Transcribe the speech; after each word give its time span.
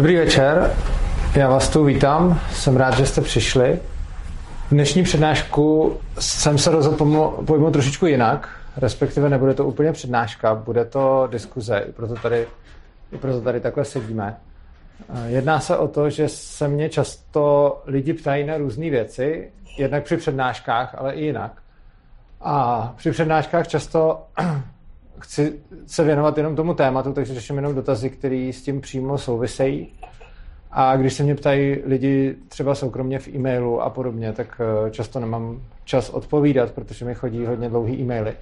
Dobrý 0.00 0.16
večer, 0.16 0.76
já 1.34 1.48
vás 1.48 1.68
tu 1.68 1.84
vítám, 1.84 2.40
jsem 2.52 2.76
rád, 2.76 2.96
že 2.96 3.06
jste 3.06 3.20
přišli. 3.20 3.80
Dnešní 4.70 5.02
přednášku 5.02 5.96
jsem 6.18 6.58
se 6.58 6.70
rozhodl 6.70 6.96
pojmout 7.46 7.70
trošičku 7.70 8.06
jinak, 8.06 8.48
respektive 8.76 9.28
nebude 9.28 9.54
to 9.54 9.64
úplně 9.64 9.92
přednáška, 9.92 10.54
bude 10.54 10.84
to 10.84 11.28
diskuze, 11.30 11.84
i 11.88 11.92
proto 11.92 12.14
tady, 12.14 12.46
i 13.12 13.18
proto 13.18 13.40
tady 13.40 13.60
takhle 13.60 13.84
sedíme. 13.84 14.36
Jedná 15.26 15.60
se 15.60 15.76
o 15.76 15.88
to, 15.88 16.10
že 16.10 16.28
se 16.28 16.68
mě 16.68 16.88
často 16.88 17.82
lidi 17.86 18.12
ptají 18.12 18.46
na 18.46 18.56
různé 18.56 18.90
věci, 18.90 19.50
jednak 19.78 20.04
při 20.04 20.16
přednáškách, 20.16 20.94
ale 20.98 21.12
i 21.12 21.24
jinak. 21.24 21.52
A 22.40 22.94
při 22.96 23.10
přednáškách 23.10 23.68
často 23.68 24.22
chci 25.18 25.60
se 25.86 26.04
věnovat 26.04 26.38
jenom 26.38 26.56
tomu 26.56 26.74
tématu, 26.74 27.12
takže 27.12 27.34
řeším 27.34 27.56
jenom 27.56 27.74
dotazy, 27.74 28.10
které 28.10 28.50
s 28.54 28.62
tím 28.62 28.80
přímo 28.80 29.18
souvisejí. 29.18 29.92
A 30.72 30.96
když 30.96 31.12
se 31.12 31.22
mě 31.22 31.34
ptají 31.34 31.78
lidi 31.84 32.36
třeba 32.48 32.74
soukromně 32.74 33.18
v 33.18 33.28
e-mailu 33.28 33.82
a 33.82 33.90
podobně, 33.90 34.32
tak 34.32 34.60
eh, 34.60 34.90
často 34.90 35.20
nemám 35.20 35.62
čas 35.84 36.10
odpovídat, 36.10 36.72
protože 36.72 37.04
mi 37.04 37.14
chodí 37.14 37.46
hodně 37.46 37.68
dlouhý 37.68 38.00
e-maily. 38.00 38.32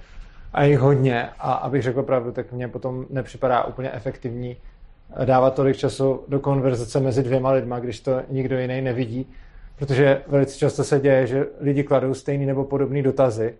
A 0.53 0.63
jich 0.63 0.79
hodně. 0.79 1.29
A 1.39 1.53
abych 1.53 1.83
řekl 1.83 2.03
pravdu, 2.03 2.31
tak 2.31 2.51
mně 2.51 2.67
potom 2.67 3.05
nepřipadá 3.09 3.63
úplně 3.63 3.91
efektivní 3.91 4.57
eh, 5.15 5.25
dávat 5.25 5.53
tolik 5.55 5.77
času 5.77 6.23
do 6.27 6.39
konverzace 6.39 6.99
mezi 6.99 7.23
dvěma 7.23 7.51
lidma, 7.51 7.79
když 7.79 7.99
to 7.99 8.21
nikdo 8.29 8.59
jiný 8.59 8.81
nevidí. 8.81 9.27
Protože 9.75 10.21
velice 10.27 10.57
často 10.57 10.83
se 10.83 10.99
děje, 10.99 11.27
že 11.27 11.45
lidi 11.59 11.83
kladou 11.83 12.13
stejný 12.13 12.45
nebo 12.45 12.63
podobný 12.63 13.03
dotazy. 13.03 13.55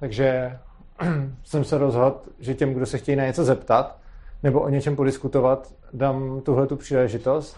Takže 0.00 0.58
jsem 1.44 1.64
se 1.64 1.78
rozhodl, 1.78 2.16
že 2.38 2.54
těm, 2.54 2.74
kdo 2.74 2.86
se 2.86 2.98
chtějí 2.98 3.16
na 3.16 3.24
něco 3.24 3.44
zeptat 3.44 3.98
nebo 4.42 4.60
o 4.60 4.68
něčem 4.68 4.96
podiskutovat, 4.96 5.72
dám 5.92 6.40
tuhle 6.40 6.66
tu 6.66 6.76
příležitost, 6.76 7.56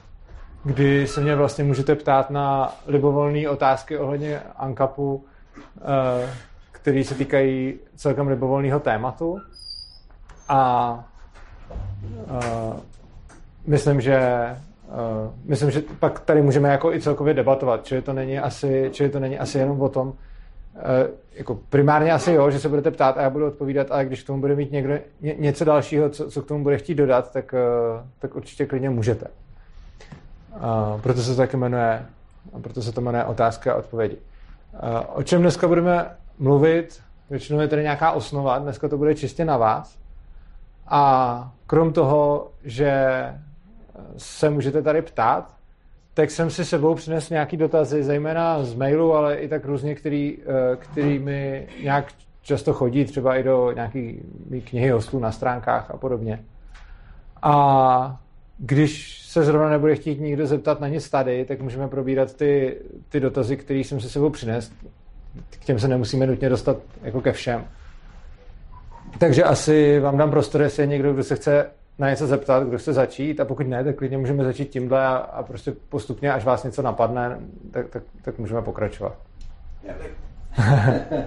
kdy 0.64 1.06
se 1.06 1.20
mě 1.20 1.36
vlastně 1.36 1.64
můžete 1.64 1.94
ptát 1.94 2.30
na 2.30 2.74
libovolné 2.86 3.48
otázky 3.48 3.98
ohledně 3.98 4.40
ANKAPu, 4.56 5.24
eh, 5.78 6.30
které 6.72 7.04
se 7.04 7.14
týkají 7.14 7.74
celkem 7.96 8.28
libovolného 8.28 8.80
tématu. 8.80 9.40
A 10.48 11.04
uh, 12.26 12.76
myslím, 13.66 14.00
že 14.00 14.20
uh, 14.88 15.32
myslím, 15.44 15.70
že 15.70 15.82
pak 15.98 16.20
tady 16.20 16.42
můžeme 16.42 16.68
jako 16.68 16.92
i 16.92 17.00
celkově 17.00 17.34
debatovat, 17.34 17.84
čili 17.84 18.02
to 18.02 18.12
není 18.12 18.38
asi, 18.38 18.88
čili 18.92 19.08
to 19.08 19.20
není 19.20 19.38
asi 19.38 19.58
jenom 19.58 19.80
o 19.80 19.88
tom, 19.88 20.12
Eh, 20.12 20.33
jako 21.34 21.54
primárně 21.54 22.12
asi 22.12 22.32
jo, 22.32 22.50
že 22.50 22.60
se 22.60 22.68
budete 22.68 22.90
ptát 22.90 23.18
a 23.18 23.22
já 23.22 23.30
budu 23.30 23.46
odpovídat, 23.46 23.90
ale 23.90 24.04
když 24.04 24.22
k 24.22 24.26
tomu 24.26 24.40
bude 24.40 24.56
mít 24.56 24.72
někdo 24.72 24.94
ně, 25.20 25.34
něco 25.38 25.64
dalšího, 25.64 26.10
co, 26.10 26.30
co 26.30 26.42
k 26.42 26.46
tomu 26.46 26.62
bude 26.62 26.78
chtít 26.78 26.94
dodat, 26.94 27.32
tak, 27.32 27.54
uh, 27.54 28.06
tak 28.18 28.36
určitě 28.36 28.66
klidně 28.66 28.90
můžete. 28.90 29.26
Uh, 30.54 31.00
proto 31.00 31.22
se 31.22 31.30
to 31.30 31.36
taky 31.36 31.56
jmenuje, 31.56 32.06
proto 32.62 32.82
se 32.82 32.92
to 32.92 33.00
jmenuje 33.00 33.24
otázka 33.24 33.72
a 33.72 33.76
odpovědi. 33.76 34.16
Uh, 34.16 34.80
o 35.14 35.22
čem 35.22 35.40
dneska 35.40 35.68
budeme 35.68 36.16
mluvit, 36.38 37.00
většinou 37.30 37.60
je 37.60 37.68
tady 37.68 37.82
nějaká 37.82 38.12
osnova, 38.12 38.58
dneska 38.58 38.88
to 38.88 38.98
bude 38.98 39.14
čistě 39.14 39.44
na 39.44 39.56
vás. 39.56 39.98
A 40.88 41.52
krom 41.66 41.92
toho, 41.92 42.50
že 42.64 43.24
se 44.16 44.50
můžete 44.50 44.82
tady 44.82 45.02
ptát, 45.02 45.50
tak 46.14 46.30
jsem 46.30 46.50
si 46.50 46.64
sebou 46.64 46.94
přinesl 46.94 47.32
nějaký 47.32 47.56
dotazy, 47.56 48.02
zejména 48.02 48.64
z 48.64 48.74
mailu, 48.74 49.14
ale 49.14 49.36
i 49.36 49.48
tak 49.48 49.64
různě, 49.64 49.94
který, 49.94 50.38
eh, 50.42 50.76
který 50.76 51.18
mi 51.18 51.68
nějak 51.82 52.12
často 52.42 52.72
chodí, 52.72 53.04
třeba 53.04 53.36
i 53.36 53.42
do 53.42 53.72
nějaký 53.72 54.20
knihy 54.64 54.90
hostů 54.90 55.18
na 55.18 55.32
stránkách 55.32 55.90
a 55.90 55.96
podobně. 55.96 56.44
A 57.42 58.20
když 58.58 59.22
se 59.26 59.42
zrovna 59.42 59.68
nebude 59.68 59.96
chtít 59.96 60.20
nikdo 60.20 60.46
zeptat 60.46 60.80
na 60.80 60.88
nic 60.88 61.10
tady, 61.10 61.44
tak 61.44 61.60
můžeme 61.60 61.88
probírat 61.88 62.34
ty, 62.34 62.76
ty 63.08 63.20
dotazy, 63.20 63.56
které 63.56 63.78
jsem 63.78 64.00
si 64.00 64.08
sebou 64.08 64.30
přinesl. 64.30 64.72
K 65.50 65.64
těm 65.64 65.78
se 65.78 65.88
nemusíme 65.88 66.26
nutně 66.26 66.48
dostat 66.48 66.76
jako 67.02 67.20
ke 67.20 67.32
všem. 67.32 67.64
Takže 69.18 69.44
asi 69.44 70.00
vám 70.00 70.16
dám 70.16 70.30
prostor, 70.30 70.62
jestli 70.62 70.82
je 70.82 70.86
někdo, 70.86 71.12
kdo 71.12 71.24
se 71.24 71.36
chce 71.36 71.70
na 71.98 72.10
něco 72.10 72.26
zeptat, 72.26 72.62
kdo 72.62 72.78
chce 72.78 72.92
začít 72.92 73.40
a 73.40 73.44
pokud 73.44 73.66
ne, 73.66 73.84
tak 73.84 73.96
klidně 73.96 74.18
můžeme 74.18 74.44
začít 74.44 74.70
tímhle 74.70 75.06
a, 75.06 75.16
a 75.16 75.42
prostě 75.42 75.72
postupně, 75.88 76.32
až 76.32 76.44
vás 76.44 76.64
něco 76.64 76.82
napadne, 76.82 77.40
tak, 77.70 77.88
tak, 77.88 78.02
tak 78.22 78.38
můžeme 78.38 78.62
pokračovat. 78.62 79.16
Já 79.82 79.94
bych... 79.94 80.10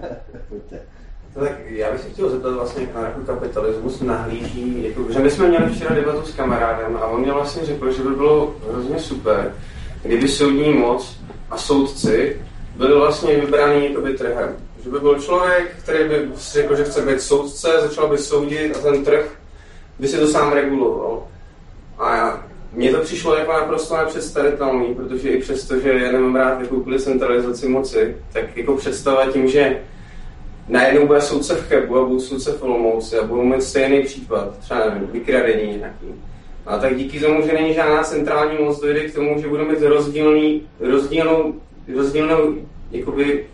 tak 1.34 1.52
já 1.66 1.92
bych 1.92 2.02
se 2.02 2.10
chtěl 2.10 2.30
zeptat 2.30 2.54
vlastně, 2.54 2.88
jak 2.96 3.26
kapitalismus 3.26 4.02
nahlíží, 4.02 4.84
jako, 4.84 5.12
že 5.12 5.20
my 5.20 5.32
jsme 5.32 5.48
měli 5.48 5.74
včera 5.74 5.96
debatu 5.96 6.22
s 6.22 6.36
kamarádem 6.36 6.98
a 6.98 7.06
on 7.06 7.22
mě 7.22 7.32
vlastně 7.32 7.66
řekl, 7.66 7.92
že 7.92 8.04
by 8.04 8.10
bylo 8.10 8.56
hrozně 8.72 9.00
super, 9.00 9.54
kdyby 10.02 10.28
soudní 10.28 10.74
moc 10.74 11.22
a 11.50 11.58
soudci 11.58 12.42
byli 12.76 12.96
vlastně 12.96 13.36
vybraný 13.36 13.90
jakoby 13.90 14.14
trhem. 14.14 14.56
Že 14.84 14.90
by 14.90 15.00
byl 15.00 15.22
člověk, 15.22 15.76
který 15.84 16.10
by 16.10 16.30
řekl, 16.36 16.76
že 16.76 16.84
chce 16.84 17.02
být 17.02 17.22
soudce, 17.22 17.68
začal 17.82 18.10
by 18.10 18.18
soudit 18.18 18.76
a 18.76 18.80
ten 18.80 19.06
trh 19.06 19.38
by 20.00 20.08
si 20.08 20.18
to 20.18 20.28
sám 20.28 20.54
reguloval. 20.54 21.24
A 21.98 22.16
já, 22.16 22.48
mně 22.74 22.92
to 22.92 23.00
přišlo 23.02 23.36
jako 23.36 23.54
naprosto 23.54 23.98
nepředstavitelný, 23.98 24.96
protože 24.96 25.30
i 25.30 25.42
přesto, 25.42 25.80
že 25.80 25.90
já 25.90 26.12
nemám 26.12 26.36
rád 26.36 26.62
jako 26.62 26.84
centralizaci 27.00 27.68
moci, 27.68 28.16
tak 28.34 28.58
jako 28.58 28.76
představa 28.76 29.32
tím, 29.32 29.48
že 29.48 29.82
najednou 30.68 31.08
bude 31.08 31.22
soudce 31.22 31.56
v 31.56 31.68
Chebu 31.68 31.98
a 31.98 32.06
budou 32.06 32.20
soudce 32.20 32.52
v 32.52 32.64
Olomouci 32.64 33.18
a 33.18 33.24
budou 33.24 33.44
mít 33.44 33.64
stejný 33.64 34.04
případ, 34.04 34.58
třeba 34.60 34.90
nevím, 34.90 35.08
vykradení 35.12 35.78
nějaký. 35.78 36.08
A 36.66 36.78
tak 36.78 36.98
díky 36.98 37.20
tomu, 37.20 37.48
že 37.48 37.54
není 37.54 37.74
žádná 37.74 38.04
centrální 38.04 38.58
moc, 38.58 38.82
dojde 38.82 39.00
k 39.00 39.14
tomu, 39.14 39.42
že 39.42 39.48
budeme 39.48 39.74
mít 39.74 39.82
rozdílný, 39.82 40.68
rozdílnou, 40.80 41.54
rozdílnou 41.96 42.56
jakoby 42.92 43.46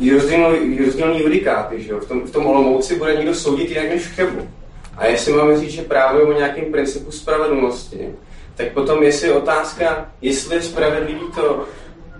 rozdílný, 0.00 0.84
rozdílný 0.84 1.20
judikáty, 1.20 1.82
že 1.82 1.92
jo? 1.92 2.00
V 2.00 2.08
tom, 2.08 2.20
v 2.20 2.30
tom 2.30 2.46
Olomouci 2.46 2.98
bude 2.98 3.16
někdo 3.16 3.34
soudit 3.34 3.70
jinak 3.70 3.88
než 3.88 4.02
v 4.02 4.14
Chebu. 4.14 4.48
A 4.96 5.06
jestli 5.06 5.32
máme 5.32 5.60
říct, 5.60 5.70
že 5.70 5.82
právě 5.82 6.22
o 6.22 6.32
nějakém 6.32 6.64
principu 6.64 7.10
spravedlnosti, 7.10 8.08
tak 8.54 8.72
potom 8.72 9.02
jestli 9.02 9.32
otázka, 9.32 10.08
jestli 10.20 10.56
je 10.56 10.62
spravedlivý 10.62 11.20
to, 11.34 11.64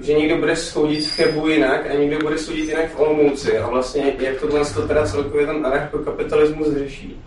že 0.00 0.12
někdo 0.12 0.36
bude 0.36 0.56
soudit 0.56 1.00
v 1.00 1.16
Chebu 1.16 1.48
jinak 1.48 1.90
a 1.90 1.94
někdo 1.94 2.18
bude 2.18 2.38
soudit 2.38 2.68
jinak 2.68 2.90
v 2.90 3.00
Olomouci 3.00 3.58
a 3.58 3.68
vlastně 3.68 4.12
jak 4.18 4.40
tohle 4.40 4.64
to 4.64 4.88
teda 4.88 5.06
celkově 5.06 5.46
ten 5.46 5.66
anarchokapitalismus 5.66 6.68
řeší. 6.74 7.22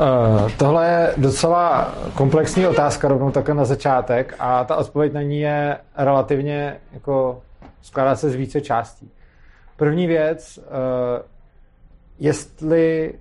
Uh, 0.00 0.50
tohle 0.58 0.86
je 0.86 1.14
docela 1.16 1.94
komplexní 2.14 2.66
otázka 2.66 3.08
rovnou 3.08 3.30
takhle 3.30 3.54
na 3.54 3.64
začátek 3.64 4.34
a 4.38 4.64
ta 4.64 4.76
odpověď 4.76 5.12
na 5.12 5.22
ní 5.22 5.40
je 5.40 5.78
relativně 5.96 6.76
jako 6.92 7.42
skládá 7.82 8.16
se 8.16 8.30
z 8.30 8.34
více 8.34 8.60
částí. 8.60 9.10
První 9.76 10.06
věc, 10.06 10.58
uh, 10.58 10.64
jestli 12.18 13.14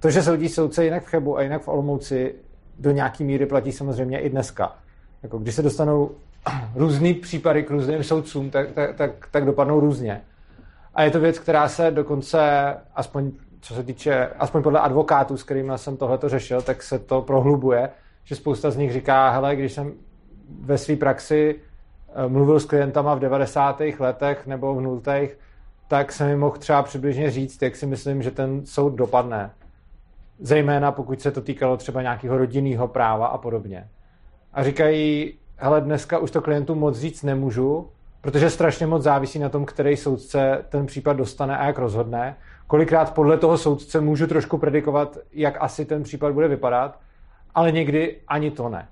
to, 0.00 0.10
že 0.10 0.22
soudí 0.22 0.48
soudce 0.48 0.84
jinak 0.84 1.04
v 1.04 1.06
Chebu 1.06 1.36
a 1.36 1.42
jinak 1.42 1.62
v 1.62 1.68
Olomouci, 1.68 2.34
do 2.78 2.90
nějaký 2.90 3.24
míry 3.24 3.46
platí 3.46 3.72
samozřejmě 3.72 4.20
i 4.20 4.30
dneska. 4.30 4.76
Jako 5.22 5.38
když 5.38 5.54
se 5.54 5.62
dostanou 5.62 6.10
různý 6.74 7.14
případy 7.14 7.62
k 7.62 7.70
různým 7.70 8.04
soudcům, 8.04 8.50
tak, 8.50 8.72
tak, 8.72 8.96
tak, 8.96 9.28
tak 9.30 9.44
dopadnou 9.44 9.80
různě. 9.80 10.20
A 10.94 11.02
je 11.02 11.10
to 11.10 11.20
věc, 11.20 11.38
která 11.38 11.68
se 11.68 11.90
dokonce, 11.90 12.40
aspoň 12.94 13.32
co 13.60 13.74
se 13.74 13.82
týče, 13.82 14.28
aspoň 14.38 14.62
podle 14.62 14.80
advokátů, 14.80 15.36
s 15.36 15.42
kterými 15.42 15.72
jsem 15.76 15.96
tohleto 15.96 16.28
řešil, 16.28 16.62
tak 16.62 16.82
se 16.82 16.98
to 16.98 17.22
prohlubuje, 17.22 17.90
že 18.24 18.36
spousta 18.36 18.70
z 18.70 18.76
nich 18.76 18.92
říká, 18.92 19.30
hele, 19.30 19.56
když 19.56 19.72
jsem 19.72 19.92
ve 20.60 20.78
své 20.78 20.96
praxi 20.96 21.54
eh, 21.54 22.28
mluvil 22.28 22.60
s 22.60 22.64
klientama 22.64 23.14
v 23.14 23.20
90. 23.20 23.82
letech 23.98 24.46
nebo 24.46 24.74
v 24.74 24.80
0 24.80 25.00
tak 25.90 26.12
se 26.12 26.26
mi 26.26 26.36
mohl 26.36 26.56
třeba 26.56 26.82
přibližně 26.82 27.30
říct, 27.30 27.62
jak 27.62 27.76
si 27.76 27.86
myslím, 27.86 28.22
že 28.22 28.30
ten 28.30 28.66
soud 28.66 28.90
dopadne. 28.90 29.50
Zejména 30.38 30.92
pokud 30.92 31.20
se 31.20 31.30
to 31.30 31.40
týkalo 31.40 31.76
třeba 31.76 32.02
nějakého 32.02 32.38
rodinného 32.38 32.88
práva 32.88 33.26
a 33.26 33.38
podobně. 33.38 33.88
A 34.52 34.64
říkají, 34.64 35.34
hele, 35.56 35.80
dneska 35.80 36.18
už 36.18 36.30
to 36.30 36.40
klientům 36.40 36.78
moc 36.78 36.98
říct 36.98 37.22
nemůžu, 37.22 37.88
protože 38.20 38.50
strašně 38.50 38.86
moc 38.86 39.02
závisí 39.02 39.38
na 39.38 39.48
tom, 39.48 39.64
který 39.64 39.96
soudce 39.96 40.64
ten 40.68 40.86
případ 40.86 41.12
dostane 41.12 41.58
a 41.58 41.66
jak 41.66 41.78
rozhodne. 41.78 42.36
Kolikrát 42.66 43.14
podle 43.14 43.38
toho 43.38 43.58
soudce 43.58 44.00
můžu 44.00 44.26
trošku 44.26 44.58
predikovat, 44.58 45.18
jak 45.32 45.56
asi 45.60 45.84
ten 45.84 46.02
případ 46.02 46.32
bude 46.32 46.48
vypadat, 46.48 46.98
ale 47.54 47.72
někdy 47.72 48.16
ani 48.28 48.50
to 48.50 48.68
ne. 48.68 48.88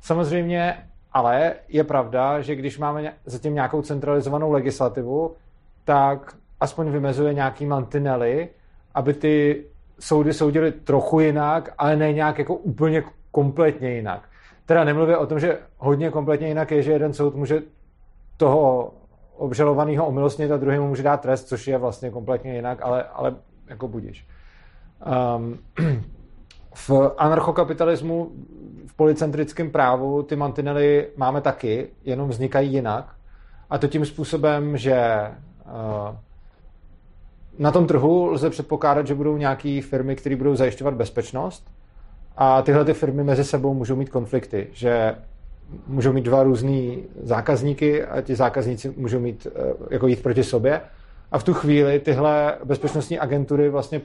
Samozřejmě 0.00 0.76
ale 1.12 1.54
je 1.68 1.84
pravda, 1.84 2.40
že 2.40 2.54
když 2.54 2.78
máme 2.78 3.12
zatím 3.24 3.54
nějakou 3.54 3.82
centralizovanou 3.82 4.52
legislativu, 4.52 5.36
tak 5.86 6.36
aspoň 6.60 6.90
vymezuje 6.90 7.34
nějaký 7.34 7.66
mantinely, 7.66 8.48
aby 8.94 9.14
ty 9.14 9.64
soudy 10.00 10.32
soudily 10.32 10.72
trochu 10.72 11.20
jinak, 11.20 11.74
ale 11.78 11.96
ne 11.96 12.12
nějak 12.12 12.38
jako 12.38 12.54
úplně 12.54 13.02
kompletně 13.30 13.90
jinak. 13.90 14.28
Teda 14.66 14.84
nemluvě 14.84 15.16
o 15.16 15.26
tom, 15.26 15.40
že 15.40 15.58
hodně 15.78 16.10
kompletně 16.10 16.48
jinak 16.48 16.70
je, 16.70 16.82
že 16.82 16.92
jeden 16.92 17.12
soud 17.12 17.34
může 17.34 17.62
toho 18.36 18.92
obžalovaného 19.36 20.06
omilostnit 20.06 20.50
a 20.50 20.56
druhý 20.56 20.78
mu 20.78 20.88
může 20.88 21.02
dát 21.02 21.20
trest, 21.20 21.48
což 21.48 21.66
je 21.66 21.78
vlastně 21.78 22.10
kompletně 22.10 22.54
jinak, 22.54 22.82
ale, 22.82 23.04
ale 23.04 23.34
jako 23.66 23.88
budíš. 23.88 24.26
Um, 25.36 25.58
v 26.74 26.90
anarchokapitalismu, 27.18 28.32
v 28.86 28.94
policentrickém 28.96 29.70
právu 29.70 30.22
ty 30.22 30.36
mantinely 30.36 31.08
máme 31.16 31.40
taky, 31.40 31.88
jenom 32.04 32.28
vznikají 32.28 32.72
jinak. 32.72 33.14
A 33.70 33.78
to 33.78 33.88
tím 33.88 34.06
způsobem, 34.06 34.76
že 34.76 35.20
na 37.58 37.70
tom 37.70 37.86
trhu 37.86 38.26
lze 38.26 38.50
předpokládat, 38.50 39.06
že 39.06 39.14
budou 39.14 39.36
nějaké 39.36 39.80
firmy, 39.82 40.16
které 40.16 40.36
budou 40.36 40.56
zajišťovat 40.56 40.94
bezpečnost 40.94 41.70
a 42.36 42.62
tyhle 42.62 42.84
ty 42.84 42.94
firmy 42.94 43.24
mezi 43.24 43.44
sebou 43.44 43.74
můžou 43.74 43.96
mít 43.96 44.10
konflikty, 44.10 44.66
že 44.72 45.14
můžou 45.86 46.12
mít 46.12 46.24
dva 46.24 46.42
různý 46.42 47.04
zákazníky 47.22 48.04
a 48.04 48.20
ti 48.20 48.34
zákazníci 48.34 48.94
můžou 48.96 49.20
mít, 49.20 49.46
eh, 49.46 49.74
jako 49.90 50.06
jít 50.06 50.22
proti 50.22 50.44
sobě. 50.44 50.80
A 51.32 51.38
v 51.38 51.44
tu 51.44 51.54
chvíli 51.54 52.00
tyhle 52.00 52.54
bezpečnostní 52.64 53.18
agentury 53.18 53.68
vlastně 53.68 54.00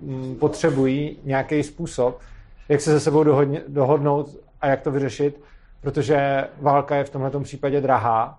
mm, 0.00 0.34
potřebují 0.34 1.18
nějaký 1.24 1.62
způsob, 1.62 2.20
jak 2.68 2.80
se 2.80 2.90
se 2.90 3.00
sebou 3.00 3.24
dohodnout 3.68 4.36
a 4.60 4.66
jak 4.66 4.80
to 4.80 4.90
vyřešit, 4.90 5.40
protože 5.80 6.48
válka 6.60 6.96
je 6.96 7.04
v 7.04 7.10
tomto 7.10 7.40
případě 7.40 7.80
drahá 7.80 8.38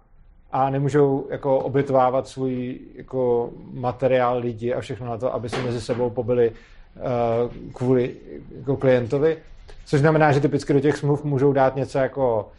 a 0.53 0.69
nemůžou 0.69 1.27
jako 1.29 1.59
obětovávat 1.59 2.27
svůj 2.27 2.79
jako 2.95 3.50
materiál 3.73 4.38
lidi 4.38 4.73
a 4.73 4.81
všechno 4.81 5.07
na 5.07 5.17
to, 5.17 5.33
aby 5.33 5.50
se 5.50 5.61
mezi 5.61 5.81
sebou 5.81 6.09
pobili 6.09 6.51
uh, 6.51 7.73
kvůli 7.73 8.15
jako 8.57 8.77
klientovi. 8.77 9.38
Což 9.85 10.00
znamená, 10.00 10.31
že 10.31 10.39
typicky 10.39 10.73
do 10.73 10.79
těch 10.79 10.97
smluv 10.97 11.23
můžou 11.23 11.53
dát 11.53 11.75
něco 11.75 11.97
jako 11.97 12.51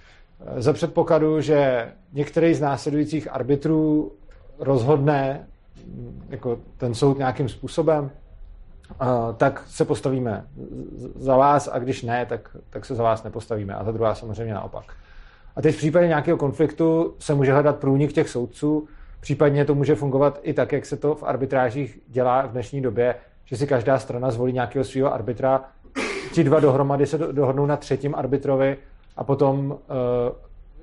uh, 0.54 0.60
za 0.60 0.72
předpokladu, 0.72 1.40
že 1.40 1.88
některý 2.12 2.54
z 2.54 2.60
následujících 2.60 3.32
arbitrů 3.32 4.12
rozhodne 4.58 5.46
jako 6.28 6.58
ten 6.76 6.94
soud 6.94 7.18
nějakým 7.18 7.48
způsobem, 7.48 8.10
tak 9.36 9.64
se 9.66 9.84
postavíme 9.84 10.46
za 11.14 11.36
vás 11.36 11.68
a 11.72 11.78
když 11.78 12.02
ne, 12.02 12.26
tak, 12.26 12.56
tak 12.70 12.84
se 12.84 12.94
za 12.94 13.02
vás 13.02 13.22
nepostavíme. 13.22 13.74
A 13.74 13.84
za 13.84 13.92
druhá 13.92 14.14
samozřejmě 14.14 14.54
naopak. 14.54 14.84
A 15.56 15.62
teď 15.62 15.74
v 15.74 15.78
případě 15.78 16.08
nějakého 16.08 16.38
konfliktu 16.38 17.14
se 17.18 17.34
může 17.34 17.52
hledat 17.52 17.76
průnik 17.76 18.12
těch 18.12 18.28
soudců, 18.28 18.88
případně 19.20 19.64
to 19.64 19.74
může 19.74 19.94
fungovat 19.94 20.40
i 20.42 20.52
tak, 20.52 20.72
jak 20.72 20.86
se 20.86 20.96
to 20.96 21.14
v 21.14 21.22
arbitrážích 21.22 21.98
dělá 22.08 22.46
v 22.46 22.52
dnešní 22.52 22.80
době, 22.80 23.14
že 23.44 23.56
si 23.56 23.66
každá 23.66 23.98
strana 23.98 24.30
zvolí 24.30 24.52
nějakého 24.52 24.84
svého 24.84 25.14
arbitra, 25.14 25.64
ti 26.32 26.44
dva 26.44 26.60
dohromady 26.60 27.06
se 27.06 27.18
dohodnou 27.18 27.66
na 27.66 27.76
třetím 27.76 28.14
arbitrovi 28.14 28.76
a 29.16 29.24
potom 29.24 29.70
uh, 29.70 29.76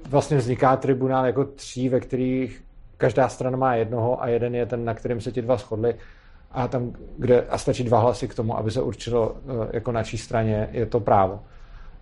vlastně 0.09 0.37
vzniká 0.37 0.75
tribunál 0.75 1.25
jako 1.25 1.45
tří, 1.45 1.89
ve 1.89 1.99
kterých 1.99 2.63
každá 2.97 3.29
strana 3.29 3.57
má 3.57 3.75
jednoho 3.75 4.23
a 4.23 4.27
jeden 4.27 4.55
je 4.55 4.65
ten, 4.65 4.85
na 4.85 4.93
kterém 4.93 5.21
se 5.21 5.31
ti 5.31 5.41
dva 5.41 5.57
shodli 5.57 5.95
a 6.51 6.67
tam, 6.67 6.93
kde 7.17 7.41
a 7.41 7.57
stačí 7.57 7.83
dva 7.83 7.99
hlasy 7.99 8.27
k 8.27 8.35
tomu, 8.35 8.57
aby 8.57 8.71
se 8.71 8.81
určilo, 8.81 9.35
eh, 9.35 9.69
jako 9.73 9.91
na 9.91 10.03
čí 10.03 10.17
straně 10.17 10.69
je 10.71 10.85
to 10.85 10.99
právo. 10.99 11.39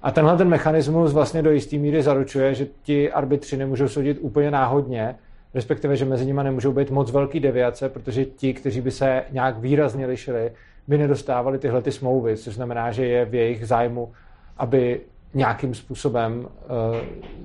A 0.02 0.12
tenhle 0.12 0.38
ten 0.38 0.50
mechanismus 0.50 1.14
vlastně 1.14 1.42
do 1.42 1.52
jisté 1.52 1.78
míry 1.78 2.04
zaručuje, 2.04 2.54
že 2.54 2.68
ti 2.84 3.12
arbitři 3.12 3.58
nemůžou 3.58 3.88
soudit 3.88 4.18
úplně 4.22 4.52
náhodně, 4.52 5.16
respektive, 5.54 5.96
že 5.96 6.06
mezi 6.06 6.26
nimi 6.26 6.42
nemůžou 6.44 6.72
být 6.72 6.92
moc 6.92 7.12
velký 7.12 7.40
deviace, 7.40 7.90
protože 7.90 8.26
ti, 8.26 8.54
kteří 8.54 8.82
by 8.82 8.92
se 8.92 9.24
nějak 9.32 9.58
výrazně 9.58 10.06
lišili, 10.06 10.52
by 10.88 10.98
nedostávali 10.98 11.60
tyhle 11.60 11.82
ty 11.82 11.92
smlouvy, 11.92 12.38
což 12.38 12.56
znamená, 12.56 12.92
že 12.92 13.06
je 13.06 13.26
v 13.26 13.36
jejich 13.36 13.68
zájmu, 13.68 14.12
aby 14.58 15.02
nějakým 15.34 15.76
způsobem 15.76 16.40
uh, 16.40 16.48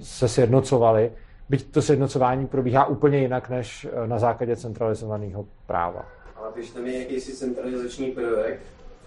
se 0.00 0.28
sjednocovali 0.28 1.10
byť 1.48 1.72
to 1.72 1.82
sjednocování 1.82 2.46
probíhá 2.46 2.86
úplně 2.86 3.18
jinak 3.18 3.48
než 3.48 3.86
eh, 3.92 4.06
na 4.06 4.18
základě 4.18 4.56
centralizovaného 4.56 5.46
práva. 5.66 6.06
Ale 6.36 6.52
tam 6.74 6.86
je 6.86 6.98
jakýsi 6.98 7.32
centralizační 7.32 8.10
prvek 8.10 8.60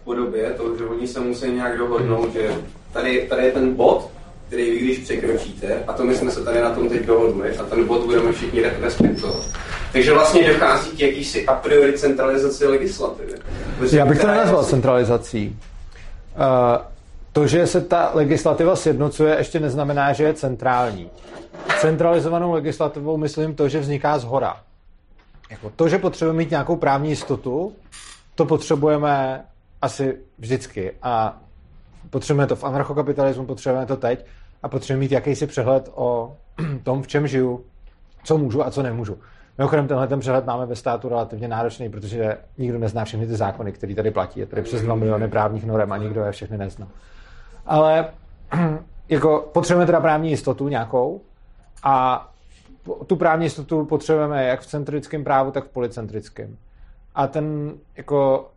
podobě 0.08 0.54
toho, 0.58 0.78
že 0.78 0.86
oni 0.86 1.08
se 1.08 1.20
musí 1.20 1.52
nějak 1.52 1.78
dohodnout, 1.78 2.34
že 2.34 2.50
tady, 2.94 3.28
tady 3.30 3.46
je 3.46 3.52
ten 3.52 3.74
bod, 3.76 4.10
který 4.48 4.72
vy 4.72 4.80
když 4.80 4.98
překročíte, 4.98 5.84
a 5.88 5.94
to 5.94 6.04
my 6.04 6.16
jsme 6.16 6.32
se 6.32 6.44
tady 6.44 6.62
na 6.62 6.70
tom 6.70 6.90
teď 6.90 7.06
dohodli, 7.06 7.58
a 7.58 7.64
ten 7.64 7.88
bod 7.88 8.06
budeme 8.06 8.32
všichni 8.32 8.62
respektovat. 8.62 9.44
Takže 9.92 10.14
vlastně 10.14 10.54
dochází 10.54 10.90
k 10.90 11.00
jakýsi 11.00 11.46
a 11.46 11.54
priori 11.54 11.94
centralizaci 11.94 12.68
legislativy. 12.68 13.34
Já 13.92 14.06
bych 14.06 14.22
to 14.22 14.28
nenazval 14.28 14.64
centralizací. 14.64 15.60
Uh, 16.38 16.86
to, 17.34 17.48
že 17.48 17.68
se 17.68 17.82
ta 17.82 18.12
legislativa 18.14 18.76
sjednocuje, 18.76 19.36
ještě 19.38 19.60
neznamená, 19.60 20.14
že 20.14 20.24
je 20.24 20.34
centrální 20.34 21.10
centralizovanou 21.80 22.52
legislativou 22.52 23.18
myslím 23.18 23.56
to, 23.56 23.70
že 23.70 23.80
vzniká 23.80 24.20
z 24.20 24.24
hora. 24.24 24.58
Jako 25.50 25.72
to, 25.76 25.90
že 25.90 25.98
potřebujeme 25.98 26.38
mít 26.38 26.50
nějakou 26.50 26.76
právní 26.76 27.10
jistotu, 27.10 27.74
to 28.36 28.46
potřebujeme 28.46 29.44
asi 29.82 30.18
vždycky. 30.38 30.94
A 31.02 31.42
potřebujeme 32.10 32.48
to 32.48 32.56
v 32.56 32.64
anarchokapitalismu, 32.64 33.46
potřebujeme 33.46 33.86
to 33.86 33.98
teď 33.98 34.26
a 34.64 34.70
potřebujeme 34.70 35.00
mít 35.00 35.12
jakýsi 35.12 35.48
přehled 35.48 35.90
o 35.96 36.38
tom, 36.84 37.04
v 37.04 37.08
čem 37.08 37.28
žiju, 37.28 37.66
co 38.24 38.38
můžu 38.38 38.66
a 38.66 38.72
co 38.72 38.84
nemůžu. 38.84 39.18
Mimochodem, 39.58 39.88
tenhle 39.88 40.08
ten 40.08 40.20
přehled 40.20 40.46
máme 40.46 40.66
ve 40.66 40.76
státu 40.76 41.10
relativně 41.10 41.48
náročný, 41.48 41.90
protože 41.90 42.38
nikdo 42.58 42.80
nezná 42.80 43.06
všechny 43.06 43.28
ty 43.28 43.36
zákony, 43.36 43.72
které 43.72 43.96
tady 43.96 44.12
platí. 44.12 44.40
Je 44.40 44.46
tady 44.46 44.62
přes 44.62 44.82
2 44.82 44.96
miliony 44.96 45.28
právních 45.28 45.66
norem 45.66 45.92
a 45.92 45.98
nikdo 45.98 46.22
je 46.22 46.32
všechny 46.32 46.58
nezná. 46.58 46.88
Ale 47.66 48.10
jako 49.10 49.50
potřebujeme 49.54 49.86
teda 49.86 50.00
právní 50.00 50.30
jistotu 50.30 50.68
nějakou 50.68 51.22
a 51.84 52.28
tu 53.08 53.16
právní 53.16 53.46
jistotu 53.46 53.86
potřebujeme 53.86 54.46
jak 54.46 54.62
v 54.62 54.66
centrickém 54.66 55.24
právu, 55.24 55.52
tak 55.52 55.66
v 55.66 55.70
policentrickém. 55.70 56.58
A 57.16 57.28
ten 57.28 57.74
jako 57.98 58.50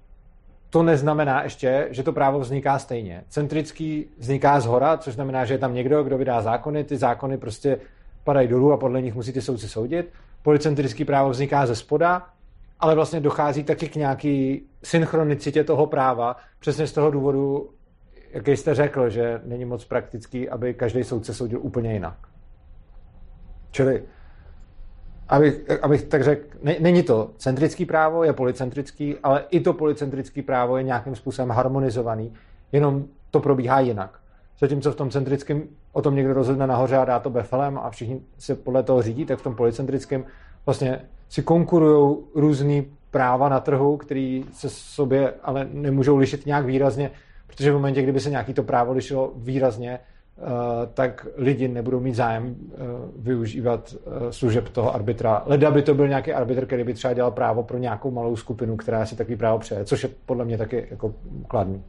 to 0.70 0.82
neznamená 0.82 1.43
ještě, 1.43 1.88
že 1.90 2.02
to 2.02 2.12
právo 2.12 2.40
vzniká 2.40 2.78
stejně. 2.78 3.25
Centrický 3.28 4.06
vzniká 4.19 4.61
z 4.61 4.67
hora, 4.67 4.96
což 4.96 5.14
znamená, 5.14 5.44
že 5.44 5.55
je 5.55 5.58
tam 5.58 5.75
někdo, 5.75 6.02
kdo 6.02 6.19
vydá 6.19 6.43
zákony, 6.43 6.84
ty 6.84 6.96
zákony 6.96 7.38
prostě 7.38 7.78
padají 8.25 8.49
dolů 8.49 8.72
a 8.72 8.76
podle 8.76 9.02
nich 9.02 9.14
musí 9.14 9.32
ty 9.32 9.43
soudci 9.43 9.69
soudit. 9.69 10.12
Policentrický 10.43 11.05
právo 11.05 11.31
vzniká 11.31 11.67
ze 11.67 11.75
spoda, 11.75 12.26
ale 12.81 12.94
vlastně 12.94 13.20
dochází 13.20 13.64
taky 13.64 13.88
k 13.88 13.96
nějaký 13.96 14.62
synchronicitě 14.82 15.64
toho 15.64 15.87
práva, 15.87 16.37
přesně 16.61 16.87
z 16.87 16.93
toho 16.93 17.11
důvodu, 17.11 17.70
jak 18.32 18.49
jste 18.49 18.75
řekl, 18.75 19.11
že 19.11 19.40
není 19.44 19.64
moc 19.64 19.84
praktický, 19.84 20.49
aby 20.49 20.75
každý 20.75 21.05
soudce 21.05 21.34
soudil 21.34 21.58
úplně 21.62 21.93
jinak. 21.93 22.16
Čili, 23.70 24.02
abych, 25.31 25.71
abych 25.82 26.03
tak 26.03 26.25
řekl, 26.25 26.47
ne, 26.62 26.77
není 26.81 27.03
to 27.03 27.31
centrický 27.37 27.85
právo, 27.85 28.25
je 28.25 28.32
policentrický, 28.32 29.17
ale 29.23 29.44
i 29.50 29.61
to 29.61 29.73
policentrický 29.73 30.43
právo 30.43 30.77
je 30.77 30.82
nějakým 30.82 31.17
způsobem 31.17 31.50
harmonizovaný, 31.50 32.32
jenom 32.73 33.05
to 33.31 33.41
probíhá 33.41 33.81
jinak. 33.81 34.19
Zatímco 34.61 34.93
v 34.93 34.97
tom 34.97 35.11
centrickém 35.11 35.62
o 35.93 36.03
tom 36.03 36.17
někdo 36.17 36.35
rozhodne 36.35 36.67
nahoře 36.67 36.97
a 36.97 37.05
dá 37.05 37.19
to 37.19 37.31
befelem 37.31 37.79
a 37.79 37.91
všichni 37.91 38.21
se 38.38 38.54
podle 38.54 38.83
toho 38.83 39.02
řídí, 39.02 39.25
tak 39.25 39.38
v 39.38 39.43
tom 39.43 39.54
policentrickém 39.54 40.25
vlastně 40.66 41.00
si 41.28 41.43
konkurují 41.43 42.16
různý 42.35 42.87
práva 43.11 43.49
na 43.49 43.61
trhu, 43.61 43.97
který 43.97 44.45
se 44.52 44.71
sobě 44.71 45.35
ale 45.43 45.69
nemůžou 45.73 46.16
lišit 46.16 46.47
nějak 46.47 46.64
výrazně, 46.64 47.11
protože 47.47 47.71
v 47.71 47.75
momentě, 47.75 48.02
kdyby 48.02 48.21
se 48.21 48.31
nějaký 48.31 48.54
to 48.54 48.62
právo 48.62 48.93
lišilo 48.93 49.33
výrazně, 49.37 49.99
tak 50.94 51.26
lidi 51.37 51.68
nebudou 51.68 52.00
mít 52.00 52.14
zájem 52.14 52.56
eh, 52.56 52.76
využívat 53.16 53.94
eh, 53.94 54.32
služeb 54.32 54.68
toho 54.68 54.94
arbitra. 54.94 55.42
Leda 55.47 55.70
by 55.70 55.82
to 55.82 55.94
byl 55.94 56.09
nějaký 56.09 56.32
arbitr, 56.32 56.66
který 56.66 56.85
by 56.85 56.94
třeba 56.94 57.14
dělal 57.14 57.30
právo 57.30 57.62
pro 57.62 57.78
nějakou 57.78 58.11
malou 58.11 58.37
skupinu, 58.37 58.76
která 58.76 59.06
si 59.06 59.16
takový 59.16 59.37
právo 59.37 59.59
přeje, 59.59 59.85
což 59.85 60.02
je 60.02 60.11
podle 60.26 60.44
mě 60.44 60.59
taky 60.59 60.87
jako 60.90 61.14
kladný. 61.49 61.82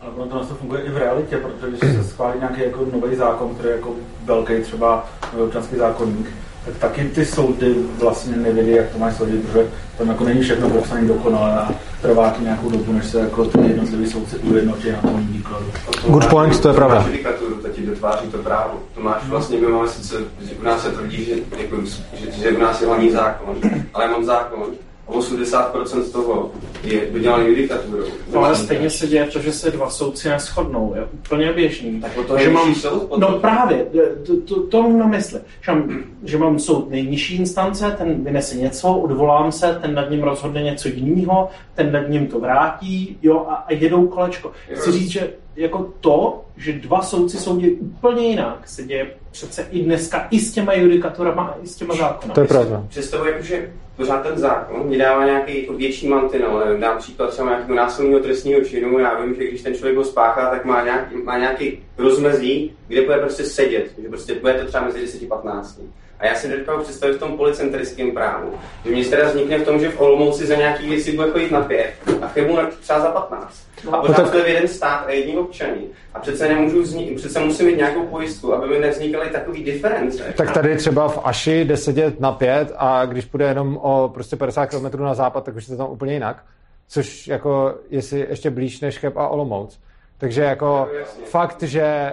Ale 0.00 0.12
ono 0.12 0.26
to 0.26 0.34
vlastně 0.34 0.56
funguje 0.56 0.82
i 0.82 0.90
v 0.90 0.96
realitě, 0.96 1.36
protože 1.36 1.68
když 1.68 1.80
se 1.80 2.04
schválí 2.04 2.38
nějaký 2.38 2.60
jako 2.60 2.86
nový 3.00 3.16
zákon, 3.16 3.54
který 3.54 3.68
je 3.68 3.74
jako 3.74 3.94
velký 4.24 4.60
třeba 4.60 5.06
občanský 5.44 5.76
zákonník, 5.76 6.30
tak 6.64 6.76
taky 6.78 7.04
ty 7.04 7.24
soudy 7.24 7.74
vlastně 8.00 8.36
nevědí, 8.36 8.70
jak 8.70 8.88
to 8.88 8.98
mají 8.98 9.14
soudit, 9.14 9.46
protože 9.46 9.66
tam 9.98 10.08
jako 10.08 10.24
není 10.24 10.40
všechno 10.40 10.70
popsané 10.70 11.04
dokonale 11.04 11.54
a 11.54 11.70
trvá 12.02 12.30
to 12.30 12.42
nějakou 12.42 12.70
dobu, 12.70 12.92
než 12.92 13.06
se 13.06 13.20
jako 13.20 13.44
ty 13.44 13.58
jednotliví 13.58 14.06
soudci 14.06 14.36
ujednotí 14.36 14.90
na 14.90 15.00
tom 15.00 15.26
výkladu. 15.26 15.66
Good 16.08 16.26
point, 16.26 16.60
to 16.60 16.68
je 16.68 16.74
pravda. 16.74 17.04
Judikaturu, 17.06 17.54
to 17.54 17.68
ti 17.68 17.86
dotváří 17.86 18.28
to 18.28 18.38
právo. 18.38 18.82
To 18.94 19.00
máš 19.00 19.22
vlastně, 19.26 19.58
my 19.60 19.66
máme 19.66 19.88
sice, 19.88 20.16
že 20.40 20.54
u 20.60 20.64
nás 20.64 20.82
se 20.82 20.90
tvrdí, 20.90 21.24
že, 21.24 21.34
jako, 21.58 21.76
že, 22.14 22.30
že 22.42 22.50
u 22.52 22.60
nás 22.60 22.80
je 22.80 22.86
hlavní 22.86 23.10
zákon, 23.10 23.56
ale 23.94 24.08
mám 24.08 24.24
zákon, 24.24 24.64
80% 25.08 26.00
z 26.02 26.10
toho 26.10 26.50
je 26.84 27.10
dodělaný 27.10 27.48
judikaturou. 27.48 28.04
No, 28.32 28.44
ale 28.44 28.56
stejně 28.56 28.90
se 28.90 29.06
děje 29.06 29.26
to, 29.26 29.38
že 29.38 29.52
se 29.52 29.70
dva 29.70 29.90
soudci 29.90 30.28
neschodnou. 30.28 30.94
Je 30.96 31.04
úplně 31.04 31.52
běžný. 31.52 32.00
Tak 32.00 32.12
to 32.26 32.36
je 32.36 32.44
že 32.44 32.50
mám, 32.50 32.74
soud, 32.74 33.18
No 33.18 33.38
právě, 33.38 33.86
to, 34.26 34.36
to, 34.40 34.66
to 34.66 34.82
mám 34.82 34.98
na 34.98 35.06
mysli. 35.06 35.40
Že 35.60 35.72
mám, 35.72 36.04
že 36.24 36.38
mám 36.38 36.58
soud 36.58 36.90
nejnižší 36.90 37.36
instance, 37.36 37.94
ten 37.98 38.24
vynese 38.24 38.56
něco, 38.56 38.88
odvolám 38.88 39.52
se, 39.52 39.78
ten 39.82 39.94
nad 39.94 40.10
ním 40.10 40.22
rozhodne 40.22 40.62
něco 40.62 40.88
jiného, 40.88 41.48
ten 41.74 41.92
nad 41.92 42.08
ním 42.08 42.26
to 42.26 42.40
vrátí, 42.40 43.18
jo, 43.22 43.46
a, 43.48 43.54
a 43.54 43.72
jedou 43.72 44.06
kolečko. 44.06 44.52
Chci 44.74 44.92
říct, 44.92 45.10
že 45.10 45.30
jako 45.56 45.92
to, 46.00 46.44
že 46.56 46.72
dva 46.72 47.02
soudci 47.02 47.36
soudí 47.36 47.70
úplně 47.70 48.26
jinak, 48.26 48.68
se 48.68 48.82
děje 48.82 49.10
přece 49.30 49.66
i 49.70 49.82
dneska 49.82 50.28
i 50.30 50.38
s 50.38 50.52
těma 50.52 50.72
judikaturama 50.72 51.42
a 51.42 51.56
i 51.62 51.66
s 51.66 51.76
těma 51.76 51.94
zákony. 51.94 52.32
To 52.34 52.40
je 52.40 52.46
pravda. 52.46 52.84
Představuji, 52.88 53.30
jakože 53.30 53.72
pořád 53.96 54.22
ten 54.22 54.38
zákon 54.38 54.88
mi 54.88 54.98
dává 54.98 55.24
nějaký 55.24 55.60
jako 55.60 55.72
větší 55.72 56.08
mantinel, 56.08 56.76
dám 56.80 56.98
příklad 56.98 57.30
třeba 57.30 57.48
nějakého 57.48 57.74
násilného 57.74 58.20
trestního 58.20 58.60
činu, 58.60 58.98
já 58.98 59.20
vím, 59.20 59.34
že 59.34 59.48
když 59.48 59.62
ten 59.62 59.74
člověk 59.74 59.96
ho 59.96 60.04
spáchá, 60.04 60.50
tak 60.50 60.64
má 60.64 60.84
nějaký, 60.84 61.16
má 61.16 61.38
nějaký 61.38 61.78
rozmezí, 61.98 62.72
kde 62.88 63.02
bude 63.02 63.18
prostě 63.18 63.44
sedět, 63.44 63.90
že 64.02 64.08
prostě 64.08 64.34
bude 64.34 64.54
to 64.54 64.66
třeba 64.66 64.84
mezi 64.84 65.00
10 65.00 65.22
a 65.22 65.26
15. 65.26 65.80
A 66.24 66.26
já 66.26 66.34
si 66.34 66.48
dokážu 66.58 66.82
představit 66.82 67.12
v 67.14 67.18
tom 67.18 67.36
policentrickém 67.36 68.10
právu, 68.10 68.52
že 68.84 68.90
mě 68.90 69.04
teda 69.04 69.28
vznikne 69.28 69.58
v 69.58 69.64
tom, 69.64 69.80
že 69.80 69.88
v 69.90 70.00
Olomouci 70.00 70.46
za 70.46 70.54
nějaký 70.56 70.88
věci 70.88 71.12
bude 71.16 71.30
chodit 71.30 71.50
na 71.50 71.60
pět 71.60 71.92
a 72.22 72.28
v 72.28 72.32
Chebu 72.32 72.58
třeba 72.80 73.00
za 73.00 73.08
15. 73.10 73.66
A 73.92 73.96
pořád 74.00 74.16
tak- 74.16 74.30
to 74.30 74.38
je 74.38 74.48
jeden 74.48 74.68
stát 74.68 75.04
a 75.06 75.10
jední 75.10 75.36
občani. 75.36 75.80
A 76.14 76.18
přece 76.20 76.48
nemůžu 76.48 76.82
vznik, 76.82 77.16
přece 77.16 77.40
musím 77.40 77.66
mít 77.66 77.76
nějakou 77.76 78.02
pojistku, 78.06 78.54
aby 78.54 78.68
mi 78.68 78.78
nevznikaly 78.78 79.30
takový 79.30 79.64
diference. 79.64 80.34
Tak 80.36 80.52
tady 80.54 80.76
třeba 80.76 81.08
v 81.08 81.18
Aši 81.24 81.64
jde 81.64 81.76
sedět 81.76 82.20
na 82.20 82.32
pět 82.32 82.72
a 82.76 83.04
když 83.06 83.24
půjde 83.24 83.44
jenom 83.46 83.76
o 83.82 84.10
prostě 84.14 84.36
50 84.36 84.66
km 84.66 85.02
na 85.02 85.14
západ, 85.14 85.44
tak 85.44 85.56
už 85.56 85.68
je 85.68 85.76
to 85.76 85.82
tam 85.82 85.90
úplně 85.92 86.12
jinak. 86.12 86.44
Což 86.88 87.28
jako 87.28 87.74
je 87.90 88.02
si 88.02 88.26
ještě 88.30 88.50
blíž 88.50 88.80
než 88.80 88.98
Cheb 88.98 89.16
a 89.16 89.28
Olomouc. 89.28 89.80
Takže 90.18 90.42
jako 90.42 90.66
No, 90.92 90.98
jasně. 90.98 91.24
fakt, 91.24 91.62
že, 91.62 92.12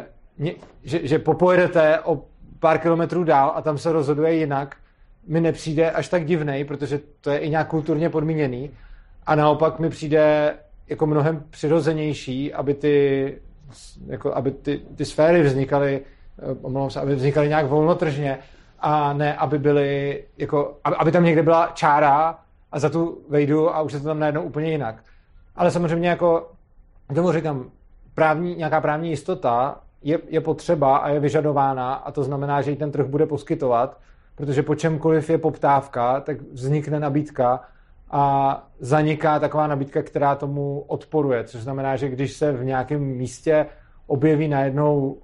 že, 0.84 1.00
že 1.04 1.20
popojedete 1.20 2.00
o 2.04 2.22
pár 2.62 2.78
kilometrů 2.78 3.24
dál 3.24 3.52
a 3.56 3.62
tam 3.62 3.78
se 3.78 3.92
rozhoduje 3.92 4.34
jinak, 4.34 4.76
mi 5.28 5.42
nepřijde 5.42 5.92
až 5.92 6.08
tak 6.08 6.26
divnej, 6.26 6.64
protože 6.64 7.00
to 7.22 7.30
je 7.30 7.38
i 7.38 7.50
nějak 7.50 7.68
kulturně 7.68 8.10
podmíněný. 8.10 8.72
A 9.26 9.36
naopak 9.36 9.80
mi 9.80 9.90
přijde 9.90 10.54
jako 10.88 11.06
mnohem 11.06 11.44
přirozenější, 11.50 12.54
aby 12.54 12.74
ty, 12.74 13.38
jako, 14.08 14.36
aby 14.36 14.52
ty, 14.52 14.82
ty 14.96 15.06
sféry 15.06 15.44
vznikaly, 15.44 16.02
eh, 16.40 16.56
omlouvám 16.62 16.90
se, 16.90 17.00
aby 17.00 17.16
vznikaly 17.16 17.48
nějak 17.48 17.66
volnotržně 17.66 18.40
a 18.80 19.14
ne, 19.14 19.36
aby 19.36 19.60
byly, 19.60 20.24
jako, 20.38 20.78
aby, 20.84 20.96
aby 20.96 21.12
tam 21.12 21.24
někde 21.24 21.44
byla 21.44 21.72
čára 21.74 22.40
a 22.72 22.80
za 22.80 22.90
tu 22.90 23.22
vejdu 23.30 23.76
a 23.76 23.82
už 23.82 23.94
je 23.94 24.00
to 24.00 24.06
tam 24.06 24.20
najednou 24.20 24.42
úplně 24.42 24.72
jinak. 24.72 25.04
Ale 25.56 25.72
samozřejmě 25.72 26.10
jako, 26.10 26.52
tomu 27.16 27.32
říkám, 27.32 27.72
právní, 28.16 28.56
nějaká 28.56 28.82
právní 28.82 29.10
jistota 29.10 29.80
je, 30.04 30.20
je 30.28 30.42
potřeba 30.42 30.98
a 30.98 31.10
je 31.10 31.20
vyžadována 31.20 31.94
a 31.94 32.12
to 32.12 32.24
znamená, 32.24 32.62
že 32.62 32.72
ji 32.72 32.78
ten 32.78 32.92
trh 32.92 33.08
bude 33.08 33.26
poskytovat, 33.26 34.00
protože 34.36 34.64
po 34.64 34.76
čemkoliv 34.76 35.30
je 35.30 35.38
poptávka, 35.38 36.20
tak 36.20 36.42
vznikne 36.42 37.00
nabídka 37.00 37.62
a 38.12 38.68
zaniká 38.80 39.40
taková 39.40 39.68
nabídka, 39.68 40.02
která 40.02 40.36
tomu 40.36 40.84
odporuje, 40.88 41.44
což 41.44 41.62
znamená, 41.62 41.96
že 41.96 42.10
když 42.10 42.34
se 42.34 42.52
v 42.52 42.64
nějakém 42.64 43.02
místě 43.02 43.66
objeví 44.08 44.48
najednou 44.48 45.18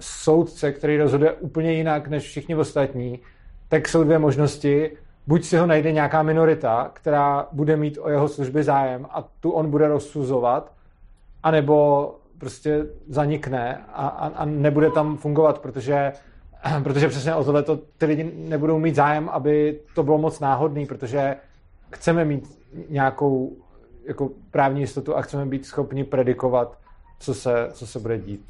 soudce, 0.00 0.72
který 0.72 0.98
rozhoduje 0.98 1.32
úplně 1.32 1.72
jinak 1.72 2.08
než 2.08 2.22
všichni 2.22 2.54
ostatní, 2.54 3.20
tak 3.68 3.88
jsou 3.88 4.04
dvě 4.04 4.18
možnosti. 4.18 4.90
Buď 5.26 5.44
si 5.44 5.56
ho 5.56 5.66
najde 5.66 5.92
nějaká 5.92 6.22
minorita, 6.22 6.90
která 6.92 7.46
bude 7.52 7.76
mít 7.76 7.98
o 8.02 8.08
jeho 8.08 8.28
služby 8.28 8.62
zájem 8.62 9.06
a 9.10 9.28
tu 9.40 9.50
on 9.50 9.70
bude 9.70 9.88
rozsuzovat, 9.88 10.72
anebo 11.42 12.14
prostě 12.42 12.86
zanikne 13.08 13.84
a, 13.92 14.06
a, 14.08 14.26
a 14.26 14.44
nebude 14.44 14.90
tam 14.90 15.16
fungovat, 15.16 15.58
protože, 15.58 16.12
protože 16.82 17.08
přesně 17.08 17.34
o 17.34 17.44
tohle 17.44 17.64
ty 17.98 18.06
lidi 18.06 18.32
nebudou 18.34 18.78
mít 18.78 18.94
zájem, 18.94 19.28
aby 19.28 19.80
to 19.94 20.02
bylo 20.02 20.18
moc 20.18 20.40
náhodný, 20.40 20.86
protože 20.86 21.36
chceme 21.90 22.24
mít 22.24 22.58
nějakou 22.88 23.56
jako 24.04 24.30
právní 24.50 24.80
jistotu 24.80 25.16
a 25.16 25.22
chceme 25.22 25.46
být 25.46 25.66
schopni 25.66 26.04
predikovat, 26.04 26.78
co 27.18 27.34
se, 27.34 27.68
co 27.72 27.86
se 27.86 27.98
bude 27.98 28.18
dít. 28.18 28.44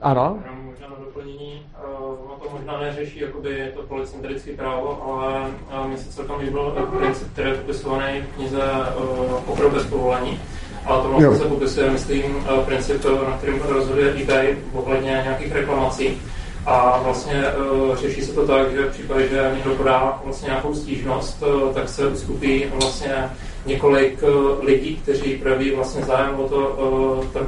Ano? 0.00 0.42
Možná 0.62 0.88
na 0.88 0.96
doplnění, 0.96 1.66
uh, 1.98 2.24
ono 2.24 2.36
to 2.42 2.50
možná 2.50 2.80
neřeší 2.80 3.20
jakoby 3.20 3.72
to 3.74 3.82
policentrické 3.82 4.52
právo, 4.52 5.02
ale 5.02 5.50
uh, 5.80 5.86
mně 5.86 5.96
se 5.96 6.12
celkem 6.12 6.38
líbil 6.38 6.90
princip, 6.98 7.32
který 7.32 7.50
je 7.50 7.56
popisovaný 7.56 8.20
v 8.20 8.34
knize 8.34 8.62
uh, 8.98 9.40
Pokrok 9.42 9.72
bez 9.72 9.86
povolení. 9.86 10.40
Ale 10.86 11.02
to 11.02 11.08
vlastně 11.08 11.26
Jo. 11.26 11.34
se 11.38 11.44
popisuje, 11.44 11.90
myslím, 11.90 12.36
uh, 12.36 12.64
princip, 12.64 13.04
uh, 13.04 13.28
na 13.28 13.36
kterým 13.36 13.60
rozhoduje 13.68 14.14
eBay 14.22 14.56
ohledně 14.72 15.20
nějakých 15.24 15.52
reklamací. 15.52 16.22
A 16.66 17.00
vlastně 17.04 17.44
uh, 17.72 17.96
řeší 17.96 18.22
se 18.22 18.32
to 18.32 18.46
tak, 18.46 18.72
že 18.72 18.82
v 18.82 18.90
případě, 18.92 19.28
že 19.28 19.52
někdo 19.54 19.70
podá 19.70 20.20
vlastně 20.24 20.46
nějakou 20.46 20.74
stížnost, 20.74 21.42
uh, 21.42 21.72
tak 21.74 21.88
se 21.88 22.08
uskupí 22.08 22.64
vlastně 22.80 23.30
několik 23.66 24.22
uh, 24.22 24.64
lidí, 24.64 24.96
kteří 25.02 25.34
projeví 25.34 25.70
vlastně 25.70 26.02
zájem 26.04 26.34
o 26.40 26.48
to 26.48 26.56
uh, 26.58 27.24
ten 27.32 27.42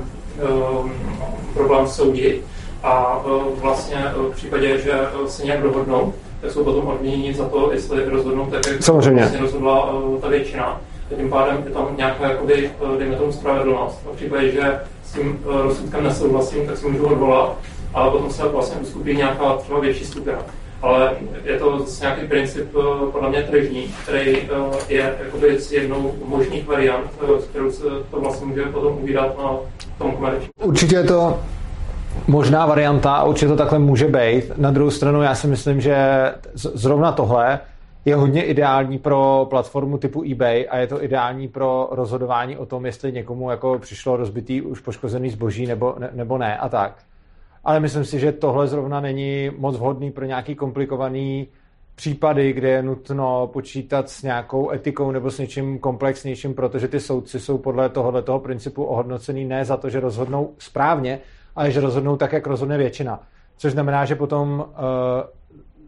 uh, 0.51 0.91
problém 1.55 1.87
soudit. 1.87 2.45
A 2.83 3.25
uh, 3.25 3.43
vlastně 3.61 4.05
uh, 4.17 4.33
v 4.33 4.37
případě, 4.37 4.79
že 4.79 4.93
uh, 4.93 5.27
se 5.27 5.45
nějak 5.45 5.63
dohodnou, 5.63 6.15
tak 6.41 6.51
jsou 6.51 6.65
potom 6.65 6.87
odměněni 6.87 7.35
za 7.35 7.49
to, 7.49 7.71
jestli 7.73 8.05
rozhodnou 8.05 8.47
tak, 8.47 8.67
jak 8.67 8.83
Samozřejmě. 8.83 9.21
vlastně 9.21 9.41
rozhodla 9.41 9.93
uh, 9.93 10.21
ta 10.21 10.29
většina. 10.29 10.81
Tím 11.17 11.31
pádem 11.31 11.63
je 11.65 11.71
tam 11.71 11.89
nějaká, 11.97 12.31
jakoby, 12.31 12.71
uh, 12.81 12.99
dejme 12.99 13.17
tomu, 13.17 13.33
spravedlnost. 13.33 14.01
A 14.07 14.13
v 14.13 14.17
případě, 14.17 14.53
že 14.53 14.81
s 15.05 15.13
tím 15.13 15.39
uh, 15.45 15.61
rozsudkem 15.61 16.05
nesouhlasím, 16.05 16.67
tak 16.67 16.77
si 16.77 16.87
můžu 16.87 17.07
odvolat, 17.07 17.57
ale 17.95 18.11
potom 18.11 18.31
se 18.31 18.49
vlastně 18.49 18.81
uskupí 18.81 19.17
nějaká 19.17 19.57
třeba 19.57 19.81
větší 19.81 20.05
skupina. 20.05 20.39
Ale 20.83 21.11
je 21.45 21.59
to 21.59 21.79
zase 21.79 22.05
nějaký 22.05 22.27
princip 22.27 22.75
uh, 22.75 23.11
podle 23.13 23.29
mě 23.29 23.43
tržní, 23.43 23.95
který 24.03 24.39
je 24.89 25.17
jakoby 25.25 25.61
z 25.61 25.73
jednou 25.73 26.15
možných 26.25 26.69
variant, 26.69 27.11
kterou 27.51 27.71
se 27.71 27.85
to 28.11 28.21
vlastně 28.21 28.47
může 28.47 28.63
potom 28.63 28.99
uvídat 29.03 29.39
na 29.43 29.51
tom 29.99 30.13
komerčním. 30.13 30.51
Určitě 30.63 31.03
to 31.03 31.39
možná 32.27 32.67
varianta 32.67 33.23
určitě 33.23 33.49
to 33.49 33.57
takhle 33.57 33.79
může 33.79 34.09
být. 34.09 34.53
Na 34.57 34.71
druhou 34.71 34.91
stranu 34.91 35.23
já 35.23 35.35
si 35.35 35.47
myslím, 35.47 35.81
že 35.81 35.97
zrovna 36.55 37.13
tohle 37.13 37.59
je 38.07 38.17
hodně 38.17 38.45
ideální 38.45 38.99
pro 38.99 39.47
platformu 39.51 39.99
typu 39.99 40.23
eBay 40.31 40.67
a 40.71 40.79
je 40.79 40.87
to 40.87 41.05
ideální 41.05 41.49
pro 41.49 41.89
rozhodování 41.91 42.57
o 42.57 42.67
tom, 42.67 42.87
jestli 42.87 43.13
někomu 43.13 43.51
jako 43.51 43.79
přišlo 43.79 44.17
rozbitý 44.17 44.63
už 44.63 44.81
poškozený 44.81 45.31
zboží 45.31 45.67
nebo 45.67 45.95
ne, 45.99 46.11
nebo 46.13 46.39
ne 46.39 46.59
a 46.59 46.69
tak. 46.69 46.99
Ale 47.65 47.81
myslím 47.81 48.05
si, 48.05 48.19
že 48.19 48.33
tohle 48.33 48.67
zrovna 48.67 49.01
není 49.01 49.51
moc 49.59 49.77
vhodný 49.77 50.11
pro 50.11 50.25
nějaký 50.25 50.55
komplikovaný 50.55 51.49
případy, 51.95 52.53
kde 52.53 52.69
je 52.69 52.83
nutno 52.83 53.47
počítat 53.53 54.11
s 54.11 54.23
nějakou 54.23 54.71
etikou 54.71 55.11
nebo 55.11 55.31
s 55.31 55.39
něčím 55.39 55.79
komplexnějším, 55.79 56.55
protože 56.55 56.89
ty 56.89 57.01
soudci 57.01 57.41
jsou 57.41 57.59
podle 57.59 57.89
tohoto 57.89 58.39
principu 58.39 58.85
ohodnocený 58.85 59.45
ne 59.45 59.65
za 59.65 59.77
to, 59.77 59.91
že 59.91 60.01
rozhodnou 60.01 60.53
správně, 60.59 61.19
ale 61.57 61.71
že 61.71 61.81
rozhodnou 61.81 62.17
tak, 62.17 62.33
jak 62.33 62.47
rozhodne 62.47 62.79
většina. 62.79 63.21
Což 63.57 63.73
znamená, 63.73 64.05
že 64.05 64.15
potom 64.15 64.65
uh, 64.69 64.75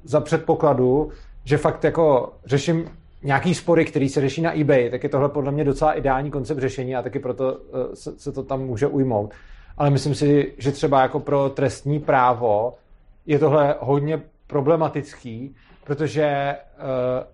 za 0.05 0.21
předpokladu, 0.21 1.11
že 1.49 1.57
fakt 1.57 1.85
jako 1.85 2.33
řeším 2.45 2.91
nějaký 3.23 3.55
spory, 3.55 3.85
který 3.85 4.09
se 4.09 4.21
řeší 4.21 4.43
na 4.43 4.61
eBay, 4.61 4.91
tak 4.91 5.03
je 5.03 5.09
tohle 5.09 5.29
podle 5.29 5.53
mě 5.53 5.65
docela 5.65 5.93
ideální 5.93 6.31
koncept 6.31 6.59
řešení 6.59 6.97
a 6.97 7.03
taky 7.03 7.19
proto 7.19 7.55
uh, 7.55 7.95
se, 7.95 8.19
se 8.19 8.33
to 8.33 8.43
tam 8.43 8.61
může 8.61 8.87
ujmout. 8.87 9.35
Ale 9.77 9.91
myslím 9.91 10.15
si, 10.15 10.55
že 10.59 10.73
třeba 10.73 11.03
jako 11.03 11.21
pro 11.21 11.49
trestní 11.49 12.01
právo 12.01 12.75
je 13.27 13.39
tohle 13.39 13.75
hodně 13.81 14.23
problematický, 14.47 15.55
protože 15.85 16.57
uh, 16.79 17.27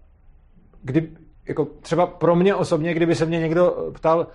kdy, 0.82 1.08
jako 1.48 1.64
třeba 1.80 2.06
pro 2.06 2.36
mě 2.36 2.54
osobně, 2.54 2.94
kdyby 2.94 3.14
se 3.14 3.26
mě 3.26 3.38
někdo 3.38 3.90
ptal 3.94 4.26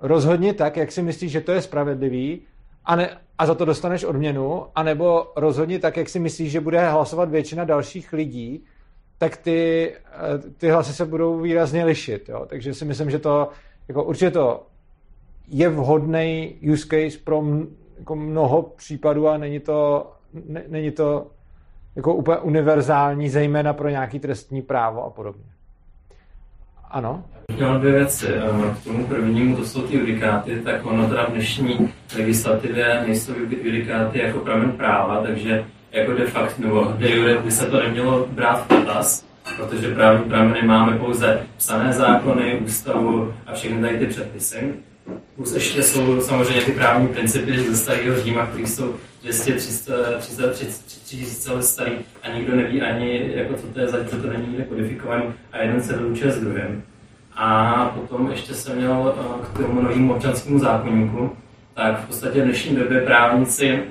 rozhodně 0.00 0.54
tak, 0.54 0.76
jak 0.76 0.92
si 0.92 1.02
myslíš, 1.02 1.32
že 1.32 1.40
to 1.40 1.52
je 1.52 1.62
spravedlivý 1.62 2.40
a, 2.84 2.96
ne, 2.96 3.18
a 3.38 3.46
za 3.46 3.54
to 3.54 3.64
dostaneš 3.64 4.04
odměnu, 4.04 4.66
anebo 4.74 5.32
rozhodně 5.36 5.78
tak, 5.78 5.96
jak 5.96 6.08
si 6.08 6.18
myslíš, 6.18 6.50
že 6.50 6.60
bude 6.60 6.88
hlasovat 6.88 7.30
většina 7.30 7.64
dalších 7.64 8.12
lidí, 8.12 8.64
tak 9.22 9.36
ty, 9.36 9.92
eh, 9.94 10.50
ty 10.58 10.70
hlasy 10.70 10.92
se 10.92 11.06
budou 11.06 11.40
výrazně 11.40 11.84
lišit. 11.84 12.28
Jo? 12.28 12.46
Takže 12.48 12.74
si 12.74 12.84
myslím, 12.84 13.10
že 13.10 13.18
to 13.18 13.48
jako 13.88 14.04
určitě 14.04 14.30
to 14.30 14.66
je 15.48 15.68
vhodný 15.68 16.54
use 16.72 16.86
case 16.86 17.18
pro 17.24 17.42
jako 17.98 18.16
mnoho 18.16 18.62
případů 18.62 19.28
a 19.28 19.38
není 19.38 19.60
to, 19.60 20.10
ne, 20.48 20.62
není 20.68 20.90
to 20.90 21.26
jako 21.96 22.14
úplně 22.14 22.38
univerzální, 22.38 23.28
zejména 23.28 23.72
pro 23.72 23.88
nějaký 23.88 24.18
trestní 24.18 24.62
právo 24.62 25.04
a 25.04 25.10
podobně. 25.10 25.44
Ano? 26.90 27.24
Říkám 27.50 27.80
dvě 27.80 27.92
věci. 27.92 28.26
Eh, 28.26 28.74
K 28.80 28.84
tomu 28.84 29.06
prvnímu, 29.06 29.56
to 29.56 29.64
jsou 29.64 29.82
ty 29.82 29.96
judikáty, 29.96 30.60
tak 30.60 30.86
ono 30.86 31.08
teda 31.08 31.26
v 31.26 31.32
dnešní 31.32 31.92
legislativě 32.16 33.02
nejsou 33.06 33.32
judikáty 33.62 34.18
jako 34.18 34.38
pramen 34.38 34.72
práva, 34.72 35.22
takže 35.22 35.64
jako 35.92 36.12
de 36.12 36.26
facto, 36.26 36.62
nebo 36.62 36.94
de 36.98 37.10
jure 37.10 37.38
by 37.38 37.50
se 37.50 37.66
to 37.66 37.80
nemělo 37.82 38.26
brát 38.30 38.64
v 38.64 38.68
potaz, 38.68 39.26
protože 39.56 39.94
právní 39.94 40.24
prameny 40.24 40.62
máme 40.62 40.98
pouze 40.98 41.40
psané 41.56 41.92
zákony, 41.92 42.60
ústavu 42.64 43.34
a 43.46 43.52
všechny 43.54 43.80
tady 43.80 43.98
ty 43.98 44.06
předpisy. 44.06 44.74
Plus 45.36 45.54
ještě 45.54 45.82
jsou 45.82 46.20
samozřejmě 46.20 46.62
ty 46.62 46.72
právní 46.72 47.08
principy 47.08 47.58
ze 47.58 47.76
starého 47.76 48.20
Říma, 48.20 48.46
které 48.46 48.66
jsou 48.66 48.94
200, 49.22 49.52
300, 49.52 49.92
300, 50.18 50.42
3000 50.48 51.52
let 51.52 51.62
starý 51.64 51.92
a 52.22 52.28
nikdo 52.28 52.56
neví 52.56 52.82
ani, 52.82 53.30
jako 53.34 53.54
co 53.54 53.66
to 53.66 53.80
je, 53.80 53.88
za 53.88 54.04
co 54.04 54.16
to 54.16 54.28
není 54.28 54.46
nikde 54.46 54.64
kodifikovaný 54.64 55.24
a 55.52 55.58
jeden 55.58 55.82
se 55.82 55.96
vylučuje 55.96 56.32
s 56.32 56.40
druhým. 56.40 56.82
A 57.36 57.84
potom 57.94 58.30
ještě 58.30 58.54
jsem 58.54 58.76
měl 58.76 59.14
k 59.54 59.58
tomu 59.58 59.82
novému 59.82 60.14
občanskému 60.14 60.58
zákonníku, 60.58 61.36
tak 61.74 62.00
v 62.00 62.06
podstatě 62.06 62.40
v 62.40 62.44
dnešní 62.44 62.76
době 62.76 63.00
právníci, 63.00 63.82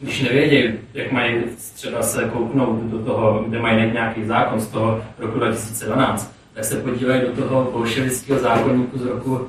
když 0.00 0.22
nevědějí, 0.22 0.74
jak 0.94 1.12
mají 1.12 1.34
třeba 1.74 2.02
se 2.02 2.24
kouknout 2.24 2.82
do 2.82 2.98
toho, 2.98 3.44
kde 3.48 3.58
mají 3.58 3.92
nějaký 3.92 4.24
zákon 4.24 4.60
z 4.60 4.68
toho 4.68 5.02
roku 5.18 5.38
2012, 5.38 6.36
tak 6.54 6.64
se 6.64 6.76
podívají 6.76 7.20
do 7.20 7.42
toho 7.42 7.70
bolševického 7.72 8.38
zákonníku 8.38 8.98
z 8.98 9.06
roku 9.06 9.48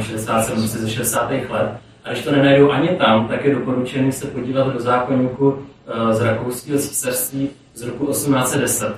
67 0.00 0.58
ze 0.58 0.90
60. 0.90 1.30
let. 1.30 1.70
A 2.04 2.10
když 2.10 2.24
to 2.24 2.32
nenajdou 2.32 2.70
ani 2.70 2.88
tam, 2.88 3.28
tak 3.28 3.44
je 3.44 3.54
doporučený 3.54 4.12
se 4.12 4.26
podívat 4.26 4.72
do 4.72 4.80
zákonníku 4.80 5.58
eh, 5.86 6.14
z 6.14 6.20
rakouského 6.20 6.78
císařství 6.78 7.50
z 7.74 7.82
roku 7.82 8.06
1810. 8.06 8.96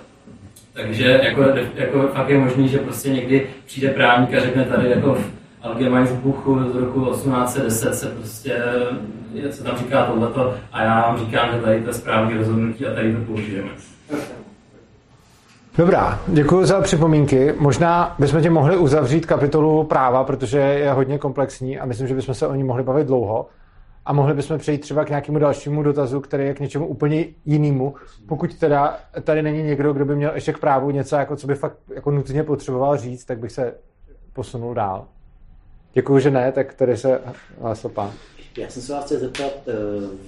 Takže 0.73 1.21
jako, 1.23 1.45
jako 1.75 2.09
fakt 2.15 2.29
je 2.29 2.39
možný, 2.39 2.69
že 2.69 2.79
prostě 2.79 3.09
někdy 3.09 3.47
přijde 3.67 3.89
právník 3.89 4.35
a 4.35 4.41
řekne 4.41 4.65
tady 4.65 4.91
jako 4.91 5.15
v 5.15 5.40
Buchu 6.23 6.73
z 6.73 6.75
roku 6.75 7.05
1810 7.05 7.95
se 7.95 8.07
prostě, 8.07 8.63
se 9.51 9.65
tam 9.65 9.77
říká 9.79 10.07
tohleto 10.07 10.55
a 10.73 10.83
já 10.83 11.01
vám 11.01 11.19
říkám, 11.19 11.49
že 11.55 11.61
tady 11.61 11.81
to 11.81 11.89
je 11.89 11.95
správný 11.95 12.39
rozhodnutí 12.39 12.87
a 12.87 12.95
tady 12.95 13.17
to 13.17 13.25
použijeme. 13.25 13.69
Dobrá, 15.79 16.21
děkuji 16.27 16.65
za 16.65 16.81
připomínky. 16.81 17.55
Možná 17.59 18.15
bychom 18.19 18.43
tě 18.43 18.51
mohli 18.51 18.77
uzavřít 18.77 19.27
kapitolu 19.27 19.85
práva, 19.85 20.25
protože 20.25 20.59
je 20.59 20.93
hodně 20.93 21.19
komplexní 21.19 21.79
a 21.79 21.87
myslím, 21.87 22.09
že 22.09 22.15
bychom 22.15 22.35
se 22.35 22.47
o 22.47 22.55
ní 22.55 22.65
mohli 22.65 22.83
bavit 22.83 23.07
dlouho. 23.07 23.47
A 24.07 24.13
mohli 24.13 24.35
bychom 24.35 24.59
přejít 24.59 24.79
třeba 24.79 25.05
k 25.05 25.09
nějakému 25.09 25.39
dalšímu 25.39 25.83
dotazu, 25.83 26.21
který 26.21 26.45
je 26.45 26.55
k 26.55 26.61
něčemu 26.61 26.87
úplně 26.87 27.27
jinému. 27.45 27.95
Pokud 28.29 28.55
teda 28.55 28.97
tady 29.23 29.43
není 29.43 29.63
někdo, 29.63 29.93
kdo 29.93 30.05
by 30.05 30.17
měl 30.17 30.31
ještě 30.35 30.53
k 30.53 30.59
právu 30.59 30.91
něco, 30.91 31.17
jako 31.17 31.37
co 31.37 31.47
by 31.47 31.55
fakt 31.55 31.77
jako 31.95 32.11
nutně 32.11 32.43
potřeboval 32.43 32.97
říct, 32.97 33.25
tak 33.25 33.39
bych 33.39 33.53
se 33.53 33.75
posunul 34.33 34.75
dál. 34.75 35.05
Děkuji, 35.95 36.19
že 36.19 36.31
ne, 36.31 36.53
tak 36.53 36.75
tady 36.75 36.97
se 36.97 37.21
hlásil 37.61 37.91
pán. 37.91 38.13
Já 38.59 38.69
jsem 38.69 38.83
se 38.83 38.93
vás 38.93 39.05
chtěl 39.05 39.19
zeptat, 39.19 39.53
eh, 39.69 39.73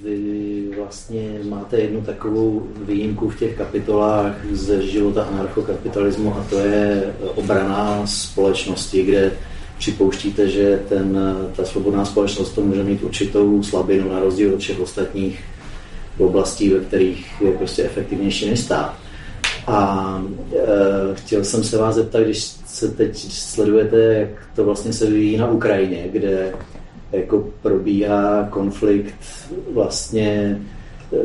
vy 0.03 0.71
vlastně 0.77 1.41
máte 1.45 1.81
jednu 1.81 2.01
takovou 2.01 2.69
výjimku 2.77 3.29
v 3.29 3.39
těch 3.39 3.57
kapitolách 3.57 4.47
ze 4.53 4.87
života 4.87 5.25
anarchokapitalismu 5.25 6.35
a 6.35 6.47
to 6.51 6.59
je 6.59 7.15
obrana 7.35 8.07
společnosti, 8.07 9.03
kde 9.03 9.33
připouštíte, 9.79 10.49
že 10.49 10.83
ten, 10.89 11.19
ta 11.57 11.65
svobodná 11.65 12.05
společnost 12.05 12.51
to 12.51 12.61
může 12.61 12.85
mít 12.85 13.03
určitou 13.03 13.63
slabinu 13.63 14.13
na 14.13 14.21
rozdíl 14.21 14.55
od 14.55 14.61
všech 14.61 14.81
ostatních 14.81 15.45
oblastí, 16.19 16.69
ve 16.69 16.81
kterých 16.81 17.41
je 17.41 17.53
prostě 17.53 17.85
efektivnější 17.85 18.51
než 18.51 18.61
stát. 18.61 18.97
A 19.67 20.23
e, 20.53 21.15
chtěl 21.15 21.45
jsem 21.45 21.65
se 21.65 21.79
vás 21.79 21.95
zeptat, 21.95 22.21
když 22.23 22.62
se 22.83 22.95
teď 22.95 23.17
sledujete, 23.33 23.97
jak 23.97 24.29
to 24.55 24.65
vlastně 24.65 24.93
se 24.93 25.07
vyvíjí 25.07 25.37
na 25.37 25.51
Ukrajině, 25.51 26.09
kde 26.13 26.53
jako 27.13 27.49
probíhá 27.63 28.49
konflikt 28.51 29.15
vlastně 29.73 30.61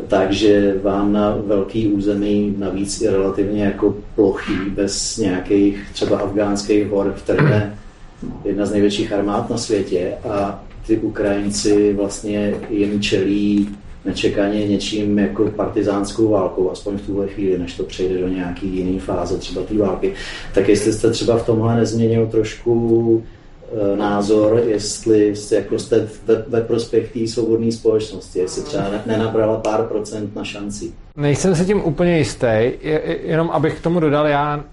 takže 0.08 0.74
vám 0.82 1.12
na 1.12 1.36
velký 1.46 1.88
území, 1.88 2.54
navíc 2.58 3.02
i 3.02 3.08
relativně 3.08 3.64
jako 3.64 3.94
plochý, 4.14 4.54
bez 4.70 5.16
nějakých 5.16 5.86
třeba 5.92 6.18
afgánských 6.18 6.86
hor, 6.86 7.14
je 7.42 7.72
jedna 8.44 8.66
z 8.66 8.72
největších 8.72 9.12
armád 9.12 9.50
na 9.50 9.56
světě 9.56 10.12
a 10.28 10.64
ty 10.86 10.96
Ukrajinci 10.96 11.92
vlastně 11.92 12.54
jim 12.70 13.00
čelí 13.00 13.68
nečekaně 14.08 14.68
něčím 14.68 15.18
jako 15.18 15.44
partizánskou 15.44 16.28
válkou, 16.28 16.70
aspoň 16.70 16.98
v 16.98 17.06
tuhle 17.06 17.28
chvíli, 17.28 17.58
než 17.58 17.74
to 17.74 17.82
přejde 17.82 18.20
do 18.20 18.28
nějaký 18.28 18.76
jiný 18.76 18.98
fáze 18.98 19.38
třeba 19.38 19.62
té 19.62 19.78
války. 19.78 20.12
Tak 20.54 20.68
jestli 20.68 20.92
jste 20.92 21.10
třeba 21.10 21.38
v 21.38 21.46
tomhle 21.46 21.76
nezměnil 21.76 22.26
trošku 22.26 23.24
e, 23.72 23.96
názor, 23.96 24.62
jestli 24.66 25.34
jako 25.52 25.78
jste 25.78 26.08
ve, 26.26 26.44
ve 26.48 26.60
prospěch 26.60 27.12
té 27.12 27.26
svobodné 27.26 27.72
společnosti, 27.72 28.38
jestli 28.38 28.62
třeba 28.62 28.84
nenabrala 29.06 29.56
pár 29.56 29.82
procent 29.82 30.36
na 30.36 30.44
šanci. 30.44 30.92
Nejsem 31.16 31.54
si 31.54 31.64
tím 31.64 31.84
úplně 31.84 32.18
jistý, 32.18 32.70
jenom 33.22 33.50
abych 33.50 33.78
k 33.78 33.82
tomu 33.82 34.00
dodal, 34.00 34.26
já 34.26 34.64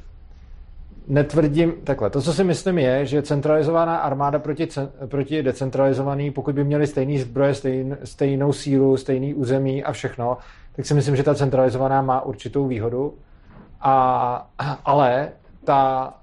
netvrdím, 1.08 1.74
takhle, 1.84 2.10
to, 2.10 2.22
co 2.22 2.34
si 2.34 2.44
myslím 2.44 2.78
je, 2.78 3.06
že 3.06 3.22
centralizovaná 3.22 3.98
armáda 3.98 4.40
proti, 4.40 4.68
proti 5.08 5.44
decentralizovaný, 5.44 6.32
pokud 6.32 6.56
by 6.56 6.64
měli 6.64 6.88
stejný 6.88 7.20
zbroje, 7.20 7.54
stejn, 7.54 7.98
stejnou 8.04 8.54
sílu, 8.54 8.98
stejný 8.98 9.34
území 9.34 9.84
a 9.84 9.92
všechno, 9.92 10.38
tak 10.76 10.86
si 10.86 10.94
myslím, 10.94 11.16
že 11.16 11.24
ta 11.24 11.36
centralizovaná 11.36 12.02
má 12.02 12.22
určitou 12.22 12.68
výhodu. 12.68 13.14
A, 13.82 14.50
ale 14.86 15.30
ta, 15.64 16.14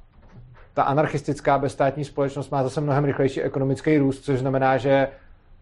ta 0.75 0.83
anarchistická 0.83 1.59
bezstátní 1.59 2.05
společnost 2.05 2.51
má 2.51 2.63
zase 2.63 2.81
mnohem 2.81 3.05
rychlejší 3.05 3.43
ekonomický 3.43 3.99
růst, 3.99 4.25
což 4.25 4.39
znamená, 4.39 4.77
že 4.77 5.09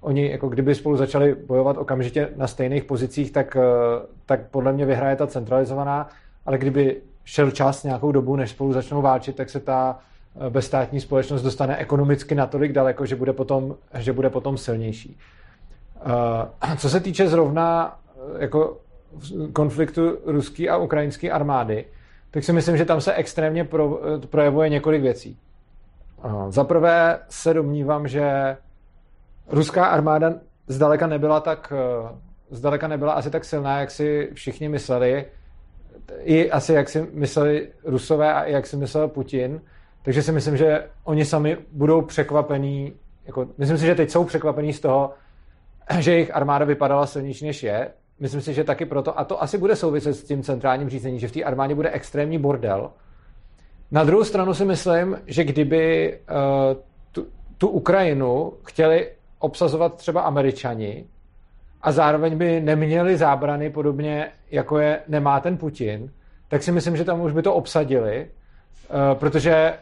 oni, 0.00 0.30
jako 0.30 0.48
kdyby 0.48 0.74
spolu 0.74 0.96
začali 0.96 1.34
bojovat 1.46 1.76
okamžitě 1.78 2.28
na 2.36 2.46
stejných 2.46 2.84
pozicích, 2.84 3.32
tak, 3.32 3.56
tak 4.26 4.40
podle 4.50 4.72
mě 4.72 4.86
vyhraje 4.86 5.16
ta 5.16 5.26
centralizovaná, 5.26 6.08
ale 6.46 6.58
kdyby 6.58 7.00
šel 7.30 7.50
čas 7.50 7.84
nějakou 7.84 8.12
dobu, 8.12 8.36
než 8.36 8.50
spolu 8.50 8.72
začnou 8.72 9.02
válčit, 9.02 9.36
tak 9.36 9.50
se 9.50 9.60
ta 9.60 9.98
eh, 10.46 10.50
bezstátní 10.50 11.00
společnost 11.00 11.42
dostane 11.42 11.76
ekonomicky 11.76 12.34
natolik 12.34 12.72
daleko, 12.72 13.06
že 13.06 13.16
bude 13.16 13.32
potom, 13.32 13.76
že 13.98 14.12
bude 14.12 14.30
potom 14.30 14.58
silnější. 14.58 15.18
Eh, 16.62 16.76
co 16.76 16.90
se 16.90 17.00
týče 17.00 17.28
zrovna 17.28 17.98
eh, 18.06 18.42
jako 18.42 18.76
konfliktu 19.52 20.18
ruské 20.24 20.68
a 20.68 20.76
ukrajinské 20.76 21.30
armády, 21.30 21.84
tak 22.30 22.44
si 22.44 22.52
myslím, 22.52 22.76
že 22.76 22.84
tam 22.84 23.00
se 23.00 23.14
extrémně 23.14 23.64
pro, 23.64 24.00
projevuje 24.30 24.68
několik 24.68 25.02
věcí. 25.02 25.38
Za 26.48 26.64
prvé 26.64 27.18
se 27.28 27.54
domnívám, 27.54 28.08
že 28.08 28.56
ruská 29.48 29.86
armáda 29.86 30.32
zdaleka 30.66 31.06
nebyla 31.06 31.40
tak 31.40 31.72
zdaleka 32.50 32.88
nebyla 32.88 33.12
asi 33.12 33.30
tak 33.30 33.44
silná, 33.44 33.80
jak 33.80 33.90
si 33.90 34.30
všichni 34.34 34.68
mysleli 34.68 35.26
i 36.18 36.50
asi 36.50 36.72
jak 36.72 36.88
si 36.88 37.08
mysleli 37.12 37.68
Rusové 37.84 38.34
a 38.34 38.42
i 38.42 38.52
jak 38.52 38.66
si 38.66 38.76
myslel 38.76 39.08
Putin. 39.08 39.60
Takže 40.02 40.22
si 40.22 40.32
myslím, 40.32 40.56
že 40.56 40.86
oni 41.04 41.24
sami 41.24 41.56
budou 41.72 42.02
překvapení, 42.02 42.92
jako, 43.26 43.46
myslím 43.58 43.78
si, 43.78 43.86
že 43.86 43.94
teď 43.94 44.10
jsou 44.10 44.24
překvapení 44.24 44.72
z 44.72 44.80
toho, 44.80 45.14
že 45.98 46.12
jejich 46.12 46.36
armáda 46.36 46.64
vypadala 46.64 47.06
silnější 47.06 47.46
než 47.46 47.62
je. 47.62 47.90
Myslím 48.20 48.40
si, 48.40 48.54
že 48.54 48.64
taky 48.64 48.86
proto, 48.86 49.18
a 49.18 49.24
to 49.24 49.42
asi 49.42 49.58
bude 49.58 49.76
souviset 49.76 50.16
s 50.16 50.24
tím 50.24 50.42
centrálním 50.42 50.88
řízením, 50.88 51.18
že 51.18 51.28
v 51.28 51.32
té 51.32 51.42
armádě 51.42 51.74
bude 51.74 51.90
extrémní 51.90 52.38
bordel. 52.38 52.90
Na 53.90 54.04
druhou 54.04 54.24
stranu 54.24 54.54
si 54.54 54.64
myslím, 54.64 55.18
že 55.26 55.44
kdyby 55.44 56.18
uh, 56.30 56.82
tu, 57.12 57.26
tu 57.58 57.68
Ukrajinu 57.68 58.52
chtěli 58.64 59.10
obsazovat 59.38 59.94
třeba 59.94 60.20
američani, 60.20 61.04
a 61.82 61.92
zároveň 61.92 62.38
by 62.38 62.60
neměli 62.60 63.16
zábrany 63.16 63.70
podobně, 63.70 64.32
jako 64.50 64.78
je 64.78 65.00
nemá 65.08 65.40
ten 65.40 65.56
Putin, 65.56 66.10
tak 66.48 66.62
si 66.62 66.72
myslím, 66.72 66.96
že 66.96 67.04
tam 67.04 67.20
už 67.20 67.32
by 67.32 67.42
to 67.42 67.54
obsadili, 67.54 68.26
eh, 68.26 69.14
protože 69.14 69.74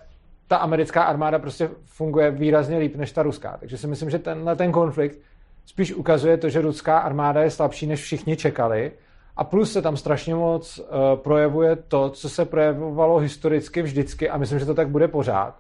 ta 0.48 0.56
americká 0.56 1.02
armáda 1.02 1.38
prostě 1.38 1.70
funguje 1.84 2.30
výrazně 2.30 2.78
líp 2.78 2.96
než 2.96 3.12
ta 3.12 3.22
ruská. 3.22 3.56
Takže 3.60 3.78
si 3.78 3.86
myslím, 3.86 4.10
že 4.10 4.18
tenhle 4.18 4.56
ten 4.56 4.72
konflikt 4.72 5.18
spíš 5.66 5.94
ukazuje 5.94 6.36
to, 6.36 6.48
že 6.48 6.60
ruská 6.60 6.98
armáda 6.98 7.42
je 7.42 7.50
slabší, 7.50 7.86
než 7.86 8.02
všichni 8.02 8.36
čekali. 8.36 8.92
A 9.36 9.44
plus 9.44 9.72
se 9.72 9.82
tam 9.82 9.96
strašně 9.96 10.34
moc 10.34 10.78
uh, 10.78 10.84
projevuje 11.14 11.76
to, 11.76 12.10
co 12.10 12.28
se 12.28 12.44
projevovalo 12.44 13.18
historicky 13.18 13.82
vždycky 13.82 14.30
a 14.30 14.36
myslím, 14.38 14.58
že 14.58 14.66
to 14.66 14.74
tak 14.74 14.88
bude 14.88 15.08
pořád. 15.08 15.54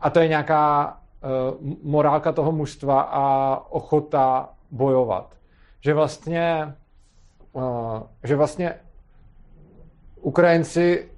A 0.00 0.10
to 0.10 0.20
je 0.20 0.28
nějaká 0.28 0.96
uh, 1.60 1.70
morálka 1.82 2.32
toho 2.32 2.52
mužstva 2.52 3.00
a 3.00 3.56
ochota 3.70 4.48
bojovat 4.70 5.39
že 5.80 5.94
vlastně, 5.94 6.74
uh, 7.52 7.62
že 8.24 8.36
vlastně 8.36 8.74
Ukrajinci 10.20 11.08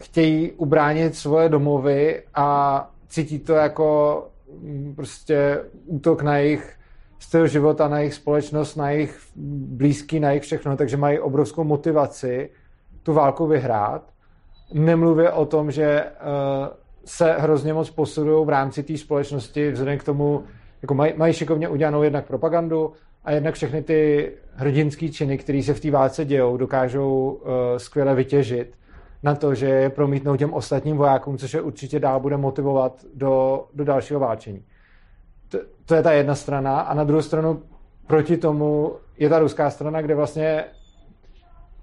chtějí 0.00 0.52
ubránit 0.52 1.16
svoje 1.16 1.48
domovy 1.48 2.22
a 2.34 2.90
cítí 3.08 3.38
to 3.38 3.52
jako 3.52 4.18
mm, 4.60 4.92
prostě 4.96 5.60
útok 5.86 6.22
na 6.22 6.36
jejich 6.36 6.76
styl 7.18 7.46
života, 7.46 7.88
na 7.88 7.98
jejich 7.98 8.14
společnost, 8.14 8.76
na 8.76 8.90
jejich 8.90 9.20
blízký, 9.66 10.20
na 10.20 10.28
jejich 10.30 10.42
všechno, 10.42 10.76
takže 10.76 10.96
mají 10.96 11.18
obrovskou 11.18 11.64
motivaci 11.64 12.50
tu 13.02 13.12
válku 13.12 13.46
vyhrát. 13.46 14.02
Nemluvě 14.72 15.30
o 15.30 15.46
tom, 15.46 15.70
že 15.70 16.04
uh, 16.04 16.68
se 17.04 17.32
hrozně 17.32 17.74
moc 17.74 17.90
posudují 17.90 18.46
v 18.46 18.48
rámci 18.48 18.82
té 18.82 18.96
společnosti 18.96 19.70
vzhledem 19.70 19.98
k 19.98 20.04
tomu, 20.04 20.44
jako 20.82 20.94
mají, 20.94 21.12
mají 21.16 21.32
šikovně 21.32 21.68
udělanou 21.68 22.02
jednak 22.02 22.26
propagandu, 22.26 22.92
a 23.24 23.30
jednak 23.32 23.54
všechny 23.54 23.82
ty 23.82 24.32
hrdinské 24.54 25.08
činy, 25.08 25.38
které 25.38 25.62
se 25.62 25.74
v 25.74 25.80
té 25.80 25.90
válce 25.90 26.24
dějou, 26.24 26.56
dokážou 26.56 27.30
uh, 27.30 27.50
skvěle 27.76 28.14
vytěžit 28.14 28.74
na 29.22 29.34
to, 29.34 29.54
že 29.54 29.66
je 29.66 29.90
promítnou 29.90 30.36
těm 30.36 30.52
ostatním 30.54 30.96
vojákům, 30.96 31.38
což 31.38 31.54
je 31.54 31.60
určitě 31.60 32.00
dál 32.00 32.20
bude 32.20 32.36
motivovat 32.36 33.04
do, 33.14 33.64
do 33.74 33.84
dalšího 33.84 34.20
válčení. 34.20 34.64
To, 35.48 35.58
to 35.84 35.94
je 35.94 36.02
ta 36.02 36.12
jedna 36.12 36.34
strana. 36.34 36.80
A 36.80 36.94
na 36.94 37.04
druhou 37.04 37.22
stranu 37.22 37.62
proti 38.06 38.36
tomu 38.36 38.92
je 39.18 39.28
ta 39.28 39.38
ruská 39.38 39.70
strana, 39.70 40.02
kde 40.02 40.14
vlastně 40.14 40.64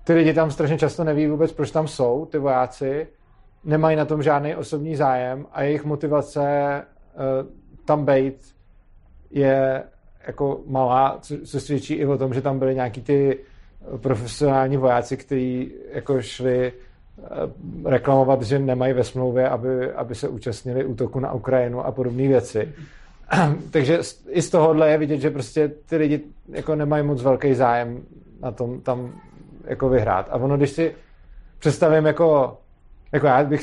ty 0.03 0.13
lidi 0.13 0.33
tam 0.33 0.51
strašně 0.51 0.77
často 0.77 1.03
neví 1.03 1.27
vůbec, 1.27 1.51
proč 1.51 1.71
tam 1.71 1.87
jsou, 1.87 2.25
ty 2.25 2.37
vojáci. 2.37 3.07
nemají 3.63 3.97
na 3.97 4.05
tom 4.05 4.23
žádný 4.23 4.55
osobní 4.55 4.95
zájem 4.95 5.45
a 5.51 5.63
jejich 5.63 5.85
motivace 5.85 6.41
uh, 7.15 7.49
tam 7.85 8.05
být 8.05 8.55
je 9.31 9.83
jako 10.27 10.61
malá, 10.67 11.17
co, 11.21 11.35
co 11.45 11.59
svědčí 11.59 11.93
i 11.93 12.05
o 12.05 12.17
tom, 12.17 12.33
že 12.33 12.41
tam 12.41 12.59
byly 12.59 12.75
nějaký 12.75 13.01
ty 13.01 13.39
profesionální 13.97 14.77
vojáci, 14.77 15.17
kteří 15.17 15.73
jako 15.93 16.21
šli 16.21 16.67
eh, 16.67 17.89
reklamovat, 17.89 18.41
že 18.41 18.59
nemají 18.59 18.93
ve 18.93 19.03
smlouvě, 19.03 19.49
aby, 19.49 19.91
aby 19.91 20.15
se 20.15 20.27
účastnili 20.27 20.85
útoku 20.85 21.19
na 21.19 21.33
Ukrajinu 21.33 21.85
a 21.85 21.91
podobné 21.91 22.27
věci. 22.27 22.73
Takže 23.71 23.99
i 24.29 24.41
z 24.41 24.49
tohohle 24.49 24.91
je 24.91 24.97
vidět, 24.97 25.17
že 25.17 25.29
prostě 25.29 25.67
ty 25.67 25.97
lidi 25.97 26.21
jako 26.49 26.75
nemají 26.75 27.03
moc 27.03 27.21
velký 27.23 27.53
zájem 27.53 28.03
na 28.41 28.51
tom 28.51 28.81
tam 28.81 29.13
jako 29.65 29.89
vyhrát. 29.89 30.27
A 30.31 30.35
ono, 30.35 30.57
když 30.57 30.69
si 30.69 30.95
představím 31.59 32.05
jako, 32.05 32.57
jako 33.11 33.27
já 33.27 33.43
bych, 33.43 33.61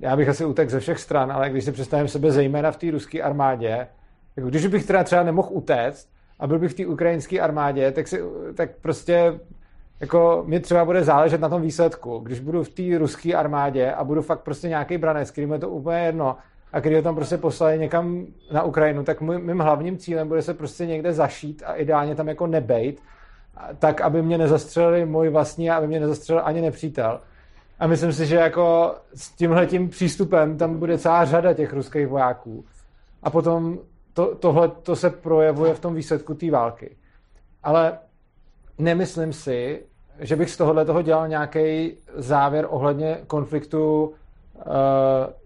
já 0.00 0.16
bych 0.16 0.28
asi 0.28 0.44
utek 0.44 0.70
ze 0.70 0.80
všech 0.80 0.98
stran, 0.98 1.32
ale 1.32 1.50
když 1.50 1.64
si 1.64 1.72
představím 1.72 2.08
sebe 2.08 2.30
zejména 2.32 2.70
v 2.70 2.76
té 2.76 2.90
ruské 2.90 3.22
armádě, 3.22 3.86
jako 4.36 4.48
když 4.48 4.66
bych 4.66 4.86
teda 4.86 5.04
třeba 5.04 5.22
nemohl 5.22 5.48
utéct 5.52 6.08
a 6.40 6.46
byl 6.46 6.58
bych 6.58 6.72
v 6.72 6.74
té 6.74 6.86
ukrajinské 6.86 7.40
armádě, 7.40 7.92
tak, 7.92 8.08
si, 8.08 8.20
tak 8.54 8.70
prostě 8.80 9.40
jako 10.00 10.44
mě 10.46 10.60
třeba 10.60 10.84
bude 10.84 11.04
záležet 11.04 11.40
na 11.40 11.48
tom 11.48 11.62
výsledku. 11.62 12.18
Když 12.18 12.40
budu 12.40 12.64
v 12.64 12.68
té 12.68 12.98
ruské 12.98 13.34
armádě 13.34 13.92
a 13.92 14.04
budu 14.04 14.22
fakt 14.22 14.40
prostě 14.40 14.68
nějaký 14.68 14.98
branec, 14.98 15.30
který 15.30 15.48
je 15.50 15.58
to 15.58 15.68
úplně 15.68 15.98
jedno, 15.98 16.36
a 16.72 16.80
když 16.80 16.96
ho 16.96 17.02
tam 17.02 17.14
prostě 17.14 17.36
poslali 17.36 17.78
někam 17.78 18.26
na 18.52 18.62
Ukrajinu, 18.62 19.04
tak 19.04 19.20
můj, 19.20 19.38
mým 19.38 19.58
hlavním 19.58 19.98
cílem 19.98 20.28
bude 20.28 20.42
se 20.42 20.54
prostě 20.54 20.86
někde 20.86 21.12
zašít 21.12 21.62
a 21.66 21.74
ideálně 21.74 22.14
tam 22.14 22.28
jako 22.28 22.46
nebejt, 22.46 23.02
tak, 23.78 24.00
aby 24.00 24.22
mě 24.22 24.38
nezastřelili 24.38 25.06
můj 25.06 25.28
vlastní 25.28 25.70
a 25.70 25.76
aby 25.76 25.86
mě 25.86 26.00
nezastřelil 26.00 26.42
ani 26.44 26.60
nepřítel. 26.60 27.20
A 27.78 27.86
myslím 27.86 28.12
si, 28.12 28.26
že 28.26 28.36
jako 28.36 28.94
s 29.14 29.30
tímhle 29.30 29.66
tím 29.66 29.88
přístupem 29.88 30.58
tam 30.58 30.78
bude 30.78 30.98
celá 30.98 31.24
řada 31.24 31.54
těch 31.54 31.72
ruských 31.72 32.06
vojáků. 32.06 32.64
A 33.22 33.30
potom 33.30 33.78
to, 34.16 34.34
tohle 34.34 34.68
to 34.68 34.96
se 34.96 35.10
projevuje 35.10 35.74
v 35.74 35.80
tom 35.80 35.94
výsledku 35.94 36.34
té 36.34 36.50
války. 36.50 36.96
Ale 37.62 37.98
nemyslím 38.78 39.32
si, 39.32 39.82
že 40.20 40.36
bych 40.36 40.50
z 40.50 40.56
tohohle 40.56 40.84
toho 40.84 41.02
dělal 41.02 41.28
nějaký 41.28 41.96
závěr 42.14 42.66
ohledně 42.68 43.18
konfliktu 43.26 44.06
uh, 44.06 44.12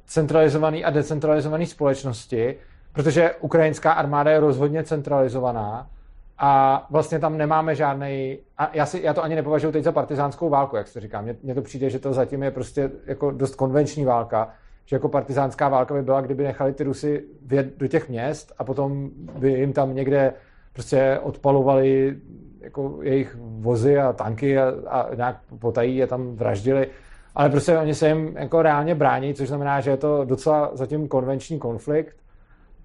centralizované 0.06 0.78
a 0.78 0.90
decentralizované 0.90 1.66
společnosti, 1.66 2.56
protože 2.92 3.34
ukrajinská 3.40 3.92
armáda 3.92 4.30
je 4.30 4.40
rozhodně 4.40 4.84
centralizovaná 4.84 5.90
a 6.38 6.86
vlastně 6.90 7.18
tam 7.18 7.38
nemáme 7.38 7.74
žádný. 7.74 8.38
A 8.58 8.70
já, 8.72 8.86
si, 8.86 9.00
já 9.02 9.14
to 9.14 9.22
ani 9.22 9.34
nepovažuji 9.34 9.72
teď 9.72 9.84
za 9.84 9.92
partizánskou 9.92 10.48
válku, 10.48 10.76
jak 10.76 10.88
se 10.88 11.00
říká. 11.00 11.20
Mně 11.42 11.54
to 11.54 11.62
přijde, 11.62 11.90
že 11.90 11.98
to 11.98 12.12
zatím 12.12 12.42
je 12.42 12.50
prostě 12.50 12.90
jako 13.06 13.30
dost 13.30 13.54
konvenční 13.54 14.04
válka, 14.04 14.48
že 14.90 14.96
jako 14.96 15.08
partizánská 15.08 15.68
válka 15.68 15.94
by 15.94 16.02
byla, 16.02 16.20
kdyby 16.20 16.44
nechali 16.44 16.72
ty 16.72 16.84
Rusy 16.84 17.24
vjet 17.46 17.78
do 17.78 17.88
těch 17.88 18.08
měst 18.08 18.52
a 18.58 18.64
potom 18.64 19.10
by 19.38 19.52
jim 19.52 19.72
tam 19.72 19.94
někde 19.94 20.32
prostě 20.72 21.18
odpalovali 21.22 22.16
jako 22.60 22.98
jejich 23.02 23.36
vozy 23.40 23.98
a 23.98 24.12
tanky 24.12 24.58
a, 24.58 24.74
a 24.88 25.14
nějak 25.14 25.36
potají 25.58 25.96
je 25.96 26.06
tam 26.06 26.36
vraždili. 26.36 26.88
Ale 27.34 27.50
prostě 27.50 27.78
oni 27.78 27.94
se 27.94 28.08
jim 28.08 28.36
jako 28.36 28.62
reálně 28.62 28.94
brání, 28.94 29.34
což 29.34 29.48
znamená, 29.48 29.80
že 29.80 29.90
je 29.90 29.96
to 29.96 30.24
docela 30.24 30.70
zatím 30.72 31.08
konvenční 31.08 31.58
konflikt 31.58 32.16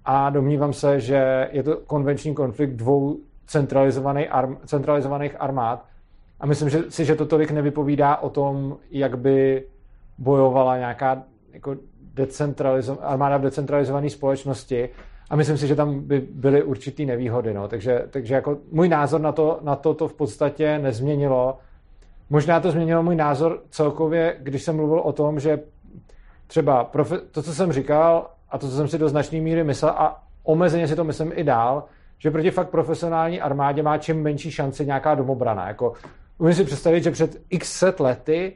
a 0.05 0.29
domnívám 0.29 0.73
se, 0.73 0.99
že 0.99 1.49
je 1.51 1.63
to 1.63 1.77
konvenční 1.77 2.35
konflikt 2.35 2.75
dvou 2.75 3.17
centralizovaných, 3.47 4.31
arm, 4.31 4.57
centralizovaných 4.65 5.35
armád 5.39 5.85
a 6.39 6.45
myslím 6.45 6.69
že, 6.69 6.79
si, 6.89 7.05
že 7.05 7.15
to 7.15 7.25
tolik 7.25 7.51
nevypovídá 7.51 8.17
o 8.17 8.29
tom, 8.29 8.77
jak 8.91 9.17
by 9.17 9.67
bojovala 10.17 10.77
nějaká 10.77 11.23
jako 11.55 11.75
decentralizo- 12.15 12.97
armáda 13.01 13.37
v 13.37 13.41
decentralizované 13.41 14.09
společnosti 14.09 14.89
a 15.29 15.35
myslím 15.35 15.57
si, 15.57 15.67
že 15.67 15.75
tam 15.75 15.99
by 15.99 16.19
byly 16.19 16.63
určitý 16.63 17.05
nevýhody. 17.05 17.53
No. 17.53 17.67
Takže, 17.67 18.05
takže 18.09 18.33
jako 18.33 18.57
můj 18.71 18.89
názor 18.89 19.21
na 19.21 19.31
to, 19.31 19.59
na 19.61 19.75
to 19.75 19.93
to 19.93 20.07
v 20.07 20.13
podstatě 20.13 20.79
nezměnilo. 20.79 21.57
Možná 22.29 22.59
to 22.59 22.71
změnilo 22.71 23.03
můj 23.03 23.15
názor 23.15 23.61
celkově, 23.69 24.37
když 24.39 24.63
jsem 24.63 24.75
mluvil 24.75 24.99
o 24.99 25.11
tom, 25.13 25.39
že 25.39 25.59
třeba 26.47 26.89
profe- 26.93 27.21
to, 27.31 27.43
co 27.43 27.53
jsem 27.53 27.71
říkal 27.71 28.29
a 28.49 28.57
to, 28.57 28.69
co 28.69 28.75
jsem 28.75 28.87
si 28.87 28.97
do 28.97 29.09
značné 29.09 29.41
míry 29.41 29.63
myslel 29.63 29.91
a 29.91 30.23
omezeně 30.43 30.87
si 30.87 30.95
to 30.95 31.03
myslím 31.03 31.31
i 31.35 31.43
dál, 31.43 31.83
že 32.17 32.31
proti 32.31 32.51
fakt 32.51 32.69
profesionální 32.69 33.41
armádě 33.41 33.83
má 33.83 33.97
čím 33.97 34.21
menší 34.21 34.51
šanci 34.51 34.85
nějaká 34.85 35.15
domobrana. 35.15 35.67
Jako, 35.67 35.93
umím 36.37 36.53
si 36.53 36.63
představit, 36.63 37.03
že 37.03 37.11
před 37.11 37.41
x 37.49 37.79
set 37.79 37.99
lety 37.99 38.53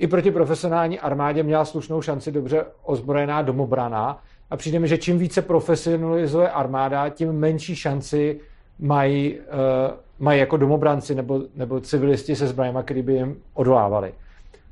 i 0.00 0.06
proti 0.06 0.30
profesionální 0.30 1.00
armádě 1.00 1.42
měla 1.42 1.64
slušnou 1.64 2.02
šanci 2.02 2.32
dobře 2.32 2.64
ozbrojená 2.82 3.42
domobrana 3.42 4.22
a 4.50 4.56
přijde 4.56 4.78
mi, 4.78 4.88
že 4.88 4.98
čím 4.98 5.18
více 5.18 5.42
profesionalizuje 5.42 6.50
armáda, 6.50 7.08
tím 7.08 7.32
menší 7.32 7.76
šanci 7.76 8.40
mají, 8.78 9.38
uh, 9.38 9.44
mají 10.18 10.40
jako 10.40 10.56
domobranci 10.56 11.14
nebo, 11.14 11.42
nebo 11.54 11.80
civilisti 11.80 12.36
se 12.36 12.46
zbraněma, 12.46 12.82
který 12.82 13.02
by 13.02 13.12
jim 13.12 13.36
odolávali. 13.54 14.14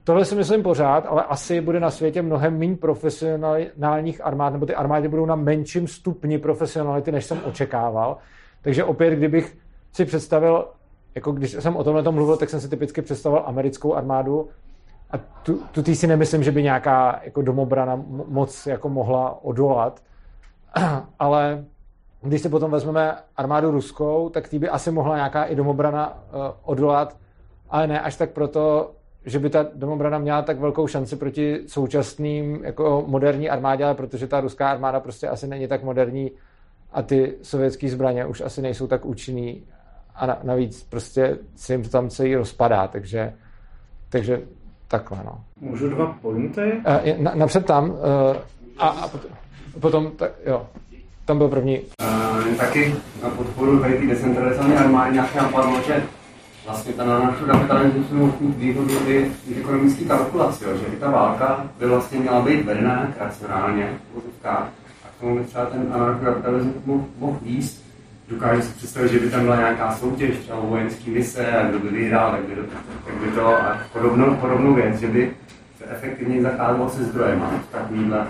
Tohle 0.05 0.25
si 0.25 0.35
myslím 0.35 0.63
pořád, 0.63 1.07
ale 1.09 1.23
asi 1.23 1.61
bude 1.61 1.81
na 1.81 1.91
světě 1.91 2.23
mnohem 2.23 2.59
méně 2.59 2.77
profesionálních 2.77 4.25
armád, 4.25 4.53
nebo 4.53 4.67
ty 4.67 4.75
armády 4.75 5.09
budou 5.09 5.27
na 5.27 5.37
menším 5.37 5.89
stupni 5.89 6.39
profesionality, 6.39 7.13
než 7.13 7.25
jsem 7.25 7.41
očekával. 7.45 8.17
Takže 8.63 8.85
opět, 8.85 9.15
kdybych 9.15 9.57
si 9.93 10.05
představil, 10.05 10.69
jako 11.15 11.33
když 11.33 11.51
jsem 11.51 11.77
o 11.77 11.85
tomhle 11.85 12.03
tom 12.03 12.15
mluvil, 12.15 12.37
tak 12.37 12.51
jsem 12.51 12.61
si 12.61 12.69
typicky 12.69 13.03
představil 13.03 13.43
americkou 13.47 13.95
armádu, 13.95 14.49
a 15.11 15.19
tu, 15.19 15.63
tu 15.73 15.95
si 15.95 16.07
nemyslím, 16.07 16.43
že 16.43 16.53
by 16.53 16.63
nějaká 16.63 17.21
jako 17.25 17.43
domobrana 17.43 18.03
moc 18.29 18.67
jako 18.67 18.89
mohla 18.89 19.45
odolat, 19.45 20.03
ale 21.19 21.65
když 22.23 22.43
si 22.43 22.49
potom 22.49 22.71
vezmeme 22.71 23.17
armádu 23.37 23.71
ruskou, 23.71 24.29
tak 24.29 24.49
tý 24.49 24.59
by 24.59 24.69
asi 24.69 24.91
mohla 24.91 25.17
nějaká 25.17 25.45
i 25.45 25.55
domobrana 25.55 26.13
uh, 26.13 26.41
odolat, 26.63 27.17
ale 27.71 27.87
ne 27.87 28.01
až 28.01 28.17
tak 28.17 28.31
proto, 28.31 28.95
že 29.25 29.39
by 29.39 29.51
ta 29.51 29.67
domobrana 29.75 30.19
měla 30.19 30.43
tak 30.43 30.59
velkou 30.59 30.87
šanci 30.87 31.17
proti 31.17 31.61
současným 31.67 32.65
jako 32.65 33.05
moderní 33.07 33.51
armádě, 33.51 33.85
ale 33.85 33.95
protože 33.95 34.27
ta 34.27 34.41
ruská 34.41 34.71
armáda 34.71 35.01
prostě 35.01 35.29
asi 35.29 35.47
není 35.47 35.69
tak 35.69 35.83
moderní 35.83 36.31
a 36.93 37.03
ty 37.03 37.39
sovětské 37.43 37.89
zbraně 37.89 38.27
už 38.27 38.41
asi 38.41 38.63
nejsou 38.63 38.87
tak 38.87 39.05
účinný 39.05 39.65
a 40.15 40.39
navíc 40.43 40.85
prostě 40.85 41.39
se 41.57 41.75
jim 41.75 41.83
to 41.83 41.89
tam 41.89 42.11
celý 42.11 42.35
rozpadá, 42.35 42.89
takže, 42.89 43.35
takže 44.09 44.43
Takhle, 44.89 45.19
no. 45.25 45.41
Můžu 45.61 45.89
dva 45.89 46.07
pointy? 46.23 46.73
Uh, 47.17 47.23
na, 47.23 47.33
napřed 47.35 47.67
tam 47.67 47.91
uh, 47.91 47.97
a, 48.79 48.89
a 48.89 49.09
potom, 49.09 49.31
potom 49.81 50.11
tak, 50.17 50.31
jo, 50.47 50.67
tam 51.25 51.39
byl 51.39 51.49
první. 51.49 51.81
Uh, 51.81 52.55
taky 52.57 52.95
na 53.23 53.31
podporu 53.31 53.81
tady 53.81 53.99
té 53.99 54.07
decentralizované 54.07 54.79
armády 54.79 55.13
nějak 55.13 55.35
napadlo, 55.35 55.83
že 55.87 56.03
vlastně 56.67 56.93
ta 56.93 57.03
anarchokapitalismus 57.03 58.11
měl 58.11 58.33
mít 58.41 58.57
výhodu 58.57 58.95
i 59.07 59.31
ekonomické 59.61 60.05
kalkulace, 60.05 60.65
že 60.79 60.91
by 60.91 60.97
ta 60.97 61.11
válka 61.11 61.65
by 61.79 61.87
vlastně 61.87 62.19
měla 62.19 62.41
být 62.43 62.65
vedena 62.65 63.09
racionálně 63.19 63.99
v 64.15 64.47
a 64.47 64.69
k 65.17 65.21
tomu 65.21 65.39
by 65.39 65.45
třeba 65.45 65.67
ten 65.67 65.89
anarchokapitalismus 65.93 66.85
mohl, 66.85 67.05
mohl 67.19 67.39
jíst 67.43 67.88
dokážu 68.29 68.63
si 68.63 68.75
představit, 68.75 69.09
že 69.09 69.19
by 69.19 69.31
tam 69.31 69.43
byla 69.43 69.57
nějaká 69.57 69.95
soutěž, 69.95 70.39
třeba 70.39 70.61
vojenský 70.61 71.11
mise 71.11 71.53
a 71.53 71.69
kdo 71.69 71.79
by 71.79 71.89
vyhrál, 71.89 72.31
tak 72.31 72.41
by, 72.41 72.55
to, 72.55 72.63
tak 73.07 73.15
by 73.15 73.31
to 73.31 73.47
a 73.47 73.79
podobnou, 73.93 74.35
podobnou 74.35 74.75
věc, 74.75 75.01
že 75.01 75.07
by 75.07 75.31
se 75.79 75.85
efektivně 75.85 76.43
zacházelo 76.43 76.89
se 76.89 77.05
zdrojem 77.05 77.45
takovýhle. 77.73 78.27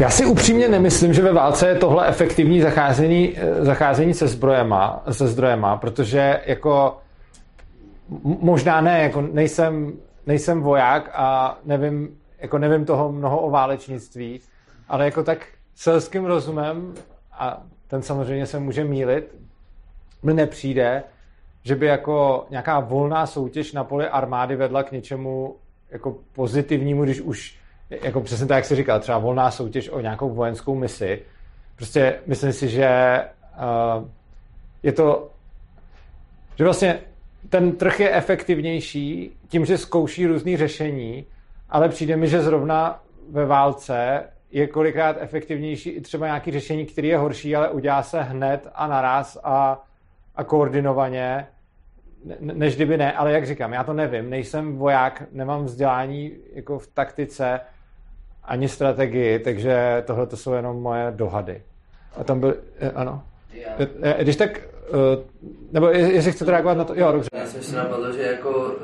Já 0.00 0.10
si 0.10 0.26
upřímně 0.26 0.68
nemyslím, 0.68 1.12
že 1.12 1.22
ve 1.22 1.32
válce 1.32 1.68
je 1.68 1.74
tohle 1.74 2.08
efektivní 2.08 2.60
zacházení, 2.60 3.36
zacházení 3.60 4.14
se, 4.14 4.26
zbrojema, 4.26 5.02
se 5.10 5.26
zdrojema, 5.26 5.76
protože 5.76 6.40
jako 6.46 6.98
možná 8.24 8.80
ne, 8.80 9.02
jako 9.02 9.20
nejsem, 9.20 9.92
nejsem 10.26 10.60
voják 10.60 11.10
a 11.14 11.58
nevím, 11.64 12.08
jako 12.38 12.58
nevím 12.58 12.84
toho 12.84 13.12
mnoho 13.12 13.38
o 13.38 13.50
válečnictví, 13.50 14.40
ale 14.88 15.04
jako 15.04 15.22
tak 15.22 15.38
selským 15.74 16.24
rozumem 16.24 16.94
a 17.32 17.62
ten 17.90 18.02
samozřejmě 18.02 18.46
se 18.46 18.58
může 18.58 18.84
mílit, 18.84 19.34
mi 20.22 20.34
nepřijde, 20.34 21.02
že 21.62 21.76
by 21.76 21.86
jako 21.86 22.46
nějaká 22.50 22.80
volná 22.80 23.26
soutěž 23.26 23.72
na 23.72 23.84
poli 23.84 24.08
armády 24.08 24.56
vedla 24.56 24.82
k 24.82 24.92
něčemu 24.92 25.56
jako 25.90 26.16
pozitivnímu, 26.32 27.04
když 27.04 27.20
už, 27.20 27.58
jako 27.90 28.20
přesně 28.20 28.46
tak, 28.46 28.56
jak 28.56 28.64
jsi 28.64 28.76
říkal, 28.76 29.00
třeba 29.00 29.18
volná 29.18 29.50
soutěž 29.50 29.88
o 29.88 30.00
nějakou 30.00 30.30
vojenskou 30.30 30.74
misi. 30.74 31.22
Prostě 31.76 32.18
myslím 32.26 32.52
si, 32.52 32.68
že 32.68 33.20
uh, 33.98 34.08
je 34.82 34.92
to, 34.92 35.30
že 36.56 36.64
vlastně 36.64 37.00
ten 37.48 37.72
trh 37.72 38.00
je 38.00 38.10
efektivnější 38.10 39.36
tím, 39.48 39.64
že 39.64 39.78
zkouší 39.78 40.26
různý 40.26 40.56
řešení, 40.56 41.26
ale 41.70 41.88
přijde 41.88 42.16
mi, 42.16 42.28
že 42.28 42.42
zrovna 42.42 43.02
ve 43.30 43.46
válce 43.46 44.24
je 44.50 44.66
kolikrát 44.66 45.16
efektivnější 45.20 45.90
i 45.90 46.00
třeba 46.00 46.26
nějaký 46.26 46.50
řešení, 46.50 46.86
který 46.86 47.08
je 47.08 47.18
horší, 47.18 47.56
ale 47.56 47.68
udělá 47.68 48.02
se 48.02 48.22
hned 48.22 48.68
a 48.74 48.86
naraz 48.86 49.38
a, 49.44 49.84
a 50.36 50.44
koordinovaně, 50.44 51.46
než 52.40 52.76
kdyby 52.76 52.96
ne. 52.96 53.12
Ale 53.12 53.32
jak 53.32 53.46
říkám, 53.46 53.72
já 53.72 53.84
to 53.84 53.92
nevím, 53.92 54.30
nejsem 54.30 54.76
voják, 54.76 55.22
nemám 55.32 55.64
vzdělání 55.64 56.32
jako 56.54 56.78
v 56.78 56.86
taktice 56.86 57.60
ani 58.44 58.68
strategii, 58.68 59.38
takže 59.38 60.02
tohle 60.06 60.26
to 60.26 60.36
jsou 60.36 60.52
jenom 60.52 60.82
moje 60.82 61.10
dohady. 61.10 61.62
A 62.16 62.24
tam 62.24 62.40
byl, 62.40 62.56
eh, 62.80 62.90
ano. 62.90 63.22
Já. 63.52 63.70
Eh, 64.02 64.24
Když 64.24 64.36
tak, 64.36 64.58
eh, 64.58 64.69
nebo 65.72 65.86
jestli 65.88 66.32
chcete 66.32 66.50
reagovat 66.50 66.78
na 66.78 66.84
to, 66.84 66.94
jo, 66.94 67.12
dobře. 67.12 67.28
Já 67.32 67.46
jsem 67.46 67.62
si 67.62 67.76
napadl, 67.76 68.12
že 68.12 68.22
jako, 68.22 68.74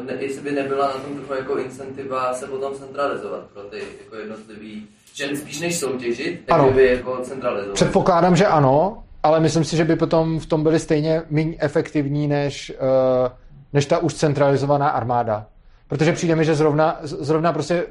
eh, 0.00 0.04
ne, 0.04 0.12
jestli 0.20 0.42
by 0.42 0.52
nebyla 0.52 0.86
na 0.86 0.92
tom 0.92 1.16
trhu 1.16 1.34
jako 1.38 1.56
incentiva 1.58 2.34
se 2.34 2.46
potom 2.46 2.74
centralizovat 2.74 3.40
pro 3.52 3.62
ty 3.62 3.78
jako 4.04 4.16
jednotlivý, 4.16 4.86
že 5.14 5.36
spíš 5.36 5.60
než 5.60 5.78
soutěžit, 5.78 6.40
tak 6.46 6.58
Ano. 6.60 6.70
by 6.70 6.86
jako 6.86 7.18
centralizovat. 7.22 7.74
Předpokládám, 7.74 8.36
že 8.36 8.46
ano, 8.46 9.02
ale 9.22 9.40
myslím 9.40 9.64
si, 9.64 9.76
že 9.76 9.84
by 9.84 9.96
potom 9.96 10.38
v 10.40 10.46
tom 10.46 10.62
byli 10.62 10.78
stejně 10.78 11.22
méně 11.30 11.56
efektivní 11.58 12.28
než, 12.28 12.70
eh, 12.70 13.30
než 13.72 13.86
ta 13.86 13.98
už 13.98 14.14
centralizovaná 14.14 14.88
armáda. 14.88 15.46
Protože 15.88 16.12
přijde 16.12 16.36
mi, 16.36 16.44
že 16.44 16.54
zrovna, 16.54 16.98
zrovna 17.02 17.52
prostě 17.52 17.84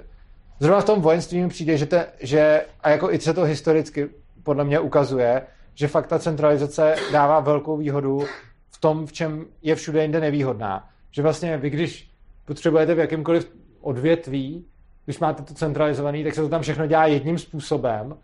zrovna 0.60 0.82
v 0.82 0.86
tom 0.86 1.02
vojenství 1.02 1.42
mi 1.42 1.50
přijde, 1.50 1.78
že, 1.78 1.86
te, 1.86 2.06
že 2.20 2.66
a 2.82 2.90
jako 2.90 3.12
i 3.12 3.20
se 3.20 3.34
to 3.34 3.44
historicky 3.44 4.10
podle 4.44 4.64
mě 4.64 4.80
ukazuje, 4.80 5.42
že 5.76 5.88
fakt 5.88 6.08
ta 6.08 6.20
centralizace 6.20 6.96
dává 7.12 7.40
velkou 7.40 7.78
výhodu 7.78 8.26
v 8.70 8.82
tom, 8.82 9.06
v 9.06 9.14
čem 9.14 9.46
je 9.62 9.76
všude 9.76 10.02
jinde 10.02 10.20
nevýhodná. 10.20 10.90
Že 11.12 11.22
vlastně 11.22 11.58
vy, 11.58 11.70
když 11.70 12.12
potřebujete 12.46 12.96
v 12.96 13.00
jakýmkoliv 13.00 13.52
odvětví, 13.82 14.66
když 15.06 15.20
máte 15.20 15.44
to 15.44 15.54
centralizovaný, 15.54 16.24
tak 16.24 16.36
se 16.36 16.42
to 16.42 16.50
tam 16.50 16.62
všechno 16.62 16.88
dělá 16.88 17.06
jedním 17.06 17.38
způsobem 17.38 18.16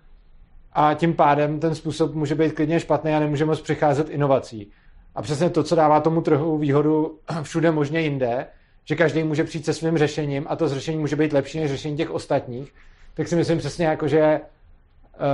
a 0.74 0.94
tím 0.94 1.14
pádem 1.14 1.60
ten 1.60 1.76
způsob 1.76 2.14
může 2.14 2.36
být 2.36 2.54
klidně 2.54 2.80
špatný 2.80 3.14
a 3.14 3.20
nemůže 3.20 3.46
moc 3.46 3.62
přicházet 3.62 4.10
inovací. 4.10 4.72
A 5.16 5.22
přesně 5.22 5.50
to, 5.50 5.64
co 5.64 5.76
dává 5.76 6.00
tomu 6.00 6.22
trhu 6.22 6.58
výhodu 6.58 7.20
všude 7.42 7.72
možně 7.72 8.02
jinde, 8.02 8.46
že 8.86 8.96
každý 8.96 9.24
může 9.24 9.44
přijít 9.44 9.66
se 9.66 9.74
svým 9.74 9.98
řešením 9.98 10.46
a 10.50 10.56
to 10.56 10.70
řešení 10.70 10.98
může 10.98 11.16
být 11.16 11.34
lepší 11.34 11.60
než 11.60 11.72
řešení 11.72 11.98
těch 11.98 12.12
ostatních, 12.12 12.74
tak 13.14 13.28
si 13.28 13.36
myslím 13.36 13.58
přesně 13.58 13.86
jako, 13.86 14.08
že 14.08 14.42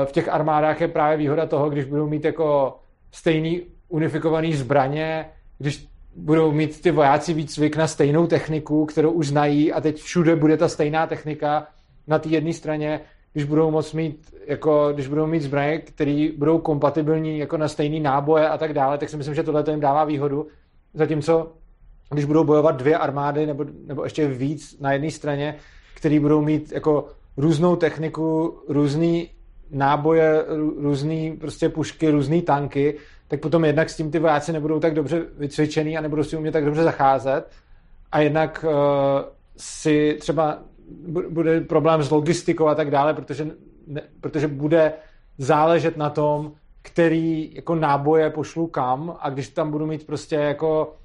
v 0.06 0.12
těch 0.12 0.30
armádách 0.30 0.82
je 0.82 0.88
právě 0.88 1.18
výhoda 1.18 1.46
toho, 1.46 1.70
když 1.70 1.86
budou 1.86 2.08
mít 2.08 2.26
jako 2.26 2.78
stejný 3.12 3.62
unifikovaný 3.90 4.54
zbraně, 4.54 5.26
když 5.58 5.88
budou 6.16 6.52
mít 6.52 6.82
ty 6.82 6.92
vojáci 6.92 7.34
výcvik 7.34 7.76
na 7.78 7.88
stejnou 7.88 8.28
techniku, 8.28 8.86
kterou 8.86 9.12
už 9.12 9.28
znají 9.28 9.74
a 9.74 9.82
teď 9.82 10.02
všude 10.02 10.36
bude 10.36 10.58
ta 10.58 10.68
stejná 10.68 11.08
technika 11.08 11.68
na 12.08 12.20
té 12.20 12.30
jedné 12.30 12.54
straně, 12.54 13.00
když 13.34 13.46
budou 13.46 13.72
moct 13.72 13.94
mít, 13.94 14.36
jako, 14.48 14.90
když 14.94 15.08
budou 15.08 15.28
mít 15.28 15.42
zbraně, 15.42 15.78
které 15.78 16.30
budou 16.38 16.58
kompatibilní 16.58 17.38
jako 17.38 17.58
na 17.58 17.68
stejný 17.68 18.00
náboje 18.00 18.50
a 18.50 18.58
tak 18.58 18.74
dále, 18.74 18.98
tak 18.98 19.10
si 19.10 19.18
myslím, 19.18 19.36
že 19.36 19.44
tohle 19.44 19.64
to 19.64 19.72
jim 19.72 19.80
dává 19.80 20.06
výhodu. 20.06 20.48
Zatímco, 20.94 21.52
když 22.10 22.26
budou 22.26 22.44
bojovat 22.44 22.76
dvě 22.76 22.98
armády 22.98 23.46
nebo, 23.46 23.66
nebo 23.88 24.04
ještě 24.04 24.28
víc 24.28 24.80
na 24.80 24.94
jedné 24.94 25.12
straně, 25.12 25.56
které 25.94 26.20
budou 26.20 26.42
mít 26.42 26.72
jako 26.72 27.08
různou 27.38 27.76
techniku, 27.76 28.58
různý 28.68 29.30
náboje, 29.72 30.46
rů- 30.48 30.82
různý 30.82 31.38
prostě 31.38 31.70
pušky, 31.70 32.10
různý 32.10 32.42
tanky, 32.42 32.98
tak 33.28 33.40
potom 33.40 33.66
jednak 33.66 33.90
s 33.90 33.98
tím 33.98 34.12
ty 34.12 34.20
vojáci 34.20 34.54
nebudou 34.54 34.80
tak 34.80 34.94
dobře 34.94 35.26
vycvičený 35.38 35.98
a 35.98 36.02
nebudou 36.02 36.24
si 36.24 36.38
umět 36.38 36.52
tak 36.52 36.66
dobře 36.66 36.84
zacházet. 36.84 37.52
A 38.12 38.20
jednak 38.20 38.66
uh, 38.68 38.72
si 39.58 40.18
třeba 40.20 40.60
bu- 41.08 41.30
bude 41.30 41.62
problém 41.62 42.04
s 42.04 42.12
logistikou 42.12 42.68
a 42.68 42.76
tak 42.76 42.92
dále, 42.92 43.14
protože, 43.14 43.48
ne, 43.88 44.02
protože 44.22 44.48
bude 44.48 44.94
záležet 45.38 45.98
na 45.98 46.10
tom, 46.10 46.52
který 46.82 47.56
jako 47.56 47.76
náboje 47.76 48.30
pošlu 48.30 48.68
kam 48.68 49.18
a 49.20 49.30
když 49.30 49.50
tam 49.50 49.72
budu 49.72 49.86
mít 49.86 50.08
prostě 50.08 50.36
jako 50.36 50.96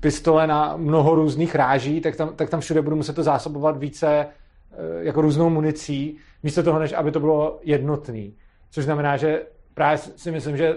pistole 0.00 0.46
na 0.46 0.76
mnoho 0.76 1.14
různých 1.14 1.54
ráží, 1.54 2.00
tak 2.00 2.16
tam, 2.16 2.36
tak 2.36 2.50
tam 2.50 2.60
všude 2.60 2.82
budu 2.82 2.96
muset 2.96 3.12
to 3.12 3.22
zásobovat 3.22 3.76
více 3.76 4.26
jako 5.00 5.20
různou 5.20 5.50
municí, 5.50 6.18
místo 6.42 6.62
toho, 6.62 6.78
než 6.78 6.92
aby 6.92 7.10
to 7.10 7.20
bylo 7.20 7.58
jednotný. 7.62 8.34
Což 8.70 8.84
znamená, 8.84 9.16
že 9.16 9.42
právě 9.74 9.98
si 9.98 10.30
myslím, 10.30 10.56
že 10.56 10.76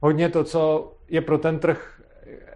hodně 0.00 0.28
to, 0.28 0.44
co 0.44 0.92
je 1.08 1.20
pro 1.20 1.38
ten 1.38 1.58
trh 1.58 2.00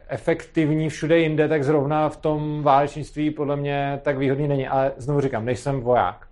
efektivní 0.09 0.89
všude 0.89 1.19
jinde, 1.19 1.49
tak 1.49 1.65
zrovna 1.65 2.09
v 2.09 2.17
tom 2.17 2.63
válečnictví 2.63 3.31
podle 3.31 3.57
mě 3.57 4.01
tak 4.03 4.19
výhodný 4.19 4.49
není. 4.49 4.69
Ale 4.69 4.93
znovu 4.97 5.21
říkám, 5.21 5.45
nejsem 5.45 5.81
voják. 5.81 6.27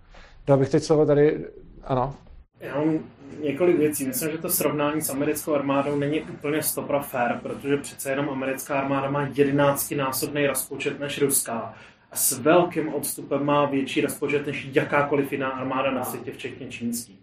Dal 0.47 0.59
bych 0.59 0.69
teď 0.69 0.83
slovo 0.83 1.07
tady, 1.07 1.45
ano. 1.85 2.15
Já 2.61 2.75
mám 2.75 2.99
několik 3.43 3.79
věcí. 3.79 4.07
Myslím, 4.07 4.31
že 4.31 4.39
to 4.39 4.49
srovnání 4.49 5.03
s 5.03 5.11
americkou 5.11 5.55
armádou 5.55 5.97
není 5.97 6.21
úplně 6.21 6.63
stopra 6.63 7.01
fair, 7.01 7.39
protože 7.43 7.77
přece 7.77 8.11
jenom 8.11 8.29
americká 8.31 8.81
armáda 8.81 9.11
má 9.11 9.29
11-násobný 9.29 10.47
rozpočet 10.47 11.01
než 11.01 11.23
ruská 11.23 11.75
s 12.17 12.39
velkým 12.39 12.95
odstupem 12.95 13.45
má 13.45 13.65
větší 13.65 14.01
rozpočet 14.01 14.47
než 14.47 14.69
jakákoliv 14.73 15.33
jiná 15.33 15.49
armáda 15.49 15.91
na 15.91 16.05
světě, 16.05 16.33
včetně 16.33 16.67
čínský. 16.67 17.19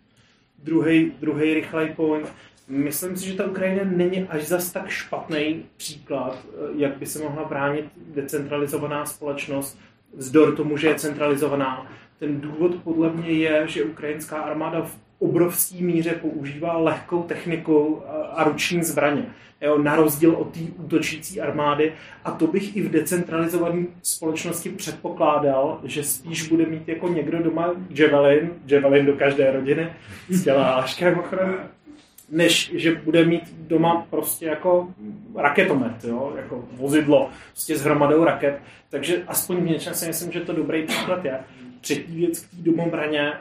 Druhý, 0.63 1.11
druhý 1.19 1.53
rychlej 1.53 1.93
point. 1.95 2.33
Myslím 2.67 3.17
si, 3.17 3.27
že 3.27 3.33
ta 3.33 3.45
Ukrajina 3.45 3.83
není 3.85 4.23
až 4.23 4.43
zas 4.43 4.71
tak 4.71 4.89
špatný 4.89 5.65
příklad, 5.77 6.45
eh, 6.45 6.55
jak 6.75 6.97
by 6.97 7.05
se 7.05 7.23
mohla 7.23 7.45
bránit 7.45 7.85
decentralizovaná 7.95 9.05
společnost, 9.05 9.79
vzdor 10.13 10.55
tomu, 10.55 10.77
že 10.77 10.87
je 10.87 10.95
centralizovaná. 10.95 11.87
Ten 12.19 12.41
důvod 12.41 12.75
podle 12.83 13.13
mě 13.13 13.29
je, 13.29 13.67
že 13.67 13.83
ukrajinská 13.83 14.41
armáda 14.41 14.81
v 14.81 15.02
obrovské 15.23 15.75
míře 15.83 16.11
používá 16.21 16.77
lehkou 16.77 17.23
techniku 17.23 18.01
a- 18.35 18.43
ruční 18.43 18.83
zbraně. 18.83 19.25
Jo, 19.61 19.77
na 19.77 19.95
rozdíl 19.95 20.35
od 20.35 20.53
té 20.53 20.59
útočící 20.77 21.41
armády. 21.41 21.93
A 22.25 22.31
to 22.31 22.47
bych 22.47 22.75
i 22.77 22.81
v 22.81 22.89
decentralizované 22.91 23.85
společnosti 24.01 24.69
předpokládal, 24.69 25.79
že 25.83 26.03
spíš 26.03 26.49
bude 26.49 26.65
mít 26.65 26.87
jako 26.87 27.07
někdo 27.07 27.43
doma 27.43 27.71
Javelin, 27.89 28.49
Javelin 28.67 29.05
do 29.05 29.13
každé 29.13 29.51
rodiny, 29.51 29.89
s 30.29 30.43
těláškem 30.43 31.19
ochrany, 31.19 31.53
než 32.29 32.71
že 32.75 32.95
bude 32.95 33.25
mít 33.25 33.43
doma 33.57 34.07
prostě 34.09 34.45
jako 34.45 34.87
raketomet, 35.35 36.03
jo? 36.03 36.33
jako 36.35 36.63
vozidlo 36.71 37.29
prostě 37.51 37.77
s 37.77 37.81
hromadou 37.81 38.23
raket. 38.23 38.59
Takže 38.89 39.23
aspoň 39.27 39.57
v 39.57 39.69
něčem 39.69 39.93
si 39.93 40.07
myslím, 40.07 40.31
že 40.31 40.39
to 40.39 40.53
dobrý 40.53 40.83
příklad 40.83 41.25
je. 41.25 41.39
Třetí 41.83 42.17
věc 42.17 42.39
k 42.39 42.49
té 42.49 42.55
domobraně. 42.57 43.33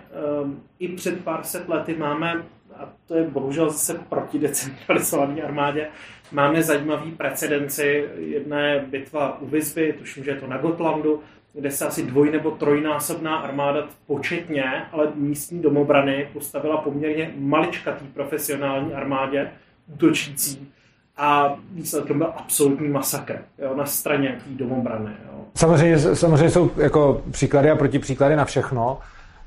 Um, 0.42 0.62
I 0.78 0.88
před 0.88 1.24
pár 1.24 1.44
set 1.44 1.68
lety 1.68 1.96
máme, 1.96 2.42
a 2.76 2.88
to 3.06 3.14
je 3.14 3.22
bohužel 3.22 3.70
zase 3.70 3.94
proti 4.08 4.38
decentralizované 4.38 5.42
armádě, 5.42 5.88
máme 6.32 6.62
zajímavý 6.62 7.12
precedenci. 7.12 8.08
Jedna 8.16 8.60
je 8.60 8.84
bitva 8.90 9.40
u 9.40 9.46
Vizby, 9.46 9.94
tuším, 9.98 10.24
že 10.24 10.30
je 10.30 10.36
to 10.36 10.46
na 10.46 10.58
Gotlandu, 10.58 11.22
kde 11.52 11.70
se 11.70 11.86
asi 11.86 12.02
dvoj 12.02 12.30
nebo 12.30 12.50
trojnásobná 12.50 13.36
armáda 13.36 13.88
početně, 14.06 14.64
ale 14.92 15.12
místní 15.14 15.62
domobrany 15.62 16.28
postavila 16.32 16.76
poměrně 16.76 17.34
maličkatý 17.36 18.06
profesionální 18.06 18.92
armádě 18.92 19.50
útočící 19.94 20.68
a 21.16 21.56
výsledkem 21.70 22.18
byl 22.18 22.32
absolutní 22.36 22.88
masakr 22.88 23.44
jo, 23.58 23.76
na 23.76 23.86
straně 23.86 24.38
té 24.44 24.50
domobrany. 24.50 25.10
Jo. 25.26 25.44
Samozřejmě, 25.54 25.98
samozřejmě 25.98 26.50
jsou 26.50 26.70
jako 26.76 27.22
příklady 27.30 27.70
a 27.70 27.76
protipříklady 27.76 28.36
na 28.36 28.44
všechno. 28.44 28.98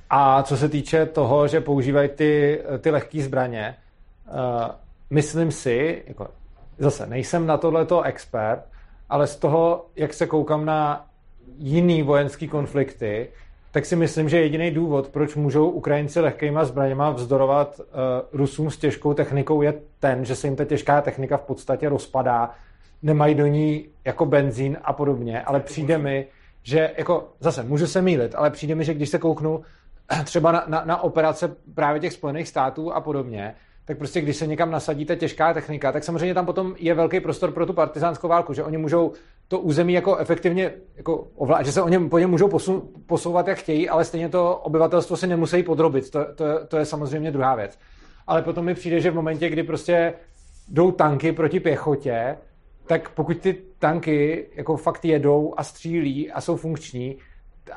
A 0.09 0.43
co 0.43 0.57
se 0.57 0.69
týče 0.69 1.05
toho, 1.05 1.47
že 1.47 1.61
používají 1.61 2.09
ty, 2.09 2.61
ty 2.79 2.89
lehké 2.91 3.23
zbraně, 3.23 3.75
uh, 4.27 4.33
myslím 5.09 5.51
si, 5.51 6.03
jako, 6.07 6.27
zase 6.77 7.05
nejsem 7.07 7.47
na 7.47 7.57
tohleto 7.57 8.01
expert, 8.01 8.59
ale 9.09 9.27
z 9.27 9.35
toho, 9.35 9.85
jak 9.95 10.13
se 10.13 10.27
koukám 10.27 10.65
na 10.65 11.05
jiný 11.57 12.03
vojenský 12.03 12.47
konflikty, 12.47 13.27
tak 13.75 13.85
si 13.85 13.95
myslím, 13.95 14.29
že 14.29 14.39
jediný 14.41 14.71
důvod, 14.71 15.09
proč 15.09 15.35
můžou 15.35 15.69
Ukrajinci 15.69 16.19
lehkýma 16.19 16.65
zbraněma 16.65 17.09
vzdorovat 17.09 17.79
uh, 17.79 17.85
Rusům 18.39 18.71
s 18.71 18.77
těžkou 18.77 19.13
technikou, 19.13 19.61
je 19.61 19.73
ten, 19.99 20.25
že 20.25 20.35
se 20.35 20.47
jim 20.47 20.55
ta 20.55 20.65
těžká 20.65 21.01
technika 21.01 21.37
v 21.37 21.41
podstatě 21.41 21.89
rozpadá, 21.89 22.51
nemají 23.01 23.35
do 23.35 23.47
ní 23.47 23.87
jako 24.05 24.25
benzín 24.25 24.77
a 24.83 24.93
podobně, 24.93 25.41
ale 25.41 25.59
přijde 25.59 25.97
mi, 25.97 26.27
že 26.63 26.91
jako 26.97 27.27
zase 27.39 27.63
můžu 27.63 27.87
se 27.87 28.01
mýlit, 28.01 28.35
ale 28.35 28.49
přijde 28.49 28.75
mi, 28.75 28.83
že 28.83 28.93
když 28.93 29.09
se 29.09 29.19
kouknu 29.19 29.63
třeba 30.23 30.51
na, 30.51 30.63
na, 30.67 30.85
na 30.85 31.03
operace 31.03 31.55
právě 31.75 31.99
těch 31.99 32.13
Spojených 32.13 32.47
států 32.47 32.93
a 32.93 33.01
podobně, 33.01 33.55
tak 33.85 33.97
prostě 33.97 34.21
když 34.21 34.35
se 34.35 34.47
někam 34.47 34.71
nasadí 34.71 35.05
ta 35.05 35.15
těžká 35.15 35.53
technika, 35.53 35.91
tak 35.91 36.03
samozřejmě 36.03 36.33
tam 36.33 36.45
potom 36.45 36.75
je 36.79 36.93
velký 36.93 37.19
prostor 37.19 37.51
pro 37.51 37.65
tu 37.65 37.73
partizánskou 37.73 38.27
válku, 38.27 38.53
že 38.53 38.63
oni 38.63 38.77
můžou 38.77 39.13
to 39.47 39.59
území 39.59 39.93
jako 39.93 40.17
efektivně 40.17 40.71
jako 40.95 41.27
ovládat, 41.35 41.65
že 41.65 41.71
se 41.71 41.81
o 41.81 41.89
něm, 41.89 42.09
po 42.09 42.17
něm 42.17 42.29
můžou 42.29 42.47
posu, 42.47 42.93
posouvat, 43.05 43.47
jak 43.47 43.57
chtějí, 43.57 43.89
ale 43.89 44.05
stejně 44.05 44.29
to 44.29 44.57
obyvatelstvo 44.57 45.17
si 45.17 45.27
nemusí 45.27 45.63
podrobit. 45.63 46.09
To, 46.09 46.25
to, 46.35 46.45
to 46.67 46.77
je 46.77 46.85
samozřejmě 46.85 47.31
druhá 47.31 47.55
věc. 47.55 47.79
Ale 48.27 48.41
potom 48.41 48.65
mi 48.65 48.73
přijde, 48.73 48.99
že 48.99 49.11
v 49.11 49.15
momentě, 49.15 49.49
kdy 49.49 49.63
prostě 49.63 50.13
jdou 50.67 50.91
tanky 50.91 51.31
proti 51.31 51.59
pěchotě, 51.59 52.37
tak 52.87 53.09
pokud 53.09 53.37
ty 53.37 53.57
tanky 53.79 54.47
jako 54.55 54.77
fakt 54.77 55.05
jedou 55.05 55.53
a 55.57 55.63
střílí 55.63 56.31
a 56.31 56.41
jsou 56.41 56.55
funkční 56.55 57.17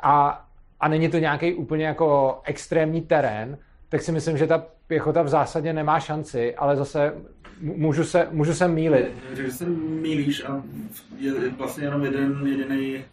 a, 0.03 0.45
a 0.81 0.89
není 0.89 1.09
to 1.09 1.19
nějaký 1.19 1.55
úplně 1.55 1.87
jako 1.87 2.41
extrémní 2.45 3.01
terén, 3.01 3.59
tak 3.89 4.03
si 4.03 4.13
myslím, 4.13 4.37
že 4.37 4.47
ta 4.47 4.65
pěchota 4.89 5.23
v 5.23 5.29
zásadě 5.29 5.73
nemá 5.73 6.01
šanci, 6.01 6.55
ale 6.55 6.77
zase 6.77 7.15
můžu 7.61 8.05
se, 8.05 8.29
můžu 8.31 8.55
se 8.55 8.69
mýlit. 8.69 9.13
Že 9.33 9.51
se 9.53 9.67
mýlíš 9.67 10.45
a 10.45 10.63
je 11.17 11.33
vlastně 11.51 11.85
jenom 11.85 12.05
jeden 12.05 12.47
jediný 12.47 13.05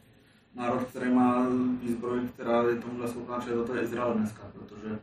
národ, 0.55 0.83
který 0.83 1.13
má 1.13 1.47
výzbroj, 1.83 2.19
která 2.33 2.63
je 2.63 2.75
tomuhle 2.75 3.07
schopná 3.07 3.39
čelit, 3.41 3.67
to 3.67 3.75
je 3.75 3.81
Izrael 3.81 4.13
dneska, 4.13 4.41
protože 4.53 4.99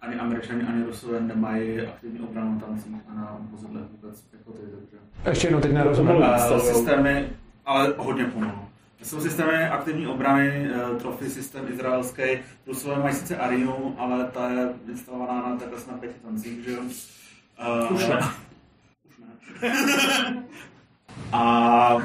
ani 0.00 0.14
američani, 0.14 0.62
ani 0.62 0.84
rusové 0.84 1.20
nemají 1.20 1.80
aktivní 1.80 2.20
obranu 2.20 2.60
tancích 2.60 2.94
a 3.08 3.14
na 3.14 3.38
vozidlech 3.50 3.84
vůbec 3.92 4.20
pěchoty, 4.20 4.58
takže... 4.58 4.96
Ještě 5.28 5.46
jednou 5.46 5.60
teď 5.60 5.72
nerozumím. 5.72 6.22
Systémy, 6.58 7.28
ale 7.66 7.94
hodně 7.96 8.24
pomalu. 8.24 8.67
Jsou 9.02 9.20
systémy 9.20 9.68
aktivní 9.68 10.06
obrany, 10.06 10.70
uh, 10.90 10.98
trofy 10.98 11.30
systém 11.30 11.64
izraelský, 11.72 12.22
rusové 12.66 13.02
mají 13.02 13.14
sice 13.14 13.36
Ariu, 13.36 13.94
ale 13.98 14.24
ta 14.24 14.48
je 14.48 14.68
instalovaná 14.88 15.48
na 15.48 15.56
takhle 15.56 15.78
na 15.92 15.98
pěti 15.98 16.14
tancích, 16.24 16.64
že 16.64 16.72
jo? 16.72 16.80
Uh, 17.90 17.96
Už 17.96 18.06
ne. 18.08 18.18
Už 19.08 19.18
ne. 19.18 19.72
A 21.32 21.96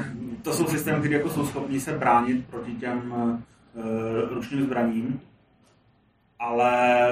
to 0.42 0.52
jsou 0.52 0.66
systémy, 0.66 0.98
které 0.98 1.14
jako 1.14 1.30
jsou 1.30 1.46
schopní 1.46 1.80
se 1.80 1.92
bránit 1.92 2.46
proti 2.50 2.72
těm 2.72 3.12
uh, 3.12 4.34
ručním 4.34 4.62
zbraním, 4.62 5.20
ale 6.38 7.08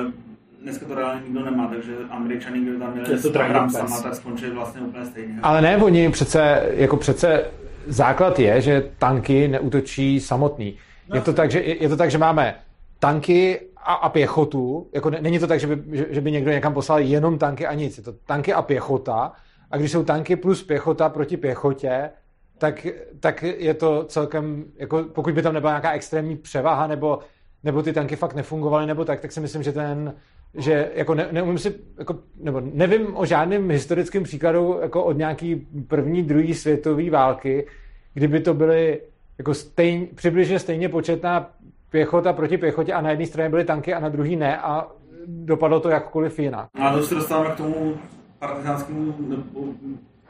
dneska 0.63 0.87
to 0.87 0.95
reálně 0.95 1.21
nikdo 1.25 1.45
nemá, 1.45 1.67
takže 1.67 1.97
američani, 2.11 2.61
kdyby 2.61 2.79
tam 2.79 2.93
měli 2.93 3.23
to 3.23 3.33
sama, 3.71 4.01
tak 4.03 4.15
skončili 4.15 4.51
vlastně 4.51 4.81
úplně 4.81 5.07
stejně. 5.07 5.39
Ale 5.43 5.63
ne, 5.63 5.77
oni 5.77 6.11
přece, 6.11 6.71
jako 6.71 6.97
přece 6.97 7.45
základ 7.87 8.39
je, 8.39 8.61
že 8.61 8.91
tanky 8.99 9.49
neútočí 9.49 10.21
samotný. 10.21 10.77
Je 11.15 11.21
to 11.21 11.33
tak, 11.33 11.51
že, 11.51 11.61
je 11.61 11.89
to 11.89 11.97
tak, 11.97 12.11
že 12.11 12.19
máme 12.19 12.55
tanky 12.99 13.61
a, 13.77 13.95
a 13.95 14.09
pěchotu. 14.09 14.89
Jako 14.93 15.11
ne, 15.11 15.19
není 15.21 15.39
to 15.39 15.47
tak, 15.47 15.61
že 15.61 15.67
by, 15.67 15.97
že, 15.97 16.07
že 16.11 16.21
by 16.21 16.33
někdo 16.33 16.51
někam 16.51 16.75
poslal 16.75 16.99
jenom 17.01 17.39
tanky 17.39 17.67
a 17.67 17.75
nic. 17.75 17.99
Je 17.99 18.05
to 18.05 18.13
tanky 18.13 18.53
a 18.53 18.63
pěchota. 18.63 19.33
A 19.71 19.77
když 19.77 19.93
jsou 19.93 20.05
tanky 20.05 20.37
plus 20.37 20.63
pěchota 20.63 21.09
proti 21.09 21.37
pěchotě, 21.37 22.11
tak, 22.59 22.87
tak 23.21 23.43
je 23.43 23.75
to 23.75 24.05
celkem, 24.05 24.65
jako 24.77 25.05
pokud 25.13 25.35
by 25.35 25.43
tam 25.43 25.55
nebyla 25.55 25.73
nějaká 25.73 25.93
extrémní 25.93 26.37
převaha, 26.37 26.87
nebo, 26.87 27.19
nebo 27.65 27.83
ty 27.83 27.93
tanky 27.93 28.17
fakt 28.17 28.35
nefungovaly, 28.35 28.87
nebo 28.87 29.05
tak, 29.05 29.21
tak 29.21 29.33
si 29.33 29.41
myslím, 29.41 29.63
že 29.63 29.73
ten, 29.73 30.15
že 30.55 30.91
jako 30.95 31.15
ne, 31.15 31.29
neumím 31.33 31.59
si, 31.59 31.75
jako, 31.99 32.19
nebo 32.41 32.63
nevím 32.75 33.17
o 33.17 33.27
žádném 33.27 33.71
historickém 33.71 34.23
příkladu 34.23 34.79
jako 34.83 35.05
od 35.05 35.17
nějaký 35.17 35.67
první, 35.89 36.23
druhé 36.23 36.55
světové 36.55 37.11
války, 37.11 37.67
kdyby 38.15 38.41
to 38.41 38.55
byly 38.55 39.01
jako 39.39 39.55
stejn, 39.55 40.07
přibližně 40.15 40.59
stejně 40.59 40.89
početná 40.89 41.51
pěchota 41.91 42.33
proti 42.33 42.59
pěchotě 42.59 42.93
a 42.93 43.01
na 43.01 43.11
jedné 43.11 43.27
straně 43.27 43.49
byly 43.49 43.65
tanky 43.65 43.95
a 43.95 44.01
na 44.01 44.09
druhé 44.09 44.37
ne 44.37 44.59
a 44.59 44.89
dopadlo 45.27 45.81
to 45.81 45.89
jakkoliv 45.89 46.39
jinak. 46.39 46.69
A 46.75 46.93
to 46.93 47.03
se 47.03 47.15
dostáváme 47.15 47.51
k 47.51 47.57
tomu 47.57 47.97
partizánskému, 48.39 49.15
nebo 49.29 49.67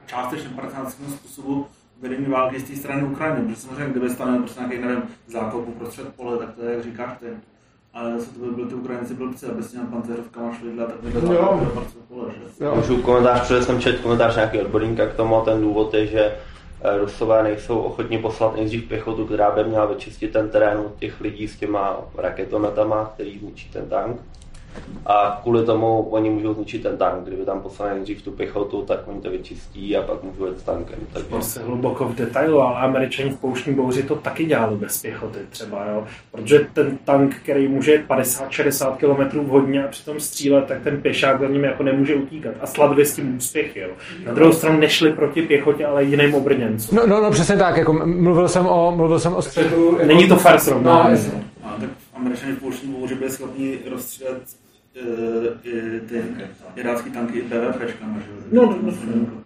částečně 0.06 0.48
partizánskému 0.48 1.10
způsobu 1.10 1.66
vedení 2.00 2.26
války 2.26 2.60
z 2.60 2.70
té 2.70 2.76
strany 2.76 3.02
Ukrajiny, 3.02 3.42
protože 3.42 3.56
samozřejmě 3.56 3.90
kdyby 3.90 4.10
stane 4.10 4.38
prostě 4.38 4.60
nějaký, 4.60 4.78
nevím, 4.78 5.02
zákop 5.26 5.68
uprostřed 5.68 6.14
pole, 6.16 6.38
tak 6.38 6.54
to 6.54 6.64
je, 6.64 6.74
jak 6.74 6.82
říkáš 6.82 7.18
ty. 7.18 7.26
Ale 7.94 8.18
zase 8.18 8.34
to 8.34 8.40
by 8.40 8.50
byli 8.50 8.68
ty 8.68 8.74
Ukrajinci 8.74 9.14
blbci, 9.14 9.46
aby 9.46 9.62
s 9.62 9.72
těmi 9.72 9.86
pancerovkama 9.86 10.54
šli 10.54 10.72
dle, 10.72 10.86
tak 10.86 10.96
by 10.96 11.12
to 11.12 11.32
Jo. 11.32 11.60
Jo. 12.60 12.74
Můžu 12.76 13.02
komentář, 13.02 13.40
protože 13.40 13.62
jsem 13.62 13.80
četl 13.80 14.02
komentář 14.02 14.36
nějaký 14.36 14.60
odborníka 14.60 15.06
k 15.06 15.14
tomu 15.14 15.36
a 15.36 15.44
ten 15.44 15.60
důvod 15.60 15.94
je, 15.94 16.06
že 16.06 16.34
eh, 16.80 16.98
Rusové 16.98 17.42
nejsou 17.42 17.78
ochotni 17.78 18.18
poslat 18.18 18.56
nejdřív 18.56 18.88
pěchotu, 18.88 19.26
která 19.26 19.50
by 19.50 19.64
měla 19.64 19.86
vyčistit 19.86 20.32
ten 20.32 20.48
terén 20.48 20.78
od 20.78 20.98
těch 20.98 21.20
lidí 21.20 21.48
s 21.48 21.56
těma 21.56 22.00
raketometama, 22.18 23.10
který 23.14 23.38
zničí 23.38 23.70
ten 23.70 23.88
tank. 23.88 24.20
A 25.06 25.40
kvůli 25.42 25.64
tomu 25.64 26.00
oni 26.02 26.30
můžou 26.30 26.54
zničit 26.54 26.82
ten 26.82 26.96
tank. 26.96 27.24
Kdyby 27.26 27.44
tam 27.44 27.60
poslali 27.60 27.94
nejdřív 27.94 28.22
tu 28.22 28.30
pěchotu, 28.30 28.82
tak 28.82 29.00
oni 29.06 29.20
to 29.20 29.30
vyčistí 29.30 29.96
a 29.96 30.02
pak 30.02 30.22
můžou 30.22 30.46
jet 30.46 30.60
s 30.60 30.62
tankem. 30.62 30.98
Takže... 31.12 31.42
se 31.42 31.62
hluboko 31.62 32.04
v 32.04 32.14
detailu, 32.14 32.60
ale 32.60 32.76
američani 32.80 33.30
v 33.30 33.36
pouštní 33.36 33.74
bouři 33.74 34.02
to 34.02 34.14
taky 34.14 34.44
dělali 34.44 34.76
bez 34.76 35.02
pěchoty 35.02 35.38
třeba, 35.50 35.84
jo. 35.86 36.04
Protože 36.32 36.66
ten 36.72 36.98
tank, 37.04 37.34
který 37.42 37.68
může 37.68 37.92
jet 37.92 38.02
50-60 38.08 38.96
km 38.96 39.48
hodně 39.50 39.84
a 39.84 39.88
přitom 39.88 40.20
střílet, 40.20 40.64
tak 40.66 40.82
ten 40.82 41.00
pěšák 41.00 41.40
za 41.40 41.46
ním 41.46 41.64
jako 41.64 41.82
nemůže 41.82 42.14
utíkat. 42.14 42.54
A 42.60 42.66
sladově 42.66 43.04
s 43.06 43.14
tím 43.16 43.36
úspěch, 43.36 43.76
jo. 43.76 43.88
Na 44.26 44.32
druhou 44.34 44.52
stranu 44.52 44.78
nešli 44.80 45.12
proti 45.12 45.42
pěchotě, 45.42 45.86
ale 45.86 46.04
jiným 46.04 46.34
obrněncům. 46.34 46.96
No, 46.98 47.06
no, 47.06 47.20
no 47.22 47.30
přesně 47.30 47.56
tak, 47.56 47.76
jako 47.76 47.92
mluvil 47.92 48.48
jsem 48.48 48.66
o, 48.66 48.92
mluvil 48.96 49.18
jsem 49.20 49.34
o 49.34 49.42
střetu. 49.42 49.92
Jako, 49.92 50.06
Není 50.06 50.28
to 50.28 50.36
fair 50.36 50.54
No, 50.54 50.60
srovnání. 50.60 51.10
jasně. 51.10 51.44
A 51.64 51.76
tak 51.80 51.88
američani 52.22 52.52
v 52.52 52.58
pouštní 52.60 52.92
bouři 52.92 53.14
byli 53.14 53.30
schopni 53.30 53.78
rozstřílet 53.90 54.42
uh, 55.02 55.46
ty 56.08 56.22
irácký 56.76 57.10
tanky 57.10 57.42
BVPčkama, 57.42 58.18
že 58.18 58.30
jo? 58.30 58.36
No, 58.52 58.62
no, 58.82 58.92
no. 59.14 59.42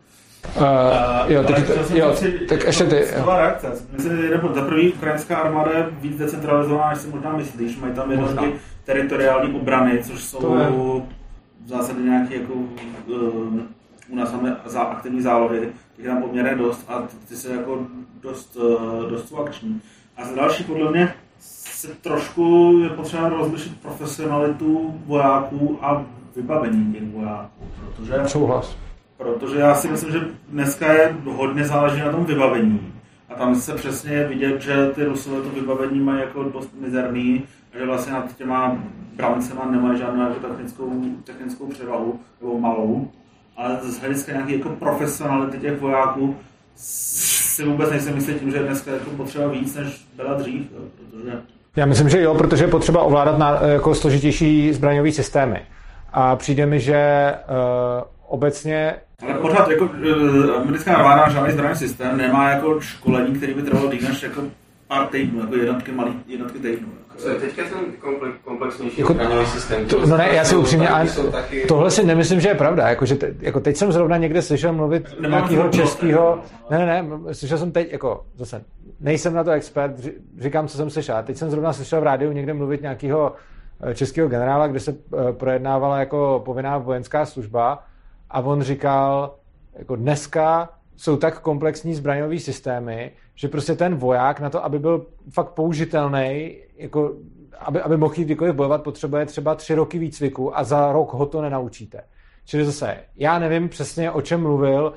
Uh, 0.56 1.32
jo, 1.32 1.44
teď, 1.44 1.56
jsem 1.86 1.96
jo, 1.96 2.14
říct, 2.14 2.48
tak 2.48 2.64
ještě 2.64 2.84
ty. 2.84 3.04
Skvělá 3.06 3.38
reakce. 3.38 3.72
Myslím, 3.92 4.16
že 4.16 4.30
nebo 4.30 4.54
za 4.54 4.62
prvý 4.62 4.92
ukrajinská 4.92 5.36
armáda 5.36 5.70
je 5.72 5.86
víc 6.00 6.16
decentralizovaná, 6.18 6.90
než 6.90 6.98
si 6.98 7.08
možná 7.08 7.36
myslíš. 7.36 7.78
Mají 7.78 7.94
tam 7.94 8.10
jednotky 8.10 8.44
Možná. 8.44 8.58
teritoriální 8.84 9.54
obrany, 9.54 10.02
což 10.04 10.22
jsou 10.24 10.38
To 10.38 10.58
je- 10.58 10.66
v 11.64 11.68
zásadě 11.68 12.00
nějaké 12.02 12.34
jako 12.36 12.52
uh, 12.52 13.60
u 14.08 14.16
nás 14.16 14.32
máme 14.32 14.56
za 14.66 14.80
aktivní 14.80 15.20
zálohy, 15.22 15.60
těch 15.96 16.04
je 16.04 16.10
tam 16.10 16.22
poměrně 16.22 16.54
dost 16.54 16.84
a 16.88 17.02
ty- 17.28 17.36
se 17.36 17.52
jako 17.52 17.86
dost, 18.22 18.56
uh, 18.56 19.10
dost 19.10 19.28
jsou 19.28 19.36
akční. 19.38 19.80
A 20.16 20.24
za 20.24 20.34
další 20.36 20.64
podle 20.64 20.90
mě 20.90 21.14
se 21.76 21.88
trošku 21.88 22.78
je 22.82 22.88
potřeba 22.88 23.28
rozlišit 23.28 23.80
profesionalitu 23.80 24.94
vojáků 25.06 25.78
a 25.82 26.04
vybavení 26.36 26.92
těch 26.92 27.02
vojáků, 27.02 27.64
protože 27.86 28.14
Souhlas. 28.26 28.76
Protože 29.16 29.58
já 29.58 29.74
si 29.74 29.88
myslím, 29.88 30.12
že 30.12 30.20
dneska 30.48 30.92
je 30.92 31.16
hodně 31.24 31.64
záleží 31.64 32.00
na 32.00 32.12
tom 32.12 32.24
vybavení. 32.24 32.92
A 33.28 33.34
tam 33.34 33.54
se 33.54 33.74
přesně 33.74 34.12
je 34.12 34.28
vidět, 34.28 34.62
že 34.62 34.90
ty 34.94 35.04
Rusové 35.04 35.42
to 35.42 35.48
vybavení 35.48 36.00
mají 36.00 36.20
jako 36.20 36.42
dost 36.42 36.70
mizerný 36.80 37.42
a 37.74 37.78
že 37.78 37.86
vlastně 37.86 38.12
nad 38.12 38.36
těma 38.36 38.78
brancema 39.16 39.70
nemají 39.70 39.98
žádnou 39.98 40.22
jako 40.22 40.46
technickou, 40.46 41.02
technickou 41.24 41.66
převahu, 41.66 42.20
nebo 42.40 42.58
malou. 42.58 43.10
Ale 43.56 43.78
z 43.82 44.00
hlediska 44.00 44.32
nějaké 44.32 44.52
jako 44.52 44.68
profesionality 44.68 45.58
těch 45.58 45.80
vojáků 45.80 46.36
si 46.74 47.64
vůbec 47.64 47.90
nejsem 47.90 48.14
jistý 48.14 48.34
tím, 48.34 48.50
že 48.50 48.56
je 48.56 48.62
dneska 48.62 48.90
jako 48.90 49.10
potřeba 49.10 49.48
víc, 49.48 49.74
než 49.74 50.06
byla 50.16 50.34
dřív, 50.34 50.66
protože 51.10 51.42
Já 51.76 51.86
myslím, 51.86 52.08
že 52.08 52.22
jo, 52.22 52.34
protože 52.34 52.64
je 52.64 52.68
potřeba 52.68 53.02
ovládat 53.02 53.38
na, 53.38 53.60
jako 53.62 53.94
složitější 53.94 54.72
zbraňové 54.72 55.12
systémy. 55.12 55.62
A 56.12 56.36
přijde 56.36 56.66
mi, 56.66 56.80
že 56.80 57.34
uh, 57.48 58.04
obecně 58.26 58.94
Ale 59.22 59.34
pořád 59.34 59.70
jako 59.70 59.90
eh, 60.02 60.60
americká 60.60 60.94
armáda 60.96 61.28
žádný 61.28 61.52
zbraný 61.52 61.76
systém 61.76 62.16
nemá 62.16 62.50
jako 62.50 62.80
školení, 62.80 63.34
který 63.34 63.54
by 63.54 63.62
trvalo 63.62 63.90
díl 63.90 64.08
než 64.08 64.22
jako 64.22 64.42
pár 64.88 65.06
týdnů, 65.06 65.40
jako 65.40 65.56
jednotky 65.56 65.92
malý, 65.92 66.12
jednotky 66.26 66.58
týdnů. 66.58 66.88
Co 67.16 67.28
je 67.28 67.34
teďka 67.34 67.62
ten 67.62 67.78
komple- 68.00 68.32
komplexnější 68.44 69.00
Jako- 69.00 69.12
zbraňový 69.12 69.46
systém? 69.46 69.86
To, 69.86 70.06
no 70.06 70.16
ne, 70.16 70.28
já 70.32 70.44
si 70.44 70.56
upřímně, 70.56 70.88
ale 70.88 71.08
taky... 71.32 71.60
tohle 71.68 71.90
si 71.90 72.04
nemyslím, 72.04 72.40
že 72.40 72.48
je 72.48 72.54
pravda. 72.54 72.88
Jako, 72.88 73.06
že 73.06 73.14
te, 73.14 73.34
jako 73.40 73.60
teď 73.60 73.76
jsem 73.76 73.92
zrovna 73.92 74.16
někde 74.16 74.42
slyšel 74.42 74.72
mluvit 74.72 75.20
Nemám 75.20 75.40
nějakého 75.40 75.68
českého... 75.68 76.38
Ne, 76.70 76.78
ne, 76.78 76.86
ne, 76.86 77.34
slyšel 77.34 77.58
jsem 77.58 77.72
teď, 77.72 77.92
jako 77.92 78.24
zase, 78.36 78.62
nejsem 79.00 79.34
na 79.34 79.44
to 79.44 79.50
expert, 79.50 79.92
říkám, 80.38 80.68
co 80.68 80.76
jsem 80.76 80.90
slyšel. 80.90 81.22
Teď 81.22 81.36
jsem 81.36 81.50
zrovna 81.50 81.72
slyšel 81.72 82.00
v 82.00 82.04
rádiu 82.04 82.32
někde 82.32 82.54
mluvit 82.54 82.82
nějakého 82.82 83.32
eh, 83.80 83.94
českého 83.94 84.28
generála, 84.28 84.66
kde 84.66 84.80
se 84.80 84.90
eh, 84.90 85.32
projednávala 85.32 85.98
jako 85.98 86.42
povinná 86.44 86.78
vojenská 86.78 87.26
služba 87.26 87.84
a 88.30 88.40
on 88.40 88.62
říkal, 88.62 89.34
jako 89.74 89.96
dneska 89.96 90.68
jsou 90.96 91.16
tak 91.16 91.40
komplexní 91.40 91.94
zbraňové 91.94 92.38
systémy, 92.38 93.12
že 93.34 93.48
prostě 93.48 93.74
ten 93.74 93.94
voják 93.94 94.40
na 94.40 94.50
to, 94.50 94.64
aby 94.64 94.78
byl 94.78 95.06
fakt 95.30 95.50
použitelný, 95.50 96.56
jako 96.76 97.14
aby, 97.58 97.80
aby 97.80 97.96
mohl 97.96 98.14
jít 98.16 98.24
kdykoliv 98.24 98.54
bojovat, 98.54 98.82
potřebuje 98.82 99.26
třeba 99.26 99.54
tři 99.54 99.74
roky 99.74 99.98
výcviku 99.98 100.58
a 100.58 100.64
za 100.64 100.92
rok 100.92 101.12
ho 101.12 101.26
to 101.26 101.42
nenaučíte. 101.42 102.00
Čili 102.44 102.64
zase, 102.64 102.96
já 103.16 103.38
nevím 103.38 103.68
přesně, 103.68 104.10
o 104.10 104.22
čem 104.22 104.42
mluvil, 104.42 104.92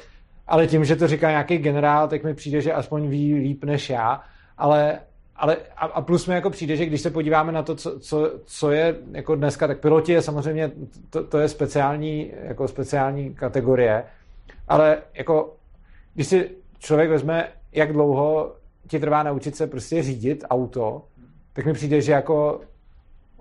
ale 0.49 0.67
tím, 0.67 0.85
že 0.85 0.95
to 0.95 1.07
říká 1.07 1.29
nějaký 1.29 1.57
generál, 1.57 2.07
tak 2.07 2.23
mi 2.23 2.33
přijde, 2.33 2.61
že 2.61 2.73
aspoň 2.73 3.07
ví 3.07 3.35
líp 3.35 3.63
než 3.63 3.89
já, 3.89 4.21
ale, 4.57 4.99
ale 5.35 5.57
a, 5.77 5.85
a 5.85 6.01
plus 6.01 6.27
mi 6.27 6.33
jako 6.33 6.49
přijde, 6.49 6.75
že 6.75 6.85
když 6.85 7.01
se 7.01 7.09
podíváme 7.09 7.51
na 7.51 7.63
to, 7.63 7.75
co, 7.75 7.99
co, 7.99 8.31
co 8.45 8.71
je 8.71 8.95
jako 9.11 9.35
dneska, 9.35 9.67
tak 9.67 9.79
piloti 9.79 10.11
je 10.11 10.21
samozřejmě, 10.21 10.71
to, 11.09 11.23
to 11.23 11.39
je 11.39 11.47
speciální, 11.47 12.31
jako 12.43 12.67
speciální 12.67 13.33
kategorie, 13.33 14.03
ale 14.67 14.97
jako 15.13 15.55
když 16.13 16.27
si 16.27 16.49
člověk 16.79 17.09
vezme, 17.09 17.47
jak 17.71 17.93
dlouho 17.93 18.55
ti 18.87 18.99
trvá 18.99 19.23
naučit 19.23 19.55
se 19.55 19.67
prostě 19.67 20.03
řídit 20.03 20.43
auto, 20.49 21.03
tak 21.53 21.65
mi 21.65 21.73
přijde, 21.73 22.01
že 22.01 22.11
jako 22.11 22.61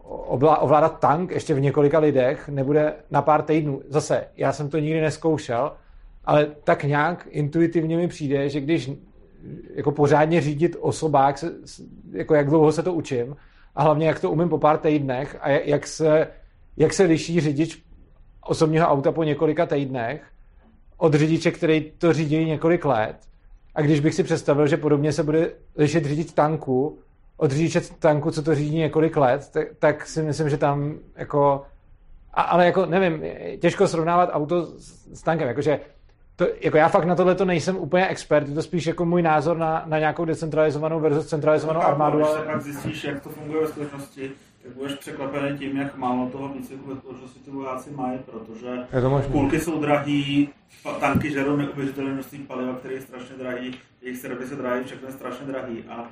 ovlá- 0.04 0.58
ovládat 0.60 1.00
tank 1.00 1.30
ještě 1.30 1.54
v 1.54 1.60
několika 1.60 1.98
lidech 1.98 2.48
nebude 2.48 2.94
na 3.10 3.22
pár 3.22 3.42
týdnů. 3.42 3.82
Zase, 3.88 4.24
já 4.36 4.52
jsem 4.52 4.68
to 4.68 4.78
nikdy 4.78 5.00
neskoušel, 5.00 5.72
ale 6.28 6.46
tak 6.64 6.84
nějak 6.84 7.26
intuitivně 7.30 7.96
mi 7.96 8.08
přijde, 8.08 8.48
že 8.48 8.60
když 8.60 8.90
jako 9.74 9.92
pořádně 9.92 10.40
řídit 10.40 10.76
osobák, 10.80 11.44
jako 12.12 12.34
jak 12.34 12.48
dlouho 12.48 12.72
se 12.72 12.82
to 12.82 12.92
učím 12.92 13.36
a 13.74 13.82
hlavně 13.82 14.06
jak 14.06 14.20
to 14.20 14.30
umím 14.30 14.48
po 14.48 14.58
pár 14.58 14.78
týdnech 14.78 15.36
a 15.40 15.50
jak- 15.50 15.66
jak 15.66 15.86
se, 15.86 16.28
jak 16.76 16.92
se 16.92 17.02
liší 17.02 17.40
řidič 17.40 17.82
osobního 18.46 18.86
auta 18.86 19.12
po 19.12 19.24
několika 19.24 19.66
týdnech 19.66 20.22
od 20.96 21.14
řidiče, 21.14 21.50
který 21.50 21.92
to 21.98 22.12
řídí 22.12 22.44
několik 22.44 22.84
let. 22.84 23.16
A 23.74 23.82
když 23.82 24.00
bych 24.00 24.14
si 24.14 24.22
představil, 24.22 24.66
že 24.66 24.76
podobně 24.76 25.12
se 25.12 25.22
bude 25.22 25.50
lišit 25.76 26.04
řidič 26.04 26.32
tanku 26.32 26.98
od 27.36 27.52
řidiče 27.52 27.80
tanku, 27.80 28.30
co 28.30 28.42
to 28.42 28.54
řídí 28.54 28.76
několik 28.76 29.16
let, 29.16 29.50
tak, 29.52 29.68
tak 29.78 30.06
si 30.06 30.22
myslím, 30.22 30.48
že 30.50 30.56
tam 30.56 30.98
jako 31.16 31.62
a, 32.34 32.42
ale 32.42 32.66
jako 32.66 32.86
nevím, 32.86 33.22
těžko 33.60 33.88
srovnávat 33.88 34.30
auto 34.32 34.66
s, 34.66 35.08
s 35.12 35.22
tankem, 35.22 35.48
jakože 35.48 35.80
to, 36.38 36.46
jako 36.60 36.76
já 36.76 36.88
fakt 36.88 37.04
na 37.04 37.14
tohle 37.14 37.34
to 37.34 37.44
nejsem 37.44 37.76
úplně 37.76 38.08
expert, 38.08 38.48
je 38.48 38.54
to 38.54 38.62
spíš 38.62 38.86
jako 38.86 39.04
můj 39.04 39.22
názor 39.22 39.56
na, 39.56 39.82
na 39.86 39.98
nějakou 39.98 40.24
decentralizovanou 40.24 41.00
versus 41.00 41.26
centralizovanou 41.26 41.80
armádu. 41.80 42.24
Ale... 42.24 42.40
Když 42.54 42.64
se 42.64 42.72
zjistíš, 42.72 43.04
jak 43.04 43.20
to 43.20 43.28
funguje 43.28 43.60
ve 43.60 43.68
skutečnosti, 43.68 44.30
tak 44.62 44.72
budeš 44.72 44.94
překvapený 44.94 45.58
tím, 45.58 45.76
jak 45.76 45.96
málo 45.96 46.28
toho 46.28 46.48
výcviku 46.48 46.90
ve 46.90 46.96
společnosti 46.96 47.40
ty 47.40 47.50
vojáci 47.50 47.90
mají, 47.90 48.18
protože 48.18 48.68
kulky 49.32 49.60
jsou 49.60 49.80
drahý, 49.80 50.48
tanky 51.00 51.30
žerou 51.30 51.56
neuvěřitelné 51.56 52.12
množství 52.12 52.38
paliva, 52.38 52.74
které 52.74 52.94
je 52.94 53.00
strašně 53.00 53.36
drahý, 53.38 53.74
jejich 54.02 54.18
servisy 54.18 54.56
drahý, 54.56 54.84
všechno 54.84 55.08
je 55.08 55.12
strašně 55.12 55.46
drahý 55.46 55.84
a 55.88 56.04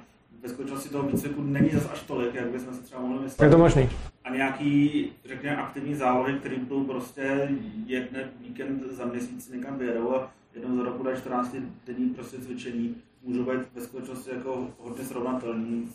ve 0.46 0.52
skutečnosti 0.52 0.88
toho 0.88 1.08
výcviku 1.08 1.42
není 1.42 1.70
zase 1.70 1.88
až 1.88 2.00
tolik, 2.00 2.34
jak 2.34 2.46
bychom 2.46 2.74
si 2.74 2.82
třeba 2.82 3.00
mohli 3.00 3.22
myslet. 3.22 3.44
Je 3.44 3.50
to 3.50 3.58
možný. 3.58 3.88
A 4.24 4.30
nějaký, 4.30 5.12
řekněme, 5.24 5.56
aktivní 5.56 5.94
zálohy, 5.94 6.32
který 6.32 6.56
budou 6.56 6.84
prostě 6.84 7.48
jedné 7.86 8.28
víkend 8.40 8.82
za 8.90 9.04
měsíc 9.04 9.50
někam 9.52 9.78
vyjedou 9.78 10.16
a 10.16 10.30
jednou 10.54 10.76
za 10.76 10.82
roku 10.82 11.02
dají 11.02 11.16
14 11.16 11.56
denní 11.86 12.08
prostě 12.08 12.38
cvičení, 12.38 12.94
můžou 13.22 13.42
být 13.42 13.60
ve 13.74 13.82
skutečnosti 13.82 14.30
jako 14.30 14.66
hodně 14.82 15.04
srovnatelný. 15.04 15.88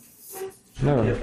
Nevím, 0.82 1.14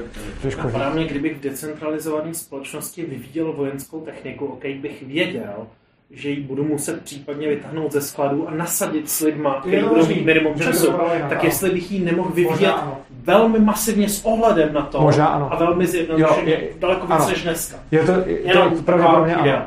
Napadá 0.57 0.93
mě, 0.93 1.07
kdybych 1.07 1.37
v 1.37 1.41
decentralizované 1.41 2.33
společnosti 2.33 3.05
vyvíjel 3.05 3.53
vojenskou 3.53 4.01
techniku, 4.01 4.45
ok, 4.45 4.65
bych 4.65 5.03
věděl, 5.03 5.67
že 6.11 6.29
ji 6.29 6.39
budu 6.39 6.63
muset 6.63 7.03
případně 7.03 7.47
vytáhnout 7.47 7.91
ze 7.91 8.01
skladu 8.01 8.47
a 8.47 8.53
nasadit 8.53 9.09
s 9.09 9.21
lidma, 9.21 9.59
který 9.59 9.83
budou 9.83 10.07
mít 10.07 10.25
minimum 10.25 10.59
času, 10.59 10.91
tak 11.29 11.43
jestli 11.43 11.69
bych 11.69 11.91
ji 11.91 11.99
nemohl 11.99 12.29
vyvíjet 12.29 12.75
velmi 13.23 13.59
masivně 13.59 14.09
s 14.09 14.25
ohledem 14.25 14.73
na 14.73 14.81
to 14.81 15.01
Možná 15.01 15.27
ano. 15.27 15.53
a 15.53 15.55
velmi 15.55 15.87
zjednodušeně, 15.87 16.59
daleko 16.79 17.07
víc 17.07 17.27
než 17.27 17.43
dneska. 17.43 17.77
Je 17.91 18.03
to, 18.03 18.11
je 18.25 18.53
to, 18.53 18.69
to 18.69 18.81
pravděpodobně 18.81 19.35
ano. 19.35 19.61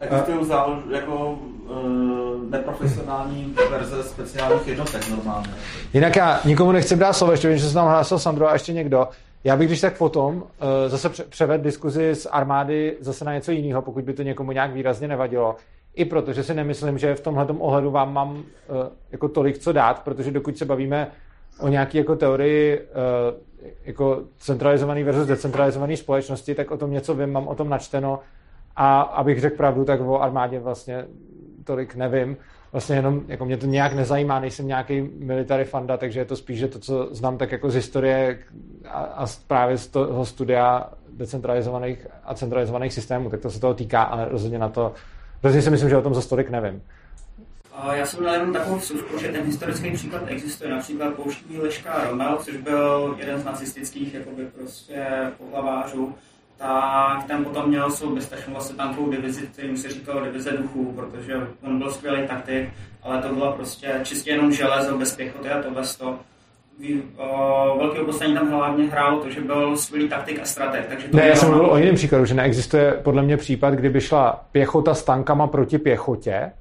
Existují 0.00 0.44
zálož, 0.44 0.78
jako 0.90 1.30
uh, 1.30 2.50
neprofesionální 2.50 3.54
verze 3.70 4.02
speciálních 4.02 4.68
jednotek 4.68 5.08
normálně. 5.10 5.48
Jinak 5.92 6.16
já 6.16 6.40
nikomu 6.44 6.72
nechci 6.72 6.96
dát 6.96 7.12
slovo, 7.12 7.32
ještě 7.32 7.48
vím, 7.48 7.58
že 7.58 7.68
se 7.68 7.74
tam 7.74 7.88
hlásil 7.88 8.18
Sandro 8.18 8.48
a 8.48 8.52
ještě 8.52 8.72
někdo. 8.72 9.08
Já 9.44 9.56
bych 9.56 9.68
když 9.68 9.80
tak 9.80 9.98
potom 9.98 10.36
uh, 10.36 10.42
zase 10.86 11.08
převed 11.08 11.60
diskuzi 11.60 12.14
z 12.14 12.26
armády 12.30 12.96
zase 13.00 13.24
na 13.24 13.34
něco 13.34 13.52
jiného, 13.52 13.82
pokud 13.82 14.04
by 14.04 14.12
to 14.12 14.22
někomu 14.22 14.52
nějak 14.52 14.72
výrazně 14.72 15.08
nevadilo. 15.08 15.56
I 15.94 16.04
proto, 16.04 16.32
že 16.32 16.42
si 16.42 16.54
nemyslím, 16.54 16.98
že 16.98 17.14
v 17.14 17.20
tomhle 17.20 17.46
ohledu 17.58 17.90
vám 17.90 18.12
mám 18.12 18.30
uh, 18.30 18.42
jako 19.12 19.28
tolik 19.28 19.58
co 19.58 19.72
dát, 19.72 20.02
protože 20.04 20.30
dokud 20.30 20.58
se 20.58 20.64
bavíme 20.64 21.08
o 21.60 21.68
nějaké 21.68 21.98
jako 21.98 22.16
teorii 22.16 22.80
uh, 22.80 22.86
jako 23.84 24.22
centralizovaný 24.38 25.02
versus 25.02 25.26
decentralizovaný 25.26 25.96
společnosti, 25.96 26.54
tak 26.54 26.70
o 26.70 26.76
tom 26.76 26.90
něco 26.90 27.14
vím, 27.14 27.32
mám 27.32 27.48
o 27.48 27.54
tom 27.54 27.68
načteno 27.68 28.20
a 28.76 29.00
abych 29.00 29.40
řekl 29.40 29.56
pravdu, 29.56 29.84
tak 29.84 30.00
o 30.00 30.20
armádě 30.20 30.58
vlastně 30.58 31.04
tolik 31.64 31.94
nevím. 31.94 32.36
Vlastně 32.72 32.96
jenom, 32.96 33.22
jako 33.28 33.44
mě 33.44 33.56
to 33.56 33.66
nějak 33.66 33.94
nezajímá, 33.94 34.40
nejsem 34.40 34.66
nějaký 34.66 35.10
military 35.18 35.64
fanda, 35.64 35.96
takže 35.96 36.20
je 36.20 36.24
to 36.24 36.36
spíš, 36.36 36.58
že 36.58 36.68
to, 36.68 36.78
co 36.78 37.08
znám 37.10 37.38
tak 37.38 37.52
jako 37.52 37.70
z 37.70 37.74
historie 37.74 38.38
a, 38.88 39.00
a 39.02 39.26
právě 39.46 39.78
z 39.78 39.86
toho 39.86 40.24
studia 40.24 40.90
decentralizovaných 41.12 42.06
a 42.24 42.34
centralizovaných 42.34 42.92
systémů, 42.92 43.30
tak 43.30 43.40
to 43.40 43.50
se 43.50 43.60
toho 43.60 43.74
týká, 43.74 44.02
ale 44.02 44.28
rozhodně 44.28 44.58
na 44.58 44.68
to, 44.68 44.92
rozhodně 45.42 45.62
si 45.62 45.70
myslím, 45.70 45.90
že 45.90 45.96
o 45.96 46.02
tom 46.02 46.14
za 46.14 46.28
tolik 46.28 46.50
nevím. 46.50 46.82
Já 47.92 48.06
jsem 48.06 48.20
měl 48.20 48.32
jenom 48.32 48.52
takovou 48.52 48.76
vsuvku, 48.76 49.18
že 49.18 49.28
ten 49.28 49.44
historický 49.44 49.90
příklad 49.90 50.22
existuje. 50.26 50.70
Například 50.70 51.14
pouštní 51.14 51.58
Leška 51.58 52.04
Rommel, 52.10 52.38
což 52.44 52.56
byl 52.56 53.16
jeden 53.18 53.40
z 53.40 53.44
nacistických 53.44 54.14
jakoby 54.14 54.46
prostě 54.46 55.06
pohlavářů, 55.38 56.14
tak 56.56 57.24
ten 57.26 57.44
potom 57.44 57.68
měl 57.68 57.90
svou 57.90 58.14
bezpečnou 58.14 58.52
vlastně 58.52 58.76
tankovou 58.76 59.10
divizi, 59.10 59.46
kterým 59.46 59.76
se 59.76 59.88
říkalo 59.88 60.24
divize 60.24 60.50
duchů, 60.52 60.92
protože 60.96 61.34
on 61.62 61.78
byl 61.78 61.90
skvělý 61.90 62.26
taktik, 62.26 62.68
ale 63.02 63.22
to 63.22 63.34
bylo 63.34 63.52
prostě 63.52 64.00
čistě 64.02 64.30
jenom 64.30 64.52
železo 64.52 64.98
bez 64.98 65.16
pěchoty 65.16 65.48
a 65.48 65.62
tohle 65.62 65.82
to. 65.98 66.18
Velký 67.78 67.98
oblastení 67.98 68.34
tam 68.34 68.50
hlavně 68.50 68.84
hrál 68.84 69.18
to, 69.18 69.30
že 69.30 69.40
byl 69.40 69.76
skvělý 69.76 70.08
taktik 70.08 70.40
a 70.42 70.44
strateg. 70.44 70.86
Takže 70.86 71.08
to 71.08 71.16
ne, 71.16 71.28
já 71.28 71.36
jsem 71.36 71.48
mluvil 71.48 71.70
o 71.70 71.76
jiném 71.76 71.94
příkladu, 71.94 72.24
že 72.24 72.34
neexistuje 72.34 72.92
podle 72.92 73.22
mě 73.22 73.36
případ, 73.36 73.74
kdyby 73.74 74.00
šla 74.00 74.44
pěchota 74.52 74.94
s 74.94 75.04
tankama 75.04 75.46
proti 75.46 75.78
pěchotě 75.78 76.52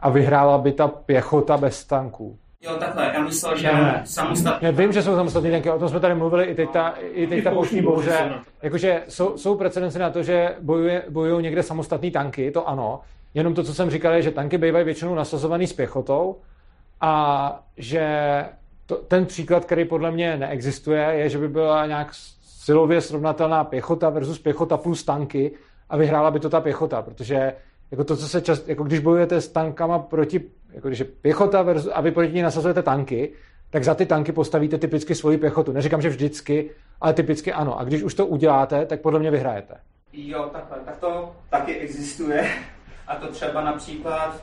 a 0.00 0.10
vyhrála 0.10 0.58
by 0.58 0.72
ta 0.72 0.88
pěchota 0.88 1.56
bez 1.56 1.84
tanků. 1.84 2.38
Jo, 2.62 2.76
takhle, 2.76 3.12
já 3.14 3.22
myslel, 3.22 3.58
že 3.58 3.72
ne, 3.72 4.02
samostatně. 4.04 4.72
Vím, 4.72 4.92
že 4.92 5.02
jsou 5.02 5.14
samostatné 5.14 5.50
tanky, 5.50 5.70
o 5.70 5.78
tom 5.78 5.88
jsme 5.88 6.00
tady 6.00 6.14
mluvili 6.14 6.44
i 6.44 6.54
teď 6.54 6.70
ta, 6.70 6.94
i 7.00 7.26
teď 7.26 7.44
ta 7.44 7.50
pouštní 7.50 7.82
bouře. 7.82 8.30
Jakože 8.62 9.02
jsou, 9.08 9.36
jsou 9.36 9.54
precedenci 9.54 9.98
na 9.98 10.10
to, 10.10 10.22
že 10.22 10.54
bojuje, 10.60 11.02
bojují 11.08 11.42
někde 11.42 11.62
samostatné 11.62 12.10
tanky, 12.10 12.50
to 12.50 12.68
ano. 12.68 13.00
Jenom 13.34 13.54
to, 13.54 13.64
co 13.64 13.74
jsem 13.74 13.90
říkal, 13.90 14.12
je, 14.12 14.22
že 14.22 14.30
tanky 14.30 14.58
bývají 14.58 14.84
většinou 14.84 15.14
nasazovaný 15.14 15.66
s 15.66 15.72
pěchotou 15.72 16.36
a 17.00 17.62
že 17.76 18.44
to, 18.86 18.94
ten 18.96 19.26
příklad, 19.26 19.64
který 19.64 19.84
podle 19.84 20.10
mě 20.10 20.36
neexistuje, 20.36 21.02
je, 21.02 21.28
že 21.28 21.38
by 21.38 21.48
byla 21.48 21.86
nějak 21.86 22.08
silově 22.42 23.00
srovnatelná 23.00 23.64
pěchota 23.64 24.10
versus 24.10 24.38
pěchota 24.38 24.76
plus 24.76 25.04
tanky 25.04 25.52
a 25.90 25.96
vyhrála 25.96 26.30
by 26.30 26.40
to 26.40 26.50
ta 26.50 26.60
pěchota, 26.60 27.02
protože 27.02 27.52
jako 27.90 28.04
to, 28.04 28.16
co 28.16 28.28
se 28.28 28.40
čas, 28.40 28.68
jako 28.68 28.84
když 28.84 29.00
bojujete 29.00 29.40
s 29.40 29.48
tankama 29.48 29.98
proti 29.98 30.40
jako 30.76 30.88
když 30.88 30.98
je 30.98 31.04
pěchota 31.04 31.62
versus, 31.62 31.90
a 31.94 32.00
vy 32.00 32.10
proti 32.10 32.32
ní 32.32 32.42
nasazujete 32.42 32.82
tanky, 32.82 33.32
tak 33.70 33.84
za 33.84 33.94
ty 33.94 34.06
tanky 34.06 34.32
postavíte 34.32 34.78
typicky 34.78 35.14
svoji 35.14 35.38
pěchotu. 35.38 35.72
Neříkám, 35.72 36.02
že 36.02 36.08
vždycky, 36.08 36.70
ale 37.00 37.12
typicky 37.12 37.52
ano. 37.52 37.80
A 37.80 37.84
když 37.84 38.02
už 38.02 38.14
to 38.14 38.26
uděláte, 38.26 38.86
tak 38.86 39.00
podle 39.00 39.20
mě 39.20 39.30
vyhrajete. 39.30 39.74
Jo, 40.12 40.50
takhle. 40.52 40.78
Tak 40.84 40.96
to 40.96 41.32
taky 41.50 41.76
existuje. 41.76 42.50
A 43.08 43.16
to 43.16 43.26
třeba 43.26 43.64
například 43.64 44.42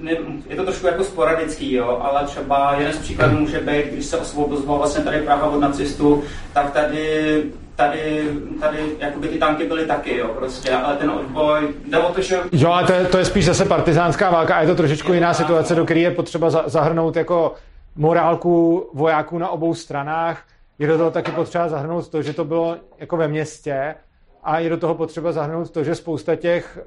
ne, 0.00 0.16
je 0.46 0.56
to 0.56 0.64
trošku 0.64 0.86
jako 0.86 1.04
sporadický, 1.04 1.72
jo, 1.72 2.00
ale 2.02 2.26
třeba 2.26 2.74
jeden 2.78 2.92
z 2.92 2.98
příkladů 2.98 3.38
může 3.38 3.60
být, 3.60 3.86
když 3.86 4.06
se 4.06 4.16
osvobozoval 4.16 4.78
vlastně 4.78 5.04
tady 5.04 5.20
Praha 5.20 5.46
od 5.46 5.60
nacistů, 5.60 6.22
tak 6.52 6.72
tady 6.72 7.42
tady, 7.80 8.28
tady 8.60 8.78
jakoby 8.98 9.28
ty 9.28 9.38
tanky 9.38 9.64
byly 9.64 9.86
taky, 9.86 10.16
jo, 10.16 10.28
prostě, 10.28 10.70
ale 10.70 10.96
ten 10.96 11.10
odboj, 11.10 11.68
jde 11.84 11.98
o 11.98 12.12
to, 12.12 12.22
že... 12.22 12.38
Jo, 12.52 12.70
ale 12.70 12.86
to 12.86 12.92
je, 12.92 13.04
to 13.04 13.18
je 13.18 13.24
spíš 13.24 13.46
zase 13.46 13.64
partizánská 13.64 14.30
válka 14.30 14.56
a 14.56 14.60
je 14.60 14.66
to 14.66 14.74
trošičku 14.74 15.12
je 15.12 15.16
jiná 15.16 15.34
situace, 15.34 15.74
do 15.74 15.84
které 15.84 16.00
je 16.00 16.10
potřeba 16.10 16.50
zahrnout 16.50 17.16
jako 17.16 17.54
morálku 17.96 18.86
vojáků 18.94 19.38
na 19.38 19.48
obou 19.48 19.74
stranách. 19.74 20.42
Je 20.78 20.86
do 20.86 20.98
toho 20.98 21.10
taky 21.10 21.30
potřeba 21.30 21.68
zahrnout 21.68 22.08
to, 22.08 22.22
že 22.22 22.32
to 22.32 22.44
bylo 22.44 22.76
jako 22.98 23.16
ve 23.16 23.28
městě 23.28 23.94
a 24.42 24.58
je 24.58 24.70
do 24.70 24.76
toho 24.76 24.94
potřeba 24.94 25.32
zahrnout 25.32 25.70
to, 25.70 25.84
že 25.84 25.94
spousta 25.94 26.36
těch 26.36 26.78
uh, 26.78 26.84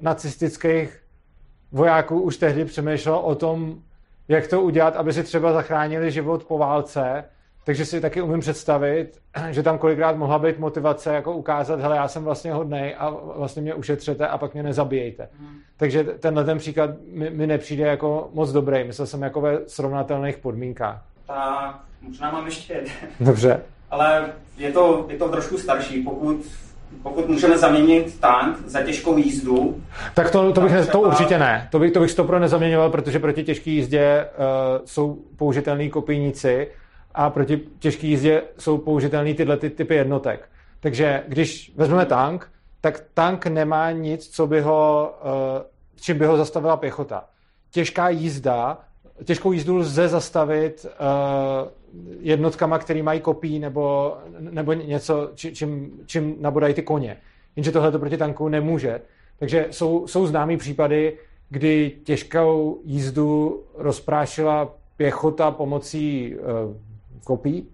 nacistických 0.00 1.00
vojáků 1.72 2.20
už 2.20 2.36
tehdy 2.36 2.64
přemýšlelo 2.64 3.22
o 3.22 3.34
tom, 3.34 3.74
jak 4.28 4.46
to 4.46 4.62
udělat, 4.62 4.96
aby 4.96 5.12
si 5.12 5.22
třeba 5.22 5.52
zachránili 5.52 6.10
život 6.10 6.44
po 6.44 6.58
válce 6.58 7.24
takže 7.64 7.86
si 7.86 8.00
taky 8.00 8.22
umím 8.22 8.40
představit, 8.40 9.18
že 9.50 9.62
tam 9.62 9.78
kolikrát 9.78 10.16
mohla 10.16 10.38
být 10.38 10.58
motivace 10.58 11.14
jako 11.14 11.32
ukázat, 11.32 11.80
hele, 11.80 11.96
já 11.96 12.08
jsem 12.08 12.24
vlastně 12.24 12.52
hodnej 12.52 12.94
a 12.98 13.10
vlastně 13.36 13.62
mě 13.62 13.74
ušetřete 13.74 14.28
a 14.28 14.38
pak 14.38 14.54
mě 14.54 14.62
nezabijejte. 14.62 15.28
Hmm. 15.40 15.58
Takže 15.76 16.04
tenhle 16.04 16.44
ten 16.44 16.58
příklad 16.58 16.90
mi, 17.12 17.30
mi 17.30 17.46
nepřijde 17.46 17.84
jako 17.84 18.30
moc 18.32 18.52
dobrý. 18.52 18.84
Myslel 18.84 19.06
jsem 19.06 19.22
jako 19.22 19.40
ve 19.40 19.58
srovnatelných 19.66 20.38
podmínkách. 20.38 21.02
Tak, 21.26 21.80
možná 22.02 22.30
mám 22.30 22.44
ještě 22.46 22.72
jeden. 22.72 22.92
Dobře. 23.20 23.60
Ale 23.90 24.32
je 24.56 24.72
to, 24.72 25.06
je 25.08 25.18
to 25.18 25.28
trošku 25.28 25.58
starší. 25.58 26.02
Pokud 26.02 26.46
pokud 27.02 27.28
můžeme 27.28 27.58
zaměnit 27.58 28.20
tank 28.20 28.56
za 28.66 28.82
těžkou 28.82 29.16
jízdu. 29.16 29.82
Tak 30.14 30.30
to, 30.30 30.52
to, 30.52 30.60
bych 30.60 30.72
ne, 30.72 30.86
to 30.86 31.00
určitě 31.00 31.38
ne. 31.38 31.68
To 31.70 31.78
bych, 31.78 31.92
to 31.92 32.00
bych 32.00 32.10
stopro 32.10 32.38
nezaměňoval, 32.38 32.90
protože 32.90 33.18
proti 33.18 33.44
těžké 33.44 33.70
jízdě 33.70 34.26
uh, 34.26 34.84
jsou 34.84 35.18
použitelní 35.36 35.90
kopijníci 35.90 36.68
a 37.14 37.30
proti 37.30 37.60
těžké 37.78 38.06
jízdě 38.06 38.42
jsou 38.58 38.78
použitelné 38.78 39.34
tyhle 39.34 39.56
ty 39.56 39.70
typy 39.70 39.94
jednotek. 39.94 40.48
Takže 40.80 41.22
když 41.28 41.72
vezmeme 41.76 42.06
tank, 42.06 42.50
tak 42.80 43.04
tank 43.14 43.46
nemá 43.46 43.90
nic, 43.90 44.28
co 44.28 44.46
by 44.46 44.60
ho, 44.60 45.14
eh, 45.20 45.64
čím 46.00 46.18
by 46.18 46.26
ho 46.26 46.36
zastavila 46.36 46.76
pěchota. 46.76 47.24
Těžká 47.70 48.08
jízda, 48.08 48.78
těžkou 49.24 49.52
jízdu 49.52 49.76
lze 49.76 50.08
zastavit 50.08 50.86
eh, 50.86 51.70
jednotkama, 52.20 52.78
které 52.78 53.02
mají 53.02 53.20
kopí 53.20 53.58
nebo, 53.58 54.16
nebo 54.38 54.72
něco, 54.72 55.30
čím, 55.34 55.92
čím 56.06 56.36
nabodají 56.40 56.74
ty 56.74 56.82
koně. 56.82 57.16
Jenže 57.56 57.72
tohle 57.72 57.92
to 57.92 57.98
proti 57.98 58.16
tanku 58.16 58.48
nemůže. 58.48 59.00
Takže 59.38 59.66
jsou, 59.70 60.06
jsou 60.06 60.26
známý 60.26 60.56
případy, 60.56 61.18
kdy 61.50 61.92
těžkou 62.04 62.80
jízdu 62.84 63.62
rozprášila 63.74 64.74
pěchota 64.96 65.50
pomocí 65.50 66.36
kopí 67.24 67.68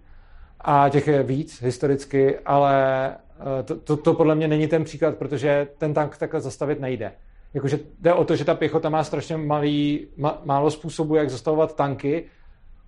a 0.61 0.89
těch 0.89 1.07
je 1.07 1.23
víc 1.23 1.61
historicky, 1.61 2.39
ale 2.39 3.09
eh, 3.09 3.63
to, 3.63 3.75
to, 3.75 3.97
to 3.97 4.13
podle 4.13 4.35
mě 4.35 4.47
není 4.47 4.67
ten 4.67 4.83
příklad, 4.83 5.15
protože 5.15 5.67
ten 5.77 5.93
tank 5.93 6.17
takhle 6.17 6.41
zastavit 6.41 6.79
nejde. 6.79 7.11
Jakože 7.53 7.79
jde 7.99 8.13
o 8.13 8.23
to, 8.23 8.35
že 8.35 8.45
ta 8.45 8.55
pěchota 8.55 8.89
má 8.89 9.03
strašně 9.03 9.37
malý, 9.37 10.07
ma, 10.17 10.41
málo 10.45 10.71
způsobů, 10.71 11.15
jak 11.15 11.29
zastavovat 11.29 11.75
tanky 11.75 12.25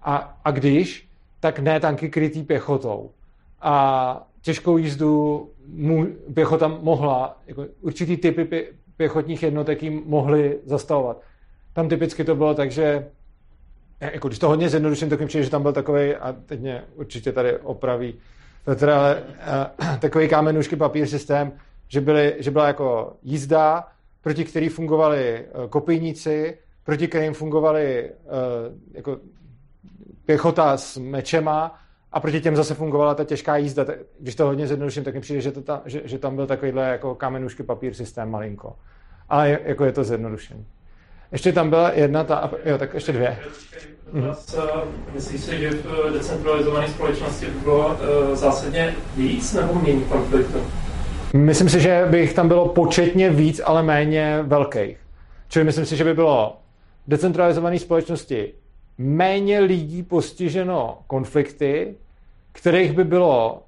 a, 0.02 0.40
a 0.44 0.52
když, 0.52 1.10
tak 1.40 1.60
ne 1.60 1.80
tanky 1.80 2.10
krytý 2.10 2.44
pěchotou. 2.44 3.12
a 3.62 4.28
těžkou 4.42 4.78
jízdu 4.78 5.50
mu, 5.68 6.08
pěchota 6.34 6.68
mohla, 6.68 7.38
jako 7.48 7.66
určitý 7.82 8.18
typy 8.18 8.46
pě, 8.46 8.66
pěchotních 8.98 9.44
jednotek 9.44 9.84
jim 9.84 10.02
mohly 10.06 10.60
zastavovat. 10.66 11.22
Tam 11.74 11.90
typicky 11.90 12.24
to 12.24 12.36
bylo 12.36 12.54
tak, 12.54 12.72
že 12.72 13.08
jako 14.02 14.28
když 14.28 14.40
to 14.40 14.48
hodně 14.48 14.70
zjednoduším, 14.70 15.10
tak 15.10 15.20
mi 15.20 15.26
přijde, 15.26 15.44
že 15.44 15.50
tam 15.50 15.62
byl 15.62 15.74
takový, 15.74 16.16
a 16.16 16.36
teď 16.46 16.60
mě 16.60 16.84
určitě 16.96 17.32
tady 17.32 17.58
opraví 17.58 18.16
Petr, 18.66 18.90
ale 18.90 19.24
uh, 19.82 19.98
takový 19.98 20.30
kámenušky 20.30 20.76
papír 20.76 21.08
systém, 21.08 21.52
že, 21.88 22.02
byly, 22.02 22.36
že 22.40 22.52
byla 22.52 22.68
jako 22.68 23.14
jízda, 23.24 23.88
proti 24.22 24.46
který 24.46 24.70
fungovali 24.70 25.46
uh, 25.46 25.68
kopijníci, 25.68 26.58
proti 26.84 27.08
kterým 27.08 27.34
fungovali 27.34 28.10
uh, 28.10 28.32
jako 28.94 29.18
pěchota 30.26 30.78
s 30.78 30.98
mečema 30.98 31.80
a 32.12 32.20
proti 32.20 32.42
těm 32.42 32.56
zase 32.56 32.74
fungovala 32.74 33.16
ta 33.16 33.24
těžká 33.24 33.58
jízda. 33.58 33.86
Když 34.20 34.36
to 34.36 34.46
hodně 34.46 34.68
zjednoduším, 34.68 35.04
tak 35.04 35.14
mi 35.14 35.22
přijde, 35.22 35.42
že, 35.42 35.52
to 35.52 35.62
ta, 35.62 35.82
že, 35.86 36.02
že 36.06 36.18
tam 36.18 36.36
byl 36.36 36.48
takovýhle 36.48 36.90
jako 36.90 37.16
kámenušky 37.16 37.64
papír 37.64 37.94
systém 37.94 38.30
malinko. 38.30 38.76
Ale 39.30 39.60
jako 39.64 39.86
je 39.86 39.92
to 39.92 40.04
zjednodušení. 40.04 40.66
Ještě 41.32 41.52
tam 41.52 41.70
byla 41.70 41.92
jedna 41.92 42.24
ta, 42.24 42.52
jo, 42.66 42.78
tak 42.78 42.94
ještě 42.94 43.12
dvě. 43.12 43.40
Mhm. 44.14 44.34
Myslíš 45.14 45.42
si, 45.42 45.60
že 45.60 45.70
v 45.70 46.14
decentralizované 46.14 46.88
společnosti 46.88 47.46
by 47.46 47.60
bylo 47.60 47.88
uh, 47.88 48.36
zásadně 48.36 48.96
víc 49.16 49.54
nebo 49.54 49.74
méně 49.74 50.06
konfliktů? 50.06 50.60
Myslím 51.34 51.70
si, 51.70 51.80
že 51.80 52.08
by 52.10 52.20
jich 52.20 52.34
tam 52.34 52.48
bylo 52.48 52.68
početně 52.68 53.30
víc, 53.30 53.62
ale 53.66 53.84
méně 53.84 54.40
velkých. 54.44 54.98
Čili 55.48 55.66
myslím 55.66 55.86
si, 55.86 55.98
že 55.98 56.04
by 56.04 56.14
bylo 56.14 56.58
v 57.08 57.10
decentralizované 57.10 57.80
společnosti 57.80 58.54
méně 58.98 59.60
lidí 59.60 60.04
postiženo 60.04 60.98
konflikty, 61.08 61.96
kterých 62.52 62.92
by 62.92 63.04
bylo 63.04 63.64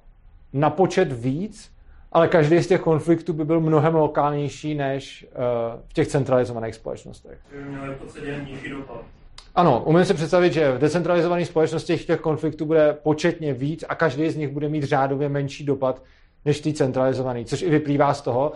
na 0.52 0.70
počet 0.70 1.12
víc, 1.12 1.70
ale 2.14 2.28
každý 2.28 2.62
z 2.62 2.66
těch 2.66 2.80
konfliktů 2.80 3.32
by 3.32 3.44
byl 3.44 3.60
mnohem 3.60 3.94
lokálnější 3.94 4.74
než 4.74 5.26
uh, 5.30 5.80
v 5.88 5.92
těch 5.92 6.08
centralizovaných 6.08 6.74
společnostech. 6.74 7.38
By 7.52 7.64
měli 7.64 7.94
v 7.94 7.98
podstatě 7.98 8.40
nižší 8.50 8.68
dopad. 8.70 9.04
Ano, 9.54 9.82
umím 9.86 10.04
si 10.04 10.14
představit, 10.14 10.52
že 10.52 10.72
v 10.72 10.78
decentralizovaných 10.78 11.46
společnostech 11.46 12.04
těch 12.04 12.20
konfliktů 12.20 12.64
bude 12.64 12.92
početně 13.02 13.54
víc 13.54 13.84
a 13.88 13.94
každý 13.94 14.30
z 14.30 14.36
nich 14.36 14.48
bude 14.48 14.68
mít 14.68 14.84
řádově 14.84 15.28
menší 15.28 15.64
dopad 15.64 16.02
než 16.44 16.60
ty 16.60 16.72
centralizovaný, 16.72 17.44
což 17.44 17.62
i 17.62 17.70
vyplývá 17.70 18.14
z 18.14 18.22
toho, 18.22 18.52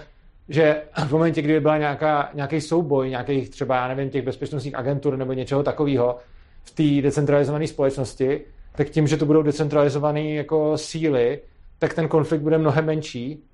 že 0.49 0.83
v 1.07 1.13
momentě, 1.13 1.43
kdy 1.43 1.61
byla 1.61 1.79
nějaká, 1.79 2.31
nějaký 2.35 2.61
souboj, 2.61 3.11
nějakých 3.11 3.49
třeba, 3.49 3.77
já 3.77 3.89
nevím, 3.89 4.11
těch 4.11 4.25
bezpečnostních 4.25 4.75
agentur 4.75 5.17
nebo 5.17 5.33
něčeho 5.33 5.63
takového 5.63 6.19
v 6.65 6.71
té 6.71 7.03
decentralizované 7.03 7.67
společnosti, 7.67 8.41
tak 8.75 8.89
tím, 8.89 9.07
že 9.07 9.17
to 9.17 9.27
budou 9.27 9.43
decentralizované 9.43 10.25
jako 10.25 10.79
síly, 10.79 11.41
tak 11.79 11.95
ten 11.95 12.09
konflikt 12.09 12.43
bude 12.43 12.59
mnohem 12.59 12.87
menší, 12.87 13.45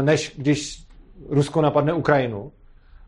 než 0.00 0.34
když 0.38 0.86
Rusko 1.28 1.60
napadne 1.60 1.92
Ukrajinu. 1.92 2.52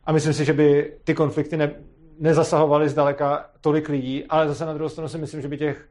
A 0.04 0.12
myslím 0.12 0.32
si, 0.32 0.44
že 0.44 0.52
by 0.52 0.92
ty 1.04 1.14
konflikty 1.14 1.56
ne, 1.56 1.70
nezasahovaly 2.18 2.88
zdaleka 2.88 3.46
tolik 3.60 3.88
lidí, 3.88 4.24
ale 4.24 4.48
zase 4.48 4.66
na 4.66 4.72
druhou 4.72 4.88
stranu 4.88 5.08
si 5.08 5.18
myslím, 5.18 5.42
že 5.42 5.48
by 5.48 5.58
těch 5.58 5.88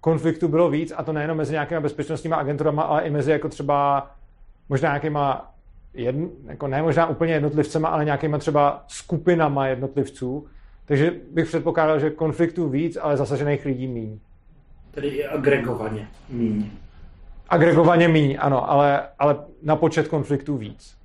konfliktů 0.00 0.48
bylo 0.48 0.70
víc, 0.70 0.92
a 0.96 1.02
to 1.02 1.12
nejenom 1.12 1.36
mezi 1.36 1.52
nějakými 1.52 1.80
bezpečnostními 1.80 2.34
agenturama, 2.34 2.82
ale 2.82 3.02
i 3.02 3.10
mezi 3.10 3.30
jako 3.30 3.48
třeba 3.48 4.10
možná 4.68 4.88
nějakýma 4.88 5.54
jedn, 5.94 6.24
jako 6.46 6.68
ne 6.68 6.82
možná 6.82 7.06
úplně 7.06 7.32
jednotlivcema, 7.32 7.88
ale 7.88 8.04
nějakýma 8.04 8.38
třeba 8.38 8.84
skupinama 8.88 9.66
jednotlivců. 9.66 10.46
Takže 10.84 11.14
bych 11.32 11.46
předpokládal, 11.46 12.00
že 12.00 12.10
konfliktů 12.10 12.68
víc, 12.68 12.98
ale 13.00 13.16
zasažených 13.16 13.64
lidí 13.64 13.86
míň. 13.86 14.18
Tedy 14.90 15.08
i 15.08 15.24
agregovaně 15.24 16.08
míň. 16.28 16.70
Agregovaně 17.48 18.08
míň, 18.08 18.36
ano, 18.40 18.70
ale, 18.70 19.02
ale 19.18 19.36
na 19.62 19.76
počet 19.76 20.08
konfliktů 20.08 20.56
víc. 20.56 20.98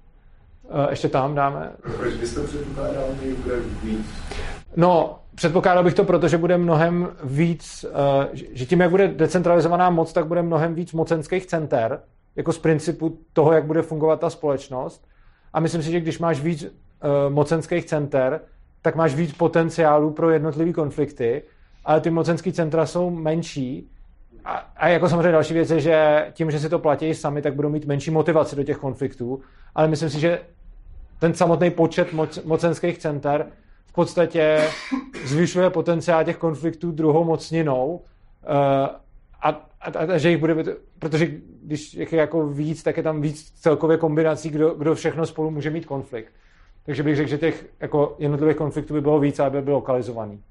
Eh, 0.69 0.87
ještě 0.89 1.09
tam 1.09 1.35
dáme. 1.35 1.71
Proč 1.97 2.13
byste 2.13 2.43
předpokládal, 2.43 3.05
že 3.23 3.33
bude 3.33 3.55
víc? 3.83 4.05
No, 4.75 5.19
předpokládal 5.35 5.83
bych 5.83 5.93
to, 5.93 6.03
protože 6.03 6.37
bude 6.37 6.57
mnohem 6.57 7.09
víc, 7.23 7.85
eh, 7.85 8.29
že 8.33 8.65
tím, 8.65 8.81
jak 8.81 8.89
bude 8.89 9.07
decentralizovaná 9.07 9.89
moc, 9.89 10.13
tak 10.13 10.27
bude 10.27 10.41
mnohem 10.41 10.75
víc 10.75 10.93
mocenských 10.93 11.45
center, 11.45 12.01
jako 12.35 12.53
z 12.53 12.59
principu 12.59 13.17
toho, 13.33 13.53
jak 13.53 13.65
bude 13.65 13.81
fungovat 13.81 14.19
ta 14.19 14.29
společnost. 14.29 15.07
A 15.53 15.59
myslím 15.59 15.83
si, 15.83 15.91
že 15.91 15.99
když 15.99 16.19
máš 16.19 16.41
víc 16.41 16.63
eh, 16.63 17.29
mocenských 17.29 17.85
center, 17.85 18.41
tak 18.81 18.95
máš 18.95 19.15
víc 19.15 19.33
potenciálu 19.33 20.11
pro 20.11 20.29
jednotlivé 20.29 20.73
konflikty, 20.73 21.43
ale 21.85 22.01
ty 22.01 22.09
mocenské 22.09 22.51
centra 22.51 22.85
jsou 22.85 23.09
menší. 23.09 23.89
A, 24.45 24.55
a 24.77 24.87
jako 24.87 25.09
samozřejmě 25.09 25.31
další 25.31 25.53
věc 25.53 25.71
je, 25.71 25.79
že 25.79 26.27
tím, 26.33 26.51
že 26.51 26.59
si 26.59 26.69
to 26.69 26.79
platí 26.79 27.13
sami, 27.13 27.41
tak 27.41 27.55
budou 27.55 27.69
mít 27.69 27.85
menší 27.85 28.11
motivaci 28.11 28.55
do 28.55 28.63
těch 28.63 28.77
konfliktů. 28.77 29.41
Ale 29.75 29.87
myslím 29.87 30.09
si, 30.09 30.19
že 30.19 30.39
ten 31.19 31.33
samotný 31.33 31.71
počet 31.71 32.13
moc, 32.13 32.43
mocenských 32.43 32.97
center 32.97 33.47
v 33.85 33.93
podstatě 33.93 34.61
zvyšuje 35.25 35.69
potenciál 35.69 36.23
těch 36.23 36.37
konfliktů 36.37 36.91
druhou 36.91 37.23
mocninou 37.23 37.87
uh, 37.95 38.01
a, 39.41 39.49
a, 39.81 40.13
a, 40.13 40.17
že 40.17 40.29
jich 40.29 40.39
bude, 40.39 40.55
protože 40.99 41.27
když 41.63 41.93
je 41.93 42.07
jako 42.11 42.47
víc, 42.47 42.83
tak 42.83 42.97
je 42.97 43.03
tam 43.03 43.21
víc 43.21 43.51
celkově 43.51 43.97
kombinací, 43.97 44.49
kdo, 44.49 44.73
kdo 44.73 44.95
všechno 44.95 45.25
spolu 45.25 45.51
může 45.51 45.69
mít 45.69 45.85
konflikt. 45.85 46.33
Takže 46.85 47.03
bych 47.03 47.15
řekl, 47.15 47.29
že 47.29 47.37
těch 47.37 47.65
jako 47.79 48.15
jednotlivých 48.19 48.57
konfliktů 48.57 48.93
by 48.93 49.01
bylo 49.01 49.19
víc, 49.19 49.39
aby 49.39 49.61
byl 49.61 49.73
lokalizovaný. 49.73 50.43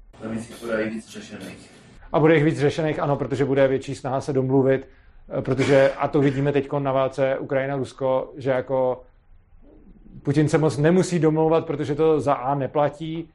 I 0.85 0.89
víc 0.89 1.09
řešených. 1.09 1.72
A 2.13 2.19
bude 2.19 2.35
jich 2.35 2.43
víc 2.43 2.59
řešených, 2.59 2.99
ano, 2.99 3.15
protože 3.15 3.45
bude 3.45 3.67
větší 3.67 3.95
snaha 3.95 4.21
se 4.21 4.33
domluvit, 4.33 4.87
eh, 5.37 5.41
protože, 5.41 5.91
a 5.97 6.07
to 6.07 6.21
vidíme 6.21 6.51
teď 6.51 6.71
na 6.79 6.91
válce 6.91 7.37
Ukrajina-Rusko, 7.39 8.27
že 8.37 8.49
jako 8.49 9.01
Putin 10.23 10.49
se 10.49 10.57
moc 10.57 10.77
nemusí 10.77 11.19
domlouvat, 11.19 11.65
protože 11.65 11.95
to 11.95 12.19
za 12.21 12.33
A 12.33 12.55
neplatí 12.55 13.29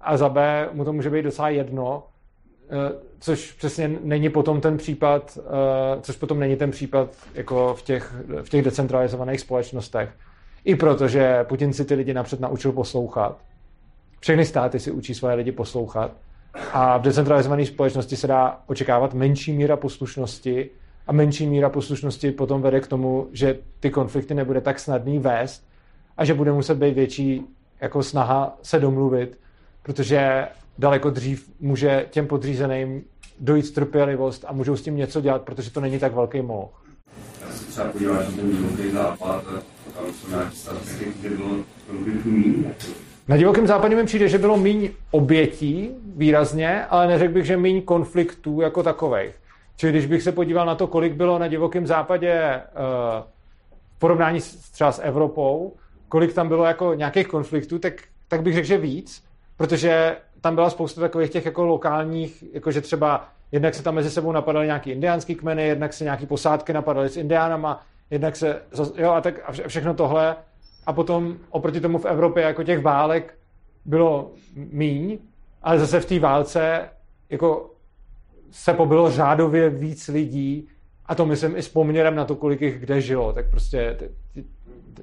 a 0.00 0.16
za 0.16 0.28
B 0.28 0.68
mu 0.72 0.84
to 0.84 0.92
může 0.92 1.10
být 1.10 1.22
docela 1.22 1.48
jedno, 1.48 2.02
eh, 2.70 2.92
což 3.20 3.52
přesně 3.52 3.90
není 4.02 4.30
potom 4.30 4.60
ten 4.60 4.76
případ, 4.76 5.38
eh, 5.38 6.00
což 6.00 6.16
potom 6.16 6.40
není 6.40 6.56
ten 6.56 6.70
případ 6.70 7.16
jako 7.34 7.74
v 7.74 7.82
těch, 7.82 8.14
v 8.42 8.48
těch 8.48 8.64
decentralizovaných 8.64 9.40
společnostech. 9.40 10.10
I 10.64 10.74
protože 10.74 11.44
Putin 11.44 11.72
si 11.72 11.84
ty 11.84 11.94
lidi 11.94 12.14
napřed 12.14 12.40
naučil 12.40 12.72
poslouchat. 12.72 13.38
Všechny 14.20 14.44
státy 14.44 14.80
si 14.80 14.90
učí 14.90 15.14
svoje 15.14 15.34
lidi 15.34 15.52
poslouchat. 15.52 16.10
A 16.72 16.98
v 16.98 17.02
decentralizované 17.02 17.66
společnosti 17.66 18.16
se 18.16 18.26
dá 18.26 18.60
očekávat 18.66 19.14
menší 19.14 19.52
míra 19.52 19.76
poslušnosti 19.76 20.70
a 21.06 21.12
menší 21.12 21.46
míra 21.46 21.68
poslušnosti 21.68 22.32
potom 22.32 22.62
vede 22.62 22.80
k 22.80 22.86
tomu, 22.86 23.28
že 23.32 23.58
ty 23.80 23.90
konflikty 23.90 24.34
nebude 24.34 24.60
tak 24.60 24.78
snadný 24.78 25.18
vést 25.18 25.68
a 26.16 26.24
že 26.24 26.34
bude 26.34 26.52
muset 26.52 26.74
být 26.74 26.94
větší 26.94 27.46
jako 27.80 28.02
snaha 28.02 28.58
se 28.62 28.78
domluvit, 28.78 29.38
protože 29.82 30.48
daleko 30.78 31.10
dřív 31.10 31.50
může 31.60 32.06
těm 32.10 32.26
podřízeným 32.26 33.04
dojít 33.40 33.74
trpělivost 33.74 34.44
a 34.48 34.52
můžou 34.52 34.76
s 34.76 34.82
tím 34.82 34.96
něco 34.96 35.20
dělat, 35.20 35.42
protože 35.42 35.70
to 35.70 35.80
není 35.80 35.98
tak 35.98 36.14
velký 36.14 36.42
moloch. 36.42 36.84
Já 37.40 37.52
se 37.52 37.64
třeba 37.64 37.86
podívat 37.88 38.20
na 38.20 38.76
ten 38.76 38.92
západ, 38.92 39.44
tam 39.94 40.12
jsou 40.12 40.28
nějaké 40.30 40.50
statistiky, 40.50 41.12
kde 41.20 41.36
bylo 41.36 41.56
konfliktů 41.86 42.30
míň. 42.30 42.64
Na 43.28 43.36
divokém 43.36 43.66
západě 43.66 43.96
mi 43.96 44.04
přijde, 44.04 44.28
že 44.28 44.38
bylo 44.38 44.56
míň 44.56 44.90
obětí 45.10 45.90
výrazně, 46.16 46.84
ale 46.84 47.06
neřekl 47.06 47.32
bych, 47.32 47.44
že 47.44 47.56
míň 47.56 47.82
konfliktů 47.82 48.60
jako 48.60 48.82
takových. 48.82 49.34
Čili 49.76 49.92
když 49.92 50.06
bych 50.06 50.22
se 50.22 50.32
podíval 50.32 50.66
na 50.66 50.74
to, 50.74 50.86
kolik 50.86 51.12
bylo 51.12 51.38
na 51.38 51.48
divokém 51.48 51.86
západě 51.86 52.60
uh, 52.60 53.24
v 53.96 53.98
porovnání 53.98 54.40
s, 54.40 54.70
třeba 54.70 54.92
s 54.92 55.02
Evropou, 55.02 55.72
kolik 56.08 56.32
tam 56.34 56.48
bylo 56.48 56.64
jako 56.64 56.94
nějakých 56.94 57.28
konfliktů, 57.28 57.78
tak, 57.78 57.94
tak 58.28 58.42
bych 58.42 58.54
řekl, 58.54 58.66
že 58.66 58.78
víc, 58.78 59.24
protože 59.56 60.16
tam 60.40 60.54
byla 60.54 60.70
spousta 60.70 61.00
takových 61.00 61.30
těch 61.30 61.44
jako 61.44 61.66
lokálních, 61.66 62.44
jakože 62.52 62.80
třeba 62.80 63.28
jednak 63.52 63.74
se 63.74 63.82
tam 63.82 63.94
mezi 63.94 64.10
sebou 64.10 64.32
napadaly 64.32 64.66
nějaký 64.66 64.90
indiánský 64.90 65.34
kmeny, 65.34 65.66
jednak 65.66 65.92
se 65.92 66.04
nějaký 66.04 66.26
posádky 66.26 66.72
napadaly 66.72 67.08
s 67.08 67.16
indiánama, 67.16 67.82
jednak 68.10 68.36
se, 68.36 68.62
jo, 68.96 69.10
a, 69.10 69.20
tak, 69.20 69.34
a 69.44 69.68
všechno 69.68 69.94
tohle. 69.94 70.36
A 70.88 70.92
potom 70.92 71.36
oproti 71.50 71.80
tomu 71.80 71.98
v 71.98 72.04
Evropě 72.04 72.42
jako 72.42 72.62
těch 72.64 72.82
válek 72.82 73.38
bylo 73.84 74.32
míň, 74.56 75.18
ale 75.62 75.78
zase 75.78 76.00
v 76.00 76.06
té 76.06 76.18
válce 76.18 76.88
jako 77.30 77.70
se 78.50 78.74
pobylo 78.74 79.10
řádově 79.10 79.70
víc 79.70 80.08
lidí 80.08 80.68
a 81.06 81.14
to 81.14 81.26
myslím 81.26 81.56
i 81.56 81.62
s 81.62 81.68
poměrem 81.68 82.14
na 82.14 82.24
to, 82.24 82.36
kolik 82.36 82.60
jich 82.60 82.80
kde 82.80 83.00
žilo, 83.00 83.32
tak 83.32 83.50
prostě 83.50 83.96
ty, 83.98 84.10
ty, 84.34 84.42
ty, 84.94 85.02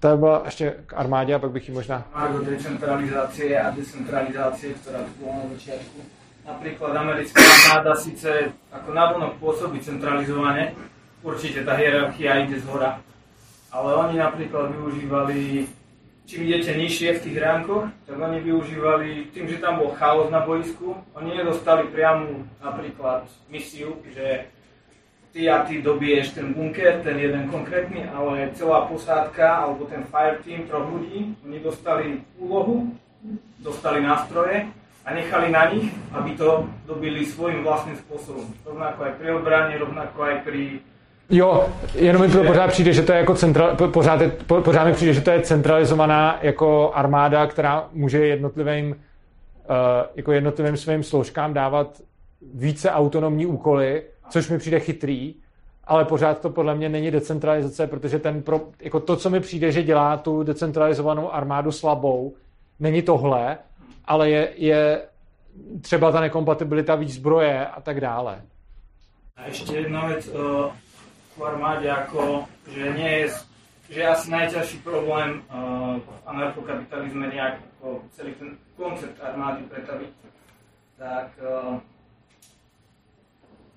to 0.00 0.16
byla 0.16 0.42
ještě 0.44 0.74
k 0.86 0.94
armádě 0.94 1.34
a 1.34 1.38
pak 1.38 1.50
bych 1.50 1.68
ji 1.68 1.74
možná... 1.74 2.06
Margo 2.14 2.44
decentralizácie 2.44 3.60
a 3.60 3.70
decentralizácie, 3.70 4.74
ktorá 4.74 5.02
tu 5.18 5.26
na 5.26 5.50
začiatku. 5.50 5.98
Napríklad 6.46 6.94
americká 6.94 7.42
armáda 7.42 7.94
síce 7.98 8.54
ako 8.70 8.94
navonok 8.94 9.34
pôsobí 9.42 9.82
centralizovane, 9.82 10.78
určite 11.26 11.66
tá 11.66 11.74
hierarchia 11.74 12.46
ide 12.46 12.62
z 12.62 12.70
hora, 12.70 13.02
ale 13.76 13.92
oni 13.94 14.16
napríklad 14.16 14.72
využívali, 14.72 15.68
čím 16.24 16.48
idete 16.48 16.72
nižšie 16.72 17.20
v 17.20 17.22
tých 17.28 17.36
ránkoch, 17.36 17.84
tak 18.08 18.16
oni 18.16 18.40
využívali, 18.40 19.28
tým, 19.36 19.52
že 19.52 19.60
tam 19.60 19.84
bol 19.84 19.92
chaos 19.92 20.32
na 20.32 20.40
boisku, 20.40 20.96
oni 21.12 21.36
nedostali 21.36 21.84
priamu 21.92 22.48
napríklad 22.64 23.28
misiu, 23.52 24.00
že 24.16 24.48
ty 25.36 25.44
a 25.52 25.68
ty 25.68 25.84
dobiješ 25.84 26.32
ten 26.32 26.56
bunker, 26.56 27.04
ten 27.04 27.20
jeden 27.20 27.52
konkrétny, 27.52 28.08
ale 28.08 28.48
celá 28.56 28.88
posádka 28.88 29.44
alebo 29.44 29.84
ten 29.84 30.08
fire 30.08 30.40
team 30.40 30.64
troch 30.64 30.88
ľudí, 30.88 31.36
oni 31.44 31.60
dostali 31.60 32.24
úlohu, 32.40 32.96
dostali 33.60 34.00
nástroje 34.00 34.72
a 35.04 35.12
nechali 35.12 35.52
na 35.52 35.68
nich, 35.68 35.92
aby 36.16 36.32
to 36.32 36.64
dobili 36.88 37.28
svým 37.28 37.60
vlastním 37.60 37.96
způsobem. 37.96 38.48
Rovnako 38.64 39.04
aj 39.04 39.12
pri 39.20 39.30
obraně, 39.32 39.78
rovnako 39.78 40.22
aj 40.22 40.36
pri 40.48 40.80
Jo, 41.30 41.68
jenom 41.94 42.22
mi 42.22 42.28
to 42.28 42.44
pořád 42.44 42.70
přijde, 42.70 42.92
že 42.92 43.02
to 43.02 43.12
je 43.12 43.18
jako 43.18 43.34
central, 43.34 43.76
pořád, 43.76 44.20
je, 44.20 44.30
pořád 44.46 44.84
mi 44.84 44.92
přijde, 44.92 45.14
že 45.14 45.20
to 45.20 45.30
je 45.30 45.40
centralizovaná 45.40 46.38
jako 46.42 46.90
armáda, 46.94 47.46
která 47.46 47.88
může 47.92 48.26
jednotlivým, 48.26 48.90
uh, 48.90 48.96
jako 50.16 50.32
jednotlivým 50.32 50.76
svým 50.76 51.02
složkám 51.02 51.54
dávat 51.54 52.00
více 52.54 52.90
autonomní 52.90 53.46
úkoly, 53.46 54.02
což 54.30 54.50
mi 54.50 54.58
přijde 54.58 54.80
chytrý, 54.80 55.34
ale 55.84 56.04
pořád 56.04 56.40
to 56.40 56.50
podle 56.50 56.74
mě 56.74 56.88
není 56.88 57.10
decentralizace, 57.10 57.86
protože 57.86 58.18
ten 58.18 58.42
pro, 58.42 58.60
jako 58.80 59.00
to, 59.00 59.16
co 59.16 59.30
mi 59.30 59.40
přijde, 59.40 59.72
že 59.72 59.82
dělá 59.82 60.16
tu 60.16 60.42
decentralizovanou 60.42 61.34
armádu 61.34 61.72
slabou, 61.72 62.34
není 62.80 63.02
tohle, 63.02 63.58
ale 64.04 64.30
je, 64.30 64.48
je 64.56 65.00
třeba 65.80 66.12
ta 66.12 66.20
nekompatibilita 66.20 66.94
výzbroje 66.94 67.66
a 67.66 67.80
tak 67.80 68.00
dále. 68.00 68.42
A 69.36 69.46
ještě 69.46 69.76
jedna 69.76 70.06
věc 70.06 70.28
uh, 70.28 70.70
v 71.36 71.44
armádě, 71.44 71.86
jako, 71.86 72.44
že 72.68 72.92
nie 72.92 73.10
je, 73.18 73.28
že 73.90 74.06
asi 74.06 74.30
nejtěžší 74.30 74.78
problém 74.78 75.42
uh, 75.54 76.00
v 76.00 76.08
anarchokapitalismu 76.26 77.20
nějak 77.20 77.54
jako 77.60 78.02
celý 78.10 78.32
ten 78.34 78.56
koncept 78.76 79.24
armády 79.24 79.62
pretavit. 79.62 80.10
Tak 80.98 81.28
uh, 81.42 81.78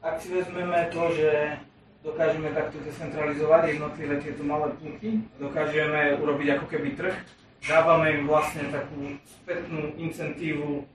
ak 0.01 0.21
si 0.21 0.33
vezmeme 0.33 0.87
to, 0.91 1.11
že 1.15 1.57
dokážeme 2.03 2.49
takto 2.49 2.79
decentralizovat 2.79 3.67
jednotlivé 3.67 4.15
tieto 4.23 4.43
malé 4.43 4.71
punky, 4.79 5.19
dokážeme 5.39 6.15
urobiť 6.23 6.47
ako 6.55 6.65
keby 6.71 6.89
trh, 6.95 7.15
dávame 7.67 8.15
im 8.15 8.23
vlastne 8.27 8.71
takú 8.71 9.19
spätnú 9.27 9.91
incentívu. 9.99 10.87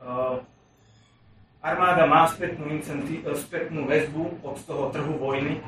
Uh, 0.00 0.40
armáda 1.60 2.08
má 2.08 2.24
spätnú, 2.32 2.72
incentív, 2.72 3.28
spätnú 3.36 3.84
väzbu 3.84 4.40
od 4.40 4.56
toho 4.64 4.88
trhu 4.88 5.20
vojny, 5.20 5.60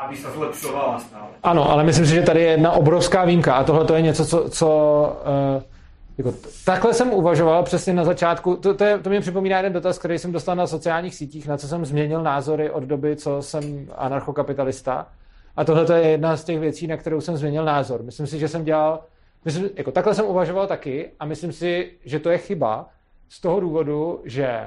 aby 0.00 0.16
se 0.16 0.30
zlepšovala 0.30 0.98
stále. 0.98 1.26
Ano, 1.42 1.70
ale 1.70 1.84
myslím 1.84 2.06
si, 2.06 2.14
že 2.14 2.22
tady 2.22 2.40
je 2.40 2.50
jedna 2.50 2.72
obrovská 2.72 3.24
výjimka 3.24 3.54
a 3.54 3.64
tohle 3.64 3.84
to 3.84 3.94
je 3.94 4.02
něco, 4.02 4.26
co, 4.26 4.50
co 4.50 4.68
uh, 5.56 5.62
jako, 6.18 6.34
takhle 6.64 6.94
jsem 6.94 7.12
uvažoval 7.12 7.62
přesně 7.62 7.92
na 7.92 8.04
začátku. 8.04 8.56
To, 8.56 8.74
to, 8.74 8.84
je, 8.84 8.98
to 8.98 9.10
mě 9.10 9.20
připomíná 9.20 9.56
jeden 9.56 9.72
dotaz, 9.72 9.98
který 9.98 10.18
jsem 10.18 10.32
dostal 10.32 10.56
na 10.56 10.66
sociálních 10.66 11.14
sítích, 11.14 11.48
na 11.48 11.56
co 11.56 11.68
jsem 11.68 11.84
změnil 11.84 12.22
názory 12.22 12.70
od 12.70 12.84
doby, 12.84 13.16
co 13.16 13.42
jsem 13.42 13.88
anarchokapitalista. 13.96 15.06
A 15.56 15.64
tohle 15.64 15.84
to 15.84 15.92
je 15.92 16.08
jedna 16.08 16.36
z 16.36 16.44
těch 16.44 16.60
věcí, 16.60 16.86
na 16.86 16.96
kterou 16.96 17.20
jsem 17.20 17.36
změnil 17.36 17.64
názor. 17.64 18.02
Myslím 18.02 18.26
si, 18.26 18.38
že 18.38 18.48
jsem 18.48 18.64
dělal, 18.64 19.00
myslím, 19.44 19.70
jako 19.76 19.92
takhle 19.92 20.14
jsem 20.14 20.26
uvažoval 20.26 20.66
taky 20.66 21.10
a 21.20 21.24
myslím 21.24 21.52
si, 21.52 21.92
že 22.04 22.18
to 22.18 22.30
je 22.30 22.38
chyba 22.38 22.88
z 23.28 23.40
toho 23.40 23.60
důvodu, 23.60 24.20
že 24.24 24.64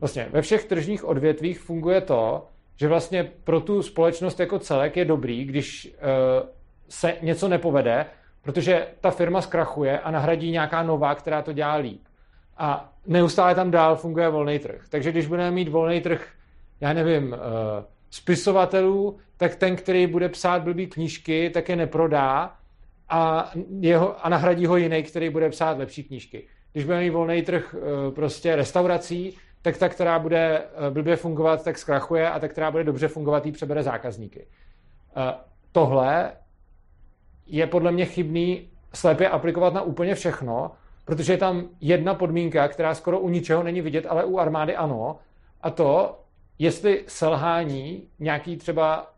vlastně 0.00 0.28
ve 0.32 0.42
všech 0.42 0.64
tržních 0.64 1.04
odvětvích 1.04 1.60
funguje 1.60 2.00
to, 2.00 2.46
že 2.80 2.88
vlastně 2.88 3.24
pro 3.44 3.60
tu 3.60 3.82
společnost 3.82 4.40
jako 4.40 4.58
celek 4.58 4.96
je 4.96 5.04
dobrý, 5.04 5.44
když 5.44 5.86
uh, 5.86 6.48
se 6.88 7.16
něco 7.22 7.48
nepovede, 7.48 8.06
protože 8.42 8.86
ta 9.00 9.10
firma 9.10 9.40
zkrachuje 9.40 10.00
a 10.00 10.10
nahradí 10.10 10.50
nějaká 10.50 10.82
nová, 10.82 11.14
která 11.14 11.42
to 11.42 11.52
dělá 11.52 11.74
líp. 11.74 12.00
A 12.56 12.92
neustále 13.06 13.54
tam 13.54 13.70
dál 13.70 13.96
funguje 13.96 14.28
volný 14.28 14.58
trh. 14.58 14.84
Takže 14.88 15.12
když 15.12 15.26
budeme 15.26 15.50
mít 15.50 15.68
volný 15.68 16.00
trh, 16.00 16.28
já 16.80 16.92
nevím, 16.92 17.32
uh, 17.32 17.38
spisovatelů, 18.10 19.18
tak 19.36 19.56
ten, 19.56 19.76
který 19.76 20.06
bude 20.06 20.28
psát 20.28 20.62
blbý 20.62 20.86
knížky, 20.86 21.50
tak 21.50 21.68
je 21.68 21.76
neprodá 21.76 22.56
a, 23.08 23.50
jeho, 23.80 24.26
a 24.26 24.28
nahradí 24.28 24.66
ho 24.66 24.76
jiný, 24.76 25.02
který 25.02 25.30
bude 25.30 25.48
psát 25.48 25.78
lepší 25.78 26.04
knížky. 26.04 26.46
Když 26.72 26.84
budeme 26.84 27.02
mít 27.02 27.10
volný 27.10 27.42
trh 27.42 27.74
uh, 27.74 28.14
prostě 28.14 28.56
restaurací, 28.56 29.36
tak 29.62 29.76
ta, 29.76 29.88
která 29.88 30.18
bude 30.18 30.62
uh, 30.62 30.94
blbě 30.94 31.16
fungovat, 31.16 31.64
tak 31.64 31.78
zkrachuje 31.78 32.30
a 32.30 32.38
ta, 32.38 32.48
která 32.48 32.70
bude 32.70 32.84
dobře 32.84 33.08
fungovat, 33.08 33.46
jí 33.46 33.52
přebere 33.52 33.82
zákazníky. 33.82 34.46
Tohle 35.72 36.32
je 37.46 37.66
podle 37.66 37.92
mě 37.92 38.04
chybný 38.04 38.68
slepě 38.94 39.28
aplikovat 39.28 39.74
na 39.74 39.82
úplně 39.82 40.14
všechno, 40.14 40.70
protože 41.04 41.32
je 41.32 41.38
tam 41.38 41.68
jedna 41.80 42.14
podmínka, 42.14 42.68
která 42.68 42.94
skoro 42.94 43.20
u 43.20 43.28
ničeho 43.28 43.62
není 43.62 43.80
vidět, 43.80 44.06
ale 44.08 44.24
u 44.24 44.38
armády 44.38 44.76
ano, 44.76 45.18
a 45.62 45.70
to, 45.70 46.20
jestli 46.58 47.04
selhání 47.06 48.08
nějaký 48.18 48.56
třeba 48.56 49.14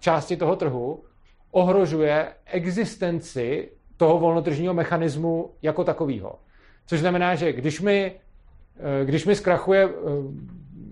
části 0.00 0.36
toho 0.36 0.56
trhu 0.56 1.04
ohrožuje 1.50 2.32
existenci 2.44 3.70
toho 3.96 4.18
volnotržního 4.18 4.74
mechanismu 4.74 5.50
jako 5.62 5.84
takového. 5.84 6.38
Což 6.86 7.00
znamená, 7.00 7.34
že 7.34 7.52
když 7.52 7.80
mi, 7.80 8.12
eh, 8.14 8.20
když 9.04 9.26
mi 9.26 9.34
zkrachuje, 9.34 9.84
eh, 9.84 9.90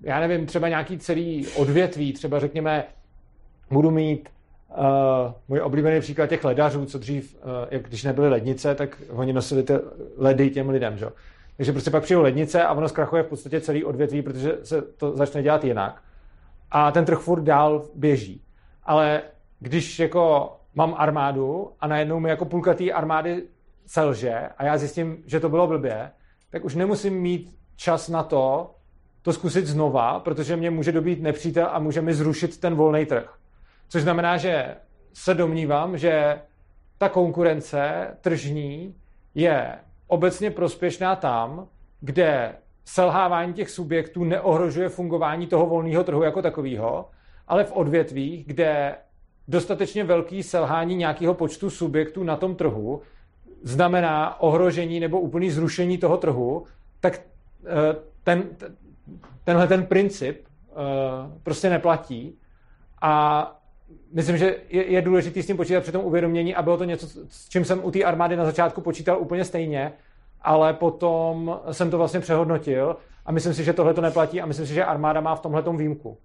já 0.03 0.19
nevím, 0.19 0.45
třeba 0.45 0.69
nějaký 0.69 0.97
celý 0.97 1.47
odvětví, 1.47 2.13
třeba 2.13 2.39
řekněme, 2.39 2.83
budu 3.71 3.91
mít 3.91 4.29
Uh, 4.77 5.33
můj 5.47 5.61
oblíbený 5.61 5.99
příklad 5.99 6.27
těch 6.27 6.43
ledařů, 6.43 6.85
co 6.85 6.99
dřív, 6.99 7.35
uh, 7.35 7.49
jak 7.71 7.83
když 7.83 8.03
nebyly 8.03 8.29
lednice, 8.29 8.75
tak 8.75 9.01
oni 9.09 9.33
nosili 9.33 9.63
ty 9.63 9.73
ledy 10.17 10.49
těm 10.49 10.69
lidem, 10.69 10.97
že? 10.97 11.05
Takže 11.57 11.71
prostě 11.71 11.91
pak 11.91 12.03
přijou 12.03 12.21
lednice 12.21 12.63
a 12.63 12.73
ono 12.73 12.89
zkrachuje 12.89 13.23
v 13.23 13.27
podstatě 13.27 13.61
celý 13.61 13.83
odvětví, 13.83 14.21
protože 14.21 14.57
se 14.63 14.81
to 14.81 15.17
začne 15.17 15.43
dělat 15.43 15.63
jinak. 15.63 16.01
A 16.71 16.91
ten 16.91 17.05
trh 17.05 17.19
furt 17.19 17.41
dál 17.41 17.85
běží. 17.95 18.41
Ale 18.83 19.21
když 19.59 19.99
jako 19.99 20.53
mám 20.75 20.95
armádu 20.97 21.71
a 21.79 21.87
najednou 21.87 22.19
mi 22.19 22.29
jako 22.29 22.45
půlka 22.45 22.73
té 22.73 22.91
armády 22.91 23.43
selže 23.85 24.49
a 24.57 24.65
já 24.65 24.77
zjistím, 24.77 25.17
že 25.25 25.39
to 25.39 25.49
bylo 25.49 25.67
blbě, 25.67 26.11
tak 26.49 26.65
už 26.65 26.75
nemusím 26.75 27.13
mít 27.13 27.55
čas 27.75 28.09
na 28.09 28.23
to, 28.23 28.75
to 29.21 29.33
zkusit 29.33 29.67
znova, 29.67 30.19
protože 30.19 30.55
mě 30.55 30.69
může 30.69 30.91
dobít 30.91 31.21
nepřítel 31.21 31.67
a 31.71 31.79
může 31.79 32.01
mi 32.01 32.13
zrušit 32.13 32.59
ten 32.59 32.75
volný 32.75 33.05
trh. 33.05 33.33
Což 33.89 34.01
znamená, 34.01 34.37
že 34.37 34.75
se 35.13 35.33
domnívám, 35.33 35.97
že 35.97 36.41
ta 36.97 37.09
konkurence 37.09 38.07
tržní 38.21 38.95
je 39.35 39.75
obecně 40.07 40.51
prospěšná 40.51 41.15
tam, 41.15 41.67
kde 42.01 42.55
selhávání 42.85 43.53
těch 43.53 43.69
subjektů 43.69 44.23
neohrožuje 44.23 44.89
fungování 44.89 45.47
toho 45.47 45.65
volného 45.65 46.03
trhu 46.03 46.23
jako 46.23 46.41
takového, 46.41 47.09
ale 47.47 47.63
v 47.63 47.71
odvětvích, 47.71 48.47
kde 48.47 48.95
dostatečně 49.47 50.03
velký 50.03 50.43
selhání 50.43 50.95
nějakého 50.95 51.33
počtu 51.33 51.69
subjektů 51.69 52.23
na 52.23 52.35
tom 52.35 52.55
trhu 52.55 53.01
znamená 53.63 54.41
ohrožení 54.41 54.99
nebo 54.99 55.19
úplný 55.19 55.49
zrušení 55.51 55.97
toho 55.97 56.17
trhu, 56.17 56.65
tak 56.99 57.21
ten, 58.23 58.43
tenhle 59.43 59.67
ten 59.67 59.85
princip 59.85 60.45
eh, 60.45 60.75
prostě 61.43 61.69
neplatí 61.69 62.39
a 63.01 63.51
myslím, 64.13 64.37
že 64.37 64.55
je, 64.69 64.91
je 64.91 65.01
důležité 65.01 65.43
s 65.43 65.47
tím 65.47 65.57
počítat 65.57 65.81
při 65.81 65.91
tom 65.91 66.05
uvědomění 66.05 66.55
a 66.55 66.61
bylo 66.61 66.77
to 66.77 66.83
něco, 66.83 67.07
s 67.29 67.49
čím 67.49 67.65
jsem 67.65 67.85
u 67.85 67.91
té 67.91 68.03
armády 68.03 68.35
na 68.35 68.45
začátku 68.45 68.81
počítal 68.81 69.19
úplně 69.19 69.45
stejně, 69.45 69.93
ale 70.41 70.73
potom 70.73 71.59
jsem 71.71 71.91
to 71.91 71.97
vlastně 71.97 72.19
přehodnotil 72.19 72.97
a 73.25 73.31
myslím 73.31 73.53
si, 73.53 73.63
že 73.63 73.73
tohle 73.73 73.93
to 73.93 74.01
neplatí 74.01 74.41
a 74.41 74.45
myslím 74.45 74.67
si, 74.67 74.73
že 74.73 74.85
armáda 74.85 75.21
má 75.21 75.35
v 75.35 75.39
tomhle 75.39 75.77
výjimku. 75.77 76.17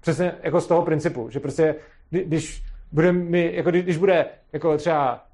Přesně 0.00 0.32
jako 0.42 0.60
z 0.60 0.66
toho 0.66 0.82
principu, 0.82 1.30
že 1.30 1.40
prostě 1.40 1.74
když 2.10 2.62
bude, 2.92 3.12
mi, 3.12 3.54
jako 3.54 3.70
když 3.70 3.96
bude 3.96 4.26
jako 4.52 4.76
třeba 4.76 5.27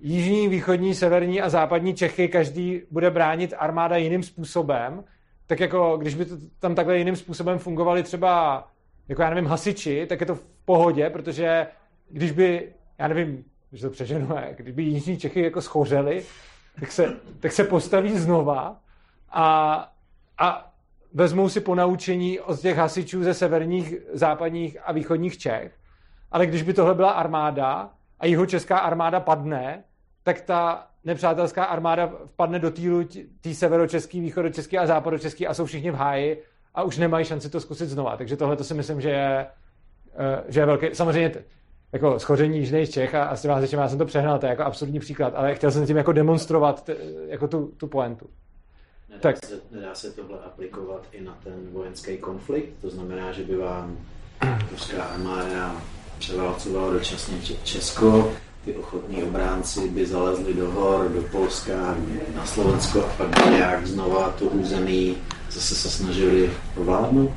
jižní, 0.00 0.48
východní, 0.48 0.94
severní 0.94 1.40
a 1.40 1.48
západní 1.48 1.94
Čechy, 1.94 2.28
každý 2.28 2.82
bude 2.90 3.10
bránit 3.10 3.54
armáda 3.58 3.96
jiným 3.96 4.22
způsobem, 4.22 5.04
tak 5.46 5.60
jako 5.60 5.96
když 5.96 6.14
by 6.14 6.24
to 6.24 6.36
tam 6.58 6.74
takhle 6.74 6.98
jiným 6.98 7.16
způsobem 7.16 7.58
fungovali 7.58 8.02
třeba 8.02 8.64
jako 9.08 9.22
já 9.22 9.30
nevím, 9.30 9.46
hasiči, 9.46 10.06
tak 10.06 10.20
je 10.20 10.26
to 10.26 10.34
v 10.34 10.44
pohodě, 10.64 11.10
protože 11.10 11.66
když 12.10 12.32
by, 12.32 12.72
já 12.98 13.08
nevím, 13.08 13.44
že 13.72 13.82
to 13.82 13.90
přeženu, 13.90 14.28
kdyby 14.56 14.82
Jižní 14.82 15.18
Čechy 15.18 15.42
jako 15.42 15.62
schořeli, 15.62 16.24
tak 16.80 16.92
se, 16.92 17.16
tak 17.40 17.52
se 17.52 17.64
postaví 17.64 18.18
znova 18.18 18.80
a, 19.30 19.74
a 20.38 20.72
vezmou 21.14 21.48
si 21.48 21.60
ponaučení 21.60 22.40
od 22.40 22.60
těch 22.60 22.76
hasičů 22.76 23.22
ze 23.22 23.34
severních, 23.34 23.94
západních 24.12 24.78
a 24.84 24.92
východních 24.92 25.38
Čech. 25.38 25.72
Ale 26.32 26.46
když 26.46 26.62
by 26.62 26.74
tohle 26.74 26.94
byla 26.94 27.10
armáda 27.10 27.90
a 28.20 28.26
jeho 28.26 28.46
česká 28.46 28.78
armáda 28.78 29.20
padne, 29.20 29.84
tak 30.22 30.40
ta 30.40 30.86
nepřátelská 31.04 31.64
armáda 31.64 32.12
vpadne 32.26 32.58
do 32.58 32.70
týlu 32.70 33.08
tý 33.40 33.54
severočeský, 33.54 34.20
východočeský 34.20 34.78
a 34.78 34.86
západočeský 34.86 35.46
a 35.46 35.54
jsou 35.54 35.64
všichni 35.64 35.90
v 35.90 35.94
háji 35.94 36.42
a 36.74 36.82
už 36.82 36.98
nemají 36.98 37.24
šanci 37.24 37.50
to 37.50 37.60
zkusit 37.60 37.86
znova. 37.86 38.16
Takže 38.16 38.36
tohle 38.36 38.56
to 38.56 38.64
si 38.64 38.74
myslím, 38.74 39.00
že 39.00 39.10
je, 39.10 39.46
eh, 40.16 40.44
že 40.48 40.60
je 40.60 40.66
velký. 40.66 40.86
Samozřejmě 40.92 41.32
jako 41.92 42.18
schoření 42.18 42.58
jižních 42.58 42.90
Čech 42.90 43.14
a, 43.14 43.24
a 43.24 43.36
s 43.36 43.42
těma 43.42 43.82
já 43.82 43.88
jsem 43.88 43.98
to 43.98 44.04
přehnal, 44.04 44.38
to 44.38 44.46
je 44.46 44.50
jako 44.50 44.62
absurdní 44.62 45.00
příklad, 45.00 45.32
ale 45.36 45.54
chtěl 45.54 45.70
jsem 45.70 45.86
tím 45.86 45.96
jako 45.96 46.12
demonstrovat 46.12 46.84
t, 46.84 46.96
jako 47.26 47.48
tu, 47.48 47.66
tu 47.76 47.86
poentu. 47.86 48.26
Nedá, 49.08 49.20
Tak. 49.20 49.46
se, 49.46 49.60
nedá 49.70 49.94
se 49.94 50.12
tohle 50.12 50.38
aplikovat 50.38 51.06
i 51.12 51.20
na 51.24 51.38
ten 51.44 51.52
vojenský 51.72 52.18
konflikt? 52.18 52.80
To 52.80 52.90
znamená, 52.90 53.32
že 53.32 53.42
by 53.42 53.56
vám 53.56 53.98
ruská 54.70 55.02
armáda 55.02 55.82
převálcovala 56.18 56.92
dočasně 56.92 57.36
Če- 57.42 57.54
Česko, 57.64 58.32
ty 58.64 58.74
ochotní 58.74 59.22
obránci 59.22 59.88
by 59.88 60.06
zalezli 60.06 60.54
do 60.54 60.70
hor, 60.70 61.08
do 61.08 61.22
Polska, 61.22 61.96
na 62.36 62.46
Slovensko 62.46 63.00
a 63.00 63.08
pak 63.16 63.28
by 63.28 63.50
nějak 63.50 63.86
znova 63.86 64.34
to 64.38 64.44
území 64.44 65.16
zase 65.50 65.74
se 65.74 65.90
snažili 65.90 66.50
ovládnout 66.76 67.30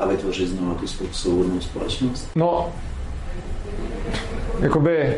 a 0.00 0.06
vytvořit 0.06 0.48
znova 0.48 0.74
tu 0.74 0.86
svobodnou 1.12 1.60
společnost? 1.60 2.30
No, 2.34 2.72
jakoby, 4.60 5.16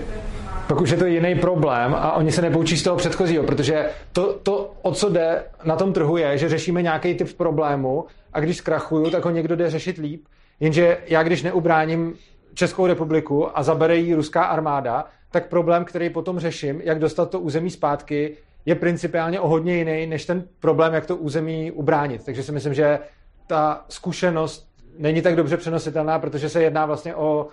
pak 0.68 0.80
už 0.80 0.90
je 0.90 0.96
to 0.96 1.06
jiný 1.06 1.34
problém 1.34 1.94
a 1.94 2.12
oni 2.12 2.32
se 2.32 2.42
nepoučí 2.42 2.76
z 2.76 2.82
toho 2.82 2.96
předchozího, 2.96 3.44
protože 3.44 3.90
to, 4.12 4.32
to, 4.42 4.74
o 4.82 4.92
co 4.92 5.08
jde 5.08 5.42
na 5.64 5.76
tom 5.76 5.92
trhu 5.92 6.16
je, 6.16 6.38
že 6.38 6.48
řešíme 6.48 6.82
nějaký 6.82 7.14
typ 7.14 7.32
problému 7.36 8.04
a 8.32 8.40
když 8.40 8.56
zkrachuju, 8.56 9.10
tak 9.10 9.24
ho 9.24 9.30
někdo 9.30 9.56
jde 9.56 9.70
řešit 9.70 9.98
líp. 9.98 10.24
Jenže 10.60 10.98
já, 11.06 11.22
když 11.22 11.42
neubráním 11.42 12.14
Českou 12.54 12.86
republiku 12.86 13.58
a 13.58 13.62
zabere 13.62 13.96
jí 13.96 14.14
ruská 14.14 14.44
armáda, 14.44 15.04
tak 15.30 15.48
problém, 15.48 15.84
který 15.84 16.10
potom 16.10 16.38
řeším, 16.38 16.80
jak 16.84 16.98
dostat 16.98 17.30
to 17.30 17.40
území 17.40 17.70
zpátky, 17.70 18.36
je 18.66 18.74
principiálně 18.74 19.40
o 19.40 19.48
hodně 19.48 19.76
jiný, 19.76 20.06
než 20.06 20.26
ten 20.26 20.44
problém, 20.60 20.94
jak 20.94 21.06
to 21.06 21.16
území 21.16 21.70
ubránit. 21.70 22.24
Takže 22.24 22.42
si 22.42 22.52
myslím, 22.52 22.74
že 22.74 22.98
ta 23.46 23.84
zkušenost 23.88 24.68
není 24.98 25.22
tak 25.22 25.36
dobře 25.36 25.56
přenositelná, 25.56 26.18
protože 26.18 26.48
se 26.48 26.62
jedná 26.62 26.86
vlastně 26.86 27.14
o 27.14 27.48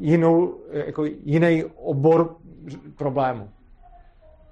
jinou, 0.00 0.54
jako 0.72 1.04
jiný 1.04 1.64
obor 1.76 2.36
problému. 2.96 3.48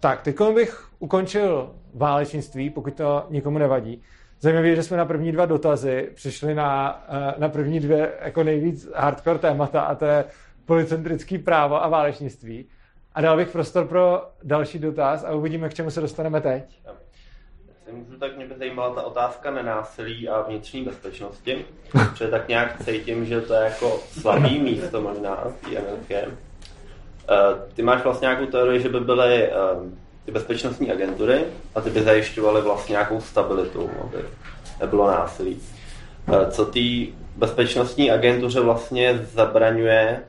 Tak, 0.01 0.23
teď 0.23 0.37
bych 0.55 0.89
ukončil 0.99 1.75
válečnictví, 1.95 2.71
pokud 2.71 2.95
to 2.95 3.27
nikomu 3.31 3.59
nevadí. 3.59 4.03
Zajímavé, 4.41 4.69
je, 4.69 4.77
že 4.77 4.83
jsme 4.83 4.97
na 4.97 5.05
první 5.05 5.33
dva 5.33 5.47
dotazy 5.47 6.11
přišli 6.15 6.55
na, 6.55 7.03
eh, 7.09 7.35
na 7.39 7.49
první 7.49 7.81
dvě 7.81 8.13
jako 8.21 8.43
nejvíc 8.43 8.89
hardcore 8.95 9.39
témata 9.39 9.81
a 9.81 9.95
to 9.95 10.05
je 10.05 10.25
policentrický 10.65 11.39
právo 11.39 11.85
a 11.85 11.89
válečnictví. 11.89 12.69
A 13.15 13.21
dal 13.21 13.37
bych 13.37 13.49
prostor 13.49 13.87
pro 13.87 14.23
další 14.43 14.79
dotaz 14.79 15.25
a 15.25 15.33
uvidíme, 15.35 15.69
k 15.69 15.75
čemu 15.75 15.91
se 15.91 16.01
dostaneme 16.01 16.41
teď. 16.41 16.81
Můžu, 17.93 18.19
tak 18.19 18.37
mě 18.37 18.47
by 18.47 18.55
zajímala 18.59 18.95
ta 18.95 19.03
otázka 19.03 19.51
nenásilí 19.51 20.29
a 20.29 20.43
vnitřní 20.43 20.85
bezpečnosti, 20.85 21.65
protože 21.91 22.29
tak 22.29 22.49
nějak 22.49 22.85
cítím, 22.85 23.25
že 23.25 23.41
to 23.41 23.55
je 23.55 23.65
jako 23.65 23.99
slabý 23.99 24.59
místo 24.59 25.01
možná 25.01 25.37
té 25.37 25.77
anarchie. 25.77 26.29
Eh, 27.31 27.73
Ty 27.75 27.83
máš 27.83 28.05
vlastně 28.05 28.27
nějakou 28.27 28.47
teorii, 28.47 28.81
že 28.81 28.89
by 28.89 29.01
byly 29.01 29.45
eh, 29.45 29.55
ty 30.29 30.33
bezpečnostní 30.33 30.93
agentury 30.93 31.45
a 31.75 31.81
ty 31.81 31.91
by 31.91 32.03
zajišťovaly 32.03 32.63
vlastně 32.63 32.93
nějakou 32.93 33.21
stabilitu, 33.21 33.91
aby 34.03 34.19
nebylo 34.81 35.07
násilí. 35.07 35.57
Eh, 36.33 36.51
Co 36.51 36.65
té 36.65 36.81
bezpečnostní 37.37 38.11
agentuře 38.11 38.61
vlastně 38.61 39.21
zabraňuje, 39.35 40.21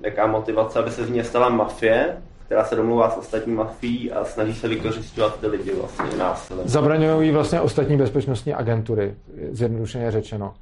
jaká 0.00 0.26
motivace, 0.26 0.78
aby 0.78 0.90
se 0.90 1.04
z 1.04 1.10
ní 1.10 1.24
stala 1.24 1.48
mafie, 1.48 2.16
která 2.46 2.64
se 2.64 2.76
domluvá 2.76 3.10
s 3.10 3.16
ostatní 3.16 3.52
mafií 3.52 4.12
a 4.12 4.24
snaží 4.24 4.54
se 4.54 4.68
vykořišťovat 4.68 5.40
ty 5.40 5.46
lidi 5.46 5.72
vlastně 5.74 6.18
násilím. 6.18 6.68
Zabraňují 6.68 7.28
jí 7.28 7.34
vlastně 7.34 7.60
ostatní 7.60 7.96
bezpečnostní 7.96 8.54
agentury, 8.54 9.14
zjednodušeně 9.50 10.10
řečeno. 10.10 10.54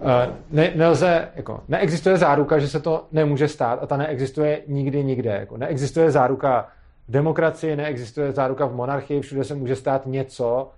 Eh, 0.00 0.30
Ne, 0.50 0.72
nelze, 0.74 1.28
jako, 1.36 1.60
neexistuje 1.68 2.16
záruka, 2.16 2.58
že 2.58 2.68
se 2.68 2.80
to 2.80 3.04
nemůže 3.12 3.48
stát 3.48 3.78
a 3.82 3.86
ta 3.86 3.96
neexistuje 3.96 4.62
nikdy 4.66 5.04
nikde. 5.04 5.30
Jako, 5.30 5.56
neexistuje 5.56 6.10
záruka 6.10 6.68
demokracii, 7.10 7.76
neexistuje 7.76 8.32
záruka 8.32 8.66
v 8.66 8.74
monarchii, 8.74 9.20
všude 9.20 9.44
se 9.44 9.54
může 9.54 9.76
stát 9.76 10.06
něco, 10.06 10.70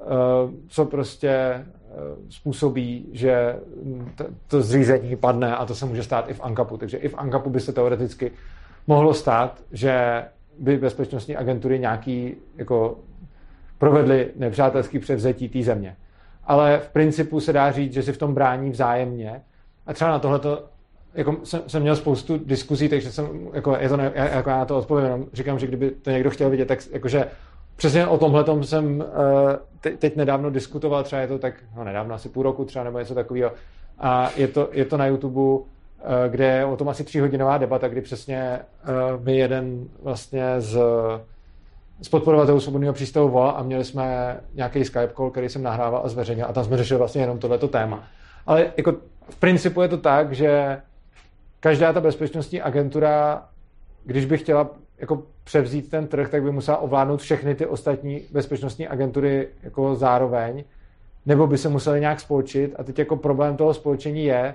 eh, 0.00 0.04
co 0.68 0.84
prostě 0.84 1.28
eh, 1.28 1.64
způsobí, 2.28 3.08
že 3.12 3.56
to 4.48 4.60
zřízení 4.60 5.16
padne 5.16 5.56
a 5.56 5.66
to 5.66 5.74
se 5.74 5.86
může 5.86 6.02
stát 6.02 6.30
i 6.30 6.34
v 6.34 6.40
ANKAPu. 6.40 6.76
Takže 6.76 6.96
i 6.96 7.08
v 7.08 7.14
ANKAPu 7.18 7.50
by 7.50 7.60
se 7.60 7.72
teoreticky 7.72 8.32
mohlo 8.86 9.14
stát, 9.14 9.62
že 9.72 10.24
by 10.58 10.76
bezpečnostní 10.76 11.36
agentury 11.36 11.78
nějaký 11.78 12.34
jako 12.56 12.98
provedly 13.78 14.30
nepřátelský 14.36 14.98
převzetí 14.98 15.48
té 15.48 15.62
země. 15.62 15.96
Ale 16.44 16.78
v 16.78 16.88
principu 16.88 17.40
se 17.40 17.52
dá 17.52 17.72
říct, 17.72 17.92
že 17.92 18.02
si 18.02 18.12
v 18.12 18.18
tom 18.18 18.34
brání 18.34 18.70
vzájemně. 18.70 19.42
A 19.86 19.92
třeba 19.92 20.10
na 20.10 20.18
tohleto 20.18 20.64
jako 21.14 21.36
jsem, 21.44 21.62
jsem, 21.66 21.82
měl 21.82 21.96
spoustu 21.96 22.38
diskuzí, 22.38 22.88
takže 22.88 23.12
jsem, 23.12 23.48
jako, 23.52 23.76
je 23.80 23.88
to 23.88 23.96
ne, 23.96 24.12
jako 24.14 24.50
já 24.50 24.64
to 24.64 24.78
odpovím, 24.78 25.26
říkám, 25.32 25.58
že 25.58 25.66
kdyby 25.66 25.90
to 25.90 26.10
někdo 26.10 26.30
chtěl 26.30 26.50
vidět, 26.50 26.68
tak 26.68 26.78
jakože 26.92 27.26
přesně 27.76 28.06
o 28.06 28.18
tomhle 28.18 28.64
jsem 28.64 29.02
eh, 29.02 29.58
te, 29.80 29.90
teď 29.90 30.16
nedávno 30.16 30.50
diskutoval, 30.50 31.02
třeba 31.02 31.22
je 31.22 31.28
to 31.28 31.38
tak, 31.38 31.54
no 31.76 31.84
nedávno, 31.84 32.14
asi 32.14 32.28
půl 32.28 32.42
roku 32.42 32.64
třeba, 32.64 32.84
nebo 32.84 32.98
něco 32.98 33.14
takového. 33.14 33.52
A 33.98 34.30
je 34.36 34.48
to, 34.48 34.68
je 34.72 34.84
to 34.84 34.96
na 34.96 35.06
YouTube, 35.06 35.64
eh, 36.00 36.28
kde 36.28 36.46
je 36.46 36.64
o 36.64 36.76
tom 36.76 36.88
asi 36.88 37.04
tříhodinová 37.04 37.58
debata, 37.58 37.88
kdy 37.88 38.00
přesně 38.00 38.40
eh, 38.40 38.62
mi 39.24 39.36
jeden 39.36 39.88
vlastně 40.02 40.60
z 40.60 40.78
z 42.02 42.08
podporovatelů 42.08 42.60
svobodného 42.60 42.94
přístavu 42.94 43.28
volal 43.28 43.54
a 43.56 43.62
měli 43.62 43.84
jsme 43.84 44.36
nějaký 44.54 44.84
Skype 44.84 45.12
call, 45.16 45.30
který 45.30 45.48
jsem 45.48 45.62
nahrával 45.62 46.02
a 46.04 46.08
zveřejnil 46.08 46.46
a 46.48 46.52
tam 46.52 46.64
jsme 46.64 46.76
řešili 46.76 46.98
vlastně 46.98 47.20
jenom 47.20 47.38
tohleto 47.38 47.68
téma. 47.68 48.04
Ale 48.46 48.72
jako 48.76 48.94
v 49.30 49.36
principu 49.36 49.82
je 49.82 49.88
to 49.88 49.96
tak, 49.96 50.32
že 50.32 50.80
každá 51.62 51.92
ta 51.92 52.00
bezpečnostní 52.00 52.62
agentura, 52.62 53.48
když 54.04 54.24
by 54.24 54.38
chtěla 54.38 54.70
jako 54.98 55.22
převzít 55.44 55.90
ten 55.90 56.06
trh, 56.06 56.30
tak 56.30 56.42
by 56.42 56.50
musela 56.50 56.76
ovládnout 56.76 57.20
všechny 57.20 57.54
ty 57.54 57.66
ostatní 57.66 58.20
bezpečnostní 58.32 58.88
agentury 58.88 59.48
jako 59.62 59.94
zároveň, 59.94 60.64
nebo 61.26 61.46
by 61.46 61.58
se 61.58 61.68
museli 61.68 62.00
nějak 62.00 62.20
spolčit. 62.20 62.74
A 62.78 62.82
teď 62.82 62.98
jako 62.98 63.16
problém 63.16 63.56
toho 63.56 63.74
spolčení 63.74 64.24
je, 64.24 64.54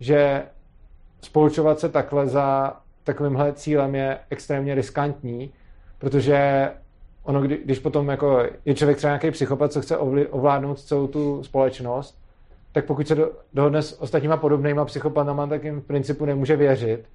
že 0.00 0.42
spolčovat 1.22 1.80
se 1.80 1.88
takhle 1.88 2.26
za 2.26 2.76
takovýmhle 3.04 3.52
cílem 3.52 3.94
je 3.94 4.18
extrémně 4.30 4.74
riskantní, 4.74 5.52
protože 5.98 6.70
ono, 7.22 7.42
kdy, 7.42 7.60
když 7.64 7.78
potom 7.78 8.08
jako 8.08 8.42
je 8.64 8.74
člověk 8.74 8.98
třeba 8.98 9.10
nějaký 9.10 9.30
psychopat, 9.30 9.72
co 9.72 9.80
chce 9.80 9.96
ovládnout 10.30 10.80
celou 10.80 11.06
tu 11.06 11.44
společnost, 11.44 12.18
tak 12.76 12.84
pokud 12.84 13.08
se 13.08 13.14
do, 13.14 13.30
dohodne 13.54 13.82
s 13.82 14.00
ostatníma 14.02 14.36
podobnýma 14.36 14.84
psychopatama, 14.84 15.46
tak 15.46 15.64
jim 15.64 15.80
v 15.80 15.84
principu 15.84 16.24
nemůže 16.24 16.56
věřit 16.56 17.08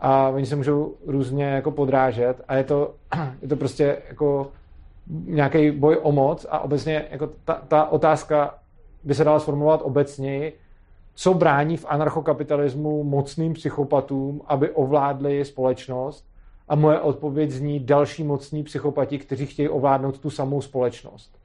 a 0.00 0.28
oni 0.28 0.46
se 0.46 0.56
můžou 0.56 0.94
různě 1.06 1.44
jako 1.44 1.70
podrážet 1.70 2.40
a 2.48 2.54
je 2.54 2.64
to, 2.64 2.94
je 3.42 3.48
to 3.48 3.56
prostě 3.56 4.02
jako 4.08 4.50
nějaký 5.06 5.70
boj 5.70 5.98
o 6.02 6.12
moc 6.12 6.46
a 6.50 6.58
obecně 6.58 7.08
jako 7.10 7.30
ta, 7.44 7.54
ta 7.68 7.84
otázka 7.84 8.58
by 9.04 9.14
se 9.14 9.24
dala 9.24 9.38
sformulovat 9.40 9.80
obecněji, 9.82 10.58
co 11.14 11.34
brání 11.34 11.76
v 11.76 11.86
anarchokapitalismu 11.88 13.04
mocným 13.04 13.52
psychopatům, 13.52 14.42
aby 14.46 14.70
ovládli 14.70 15.44
společnost 15.44 16.26
a 16.68 16.74
moje 16.74 17.00
odpověď 17.00 17.50
zní 17.50 17.80
další 17.80 18.24
mocní 18.24 18.62
psychopati, 18.62 19.18
kteří 19.18 19.46
chtějí 19.46 19.68
ovládnout 19.68 20.18
tu 20.18 20.30
samou 20.30 20.60
společnost. 20.60 21.38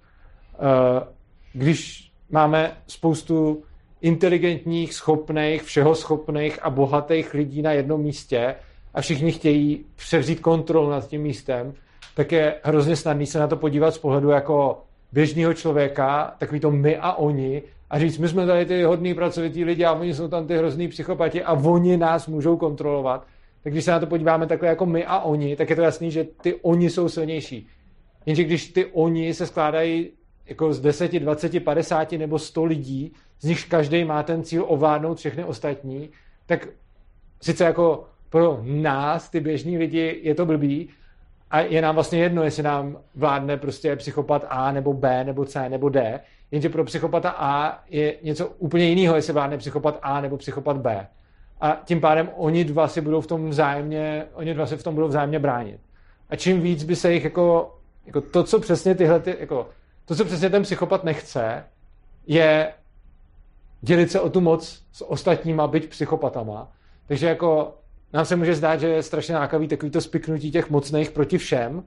Eh, 0.53 1.07
Když 1.53 2.12
máme 2.33 2.71
spoustu 2.87 3.63
inteligentních, 4.01 4.93
schopných, 4.93 5.63
všeho 5.63 5.95
schopných 5.95 6.59
a 6.61 6.69
bohatých 6.69 7.33
lidí 7.33 7.61
na 7.61 7.71
jednom 7.71 8.01
místě 8.01 8.55
a 8.93 9.01
všichni 9.01 9.31
chtějí 9.31 9.85
převzít 9.95 10.39
kontrolu 10.39 10.89
nad 10.89 11.07
tím 11.07 11.21
místem, 11.21 11.73
tak 12.15 12.31
je 12.31 12.55
hrozně 12.63 12.95
snadný 12.95 13.25
se 13.25 13.39
na 13.39 13.47
to 13.47 13.55
podívat 13.55 13.93
z 13.93 13.97
pohledu 13.97 14.29
jako 14.29 14.81
běžného 15.11 15.53
člověka, 15.53 16.35
takový 16.37 16.59
to 16.59 16.71
my 16.71 16.97
a 16.97 17.13
oni, 17.13 17.61
a 17.89 17.99
říct, 17.99 18.17
my 18.17 18.27
jsme 18.27 18.45
tady 18.45 18.65
ty 18.65 18.83
hodní 18.83 19.13
pracovití 19.13 19.63
lidi 19.63 19.85
a 19.85 19.93
oni 19.93 20.13
jsou 20.13 20.27
tam 20.27 20.47
ty 20.47 20.57
hrozný 20.57 20.87
psychopati 20.87 21.43
a 21.43 21.53
oni 21.53 21.97
nás 21.97 22.27
můžou 22.27 22.57
kontrolovat. 22.57 23.27
Tak 23.63 23.73
když 23.73 23.85
se 23.85 23.91
na 23.91 23.99
to 23.99 24.07
podíváme 24.07 24.47
takhle 24.47 24.67
jako 24.67 24.85
my 24.85 25.05
a 25.05 25.19
oni, 25.19 25.55
tak 25.55 25.69
je 25.69 25.75
to 25.75 25.81
jasný, 25.81 26.11
že 26.11 26.23
ty 26.41 26.55
oni 26.61 26.89
jsou 26.89 27.09
silnější. 27.09 27.67
Jenže 28.25 28.43
když 28.43 28.67
ty 28.67 28.85
oni 28.85 29.33
se 29.33 29.45
skládají 29.47 30.09
jako 30.45 30.73
z 30.73 30.81
10, 30.81 31.11
20, 31.11 31.63
50 31.63 32.11
nebo 32.11 32.39
100 32.39 32.65
lidí, 32.65 33.13
z 33.39 33.45
nichž 33.45 33.63
každý 33.63 34.03
má 34.03 34.23
ten 34.23 34.43
cíl 34.43 34.65
ovládnout 34.67 35.17
všechny 35.17 35.43
ostatní, 35.43 36.09
tak 36.45 36.67
sice 37.41 37.63
jako 37.63 38.05
pro 38.29 38.59
nás, 38.63 39.29
ty 39.29 39.39
běžní 39.39 39.77
lidi, 39.77 40.19
je 40.23 40.35
to 40.35 40.45
blbý 40.45 40.89
a 41.51 41.59
je 41.59 41.81
nám 41.81 41.95
vlastně 41.95 42.19
jedno, 42.19 42.43
jestli 42.43 42.63
nám 42.63 42.97
vládne 43.15 43.57
prostě 43.57 43.95
psychopat 43.95 44.45
A 44.49 44.71
nebo 44.71 44.93
B 44.93 45.23
nebo 45.23 45.45
C 45.45 45.69
nebo 45.69 45.89
D, 45.89 46.19
jenže 46.51 46.69
pro 46.69 46.83
psychopata 46.83 47.29
A 47.29 47.83
je 47.89 48.15
něco 48.23 48.47
úplně 48.47 48.85
jiného, 48.85 49.15
jestli 49.15 49.33
vládne 49.33 49.57
psychopat 49.57 49.99
A 50.01 50.21
nebo 50.21 50.37
psychopat 50.37 50.77
B. 50.77 51.07
A 51.61 51.81
tím 51.85 52.01
pádem 52.01 52.29
oni 52.35 52.63
dva 52.63 52.87
si 52.87 53.01
budou 53.01 53.21
v 53.21 53.27
tom 53.27 53.49
vzájemně, 53.49 54.25
oni 54.33 54.53
dva 54.53 54.65
si 54.65 54.77
v 54.77 54.83
tom 54.83 54.95
budou 54.95 55.07
vzájemně 55.07 55.39
bránit. 55.39 55.79
A 56.29 56.35
čím 56.35 56.61
víc 56.61 56.83
by 56.83 56.95
se 56.95 57.13
jich 57.13 57.23
jako, 57.23 57.75
jako 58.05 58.21
to, 58.21 58.43
co 58.43 58.59
přesně 58.59 58.95
tyhle, 58.95 59.19
ty, 59.19 59.35
jako, 59.39 59.69
to, 60.05 60.15
co 60.15 60.25
přesně 60.25 60.49
ten 60.49 60.63
psychopat 60.63 61.03
nechce, 61.03 61.63
je 62.27 62.73
dělit 63.81 64.11
se 64.11 64.19
o 64.19 64.29
tu 64.29 64.41
moc 64.41 64.83
s 64.91 65.09
ostatníma, 65.09 65.67
byť 65.67 65.89
psychopatama. 65.89 66.71
Takže 67.07 67.27
jako 67.27 67.77
nám 68.13 68.25
se 68.25 68.35
může 68.35 68.55
zdát, 68.55 68.79
že 68.79 68.87
je 68.87 69.03
strašně 69.03 69.35
nákavý 69.35 69.67
takovýto 69.67 70.01
spiknutí 70.01 70.51
těch 70.51 70.69
mocných 70.69 71.11
proti 71.11 71.37
všem, 71.37 71.83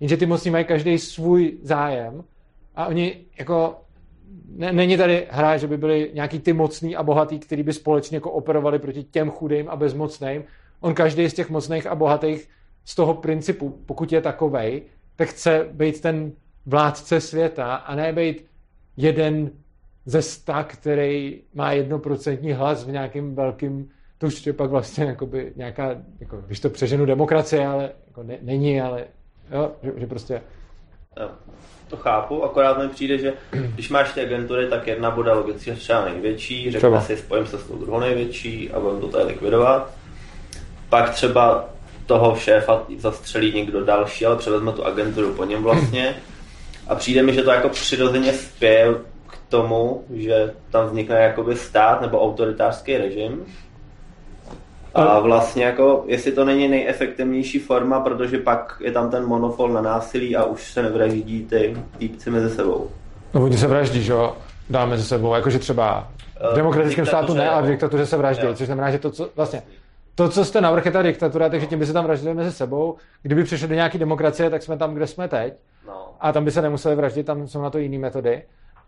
jenže 0.00 0.16
ty 0.16 0.26
mocní 0.26 0.50
mají 0.50 0.64
každý 0.64 0.98
svůj 0.98 1.58
zájem 1.62 2.24
A 2.74 2.86
oni 2.86 3.24
jako 3.38 3.80
ne, 4.48 4.72
není 4.72 4.96
tady 4.96 5.26
hra, 5.30 5.56
že 5.56 5.66
by 5.66 5.76
byli 5.76 6.10
nějaký 6.14 6.38
ty 6.38 6.52
mocný 6.52 6.96
a 6.96 7.02
bohatý, 7.02 7.38
který 7.38 7.62
by 7.62 7.72
společně 7.72 8.16
jako 8.16 8.30
operovali 8.30 8.78
proti 8.78 9.04
těm 9.04 9.30
chudým 9.30 9.68
a 9.68 9.76
bezmocným. 9.76 10.44
On 10.80 10.94
každý 10.94 11.30
z 11.30 11.34
těch 11.34 11.50
mocných 11.50 11.86
a 11.86 11.94
bohatých 11.94 12.48
z 12.84 12.94
toho 12.94 13.14
principu, 13.14 13.78
pokud 13.86 14.12
je 14.12 14.20
takovej, 14.20 14.82
tak 15.16 15.28
chce 15.28 15.68
být 15.72 16.00
ten 16.00 16.32
vládce 16.66 17.20
světa 17.20 17.74
a 17.74 17.94
ne 17.94 18.12
být 18.12 18.46
jeden 18.96 19.50
ze 20.06 20.22
sta, 20.22 20.64
který 20.64 21.42
má 21.54 21.72
jednoprocentní 21.72 22.52
hlas 22.52 22.84
v 22.84 22.90
nějakém 22.90 23.34
velkém, 23.34 23.88
to 24.18 24.26
už 24.26 24.46
je 24.46 24.52
pak 24.52 24.70
vlastně 24.70 25.04
jakoby 25.04 25.52
nějaká, 25.56 25.96
jako, 26.20 26.36
když 26.46 26.60
to 26.60 26.70
přeženu 26.70 27.06
demokracie, 27.06 27.66
ale 27.66 27.90
jako 28.06 28.22
ne, 28.22 28.38
není, 28.42 28.80
ale 28.80 29.04
jo, 29.50 29.72
že, 29.82 29.92
že 29.96 30.06
prostě 30.06 30.42
Jo, 31.20 31.30
to 31.88 31.96
chápu, 31.96 32.44
akorát 32.44 32.78
mi 32.78 32.88
přijde, 32.88 33.18
že 33.18 33.32
když 33.74 33.88
máš 33.88 34.12
ty 34.12 34.20
agentury, 34.20 34.68
tak 34.68 34.86
jedna 34.86 35.10
bude 35.10 35.32
logicky 35.32 35.72
třeba 35.72 36.04
největší, 36.04 36.64
řekne 36.64 36.78
Třeba. 36.78 37.00
si, 37.00 37.16
spojím 37.16 37.46
se 37.46 37.58
s 37.58 37.64
tou 37.64 37.76
druhou 37.78 38.00
největší 38.00 38.70
a 38.70 38.80
budeme 38.80 39.00
to 39.00 39.08
tady 39.08 39.24
likvidovat. 39.24 39.90
Pak 40.88 41.10
třeba 41.10 41.68
toho 42.06 42.36
šéfa 42.36 42.86
zastřelí 42.98 43.52
někdo 43.52 43.84
další, 43.84 44.26
ale 44.26 44.36
převezme 44.36 44.72
tu 44.72 44.84
agenturu 44.84 45.34
po 45.34 45.44
něm 45.44 45.62
vlastně. 45.62 46.16
A 46.88 46.94
přijde 46.94 47.22
mi, 47.22 47.34
že 47.34 47.42
to 47.42 47.50
jako 47.50 47.68
přirozeně 47.68 48.32
spěje 48.32 48.94
k 49.26 49.38
tomu, 49.48 50.04
že 50.14 50.54
tam 50.70 50.86
vznikne 50.86 51.16
jakoby 51.16 51.56
stát 51.56 52.00
nebo 52.00 52.22
autoritářský 52.22 52.96
režim. 52.96 53.44
A 54.94 55.20
vlastně 55.20 55.64
jako, 55.64 56.04
jestli 56.06 56.32
to 56.32 56.44
není 56.44 56.68
nejefektivnější 56.68 57.58
forma, 57.58 58.00
protože 58.00 58.38
pak 58.38 58.82
je 58.84 58.92
tam 58.92 59.10
ten 59.10 59.26
monopol 59.26 59.68
na 59.68 59.82
násilí 59.82 60.36
a 60.36 60.44
už 60.44 60.72
se 60.72 60.82
nevraždí 60.82 61.46
ty 61.46 61.76
týpci 61.98 62.30
mezi 62.30 62.54
sebou. 62.54 62.90
No 63.34 63.42
oni 63.44 63.58
se 63.58 63.66
vraždí, 63.66 64.02
že 64.02 64.12
jo, 64.12 64.36
dáme 64.70 64.98
ze 64.98 65.04
sebou, 65.04 65.34
jakože 65.34 65.58
třeba 65.58 66.08
v 66.40 66.52
Eh, 66.52 66.56
demokratickém 66.56 67.04
diktatuře, 67.04 67.26
státu 67.26 67.34
ne, 67.34 67.50
ale 67.50 67.62
v 67.62 67.70
diktatuře 67.70 68.06
se 68.06 68.16
vraždí, 68.16 68.46
což 68.54 68.66
znamená, 68.66 68.90
že 68.90 68.98
to, 68.98 69.10
co 69.10 69.30
vlastně, 69.36 69.62
to, 70.14 70.28
co 70.28 70.44
jste 70.44 70.60
navrh, 70.60 70.86
je 70.86 70.92
ta 70.92 71.02
diktatura, 71.02 71.48
takže 71.48 71.66
tím 71.66 71.78
by 71.78 71.86
se 71.86 71.92
tam 71.92 72.04
vraždili 72.04 72.34
mezi 72.34 72.52
sebou. 72.52 72.96
Kdyby 73.22 73.44
přišli 73.44 73.68
do 73.68 73.74
nějaké 73.74 73.98
demokracie, 73.98 74.50
tak 74.50 74.62
jsme 74.62 74.76
tam, 74.76 74.94
kde 74.94 75.06
jsme 75.06 75.28
teď. 75.28 75.62
No. 75.86 76.14
A 76.20 76.32
tam 76.32 76.44
by 76.44 76.50
se 76.50 76.62
nemuseli 76.62 76.94
vraždit, 76.94 77.26
tam 77.26 77.48
jsou 77.48 77.62
na 77.62 77.70
to 77.70 77.78
jiné 77.78 77.98
metody. 77.98 78.42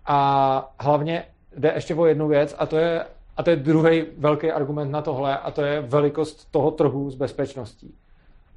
A 0.07 0.75
hlavně 0.81 1.25
jde 1.57 1.73
ještě 1.75 1.95
o 1.95 2.07
jednu 2.07 2.29
věc, 2.29 2.55
a 2.59 2.67
to 2.67 2.77
je, 2.77 3.05
a 3.37 3.43
to 3.43 3.51
je 3.51 3.57
druhý 3.57 4.05
velký 4.19 4.53
argument 4.53 4.91
na 4.91 5.03
tohle, 5.03 5.39
a 5.39 5.51
to 5.51 5.63
je 5.63 5.81
velikost 5.81 6.49
toho 6.51 6.71
trhu 6.71 7.11
s 7.11 7.15
bezpečností. 7.15 7.95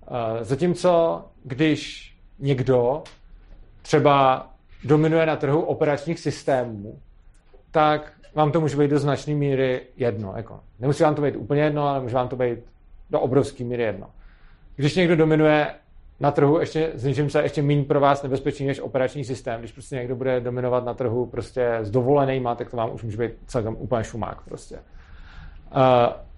Eh, 0.08 0.44
Zatímco, 0.44 1.24
když 1.44 2.12
někdo 2.40 3.04
třeba 3.82 4.48
dominuje 4.84 5.26
na 5.26 5.36
trhu 5.36 5.62
operačních 5.62 6.20
systémů, 6.20 7.00
tak 7.72 8.12
vám 8.36 8.52
to 8.52 8.62
může 8.62 8.78
být 8.78 8.92
do 8.92 9.00
značné 9.00 9.34
míry 9.34 9.82
jedno. 9.98 10.34
Jako. 10.36 10.60
Nemusí 10.80 11.04
vám 11.04 11.16
to 11.16 11.22
být 11.22 11.36
úplně 11.36 11.62
jedno, 11.62 11.88
ale 11.88 12.02
může 12.02 12.16
vám 12.16 12.28
to 12.28 12.36
být 12.36 12.60
do 13.10 13.20
obrovské 13.20 13.64
míry 13.64 13.84
jedno. 13.84 14.08
Když 14.76 14.96
někdo 14.96 15.16
dominuje 15.16 15.68
na 16.20 16.32
trhu 16.32 16.60
ještě 16.60 16.92
s 16.96 17.04
něčím, 17.04 17.30
je 17.36 17.44
ještě 17.44 17.62
méně 17.62 17.84
pro 17.84 18.00
vás 18.00 18.24
nebezpečný 18.24 18.68
než 18.68 18.80
operační 18.80 19.24
systém, 19.24 19.60
když 19.60 19.72
prostě 19.72 19.96
někdo 19.96 20.16
bude 20.16 20.40
dominovat 20.40 20.86
na 20.86 20.94
trhu 20.94 21.26
prostě 21.26 21.78
s 21.82 21.92
dovolenýma, 21.92 22.56
tak 22.56 22.70
to 22.70 22.78
vám 22.78 22.94
už 22.94 23.04
může 23.04 23.18
být 23.18 23.32
celkem 23.48 23.76
úplně 23.80 24.04
šumák 24.04 24.42
prostě. 24.42 24.76
Uh, 24.76 25.82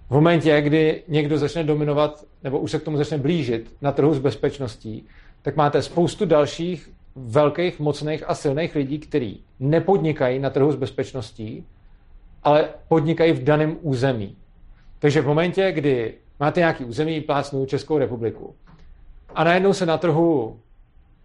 v 0.08 0.10
momentě, 0.10 0.60
kdy 0.60 1.02
někdo 1.08 1.38
začne 1.38 1.64
dominovat, 1.64 2.24
nebo 2.44 2.58
už 2.58 2.70
se 2.70 2.78
k 2.78 2.82
tomu 2.82 2.96
začne 2.96 3.18
blížit 3.18 3.72
na 3.82 3.92
trhu 3.92 4.14
s 4.14 4.18
bezpečností, 4.18 5.06
tak 5.42 5.56
máte 5.56 5.82
spoustu 5.82 6.24
dalších 6.24 6.90
velkých, 7.16 7.80
mocných 7.80 8.24
a 8.26 8.34
silných 8.34 8.74
lidí, 8.74 8.98
kteří 8.98 9.42
nepodnikají 9.60 10.38
na 10.38 10.50
trhu 10.50 10.72
s 10.72 10.76
bezpečností, 10.76 11.66
ale 12.42 12.68
podnikají 12.88 13.32
v 13.32 13.44
daném 13.44 13.76
území. 13.80 14.36
Takže 14.98 15.20
v 15.20 15.26
momentě, 15.26 15.72
kdy 15.72 16.14
máte 16.40 16.60
nějaký 16.60 16.84
území, 16.84 17.20
plácnou 17.20 17.66
Českou 17.66 17.98
republiku, 17.98 18.54
a 19.34 19.44
najednou 19.44 19.72
se 19.72 19.86
na 19.86 19.98
trhu 19.98 20.60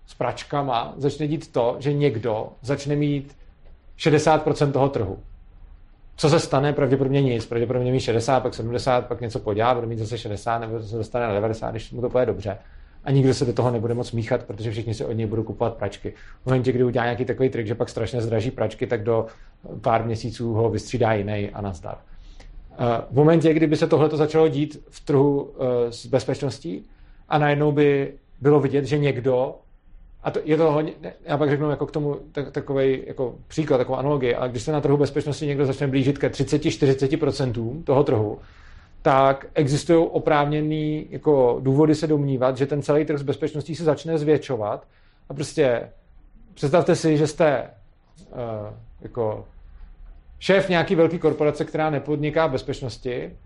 s 0.05 0.13
pračkama 0.13 0.93
začne 0.97 1.27
dít 1.27 1.51
to, 1.51 1.75
že 1.79 1.93
někdo 1.93 2.49
začne 2.61 2.95
mít 2.95 3.35
60% 3.97 4.71
toho 4.71 4.89
trhu. 4.89 5.19
Co 6.15 6.29
se 6.29 6.39
stane? 6.39 6.73
Pravděpodobně 6.73 7.21
nic. 7.21 7.45
Pravděpodobně 7.45 7.91
mít 7.91 7.99
60, 7.99 8.39
pak 8.39 8.53
70, 8.53 9.07
pak 9.07 9.21
něco 9.21 9.39
podělá, 9.39 9.75
bude 9.75 9.87
mít 9.87 9.99
zase 9.99 10.17
60, 10.17 10.57
nebo 10.57 10.79
se 10.79 10.97
dostane 10.97 11.27
na 11.27 11.33
90, 11.33 11.71
když 11.71 11.91
mu 11.91 12.01
to 12.01 12.09
půjde 12.09 12.25
dobře. 12.25 12.57
A 13.03 13.11
nikdo 13.11 13.33
se 13.33 13.45
do 13.45 13.53
toho 13.53 13.71
nebude 13.71 13.93
moc 13.93 14.11
míchat, 14.11 14.43
protože 14.43 14.71
všichni 14.71 14.93
si 14.93 15.05
od 15.05 15.11
něj 15.11 15.27
budou 15.27 15.43
kupovat 15.43 15.73
pračky. 15.73 16.13
V 16.43 16.45
momentě, 16.45 16.71
kdy 16.71 16.83
udělá 16.83 17.05
nějaký 17.05 17.25
takový 17.25 17.49
trik, 17.49 17.67
že 17.67 17.75
pak 17.75 17.89
strašně 17.89 18.21
zdraží 18.21 18.51
pračky, 18.51 18.87
tak 18.87 19.03
do 19.03 19.25
pár 19.81 20.05
měsíců 20.05 20.53
ho 20.53 20.69
vystřídá 20.69 21.13
jiný 21.13 21.49
a 21.49 21.61
nazdar. 21.61 21.97
Eh, 21.97 23.01
V 23.11 23.15
momentě, 23.15 23.53
kdyby 23.53 23.77
se 23.77 23.87
tohle 23.87 24.09
začalo 24.09 24.47
dít 24.47 24.83
v 24.89 24.99
trhu 24.99 25.49
eh, 25.59 25.91
s 25.91 26.05
bezpečností 26.05 26.85
a 27.29 27.37
najednou 27.37 27.71
by 27.71 28.13
bylo 28.41 28.59
vidět, 28.59 28.85
že 28.85 28.97
někdo, 28.97 29.55
a 30.23 30.31
to, 30.31 30.39
je 30.43 30.57
to 30.57 30.71
hodně, 30.71 30.93
já 31.25 31.37
pak 31.37 31.49
řeknu 31.49 31.69
jako 31.69 31.85
k 31.85 31.91
tomu 31.91 32.15
tak, 32.31 32.51
takový 32.51 33.03
jako 33.07 33.35
příklad, 33.47 33.77
takovou 33.77 33.97
analogii, 33.97 34.35
ale 34.35 34.49
když 34.49 34.63
se 34.63 34.71
na 34.71 34.81
trhu 34.81 34.97
bezpečnosti 34.97 35.47
někdo 35.47 35.65
začne 35.65 35.87
blížit 35.87 36.17
ke 36.17 36.29
30-40% 36.29 37.83
toho 37.83 38.03
trhu, 38.03 38.39
tak 39.01 39.45
existují 39.53 40.07
oprávněný 40.11 41.07
jako 41.09 41.59
důvody 41.61 41.95
se 41.95 42.07
domnívat, 42.07 42.57
že 42.57 42.65
ten 42.65 42.81
celý 42.81 43.05
trh 43.05 43.19
s 43.19 43.23
bezpečností 43.23 43.75
se 43.75 43.83
začne 43.83 44.17
zvětšovat 44.17 44.87
a 45.29 45.33
prostě 45.33 45.89
představte 46.53 46.95
si, 46.95 47.17
že 47.17 47.27
jste 47.27 47.69
uh, 48.31 48.37
jako 49.01 49.45
šéf 50.43 50.69
nějaký 50.69 50.95
velký 50.95 51.19
korporace, 51.19 51.65
která 51.65 51.89
nepodniká 51.89 52.47
v 52.47 52.51
bezpečnosti, 52.51 53.37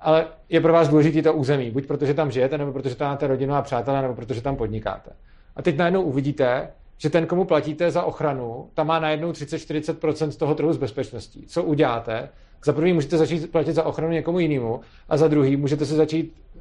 ale 0.00 0.26
je 0.48 0.60
pro 0.60 0.72
vás 0.72 0.88
důležitý 0.88 1.22
to 1.22 1.32
území, 1.32 1.70
buď 1.70 1.86
protože 1.86 2.14
tam 2.14 2.30
žijete, 2.30 2.58
nebo 2.58 2.72
protože 2.72 2.94
tam 2.94 3.08
máte 3.08 3.26
rodinu 3.26 3.54
a 3.54 3.62
přátelé, 3.62 4.02
nebo 4.02 4.14
protože 4.14 4.40
tam 4.40 4.56
podnikáte. 4.56 5.10
A 5.56 5.62
teď 5.62 5.76
najednou 5.76 6.02
uvidíte, 6.02 6.68
že 6.98 7.10
ten, 7.10 7.26
komu 7.26 7.44
platíte 7.44 7.90
za 7.90 8.02
ochranu, 8.02 8.68
tam 8.74 8.86
má 8.86 8.98
najednou 8.98 9.32
30-40% 9.32 10.28
z 10.28 10.36
toho 10.36 10.54
trhu 10.54 10.72
s 10.72 10.76
bezpečností. 10.76 11.46
Co 11.46 11.62
uděláte? 11.62 12.28
Za 12.64 12.72
prvý 12.72 12.92
můžete 12.92 13.18
začít 13.18 13.52
platit 13.52 13.72
za 13.72 13.82
ochranu 13.86 14.12
někomu 14.12 14.38
jinému 14.38 14.80
a 15.08 15.16
za 15.16 15.28
druhý 15.28 15.56
můžete 15.56 15.86
se 15.86 15.94
začít 15.94 16.34
eh, 16.56 16.60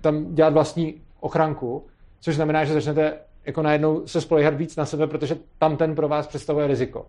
tam 0.00 0.34
dělat 0.34 0.52
vlastní 0.52 0.94
ochranku, 1.20 1.86
což 2.20 2.34
znamená, 2.34 2.64
že 2.64 2.72
začnete 2.72 3.12
jako 3.44 3.62
najednou 3.62 4.06
se 4.06 4.20
spolehat 4.20 4.54
víc 4.54 4.76
na 4.76 4.84
sebe, 4.84 5.06
protože 5.06 5.36
tam 5.58 5.76
ten 5.76 5.94
pro 5.94 6.08
vás 6.08 6.26
představuje 6.26 6.66
riziko. 6.66 7.06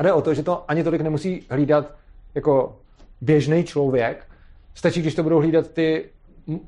A 0.00 0.02
jde 0.02 0.12
o 0.12 0.22
to, 0.22 0.34
že 0.34 0.42
to 0.42 0.64
ani 0.70 0.84
tolik 0.84 1.00
nemusí 1.00 1.42
hlídat 1.50 1.94
jako 2.34 2.76
běžný 3.20 3.64
člověk, 3.64 4.26
stačí, 4.74 5.00
když 5.00 5.14
to 5.14 5.22
budou 5.22 5.38
hlídat 5.38 5.68
ty 5.70 6.04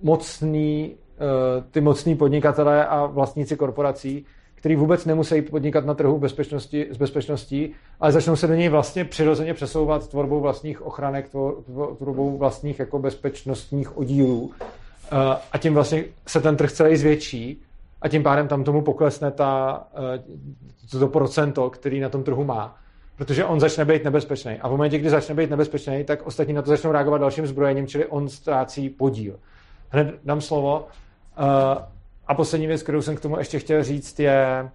mocný, 0.03 0.95
eh, 1.16 1.64
ty 1.70 1.80
mocný 1.80 2.16
podnikatelé 2.16 2.87
a 2.87 3.07
vlastníci 3.07 3.57
korporací, 3.57 4.26
který 4.55 4.76
vůbec 4.76 5.05
nemusí 5.05 5.43
podnikat 5.43 5.87
na 5.87 5.95
trhu 5.95 6.18
bezpečnosti, 6.18 6.87
s 6.91 6.97
bezpečností, 6.97 7.74
ale 8.01 8.12
začnou 8.12 8.37
se 8.37 8.47
do 8.47 8.55
něj 8.55 8.68
vlastně 8.68 9.05
přirozeně 9.05 9.55
přesouvat 9.55 10.09
tvorbou 10.09 10.41
vlastních 10.41 10.83
ochranek, 10.83 11.35
tvor- 11.35 11.62
tvor- 11.62 11.97
tvorbou 11.97 12.37
vlastních 12.37 12.78
jako 12.78 12.99
bezpečnostních 12.99 13.97
oddílů. 13.97 14.51
Eh, 15.12 15.39
A 15.53 15.59
tím 15.59 15.74
vlastně 15.74 16.05
se 16.26 16.41
ten 16.41 16.57
trh 16.57 16.72
celý 16.72 16.97
zvětší 16.97 17.62
a 18.03 18.09
tím 18.09 18.22
pádem 18.22 18.49
tam 18.49 18.64
tomu 18.64 18.83
poklesne 18.83 19.30
ta, 19.30 19.85
eh, 20.95 20.99
to 20.99 21.09
procento, 21.09 21.70
který 21.70 22.01
na 22.01 22.09
tom 22.09 22.22
trhu 22.22 22.45
má. 22.45 22.82
Protože 23.17 23.45
on 23.45 23.61
začne 23.61 23.85
být 23.85 24.05
nebezpečný. 24.05 24.59
A 24.61 24.69
v 24.69 24.71
momentě, 24.71 24.99
kdy 24.99 25.11
začne 25.11 25.35
být 25.35 25.51
nebezpečný, 25.51 26.05
tak 26.05 26.27
ostatní 26.27 26.55
na 26.55 26.63
to 26.63 26.69
začnou 26.71 26.93
reagovat 26.93 27.19
dalším 27.19 27.47
zbrojením, 27.47 27.87
čili 27.87 28.07
on 28.07 28.29
ztrácí 28.29 28.91
podíl. 28.91 29.39
Hned 29.91 30.15
dám 30.25 30.41
slovo. 30.41 30.89
Eh, 31.39 31.93
A 32.27 32.35
poslední 32.35 32.67
věc, 32.67 32.83
kterou 32.83 33.03
jsem 33.03 33.17
k 33.17 33.21
tomu 33.21 33.39
ještě 33.39 33.59
chtěl 33.59 33.85
říct, 33.85 34.21
je... 34.21 34.71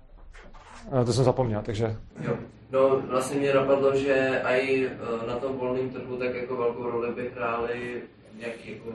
eh, 1.01 1.05
To 1.05 1.13
jsem 1.13 1.23
zapomněl, 1.23 1.61
takže... 1.65 1.95
Jo. 2.21 2.35
No, 2.71 2.99
vlastně 2.99 3.39
mě 3.39 3.53
napadlo, 3.53 3.95
že 3.95 4.41
i 4.43 4.85
eh, 4.87 5.27
na 5.27 5.35
tom 5.35 5.57
volném 5.57 5.89
trhu 5.89 6.17
tak 6.17 6.35
jako 6.35 6.55
velkou 6.57 6.83
roli 6.83 7.11
by 7.15 7.31
hrály 7.35 8.01
nějaké 8.39 8.71
jako 8.71 8.89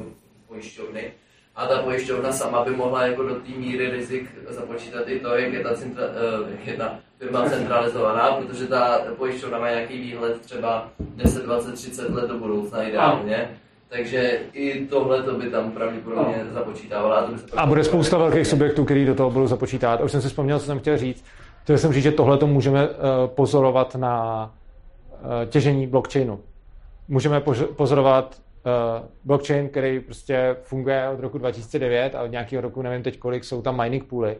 pojišťovny. 0.48 1.12
A 1.56 1.66
ta 1.66 1.82
pojišťovna 1.82 2.32
sama 2.32 2.64
by 2.64 2.70
mohla 2.70 3.06
jako 3.06 3.22
do 3.22 3.34
té 3.34 3.50
míry 3.56 3.90
rizik 3.90 4.30
započítat 4.48 5.08
i 5.08 5.20
to, 5.20 5.36
jak 5.36 5.52
je 5.52 5.60
ta, 5.60 5.74
centra, 5.74 6.04
eh, 6.04 6.50
jak 6.50 6.66
je 6.66 6.74
ta 6.76 6.98
firma 7.18 7.48
centralizovaná, 7.50 8.32
protože 8.32 8.66
ta 8.66 8.98
pojišťovna 9.16 9.58
má 9.58 9.70
nějaký 9.70 10.00
výhled 10.00 10.40
třeba 10.40 10.88
10, 11.16 11.44
20, 11.44 11.74
30 11.74 12.10
let 12.10 12.28
do 12.28 12.38
budoucna 12.38 12.82
ideálně. 12.82 13.48
Takže 13.88 14.40
i 14.52 14.86
tohle 14.86 15.22
to 15.22 15.34
by 15.34 15.50
tam 15.50 15.70
pravděpodobně 15.70 16.44
započítávala. 16.52 17.30
A, 17.56 17.66
bude 17.66 17.84
spousta 17.84 18.18
velkých 18.18 18.46
subjektů, 18.46 18.84
který 18.84 19.06
do 19.06 19.14
toho 19.14 19.30
budou 19.30 19.46
započítat. 19.46 20.00
A 20.00 20.04
už 20.04 20.12
jsem 20.12 20.22
si 20.22 20.28
vzpomněl, 20.28 20.58
co 20.58 20.66
jsem 20.66 20.78
chtěl 20.78 20.98
říct. 20.98 21.24
Chtěl 21.62 21.78
jsem 21.78 21.92
říct, 21.92 22.02
že 22.02 22.12
tohle 22.12 22.38
to 22.38 22.46
můžeme 22.46 22.84
eh, 22.84 22.94
pozorovat 23.26 23.94
na 23.94 24.50
eh, 25.42 25.46
těžení 25.46 25.86
blockchainu. 25.86 26.40
Můžeme 27.08 27.42
pozorovat 27.76 28.36
eh, 28.38 28.51
blockchain, 29.24 29.68
který 29.68 30.00
prostě 30.00 30.56
funguje 30.62 31.08
od 31.08 31.20
roku 31.20 31.38
2009 31.38 32.14
a 32.14 32.22
od 32.22 32.26
nějakého 32.26 32.60
roku, 32.62 32.82
nevím 32.82 33.02
teď 33.02 33.18
kolik, 33.18 33.44
jsou 33.44 33.62
tam 33.62 33.82
mining 33.82 34.04
pooly. 34.04 34.36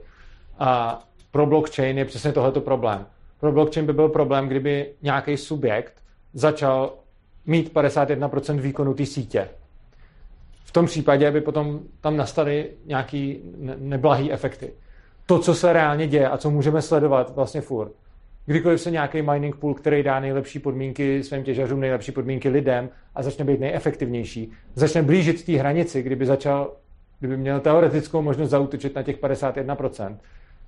A 0.59 1.03
pro 1.31 1.47
blockchain 1.47 1.99
je 1.99 2.05
přesně 2.05 2.33
tohleto 2.33 2.61
problém. 2.61 3.07
Pro 3.41 3.53
blockchain 3.53 3.87
by 3.87 3.93
byl 3.93 4.09
problém, 4.09 4.49
kdyby 4.49 4.93
nějaký 5.03 5.37
subjekt 5.37 5.95
začal 6.35 6.95
mít 7.47 7.75
51% 7.75 8.61
výkonu 8.61 8.95
té 8.95 9.07
sítě. 9.07 9.49
V 10.65 10.73
tom 10.73 10.87
případě 10.87 11.31
by 11.31 11.41
potom 11.41 11.81
tam 12.01 12.17
nastaly 12.17 12.71
nějaký 12.87 13.41
neblahý 13.77 14.33
efekty. 14.33 14.73
To, 15.27 15.39
co 15.39 15.55
se 15.55 15.73
reálně 15.73 16.07
děje 16.07 16.29
a 16.29 16.37
co 16.37 16.51
můžeme 16.51 16.83
sledovat 16.83 17.35
vlastně 17.35 17.61
furt, 17.61 17.93
kdykoliv 18.47 18.81
se 18.81 18.91
nějaký 18.91 19.23
mining 19.23 19.57
pool, 19.57 19.75
který 19.75 20.03
dá 20.03 20.21
nejlepší 20.21 20.59
podmínky 20.59 21.23
svým 21.23 21.45
těžařům, 21.45 21.81
nejlepší 21.81 22.13
podmínky 22.13 22.49
lidem 22.49 22.89
a 23.15 23.23
začne 23.23 23.45
být 23.45 23.61
nejefektivnější, 23.61 24.53
začne 24.75 25.03
blížit 25.03 25.45
té 25.45 25.53
hranici, 25.53 26.03
kdyby 26.03 26.27
začal, 26.27 26.73
kdyby 27.19 27.37
měl 27.37 27.61
teoretickou 27.61 28.23
možnost 28.23 28.51
zautočit 28.51 28.95
na 28.95 29.03
těch 29.03 29.21
51%, 29.21 30.17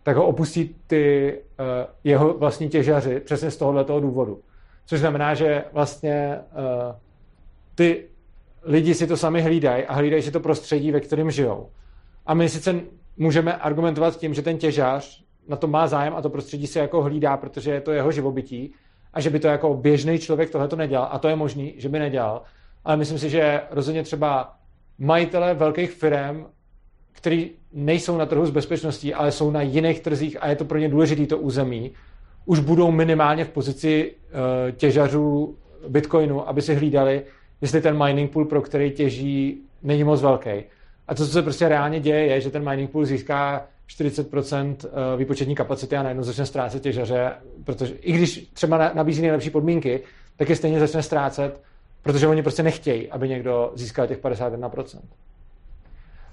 tak 0.03 0.17
ho 0.17 0.27
opustí 0.27 0.77
ty 0.87 1.35
uh, 1.61 1.67
jeho 2.05 2.39
vlastní 2.39 2.69
těžaři 2.69 3.21
přesně 3.21 3.51
z 3.51 3.57
tohoto 3.57 4.01
důvodu. 4.01 4.41
Což 4.87 5.01
znamená, 5.01 5.35
že 5.35 5.65
vlastně 5.73 6.39
uh, 6.39 6.95
ty 7.75 8.05
lidi 8.63 8.95
si 8.95 9.07
to 9.07 9.17
sami 9.17 9.43
hlídají 9.43 9.85
a 9.85 9.95
hlídají 9.95 10.23
si 10.23 10.31
to 10.31 10.41
prostředí, 10.41 10.93
ve 10.93 11.01
kterém 11.01 11.31
žijou. 11.31 11.69
A 12.27 12.35
my 12.35 12.49
sice 12.49 12.81
můžeme 13.17 13.57
argumentovat 13.57 14.17
tím, 14.17 14.35
že 14.35 14.43
ten 14.43 14.59
těžař 14.59 15.24
na 15.49 15.57
to 15.57 15.67
má 15.67 15.87
zájem 15.87 16.15
a 16.17 16.23
to 16.23 16.31
prostředí 16.31 16.67
si 16.67 16.79
jako 16.79 17.03
hlídá, 17.03 17.37
protože 17.37 17.71
je 17.71 17.81
to 17.81 17.93
jeho 17.93 18.13
živobytí 18.13 18.75
a 19.13 19.21
že 19.21 19.31
by 19.31 19.41
to 19.41 19.49
jako 19.49 19.75
běžný 19.75 20.19
člověk 20.19 20.51
tohle 20.51 20.69
to 20.69 20.77
nedělal. 20.77 21.09
A 21.11 21.19
to 21.19 21.29
je 21.29 21.37
možný, 21.37 21.75
že 21.77 21.89
by 21.89 21.99
nedělal. 21.99 22.43
Ale 22.85 22.97
myslím 22.97 23.19
si, 23.19 23.31
že 23.31 23.61
rozhodně 23.71 24.03
třeba 24.03 24.55
majitele 24.99 25.55
velkých 25.55 25.91
firm, 25.91 26.45
který 27.13 27.51
nejsou 27.73 28.17
na 28.17 28.27
trhu 28.27 28.47
s 28.47 28.51
bezpečností, 28.51 29.15
ale 29.15 29.33
jsou 29.33 29.51
na 29.51 29.63
jiných 29.63 30.01
trzích 30.01 30.43
a 30.43 30.49
je 30.49 30.57
to 30.57 30.65
pro 30.65 30.79
ně 30.79 30.89
důležité 30.89 31.27
to 31.27 31.39
území, 31.39 31.93
už 32.47 32.59
budou 32.61 32.91
minimálně 32.91 33.45
v 33.45 33.49
pozici 33.49 34.13
uh, 34.13 34.71
těžařů 34.77 35.57
Bitcoinu, 35.89 36.49
aby 36.49 36.63
si 36.63 36.75
hlídali, 36.75 37.23
jestli 37.61 37.81
ten 37.81 38.05
mining 38.05 38.31
pool, 38.31 38.45
pro 38.45 38.63
který 38.63 38.91
těží, 38.91 39.63
není 39.83 40.05
moc 40.05 40.23
velký. 40.23 40.51
A 41.09 41.15
to, 41.15 41.27
co 41.27 41.33
se 41.33 41.43
prostě 41.43 41.69
reálně 41.69 42.01
děje, 42.01 42.27
je, 42.27 42.41
že 42.41 42.51
ten 42.51 42.71
mining 42.71 42.91
pool 42.91 43.05
získá 43.05 43.67
40% 43.89 44.77
eh, 44.85 45.17
výpočetní 45.17 45.55
kapacity 45.55 45.97
a 45.97 46.03
najednou 46.03 46.23
začne 46.23 46.47
ztrácet 46.47 46.83
těžaře, 46.83 47.33
protože 47.65 47.95
i 47.95 48.13
když 48.13 48.49
třeba 48.53 48.93
nabízí 48.95 49.23
nejlepší 49.23 49.51
podmínky, 49.51 50.01
tak 50.37 50.49
je 50.49 50.57
stejně 50.57 50.81
začne 50.81 51.03
ztrácet, 51.03 51.61
protože 52.03 52.27
oni 52.27 52.43
prostě 52.43 52.63
nechtějí, 52.63 53.11
aby 53.11 53.29
někdo 53.29 53.73
získal 53.75 54.07
těch 54.07 54.23
51%. 54.23 54.99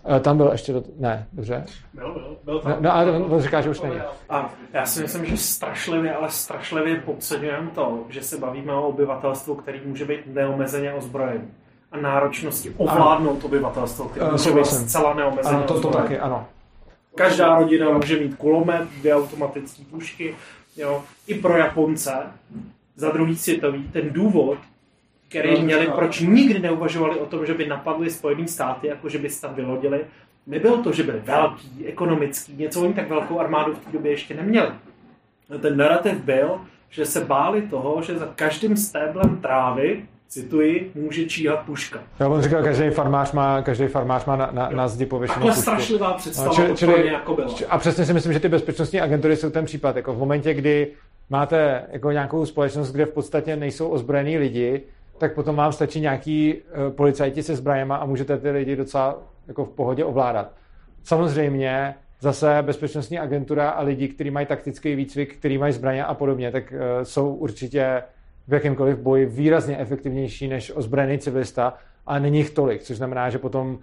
Eh, 0.05 0.19
tam 0.19 0.37
byl 0.37 0.49
ještě, 0.51 0.73
do... 0.73 0.83
ne, 0.97 1.27
dobře. 1.33 1.65
Byl, 1.93 2.13
byl, 2.13 2.37
byl 2.43 2.59
tam. 2.59 2.71
No, 2.71 2.77
no 2.81 2.95
ale 2.95 3.11
on 3.11 3.41
říká, 3.41 3.61
že 3.61 3.69
už 3.69 3.81
není. 3.81 3.95
A 4.29 4.53
já 4.73 4.85
si 4.85 5.01
myslím, 5.01 5.25
že 5.25 5.37
strašlivě, 5.37 6.15
ale 6.15 6.29
strašlivě 6.29 6.95
podceňujeme 6.95 7.69
to, 7.75 8.05
že 8.09 8.21
se 8.21 8.37
bavíme 8.37 8.73
o 8.73 8.87
obyvatelstvu, 8.87 9.55
který 9.55 9.81
může 9.85 10.05
být 10.05 10.19
neomezeně 10.25 10.93
ozbrojený 10.93 11.47
a 11.91 11.97
náročnosti 11.97 12.73
ovládnout 12.77 13.37
ano. 13.37 13.45
obyvatelstvo, 13.45 14.05
které 14.05 14.31
může 14.31 14.51
být 14.51 14.65
zcela 14.65 15.13
neomezeně 15.13 15.57
Ano, 15.57 15.67
to, 15.67 15.81
to 15.81 15.89
taky, 15.89 16.19
ano. 16.19 16.45
Každá 17.15 17.59
rodina 17.59 17.89
může 17.89 18.19
mít 18.19 18.35
kulomet, 18.35 18.89
dvě 18.99 19.15
automatické 19.15 19.83
pušky. 19.89 20.35
Jo. 20.77 21.03
I 21.27 21.33
pro 21.33 21.57
Japonce 21.57 22.13
za 22.95 23.11
druhý 23.11 23.35
světový 23.37 23.89
ten 23.93 24.09
důvod, 24.09 24.57
který 25.29 25.53
no, 25.53 25.61
měli, 25.61 25.87
proč 25.87 26.19
nikdy 26.19 26.59
neuvažovali 26.59 27.19
o 27.19 27.25
tom, 27.25 27.45
že 27.45 27.53
by 27.53 27.67
napadli 27.67 28.11
Spojené 28.11 28.47
státy, 28.47 28.87
jako 28.87 29.09
že 29.09 29.17
by 29.17 29.29
se 29.29 29.41
tam 29.41 29.55
vylodili, 29.55 30.05
nebylo 30.47 30.83
to, 30.83 30.91
že 30.91 31.03
byli 31.03 31.19
velký, 31.19 31.85
ekonomický, 31.85 32.53
něco 32.55 32.81
oni 32.81 32.93
tak 32.93 33.09
velkou 33.09 33.39
armádu 33.39 33.73
v 33.73 33.79
té 33.79 33.91
době 33.91 34.11
ještě 34.11 34.33
neměli. 34.33 34.71
Ten 35.61 35.77
narrativ 35.77 36.13
byl, 36.13 36.61
že 36.89 37.05
se 37.05 37.25
báli 37.25 37.61
toho, 37.61 38.01
že 38.01 38.17
za 38.17 38.25
každým 38.35 38.77
stéblem 38.77 39.37
trávy 39.41 40.05
cituji, 40.31 40.91
může 40.95 41.25
číhat 41.25 41.55
puška. 41.55 41.99
Já 42.19 42.29
bych 42.29 42.43
říkal, 42.43 42.63
každý 42.63 42.89
farmář 42.89 43.31
má, 43.31 43.61
každý 43.61 43.87
farmář 43.87 44.25
má 44.25 44.35
na, 44.35 44.49
na, 44.51 44.69
na 44.69 44.87
zdi 44.87 45.05
pověšenou 45.05 45.47
pušku. 45.47 45.61
strašlivá 45.61 46.13
představa 46.13 46.55
čili, 46.55 46.75
čili, 46.75 47.07
jako 47.07 47.35
byla. 47.35 47.53
A 47.69 47.77
přesně 47.77 48.05
si 48.05 48.13
myslím, 48.13 48.33
že 48.33 48.39
ty 48.39 48.49
bezpečnostní 48.49 49.01
agentury 49.01 49.35
jsou 49.35 49.49
ten 49.49 49.65
případ. 49.65 49.95
Jako 49.95 50.13
v 50.13 50.17
momentě, 50.17 50.53
kdy 50.53 50.87
máte 51.29 51.83
jako 51.91 52.11
nějakou 52.11 52.45
společnost, 52.45 52.91
kde 52.91 53.05
v 53.05 53.11
podstatě 53.11 53.55
nejsou 53.55 53.89
ozbrojení 53.89 54.37
lidi, 54.37 54.81
tak 55.17 55.33
potom 55.33 55.55
vám 55.55 55.71
stačí 55.71 55.99
nějaký 55.99 56.53
uh, 56.53 56.93
policajti 56.93 57.43
se 57.43 57.55
zbrajema 57.55 57.95
a 57.95 58.05
můžete 58.05 58.37
ty 58.37 58.49
lidi 58.49 58.75
docela 58.75 59.17
jako 59.47 59.65
v 59.65 59.69
pohodě 59.69 60.05
ovládat. 60.05 60.51
Samozřejmě 61.03 61.95
zase 62.19 62.57
bezpečnostní 62.61 63.19
agentura 63.19 63.69
a 63.69 63.81
lidi, 63.81 64.07
kteří 64.07 64.31
mají 64.31 64.45
taktický 64.45 64.95
výcvik, 64.95 65.37
kteří 65.37 65.57
mají 65.57 65.73
zbraně 65.73 66.05
a 66.05 66.13
podobně, 66.13 66.51
tak 66.51 66.73
uh, 66.73 67.03
jsou 67.03 67.33
určitě 67.33 68.03
v 68.47 68.53
jakémkoliv 68.53 68.97
boji 68.97 69.25
výrazně 69.25 69.77
efektivnější 69.77 70.47
než 70.47 70.71
ozbrojený 70.75 71.19
civilista 71.19 71.73
a 72.05 72.19
není 72.19 72.37
jich 72.37 72.49
tolik, 72.49 72.83
což 72.83 72.97
znamená, 72.97 73.29
že 73.29 73.37
potom 73.37 73.73
uh, 73.73 73.79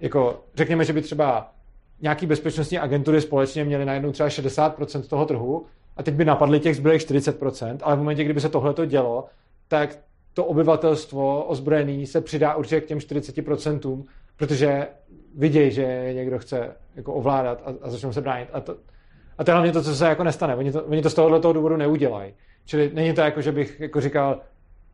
jako 0.00 0.44
řekněme, 0.54 0.84
že 0.84 0.92
by 0.92 1.02
třeba 1.02 1.52
nějaký 2.00 2.26
bezpečnostní 2.26 2.78
agentury 2.78 3.20
společně 3.20 3.64
měly 3.64 3.84
najednou 3.84 4.12
třeba 4.12 4.28
60% 4.28 5.02
toho 5.02 5.26
trhu 5.26 5.66
a 5.96 6.02
teď 6.02 6.14
by 6.14 6.24
napadly 6.24 6.60
těch 6.60 6.76
zbylých 6.76 7.02
40%, 7.02 7.78
ale 7.82 7.96
v 7.96 7.98
momentě, 7.98 8.24
kdyby 8.24 8.40
se 8.40 8.48
tohle 8.48 8.74
to 8.74 8.84
dělo, 8.84 9.26
tak 9.68 9.98
to 10.34 10.44
obyvatelstvo 10.44 11.44
ozbrojený 11.44 12.06
se 12.06 12.20
přidá 12.20 12.54
určitě 12.54 12.80
k 12.80 12.86
těm 12.86 12.98
40%, 12.98 14.04
protože 14.36 14.86
vidějí, 15.34 15.70
že 15.70 16.10
někdo 16.14 16.38
chce 16.38 16.76
jako 16.96 17.14
ovládat 17.14 17.62
a, 17.64 17.74
a 17.82 17.90
začnou 17.90 18.12
se 18.12 18.20
bránit. 18.20 18.48
A 18.52 18.60
to, 18.60 18.76
a 19.38 19.44
to 19.44 19.50
je 19.50 19.52
hlavně 19.52 19.72
to, 19.72 19.82
co 19.82 19.94
se 19.94 20.06
jako 20.06 20.24
nestane. 20.24 20.56
Oni 20.56 20.72
to, 20.72 20.84
oni 20.84 21.02
to 21.02 21.10
z 21.10 21.14
tohohle 21.14 21.40
důvodu 21.40 21.76
neudělají. 21.76 22.34
Čili 22.64 22.90
není 22.94 23.12
to 23.12 23.20
jako, 23.20 23.40
že 23.40 23.52
bych 23.52 23.80
jako 23.80 24.00
říkal, 24.00 24.40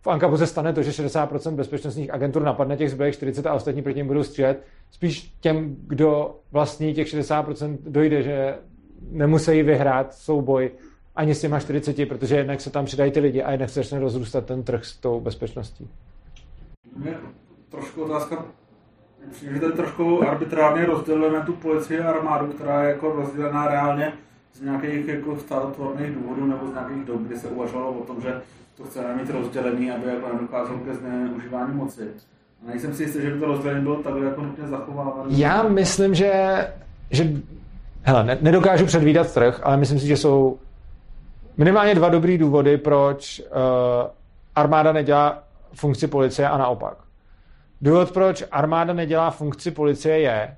v 0.03 0.07
Ankabu 0.07 0.37
se 0.37 0.47
stane 0.47 0.73
to, 0.73 0.83
že 0.83 0.91
60% 0.91 1.55
bezpečnostních 1.55 2.15
agentur 2.15 2.43
napadne 2.43 2.77
těch 2.77 2.91
zbylých 2.91 3.15
40 3.15 3.47
a 3.47 3.55
ostatní 3.55 3.83
proti 3.83 3.99
ním 3.99 4.07
budou 4.07 4.23
střílet. 4.23 4.63
Spíš 4.91 5.35
těm, 5.41 5.77
kdo 5.87 6.37
vlastní 6.53 6.95
těch 6.95 7.07
60% 7.07 7.79
dojde, 7.87 8.23
že 8.23 8.55
nemusí 9.11 9.63
vyhrát 9.63 10.15
souboj 10.15 10.71
ani 11.17 11.35
s 11.35 11.41
těma 11.41 11.61
40, 11.61 12.09
protože 12.09 12.37
jednak 12.37 12.61
se 12.61 12.71
tam 12.71 12.85
přidají 12.85 13.11
ty 13.11 13.21
lidi 13.21 13.43
a 13.43 13.51
jednak 13.51 13.71
se 13.71 13.81
začne 13.81 14.01
rozrůstat 14.01 14.47
ten 14.47 14.63
trh 14.63 14.85
s 14.85 14.97
tou 14.97 15.21
bezpečností. 15.21 15.91
Mě 16.97 17.15
trošku 17.71 18.03
otázka, 18.03 18.45
že 19.53 19.61
to 19.61 19.73
trošku 19.73 20.23
arbitrárně 20.29 20.87
rozdělujeme 20.87 21.41
tu 21.47 21.53
policii 21.53 22.01
a 22.01 22.11
armádu, 22.11 22.47
která 22.47 22.83
je 22.83 22.89
jako 22.89 23.13
rozdělená 23.13 23.69
reálně 23.69 24.13
z 24.57 24.61
nějakých 24.61 25.09
jako 25.09 25.37
státotvorných 25.37 26.15
důvodů 26.15 26.47
nebo 26.47 26.67
z 26.67 26.73
nějakých 26.73 27.05
dob, 27.05 27.21
kdy 27.23 27.39
se 27.39 27.49
uvažovalo 27.49 27.93
o 27.93 28.05
tom, 28.05 28.21
že 28.21 28.41
to 28.77 28.85
chceme 28.85 29.17
mít 29.17 29.31
rozdělený, 29.31 29.91
aby 29.91 30.09
jako 30.09 30.33
nedocházelo 30.33 30.79
ke 30.79 30.95
zneužívání 30.95 31.75
moci. 31.75 32.03
A 32.63 32.71
nejsem 32.71 32.95
si 32.95 33.03
jistý, 33.03 33.23
že 33.23 33.31
by 33.31 33.41
to 33.41 33.47
rozdělení 33.47 33.83
bylo 33.83 34.03
takhle 34.03 34.25
jako 34.25 34.43
nutně 34.43 34.69
zachovávané. 34.69 35.29
Já 35.29 35.63
myslím, 35.63 36.15
že, 36.15 36.33
že 37.11 37.33
hele, 38.03 38.25
ne, 38.25 38.39
nedokážu 38.41 38.87
předvídat 38.87 39.35
trh, 39.35 39.61
ale 39.63 39.77
myslím 39.77 40.01
si, 40.01 40.07
že 40.07 40.17
jsou 40.17 40.59
minimálně 41.57 41.95
dva 41.95 42.09
dobrý 42.09 42.39
důvody, 42.39 42.77
proč 42.79 43.41
uh, 43.41 43.47
armáda 44.55 44.93
nedělá 44.93 45.43
funkci 45.75 46.07
policie 46.07 46.49
a 46.49 46.59
naopak. 46.59 46.97
Důvod, 47.81 48.11
proč 48.11 48.45
armáda 48.51 48.93
nedělá 48.93 49.31
funkci 49.31 49.71
policie 49.71 50.19
je, 50.19 50.57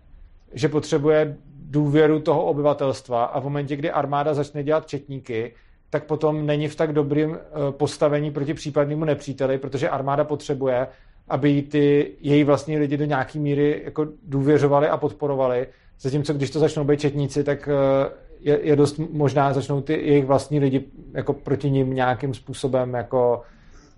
že 0.52 0.68
potřebuje 0.68 1.36
důvěru 1.70 2.20
toho 2.20 2.44
obyvatelstva 2.44 3.24
a 3.24 3.40
v 3.40 3.44
momentě, 3.44 3.76
kdy 3.76 3.90
armáda 3.90 4.34
začne 4.34 4.62
dělat 4.62 4.86
četníky, 4.86 5.52
tak 5.90 6.04
potom 6.04 6.46
není 6.46 6.68
v 6.68 6.76
tak 6.76 6.92
dobrým 6.92 7.34
eh, 7.34 7.72
postavení 7.72 8.30
proti 8.30 8.54
případnému 8.54 9.04
nepříteli, 9.04 9.58
protože 9.58 9.88
armáda 9.88 10.24
potřebuje, 10.24 10.86
aby 11.28 11.62
ty 11.62 12.12
její 12.20 12.44
vlastní 12.44 12.78
lidi 12.78 12.96
do 12.96 13.04
nějaké 13.04 13.38
míry 13.38 13.82
jako 13.84 14.06
důvěřovali 14.22 14.88
a 14.88 14.96
podporovali. 14.96 15.66
Zatímco 16.00 16.32
když 16.32 16.50
to 16.50 16.58
začnou 16.58 16.84
být 16.84 17.00
četníci, 17.00 17.44
tak 17.44 17.68
eh, 17.68 18.10
je, 18.40 18.58
je 18.62 18.76
dost 18.76 18.98
možná 18.98 19.52
začnou 19.52 19.80
ty 19.80 19.92
jejich 19.92 20.26
vlastní 20.26 20.60
lidi 20.60 20.84
jako 21.12 21.32
proti 21.32 21.70
ním 21.70 21.94
nějakým 21.94 22.34
způsobem 22.34 22.94
jako, 22.94 23.42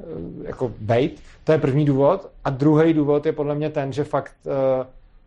eh, 0.00 0.04
jako 0.46 0.72
bejt. 0.80 1.20
To 1.44 1.52
je 1.52 1.58
první 1.58 1.84
důvod. 1.84 2.30
A 2.44 2.50
druhý 2.50 2.94
důvod 2.94 3.26
je 3.26 3.32
podle 3.32 3.54
mě 3.54 3.70
ten, 3.70 3.92
že 3.92 4.04
fakt 4.04 4.34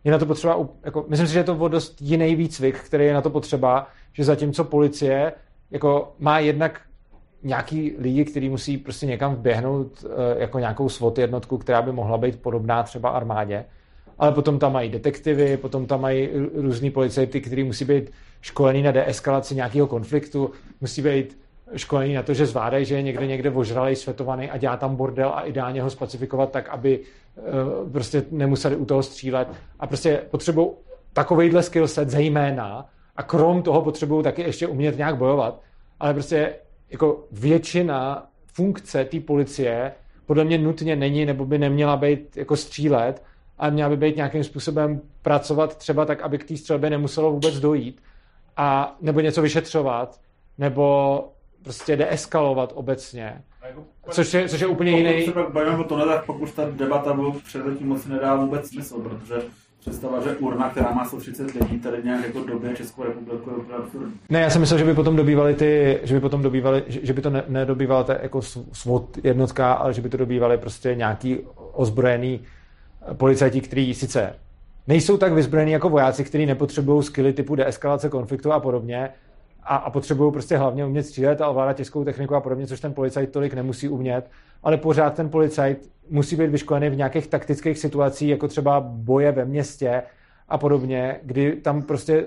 je 0.04 0.12
na 0.12 0.18
to 0.18 0.26
potřeba, 0.26 0.58
jako, 0.84 1.04
myslím 1.08 1.26
si, 1.26 1.32
že 1.32 1.38
je 1.38 1.44
to 1.44 1.56
o 1.56 1.68
dost 1.68 2.02
jiný 2.02 2.34
výcvik, 2.34 2.78
který 2.78 3.04
je 3.04 3.14
na 3.14 3.20
to 3.20 3.30
potřeba, 3.30 3.88
že 4.12 4.24
zatímco 4.24 4.64
policie 4.64 5.32
jako 5.70 6.14
má 6.18 6.38
jednak 6.38 6.80
nějaký 7.42 7.94
lidi, 7.98 8.24
kteří 8.24 8.48
musí 8.48 8.78
prostě 8.78 9.06
někam 9.06 9.34
vběhnout 9.34 10.04
eh, 10.04 10.40
jako 10.40 10.58
nějakou 10.58 10.88
SWAT 10.88 11.18
jednotku, 11.18 11.58
která 11.58 11.82
by 11.82 11.92
mohla 11.92 12.18
být 12.18 12.42
podobná 12.42 12.82
třeba 12.82 13.10
armádě, 13.10 13.64
ale 14.18 14.32
potom 14.32 14.58
tam 14.58 14.72
mají 14.72 14.90
detektivy, 14.90 15.56
potom 15.56 15.86
tam 15.86 16.00
mají 16.00 16.28
různý 16.54 16.90
policajty, 16.90 17.40
kteří 17.40 17.62
musí 17.62 17.84
být 17.84 18.10
školení 18.40 18.82
na 18.82 18.90
deeskalaci 18.90 19.54
nějakého 19.54 19.86
konfliktu, 19.86 20.50
musí 20.80 21.02
být 21.02 21.38
školení 21.76 22.14
na 22.14 22.22
to, 22.22 22.34
že 22.34 22.46
zvládají, 22.46 22.84
že 22.84 22.94
je 22.94 23.02
někde 23.02 23.26
někde 23.26 23.50
ožralej, 23.50 23.96
svetovaný 23.96 24.50
a 24.50 24.56
dělá 24.56 24.76
tam 24.76 24.96
bordel 24.96 25.32
a 25.34 25.40
ideálně 25.40 25.82
ho 25.82 25.90
spacifikovat 25.90 26.50
tak, 26.50 26.68
aby 26.68 27.00
prostě 27.92 28.24
nemuseli 28.30 28.76
u 28.76 28.84
toho 28.84 29.02
střílet. 29.02 29.48
A 29.80 29.86
prostě 29.86 30.22
potřebují 30.30 30.70
takovejhle 31.12 31.62
skillset 31.62 32.10
zejména 32.10 32.88
a 33.16 33.22
krom 33.22 33.62
toho 33.62 33.82
potřebují 33.82 34.24
taky 34.24 34.42
ještě 34.42 34.66
umět 34.66 34.96
nějak 34.96 35.16
bojovat. 35.16 35.60
Ale 36.00 36.14
prostě 36.14 36.54
jako 36.90 37.24
většina 37.32 38.26
funkce 38.46 39.04
té 39.04 39.20
policie 39.20 39.92
podle 40.26 40.44
mě 40.44 40.58
nutně 40.58 40.96
není, 40.96 41.26
nebo 41.26 41.46
by 41.46 41.58
neměla 41.58 41.96
být 41.96 42.36
jako 42.36 42.56
střílet, 42.56 43.22
ale 43.58 43.70
měla 43.70 43.90
by 43.90 43.96
být 43.96 44.16
nějakým 44.16 44.44
způsobem 44.44 45.00
pracovat 45.22 45.76
třeba 45.76 46.04
tak, 46.04 46.22
aby 46.22 46.38
k 46.38 46.48
té 46.48 46.56
střelbě 46.56 46.90
nemuselo 46.90 47.32
vůbec 47.32 47.60
dojít, 47.60 48.02
a 48.56 48.96
nebo 49.00 49.20
něco 49.20 49.42
vyšetřovat, 49.42 50.20
nebo 50.58 51.28
prostě 51.62 51.96
deeskalovat 51.96 52.72
obecně. 52.74 53.42
Což 54.10 54.34
je, 54.34 54.48
což 54.48 54.60
je 54.60 54.66
úplně 54.66 54.92
pokud 54.92 55.08
jiný... 55.08 55.24
se 55.24 55.32
pak 55.32 55.52
bavíme 55.52 55.76
o 55.76 55.84
tohle, 55.84 56.06
tak 56.06 56.26
pokud 56.26 56.52
ta 56.52 56.70
debata 56.70 57.12
byl 57.12 57.32
předtím 57.44 57.88
moc 57.88 58.06
nedá 58.06 58.34
vůbec 58.34 58.68
smysl, 58.68 59.00
protože 59.00 59.34
představa, 59.80 60.22
že 60.22 60.36
urna, 60.36 60.70
která 60.70 60.90
má 60.90 61.04
130 61.04 61.54
lidí, 61.54 61.78
tady 61.80 62.02
nějak 62.04 62.24
jako 62.24 62.40
době 62.44 62.76
Českou 62.76 63.02
republiku 63.02 63.50
je 63.50 63.56
úplně 63.56 63.78
absurdní. 63.78 64.14
Ne, 64.28 64.40
já 64.40 64.50
jsem 64.50 64.60
myslel, 64.60 64.78
že 64.78 64.84
by 64.84 64.94
potom 64.94 65.16
dobývali 65.16 65.54
ty, 65.54 66.00
že 66.02 66.14
by 66.14 66.20
potom 66.20 66.42
dobývali, 66.42 66.82
že, 66.86 67.00
že 67.02 67.12
by 67.12 67.22
to 67.22 67.30
ne, 67.30 67.42
nedobývala 67.48 68.04
ta 68.04 68.16
jako 68.22 68.42
SWAT 68.72 69.04
jednotka, 69.22 69.72
ale 69.72 69.94
že 69.94 70.02
by 70.02 70.08
to 70.08 70.16
dobývali 70.16 70.58
prostě 70.58 70.94
nějaký 70.94 71.38
ozbrojený 71.72 72.40
policajti, 73.12 73.60
kteří 73.60 73.94
sice 73.94 74.34
nejsou 74.86 75.16
tak 75.16 75.32
vyzbrojení 75.32 75.72
jako 75.72 75.88
vojáci, 75.88 76.24
kteří 76.24 76.46
nepotřebují 76.46 77.02
skilly 77.02 77.32
typu 77.32 77.54
deeskalace 77.54 78.08
konfliktu 78.08 78.52
a 78.52 78.60
podobně, 78.60 79.10
a, 79.64 79.76
a 79.76 79.90
potřebují 79.90 80.32
prostě 80.32 80.56
hlavně 80.56 80.86
umět 80.86 81.02
střílet 81.02 81.40
a 81.40 81.48
ovládat 81.48 81.72
těžkou 81.72 82.04
techniku 82.04 82.34
a 82.34 82.40
podobně, 82.40 82.66
což 82.66 82.80
ten 82.80 82.94
policajt 82.94 83.32
tolik 83.32 83.54
nemusí 83.54 83.88
umět, 83.88 84.30
ale 84.62 84.76
pořád 84.76 85.14
ten 85.14 85.28
policajt 85.28 85.90
musí 86.10 86.36
být 86.36 86.50
vyškolený 86.50 86.90
v 86.90 86.96
nějakých 86.96 87.26
taktických 87.26 87.78
situacích, 87.78 88.28
jako 88.28 88.48
třeba 88.48 88.80
boje 88.80 89.32
ve 89.32 89.44
městě 89.44 90.02
a 90.48 90.58
podobně, 90.58 91.20
kdy 91.22 91.52
tam 91.52 91.82
prostě 91.82 92.26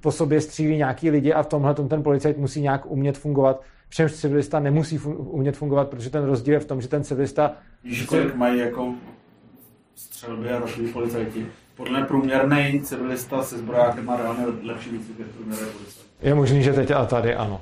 po 0.00 0.12
sobě 0.12 0.40
střílí 0.40 0.76
nějaký 0.76 1.10
lidi 1.10 1.32
a 1.32 1.42
v 1.42 1.46
tomhle 1.46 1.74
ten 1.74 2.02
policajt 2.02 2.38
musí 2.38 2.60
nějak 2.60 2.90
umět 2.90 3.18
fungovat. 3.18 3.62
Všem 3.88 4.08
civilista 4.08 4.60
nemusí 4.60 4.98
fun- 4.98 5.16
umět 5.18 5.56
fungovat, 5.56 5.88
protože 5.88 6.10
ten 6.10 6.24
rozdíl 6.24 6.54
je 6.54 6.60
v 6.60 6.64
tom, 6.64 6.80
že 6.80 6.88
ten 6.88 7.04
civilista... 7.04 7.52
Víš, 7.84 8.06
kolik 8.06 8.34
mají 8.34 8.58
jako 8.60 8.94
střelby 9.94 10.50
a 10.50 10.60
takový 10.60 10.92
policajti? 10.92 11.46
Podle 11.76 11.98
mě 11.98 12.06
průměrný 12.06 12.80
civilista 12.80 13.42
se 13.42 13.58
zbrojákem 13.58 14.04
má 14.04 14.16
reálně 14.16 14.44
lepší 14.62 14.90
výcvik 14.90 15.18
než 15.18 15.28
průměrný 15.28 15.66
policajt. 15.66 16.01
Je 16.22 16.34
možný, 16.34 16.62
že 16.62 16.72
teď 16.72 16.90
a 16.90 17.06
tady 17.06 17.34
ano. 17.34 17.60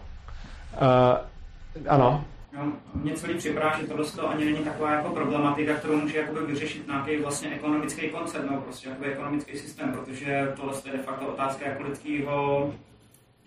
Uh, 0.83 1.89
ano. 1.89 2.25
No, 2.53 2.73
mě 2.95 3.13
celý 3.13 3.35
připadá, 3.35 3.79
že 3.81 3.87
tohle 3.87 4.05
to 4.05 4.29
ani 4.29 4.45
není 4.45 4.59
taková 4.59 4.93
jako 4.93 5.09
problematika, 5.09 5.75
kterou 5.75 5.97
může 5.97 6.19
jakoby 6.19 6.47
vyřešit 6.47 6.87
nějaký 6.87 7.17
vlastně 7.17 7.51
ekonomický 7.55 8.09
koncept, 8.09 8.51
nebo 8.51 8.61
prostě 8.61 8.89
jakoby 8.89 9.13
ekonomický 9.13 9.59
systém, 9.59 9.93
protože 9.93 10.53
tohle 10.57 10.75
je 10.85 10.93
de 10.93 10.99
facto 10.99 11.27
otázka 11.27 11.69
jako 11.69 11.83
lidského 11.83 12.73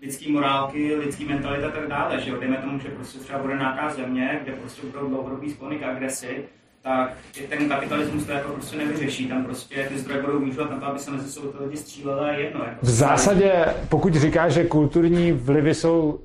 lidský 0.02 0.32
morálky, 0.32 0.94
lidský 0.96 1.24
mentality 1.24 1.64
a 1.64 1.70
tak 1.70 1.88
dále, 1.88 2.20
že 2.20 2.30
jo, 2.30 2.36
dejme 2.40 2.56
tomu, 2.56 2.78
že 2.78 2.88
prostě 2.88 3.18
třeba 3.18 3.38
bude 3.38 3.56
nějaká 3.56 3.90
země, 3.90 4.40
kde 4.42 4.52
prostě 4.52 4.86
budou 4.86 5.08
dlouhodobý 5.08 5.50
sklony 5.50 5.78
k 5.78 5.82
agresi, 5.82 6.44
tak 6.84 7.12
ten 7.48 7.68
kapitalismus 7.68 8.24
to 8.24 8.32
jako 8.32 8.52
prostě 8.52 8.76
nevyřeší, 8.76 9.28
tam 9.28 9.44
prostě 9.44 9.86
ty 9.88 9.98
zdroje 9.98 10.22
budou 10.22 10.38
využívat 10.38 10.70
na 10.70 10.76
to, 10.80 10.86
aby 10.86 10.98
se 10.98 11.10
mezi 11.10 11.32
sebou 11.32 11.48
ty 11.48 11.64
lidi 11.64 11.76
stříleli 11.76 12.42
jedno. 12.42 12.64
Jako. 12.64 12.86
V 12.86 12.90
zásadě, 12.90 13.66
pokud 13.88 14.14
říká, 14.14 14.48
že 14.48 14.64
kulturní 14.64 15.32
vlivy 15.32 15.74
jsou 15.74 16.20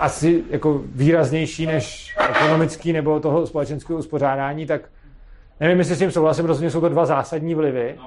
asi 0.00 0.44
jako 0.50 0.82
výraznější 0.84 1.66
než 1.66 2.16
ekonomický 2.30 2.92
nebo 2.92 3.20
toho 3.20 3.46
společenského 3.46 3.98
uspořádání, 3.98 4.66
tak 4.66 4.82
nevím, 5.60 5.78
jestli 5.78 5.94
s 5.94 5.98
tím 5.98 6.10
souhlasím, 6.10 6.44
rozhodně 6.44 6.70
jsou 6.70 6.80
to 6.80 6.88
dva 6.88 7.06
zásadní 7.06 7.54
vlivy, 7.54 7.98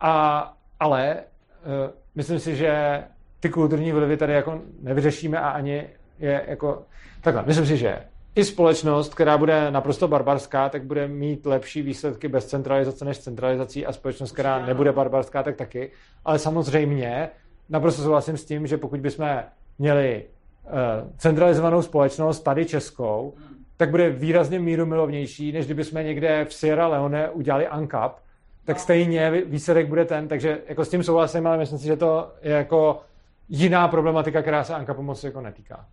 a, 0.00 0.54
ale 0.80 1.16
uh, 1.16 1.94
myslím 2.14 2.38
si, 2.38 2.56
že 2.56 3.02
ty 3.40 3.48
kulturní 3.48 3.92
vlivy 3.92 4.16
tady 4.16 4.32
jako 4.32 4.60
nevyřešíme 4.82 5.38
a 5.38 5.48
ani 5.48 5.84
je 6.18 6.44
jako... 6.48 6.82
Takhle, 7.20 7.44
myslím 7.46 7.66
si, 7.66 7.76
že 7.76 7.98
i 8.34 8.44
společnost, 8.44 9.14
která 9.14 9.38
bude 9.38 9.70
naprosto 9.70 10.08
barbarská, 10.08 10.68
tak 10.68 10.84
bude 10.84 11.08
mít 11.08 11.46
lepší 11.46 11.82
výsledky 11.82 12.28
bez 12.28 12.46
centralizace 12.46 13.04
než 13.04 13.18
centralizací 13.18 13.86
a 13.86 13.92
společnost, 13.92 14.32
která 14.32 14.66
nebude 14.66 14.92
barbarská, 14.92 15.42
tak 15.42 15.56
taky. 15.56 15.90
Ale 16.24 16.38
samozřejmě 16.38 17.28
naprosto 17.68 18.02
souhlasím 18.02 18.36
s 18.36 18.44
tím, 18.44 18.66
že 18.66 18.76
pokud 18.76 19.00
bychom 19.00 19.42
měli 19.78 20.24
uh, 20.64 20.72
centralizovanou 21.16 21.82
společnost, 21.82 22.40
tady 22.40 22.64
českou, 22.64 23.34
tak 23.76 23.90
bude 23.90 24.10
výrazně 24.10 24.58
míru 24.58 24.86
milovnější, 24.86 25.52
než 25.52 25.64
kdybychom 25.64 26.04
někde 26.04 26.44
v 26.44 26.54
Sierra 26.54 26.86
Leone 26.86 27.30
udělali 27.30 27.66
ANCAP, 27.66 28.20
tak 28.64 28.80
stejně 28.80 29.30
výsledek 29.30 29.88
bude 29.88 30.04
ten, 30.04 30.28
takže 30.28 30.58
jako 30.68 30.84
s 30.84 30.88
tím 30.88 31.02
souhlasím, 31.02 31.46
ale 31.46 31.58
myslím 31.58 31.78
si, 31.78 31.86
že 31.86 31.96
to 31.96 32.32
je 32.42 32.52
jako 32.52 33.00
jiná 33.48 33.88
problematika, 33.88 34.42
která 34.42 34.64
se 34.64 34.74
Anka 34.74 34.94
pomoci 34.94 35.26
jako 35.26 35.40
netýká. 35.40 35.86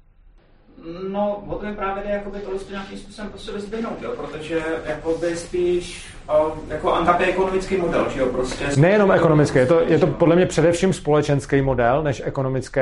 No, 1.10 1.44
o 1.48 1.56
to 1.56 1.66
je 1.66 1.74
právě 1.74 2.04
jde 2.04 2.10
jakoby 2.10 2.40
to 2.40 2.52
nějakým 2.72 2.98
způsobem 2.98 3.32
po 3.32 3.38
sobě 3.38 3.62
zdvihnout, 3.62 4.02
jo, 4.02 4.14
protože 4.18 4.62
jakoby 4.86 5.36
spíš 5.36 6.14
o, 6.28 6.54
jako 6.68 6.96
ekonomický 7.20 7.78
model, 7.78 8.10
že 8.10 8.20
jo, 8.20 8.26
prostě. 8.26 8.66
Nejenom 8.78 9.12
ekonomický, 9.12 9.58
je 9.58 9.66
to, 9.66 9.80
je 9.80 10.00
to 10.00 10.08
podle 10.08 10.36
mě 10.36 10.46
především 10.46 10.94
společenský 10.94 11.62
model 11.62 12.04
než 12.04 12.22
ekonomický, 12.26 12.82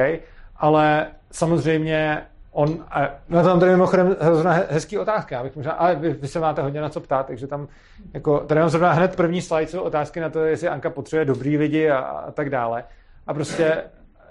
ale 0.57 1.07
samozřejmě 1.31 2.21
on, 2.51 2.85
a, 2.91 3.09
no 3.29 3.43
tam 3.43 3.59
tady 3.59 3.71
mimochodem 3.71 4.15
zrovna 4.19 4.51
hezký 4.69 4.97
otázka, 4.97 5.35
já 5.35 5.43
bych 5.43 5.55
možná, 5.55 5.71
ale 5.71 5.95
vy, 5.95 6.13
vy, 6.13 6.27
se 6.27 6.39
máte 6.39 6.61
hodně 6.61 6.81
na 6.81 6.89
co 6.89 6.99
ptát, 6.99 7.25
takže 7.25 7.47
tam, 7.47 7.67
jako, 8.13 8.39
tady 8.39 8.59
mám 8.59 8.69
zrovna 8.69 8.91
hned 8.91 9.15
první 9.15 9.41
slide, 9.41 9.67
jsou 9.67 9.81
otázky 9.81 10.19
na 10.19 10.29
to, 10.29 10.39
jestli 10.39 10.67
Anka 10.67 10.89
potřebuje 10.89 11.25
dobrý 11.25 11.57
lidi 11.57 11.89
a, 11.89 11.99
a 11.99 12.31
tak 12.31 12.49
dále. 12.49 12.83
A 13.27 13.33
prostě, 13.33 13.83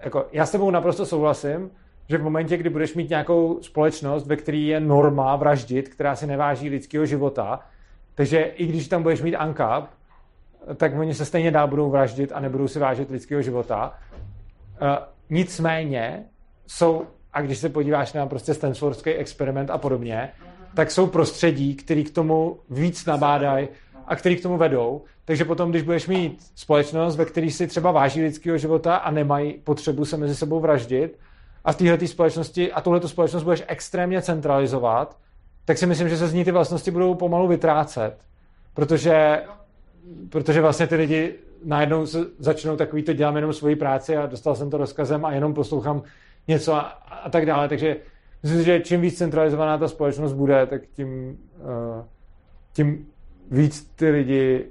jako, 0.05 0.27
já 0.33 0.47
s 0.47 0.51
tebou 0.51 0.71
naprosto 0.71 1.07
souhlasím, 1.07 1.71
že 2.09 2.19
v 2.19 2.23
momentě, 2.23 2.57
kdy 2.57 2.71
budeš 2.71 2.95
mít 2.95 3.11
nějakou 3.11 3.59
společnost, 3.63 4.27
ve 4.27 4.37
které 4.37 4.59
je 4.59 4.81
norma 4.81 5.37
vraždit, 5.37 5.89
která 5.89 6.17
si 6.17 6.27
neváží 6.27 6.69
lidského 6.69 7.07
života, 7.07 7.61
takže 8.15 8.41
i 8.41 8.67
když 8.67 8.89
tam 8.89 9.03
budeš 9.03 9.23
mít 9.23 9.37
ANCAP, 9.37 9.91
tak 10.77 10.99
oni 10.99 11.15
se 11.15 11.25
stejně 11.25 11.51
dál 11.51 11.69
budou 11.69 11.91
vraždit 11.91 12.33
a 12.35 12.41
nebudou 12.41 12.69
si 12.69 12.79
vážit 12.79 13.11
lidského 13.11 13.43
života. 13.43 13.95
Uh, 14.83 14.89
nicméně 15.31 16.25
jsou, 16.67 17.07
a 17.33 17.43
když 17.43 17.59
se 17.59 17.69
podíváš 17.69 18.13
na 18.13 18.27
prostě 18.27 18.55
Stanfordský 18.55 19.11
experiment 19.11 19.71
a 19.71 19.79
podobně, 19.79 20.29
tak 20.75 20.91
jsou 20.91 21.07
prostředí, 21.07 21.75
který 21.75 22.05
k 22.05 22.15
tomu 22.15 22.59
víc 22.71 23.07
nabádají 23.07 23.69
a 24.07 24.17
který 24.17 24.37
k 24.37 24.43
tomu 24.43 24.57
vedou. 24.57 25.03
Takže 25.25 25.45
potom, 25.45 25.71
když 25.71 25.83
budeš 25.83 26.09
mít 26.09 26.43
společnost, 26.55 27.17
ve 27.17 27.25
které 27.25 27.51
si 27.51 27.67
třeba 27.67 27.91
váží 27.91 28.23
lidského 28.23 28.59
života 28.59 28.97
a 28.97 29.11
nemají 29.11 29.53
potřebu 29.53 30.05
se 30.05 30.17
mezi 30.17 30.35
sebou 30.35 30.61
vraždit, 30.61 31.19
a 31.65 31.73
v 31.73 31.77
této 31.77 32.07
společnosti 32.07 32.73
a 32.73 32.81
tuhleto 32.81 33.09
společnost 33.09 33.43
budeš 33.43 33.63
extrémně 33.69 34.23
centralizovat, 34.23 35.17
tak 35.65 35.79
si 35.79 35.87
myslím, 35.87 36.09
že 36.09 36.17
se 36.17 36.29
z 36.29 36.35
ní 36.35 36.45
ty 36.45 36.51
vlastnosti 36.51 36.91
budou 36.91 37.15
pomalu 37.15 37.49
vytrácet. 37.49 38.17
Protože, 38.75 39.43
protože 40.29 40.61
vlastně 40.61 40.87
ty 40.87 40.95
lidi 40.95 41.35
najednou 41.65 42.07
začnou 42.39 42.77
takový 42.77 43.03
to 43.03 43.13
dělám 43.13 43.37
jenom 43.37 43.53
svoji 43.53 43.77
práci 43.77 44.17
a 44.17 44.27
dostal 44.27 44.55
jsem 44.55 44.71
to 44.71 44.77
rozkazem 44.77 45.25
a 45.25 45.33
jenom 45.33 45.55
poslouchám 45.55 46.03
něco 46.49 46.75
a, 46.75 46.81
a 47.25 47.31
tak 47.31 47.47
dále. 47.47 47.69
Takže 47.69 47.97
myslím 48.43 48.61
si, 48.61 48.67
že 48.67 48.81
čím 48.81 49.01
víc 49.01 49.19
centralizovaná 49.19 49.79
ta 49.79 49.89
společnost 49.89 50.33
bude, 50.33 50.67
tak 50.67 50.83
tím, 50.97 51.39
uh, 51.59 52.05
tím 52.73 53.07
víc 53.51 53.93
ty 53.97 54.11
lidi 54.11 54.67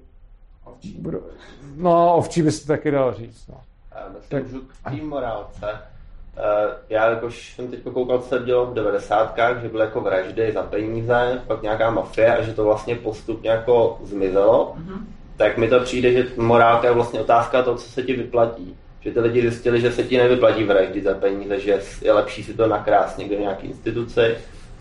budou, 0.99 1.21
no 1.75 2.15
ovčí 2.15 2.41
by 2.41 2.51
se 2.51 2.67
taky 2.67 2.91
dalo 2.91 3.13
říct. 3.13 3.47
No. 3.47 3.61
Tak, 4.29 4.43
můžu 4.43 4.61
k 4.61 4.89
té 4.89 4.95
morálce. 4.95 5.90
Uh, 6.41 6.71
já 6.89 7.09
jakož 7.09 7.53
jsem 7.55 7.67
teď 7.67 7.79
koukal, 7.93 8.19
co 8.19 8.27
se 8.27 8.39
dělo 8.45 8.65
v 8.65 8.73
90. 8.73 9.35
že 9.61 9.69
byly 9.69 9.83
jako 9.83 10.01
vraždy 10.01 10.51
za 10.51 10.63
peníze, 10.63 11.41
pak 11.47 11.61
nějaká 11.61 11.89
mafie 11.89 12.37
a 12.37 12.41
že 12.41 12.53
to 12.53 12.63
vlastně 12.63 12.95
postupně 12.95 13.49
jako 13.49 13.99
zmizelo, 14.03 14.75
mm-hmm. 14.77 14.99
tak 15.37 15.57
mi 15.57 15.69
to 15.69 15.79
přijde, 15.79 16.11
že 16.11 16.27
morálka 16.37 16.87
je 16.87 16.93
vlastně 16.93 17.19
otázka 17.19 17.61
toho, 17.63 17.77
co 17.77 17.89
se 17.89 18.03
ti 18.03 18.13
vyplatí. 18.13 18.75
Že 19.01 19.11
ty 19.11 19.19
lidi 19.19 19.41
zjistili, 19.41 19.81
že 19.81 19.91
se 19.91 20.03
ti 20.03 20.17
nevyplatí 20.17 20.63
vraždit 20.63 21.03
za 21.03 21.13
peníze, 21.13 21.59
že 21.59 21.81
je 22.01 22.13
lepší 22.13 22.43
si 22.43 22.53
to 22.53 22.67
nakrást 22.67 23.17
někde 23.17 23.35
v 23.35 23.39
nějaké 23.39 23.67
instituci, 23.67 24.35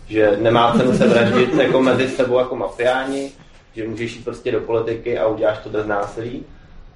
že 0.06 0.36
nemá 0.40 0.72
cenu 0.72 0.96
se 0.96 1.08
vraždit 1.08 1.54
jako 1.54 1.82
mezi 1.82 2.08
sebou 2.08 2.38
jako 2.38 2.56
mafiáni, 2.56 3.32
že 3.76 3.88
můžeš 3.88 4.16
jít 4.16 4.24
prostě 4.24 4.52
do 4.52 4.60
politiky 4.60 5.18
a 5.18 5.26
uděláš 5.26 5.58
to 5.58 5.68
bez 5.68 5.86
násilí 5.86 6.44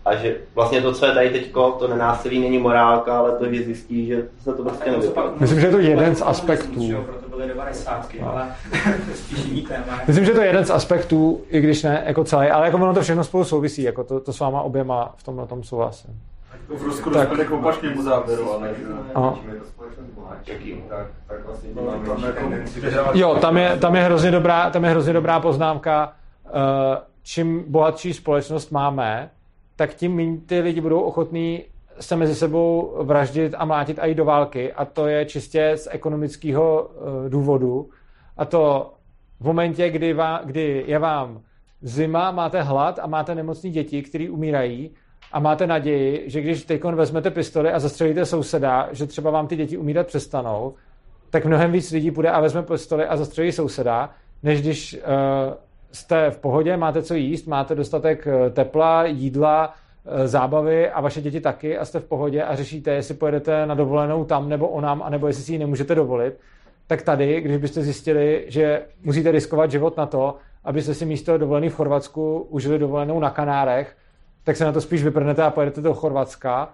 a 0.05 0.17
že 0.17 0.37
vlastně 0.55 0.81
to, 0.81 0.93
co 0.93 1.07
je 1.07 1.13
tady 1.13 1.31
teďko, 1.31 1.71
to 1.71 1.89
nenásilí 1.89 2.41
není 2.41 2.59
morálka, 2.59 3.19
ale 3.19 3.33
to, 3.33 3.53
že 3.53 3.63
zjistí, 3.63 4.07
že 4.07 4.29
se 4.43 4.55
to 4.55 4.63
prostě 4.63 4.91
nevyplatí. 4.91 5.35
Myslím, 5.41 5.61
že 5.61 5.67
je 5.67 5.71
to 5.71 5.79
jeden 5.79 6.15
z 6.15 6.23
aspektů. 6.23 6.81
Proto 7.07 7.29
byly 7.29 7.49
90. 7.49 8.09
No. 8.21 8.33
ale 8.33 8.55
spíš 9.15 9.45
jiný 9.45 9.63
téma. 9.63 10.01
Myslím, 10.07 10.25
že 10.25 10.33
to 10.33 10.41
je 10.41 10.47
jeden 10.47 10.65
z 10.65 10.71
aspektů, 10.71 11.41
i 11.49 11.61
když 11.61 11.83
ne 11.83 12.03
jako 12.07 12.25
celý, 12.25 12.47
ale 12.49 12.67
jako 12.67 12.77
ono 12.77 12.95
to 12.95 13.03
všechno 13.03 13.25
spolu 13.25 13.45
souvisí, 13.45 13.83
jako 13.83 14.05
to, 14.05 14.21
to 14.21 14.33
s 14.33 14.41
váma 14.41 14.63
oběma 14.63 15.15
v 15.17 15.23
tom 15.23 15.37
na 15.37 15.47
tom 15.47 15.63
souhlasím. 15.63 16.21
V 16.69 16.83
Rusku 16.83 17.11
tak, 17.11 17.37
tak 17.37 17.49
k 17.49 17.51
opačnému 17.51 18.03
závěru, 18.03 18.53
ale 18.53 18.69
jako 18.69 19.33
Jo, 23.15 23.35
tam 23.41 23.57
je, 23.57 23.77
tam 23.77 23.97
je 23.97 24.03
hrozně 24.03 24.31
dobrá, 24.31 24.71
tam 24.71 24.85
je 24.85 24.91
hrozně 24.91 25.13
dobrá 25.13 25.41
poznámka. 25.41 26.13
Uh, 26.45 26.51
čím 27.23 27.65
bohatší 27.69 28.15
společnost 28.15 28.71
máme, 28.71 29.31
tak 29.77 29.95
tím 29.95 30.15
méně 30.15 30.39
ty 30.47 30.61
lidi 30.61 30.81
budou 30.81 31.01
ochotní 31.01 31.65
se 32.01 32.17
mezi 32.17 32.35
sebou 32.35 32.97
vraždit 33.03 33.55
a 33.59 33.65
mlátit 33.65 33.99
a 33.99 34.07
jít 34.07 34.15
do 34.15 34.25
války. 34.25 34.73
A 34.73 34.85
to 34.85 35.07
je 35.07 35.25
čistě 35.25 35.73
z 35.77 35.89
ekonomického 35.91 36.83
uh, 36.83 37.29
důvodu. 37.29 37.89
A 38.37 38.45
to 38.45 38.93
v 39.41 39.47
momentě, 39.47 39.91
kdy, 39.91 40.13
vám, 40.13 40.41
kdy 40.45 40.85
je 40.87 40.99
vám 40.99 41.41
zima, 41.83 42.31
máte 42.31 42.63
hlad 42.63 42.99
a 42.99 43.07
máte 43.07 43.35
nemocní 43.35 43.71
děti, 43.71 44.03
který 44.03 44.31
umírají 44.31 44.91
a 45.33 45.41
máte 45.41 45.67
naději, 45.67 46.25
že 46.27 46.41
když 46.41 46.65
teď 46.65 46.85
vezmete 46.85 47.31
pistoli 47.31 47.73
a 47.73 47.79
zastřelíte 47.79 48.25
souseda, 48.25 48.89
že 48.93 49.07
třeba 49.07 49.31
vám 49.31 49.47
ty 49.47 49.57
děti 49.57 49.77
umírat 49.77 50.07
přestanou, 50.07 50.75
tak 51.31 51.45
mnohem 51.45 51.73
víc 51.73 51.91
lidí 51.91 52.11
půjde 52.11 52.31
a 52.31 52.41
vezme 52.41 52.63
pistoli 52.63 53.07
a 53.07 53.17
zastřelí 53.17 53.53
souseda, 53.53 54.11
než 54.43 54.61
když 54.61 54.95
uh, 54.95 55.55
jste 55.95 56.31
v 56.31 56.39
pohodě, 56.39 56.77
máte 56.77 57.03
co 57.03 57.15
jíst, 57.15 57.47
máte 57.47 57.75
dostatek 57.75 58.27
eh, 58.27 58.51
tepla, 58.51 59.05
jídla, 59.05 59.69
uh, 59.69 60.27
zábavy 60.27 60.91
a 60.91 61.01
vaše 61.01 61.21
děti 61.21 61.41
taky 61.41 61.79
a 61.79 61.85
jste 61.85 62.01
v 62.01 62.05
pohodě 62.05 62.43
a 62.43 62.57
řešíte, 62.57 62.91
jestli 62.91 63.15
pojedete 63.15 63.67
na 63.67 63.75
dovolenou 63.75 64.25
tam 64.25 64.49
nebo 64.49 64.69
onam, 64.69 65.03
anebo 65.03 65.27
jestli 65.27 65.43
si 65.43 65.53
ji 65.53 65.59
nemůžete 65.59 65.95
dovolit, 65.95 66.35
tak 66.87 67.03
tady, 67.03 67.41
když 67.41 67.57
byste 67.57 67.83
zjistili, 67.83 68.45
že 68.49 68.83
musíte 69.05 69.31
riskovat 69.31 69.71
život 69.71 69.97
na 69.97 70.07
to, 70.07 70.37
abyste 70.65 70.95
si 70.95 71.07
místo 71.07 71.39
dovolený 71.39 71.69
v 71.69 71.75
Chorvatsku 71.75 72.47
užili 72.51 72.79
dovolenou 72.79 73.21
na 73.21 73.31
Kanárech, 73.31 73.97
tak 74.45 74.57
se 74.57 74.65
na 74.65 74.73
to 74.73 74.81
spíš 74.81 75.05
vyprnete 75.05 75.43
a 75.43 75.51
pojedete 75.51 75.81
do 75.81 75.95
Chorvatska 75.95 76.69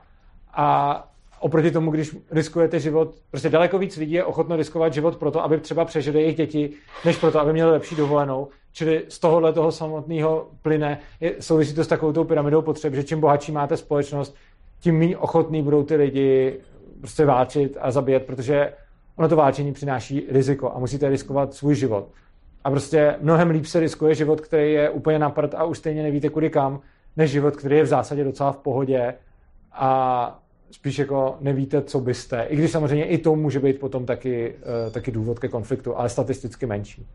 a 0.55 1.09
oproti 1.40 1.70
tomu, 1.70 1.90
když 1.90 2.16
riskujete 2.30 2.80
život, 2.80 3.14
prostě 3.30 3.48
daleko 3.48 3.78
víc 3.78 3.97
lidí 3.97 4.12
je 4.12 4.24
ochotno 4.24 4.56
riskovat 4.56 4.94
život 4.94 5.16
proto, 5.16 5.44
aby 5.44 5.60
třeba 5.60 5.84
přežili 5.84 6.20
jejich 6.20 6.36
děti, 6.36 6.70
než 7.05 7.16
proto, 7.16 7.40
aby 7.40 7.52
měli 7.52 7.70
lepší 7.70 7.97
dovolenou. 7.97 8.48
Čili 8.72 9.05
z 9.09 9.18
tohohle 9.18 9.52
toho 9.52 9.72
samotného 9.72 10.48
plyne 10.62 10.98
je, 11.20 11.34
souvisí 11.40 11.74
to 11.74 11.84
s 11.84 11.88
takovou 11.88 12.12
tou 12.12 12.24
pyramidou 12.24 12.62
potřeb, 12.62 12.94
že 12.94 13.05
čím 13.05 13.20
bohatší 13.20 13.52
máte 13.52 13.76
společnost, 13.76 14.36
tím 14.80 14.98
méně 14.98 15.16
ochotný 15.16 15.62
budou 15.62 15.82
ty 15.82 15.97
lidi 15.97 16.60
prostě 17.01 17.24
válčit 17.24 17.76
a 17.80 17.90
zabíjet, 17.90 18.26
protože 18.26 18.72
ono 19.16 19.28
to 19.28 19.36
válčení 19.36 19.72
přináší 19.72 20.26
riziko 20.30 20.72
a 20.74 20.78
musíte 20.78 21.09
riskovat 21.09 21.55
svůj 21.55 21.74
život. 21.74 22.09
A 22.64 22.70
prostě 22.70 23.16
mnohem 23.20 23.51
líp 23.51 23.66
se 23.66 23.80
riskuje 23.80 24.14
život, 24.14 24.40
který 24.40 24.72
je 24.72 24.90
úplně 24.90 25.18
na 25.18 25.30
prd 25.30 25.55
a 25.55 25.64
už 25.64 25.78
stejně 25.78 26.02
nevíte 26.02 26.28
kudy 26.28 26.51
kam, 26.51 26.80
než 27.16 27.30
život, 27.30 27.56
který 27.56 27.76
je 27.76 27.82
v 27.82 27.86
zásadě 27.86 28.24
docela 28.24 28.52
v 28.52 28.56
pohodě 28.56 29.14
a 29.72 30.42
spíš 30.70 30.98
jako 30.98 31.36
nevíte, 31.40 31.82
co 31.82 32.01
byste. 32.01 32.42
I 32.42 32.56
když 32.56 32.70
samozřejmě 32.70 33.05
i 33.05 33.18
to 33.18 33.36
může 33.36 33.60
být 33.60 33.80
potom 33.80 34.06
taky, 34.06 34.55
uh, 34.55 34.92
taky 34.92 35.10
důvod 35.10 35.38
ke 35.38 35.48
konfliktu, 35.48 35.97
ale 35.97 36.09
statisticky 36.09 36.66
menší. 36.66 37.06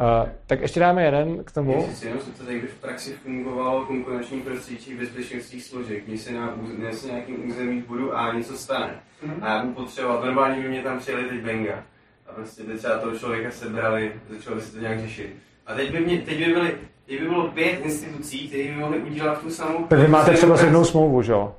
Uh, 0.00 0.28
tak 0.46 0.60
ještě 0.60 0.80
dáme 0.80 1.04
jeden 1.04 1.44
k 1.44 1.52
tomu. 1.52 1.86
Jestli 1.88 2.06
jenom 2.06 2.22
se 2.22 2.44
tady, 2.44 2.58
když 2.58 2.70
v 2.70 2.80
praxi 2.80 3.12
fungovalo 3.12 3.84
konkurenční 3.84 4.40
prostředí 4.40 4.94
bezpečnostních 4.94 5.64
složek, 5.64 6.06
když 6.06 6.20
se 6.20 6.32
na, 6.32 6.54
na 6.78 6.90
nějakým 7.06 7.50
území 7.50 7.84
budu 7.88 8.16
A 8.16 8.32
něco 8.32 8.58
stane. 8.58 8.90
Mm-hmm. 9.26 9.38
A 9.42 9.48
já 9.48 9.62
budu 9.62 9.74
potřebovat, 9.74 10.24
normálně 10.24 10.62
by 10.62 10.68
mě 10.68 10.82
tam 10.82 10.98
přijeli 10.98 11.28
teď 11.28 11.40
Benga. 11.40 11.82
A 12.28 12.32
prostě 12.32 12.62
teď 12.62 12.78
třeba 12.78 12.98
toho 12.98 13.18
člověka 13.18 13.50
sebrali, 13.50 14.12
začalo 14.30 14.60
se 14.60 14.72
to 14.72 14.78
nějak 14.78 15.00
řešit. 15.00 15.36
A 15.66 15.74
teď 15.74 15.92
by, 15.92 16.00
mě, 16.00 16.18
teď 16.18 16.38
by 16.46 16.52
byly 16.52 16.74
Teď 17.06 17.20
by 17.20 17.28
bylo 17.28 17.48
pět 17.48 17.80
institucí, 17.84 18.48
které 18.48 18.64
by 18.64 18.74
mohly 18.74 18.98
udělat 18.98 19.40
tu 19.40 19.50
samou... 19.50 19.84
Tak 19.86 19.98
vy 19.98 20.08
máte 20.08 20.32
třeba 20.32 20.56
sednou 20.56 20.84
smlouvu, 20.84 21.22
že 21.22 21.32
jo? 21.32 21.54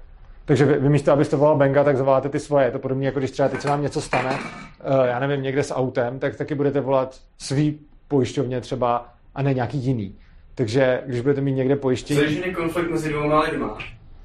Takže 0.46 0.66
vy, 0.66 0.80
vy 0.80 0.90
místo, 0.90 1.12
abyste 1.12 1.36
volal 1.36 1.56
Benga, 1.56 1.84
tak 1.84 1.98
zavoláte 1.98 2.30
ty 2.30 2.40
svoje. 2.40 2.66
Je 2.66 2.72
to 2.72 2.80
podobně, 2.80 3.08
jako 3.08 3.20
když 3.20 3.32
třeba 3.32 3.50
teď 3.50 3.62
se 3.62 3.68
vám 3.68 3.82
něco 3.82 4.02
stane, 4.02 4.32
uh, 4.32 5.06
já 5.06 5.20
nevím, 5.20 5.44
někde 5.44 5.64
s 5.64 5.74
autem, 5.74 6.20
tak 6.20 6.36
taky 6.36 6.56
budete 6.56 6.82
volat 6.82 7.20
svý 7.38 7.80
pojišťovně 8.08 8.62
třeba 8.62 9.14
a 9.36 9.42
ne 9.42 9.54
nějaký 9.54 9.78
jiný. 9.78 10.16
Takže 10.56 11.02
když 11.06 11.22
budete 11.22 11.42
mít 11.42 11.54
někde 11.54 11.76
pojištění... 11.76 12.20
Co 12.20 12.26
je 12.26 12.54
konflikt 12.54 12.90
mezi 12.90 13.10
dvěma 13.10 13.42
lidma? 13.42 13.78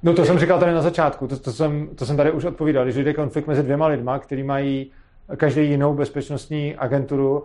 No 0.03 0.15
to 0.15 0.25
jsem 0.25 0.39
říkal 0.39 0.61
tady 0.61 0.73
na 0.73 0.83
začátku, 0.83 1.27
to, 1.27 1.39
to, 1.39 1.53
jsem, 1.53 1.89
to 1.95 2.07
jsem 2.07 2.17
tady 2.17 2.31
už 2.31 2.45
odpovídal. 2.45 2.85
Když 2.85 2.97
jde 2.97 3.15
konflikt 3.15 3.47
mezi 3.47 3.63
dvěma 3.63 3.87
lidma, 3.87 4.19
který 4.19 4.43
mají 4.43 4.91
každý 5.37 5.69
jinou 5.69 5.95
bezpečnostní 5.95 6.77
agenturu, 6.77 7.45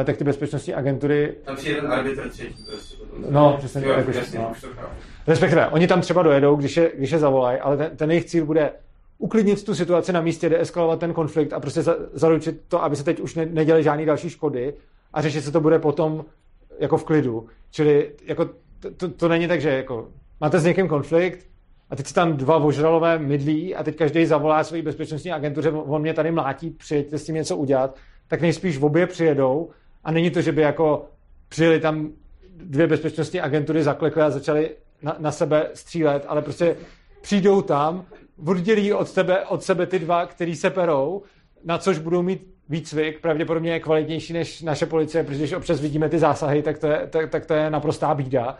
Eh, 0.00 0.04
tak 0.04 0.16
ty 0.16 0.24
bezpečnostní 0.24 0.74
agentury... 0.74 1.34
Tam 1.44 1.56
přijde 1.56 1.80
ten 1.80 1.92
arbitr 1.92 2.28
třetí. 2.28 2.64
Prostě, 2.70 2.96
no, 3.30 3.56
přesně. 3.58 3.86
Jo, 3.86 3.92
jako, 3.92 4.10
jasně, 4.10 4.38
no. 4.38 4.52
Respektive, 5.26 5.68
oni 5.68 5.86
tam 5.86 6.00
třeba 6.00 6.22
dojedou, 6.22 6.56
když 6.56 6.76
je, 6.76 6.92
když 6.98 7.10
je 7.10 7.18
zavolají, 7.18 7.58
ale 7.58 7.76
ten, 7.76 7.96
ten 7.96 8.10
jejich 8.10 8.24
cíl 8.24 8.46
bude 8.46 8.70
uklidnit 9.18 9.64
tu 9.64 9.74
situaci 9.74 10.12
na 10.12 10.20
místě, 10.20 10.48
deeskalovat 10.48 11.00
ten 11.00 11.12
konflikt 11.12 11.52
a 11.52 11.60
prostě 11.60 11.82
za, 11.82 11.96
zaručit 12.12 12.60
to, 12.68 12.82
aby 12.82 12.96
se 12.96 13.04
teď 13.04 13.20
už 13.20 13.34
ne, 13.34 13.46
neděly 13.46 13.82
žádné 13.82 14.06
další 14.06 14.30
škody 14.30 14.74
a 15.16 15.22
řešit 15.22 15.42
se 15.42 15.52
to 15.52 15.60
bude 15.60 15.78
potom 15.78 16.24
jako 16.78 16.96
v 16.96 17.04
klidu. 17.04 17.46
Čili 17.70 18.12
jako 18.24 18.50
to, 18.96 19.08
to, 19.08 19.28
není 19.28 19.48
tak, 19.48 19.60
že 19.60 19.70
jako 19.70 20.08
máte 20.40 20.58
s 20.58 20.64
někým 20.64 20.88
konflikt 20.88 21.46
a 21.90 21.96
teď 21.96 22.06
si 22.06 22.14
tam 22.14 22.36
dva 22.36 22.56
ožralové 22.56 23.18
mydlí 23.18 23.74
a 23.74 23.84
teď 23.84 23.96
každý 23.96 24.26
zavolá 24.26 24.64
své 24.64 24.82
bezpečnostní 24.82 25.32
agentuře, 25.32 25.70
on 25.70 26.02
mě 26.02 26.14
tady 26.14 26.30
mlátí, 26.30 26.70
přijďte 26.70 27.18
s 27.18 27.24
tím 27.24 27.34
něco 27.34 27.56
udělat 27.56 27.96
tak 28.28 28.40
nejspíš 28.40 28.76
v 28.76 28.84
obě 28.84 29.06
přijedou 29.06 29.70
a 30.04 30.12
není 30.12 30.30
to, 30.30 30.40
že 30.40 30.52
by 30.52 30.62
jako 30.62 31.08
přijeli 31.48 31.80
tam 31.80 32.12
dvě 32.56 32.86
bezpečnostní 32.86 33.40
agentury, 33.40 33.82
zaklekly 33.82 34.22
a 34.22 34.30
začaly 34.30 34.70
na, 35.02 35.16
na 35.18 35.32
sebe 35.32 35.70
střílet, 35.74 36.24
ale 36.28 36.42
prostě 36.42 36.76
přijdou 37.20 37.62
tam, 37.62 38.04
oddělí 38.46 38.92
od 38.92 39.08
sebe, 39.08 39.46
od 39.46 39.62
sebe 39.62 39.86
ty 39.86 39.98
dva, 39.98 40.26
který 40.26 40.56
se 40.56 40.70
perou, 40.70 41.22
na 41.64 41.78
což 41.78 41.98
budou 41.98 42.22
mít 42.22 42.55
výcvik, 42.68 43.20
pravděpodobně 43.20 43.72
je 43.72 43.80
kvalitnější 43.80 44.32
než 44.32 44.62
naše 44.62 44.86
policie, 44.86 45.24
protože 45.24 45.38
když 45.38 45.52
občas 45.52 45.80
vidíme 45.80 46.08
ty 46.08 46.18
zásahy, 46.18 46.62
tak 46.62 46.78
to 46.78 46.86
je, 46.86 47.06
tak, 47.10 47.30
tak 47.30 47.46
to 47.46 47.54
je 47.54 47.70
naprostá 47.70 48.14
bída. 48.14 48.58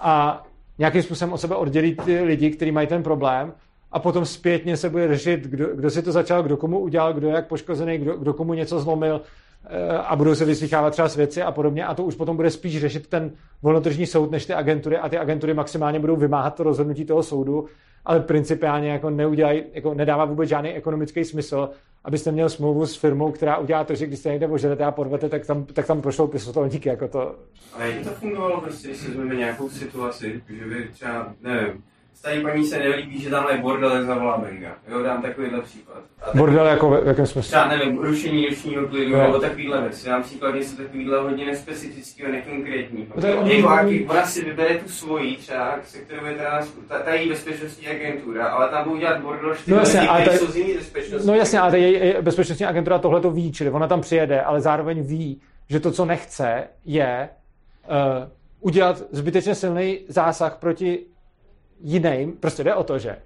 A 0.00 0.44
nějakým 0.78 1.02
způsobem 1.02 1.32
od 1.32 1.38
sebe 1.38 1.54
oddělí 1.54 1.96
ty 2.04 2.20
lidi, 2.20 2.50
kteří 2.50 2.72
mají 2.72 2.86
ten 2.86 3.02
problém 3.02 3.52
a 3.92 3.98
potom 3.98 4.26
zpětně 4.26 4.76
se 4.76 4.90
bude 4.90 5.08
řešit, 5.08 5.40
kdo, 5.40 5.66
kdo 5.74 5.90
si 5.90 6.02
to 6.02 6.12
začal, 6.12 6.42
kdo 6.42 6.56
komu 6.56 6.78
udělal, 6.78 7.12
kdo 7.12 7.28
je 7.28 7.34
jak 7.34 7.48
poškozený, 7.48 7.98
kdo, 7.98 8.16
kdo 8.16 8.34
komu 8.34 8.54
něco 8.54 8.80
zlomil 8.80 9.20
eh, 9.64 9.98
a 9.98 10.16
budou 10.16 10.34
se 10.34 10.44
vyslychávat 10.44 10.92
třeba 10.92 11.08
svědci 11.08 11.42
a 11.42 11.52
podobně 11.52 11.86
a 11.86 11.94
to 11.94 12.04
už 12.04 12.14
potom 12.14 12.36
bude 12.36 12.50
spíš 12.50 12.80
řešit 12.80 13.06
ten 13.06 13.32
volnotržní 13.62 14.06
soud 14.06 14.30
než 14.30 14.46
ty 14.46 14.54
agentury 14.54 14.96
a 14.96 15.08
ty 15.08 15.18
agentury 15.18 15.54
maximálně 15.54 16.00
budou 16.00 16.16
vymáhat 16.16 16.54
to 16.54 16.62
rozhodnutí 16.62 17.04
toho 17.04 17.22
soudu, 17.22 17.66
ale 18.04 18.20
principiálně 18.20 18.90
jako 18.90 19.10
neudělají, 19.10 19.62
jako 19.72 19.94
nedává 19.94 20.24
vůbec 20.24 20.48
žádný 20.48 20.70
ekonomický 20.70 21.24
smysl, 21.24 21.70
abyste 22.04 22.32
měl 22.32 22.48
smlouvu 22.48 22.86
s 22.86 22.96
firmou, 22.96 23.32
která 23.32 23.56
udělá 23.58 23.84
to, 23.84 23.94
že 23.94 24.06
když 24.06 24.18
se 24.18 24.28
někde 24.28 24.46
ožerete 24.46 24.84
a 24.84 24.90
porvete, 24.90 25.28
tak 25.28 25.46
tam, 25.46 25.64
tak 25.64 25.86
tam 25.86 26.02
prošlou 26.02 26.26
pisotolníky, 26.26 26.88
jako 26.88 27.08
to. 27.08 27.36
A 27.72 27.84
jak 27.84 28.04
to 28.04 28.10
fungovalo, 28.10 28.60
prostě, 28.60 28.88
když 28.88 29.00
se 29.00 29.34
nějakou 29.34 29.68
situaci, 29.68 30.42
že 30.48 30.64
by 30.64 30.88
třeba, 30.92 31.34
nevím, 31.40 31.82
Starý 32.20 32.42
paní 32.42 32.66
se 32.66 32.78
nelíbí, 32.78 33.20
že 33.20 33.30
tam 33.30 33.46
je 33.50 33.58
bordel, 33.58 33.90
tak 33.90 34.04
zavolá 34.04 34.38
Benga. 34.38 34.68
Jo, 34.88 35.02
dám 35.02 35.22
takovýhle 35.22 35.60
příklad. 35.60 35.98
A 36.22 36.36
bordel 36.36 36.66
jako 36.66 36.90
v 36.90 37.06
jakém 37.06 37.26
smyslu? 37.26 37.48
Třeba 37.48 37.68
nevím, 37.68 37.98
rušení 37.98 38.46
nočního 38.50 38.88
klidu 38.88 39.16
nebo 39.16 39.38
takovýhle 39.38 39.80
věci. 39.82 40.08
Dám 40.08 40.22
příklad 40.22 40.54
něco 40.54 40.76
takovýhle 40.76 41.20
hodně 41.20 41.46
nespecifického, 41.46 42.32
nekonkrétního. 42.32 43.06
No 43.16 44.06
ona 44.08 44.26
si 44.26 44.44
vybere 44.44 44.74
tu 44.74 44.88
svoji 44.88 45.36
třeba, 45.36 45.78
se 45.84 45.98
kterou 45.98 46.26
je 46.26 46.34
teda 46.34 46.60
ta, 46.88 46.98
ta 46.98 47.14
její 47.14 47.28
bezpečnostní 47.28 47.88
agentura, 47.88 48.46
ale 48.46 48.68
tam 48.68 48.84
budou 48.84 48.96
dělat 48.96 49.20
bordel 49.20 49.54
no 49.66 49.76
jasně, 49.76 50.00
ale 50.00 50.24
ta, 50.24 50.32
jsou 50.32 50.46
z 50.46 50.56
jiný 50.56 50.74
bezpečnostní. 50.74 51.28
No 51.28 51.34
jasně, 51.34 51.60
ale 51.60 51.70
ta 51.70 51.76
její 51.76 52.14
bezpečnostní 52.22 52.66
agentura 52.66 52.98
tohle 52.98 53.20
to 53.20 53.30
ví, 53.30 53.52
čili 53.52 53.70
ona 53.70 53.86
tam 53.86 54.00
přijede, 54.00 54.42
ale 54.42 54.60
zároveň 54.60 55.02
ví, 55.02 55.40
že 55.68 55.80
to, 55.80 55.92
co 55.92 56.04
nechce, 56.04 56.64
je 56.84 57.28
uh, 57.88 58.28
udělat 58.60 59.02
zbytečně 59.10 59.54
silný 59.54 59.98
zásah 60.08 60.56
proti 60.56 61.09
jiným, 61.82 62.32
prostě 62.32 62.64
jde 62.64 62.74
o 62.74 62.84
to, 62.84 62.98
že 62.98 63.16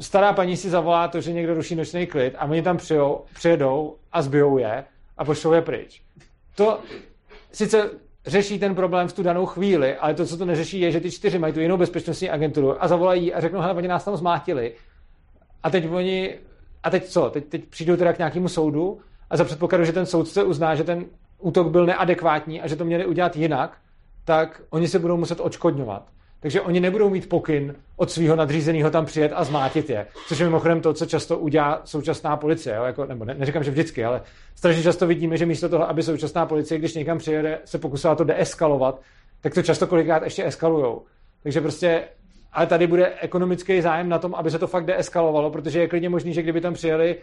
stará 0.00 0.32
paní 0.32 0.56
si 0.56 0.70
zavolá 0.70 1.08
to, 1.08 1.20
že 1.20 1.32
někdo 1.32 1.54
ruší 1.54 1.74
nočný 1.74 2.06
klid 2.06 2.34
a 2.38 2.44
oni 2.44 2.62
tam 2.62 2.76
přijou, 2.76 3.24
přijedou 3.34 3.96
a 4.12 4.22
zbijou 4.22 4.58
je 4.58 4.84
a 5.18 5.24
pošlou 5.24 5.52
je 5.52 5.62
pryč. 5.62 6.02
To 6.54 6.78
sice 7.52 7.90
řeší 8.26 8.58
ten 8.58 8.74
problém 8.74 9.08
v 9.08 9.12
tu 9.12 9.22
danou 9.22 9.46
chvíli, 9.46 9.96
ale 9.96 10.14
to, 10.14 10.26
co 10.26 10.36
to 10.36 10.44
neřeší, 10.44 10.80
je, 10.80 10.92
že 10.92 11.00
ty 11.00 11.10
čtyři 11.10 11.38
mají 11.38 11.52
tu 11.52 11.60
jinou 11.60 11.76
bezpečnostní 11.76 12.30
agenturu 12.30 12.82
a 12.82 12.88
zavolají 12.88 13.34
a 13.34 13.40
řeknou, 13.40 13.60
hele, 13.60 13.74
oni 13.74 13.88
nás 13.88 14.04
tam 14.04 14.16
zmátili. 14.16 14.74
A 15.62 15.70
teď 15.70 15.90
oni, 15.90 16.38
a 16.82 16.90
teď 16.90 17.06
co? 17.06 17.30
Teď, 17.30 17.44
teď 17.44 17.64
přijdou 17.64 17.96
teda 17.96 18.12
k 18.12 18.18
nějakému 18.18 18.48
soudu 18.48 19.00
a 19.30 19.36
za 19.36 19.44
předpokladu, 19.44 19.84
že 19.84 19.92
ten 19.92 20.06
soudce 20.06 20.42
uzná, 20.42 20.74
že 20.74 20.84
ten 20.84 21.04
útok 21.38 21.68
byl 21.70 21.86
neadekvátní 21.86 22.60
a 22.60 22.66
že 22.66 22.76
to 22.76 22.84
měli 22.84 23.06
udělat 23.06 23.36
jinak, 23.36 23.78
tak 24.24 24.62
oni 24.70 24.88
se 24.88 24.98
budou 24.98 25.16
muset 25.16 25.40
odškodňovat. 25.40 26.08
Takže 26.40 26.60
oni 26.60 26.80
nebudou 26.80 27.10
mít 27.10 27.28
pokyn 27.28 27.74
od 27.96 28.10
svého 28.10 28.36
nadřízeného 28.36 28.90
tam 28.90 29.06
přijet 29.06 29.32
a 29.34 29.44
zmátit 29.44 29.90
je. 29.90 30.06
Což 30.28 30.38
je 30.38 30.46
mimochodem 30.46 30.80
to, 30.80 30.94
co 30.94 31.06
často 31.06 31.38
udělá 31.38 31.80
současná 31.84 32.36
policie. 32.36 32.76
Jo? 32.76 32.84
Jako, 32.84 33.06
nebo 33.06 33.24
ne, 33.24 33.34
neříkám, 33.34 33.64
že 33.64 33.70
vždycky, 33.70 34.04
ale 34.04 34.22
strašně 34.54 34.82
často 34.82 35.06
vidíme, 35.06 35.36
že 35.36 35.46
místo 35.46 35.68
toho, 35.68 35.88
aby 35.88 36.02
současná 36.02 36.46
policie, 36.46 36.78
když 36.78 36.94
někam 36.94 37.18
přijede, 37.18 37.58
se 37.64 37.78
pokusila 37.78 38.14
to 38.14 38.24
deeskalovat, 38.24 39.00
tak 39.40 39.54
to 39.54 39.62
často 39.62 39.86
kolikrát 39.86 40.22
ještě 40.22 40.46
eskalujou. 40.46 41.02
Takže 41.42 41.60
prostě, 41.60 42.04
ale 42.52 42.66
tady 42.66 42.86
bude 42.86 43.12
ekonomický 43.20 43.80
zájem 43.80 44.08
na 44.08 44.18
tom, 44.18 44.34
aby 44.34 44.50
se 44.50 44.58
to 44.58 44.66
fakt 44.66 44.84
deeskalovalo, 44.84 45.50
protože 45.50 45.80
je 45.80 45.88
klidně 45.88 46.08
možný, 46.08 46.34
že 46.34 46.42
kdyby 46.42 46.60
tam 46.60 46.74
přijeli 46.74 47.16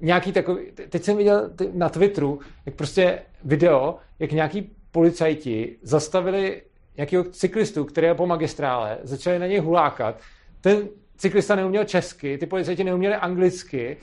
nějaký 0.00 0.32
takový, 0.32 0.62
teď 0.88 1.02
jsem 1.02 1.16
viděl 1.16 1.50
na 1.72 1.88
Twitteru, 1.88 2.40
jak 2.66 2.74
prostě 2.74 3.18
video, 3.44 3.96
jak 4.18 4.32
nějaký 4.32 4.70
policajti 4.92 5.76
zastavili 5.82 6.62
nějakého 6.96 7.24
cyklistu, 7.24 7.84
který 7.84 8.06
je 8.06 8.14
po 8.14 8.26
magistrále, 8.26 8.98
začali 9.02 9.38
na 9.38 9.46
něj 9.46 9.58
hulákat. 9.58 10.20
Ten 10.60 10.88
cyklista 11.16 11.54
neuměl 11.54 11.84
česky, 11.84 12.38
ty 12.38 12.46
policajti 12.46 12.84
neuměli 12.84 13.14
anglicky, 13.14 13.96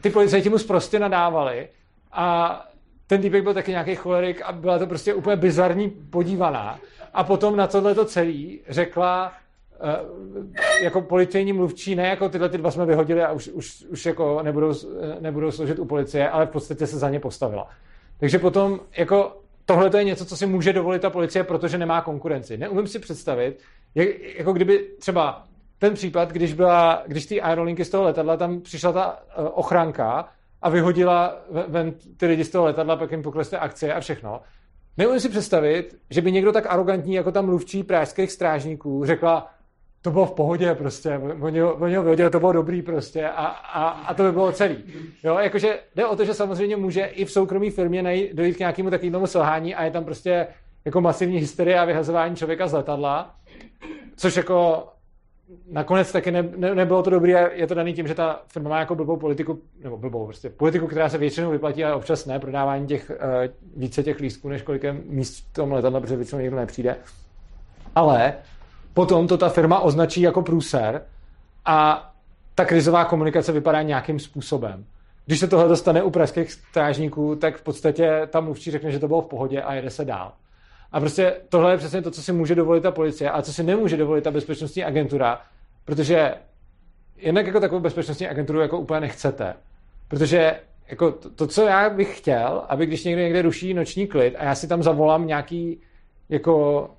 ty 0.00 0.10
policajti 0.10 0.48
mu 0.48 0.58
prostě 0.58 0.98
nadávali 0.98 1.68
a 2.12 2.56
ten 3.06 3.22
týpek 3.22 3.42
byl 3.42 3.54
taky 3.54 3.70
nějaký 3.70 3.94
cholerik 3.94 4.42
a 4.42 4.52
byla 4.52 4.78
to 4.78 4.86
prostě 4.86 5.14
úplně 5.14 5.36
bizarní 5.36 5.90
podívaná. 5.90 6.80
A 7.14 7.24
potom 7.24 7.56
na 7.56 7.66
tohle 7.66 7.94
to 7.94 8.04
celý 8.04 8.60
řekla 8.68 9.32
uh, 10.32 10.46
jako 10.82 11.00
policejní 11.00 11.52
mluvčí, 11.52 11.94
ne 11.94 12.08
jako 12.08 12.28
tyhle 12.28 12.48
ty 12.48 12.58
dva 12.58 12.70
jsme 12.70 12.86
vyhodili 12.86 13.22
a 13.22 13.32
už, 13.32 13.48
už, 13.48 13.84
už 13.88 14.06
jako 14.06 14.42
nebudou, 14.42 14.72
nebudou 15.20 15.50
složit 15.50 15.78
u 15.78 15.84
policie, 15.84 16.30
ale 16.30 16.46
v 16.46 16.50
podstatě 16.50 16.86
se 16.86 16.98
za 16.98 17.10
ně 17.10 17.20
postavila. 17.20 17.68
Takže 18.20 18.38
potom 18.38 18.80
jako 18.96 19.39
tohle 19.70 19.90
to 19.90 19.96
je 19.96 20.04
něco, 20.04 20.24
co 20.24 20.36
si 20.36 20.46
může 20.46 20.72
dovolit 20.72 21.02
ta 21.02 21.10
policie, 21.10 21.44
protože 21.44 21.78
nemá 21.78 22.00
konkurenci. 22.00 22.56
Neumím 22.56 22.86
si 22.86 22.98
představit, 22.98 23.58
jak, 23.94 24.08
jako 24.38 24.52
kdyby 24.52 24.78
třeba 24.98 25.44
ten 25.78 25.94
případ, 25.94 26.32
když, 26.32 26.52
byla, 26.52 27.02
když 27.06 27.26
ty 27.26 27.40
aerolinky 27.40 27.84
z 27.84 27.90
toho 27.90 28.04
letadla, 28.04 28.36
tam 28.36 28.60
přišla 28.60 28.92
ta 28.92 29.18
uh, 29.38 29.48
ochranka 29.54 30.28
a 30.62 30.70
vyhodila 30.70 31.36
ven 31.68 31.92
ty 32.16 32.26
lidi 32.26 32.44
z 32.44 32.50
toho 32.50 32.64
letadla, 32.64 32.96
pak 32.96 33.10
jim 33.10 33.22
poklesly 33.22 33.58
akcie 33.58 33.94
a 33.94 34.00
všechno. 34.00 34.40
Neumím 34.96 35.20
si 35.20 35.28
představit, 35.28 35.98
že 36.10 36.22
by 36.22 36.32
někdo 36.32 36.52
tak 36.52 36.66
arrogantní, 36.68 37.14
jako 37.14 37.32
tam 37.32 37.46
mluvčí 37.46 37.82
pražských 37.82 38.32
strážníků, 38.32 39.04
řekla, 39.04 39.50
to 40.02 40.10
bylo 40.10 40.26
v 40.26 40.32
pohodě 40.32 40.74
prostě, 40.74 41.20
oni 41.40 41.60
ho, 41.60 41.74
oni 41.74 41.96
ho 41.96 42.02
vyhodili, 42.02 42.30
to 42.30 42.40
bylo 42.40 42.52
dobrý 42.52 42.82
prostě 42.82 43.28
a, 43.28 43.46
a, 43.46 43.88
a 43.88 44.14
to 44.14 44.22
by 44.22 44.32
bylo 44.32 44.52
celý. 44.52 44.84
Jo, 45.24 45.38
jakože 45.38 45.78
jde 45.96 46.06
o 46.06 46.16
to, 46.16 46.24
že 46.24 46.34
samozřejmě 46.34 46.76
může 46.76 47.04
i 47.04 47.24
v 47.24 47.30
soukromé 47.30 47.70
firmě 47.70 48.02
najít, 48.02 48.34
dojít 48.34 48.56
k 48.56 48.58
nějakému 48.58 48.90
takovému 48.90 49.26
selhání 49.26 49.74
a 49.74 49.84
je 49.84 49.90
tam 49.90 50.04
prostě 50.04 50.46
jako 50.84 51.00
masivní 51.00 51.38
hysterie 51.38 51.78
a 51.78 51.84
vyhazování 51.84 52.36
člověka 52.36 52.68
z 52.68 52.72
letadla, 52.72 53.34
což 54.16 54.36
jako 54.36 54.88
nakonec 55.70 56.12
taky 56.12 56.30
ne, 56.30 56.48
ne, 56.56 56.74
nebylo 56.74 57.02
to 57.02 57.10
dobré, 57.10 57.50
je 57.54 57.66
to 57.66 57.74
daný 57.74 57.94
tím, 57.94 58.06
že 58.06 58.14
ta 58.14 58.42
firma 58.46 58.70
má 58.70 58.78
jako 58.78 58.94
blbou 58.94 59.16
politiku, 59.16 59.60
nebo 59.82 59.96
blbou 59.96 60.26
prostě, 60.26 60.50
politiku, 60.50 60.86
která 60.86 61.08
se 61.08 61.18
většinou 61.18 61.50
vyplatí, 61.50 61.84
ale 61.84 61.94
občas 61.94 62.26
ne, 62.26 62.38
prodávání 62.38 62.86
těch, 62.86 63.10
uh, 63.10 63.16
více 63.76 64.02
těch 64.02 64.20
lístků, 64.20 64.48
než 64.48 64.62
kolik 64.62 64.82
je 64.82 64.92
míst 64.92 65.44
v 65.50 65.52
tom 65.52 65.72
letadle, 65.72 66.00
protože 66.00 66.16
většinou 66.16 66.40
někdo 66.40 66.56
nepřijde. 66.56 66.96
Ale 67.94 68.34
potom 68.94 69.26
to 69.26 69.36
ta 69.38 69.48
firma 69.48 69.80
označí 69.80 70.20
jako 70.20 70.42
průser 70.42 71.02
a 71.64 72.10
ta 72.54 72.64
krizová 72.64 73.04
komunikace 73.04 73.52
vypadá 73.52 73.82
nějakým 73.82 74.18
způsobem. 74.18 74.84
Když 75.26 75.40
se 75.40 75.48
tohle 75.48 75.68
dostane 75.68 76.02
u 76.02 76.10
pražských 76.10 76.52
strážníků, 76.52 77.36
tak 77.36 77.56
v 77.56 77.62
podstatě 77.62 78.28
tam 78.30 78.44
mluvčí 78.44 78.70
řekne, 78.70 78.90
že 78.90 78.98
to 78.98 79.08
bylo 79.08 79.22
v 79.22 79.26
pohodě 79.26 79.62
a 79.62 79.74
jede 79.74 79.90
se 79.90 80.04
dál. 80.04 80.32
A 80.92 81.00
prostě 81.00 81.34
tohle 81.48 81.72
je 81.72 81.76
přesně 81.76 82.02
to, 82.02 82.10
co 82.10 82.22
si 82.22 82.32
může 82.32 82.54
dovolit 82.54 82.80
ta 82.80 82.90
policie 82.90 83.30
a 83.30 83.42
co 83.42 83.52
si 83.52 83.62
nemůže 83.62 83.96
dovolit 83.96 84.24
ta 84.24 84.30
bezpečnostní 84.30 84.84
agentura, 84.84 85.40
protože 85.84 86.34
jednak 87.16 87.46
jako 87.46 87.60
takovou 87.60 87.80
bezpečnostní 87.80 88.28
agenturu 88.28 88.60
jako 88.60 88.78
úplně 88.78 89.00
nechcete. 89.00 89.54
Protože 90.08 90.60
jako 90.88 91.12
to, 91.12 91.30
to, 91.30 91.46
co 91.46 91.62
já 91.66 91.90
bych 91.90 92.18
chtěl, 92.18 92.64
aby 92.68 92.86
když 92.86 93.04
někdo 93.04 93.22
někde 93.22 93.42
ruší 93.42 93.74
noční 93.74 94.06
klid 94.06 94.34
a 94.38 94.44
já 94.44 94.54
si 94.54 94.68
tam 94.68 94.82
zavolám 94.82 95.26
nějaký 95.26 95.80
jako 96.28 96.90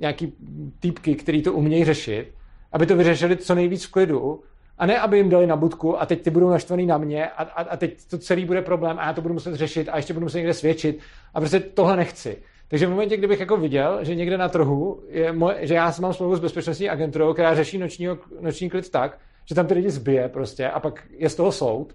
nějaký 0.00 0.32
týpky, 0.80 1.14
který 1.14 1.42
to 1.42 1.52
umějí 1.52 1.84
řešit, 1.84 2.32
aby 2.72 2.86
to 2.86 2.96
vyřešili 2.96 3.36
co 3.36 3.54
nejvíc 3.54 3.84
v 3.84 3.92
klidu, 3.92 4.42
a 4.78 4.86
ne, 4.86 4.98
aby 4.98 5.16
jim 5.16 5.28
dali 5.28 5.46
na 5.46 5.56
budku 5.56 6.00
a 6.00 6.06
teď 6.06 6.22
ty 6.22 6.30
budou 6.30 6.50
naštvaný 6.50 6.86
na 6.86 6.98
mě 6.98 7.28
a, 7.28 7.42
a, 7.42 7.62
a 7.62 7.76
teď 7.76 8.04
to 8.10 8.18
celý 8.18 8.44
bude 8.44 8.62
problém 8.62 8.98
a 8.98 9.06
já 9.06 9.12
to 9.12 9.20
budu 9.20 9.34
muset 9.34 9.54
řešit 9.54 9.88
a 9.88 9.96
ještě 9.96 10.14
budu 10.14 10.24
muset 10.24 10.38
někde 10.38 10.54
svědčit 10.54 10.98
a 11.34 11.40
prostě 11.40 11.60
tohle 11.60 11.96
nechci. 11.96 12.36
Takže 12.68 12.86
v 12.86 12.90
momentě, 12.90 13.16
kdybych 13.16 13.40
jako 13.40 13.56
viděl, 13.56 13.98
že 14.02 14.14
někde 14.14 14.38
na 14.38 14.48
trhu, 14.48 15.02
je 15.08 15.32
moje, 15.32 15.66
že 15.66 15.74
já 15.74 15.94
mám 16.00 16.14
smlouvu 16.14 16.36
s 16.36 16.40
bezpečnostní 16.40 16.90
agenturou, 16.90 17.32
která 17.32 17.54
řeší 17.54 17.78
nočního, 17.78 18.18
noční 18.40 18.70
klid 18.70 18.90
tak, 18.90 19.18
že 19.44 19.54
tam 19.54 19.66
ty 19.66 19.74
lidi 19.74 19.90
zbije 19.90 20.28
prostě 20.28 20.68
a 20.68 20.80
pak 20.80 21.04
je 21.10 21.28
z 21.28 21.34
toho 21.34 21.52
soud, 21.52 21.94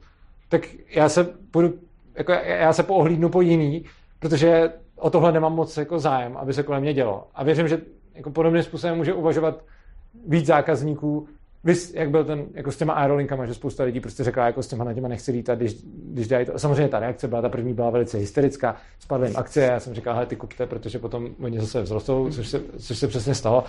tak 0.49 0.67
já 0.89 1.09
se 1.09 1.33
budu, 1.53 1.73
jako 2.15 2.31
já 2.31 2.73
se 2.73 2.83
poohlídnu 2.83 3.29
po 3.29 3.41
jiný, 3.41 3.85
protože 4.19 4.71
o 5.03 5.09
tohle 5.09 5.31
nemám 5.31 5.55
moc 5.55 5.77
jako 5.77 5.99
zájem, 5.99 6.37
aby 6.37 6.53
se 6.53 6.63
kolem 6.63 6.81
mě 6.81 6.93
dělo. 6.93 7.27
A 7.35 7.43
věřím, 7.43 7.67
že 7.67 7.81
jako 8.13 8.29
podobným 8.29 8.63
způsobem 8.63 8.97
může 8.97 9.13
uvažovat 9.13 9.63
víc 10.27 10.45
zákazníků, 10.45 11.27
Vys, 11.65 11.93
jak 11.93 12.09
byl 12.09 12.25
ten, 12.25 12.45
jako 12.53 12.71
s 12.71 12.77
těma 12.77 12.93
aerolinkama, 12.93 13.45
že 13.45 13.53
spousta 13.53 13.83
lidí 13.83 13.99
prostě 13.99 14.23
řekla, 14.23 14.45
jako 14.45 14.63
s 14.63 14.67
těma 14.67 14.83
na 14.83 14.93
těma 14.93 15.07
nechci 15.07 15.31
lítat, 15.31 15.59
když, 15.59 15.75
když 15.83 16.27
dají 16.27 16.45
to. 16.45 16.59
Samozřejmě 16.59 16.87
ta 16.87 16.99
reakce 16.99 17.27
byla, 17.27 17.41
ta 17.41 17.49
první 17.49 17.73
byla 17.73 17.89
velice 17.89 18.17
hysterická, 18.17 18.75
spadly 18.99 19.27
jim 19.27 19.37
akcie, 19.37 19.65
já 19.65 19.79
jsem 19.79 19.93
říkal, 19.93 20.13
hele, 20.13 20.25
ty 20.25 20.35
kupte, 20.35 20.65
protože 20.65 20.99
potom 20.99 21.29
oni 21.43 21.59
zase 21.59 21.83
vzrostou, 21.83 22.29
což 22.29 22.47
se, 22.47 22.61
což 22.77 22.97
se 22.97 23.07
přesně 23.07 23.35
stalo. 23.35 23.63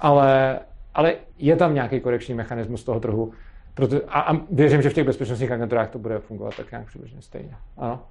Ale, 0.00 0.58
ale 0.94 1.14
je 1.38 1.56
tam 1.56 1.74
nějaký 1.74 2.00
korekční 2.00 2.34
mechanismus 2.34 2.84
toho 2.84 3.00
trhu, 3.00 3.32
proto, 3.80 3.96
a, 4.08 4.20
a, 4.20 4.32
věřím, 4.50 4.82
že 4.82 4.90
v 4.90 4.94
těch 4.94 5.06
bezpečnostních 5.06 5.50
agenturách 5.50 5.90
to 5.90 5.98
bude 5.98 6.18
fungovat 6.18 6.56
tak 6.56 6.70
nějak 6.70 6.86
přibližně 6.86 7.22
stejně. 7.22 7.56
Ano? 7.76 8.04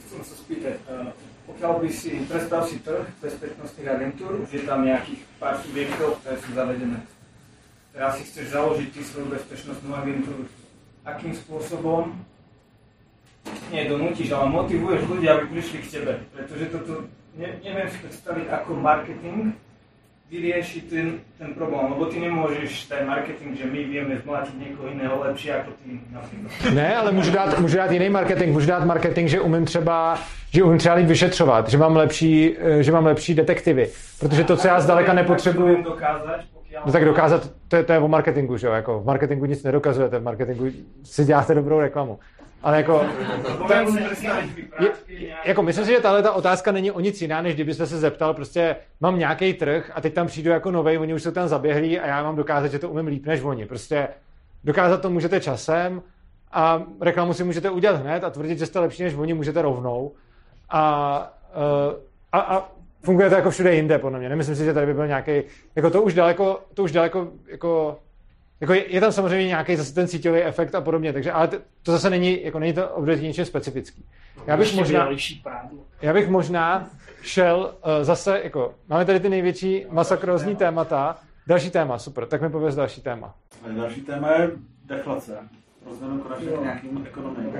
Chcem 0.00 0.24
se 0.24 0.34
spýtať, 0.36 0.74
pokiaľ 1.46 1.80
by 1.80 1.88
si, 1.92 2.10
predstav 2.28 2.68
si 2.68 2.78
trh 2.78 3.06
bezpečnostných 3.22 3.88
agentúr, 3.88 4.46
že 4.50 4.66
tam 4.66 4.84
nejakých 4.84 5.22
pár 5.38 5.58
subjektov, 5.62 6.18
ktoré 6.22 6.36
sú 6.38 6.50
zavedené 6.54 6.98
teraz 7.92 8.18
si 8.18 8.22
chceš 8.26 8.54
založiť 8.54 8.88
ty 8.94 9.00
svoju 9.02 9.26
bezpečnostnú 9.34 9.90
agentúru, 9.94 10.46
akým 11.02 11.34
spôsobom 11.34 12.14
nie 13.72 13.88
donútiš, 13.88 14.30
ale 14.32 14.52
motivuješ 14.52 15.02
ľudí, 15.08 15.26
aby 15.26 15.44
prišli 15.52 15.78
k 15.84 15.90
tebe. 15.98 16.12
Pretože 16.32 16.64
toto 16.70 16.92
ne, 17.34 17.48
neviem 17.64 17.88
si 17.88 17.98
predstaviť 18.04 18.46
ako 18.52 18.70
marketing 18.78 19.56
vyrieši 20.30 20.80
ten, 20.80 21.12
ten 21.38 21.54
problém, 21.54 21.90
lebo 21.90 22.06
ty 22.06 22.20
nemôžeš 22.20 22.86
ten 22.86 23.06
marketing, 23.06 23.58
že 23.58 23.66
my 23.66 23.84
vieme 23.84 24.14
zmlátiť 24.22 24.54
niekoho 24.58 24.88
iného 24.88 25.18
lepšie 25.18 25.50
ako 25.54 25.70
ty. 25.82 25.98
Ne, 26.74 26.96
ale 26.96 27.12
můžu 27.12 27.30
dát, 27.30 27.58
můžu 27.58 27.76
dát 27.76 27.90
jiný 27.90 28.08
marketing, 28.08 28.52
můžu 28.52 28.66
dát 28.66 28.84
marketing, 28.84 29.28
že 29.28 29.40
umím 29.40 29.64
třeba, 29.64 30.18
že 30.50 30.62
umím 30.62 30.78
třeba 30.78 30.94
líp 30.94 31.06
vyšetřovat, 31.06 31.68
že 31.68 31.78
mám 31.78 31.96
lepší, 31.96 32.56
eh, 32.58 32.82
že 32.82 32.92
mám 32.92 33.06
lepší 33.06 33.34
detektivy, 33.34 33.90
protože 34.20 34.44
to, 34.44 34.56
co 34.56 34.68
já 34.68 34.80
zdaleka 34.80 35.12
nepotřebuji... 35.12 35.84
No 36.86 36.92
tak 36.92 37.04
dokázat, 37.04 37.50
to 37.68 37.76
je, 37.76 37.82
to 37.82 37.92
je 37.92 37.98
o 37.98 38.08
marketingu, 38.08 38.56
že 38.56 38.66
jo? 38.66 38.72
Jako 38.72 39.00
v 39.00 39.06
marketingu 39.06 39.44
nic 39.44 39.62
nedokazujete, 39.62 40.18
v 40.18 40.22
marketingu 40.22 40.66
si 41.04 41.24
děláte 41.24 41.54
dobrou 41.54 41.80
reklamu. 41.80 42.18
Ale 42.62 42.76
jako, 42.76 43.04
to, 43.66 43.72
je, 43.72 43.86
jako 45.44 45.62
myslím 45.62 45.84
si, 45.84 45.90
že 45.90 46.00
tahle 46.00 46.22
ta 46.22 46.32
otázka 46.32 46.72
není 46.72 46.90
o 46.90 47.00
nic 47.00 47.22
jiná, 47.22 47.42
než 47.42 47.54
kdybyste 47.54 47.86
se 47.86 47.98
zeptal, 47.98 48.34
prostě 48.34 48.76
mám 49.00 49.18
nějaký 49.18 49.54
trh 49.54 49.90
a 49.94 50.00
teď 50.00 50.14
tam 50.14 50.26
přijdu 50.26 50.50
jako 50.50 50.70
novej, 50.70 50.98
oni 50.98 51.14
už 51.14 51.22
jsou 51.22 51.30
tam 51.30 51.48
zaběhlí 51.48 52.00
a 52.00 52.06
já 52.06 52.22
mám 52.22 52.36
dokázat, 52.36 52.68
že 52.68 52.78
to 52.78 52.90
umím 52.90 53.06
líp 53.06 53.26
než 53.26 53.42
oni. 53.42 53.66
Prostě 53.66 54.08
dokázat 54.64 55.02
to 55.02 55.10
můžete 55.10 55.40
časem 55.40 56.02
a 56.52 56.82
reklamu 57.00 57.34
si 57.34 57.44
můžete 57.44 57.70
udělat 57.70 58.00
hned 58.00 58.24
a 58.24 58.30
tvrdit, 58.30 58.58
že 58.58 58.66
jste 58.66 58.78
lepší 58.78 59.02
než 59.02 59.14
oni, 59.14 59.34
můžete 59.34 59.62
rovnou. 59.62 60.12
A, 60.70 61.32
eh, 61.52 61.96
a, 62.32 62.40
a 62.40 62.68
funguje 63.02 63.28
to 63.28 63.34
jako 63.34 63.50
všude 63.50 63.74
jinde, 63.74 63.98
podle 63.98 64.18
mě. 64.18 64.28
Nemyslím 64.28 64.56
si, 64.56 64.64
že 64.64 64.74
tady 64.74 64.86
by 64.86 64.94
byl 64.94 65.06
nějaký, 65.06 65.42
jako 65.76 65.90
to 65.90 66.02
už 66.02 66.14
daleko, 66.14 66.60
to 66.74 66.82
už 66.82 66.92
daleko, 66.92 67.28
jako, 67.46 67.98
jako 68.60 68.72
je, 68.72 68.92
je 68.94 69.00
tam 69.00 69.12
samozřejmě 69.12 69.46
nějaký 69.46 69.76
zase 69.76 69.94
ten 69.94 70.08
síťový 70.08 70.42
efekt 70.42 70.74
a 70.74 70.80
podobně, 70.80 71.12
takže, 71.12 71.32
ale 71.32 71.48
to, 71.48 71.56
to 71.82 71.92
zase 71.92 72.10
není, 72.10 72.44
jako 72.44 72.58
není 72.58 72.72
to 72.72 72.88
období 72.88 73.22
něčím 73.22 73.44
specifický. 73.44 74.04
Já 74.46 74.56
bych 74.56 74.74
možná, 74.74 75.08
já 76.02 76.12
bych 76.12 76.28
možná 76.28 76.90
šel 77.22 77.74
uh, 77.84 78.04
zase, 78.04 78.40
jako, 78.44 78.74
máme 78.88 79.04
tady 79.04 79.20
ty 79.20 79.28
největší 79.28 79.86
masakrózní 79.90 80.56
témata, 80.56 81.18
další 81.46 81.70
téma, 81.70 81.98
super, 81.98 82.26
tak 82.26 82.42
mi 82.42 82.50
pověz 82.50 82.74
další 82.74 83.00
téma. 83.00 83.34
Další 83.76 84.00
téma 84.00 84.32
je 84.32 84.50
deflace. 84.84 85.38
Rozvedeme 85.86 86.20
konečně 86.20 86.46
k 86.46 86.62
nějakým 86.62 87.06
ekonomii. 87.06 87.52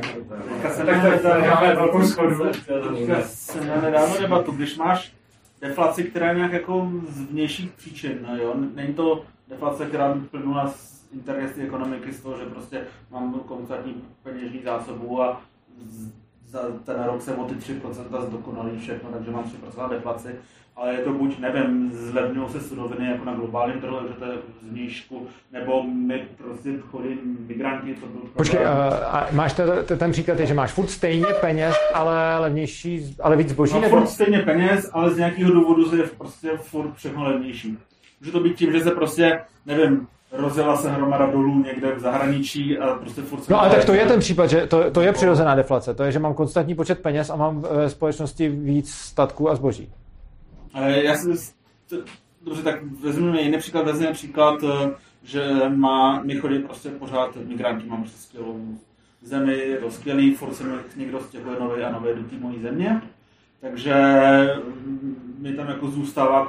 Tak 0.62 0.72
se 0.72 0.85
máme 1.51 1.74
velkou 1.74 2.02
schodu. 2.02 2.44
Teďka 2.44 3.81
nedávno 3.81 4.18
debatu, 4.20 4.52
když 4.52 4.77
máš 4.77 5.12
deflaci, 5.60 6.05
která 6.05 6.28
je 6.28 6.35
nějak 6.35 6.52
jako 6.52 6.90
z 7.09 7.20
vnějších 7.20 7.70
příčin, 7.70 8.18
no 8.28 8.36
jo? 8.36 8.55
Není 8.74 8.94
to 8.94 9.24
deflace, 9.51 9.86
která 9.86 10.14
by 10.14 10.20
plnula 10.20 10.68
z 10.68 11.09
interní 11.12 11.62
ekonomiky 11.62 12.12
z 12.12 12.22
toho, 12.22 12.39
že 12.39 12.44
prostě 12.44 12.81
mám 13.10 13.32
koncertní 13.32 13.94
peněžní 14.22 14.62
zásobu 14.64 15.22
a 15.22 15.40
za 16.47 16.60
ten 16.85 17.02
rok 17.05 17.22
se 17.22 17.35
o 17.35 17.44
ty 17.44 17.55
3% 17.55 18.27
zdokonalí 18.27 18.78
všechno, 18.78 19.10
takže 19.12 19.31
mám 19.31 19.44
3% 19.77 19.90
deflaci, 19.90 20.28
ale 20.77 20.94
je 20.94 20.98
to 20.98 21.12
buď, 21.12 21.39
nevím, 21.39 21.93
zlevňují 21.93 22.48
se 22.48 22.60
suroviny 22.60 23.10
jako 23.10 23.24
na 23.24 23.35
globálním 23.35 23.81
trhu, 23.81 23.97
že 24.09 24.14
to 24.14 24.24
je 24.24 24.39
z 24.68 24.72
nížku, 24.72 25.27
nebo 25.52 25.82
my 25.82 26.24
prostě 26.36 26.70
chodí 26.90 27.18
migranti, 27.48 27.94
to 27.94 28.06
byl 28.06 28.20
Počkej, 28.36 28.60
uh, 28.60 28.66
a 29.05 29.28
máš 29.32 29.52
to, 29.52 29.62
ten 29.97 30.12
příklad, 30.12 30.40
je, 30.40 30.47
že 30.47 30.55
máš 30.55 30.72
furt 30.72 30.89
stejně 30.89 31.27
peněz, 31.40 31.77
ale 31.94 32.39
levnější, 32.39 33.16
ale 33.22 33.36
víc 33.36 33.48
zboží? 33.48 33.74
No, 33.74 33.81
nebo? 33.81 33.97
furt 33.97 34.06
stejně 34.06 34.39
peněz, 34.39 34.90
ale 34.93 35.10
z 35.10 35.16
nějakého 35.16 35.52
důvodu 35.52 35.97
je 35.97 36.02
prostě 36.02 36.51
furt 36.56 36.94
všechno 36.94 37.24
levnější. 37.24 37.78
Může 38.20 38.32
to 38.32 38.40
být 38.40 38.56
tím, 38.56 38.72
že 38.72 38.80
se 38.80 38.90
prostě, 38.90 39.40
nevím, 39.66 40.06
rozjela 40.32 40.76
se 40.76 40.90
hromada 40.90 41.26
dolů 41.26 41.62
někde 41.64 41.94
v 41.94 42.01
zahraničí 42.01 42.78
a 42.78 42.94
prostě 42.94 43.22
furt 43.22 43.48
No 43.48 43.60
ale 43.60 43.70
tak 43.70 43.84
to 43.84 43.92
je 43.92 44.06
ten 44.06 44.20
případ, 44.20 44.47
že 44.47 44.66
to, 44.66 44.90
to 44.90 45.01
je 45.01 45.12
přirozená 45.12 45.55
deflace. 45.55 45.94
To 45.94 46.02
je, 46.02 46.12
že 46.12 46.18
mám 46.18 46.34
konstantní 46.34 46.74
počet 46.74 46.98
peněz 46.98 47.30
a 47.30 47.36
mám 47.36 47.60
ve 47.60 47.90
společnosti 47.90 48.48
víc 48.48 48.90
statků 48.90 49.51
a 49.51 49.55
zboží. 49.55 49.92
Ale 50.74 51.05
já 51.05 51.14
si, 51.14 51.55
to, 51.88 51.97
dobře, 52.44 52.62
tak 52.62 52.82
vezmeme 52.82 53.42
jiný 53.42 53.59
příklad, 53.59 53.86
vezmeme 53.86 54.12
příklad, 54.12 54.62
eh, 54.62 54.90
že 55.22 55.51
má, 55.68 56.22
my 56.22 56.34
chodí 56.34 56.59
prostě 56.59 56.88
pořád 56.88 57.36
migranti, 57.47 57.86
mám 57.86 58.01
prostě 58.02 58.18
skvělou 58.18 58.78
zemi, 59.22 59.59
je 59.59 59.76
to 59.76 59.90
skvělý, 59.90 60.34
furt 60.34 60.55
se 60.55 60.64
mi 60.64 60.72
někdo 60.97 61.20
stěhuje 61.20 61.60
nové 61.60 61.84
a 61.84 61.92
nové 61.92 62.14
do 62.14 62.22
té 62.22 62.36
mojí 62.38 62.60
země, 62.60 63.02
takže 63.61 63.95
mi 65.39 65.53
tam 65.53 65.69
jako 65.69 65.91
zůstává 65.91 66.49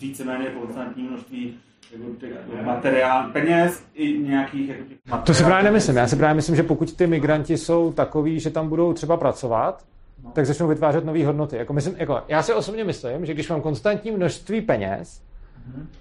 víceméně 0.00 0.46
konstantní 0.46 1.02
množství 1.02 1.54
jako 1.92 2.04
těch 2.20 2.64
materiál, 2.64 3.30
peněz 3.32 3.82
i 3.94 4.18
nějakých 4.18 4.68
jako 4.68 4.82
těch 4.84 4.98
To 5.24 5.34
si 5.34 5.44
právě 5.44 5.64
nemyslím. 5.64 5.96
Já 5.96 6.06
si 6.06 6.16
právě 6.16 6.34
myslím, 6.34 6.56
že 6.56 6.62
pokud 6.62 6.96
ty 6.96 7.06
migranti 7.06 7.56
jsou 7.56 7.92
takový, 7.92 8.40
že 8.40 8.50
tam 8.50 8.68
budou 8.68 8.92
třeba 8.92 9.16
pracovat, 9.16 9.84
no. 10.24 10.30
tak 10.30 10.46
začnou 10.46 10.68
vytvářet 10.68 11.04
nové 11.04 11.26
hodnoty. 11.26 11.56
Jako 11.56 11.72
myslím, 11.72 11.94
jako, 11.96 12.22
já 12.28 12.42
si 12.42 12.52
osobně 12.54 12.84
myslím, 12.84 13.26
že 13.26 13.34
když 13.34 13.48
mám 13.48 13.60
konstantní 13.60 14.10
množství 14.10 14.60
peněz 14.60 15.22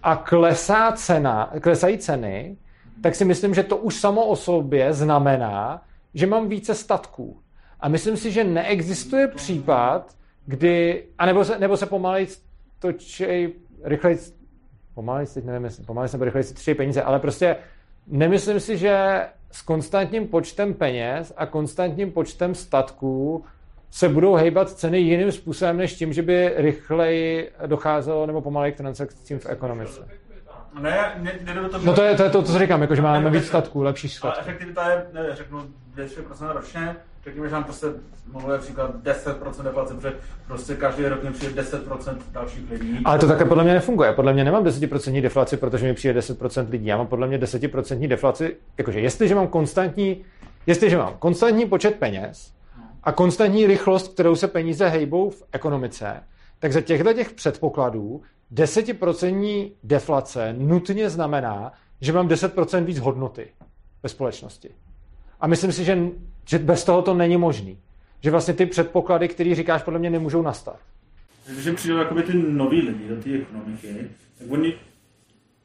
a 0.04 0.16
klesá 0.16 0.92
cena, 0.92 1.52
klesají 1.62 1.98
ceny, 1.98 2.58
tak 3.02 3.16
si 3.16 3.26
myslím, 3.26 3.54
že 3.54 3.64
to 3.64 3.78
už 3.78 3.96
samo 3.96 4.26
o 4.26 4.36
sobě 4.36 4.94
znamená, 4.94 5.82
že 6.14 6.28
mám 6.28 6.50
více 6.50 6.76
statků. 6.76 7.38
A 7.80 7.88
myslím 7.88 8.18
si, 8.18 8.32
že 8.32 8.44
neexistuje 8.44 9.28
případ, 9.28 10.17
kdy, 10.48 11.04
anebo 11.18 11.46
se, 11.46 11.60
nebo 11.60 11.78
se 11.78 11.86
pomalej 11.86 12.28
točej, 12.80 13.54
rychleji, 13.84 14.18
pomalej, 14.94 15.26
teď 15.34 15.46
nevím, 15.46 15.64
jestli, 15.64 15.84
pomalej 15.84 16.10
nebo 16.14 16.26
rychleji 16.26 16.44
si 16.44 16.76
peníze, 16.76 17.02
ale 17.02 17.20
prostě 17.20 17.56
nemyslím 18.08 18.60
si, 18.60 18.78
že 18.78 19.26
s 19.52 19.62
konstantním 19.62 20.28
počtem 20.28 20.74
peněz 20.74 21.34
a 21.38 21.46
konstantním 21.46 22.12
počtem 22.12 22.56
statků 22.56 23.46
se 23.92 24.10
budou 24.10 24.36
hejbat 24.36 24.70
ceny 24.70 25.00
jiným 25.00 25.32
způsobem, 25.32 25.78
než 25.78 25.94
tím, 25.96 26.14
že 26.14 26.22
by 26.22 26.54
rychleji 26.56 27.52
docházelo 27.66 28.26
nebo 28.26 28.42
pomalej 28.42 28.72
k 28.72 28.78
transakcím 28.78 29.40
v 29.40 29.46
ekonomice. 29.46 30.08
Ne, 30.82 31.16
ne, 31.18 31.40
ne 31.44 31.70
to, 31.70 31.78
no 31.78 31.94
to 31.94 32.04
je, 32.04 32.16
to 32.16 32.24
je 32.24 32.30
to, 32.30 32.44
co 32.44 32.60
říkám, 32.60 32.82
jako, 32.82 32.96
že 32.96 33.02
máme 33.02 33.30
víc 33.30 33.48
statků, 33.48 33.84
lepší 33.84 34.10
statků. 34.10 34.28
Ale 34.28 34.40
efektivita 34.40 34.92
je, 34.92 35.06
ne, 35.14 35.36
řeknu, 35.36 35.60
200% 35.96 36.54
ročně, 36.54 36.96
řekněme, 37.28 37.50
že 37.50 37.54
nám 37.54 37.64
prostě 37.64 37.88
mohlo 38.32 38.58
příklad 38.58 38.96
10% 39.04 39.64
deflace, 39.64 39.94
protože 39.94 40.14
prostě 40.48 40.76
každý 40.76 41.06
rok 41.06 41.24
mi 41.24 41.32
přijde 41.32 41.62
10% 41.62 42.18
dalších 42.32 42.72
lidí. 42.72 43.00
Ale 43.06 43.20
to 43.20 43.28
také 43.28 43.46
podle 43.46 43.64
mě 43.64 43.74
nefunguje. 43.74 44.14
Podle 44.14 44.34
mě 44.34 44.44
nemám 44.44 44.64
10% 44.64 45.22
deflaci, 45.22 45.58
protože 45.58 45.86
mi 45.86 45.94
přijde 45.94 46.20
10% 46.20 46.70
lidí. 46.70 46.86
Já 46.86 46.98
mám 46.98 47.08
podle 47.08 47.28
mě 47.28 47.38
10% 47.38 48.08
deflaci, 48.08 48.58
jakože 48.78 49.00
jestliže 49.00 49.36
mám 49.36 49.48
konstantní, 49.48 50.26
jestliže 50.68 50.98
mám 50.98 51.14
konstantní 51.20 51.66
počet 51.66 51.96
peněz 51.96 52.54
a 53.04 53.12
konstantní 53.12 53.68
rychlost, 53.68 54.14
kterou 54.14 54.36
se 54.36 54.48
peníze 54.48 54.88
hejbou 54.88 55.30
v 55.30 55.44
ekonomice, 55.52 56.24
tak 56.60 56.74
za 56.74 56.82
těchto 56.82 57.14
těch 57.14 57.34
předpokladů 57.34 58.22
10% 58.54 59.72
deflace 59.84 60.56
nutně 60.58 61.10
znamená, 61.10 61.74
že 62.02 62.14
mám 62.14 62.28
10% 62.28 62.84
víc 62.84 63.00
hodnoty 63.00 63.48
ve 64.04 64.10
společnosti. 64.10 64.70
A 65.40 65.48
myslím 65.48 65.72
si, 65.72 65.84
že, 65.84 65.98
že 66.48 66.60
bez 66.60 66.84
toho 66.84 67.02
to 67.02 67.14
není 67.14 67.38
možný. 67.38 67.78
Že 68.22 68.32
vlastně 68.32 68.54
ty 68.54 68.66
předpoklady, 68.66 69.28
které 69.28 69.56
říkáš, 69.56 69.84
podle 69.84 70.00
mě 70.00 70.10
nemůžou 70.10 70.42
nastat. 70.42 70.80
Takže 71.46 71.74
přijdou 71.74 71.98
jakoby 71.98 72.24
ty 72.24 72.34
noví 72.34 72.82
lidi 72.82 73.08
do 73.08 73.16
té 73.16 73.30
ekonomiky, 73.34 73.88
tak 74.40 74.52
oni 74.52 74.74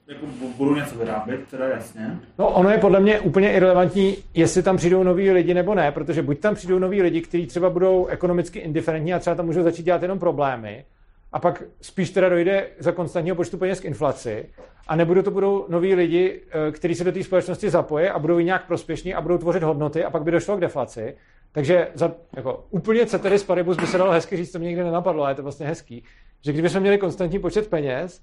jako 0.09 0.27
budou 0.57 0.75
něco 0.75 0.95
vyrábět, 0.95 1.41
teda 1.51 1.69
jasně. 1.69 2.19
No 2.39 2.49
ono 2.49 2.71
je 2.71 2.79
podle 2.79 3.01
mě 3.01 3.21
úplně 3.21 3.53
irrelevantní, 3.53 4.17
jestli 4.35 4.63
tam 4.63 4.77
přijdou 4.77 5.03
noví 5.03 5.31
lidi 5.31 5.55
nebo 5.55 5.75
ne, 5.75 5.93
protože 5.93 6.23
buď 6.23 6.39
tam 6.41 6.55
přijdou 6.55 6.79
noví 6.79 7.03
lidi, 7.03 7.21
kteří 7.21 7.47
třeba 7.47 7.71
budou 7.71 8.07
ekonomicky 8.07 8.59
indiferentní 8.59 9.15
a 9.15 9.19
třeba 9.19 9.37
tam 9.37 9.47
můžou 9.47 9.63
začít 9.63 9.83
dělat 9.83 10.03
jenom 10.03 10.19
problémy, 10.19 10.85
a 11.33 11.39
pak 11.39 11.63
spíš 11.81 12.11
teda 12.11 12.29
dojde 12.29 12.67
za 12.79 12.93
konstantního 12.93 13.37
počtu 13.37 13.59
peněz 13.59 13.81
k 13.81 13.85
inflaci, 13.85 14.49
a 14.89 14.97
nebudu 14.97 15.23
to 15.23 15.31
budou 15.31 15.67
noví 15.69 15.95
lidi, 15.95 16.43
eh, 16.69 16.73
kteří 16.73 16.95
se 16.95 17.05
do 17.05 17.13
té 17.13 17.25
společnosti 17.25 17.71
zapojí 17.71 18.09
a 18.09 18.19
budou 18.19 18.39
nějak 18.39 18.67
prospěšní 18.67 19.15
a 19.15 19.21
budou 19.21 19.39
tvořit 19.39 19.63
hodnoty 19.63 20.05
a 20.05 20.11
pak 20.11 20.23
by 20.23 20.31
došlo 20.31 20.57
k 20.57 20.61
deflaci. 20.61 21.17
Takže 21.53 21.89
za, 21.95 22.13
jako, 22.37 22.65
úplně 22.71 23.07
ceteris 23.07 23.45
paribus 23.45 23.77
by 23.77 23.87
se 23.87 23.99
dalo 23.99 24.13
hezky 24.13 24.37
říct, 24.37 24.53
to 24.53 24.59
mě 24.59 24.69
nikdy 24.69 24.85
nenapadlo, 24.85 25.23
ale 25.23 25.31
je 25.31 25.35
to 25.35 25.43
vlastně 25.43 25.67
hezký, 25.67 26.05
že 26.45 26.53
kdybychom 26.53 26.81
měli 26.81 26.99
konstantní 26.99 27.39
počet 27.39 27.69
peněz 27.69 28.21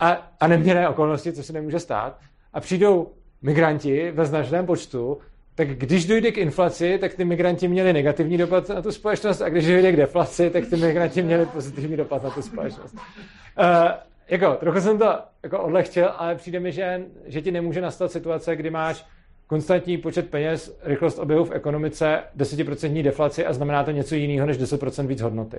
a, 0.00 0.32
a 0.40 0.46
neměné 0.46 0.88
okolnosti, 0.88 1.32
co 1.32 1.42
se 1.42 1.52
nemůže 1.52 1.78
stát, 1.78 2.18
a 2.52 2.60
přijdou 2.60 3.12
migranti 3.42 4.10
ve 4.10 4.26
značném 4.26 4.66
počtu, 4.66 5.18
tak 5.54 5.68
když 5.68 6.06
dojde 6.06 6.32
k 6.32 6.38
inflaci, 6.38 6.98
tak 6.98 7.14
ty 7.14 7.24
migranti 7.24 7.68
měli 7.68 7.92
negativní 7.92 8.38
dopad 8.38 8.68
na 8.68 8.82
tu 8.82 8.92
společnost 8.92 9.40
a 9.40 9.48
když 9.48 9.66
dojde 9.66 9.92
k 9.92 9.96
deflaci, 9.96 10.50
tak 10.50 10.66
ty 10.66 10.76
migranti 10.76 11.22
měli 11.22 11.46
pozitivní 11.46 11.96
dopad 11.96 12.22
na 12.22 12.30
tu 12.30 12.42
společnost. 12.42 12.94
Uh, 12.94 13.90
jako, 14.28 14.54
trochu 14.54 14.80
jsem 14.80 14.98
to 14.98 15.18
jako 15.42 15.62
odlehčil, 15.62 16.10
ale 16.16 16.34
přijde 16.34 16.60
mi, 16.60 16.72
že, 16.72 17.02
že 17.26 17.42
ti 17.42 17.50
nemůže 17.50 17.80
nastat 17.80 18.12
situace, 18.12 18.56
kdy 18.56 18.70
máš 18.70 19.06
konstantní 19.46 19.98
počet 19.98 20.30
peněz, 20.30 20.78
rychlost 20.82 21.18
oběhu 21.18 21.44
v 21.44 21.52
ekonomice, 21.52 22.22
10% 22.36 23.02
deflaci 23.02 23.46
a 23.46 23.52
znamená 23.52 23.84
to 23.84 23.90
něco 23.90 24.14
jiného 24.14 24.46
než 24.46 24.58
10% 24.58 25.06
víc 25.06 25.20
hodnoty. 25.20 25.58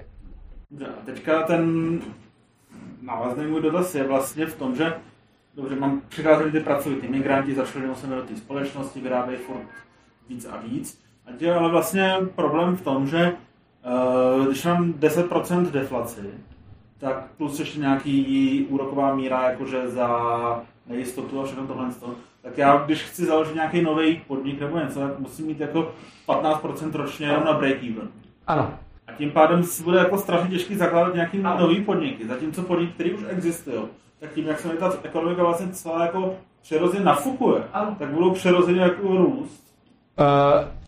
A 0.86 1.06
teďka 1.06 1.44
ten 1.44 2.00
návazný 3.02 3.48
můj 3.48 3.62
dotaz 3.62 3.96
je 3.96 4.04
vlastně 4.04 4.46
v 4.46 4.56
tom, 4.56 4.76
že 4.76 4.94
dobře, 5.56 5.76
mám 5.76 6.02
přicházeli 6.10 6.52
ty 6.52 6.60
pracovitý 6.60 7.08
migranti, 7.08 7.56
začali 7.56 7.96
se 7.96 8.08
do 8.08 8.22
té 8.22 8.36
společnosti, 8.36 9.02
vyrábějí 9.02 9.40
furt 9.40 9.85
víc 10.30 10.46
a 10.46 10.58
víc. 10.58 11.02
A 11.26 11.30
je 11.40 11.56
ale 11.56 11.70
vlastně 11.72 12.16
problém 12.36 12.76
v 12.76 12.82
tom, 12.82 13.08
že 13.08 13.34
uh, 14.38 14.46
když 14.46 14.66
mám 14.66 14.94
10% 14.94 15.72
deflaci, 15.72 16.22
tak 16.98 17.28
plus 17.38 17.60
ještě 17.60 17.80
nějaký 17.80 18.66
úroková 18.70 19.16
míra, 19.16 19.50
jakože 19.50 19.90
za 19.90 20.10
nejistotu 20.88 21.42
a 21.42 21.46
všechno 21.46 21.68
tohle, 21.68 21.90
tak 22.42 22.58
já, 22.58 22.78
když 22.78 23.04
chci 23.04 23.26
založit 23.26 23.56
nějaký 23.56 23.82
nový 23.82 24.22
podnik 24.28 24.60
nebo 24.60 24.80
něco, 24.80 25.00
tak 25.00 25.20
musím 25.20 25.46
mít 25.46 25.60
jako 25.60 25.92
15% 26.28 26.92
ročně 26.92 27.28
jenom 27.28 27.46
na 27.46 27.60
break-even. 27.60 28.08
Ano. 28.48 28.74
A 29.08 29.12
tím 29.12 29.32
pádem 29.32 29.64
si 29.64 29.84
bude 29.84 29.98
jako 29.98 30.18
strašně 30.18 30.50
těžký 30.50 30.76
zakládat 30.76 31.14
nějaký 31.14 31.42
ano. 31.44 31.60
nový 31.60 31.84
podniky. 31.84 32.28
Zatímco 32.28 32.62
podnik, 32.62 32.94
který 32.94 33.14
už 33.14 33.24
existují, 33.28 33.80
tak 34.20 34.34
tím, 34.34 34.48
jak 34.48 34.60
se 34.60 34.68
mi 34.68 34.74
ta 34.74 34.94
ekonomika 35.04 35.44
vlastně 35.44 35.68
celá 35.68 36.06
jako 36.06 36.36
přirozeně 36.62 37.04
nafukuje, 37.04 37.64
ano. 37.74 37.96
tak 38.00 38.10
budou 38.10 38.32
přirozeně 38.32 38.82
jako 38.82 39.08
růst. 39.08 39.65
Uh, 40.20 40.26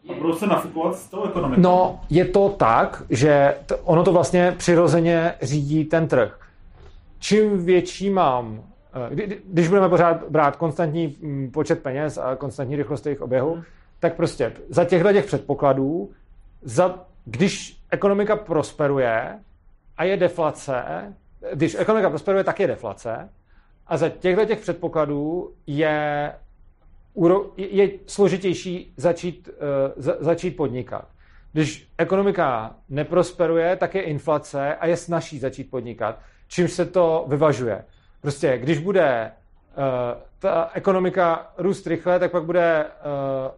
a 0.09 0.13
budou 0.13 0.33
se 0.33 0.47
nafukovat 0.47 0.95
s 0.95 1.07
tou 1.07 1.23
ekonomikou? 1.23 1.61
No, 1.61 1.99
je 2.09 2.25
to 2.25 2.49
tak, 2.49 3.03
že 3.09 3.55
t- 3.65 3.75
ono 3.75 4.03
to 4.03 4.13
vlastně 4.13 4.55
přirozeně 4.57 5.33
řídí 5.41 5.85
ten 5.85 6.07
trh. 6.07 6.39
Čím 7.19 7.65
větší 7.65 8.09
mám, 8.09 8.63
eh, 8.93 9.15
kdy, 9.15 9.41
když 9.45 9.67
budeme 9.67 9.89
pořád 9.89 10.29
brát 10.29 10.55
konstantní 10.55 11.15
mm, 11.21 11.51
počet 11.51 11.83
peněz 11.83 12.17
a 12.17 12.35
konstantní 12.35 12.75
rychlost 12.75 13.05
jejich 13.05 13.21
oběhu, 13.21 13.53
hmm. 13.53 13.63
tak 13.99 14.15
prostě 14.15 14.53
za 14.69 14.85
těchto 14.85 15.13
těch 15.13 15.25
předpokladů, 15.25 16.09
za, 16.61 16.95
když 17.25 17.77
ekonomika 17.91 18.35
prosperuje 18.35 19.39
a 19.97 20.03
je 20.03 20.17
deflace, 20.17 20.83
když 21.53 21.75
ekonomika 21.79 22.09
prosperuje, 22.09 22.43
tak 22.43 22.59
je 22.59 22.67
deflace, 22.67 23.29
a 23.87 23.97
za 23.97 24.09
těchto 24.09 24.45
těch 24.45 24.59
předpokladů 24.59 25.51
je 25.67 26.31
je 27.57 27.89
složitější 28.07 28.93
začít, 28.97 29.49
uh, 29.97 30.03
začít 30.19 30.51
podnikat. 30.51 31.07
Když 31.53 31.87
ekonomika 31.97 32.75
neprosperuje, 32.89 33.75
tak 33.75 33.95
je 33.95 34.01
inflace 34.01 34.75
a 34.75 34.87
je 34.87 34.97
snažší 34.97 35.39
začít 35.39 35.69
podnikat, 35.69 36.19
čímž 36.47 36.71
se 36.71 36.85
to 36.85 37.25
vyvažuje. 37.27 37.83
Prostě 38.21 38.57
když 38.57 38.77
bude 38.77 39.31
uh, 39.77 39.83
ta 40.39 40.71
ekonomika 40.73 41.53
růst 41.57 41.87
rychle, 41.87 42.19
tak 42.19 42.31
pak 42.31 42.43
bude 42.43 42.85
uh, 42.85 43.51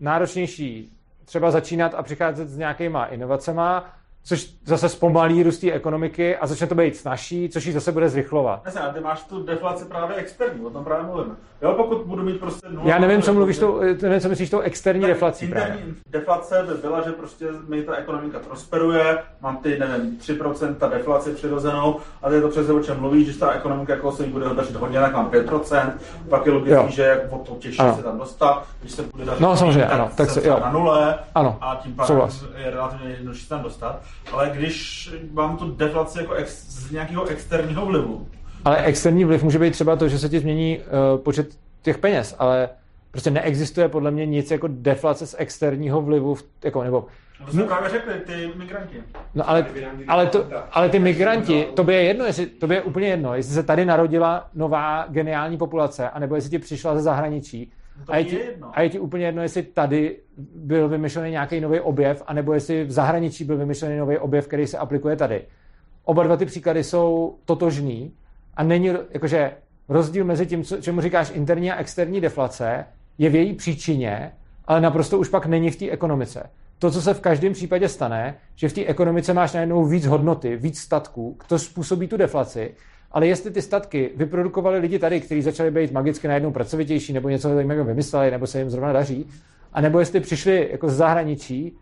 náročnější 0.00 0.96
třeba 1.24 1.50
začínat 1.50 1.94
a 1.94 2.02
přicházet 2.02 2.48
s 2.48 2.58
nějakýma 2.58 3.04
inovacema 3.04 3.99
což 4.24 4.50
zase 4.64 4.88
zpomalí 4.88 5.42
růst 5.42 5.64
ekonomiky 5.64 6.36
a 6.36 6.46
začne 6.46 6.66
to 6.66 6.74
být 6.74 6.96
snažší, 6.96 7.48
což 7.48 7.66
ji 7.66 7.72
zase 7.72 7.92
bude 7.92 8.08
zrychlovat. 8.08 8.62
Jasně, 8.64 8.80
a 8.80 8.92
ty 8.92 9.00
máš 9.00 9.22
tu 9.22 9.42
deflaci 9.42 9.84
právě 9.84 10.16
externí, 10.16 10.66
o 10.66 10.70
tom 10.70 10.84
právě 10.84 11.06
mluvím. 11.06 11.36
Jo, 11.62 11.72
pokud 11.72 12.06
budu 12.06 12.22
mít 12.22 12.40
prostě 12.40 12.68
nula, 12.68 12.90
Já 12.90 12.98
nevím, 12.98 13.22
co 13.22 13.34
mluvíš, 13.34 13.58
tou, 13.58 13.80
nevím, 14.02 14.20
co 14.20 14.28
myslíš 14.28 14.50
tou 14.50 14.60
externí 14.60 15.06
deflací 15.06 15.44
interní 15.44 15.76
právě. 15.76 15.94
deflace 16.06 16.66
by 16.68 16.74
byla, 16.74 17.02
že 17.02 17.10
prostě 17.12 17.46
mi 17.68 17.82
ta 17.82 17.94
ekonomika 17.94 18.38
prosperuje, 18.38 19.18
mám 19.40 19.56
ty, 19.56 19.78
nevím, 19.78 20.18
3% 20.20 20.90
deflaci 20.90 21.34
přirozenou, 21.34 21.96
a 22.22 22.28
to 22.28 22.34
je 22.34 22.40
to 22.40 22.48
přesně 22.48 22.72
o 22.72 22.80
čem 22.80 23.00
mluvíš, 23.00 23.32
že 23.32 23.38
ta 23.38 23.50
ekonomika 23.50 23.92
jako 23.92 24.12
se 24.12 24.22
bude 24.22 24.54
dařit 24.54 24.76
hodně, 24.76 25.00
tak 25.00 25.12
mám 25.12 25.30
5%, 25.30 25.92
pak 26.28 26.46
je 26.46 26.52
logický, 26.52 26.92
že 26.92 27.02
jak 27.02 27.32
o 27.32 27.38
to 27.38 27.54
těžší 27.54 27.78
ano. 27.78 27.96
se 27.96 28.02
tam 28.02 28.18
dostat, 28.18 28.66
když 28.80 28.92
se 28.92 29.02
bude 29.02 29.24
dařit 29.24 29.40
no, 29.40 29.56
samozřejmě, 29.56 29.84
tak, 29.84 29.92
ano, 29.92 30.10
tak 30.16 30.30
se, 30.30 30.48
jo. 30.48 30.60
na 30.60 30.72
nule 30.72 31.18
ano. 31.34 31.58
a 31.60 31.80
tím 31.82 31.94
pádem 31.94 32.20
je 32.56 32.70
relativně 32.70 33.10
jednodušší 33.10 33.48
tam 33.48 33.62
dostat. 33.62 34.00
Ale 34.32 34.50
když 34.54 35.10
mám 35.32 35.56
tu 35.56 35.70
deflaci 35.70 36.18
jako 36.18 36.32
ex, 36.32 36.66
z 36.68 36.90
nějakého 36.90 37.26
externího 37.26 37.86
vlivu, 37.86 38.28
ale 38.64 38.84
externí 38.84 39.24
vliv 39.24 39.42
může 39.42 39.58
být 39.58 39.70
třeba 39.70 39.96
to, 39.96 40.08
že 40.08 40.18
se 40.18 40.28
ti 40.28 40.40
změní 40.40 40.78
uh, 40.78 41.20
počet 41.20 41.58
těch 41.82 41.98
peněz, 41.98 42.36
ale 42.38 42.68
prostě 43.10 43.30
neexistuje 43.30 43.88
podle 43.88 44.10
mě 44.10 44.26
nic 44.26 44.50
jako 44.50 44.68
deflace 44.70 45.26
z 45.26 45.34
externího 45.38 46.02
vlivu, 46.02 46.36
jako, 46.64 46.82
nebo 46.82 47.06
No 47.40 47.46
to 47.46 47.52
jsme 47.52 47.64
právě 47.64 47.90
řekli, 47.90 48.14
ty 48.14 48.52
migranti. 48.56 49.02
No 49.34 49.50
ale, 49.50 49.66
ale, 50.08 50.26
to, 50.26 50.46
ale 50.72 50.88
ty 50.88 50.98
migranti, 50.98 51.66
to 51.76 51.84
by 51.84 51.94
je 51.94 52.02
jedno, 52.02 52.24
jestli, 52.24 52.46
to 52.46 52.66
by 52.66 52.74
je 52.74 52.82
úplně 52.82 53.08
jedno, 53.08 53.34
jestli 53.34 53.54
se 53.54 53.62
tady 53.62 53.84
narodila 53.84 54.48
nová 54.54 55.06
geniální 55.08 55.58
populace, 55.58 56.10
anebo 56.10 56.34
jestli 56.34 56.50
ti 56.50 56.58
přišla 56.58 56.94
ze 56.94 57.02
zahraničí. 57.02 57.72
No 58.00 58.06
to 58.06 58.12
a, 58.12 58.16
je 58.16 58.24
ti, 58.24 58.34
je 58.34 58.44
jedno. 58.44 58.70
a 58.72 58.82
je 58.82 58.88
ti 58.88 58.98
úplně 58.98 59.26
jedno, 59.26 59.42
jestli 59.42 59.62
tady 59.62 60.16
byl 60.54 60.88
vymyšlený 60.88 61.30
nějaký 61.30 61.60
nový 61.60 61.80
objev, 61.80 62.22
anebo 62.26 62.54
jestli 62.54 62.84
v 62.84 62.90
zahraničí 62.90 63.44
byl 63.44 63.56
vymyšlený 63.56 63.98
nový 63.98 64.18
objev, 64.18 64.46
který 64.46 64.66
se 64.66 64.78
aplikuje 64.78 65.16
tady. 65.16 65.42
Oba 66.04 66.22
dva 66.22 66.36
ty 66.36 66.46
příklady 66.46 66.84
jsou 66.84 67.36
totožný 67.44 68.12
a 68.54 68.62
není, 68.62 68.90
jakože 69.10 69.52
rozdíl 69.88 70.24
mezi 70.24 70.46
tím, 70.46 70.64
co, 70.64 70.80
čemu 70.80 71.00
říkáš 71.00 71.30
interní 71.34 71.72
a 71.72 71.76
externí 71.76 72.20
deflace, 72.20 72.84
je 73.18 73.30
v 73.30 73.34
její 73.34 73.54
příčině, 73.54 74.32
ale 74.64 74.80
naprosto 74.80 75.18
už 75.18 75.28
pak 75.28 75.46
není 75.46 75.70
v 75.70 75.76
té 75.76 75.90
ekonomice. 75.90 76.50
To, 76.78 76.90
co 76.90 77.02
se 77.02 77.14
v 77.14 77.20
každém 77.20 77.52
případě 77.52 77.88
stane, 77.88 78.34
že 78.54 78.68
v 78.68 78.72
té 78.72 78.84
ekonomice 78.84 79.34
máš 79.34 79.52
najednou 79.52 79.84
víc 79.84 80.06
hodnoty, 80.06 80.56
víc 80.56 80.78
statků, 80.78 81.38
to 81.46 81.58
způsobí 81.58 82.08
tu 82.08 82.16
deflaci, 82.16 82.74
ale 83.10 83.26
jestli 83.26 83.50
ty 83.50 83.62
statky 83.62 84.10
vyprodukovali 84.16 84.78
lidi 84.78 84.98
tady, 84.98 85.20
kteří 85.20 85.42
začali 85.42 85.70
být 85.70 85.92
magicky 85.92 86.28
najednou 86.28 86.50
pracovitější, 86.50 87.12
nebo 87.12 87.28
něco 87.28 87.54
zajímavého 87.54 87.84
vymysleli, 87.84 88.30
nebo 88.30 88.46
se 88.46 88.58
jim 88.58 88.70
zrovna 88.70 88.92
daří, 88.92 89.26
a 89.72 89.80
nebo 89.80 90.00
jestli 90.00 90.20
přišli 90.20 90.68
jako 90.72 90.88
z 90.88 90.96
zahraničí, 90.96 91.76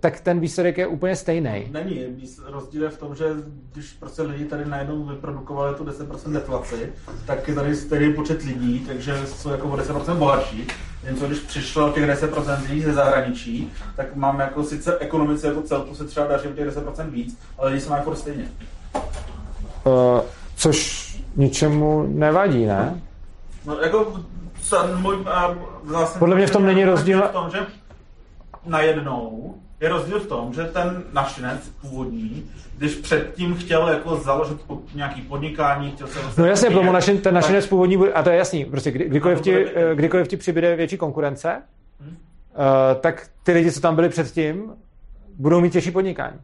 tak 0.00 0.20
ten 0.20 0.40
výsledek 0.40 0.78
je 0.78 0.86
úplně 0.86 1.16
stejný. 1.16 1.68
Není, 1.70 2.04
rozdíl 2.46 2.82
je 2.82 2.88
v 2.88 2.98
tom, 2.98 3.14
že 3.14 3.24
když 3.72 3.92
prostě 3.92 4.22
lidi 4.22 4.44
tady 4.44 4.64
najednou 4.64 5.04
vyprodukovali 5.04 5.74
tu 5.74 5.84
10% 5.84 6.32
deflaci, 6.32 6.92
tak 7.26 7.48
je 7.48 7.54
tady 7.54 7.76
stejný 7.76 8.14
počet 8.14 8.42
lidí, 8.42 8.80
takže 8.86 9.26
jsou 9.26 9.50
jako 9.50 9.68
o 9.68 9.76
10% 9.76 10.16
bohatší. 10.16 10.66
Jen 11.04 11.16
co 11.16 11.26
když 11.26 11.38
přišlo 11.38 11.92
těch 11.92 12.04
10% 12.04 12.62
lidí 12.68 12.82
ze 12.82 12.92
zahraničí, 12.92 13.72
tak 13.96 14.16
máme 14.16 14.44
jako 14.44 14.64
sice 14.64 14.98
ekonomice 14.98 15.46
jako 15.46 15.62
celku 15.62 15.94
se 15.94 16.04
třeba 16.04 16.26
daří 16.26 16.48
o 16.48 16.52
těch 16.52 16.68
10% 16.68 17.10
víc, 17.10 17.38
ale 17.58 17.70
lidi 17.70 17.80
se 17.80 17.90
mají 17.90 18.02
furt 18.02 18.16
stejně. 18.16 18.48
Uh, 19.84 20.20
což 20.58 21.08
ničemu 21.36 22.02
nevadí, 22.08 22.66
ne? 22.66 23.00
No 23.66 23.78
jako 23.80 24.20
ten 24.70 24.96
můj, 25.00 25.16
a 25.26 25.54
zase 25.86 26.18
Podle 26.18 26.36
mě 26.36 26.46
v 26.46 26.50
tom 26.50 26.66
není 26.66 26.84
rozdíl- 26.84 27.22
v 27.28 27.32
tom, 27.32 27.50
že 27.50 27.58
najednou 28.66 29.54
je 29.80 29.88
rozdíl 29.88 30.20
v 30.20 30.26
tom, 30.26 30.54
že 30.54 30.64
ten 30.64 31.02
našinec 31.12 31.60
původní, 31.80 32.50
když 32.78 32.94
předtím 32.94 33.54
chtěl 33.54 33.88
jako 33.88 34.16
založit 34.16 34.58
nějaký 34.94 35.22
podnikání, 35.22 35.90
chtěl 35.90 36.06
se 36.06 36.18
No 36.38 36.44
jasně, 36.46 36.70
tomu 36.70 36.92
našin, 36.92 37.14
ten 37.14 37.22
tak- 37.22 37.32
našinec 37.34 37.66
původní, 37.66 37.96
bude- 37.96 38.12
a 38.12 38.22
to 38.22 38.30
je 38.30 38.36
jasný, 38.36 38.64
prostě 38.64 38.90
kdy, 38.90 39.08
kdykoliv, 39.08 39.40
ti, 39.40 39.66
kdykoliv 39.94 40.28
ti 40.28 40.36
přibyde 40.36 40.76
větší 40.76 40.96
konkurence, 40.96 41.62
Hmm. 42.00 42.16
eh, 42.52 42.94
tak 43.00 43.26
ty 43.42 43.52
lidi, 43.52 43.72
co 43.72 43.80
tam 43.80 43.94
byli 43.94 44.08
předtím, 44.08 44.72
budou 45.38 45.60
mít 45.60 45.72
těžší 45.72 45.90
podnikání. 45.90 46.36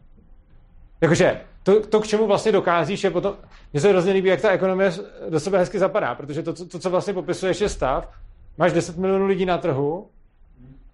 Jakože 1.01 1.37
to, 1.65 1.85
to, 1.85 1.99
k 1.99 2.07
čemu 2.07 2.27
vlastně 2.27 2.51
dokázíš, 2.51 3.03
je 3.03 3.11
potom... 3.11 3.33
Mně 3.73 3.81
se 3.81 3.89
hrozně 3.89 4.13
líbí, 4.13 4.29
jak 4.29 4.41
ta 4.41 4.49
ekonomie 4.49 4.91
do 5.29 5.39
sebe 5.39 5.57
hezky 5.57 5.79
zapadá, 5.79 6.15
protože 6.15 6.43
to, 6.43 6.53
co- 6.53 6.65
to, 6.65 6.79
co 6.79 6.89
vlastně 6.89 7.13
popisuješ, 7.13 7.61
je 7.61 7.69
stav, 7.69 8.09
máš 8.57 8.73
10 8.73 8.97
milionů 8.97 9.25
lidí 9.25 9.45
na 9.45 9.57
trhu 9.57 10.09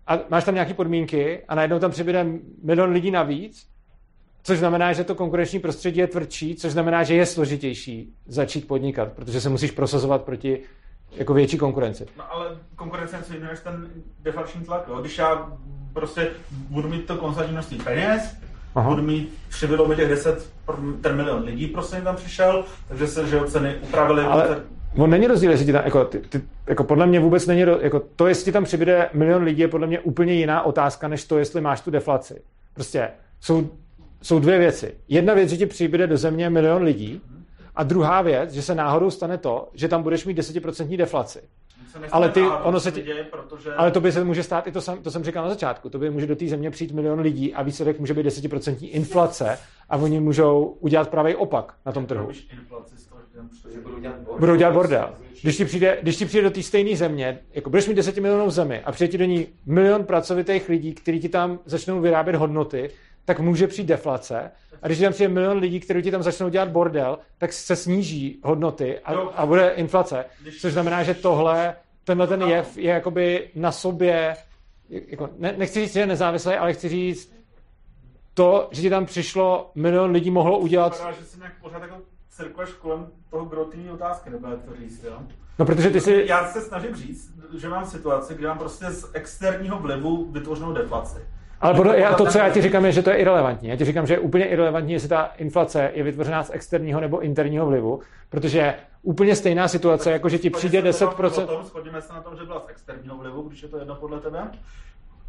a 0.08 0.20
máš 0.30 0.44
tam 0.44 0.54
nějaké 0.54 0.74
podmínky 0.74 1.44
a 1.48 1.56
najednou 1.56 1.80
tam 1.80 1.92
přibyde 1.92 2.26
milion 2.64 2.90
lidí 2.90 3.12
navíc, 3.12 3.68
což 4.44 4.60
znamená, 4.60 4.94
že 4.94 5.04
to 5.04 5.16
konkurenční 5.16 5.60
prostředí 5.60 6.00
je 6.00 6.08
tvrdší, 6.08 6.56
což 6.56 6.72
znamená, 6.72 7.04
že 7.04 7.16
je 7.16 7.26
složitější 7.26 8.14
začít 8.26 8.68
podnikat, 8.68 9.12
protože 9.12 9.42
se 9.42 9.50
musíš 9.50 9.72
prosazovat 9.72 10.22
proti 10.22 10.60
jako 11.12 11.34
větší 11.34 11.58
konkurenci. 11.58 12.08
No 12.18 12.34
ale 12.34 12.58
konkurence 12.76 13.24
je 13.34 13.40
než 13.40 13.60
ten 13.60 13.90
deflační 14.20 14.66
tlak. 14.66 14.84
Jo? 14.88 15.02
Když 15.02 15.18
já 15.18 15.58
prostě 15.94 16.32
budu 16.52 16.90
mít 16.90 17.06
to 17.06 17.18
konstantní 17.18 17.54
množství 17.54 17.78
peněz, 17.78 18.36
Aha. 18.76 18.90
budu 18.90 19.04
mít, 19.04 19.34
přibylo 19.50 19.88
mi 19.88 19.96
těch 19.96 20.10
10, 20.10 20.52
pr- 20.68 21.02
ten 21.02 21.16
milion 21.16 21.44
lidí 21.44 21.68
prostě 21.68 22.02
tam 22.02 22.16
přišel, 22.16 22.66
takže 22.88 23.08
se 23.08 23.28
že 23.28 23.40
ceny 23.48 23.76
upravily. 23.84 24.24
Ale 24.24 24.62
on 24.98 25.10
není 25.10 25.28
rozdíl, 25.28 25.52
jestli 25.52 25.66
ti 25.66 25.72
tam, 25.74 25.82
jako, 25.86 26.06
ty, 26.06 26.20
ty, 26.20 26.42
jako 26.68 26.84
podle 26.84 27.08
mě 27.08 27.20
vůbec 27.20 27.48
není, 27.48 27.62
jako 27.82 28.02
to, 28.16 28.28
jestli 28.28 28.46
ti 28.46 28.52
tam 28.52 28.64
přibude 28.64 29.10
milion 29.14 29.44
lidí, 29.44 29.62
je 29.62 29.68
podle 29.68 29.88
mě 29.88 30.00
úplně 30.00 30.34
jiná 30.34 30.62
otázka, 30.62 31.08
než 31.08 31.26
to, 31.26 31.40
jestli 31.40 31.62
máš 31.62 31.82
tu 31.82 31.92
deflaci. 31.92 32.42
Prostě 32.74 33.10
jsou, 33.40 33.70
jsou 34.22 34.40
dvě 34.40 34.60
věci. 34.60 34.94
Jedna 35.08 35.34
věc, 35.34 35.50
že 35.50 35.58
ti 35.58 35.66
přibude 35.66 36.08
do 36.08 36.18
země 36.18 36.50
milion 36.50 36.84
lidí, 36.84 37.22
a 37.76 37.84
druhá 37.84 38.22
věc, 38.22 38.52
že 38.52 38.62
se 38.62 38.76
náhodou 38.76 39.12
stane 39.12 39.38
to, 39.38 39.70
že 39.74 39.88
tam 39.88 40.04
budeš 40.04 40.26
mít 40.26 40.38
10% 40.38 40.98
deflaci. 40.98 41.40
Ale 42.12 42.30
ty, 42.30 42.42
náhodou, 42.42 42.64
ono 42.64 42.80
co 42.80 42.84
se 42.84 42.92
ti, 42.92 43.02
děje, 43.02 43.24
protože... 43.24 43.74
ale 43.74 43.92
to 43.92 44.02
by 44.02 44.12
se 44.12 44.24
může 44.24 44.44
stát, 44.44 44.68
i 44.68 44.72
to, 44.72 44.82
jsem, 44.82 45.04
to 45.04 45.12
jsem 45.12 45.24
říkal 45.24 45.44
na 45.44 45.50
začátku, 45.50 45.90
to 45.90 46.00
by 46.00 46.10
může 46.10 46.28
do 46.28 46.36
té 46.36 46.48
země 46.48 46.72
přijít 46.72 46.92
milion 46.92 47.20
lidí 47.20 47.54
a 47.54 47.64
výsledek 47.64 48.00
může 48.00 48.14
být 48.14 48.26
10% 48.26 48.90
inflace 48.92 49.60
a 49.90 49.98
oni 49.98 50.20
můžou 50.20 50.78
udělat 50.80 51.10
pravý 51.10 51.36
opak 51.36 51.74
na 51.86 51.92
tom 51.92 52.06
trhu. 52.06 52.30
Budou 53.84 54.00
dělat 54.00 54.16
bordel. 54.20 54.40
Budou 54.40 54.56
dělat 54.56 54.74
bordel. 54.74 55.10
Když 55.42 55.58
ti 55.58 55.66
přijde, 55.66 55.98
když 56.02 56.18
ti 56.18 56.26
přijde 56.26 56.44
do 56.44 56.52
té 56.52 56.64
stejné 56.64 56.96
země, 56.96 57.40
jako 57.54 57.70
budeš 57.70 57.88
mít 57.88 57.94
10 57.94 58.18
milionů 58.18 58.50
zemi 58.50 58.82
a 58.82 58.92
přijde 58.92 59.12
ti 59.12 59.18
do 59.18 59.26
ní 59.26 59.48
milion 59.66 60.04
pracovitých 60.04 60.70
lidí, 60.70 60.94
kteří 60.94 61.20
ti 61.20 61.30
tam 61.30 61.60
začnou 61.66 62.02
vyrábět 62.02 62.36
hodnoty, 62.36 62.90
tak 63.26 63.40
může 63.40 63.68
přijít 63.68 63.88
deflace. 63.88 64.52
A 64.82 64.88
když 64.88 65.00
tam 65.00 65.14
přijde 65.14 65.34
milion 65.34 65.58
lidí, 65.58 65.80
kteří 65.80 66.02
ti 66.02 66.12
tam 66.12 66.24
začnou 66.24 66.50
dělat 66.50 66.70
bordel, 66.70 67.20
tak 67.38 67.54
se 67.54 67.76
sníží 67.76 68.40
hodnoty 68.44 69.00
a, 69.00 69.14
a 69.14 69.46
bude 69.46 69.70
inflace. 69.70 70.26
Což 70.62 70.74
znamená, 70.74 71.04
že 71.04 71.14
tohle, 71.14 71.76
tenhle 72.04 72.28
ten 72.28 72.42
jev 72.42 72.78
je 72.78 72.92
jakoby 72.92 73.50
na 73.56 73.72
sobě, 73.72 74.36
jako, 74.90 75.30
ne, 75.38 75.54
nechci 75.58 75.82
říct, 75.82 75.94
že 75.94 76.00
je 76.00 76.06
nezávislý, 76.06 76.54
ale 76.54 76.74
chci 76.74 76.90
říct, 76.90 77.34
to, 78.34 78.68
že 78.72 78.82
ti 78.82 78.90
tam 78.90 79.06
přišlo 79.06 79.72
milion 79.76 80.12
lidí, 80.12 80.32
mohlo 80.32 80.60
udělat 80.60 80.94
Vypadá, 80.94 81.12
že 81.12 81.26
si 81.26 81.38
nějak 81.38 81.54
pořád 81.62 81.82
jako 81.82 81.96
cirkluješ 82.30 82.72
kolem 82.72 83.08
toho 83.30 83.46
grotýní 83.46 83.90
otázky, 83.90 84.30
nebo 84.30 84.48
jak 84.48 84.64
to 84.64 84.76
říct, 84.76 85.04
jo? 85.04 85.18
No, 85.60 85.66
protože 85.66 85.90
ty 85.90 86.02
si- 86.02 86.24
Já 86.28 86.48
se 86.48 86.62
snažím 86.62 86.96
říct, 86.96 87.34
že 87.58 87.70
mám 87.70 87.86
situaci, 87.86 88.34
kdy 88.36 88.46
mám 88.48 88.58
prostě 88.58 88.86
z 88.92 89.10
externího 89.14 89.80
vlivu 89.80 90.32
vytvořenou 90.32 90.74
deflaci. 90.74 91.20
Ale 91.62 91.74
podle, 91.74 92.00
já, 92.00 92.14
to, 92.14 92.26
co 92.26 92.38
já 92.38 92.50
ti 92.50 92.62
říkám, 92.62 92.86
je, 92.86 92.92
že 92.92 93.02
to 93.02 93.10
je 93.10 93.16
irrelevantní. 93.16 93.70
Já 93.70 93.76
ti 93.76 93.86
říkám, 93.86 94.08
že 94.08 94.14
je 94.14 94.20
úplně 94.20 94.46
irrelevantní, 94.46 94.94
jestli 94.94 95.10
ta 95.10 95.32
inflace 95.38 95.92
je 95.94 96.04
vytvořená 96.04 96.44
z 96.44 96.50
externího 96.54 97.00
nebo 97.00 97.20
interního 97.20 97.66
vlivu, 97.66 98.02
protože 98.30 98.76
úplně 99.04 99.36
stejná 99.36 99.68
situace, 99.68 100.12
jako 100.12 100.30
že 100.30 100.38
ti 100.38 100.50
přijde 100.50 100.82
10%. 100.82 101.44
O 101.44 101.48
tom, 101.48 101.64
shodíme 101.64 102.02
se 102.02 102.14
na 102.14 102.22
tom, 102.22 102.38
že 102.38 102.46
byla 102.46 102.60
z 102.60 102.70
externího 102.70 103.18
vlivu, 103.18 103.42
když 103.42 103.62
je 103.64 103.70
to 103.70 103.78
jedno 103.78 103.96
podle 103.96 104.20
tebe. 104.20 104.40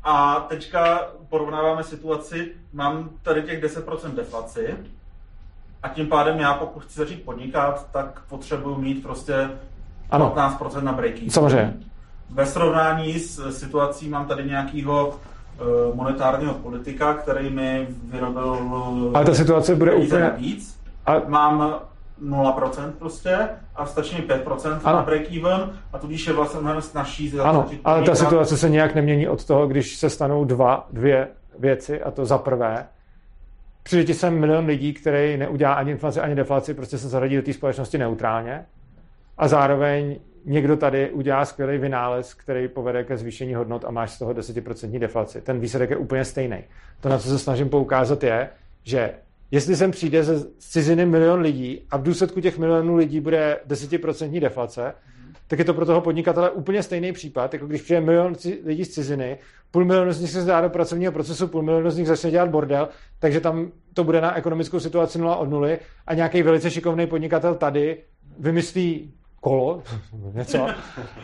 A 0.04 0.46
teďka 0.48 1.06
porovnáváme 1.28 1.82
situaci, 1.82 2.52
mám 2.72 3.10
tady 3.22 3.42
těch 3.42 3.62
10% 3.62 4.14
deflaci 4.14 4.76
a 5.82 5.88
tím 5.88 6.06
pádem 6.06 6.38
já, 6.40 6.54
pokud 6.54 6.82
chci 6.82 6.98
začít 6.98 7.24
podnikat, 7.24 7.86
tak 7.92 8.22
potřebuji 8.28 8.76
mít 8.76 9.02
prostě 9.02 9.50
Ano. 10.10 10.32
15% 10.36 10.82
na 10.82 10.92
breaky. 10.92 11.30
Samozřejmě. 11.30 11.74
Ve 12.30 12.46
srovnání 12.46 13.18
s 13.18 13.58
situací 13.58 14.08
mám 14.08 14.26
tady 14.26 14.44
nějakého 14.44 15.18
monetárního 15.94 16.54
politika, 16.54 17.14
který 17.14 17.50
mi 17.50 17.86
vyrobil 18.04 18.58
eh, 19.08 19.16
Ale 19.16 19.24
ta 19.24 19.34
situace 19.34 19.74
bude 19.76 19.94
úplně- 19.94 20.20
navíc. 20.22 20.80
A- 21.06 21.18
Mám 21.28 21.74
0% 22.22 22.92
prostě 22.98 23.38
a 23.76 23.86
stačí 23.86 24.16
mi 24.16 24.22
5% 24.22 24.80
Ano. 24.84 24.96
na 24.98 25.06
break-even 25.06 25.70
a 25.92 25.98
tudíž 25.98 26.26
je 26.26 26.32
vlastně 26.32 26.60
mnohem 26.60 26.82
snažší 26.82 27.32
Ano, 27.40 27.66
ale 27.84 28.02
ta 28.02 28.14
situace 28.14 28.56
se 28.56 28.68
nějak 28.70 28.94
nemění 28.94 29.28
od 29.28 29.44
toho, 29.44 29.66
když 29.66 29.96
se 29.96 30.10
stanou 30.10 30.44
dva, 30.44 30.86
dvě 30.92 31.28
věci, 31.58 32.02
a 32.02 32.10
to 32.10 32.24
za 32.26 32.38
prvé, 32.38 32.86
přijde 33.82 34.04
ti 34.04 34.14
sem 34.14 34.38
milion 34.40 34.66
lidí, 34.66 34.92
který 34.92 35.36
neudělá 35.36 35.72
ani 35.74 35.90
inflaci, 35.90 36.20
ani 36.20 36.34
deflaci, 36.34 36.74
prostě 36.74 36.98
se 36.98 37.08
zaradí 37.08 37.36
do 37.36 37.42
té 37.42 37.52
společnosti 37.52 37.98
neutrálně 37.98 38.64
a 39.38 39.48
zároveň 39.48 40.18
někdo 40.44 40.76
tady 40.76 41.10
udělá 41.10 41.44
skvělý 41.44 41.78
vynález, 41.78 42.34
který 42.34 42.68
povede 42.68 43.04
ke 43.04 43.16
zvýšení 43.16 43.54
hodnot 43.54 43.84
a 43.84 43.90
máš 43.90 44.10
z 44.10 44.18
toho 44.18 44.32
10% 44.32 44.98
deflaci. 44.98 45.40
Ten 45.40 45.60
výsledek 45.60 45.90
je 45.90 45.96
úplně 45.96 46.24
stejný. 46.24 46.64
To, 47.00 47.08
na 47.08 47.18
co 47.18 47.28
se 47.28 47.38
snažím 47.38 47.68
poukázat, 47.68 48.22
je, 48.22 48.48
že 48.82 49.14
jestli 49.50 49.76
sem 49.76 49.90
přijde 49.90 50.24
ze 50.24 50.46
ciziny 50.58 51.06
milion 51.06 51.40
lidí 51.40 51.86
a 51.90 51.96
v 51.96 52.02
důsledku 52.02 52.40
těch 52.40 52.58
milionů 52.58 52.96
lidí 52.96 53.20
bude 53.20 53.58
10% 53.68 54.40
deflace, 54.40 54.94
tak 55.46 55.58
je 55.58 55.64
to 55.64 55.74
pro 55.74 55.86
toho 55.86 56.00
podnikatele 56.00 56.50
úplně 56.50 56.82
stejný 56.82 57.12
případ, 57.12 57.52
jako 57.52 57.66
když 57.66 57.82
přijde 57.82 58.00
milion 58.00 58.34
lidí 58.64 58.84
z 58.84 58.88
ciziny, 58.88 59.38
půl 59.70 59.84
milionu 59.84 60.12
z 60.12 60.20
nich 60.20 60.30
se 60.30 60.40
zdá 60.40 60.60
do 60.60 60.70
pracovního 60.70 61.12
procesu, 61.12 61.48
půl 61.48 61.62
milionu 61.62 61.90
z 61.90 61.98
nich 61.98 62.06
začne 62.06 62.30
dělat 62.30 62.48
bordel, 62.48 62.88
takže 63.18 63.40
tam 63.40 63.72
to 63.94 64.04
bude 64.04 64.20
na 64.20 64.36
ekonomickou 64.36 64.80
situaci 64.80 65.18
0 65.18 65.36
od 65.36 65.50
nuly 65.50 65.78
a 66.06 66.14
nějaký 66.14 66.42
velice 66.42 66.70
šikovný 66.70 67.06
podnikatel 67.06 67.54
tady 67.54 67.98
vymyslí 68.38 69.14
kolo, 69.42 69.82
něco, 70.32 70.66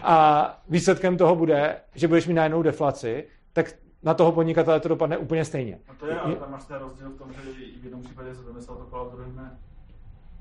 a 0.02 0.58
výsledkem 0.68 1.16
toho 1.16 1.36
bude, 1.36 1.76
že 1.94 2.08
budeš 2.08 2.26
mít 2.26 2.34
najednou 2.34 2.62
deflaci, 2.62 3.24
tak 3.52 3.74
na 4.02 4.14
toho 4.14 4.32
podnikatele 4.32 4.80
to 4.80 4.88
dopadne 4.88 5.18
úplně 5.18 5.44
stejně. 5.44 5.78
No 5.88 5.94
to 6.00 6.06
je, 6.06 6.20
ale 6.20 6.34
tam 6.34 6.50
máš 6.50 6.64
ten 6.64 6.76
rozdíl 6.76 7.10
v 7.10 7.18
tom, 7.18 7.32
že 7.32 7.40
v 7.80 7.84
jednom 7.84 8.02
případě 8.02 8.34
se 8.34 8.42
vymyslel 8.42 8.76
to 8.76 8.84
kolo, 8.84 9.04
v 9.04 9.12
druhém 9.12 9.36
ne. 9.36 9.58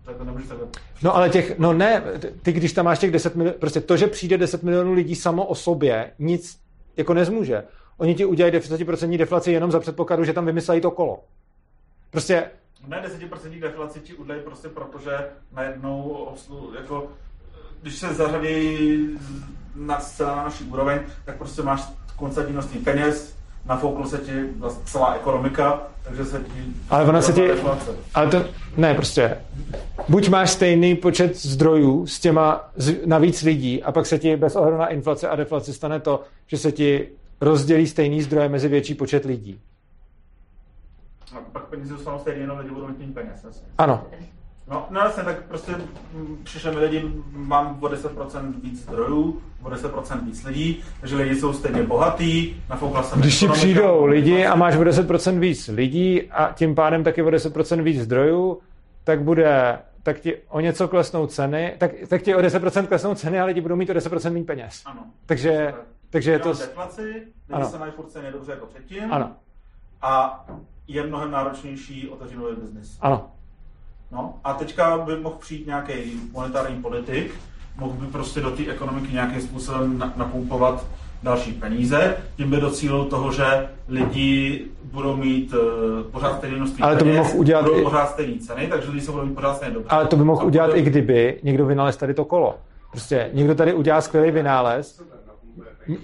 Tak 0.04 0.18
to 0.18 0.24
nemůžeš 0.24 0.48
takhle. 0.48 0.68
No 1.04 1.16
ale 1.16 1.30
těch, 1.30 1.60
no 1.60 1.74
ne, 1.74 2.04
ty 2.42 2.52
když 2.52 2.74
tam 2.74 2.86
máš 2.86 3.00
těch 3.00 3.12
10 3.12 3.36
milionů, 3.36 3.60
prostě 3.60 3.82
to, 3.82 3.98
že 3.98 4.08
přijde 4.08 4.38
10 4.38 4.64
milionů 4.64 4.94
lidí 4.94 5.16
samo 5.16 5.46
o 5.46 5.56
sobě, 5.56 6.12
nic 6.20 6.60
jako 6.98 7.14
nezmůže. 7.14 7.64
oni 7.98 8.16
ti 8.16 8.26
udělají 8.26 8.54
10% 8.54 9.18
deflaci 9.18 9.52
jenom 9.52 9.72
za 9.72 9.80
předpokladu, 9.80 10.24
že 10.24 10.34
tam 10.34 10.46
vymysleli 10.46 10.82
to 10.82 10.92
kolo. 10.92 11.24
Prostě 12.10 12.50
Ne 12.88 13.04
10% 13.08 13.60
deflaci 13.60 14.00
ti 14.00 14.14
udělají 14.14 14.42
prostě 14.44 14.70
proto, 14.70 15.00
že 15.00 15.30
najednou 15.52 16.02
obslu, 16.02 16.74
jako, 16.76 17.12
když 17.82 17.96
se 17.96 18.14
zařadí 18.14 18.98
na 19.76 20.00
zcela 20.00 20.36
na 20.36 20.44
naší 20.44 20.64
úroveň, 20.64 21.00
tak 21.26 21.38
prostě 21.38 21.62
máš 21.62 21.84
koncertní 22.16 22.54
množství 22.54 22.80
peněz, 22.80 23.36
nafoukl 23.66 24.08
se 24.08 24.18
ti 24.18 24.44
vlastně 24.58 24.84
celá 24.86 25.14
ekonomika, 25.14 25.82
takže 26.04 26.26
se 26.26 26.40
ti... 26.40 26.64
Ale 26.90 27.06
ona 27.06 27.22
se 27.22 27.34
ti... 27.34 27.48
Deflace. 27.48 27.92
Ale 28.14 28.28
to... 28.28 28.46
Ne, 28.78 28.96
prostě. 28.96 29.38
Buď 30.10 30.30
máš 30.30 30.50
stejný 30.50 30.96
počet 30.96 31.38
zdrojů 31.38 32.08
s 32.08 32.20
těma 32.20 32.70
z, 32.76 33.06
navíc 33.06 33.44
lidí 33.44 33.84
a 33.84 33.92
pak 33.92 34.06
se 34.06 34.20
ti 34.20 34.36
bez 34.36 34.56
ohledu 34.56 34.78
na 34.78 34.88
inflace 34.88 35.30
a 35.30 35.36
deflaci 35.36 35.74
stane 35.74 36.00
to, 36.00 36.24
že 36.48 36.58
se 36.58 36.72
ti 36.72 37.08
rozdělí 37.42 37.88
stejný 37.88 38.22
zdroje 38.22 38.50
mezi 38.50 38.68
větší 38.68 38.94
počet 38.94 39.26
lidí. 39.26 39.60
A 41.36 41.40
pak 41.52 41.64
peníze 41.64 41.94
dostanou 41.94 42.20
stejně, 42.20 42.42
jenom 42.42 42.58
lidi 42.58 42.72
budou 42.72 42.88
mít 42.88 43.14
peněz. 43.14 43.44
Jasně. 43.44 43.68
Ano. 43.78 44.04
No, 44.70 44.86
no 44.90 45.00
jasně, 45.00 45.24
tak 45.24 45.44
prostě 45.44 45.76
přišli 46.44 46.72
mi 46.72 46.80
lidi, 46.80 47.12
mám 47.32 47.78
o 47.82 47.88
10% 47.88 48.62
víc 48.62 48.82
zdrojů, 48.82 49.42
o 49.64 49.70
10% 49.70 50.26
víc 50.26 50.44
lidí, 50.44 50.84
takže 51.00 51.16
lidi 51.16 51.36
jsou 51.36 51.54
stejně 51.54 51.84
bohatý, 51.84 52.56
nafoukla 52.70 53.04
se 53.04 53.16
mi 53.16 53.22
Když 53.22 53.40
ti 53.40 53.48
přijdou 53.48 54.06
lidi 54.06 54.46
a 54.46 54.56
máš 54.56 54.76
o 54.76 54.82
10% 54.82 55.40
víc 55.40 55.68
lidí 55.68 56.32
a 56.32 56.54
tím 56.54 56.76
pádem 56.76 57.04
taky 57.04 57.24
o 57.24 57.30
10% 57.30 57.82
víc 57.82 58.02
zdrojů, 58.02 58.60
tak 59.04 59.22
bude 59.22 59.80
tak 60.04 60.20
ti 60.20 60.38
o 60.50 60.60
něco 60.60 60.88
klesnou 60.88 61.28
ceny, 61.28 61.76
tak, 61.78 61.92
tak 62.08 62.22
ti 62.22 62.36
o 62.36 62.40
10% 62.40 62.88
klesnou 62.88 63.16
ceny 63.16 63.40
a 63.40 63.46
lidi 63.46 63.62
budou 63.62 63.76
mít 63.76 63.90
o 63.90 63.94
10% 63.94 64.34
méně 64.34 64.46
peněz. 64.46 64.84
Ano. 64.86 65.04
Takže, 65.26 65.74
takže 66.10 66.32
je 66.32 66.40
to... 66.40 66.50
Deflaci, 66.50 67.02
lidi 67.04 67.26
Ano. 67.52 67.70
se 67.70 67.80
mají 67.80 67.92
furt 67.92 68.10
stejně 68.10 68.32
dobře 68.32 68.52
jako 68.52 68.66
předtím. 68.66 69.14
Ano. 69.14 69.32
A 70.02 70.46
je 70.88 71.08
mnohem 71.08 71.32
náročnější 71.32 72.10
otevřít 72.10 72.38
nový 72.38 72.56
biznis. 72.56 72.98
Ano. 73.02 73.32
No, 74.12 74.34
a 74.44 74.54
teďka 74.54 74.98
by 74.98 75.16
mohl 75.18 75.36
přijít 75.40 75.68
nějaký 75.68 75.94
monetární 76.34 76.82
politik, 76.82 77.32
mohl 77.78 77.94
by 77.94 78.06
prostě 78.08 78.42
do 78.42 78.52
té 78.52 78.64
ekonomiky 78.72 79.14
nějakým 79.14 79.42
způsobem 79.42 79.98
na- 79.98 80.14
napumpovat 80.16 80.86
další 81.24 81.52
peníze, 81.52 82.18
tím 82.38 82.50
by 82.50 82.58
docílil 82.58 83.06
toho, 83.06 83.32
že 83.32 83.68
lidi 83.88 84.66
budou 84.84 85.16
mít 85.16 85.54
uh, 85.54 85.60
pořád 86.12 86.38
stejné 86.38 86.58
množství 86.58 86.84
Ale 86.84 86.96
to 86.96 87.06
by 87.06 87.12
peněz, 87.12 87.28
mohl 87.28 87.40
udělat 87.40 87.64
budou 87.66 87.80
i- 87.80 87.84
pořád 87.84 88.10
stejné 88.10 88.40
ceny, 88.40 88.68
takže 88.68 88.90
lidi 88.90 89.02
se 89.02 89.12
budou 89.12 89.26
mít 89.26 89.36
pořád 89.36 89.56
stejně 89.56 89.74
dobře. 89.74 89.90
Ale 89.90 90.06
to 90.08 90.16
by 90.16 90.24
mohl 90.24 90.46
udělat 90.46 90.68
bude- 90.68 90.80
i 90.80 90.84
kdyby 90.84 91.40
někdo 91.44 91.66
vynalez 91.66 91.98
tady 91.98 92.14
to 92.14 92.26
kolo. 92.26 92.56
Prostě 92.92 93.30
někdo 93.34 93.56
tady 93.56 93.74
udělá 93.74 94.02
skvělý 94.02 94.32
vynález, 94.32 95.02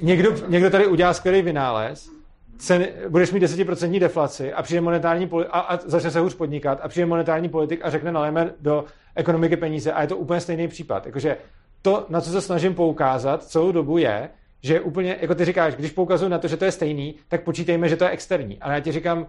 někdo, 0.01 0.31
někdo 0.47 0.69
tady 0.69 0.88
udělá 0.88 1.13
skvělý 1.13 1.41
vynález, 1.41 2.09
ceny, 2.57 2.89
budeš 3.09 3.31
mít 3.31 3.43
10% 3.43 3.99
deflaci 3.99 4.53
a 4.53 4.63
přijde 4.63 4.81
monetární 4.81 5.27
poli- 5.27 5.45
a, 5.51 5.59
a 5.59 5.80
začne 5.85 6.11
se 6.11 6.19
hůř 6.19 6.35
podnikat 6.35 6.80
a 6.81 6.88
přijde 6.88 7.05
monetární 7.05 7.49
politik 7.49 7.80
a 7.84 7.89
řekne 7.89 8.11
nalijeme 8.11 8.53
do 8.59 8.85
ekonomiky 9.15 9.57
peníze 9.57 9.91
a 9.91 10.01
je 10.01 10.07
to 10.07 10.17
úplně 10.17 10.39
stejný 10.39 10.67
případ. 10.67 11.05
Jakože 11.05 11.38
to, 11.81 12.05
na 12.09 12.21
co 12.21 12.30
se 12.30 12.41
snažím 12.41 12.75
poukázat 12.75 13.43
celou 13.43 13.71
dobu 13.71 13.97
je, 13.97 14.30
že 14.61 14.81
úplně, 14.81 15.17
jako 15.21 15.35
ty 15.35 15.45
říkáš, 15.45 15.75
když 15.75 15.91
poukazuju 15.91 16.31
na 16.31 16.38
to, 16.39 16.47
že 16.47 16.57
to 16.57 16.65
je 16.65 16.71
stejný, 16.71 17.15
tak 17.27 17.43
počítejme, 17.43 17.89
že 17.89 17.95
to 17.95 18.03
je 18.03 18.09
externí. 18.09 18.59
Ale 18.61 18.73
já 18.73 18.80
ti 18.80 18.91
říkám, 18.91 19.27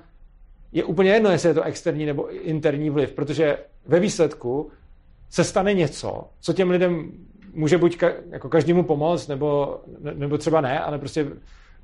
je 0.72 0.84
úplně 0.84 1.10
jedno, 1.10 1.30
jestli 1.30 1.48
je 1.48 1.55
to 1.55 1.62
externí 1.62 2.06
nebo 2.06 2.30
interní 2.34 2.90
vliv, 2.90 3.12
protože 3.12 3.59
ve 3.86 4.01
výsledku 4.01 4.70
se 5.30 5.44
stane 5.44 5.74
něco, 5.74 6.28
co 6.40 6.52
těm 6.52 6.70
lidem 6.70 7.12
může 7.55 7.78
buď 7.78 7.96
ka, 7.96 8.10
jako 8.30 8.48
každému 8.48 8.82
pomoct, 8.82 9.28
nebo, 9.28 9.80
ne- 10.01 10.14
nebo 10.14 10.38
třeba 10.38 10.60
ne, 10.60 10.80
ale 10.80 10.98
prostě 10.98 11.26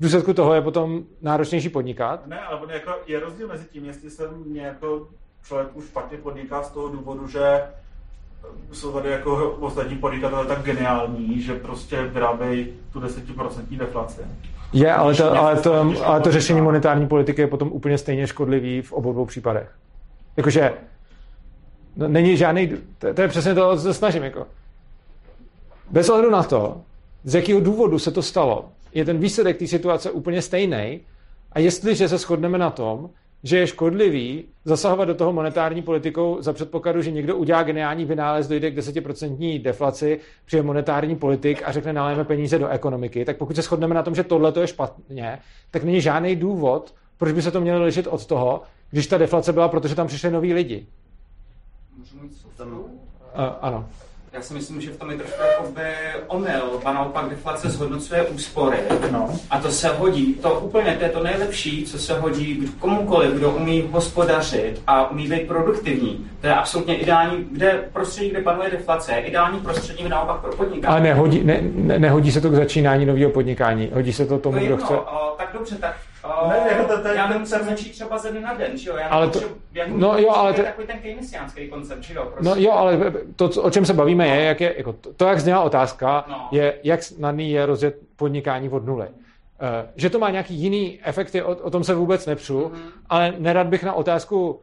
v 0.00 0.02
důsledku 0.02 0.34
toho 0.34 0.54
je 0.54 0.60
potom 0.60 1.02
náročnější 1.22 1.68
podnikat. 1.68 2.26
Ne, 2.26 2.40
ale 2.40 2.60
on 2.60 2.70
jako 2.70 2.90
je 3.06 3.20
rozdíl 3.20 3.48
mezi 3.48 3.64
tím, 3.64 3.84
jestli 3.84 4.10
se 4.10 4.28
mě 4.46 4.62
jako 4.62 5.08
člověk 5.44 5.68
už 5.74 5.84
špatně 5.84 6.18
podniká 6.18 6.62
z 6.62 6.70
toho 6.70 6.88
důvodu, 6.88 7.28
že 7.28 7.62
jsou 8.72 8.92
tady 8.92 9.10
jako 9.10 9.50
ostatní 9.60 9.96
podnikatelé 9.96 10.46
tak 10.46 10.62
geniální, 10.62 11.42
že 11.42 11.54
prostě 11.54 12.02
vyrábějí 12.02 12.68
tu 12.92 13.00
10% 13.00 13.78
deflaci. 13.78 14.20
Je, 14.72 14.94
ale 14.94 15.14
to, 15.14 15.38
ale, 15.38 15.56
to, 15.56 15.94
ale 16.04 16.20
to 16.20 16.32
řešení 16.32 16.60
monetární 16.60 17.06
politiky 17.06 17.40
je 17.40 17.46
potom 17.46 17.68
úplně 17.72 17.98
stejně 17.98 18.26
škodlivý 18.26 18.82
v 18.82 18.92
obou 18.92 19.12
dvou 19.12 19.26
případech. 19.26 19.74
Jakože 20.36 20.72
no, 21.96 22.08
není 22.08 22.36
žádný, 22.36 22.68
to, 22.98 23.14
to 23.14 23.22
je 23.22 23.28
přesně 23.28 23.54
to, 23.54 23.76
co 23.76 23.82
se 23.82 23.94
snažím. 23.94 24.22
Jako. 24.22 24.46
Bez 25.90 26.08
ohledu 26.08 26.30
na 26.30 26.42
to, 26.42 26.80
z 27.24 27.34
jakého 27.34 27.60
důvodu 27.60 27.98
se 27.98 28.10
to 28.10 28.22
stalo, 28.22 28.68
je 28.94 29.04
ten 29.04 29.18
výsledek 29.18 29.56
té 29.56 29.66
situace 29.66 30.10
úplně 30.10 30.42
stejný 30.42 31.00
a 31.52 31.58
jestliže 31.58 32.08
se 32.08 32.18
shodneme 32.18 32.58
na 32.58 32.70
tom, 32.70 33.10
že 33.42 33.58
je 33.58 33.66
škodlivý 33.66 34.44
zasahovat 34.64 35.04
do 35.04 35.14
toho 35.14 35.32
monetární 35.32 35.82
politikou 35.82 36.36
za 36.40 36.52
předpokladu, 36.52 37.02
že 37.02 37.10
někdo 37.10 37.36
udělá 37.36 37.62
geniální 37.62 38.04
vynález, 38.04 38.48
dojde 38.48 38.70
k 38.70 38.76
10% 38.76 39.62
deflaci, 39.62 40.20
přijde 40.44 40.62
monetární 40.62 41.16
politik 41.16 41.62
a 41.64 41.72
řekne 41.72 41.92
naléme 41.92 42.24
peníze 42.24 42.58
do 42.58 42.68
ekonomiky, 42.68 43.24
tak 43.24 43.36
pokud 43.36 43.56
se 43.56 43.62
shodneme 43.62 43.94
na 43.94 44.02
tom, 44.02 44.14
že 44.14 44.24
tohle 44.24 44.52
je 44.60 44.66
špatně, 44.66 45.38
tak 45.70 45.84
není 45.84 46.00
žádný 46.00 46.36
důvod, 46.36 46.94
proč 47.18 47.32
by 47.32 47.42
se 47.42 47.50
to 47.50 47.60
mělo 47.60 47.84
lišit 47.84 48.06
od 48.06 48.26
toho, 48.26 48.62
když 48.90 49.06
ta 49.06 49.18
deflace 49.18 49.52
byla, 49.52 49.68
protože 49.68 49.94
tam 49.94 50.06
přišli 50.06 50.30
noví 50.30 50.54
lidi. 50.54 50.86
Můžu 51.96 52.20
mít 52.22 52.32
Uh, 53.34 53.44
ano. 53.60 53.88
Já 54.32 54.42
si 54.42 54.54
myslím, 54.54 54.80
že 54.80 54.90
v 54.90 54.96
tom 54.96 55.10
je 55.10 55.16
trošku 55.16 55.42
jakoby 55.42 55.82
omyl, 56.26 56.80
a 56.84 56.92
naopak 56.92 57.28
deflace 57.28 57.70
zhodnocuje 57.70 58.22
úspory. 58.22 58.78
No. 59.10 59.28
A 59.50 59.58
to 59.58 59.70
se 59.70 59.88
hodí, 59.88 60.34
to 60.34 60.60
úplně, 60.60 60.96
to 60.98 61.04
je 61.04 61.10
to 61.10 61.22
nejlepší, 61.22 61.84
co 61.84 61.98
se 61.98 62.20
hodí 62.20 62.72
komukoliv, 62.78 63.32
kdo 63.32 63.50
umí 63.50 63.88
hospodařit 63.90 64.82
a 64.86 65.10
umí 65.10 65.28
být 65.28 65.48
produktivní. 65.48 66.30
To 66.40 66.46
je 66.46 66.54
absolutně 66.54 66.96
ideální, 66.96 67.46
kde 67.50 67.88
prostředí, 67.92 68.30
kde 68.30 68.40
panuje 68.40 68.70
deflace, 68.70 69.12
je 69.12 69.20
ideální 69.20 69.60
prostředí 69.60 70.08
naopak 70.08 70.40
pro 70.40 70.56
podnikání. 70.56 70.92
Ale 70.92 71.00
nehodí, 71.00 71.44
ne, 71.44 71.60
ne, 71.62 71.98
nehodí 71.98 72.32
se 72.32 72.40
to 72.40 72.50
k 72.50 72.54
začínání 72.54 73.06
nového 73.06 73.30
podnikání. 73.30 73.90
Hodí 73.94 74.12
se 74.12 74.26
to 74.26 74.38
tomu, 74.38 74.54
to 74.54 74.60
je 74.60 74.66
kdo 74.66 74.74
jedno, 74.74 74.86
chce. 74.86 74.94
o, 74.94 75.34
tak 75.38 75.50
dobře, 75.52 75.76
tak 75.76 75.96
o, 76.34 76.48
Ne, 76.48 76.56
jako 76.70 76.84
to- 76.96 77.02
to 77.02 77.08
je- 77.08 77.14
já 77.16 77.28
nemusím 77.28 77.58
začít 77.64 77.90
třeba 77.92 78.18
ze 78.18 78.30
dne 78.30 78.40
na 78.40 78.54
den, 78.54 78.76
že 78.78 78.90
jo? 78.90 78.96
Já 78.96 79.08
Ale 79.08 79.28
to- 79.28 79.40
jako, 79.72 79.90
no 79.96 80.18
jo, 80.18 80.30
ale 80.30 80.52
to 80.52 80.56
to- 80.56 80.60
je 80.62 80.66
takový 80.66 80.86
ten 80.86 80.98
keynesiánský 80.98 81.68
koncept, 81.68 82.02
že 82.02 82.14
jo? 82.14 82.22
Prostě. 82.32 82.44
No 82.48 82.54
jo, 82.56 82.72
ale 82.72 83.12
to, 83.36 83.48
o 83.62 83.70
čem 83.70 83.84
se 83.86 83.94
bavíme, 83.94 84.28
je, 84.28 84.44
jak 84.44 84.60
je 84.60 84.74
jako 84.76 84.92
to, 84.92 85.12
to, 85.12 85.24
jak 85.24 85.40
zněla 85.40 85.60
otázka, 85.62 86.24
No. 86.28 86.48
je, 86.52 86.74
jak 86.84 87.02
snadný 87.02 87.50
je 87.50 87.66
rozjet 87.66 87.96
podnikání 88.16 88.68
od 88.68 88.86
nuly. 88.86 89.06
Eh, 89.62 89.88
Že 89.96 90.10
to 90.10 90.18
má 90.18 90.30
nějaký 90.30 90.54
jiný 90.54 90.98
efekty, 91.04 91.42
o, 91.42 91.54
o 91.56 91.70
tom 91.70 91.84
se 91.84 91.94
vůbec 91.94 92.26
nepřu, 92.26 92.68
Mhm. 92.68 92.82
ale 93.08 93.34
nerad 93.38 93.66
bych 93.66 93.84
na 93.84 93.92
otázku 93.92 94.60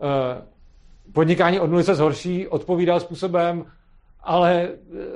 eh, 0.00 0.42
podnikání 1.12 1.60
od 1.60 1.70
nuly 1.70 1.84
se 1.84 1.94
zhorší, 1.94 2.48
odpovídal 2.48 3.00
způsobem, 3.00 3.64
ale 4.22 4.68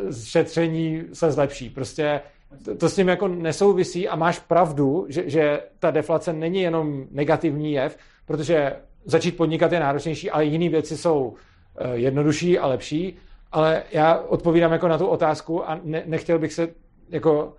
eh, 0.08 0.12
šetření 0.24 1.02
se 1.12 1.32
zlepší. 1.32 1.70
Prostě 1.70 2.20
to, 2.64 2.76
to 2.76 2.88
s 2.88 2.94
tím 2.94 3.08
jako 3.08 3.28
nesouvisí 3.28 4.08
a 4.08 4.16
máš 4.16 4.38
pravdu, 4.38 5.06
že, 5.08 5.30
že 5.30 5.62
ta 5.78 5.90
deflace 5.90 6.32
není 6.32 6.60
jenom 6.60 7.04
negativní 7.10 7.72
jev, 7.72 7.96
protože 8.26 8.76
začít 9.04 9.36
podnikat 9.36 9.72
je 9.72 9.80
náročnější, 9.80 10.30
ale 10.30 10.44
jiné 10.44 10.68
věci 10.68 10.96
jsou 10.96 11.34
eh, 11.78 11.96
jednodušší 11.96 12.58
a 12.58 12.66
lepší. 12.66 13.16
Ale 13.52 13.82
já 13.92 14.18
odpovídám 14.18 14.72
jako 14.72 14.88
na 14.88 14.98
tu 14.98 15.06
otázku 15.06 15.70
a 15.70 15.80
ne, 15.84 16.02
nechtěl 16.06 16.38
bych 16.38 16.52
se 16.52 16.68
jako 17.08 17.54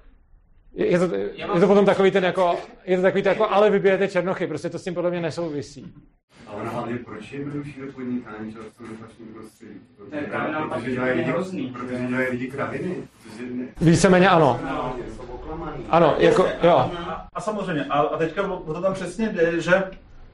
je, 0.74 1.00
to, 1.00 1.16
je 1.16 1.60
to 1.60 1.68
potom 1.68 1.86
takový 1.86 2.12
ten 2.12 2.24
jako, 2.24 2.56
je 2.86 2.98
to 2.98 3.04
takový 3.04 3.24
ten 3.24 3.32
jako, 3.32 3.50
ale 3.50 3.70
vybijete 3.70 4.08
černochy, 4.08 4.48
prostě 4.48 4.70
to 4.70 4.80
s 4.80 4.84
tím 4.84 4.94
podle 4.94 5.10
mě 5.10 5.22
nesouvisí. 5.22 5.94
Ale 6.48 6.68
hlavně 6.70 6.98
proč 7.06 7.32
je 7.32 7.40
jednodušší 7.40 7.82
do 7.82 7.92
podnikání, 7.94 8.54
tom 8.54 8.88
deflačním 8.90 9.28
prostředí? 9.28 9.72
To 9.98 10.16
je 10.16 10.22
právě 10.22 10.54
naopak 10.54 10.78
Protože 10.80 10.92
dělají 10.92 11.18
lidi, 11.18 11.30
hrozný. 11.32 11.68
protože 11.68 12.06
dělají 12.08 12.28
lidi 12.30 12.48
kraviny. 12.48 12.96
Víceméně 13.82 14.30
ano. 14.30 14.60
Ano, 15.90 16.16
jako, 16.18 16.48
jo. 16.64 16.92
A, 17.34 17.42
samozřejmě, 17.42 17.86
a, 17.86 18.00
a 18.00 18.18
teďka 18.18 18.52
o 18.52 18.74
to 18.74 18.82
tam 18.82 18.94
přesně 18.94 19.30
jde, 19.30 19.62
že 19.62 19.84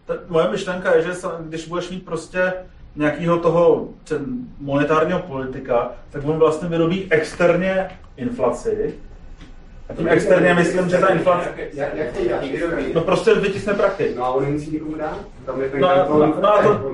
ta, 0.06 0.14
moje 0.28 0.52
myšlenka 0.52 0.96
je, 0.96 1.02
že 1.04 1.12
když 1.40 1.68
budeš 1.68 1.90
mít 1.90 2.06
prostě 2.06 2.54
nějakého 2.96 3.40
toho 3.40 3.90
monetárního 4.60 5.20
politika, 5.20 5.92
tak 6.10 6.26
on 6.26 6.38
vlastně 6.38 6.70
vyrobí 6.70 7.08
externě 7.12 7.90
inflaci. 8.18 8.94
A 9.90 9.94
tím 9.94 10.08
externě 10.08 10.54
myslím, 10.54 10.90
že 10.90 10.98
ta 10.98 11.08
inflace... 11.08 11.50
Jak, 11.74 11.96
jak 11.96 12.12
to 12.12 12.24
dělá? 12.24 12.40
Vyrobí. 12.42 12.84
No 12.94 13.02
prostě 13.02 13.34
vytisne 13.34 13.74
prachy. 13.74 14.14
No 14.18 14.24
a 14.24 14.30
on 14.30 14.44
nemusí 14.44 14.72
nikomu 14.72 14.96
dát? 14.96 15.18
Tam 15.46 15.62
je 15.62 15.70
ten 15.70 15.82
No, 15.82 15.90
no, 16.10 16.34
no, 16.42 16.54
a 16.54 16.64
to-. 16.64 16.92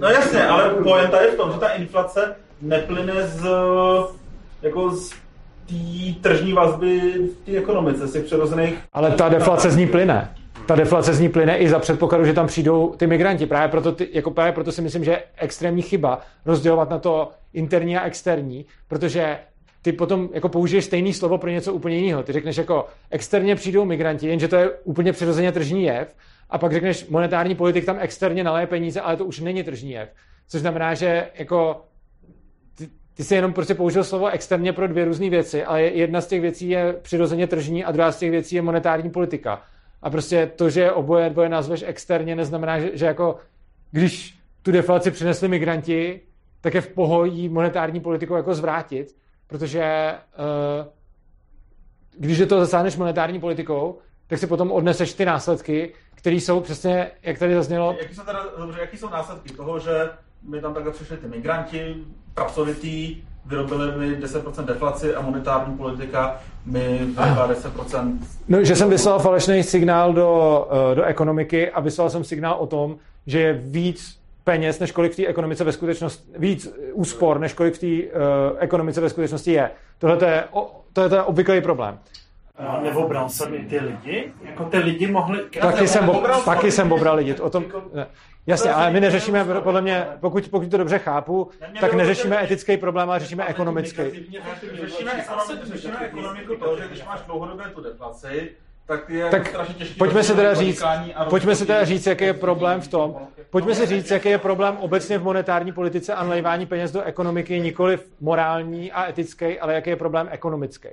No 0.00 0.08
jasně, 0.08 0.46
ale 0.46 0.70
pointa 0.70 1.20
je 1.20 1.30
v 1.30 1.36
tom, 1.36 1.52
že 1.52 1.58
ta 1.58 1.68
inflace 1.68 2.36
neplyne 2.62 3.26
z, 3.26 3.46
jako 4.62 4.90
z 4.90 5.10
té 5.66 6.20
tržní 6.20 6.52
vazby 6.52 7.00
v 7.00 7.46
té 7.46 7.56
ekonomice, 7.56 8.06
z 8.06 8.12
těch 8.12 8.24
přirozených... 8.24 8.78
Ale 8.92 9.10
ta 9.10 9.28
deflace 9.28 9.70
z 9.70 9.76
ní 9.76 9.86
plyne. 9.86 10.34
Ta 10.66 10.74
deflace 10.74 11.14
z 11.14 11.20
ní 11.20 11.28
plyne 11.28 11.58
i 11.58 11.68
za 11.68 11.78
předpokladu, 11.78 12.24
že 12.24 12.32
tam 12.32 12.46
přijdou 12.46 12.94
ty 12.96 13.06
migranti. 13.06 13.46
Právě 13.46 13.68
proto, 13.68 13.92
ty, 13.92 14.08
jako 14.12 14.30
právě 14.30 14.52
proto 14.52 14.72
si 14.72 14.82
myslím, 14.82 15.04
že 15.04 15.10
je 15.10 15.22
extrémní 15.36 15.82
chyba 15.82 16.20
rozdělovat 16.46 16.90
na 16.90 16.98
to 16.98 17.30
interní 17.52 17.96
a 17.96 18.04
externí, 18.04 18.66
protože 18.88 19.38
ty 19.84 19.92
potom 19.92 20.28
jako 20.32 20.48
použiješ 20.48 20.84
stejný 20.84 21.12
slovo 21.12 21.38
pro 21.38 21.50
něco 21.50 21.72
úplně 21.72 21.96
jiného. 21.96 22.22
Ty 22.22 22.32
řekneš 22.32 22.56
jako 22.56 22.86
externě 23.10 23.54
přijdou 23.54 23.84
migranti, 23.84 24.26
jenže 24.26 24.48
to 24.48 24.56
je 24.56 24.70
úplně 24.70 25.12
přirozeně 25.12 25.52
tržní 25.52 25.82
jev, 25.82 26.16
a 26.50 26.58
pak 26.58 26.72
řekneš 26.72 27.08
monetární 27.08 27.54
politik 27.54 27.84
tam 27.84 27.96
externě 28.00 28.44
naleje 28.44 28.66
peníze, 28.66 29.00
ale 29.00 29.16
to 29.16 29.24
už 29.24 29.40
není 29.40 29.64
tržní 29.64 29.90
jev. 29.90 30.08
Což 30.48 30.60
znamená, 30.60 30.94
že 30.94 31.28
jako 31.34 31.84
ty, 32.78 32.88
ty 33.14 33.24
jsi 33.24 33.34
jenom 33.34 33.52
prostě 33.52 33.74
použil 33.74 34.04
slovo 34.04 34.28
externě 34.28 34.72
pro 34.72 34.88
dvě 34.88 35.04
různé 35.04 35.30
věci, 35.30 35.64
ale 35.64 35.82
jedna 35.82 36.20
z 36.20 36.26
těch 36.26 36.40
věcí 36.40 36.68
je 36.68 36.92
přirozeně 37.02 37.46
tržní 37.46 37.84
a 37.84 37.92
druhá 37.92 38.12
z 38.12 38.18
těch 38.18 38.30
věcí 38.30 38.56
je 38.56 38.62
monetární 38.62 39.10
politika. 39.10 39.62
A 40.02 40.10
prostě 40.10 40.50
to, 40.56 40.70
že 40.70 40.92
oboje 40.92 41.30
dvoje 41.30 41.48
nazveš 41.48 41.84
externě, 41.86 42.36
neznamená, 42.36 42.80
že, 42.80 42.90
že 42.94 43.06
jako 43.06 43.36
když 43.90 44.34
tu 44.62 44.72
deflaci 44.72 45.10
přinesli 45.10 45.48
migranti, 45.48 46.20
tak 46.60 46.74
je 46.74 46.80
v 46.80 46.88
pohodí 46.88 47.48
monetární 47.48 48.00
politikou 48.00 48.34
jako 48.34 48.54
zvrátit, 48.54 49.23
protože 49.54 50.14
uh, 50.38 50.86
když 52.18 52.38
je 52.38 52.46
to 52.46 52.60
zasáhneš 52.60 52.96
monetární 52.96 53.40
politikou, 53.40 53.98
tak 54.26 54.38
si 54.38 54.46
potom 54.46 54.72
odneseš 54.72 55.14
ty 55.14 55.24
následky, 55.24 55.94
které 56.14 56.36
jsou 56.36 56.60
přesně, 56.60 57.10
jak 57.22 57.38
tady 57.38 57.54
zaznělo. 57.54 57.96
Jaký 58.00 58.14
jsou, 58.14 58.22
teda, 58.22 58.46
dobře, 58.58 58.80
jaký 58.80 58.96
jsou 58.96 59.08
následky 59.08 59.52
toho, 59.52 59.78
že 59.78 60.10
my 60.48 60.60
tam 60.60 60.74
takhle 60.74 60.92
přišli 60.92 61.16
ty 61.16 61.28
migranti, 61.28 61.96
pracovitý, 62.34 63.22
vyrobili 63.46 63.98
mi 63.98 64.16
10% 64.16 64.64
deflaci 64.64 65.14
a 65.14 65.20
monetární 65.20 65.76
politika 65.76 66.40
mi 66.66 66.98
vyrobila 66.98 67.52
10%. 67.52 68.18
No, 68.48 68.64
že 68.64 68.76
jsem 68.76 68.90
vyslal 68.90 69.18
falešný 69.18 69.62
signál 69.62 70.12
do, 70.12 70.68
eh, 70.70 70.94
do 70.94 71.02
ekonomiky 71.02 71.70
a 71.70 71.80
vyslal 71.80 72.10
jsem 72.10 72.24
signál 72.24 72.54
o 72.54 72.66
tom, 72.66 72.96
že 73.26 73.40
je 73.40 73.52
víc 73.52 74.23
peněz, 74.44 74.78
než 74.78 74.92
kolik 74.92 75.12
v 75.12 75.16
té 75.16 75.26
ekonomice 75.26 75.64
ve 75.64 75.72
skutečnosti, 75.72 76.32
víc 76.38 76.74
úspor, 76.92 77.38
než 77.38 77.52
kolik 77.52 77.74
v 77.74 77.78
té 77.78 78.16
uh, 78.16 78.22
ekonomice 78.58 79.00
ve 79.00 79.10
skutečnosti 79.10 79.52
je. 79.52 79.70
Tohle 79.98 80.14
je, 80.14 80.44
to 80.92 81.02
je, 81.02 81.08
to 81.08 81.14
je 81.14 81.22
obvyklý 81.22 81.60
problém. 81.60 81.98
A 82.56 82.80
neobral 82.80 83.28
jsem 83.28 83.54
i 83.54 83.58
ty 83.58 83.78
lidi? 83.78 84.32
Jako 84.42 84.64
ty 84.64 84.78
lidi 84.78 85.06
mohli... 85.06 85.38
Taky 85.60 85.88
jsem, 85.88 86.06
bo, 86.06 86.22
taky 86.44 86.70
jsem 86.70 86.92
obral 86.92 87.16
lidi. 87.16 87.34
O 87.34 87.50
tom, 87.50 87.64
ne. 87.94 88.06
Jasně, 88.46 88.72
ale 88.72 88.90
my 88.90 89.00
neřešíme, 89.00 89.44
podle 89.60 89.82
mě, 89.82 90.06
pokud, 90.20 90.48
pokud 90.48 90.70
to 90.70 90.76
dobře 90.76 90.98
chápu, 90.98 91.50
tak 91.80 91.94
neřešíme 91.94 92.44
etický 92.44 92.76
problém, 92.76 93.10
ale 93.10 93.20
řešíme 93.20 93.44
ekonomický. 93.44 94.02
Řešíme, 94.02 95.24
řešíme 95.64 95.98
ekonomiku 96.00 96.56
to, 96.56 96.76
že 96.76 96.86
když 96.88 97.04
máš 97.04 97.20
dlouhodobě 97.26 97.66
tu 97.74 97.80
deflaci, 97.80 98.50
tak 98.86 99.10
je 99.10 99.30
tak 99.30 99.48
strašně 99.48 99.74
těžké. 99.74 99.94
Pojďme 99.98 100.22
si 100.22 100.34
teda 100.34 100.54
říct, 100.54 100.82
pojďme 101.30 101.56
si 101.56 101.66
teda 101.66 101.84
říct, 101.84 102.06
jaký 102.06 102.24
je 102.24 102.34
problém 102.34 102.80
v 102.80 102.88
tom, 102.88 103.16
pojďme 103.50 103.74
si 103.74 103.86
říct, 103.86 104.10
jaký 104.10 104.28
je 104.28 104.38
problém 104.38 104.76
obecně 104.76 105.18
v 105.18 105.22
monetární 105.22 105.72
politice 105.72 106.14
a 106.14 106.24
nalejvání 106.24 106.66
peněz 106.66 106.92
do 106.92 107.02
ekonomiky, 107.02 107.60
nikoli 107.60 107.98
morální 108.20 108.92
a 108.92 109.08
etický, 109.08 109.60
ale 109.60 109.74
jaký 109.74 109.90
je 109.90 109.96
problém 109.96 110.28
ekonomický. 110.30 110.88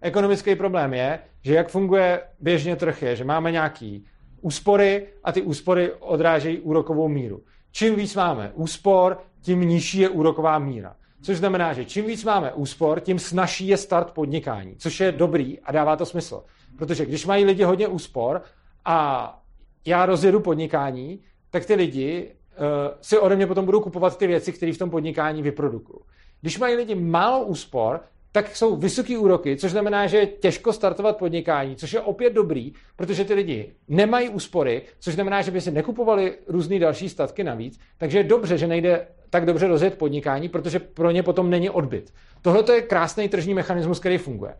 Ekonomický 0.00 0.54
problém 0.54 0.94
je, 0.94 1.18
že 1.42 1.54
jak 1.54 1.68
funguje 1.68 2.20
běžně 2.40 2.76
trh 2.76 3.02
je, 3.02 3.16
že 3.16 3.24
máme 3.24 3.52
nějaký 3.52 4.06
úspory 4.40 5.06
a 5.24 5.32
ty 5.32 5.42
úspory 5.42 5.92
odrážejí 5.92 6.58
úrokovou 6.58 7.08
míru. 7.08 7.42
Čím 7.72 7.94
víc 7.94 8.14
máme 8.14 8.50
úspor, 8.54 9.18
tím 9.40 9.60
nižší 9.60 9.98
je 9.98 10.08
úroková 10.08 10.58
míra. 10.58 10.96
Což 11.22 11.36
znamená, 11.36 11.72
že 11.72 11.84
čím 11.84 12.06
víc 12.06 12.24
máme 12.24 12.52
úspor, 12.52 13.00
tím 13.00 13.18
snažší 13.18 13.68
je 13.68 13.76
start 13.76 14.10
podnikání, 14.10 14.74
což 14.78 15.00
je 15.00 15.12
dobrý 15.12 15.60
a 15.60 15.72
dává 15.72 15.96
to 15.96 16.06
smysl. 16.06 16.42
Protože 16.80 17.06
když 17.06 17.26
mají 17.26 17.44
lidi 17.44 17.62
hodně 17.62 17.88
úspor 17.88 18.42
a 18.84 19.38
já 19.86 20.06
rozjedu 20.06 20.40
podnikání, 20.40 21.20
tak 21.50 21.64
ty 21.64 21.74
lidi 21.74 22.30
uh, 22.30 22.64
si 23.00 23.18
ode 23.18 23.36
mě 23.36 23.46
potom 23.46 23.64
budou 23.64 23.80
kupovat 23.80 24.18
ty 24.18 24.26
věci, 24.26 24.52
které 24.52 24.72
v 24.72 24.78
tom 24.78 24.90
podnikání 24.90 25.42
vyprodukují. 25.42 25.98
Když 26.40 26.58
mají 26.58 26.76
lidi 26.76 26.94
málo 26.94 27.44
úspor, 27.44 28.00
tak 28.32 28.56
jsou 28.56 28.76
vysoké 28.76 29.18
úroky, 29.18 29.56
což 29.56 29.70
znamená, 29.70 30.06
že 30.06 30.16
je 30.16 30.26
těžko 30.26 30.72
startovat 30.72 31.16
podnikání, 31.16 31.76
což 31.76 31.92
je 31.92 32.00
opět 32.00 32.32
dobrý, 32.32 32.72
protože 32.96 33.24
ty 33.24 33.34
lidi 33.34 33.72
nemají 33.88 34.28
úspory, 34.28 34.82
což 35.00 35.14
znamená, 35.14 35.42
že 35.42 35.50
by 35.50 35.60
si 35.60 35.70
nekupovali 35.70 36.34
různé 36.48 36.78
další 36.78 37.08
statky 37.08 37.44
navíc, 37.44 37.80
takže 37.98 38.18
je 38.18 38.24
dobře, 38.24 38.58
že 38.58 38.66
nejde 38.66 39.08
tak 39.30 39.46
dobře 39.46 39.68
rozjet 39.68 39.98
podnikání, 39.98 40.48
protože 40.48 40.78
pro 40.78 41.10
ně 41.10 41.22
potom 41.22 41.50
není 41.50 41.70
odbyt. 41.70 42.12
Tohle 42.42 42.64
je 42.74 42.82
krásný 42.82 43.28
tržní 43.28 43.54
mechanismus, 43.54 44.00
který 44.00 44.18
funguje. 44.18 44.54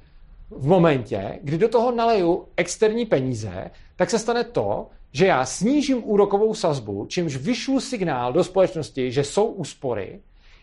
V 0.50 0.66
momentě, 0.66 1.38
kdy 1.42 1.58
do 1.58 1.68
toho 1.68 1.92
naleju 1.92 2.48
externí 2.56 3.06
peníze, 3.06 3.70
tak 3.96 4.10
se 4.10 4.18
stane 4.18 4.44
to, 4.44 4.86
že 5.12 5.26
já 5.26 5.44
snížím 5.44 6.02
úrokovou 6.04 6.54
sazbu, 6.54 7.06
čímž 7.06 7.36
vyšlu 7.36 7.80
signál 7.80 8.32
do 8.32 8.44
společnosti, 8.44 9.12
že 9.12 9.24
jsou 9.24 9.44
úspory, 9.44 10.20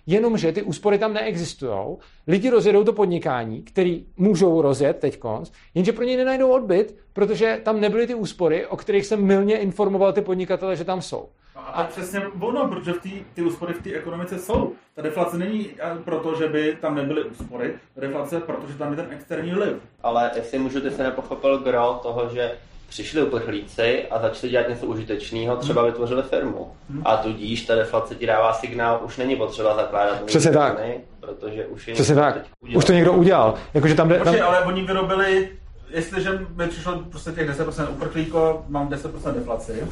jenomže 0.08 0.52
ty 0.52 0.62
úspory 0.64 0.98
tam 0.98 1.14
neexistují. 1.14 1.98
Lidi 2.28 2.50
rozjedou 2.50 2.84
to 2.84 2.94
podnikání, 2.94 3.62
který 3.62 4.06
můžou 4.18 4.62
rozjet 4.62 5.00
teď 5.00 5.20
konc, 5.20 5.52
jenže 5.76 5.92
pro 5.92 6.04
ně 6.04 6.18
nenajdou 6.18 6.50
odbyt, 6.50 6.96
protože 7.14 7.62
tam 7.64 7.82
nebyly 7.82 8.08
ty 8.08 8.16
úspory, 8.16 8.66
o 8.66 8.78
kterých 8.78 9.06
jsem 9.06 9.26
milně 9.26 9.58
informoval 9.58 10.14
ty 10.14 10.22
podnikatele, 10.22 10.76
že 10.76 10.84
tam 10.84 11.02
jsou. 11.02 11.30
A, 11.56 11.60
a 11.60 11.84
přesně 11.84 12.22
ono, 12.40 12.68
protože 12.68 12.94
v 12.94 13.02
tý, 13.02 13.12
ty 13.34 13.42
úspory 13.42 13.74
v 13.74 13.82
té 13.82 13.94
ekonomice 13.94 14.40
jsou. 14.40 14.74
Ta 14.96 15.02
deflace 15.02 15.38
není 15.38 15.70
proto, 16.04 16.36
že 16.36 16.48
by 16.48 16.78
tam 16.82 16.96
nebyly 16.96 17.24
úspory, 17.24 17.74
ta 17.96 18.02
deflace 18.02 18.36
je 18.36 18.42
proto, 18.42 18.68
že 18.68 18.78
tam 18.78 18.92
je 18.92 18.96
ten 18.96 19.08
externí 19.12 19.52
vliv. 19.52 19.74
Ale 20.04 20.32
jestli 20.36 20.60
můžu, 20.60 20.82
ty 20.82 20.92
se 20.92 21.04
nepochopil 21.04 21.58
gro 21.58 22.00
toho, 22.04 22.30
že 22.30 22.58
přišli 22.88 23.24
uprchlíci 23.24 24.06
a 24.12 24.20
začali 24.22 24.52
dělat 24.52 24.70
něco 24.70 24.86
užitečného, 24.86 25.56
třeba 25.56 25.82
hmm. 25.82 25.92
vytvořili 25.92 26.24
firmu. 26.24 26.72
Hmm. 26.90 27.02
A 27.06 27.18
tudíž 27.18 27.66
ta 27.66 27.76
deflace 27.76 28.16
ti 28.16 28.26
dává 28.26 28.54
signál, 28.54 29.02
už 29.06 29.18
není 29.18 29.36
potřeba 29.36 29.76
zakládat 29.76 30.24
Přesně 30.24 30.52
tak. 30.52 30.78
Firmy, 30.78 31.00
protože 31.20 31.66
už 31.66 31.88
je 31.88 31.94
Přesně 31.94 32.16
tak. 32.16 32.38
Už 32.76 32.86
to 32.86 32.94
někdo 32.94 33.14
udělal. 33.14 33.54
Jakože 33.74 33.96
tam, 33.96 34.10
tam... 34.10 34.18
Počkej, 34.18 34.42
ale 34.42 34.62
oni 34.62 34.84
vyrobili, 34.84 35.50
jestliže 35.90 36.40
mi 36.56 36.68
přišlo 36.68 37.00
prostě 37.12 37.32
těch 37.32 37.50
10% 37.50 37.88
uprchlíků, 37.90 38.38
mám 38.68 38.90
10% 38.90 39.34
deflaci, 39.34 39.84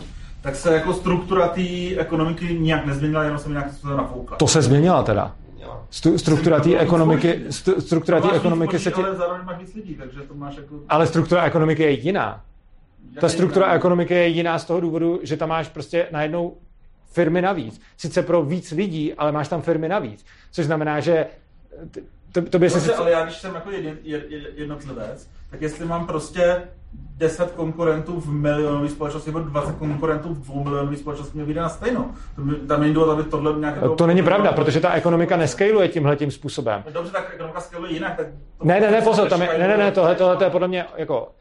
tak 0.42 0.56
se 0.56 0.74
jako 0.74 0.94
struktura 0.94 1.48
té 1.48 1.98
ekonomiky 1.98 2.60
nijak 2.60 2.86
nezměnila, 2.86 3.24
jenom 3.24 3.40
se 3.40 3.48
mi 3.48 3.54
nějak 3.54 3.68
nafoukla. 3.84 4.38
To 4.38 4.48
se 4.48 4.62
změnila 4.62 5.04
teda. 5.04 5.36
Stu, 5.90 6.18
struktura 6.18 6.60
té 6.60 6.78
ekonomiky, 6.78 7.42
stu, 7.50 7.82
struktura 7.82 8.22
té 8.22 8.32
ekonomiky 8.32 8.80
se 8.80 8.92
ti... 8.92 9.04
Ale 9.04 9.16
zároveň 9.16 9.46
máš 9.46 9.58
víc 9.58 9.74
lidí, 9.74 9.96
takže 9.96 10.22
to 10.22 10.34
máš 10.34 10.58
jako... 10.58 10.76
Ale 10.90 11.08
struktura 11.08 11.44
ekonomiky 11.44 11.84
je 11.84 11.90
jiná. 11.90 12.42
Ta 13.20 13.30
struktura 13.30 13.74
ekonomiky 13.74 14.14
je 14.14 14.28
jiná 14.28 14.60
z 14.60 14.66
toho 14.66 14.80
důvodu, 14.80 15.20
že 15.24 15.38
tam 15.38 15.50
máš 15.50 15.70
prostě 15.70 16.08
najednou 16.12 16.58
firmy 17.12 17.42
navíc. 17.42 17.82
Sice 17.98 18.24
pro 18.24 18.44
víc 18.44 18.72
lidí, 18.72 19.14
ale 19.14 19.32
máš 19.32 19.48
tam 19.48 19.62
firmy 19.62 19.90
navíc. 19.90 20.26
Což 20.52 20.66
znamená, 20.66 21.00
že 21.00 21.26
to, 22.32 22.42
to 22.42 22.60
by 22.60 22.70
se... 22.70 22.80
Sice... 22.80 22.96
Ale 22.96 23.12
já 23.12 23.26
když 23.26 23.38
jsem 23.38 23.56
jako 23.56 23.72
jedin, 23.72 23.98
jednotlivec, 24.56 25.30
tak 25.50 25.62
jestli 25.62 25.86
mám 25.86 26.08
prostě 26.08 26.62
10 27.18 27.52
konkurentů 27.52 28.20
v 28.20 28.32
milionové 28.32 28.90
společnosti 28.90 29.32
nebo 29.32 29.40
20 29.40 29.76
konkurentů 29.76 30.34
v 30.34 30.38
2 30.38 30.64
milionové 30.64 30.98
společnosti 30.98 31.38
mě 31.38 31.46
vyjde 31.46 31.62
na 31.62 31.70
stejno. 31.70 32.12
Tam 32.68 32.82
není 32.82 32.94
důvod, 32.94 33.10
aby 33.10 33.24
tohle 33.24 33.60
nějaké... 33.60 33.80
To, 33.80 33.96
to 33.96 34.08
není 34.08 34.24
pravda, 34.24 34.52
protože 34.52 34.80
ta 34.80 34.92
ekonomika 34.92 35.38
neskaluje 35.38 35.88
tímhle 35.88 36.16
tím 36.16 36.32
způsobem. 36.32 36.84
Dobře, 36.92 37.12
tak 37.12 37.32
ekonomika 37.34 37.62
skaluje 37.62 37.94
jinak. 37.94 38.16
Tak 38.18 38.28
ne, 38.64 38.80
ne, 38.80 38.92
ne, 38.92 39.02
pozor, 39.02 39.30
tam 39.30 39.42
je, 39.42 39.50
ne, 39.58 39.68
ne, 39.68 39.78
ne, 39.78 39.92
tohle, 39.92 40.16
tohle 40.16 40.38
to 40.38 40.44
je 40.44 40.50
podle 40.50 40.68
mě 40.68 40.86
jako 40.98 41.32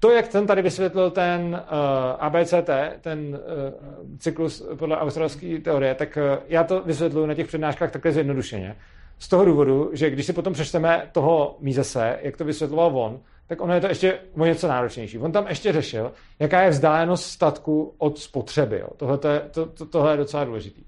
to, 0.00 0.10
jak 0.10 0.32
jsem 0.32 0.46
tady 0.46 0.62
vysvětlil 0.62 1.10
ten 1.10 1.40
uh, 1.42 1.58
eh, 1.58 2.16
ABCT, 2.18 2.70
ten 3.00 3.28
uh, 3.28 4.18
cyklus 4.18 4.66
podle 4.78 4.96
australské 4.96 5.58
teorie, 5.64 5.94
tak 5.94 6.16
uh, 6.16 6.44
já 6.48 6.64
to 6.64 6.82
vysvětluji 6.82 7.26
na 7.26 7.34
těch 7.34 7.46
přednáškách 7.46 7.90
takhle 7.90 8.12
zjednodušeně. 8.12 8.76
Z 9.18 9.28
toho 9.28 9.44
důvodu, 9.44 9.90
že 9.92 10.10
když 10.10 10.26
si 10.26 10.32
potom 10.32 10.52
přečteme 10.52 11.08
toho 11.12 11.56
Mízese, 11.60 12.18
jak 12.22 12.36
to 12.36 12.44
vysvětloval 12.44 12.98
on, 12.98 13.20
tak 13.46 13.60
ono 13.60 13.74
je 13.74 13.80
to 13.80 13.86
ještě 13.86 14.18
o 14.38 14.44
něco 14.44 14.68
náročnější. 14.68 15.18
On 15.18 15.32
tam 15.32 15.46
ještě 15.48 15.72
řešil, 15.72 16.12
jaká 16.38 16.62
je 16.62 16.70
vzdálenost 16.70 17.24
statku 17.24 17.94
od 17.98 18.18
spotřeby. 18.18 18.78
Jo. 18.78 18.88
Tohle, 18.96 19.18
je, 19.32 19.40
to, 19.50 19.66
to, 19.66 19.86
tohle 19.86 20.12
je 20.12 20.16
docela 20.16 20.44
důležitý. 20.44 20.84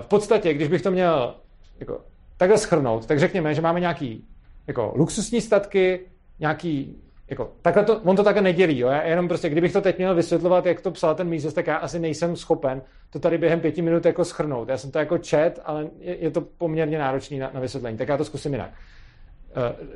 V 0.00 0.06
podstatě, 0.06 0.54
když 0.54 0.68
bych 0.68 0.82
to 0.82 0.90
měl 0.90 1.34
jako, 1.80 2.00
takhle 2.36 2.58
schrnout, 2.58 3.06
tak 3.06 3.18
řekněme, 3.18 3.54
že 3.54 3.60
máme 3.60 3.80
nějaký 3.80 4.24
jako, 4.66 4.92
luxusní 4.96 5.40
statky, 5.40 6.00
nějaký 6.40 7.02
jako, 7.32 7.52
takhle 7.62 7.84
to, 7.84 8.00
on 8.00 8.16
to 8.16 8.24
takhle 8.24 8.42
nedělí, 8.42 8.78
jo? 8.78 8.88
Já 8.88 9.02
jenom 9.02 9.28
prostě, 9.28 9.48
kdybych 9.48 9.72
to 9.72 9.80
teď 9.80 9.98
měl 9.98 10.14
vysvětlovat, 10.14 10.66
jak 10.66 10.80
to 10.80 10.90
psal 10.90 11.14
ten 11.14 11.28
Mises, 11.28 11.54
tak 11.54 11.66
já 11.66 11.76
asi 11.76 11.98
nejsem 11.98 12.36
schopen 12.36 12.82
to 13.10 13.18
tady 13.18 13.38
během 13.38 13.60
pěti 13.60 13.82
minut 13.82 14.06
jako 14.06 14.24
schrnout. 14.24 14.68
Já 14.68 14.78
jsem 14.78 14.90
to 14.90 14.98
jako 14.98 15.18
čet, 15.18 15.60
ale 15.64 15.86
je, 16.00 16.16
je 16.16 16.30
to 16.30 16.40
poměrně 16.40 16.98
náročný 16.98 17.38
na, 17.38 17.50
na 17.54 17.60
vysvětlení, 17.60 17.98
tak 17.98 18.08
já 18.08 18.16
to 18.16 18.24
zkusím 18.24 18.52
jinak. 18.52 18.70
Uh, 18.70 19.88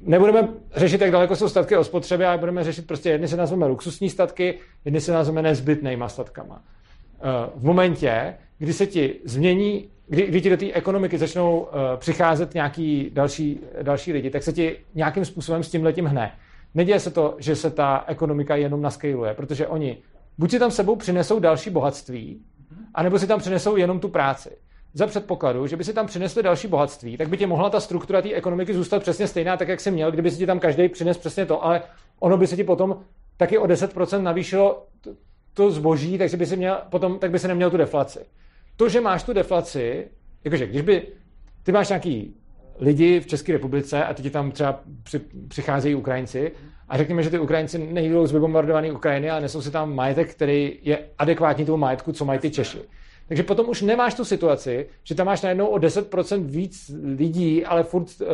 nebudeme 0.00 0.48
řešit, 0.74 1.00
jak 1.00 1.10
daleko 1.10 1.36
jsou 1.36 1.48
statky 1.48 1.76
o 1.76 1.84
spotřebě, 1.84 2.26
ale 2.26 2.38
budeme 2.38 2.64
řešit 2.64 2.86
prostě, 2.86 3.10
jedny 3.10 3.28
se 3.28 3.36
nazveme 3.36 3.66
luxusní 3.66 4.10
statky, 4.10 4.58
jedny 4.84 5.00
se 5.00 5.12
nazveme 5.12 5.42
nezbytnýma 5.42 6.08
statkama. 6.08 6.54
Uh, 6.54 7.60
v 7.60 7.64
momentě, 7.64 8.34
kdy 8.58 8.72
se 8.72 8.86
ti 8.86 9.20
změní, 9.24 9.88
kdy, 10.08 10.26
kdy 10.26 10.40
ti 10.40 10.50
do 10.50 10.56
té 10.56 10.72
ekonomiky 10.72 11.18
začnou 11.18 11.60
uh, 11.60 11.68
přicházet 11.96 12.54
nějaký 12.54 13.10
další, 13.12 13.60
další 13.82 14.12
lidi, 14.12 14.30
tak 14.30 14.42
se 14.42 14.52
ti 14.52 14.76
nějakým 14.94 15.24
způsobem 15.24 15.62
s 15.62 15.70
tím 15.70 15.84
letím 15.84 16.06
hne. 16.06 16.32
Neděje 16.74 17.00
se 17.00 17.10
to, 17.10 17.34
že 17.38 17.56
se 17.56 17.70
ta 17.70 18.04
ekonomika 18.06 18.56
jenom 18.56 18.82
naskaluje, 18.82 19.34
protože 19.34 19.66
oni 19.66 20.02
buď 20.38 20.50
si 20.50 20.58
tam 20.58 20.70
sebou 20.70 20.96
přinesou 20.96 21.40
další 21.40 21.70
bohatství, 21.70 22.42
anebo 22.94 23.18
si 23.18 23.26
tam 23.26 23.40
přinesou 23.40 23.76
jenom 23.76 24.00
tu 24.00 24.08
práci. 24.08 24.50
za 24.94 25.06
předpokladu, 25.06 25.66
že 25.66 25.76
by 25.76 25.84
si 25.84 25.92
tam 25.92 26.06
přinesli 26.06 26.42
další 26.42 26.68
bohatství, 26.68 27.16
tak 27.16 27.28
by 27.28 27.36
tě 27.36 27.46
mohla 27.46 27.70
ta 27.70 27.80
struktura 27.80 28.22
té 28.22 28.32
ekonomiky 28.32 28.74
zůstat 28.74 29.02
přesně 29.02 29.26
stejná, 29.26 29.56
tak 29.56 29.68
jak 29.68 29.80
jsi 29.80 29.90
měl, 29.90 30.10
kdyby 30.10 30.30
si 30.30 30.38
ti 30.38 30.46
tam 30.46 30.60
každý 30.60 30.88
přines 30.88 31.18
přesně 31.18 31.46
to, 31.46 31.64
ale 31.64 31.82
ono 32.20 32.36
by 32.36 32.46
se 32.46 32.56
ti 32.56 32.64
potom 32.64 33.00
taky 33.36 33.58
o 33.58 33.66
10% 33.66 34.22
navýšilo 34.22 34.86
to, 35.54 35.70
zboží, 35.70 36.18
takže 36.18 36.36
by 36.36 36.46
si 36.46 36.56
měl, 36.56 36.78
potom, 36.90 37.18
tak 37.18 37.30
by 37.30 37.38
se 37.38 37.48
neměl 37.48 37.70
tu 37.70 37.76
deflaci. 37.76 38.18
To, 38.76 38.88
že 38.88 39.00
máš 39.00 39.22
tu 39.22 39.32
deflaci, 39.32 40.08
jakože 40.44 40.66
když 40.66 40.82
by, 40.82 41.08
ty 41.62 41.72
máš 41.72 41.88
nějaký 41.88 42.36
lidi 42.78 43.20
v 43.20 43.26
České 43.26 43.52
republice 43.52 44.04
a 44.04 44.14
teď 44.14 44.32
tam 44.32 44.50
třeba 44.50 44.80
při, 45.02 45.20
přicházejí 45.48 45.94
Ukrajinci 45.94 46.52
a 46.88 46.96
řekněme, 46.96 47.22
že 47.22 47.30
ty 47.30 47.38
Ukrajinci 47.38 47.78
nejdou 47.78 48.26
z 48.26 48.32
vybombardované 48.32 48.92
Ukrajiny 48.92 49.30
a 49.30 49.40
nesou 49.40 49.62
si 49.62 49.70
tam 49.70 49.94
majetek, 49.94 50.34
který 50.34 50.78
je 50.82 50.98
adekvátní 51.18 51.64
tomu 51.64 51.78
majetku, 51.78 52.12
co 52.12 52.24
mají 52.24 52.40
ty 52.40 52.50
Češi. 52.50 52.78
Takže 53.28 53.42
potom 53.42 53.68
už 53.68 53.82
nemáš 53.82 54.14
tu 54.14 54.24
situaci, 54.24 54.88
že 55.04 55.14
tam 55.14 55.26
máš 55.26 55.42
najednou 55.42 55.66
o 55.66 55.78
10% 55.78 56.44
víc 56.44 56.90
lidí, 57.04 57.64
ale 57.64 57.82
furt, 57.82 58.20
uh, 58.20 58.26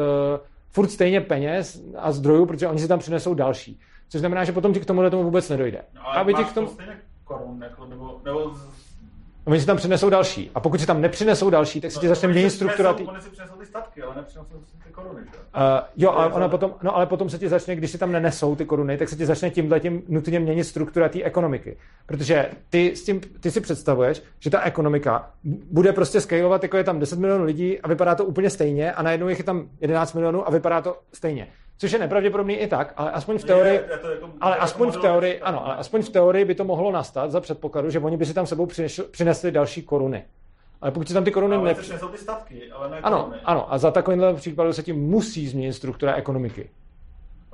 furt 0.70 0.88
stejně 0.88 1.20
peněz 1.20 1.82
a 1.96 2.12
zdrojů, 2.12 2.46
protože 2.46 2.68
oni 2.68 2.78
si 2.78 2.88
tam 2.88 2.98
přinesou 2.98 3.34
další. 3.34 3.80
Což 4.08 4.18
znamená, 4.18 4.44
že 4.44 4.52
potom 4.52 4.74
ti 4.74 4.80
k 4.80 4.86
tomu 4.86 5.10
tomu 5.10 5.22
vůbec 5.22 5.48
nedojde. 5.48 5.82
No, 5.94 6.08
ale 6.08 6.20
Aby 6.20 6.34
ti 6.34 6.44
k 6.44 6.52
tomu... 6.52 6.66
to 6.66 6.76
korun, 7.24 7.62
jako, 7.62 7.86
nebo, 7.86 8.20
nebo 8.24 8.52
Oni 9.48 9.60
si 9.60 9.66
tam 9.66 9.76
přinesou 9.76 10.10
další. 10.10 10.50
A 10.54 10.60
pokud 10.60 10.80
si 10.80 10.86
tam 10.86 11.00
nepřinesou 11.00 11.50
další, 11.50 11.80
tak 11.80 11.90
se 11.90 12.00
ti 12.00 12.08
začne 12.08 12.28
měnit 12.28 12.50
si 12.50 12.56
struktura. 12.56 12.92
Tý... 12.92 13.04
Oni 13.04 13.20
si 13.20 13.30
přinesou 13.30 13.54
ty 13.54 13.57
statky, 13.68 14.02
ale 14.02 14.14
nepřinesou 14.16 14.64
si 14.64 14.84
ty 14.86 14.90
koruny. 14.92 15.20
Že? 15.24 15.38
Uh, 15.38 15.62
jo, 15.96 16.10
ale, 16.10 16.32
ona 16.32 16.48
potom, 16.48 16.74
no, 16.82 16.96
ale 16.96 17.06
potom 17.06 17.30
se 17.30 17.38
ti 17.38 17.48
začne, 17.48 17.76
když 17.76 17.90
si 17.90 17.98
tam 17.98 18.12
nenesou 18.12 18.56
ty 18.56 18.64
koruny, 18.64 18.98
tak 18.98 19.08
se 19.08 19.16
ti 19.16 19.26
začne 19.26 19.50
tímhle 19.50 19.80
tím 19.80 20.02
nutně 20.08 20.40
měnit 20.40 20.64
struktura 20.64 21.08
té 21.08 21.22
ekonomiky. 21.22 21.76
Protože 22.06 22.50
ty, 22.70 22.96
s 22.96 23.04
tím, 23.04 23.20
ty 23.20 23.50
si 23.50 23.60
představuješ, 23.60 24.22
že 24.38 24.50
ta 24.50 24.60
ekonomika 24.62 25.30
bude 25.70 25.92
prostě 25.92 26.20
scalovat, 26.20 26.62
jako 26.62 26.76
je 26.76 26.84
tam 26.84 26.98
10 27.00 27.18
milionů 27.18 27.44
lidí 27.44 27.80
a 27.80 27.88
vypadá 27.88 28.14
to 28.14 28.24
úplně 28.24 28.50
stejně 28.50 28.92
a 28.92 29.02
najednou 29.02 29.28
jich 29.28 29.38
je 29.38 29.44
tam 29.44 29.68
11 29.80 30.14
milionů 30.14 30.48
a 30.48 30.50
vypadá 30.50 30.80
to 30.82 30.98
stejně. 31.12 31.48
Což 31.80 31.92
je 31.92 31.98
nepravděpodobný 31.98 32.54
i 32.54 32.66
tak, 32.66 32.92
ale 32.96 33.10
aspoň 33.10 33.38
v 33.38 33.44
teorii, 33.44 33.74
Je- 33.74 33.84
je 33.90 33.98
to 33.98 34.10
jako- 34.10 34.30
ale 34.40 34.52
jako 34.52 34.62
aspoň 34.64 34.90
v 34.90 34.96
teorii, 34.96 35.40
ano, 35.40 35.66
ale 35.66 35.76
aspoň 35.76 36.02
v 36.02 36.08
teorii 36.10 36.44
by 36.44 36.54
to 36.54 36.64
mohlo 36.64 36.92
nastat 36.92 37.30
za 37.30 37.40
předpokladu, 37.40 37.90
že 37.90 37.98
oni 37.98 38.16
by 38.16 38.26
si 38.26 38.34
tam 38.34 38.46
sebou 38.46 38.66
přinesli, 38.66 39.04
přinesli 39.04 39.50
další 39.52 39.82
koruny. 39.82 40.24
Ale 40.80 40.90
pokud 40.92 41.08
si 41.08 41.14
tam 41.14 41.24
ty 41.24 41.30
koruny 41.30 41.56
Ale 41.56 41.64
ne... 41.64 41.74
si 41.74 41.80
přinesou 41.80 42.08
ty 42.08 42.18
statky, 42.18 42.72
ale 42.72 42.90
ne 42.90 43.00
Ano, 43.00 43.18
koruny. 43.22 43.38
ano, 43.44 43.72
a 43.72 43.78
za 43.78 43.90
takovýmhle 43.90 44.34
případu 44.34 44.72
se 44.72 44.82
tím 44.82 44.96
musí 45.10 45.48
změnit 45.48 45.72
struktura 45.72 46.14
ekonomiky. 46.14 46.70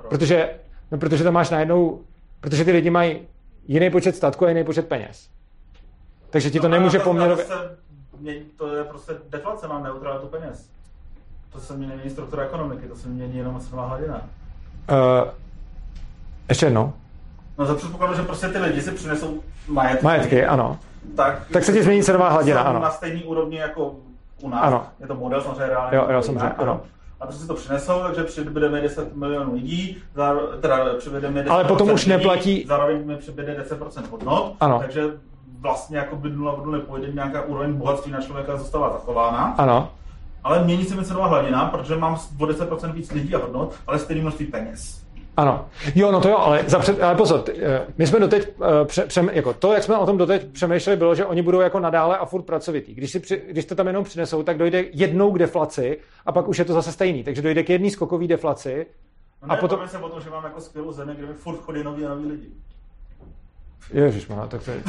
Protože, 0.09 0.49
no, 0.91 0.97
protože 0.97 1.23
tam 1.23 1.33
máš 1.33 1.49
najednou, 1.49 2.01
protože 2.41 2.65
ty 2.65 2.71
lidi 2.71 2.89
mají 2.89 3.19
jiný 3.67 3.89
počet 3.89 4.15
statků 4.15 4.45
a 4.45 4.49
jiný 4.49 4.63
počet 4.63 4.87
peněz. 4.87 5.29
Takže 6.29 6.51
ti 6.51 6.59
to 6.59 6.67
No, 6.67 6.71
nemůže 6.77 6.97
ale 6.97 7.03
poměrově... 7.03 7.45
To 8.57 8.75
je 8.75 8.83
prostě 8.83 9.13
deflace, 9.29 9.67
mám 9.67 9.83
neutralitu 9.83 10.27
peněz. 10.27 10.69
To 11.53 11.59
se 11.59 11.77
mění 11.77 12.09
struktura 12.09 12.43
ekonomiky, 12.43 12.87
to 12.87 12.95
se 12.95 13.07
mění 13.07 13.37
jenom 13.37 13.59
cenová 13.59 13.87
hladina. 13.87 14.21
Uh, 14.91 15.29
ještě 16.49 16.65
jednou. 16.65 16.93
No 17.57 17.65
za 17.65 17.75
předpokladu, 17.75 18.13
že 18.15 18.21
prostě 18.21 18.47
ty 18.47 18.57
lidi 18.57 18.81
si 18.81 18.91
přinesou 18.91 19.43
majetky. 19.67 20.05
Majetky, 20.05 20.45
ano. 20.45 20.79
Tak, 21.15 21.41
Tak 21.53 21.63
se 21.63 21.73
ti 21.73 21.83
změní 21.83 22.03
cenová 22.03 22.29
hladina, 22.29 22.61
ano. 22.61 22.79
Na 22.79 22.91
stejný 22.91 23.23
úrovni 23.23 23.57
jako 23.57 23.95
u 24.41 24.49
nás. 24.49 24.63
Ano. 24.63 24.85
Je 24.99 25.07
to 25.07 25.15
model 25.15 25.41
samozřejmě 25.41 25.67
reálně. 25.67 25.97
Jo, 25.97 26.07
jo, 26.09 26.21
samozřejmě, 26.21 26.43
jinak, 26.45 26.59
ano. 26.61 26.81
A 27.19 27.25
prostě 27.25 27.41
si 27.41 27.47
to 27.47 27.53
přinesou, 27.53 27.99
takže 28.03 28.23
přibydeme 28.23 28.81
10 28.81 29.15
milionů 29.15 29.53
lidí, 29.53 29.97
záro- 30.15 30.59
teda 30.61 30.77
přibydeme 30.97 31.39
10 31.43 31.49
Ale 31.53 31.63
potom 31.63 31.91
už 31.91 32.01
lidí, 32.05 32.09
neplatí- 32.09 32.65
Zároveň 32.67 33.07
mi 33.07 33.15
přibyde 33.17 33.55
10% 33.55 34.11
hodnot, 34.11 34.53
Ano. 34.59 34.79
takže 34.79 35.03
vlastně 35.59 35.97
jako 35.97 36.15
by 36.15 36.29
nula 36.29 36.55
v 36.55 36.65
nule 36.65 36.79
pojde 36.79 37.07
nějaká 37.13 37.41
úroveň 37.41 37.73
bohatství 37.73 38.11
na 38.11 38.21
člověka 38.21 38.57
zůstává 38.57 38.89
zachována. 38.89 39.55
Ano. 39.57 39.89
Ale 40.43 40.63
mění 40.63 40.85
se 40.85 40.95
mi 40.95 41.05
cenová 41.05 41.27
hladina, 41.27 41.65
protože 41.65 41.95
mám 41.97 42.17
o 42.39 42.45
10% 42.45 42.91
víc 42.93 43.11
lidí 43.11 43.35
a 43.35 43.37
hodnot, 43.37 43.73
ale 43.87 43.99
stejný 43.99 44.21
množství 44.21 44.45
peněz. 44.45 45.04
Ano. 45.37 45.69
Jo, 45.95 46.11
no 46.11 46.21
to 46.21 46.29
jo, 46.29 46.37
ale, 46.37 46.63
zapřed, 46.67 47.03
ale 47.03 47.15
pozor, 47.15 47.41
ty, 47.41 47.51
eh, 47.61 47.85
my 47.97 48.07
jsme 48.07 48.19
doteď, 48.19 48.47
eh, 48.49 48.85
pře, 48.85 49.05
přem, 49.05 49.29
jako 49.33 49.53
to, 49.53 49.73
jak 49.73 49.83
jsme 49.83 49.97
o 49.97 50.05
tom 50.05 50.17
doteď 50.17 50.45
přemýšleli, 50.45 50.97
bylo, 50.97 51.15
že 51.15 51.25
oni 51.25 51.41
budou 51.41 51.59
jako 51.59 51.79
nadále 51.79 52.17
a 52.17 52.25
furt 52.25 52.43
pracovitý. 52.43 52.93
Když, 52.95 53.11
si 53.11 53.19
při, 53.19 53.41
když 53.49 53.65
to 53.65 53.75
tam 53.75 53.87
jenom 53.87 54.03
přinesou, 54.03 54.43
tak 54.43 54.57
dojde 54.57 54.85
jednou 54.91 55.31
k 55.31 55.39
deflaci 55.39 55.99
a 56.25 56.31
pak 56.31 56.47
už 56.47 56.59
je 56.59 56.65
to 56.65 56.73
zase 56.73 56.91
stejný. 56.91 57.23
Takže 57.23 57.41
dojde 57.41 57.63
k 57.63 57.69
jedné 57.69 57.89
skokové 57.89 58.27
deflaci 58.27 58.85
No 59.41 59.51
a 59.51 59.55
ne, 59.55 59.61
potom... 59.61 59.79
potom... 59.79 59.89
se 59.89 59.97
o 59.97 60.09
tom, 60.09 60.21
že 60.21 60.29
mám 60.29 60.43
jako 60.43 60.61
skvělou 60.61 60.91
zemi, 60.91 61.15
kde 61.15 61.27
mi 61.27 61.33
furt 61.33 61.57
chodí 61.57 61.83
noví 61.83 62.05
a 62.05 62.09
noví 62.09 62.25
lidi. 62.25 62.49
Ježiš, 63.93 64.27
tak 64.49 64.63
to 64.63 64.71
je... 64.71 64.83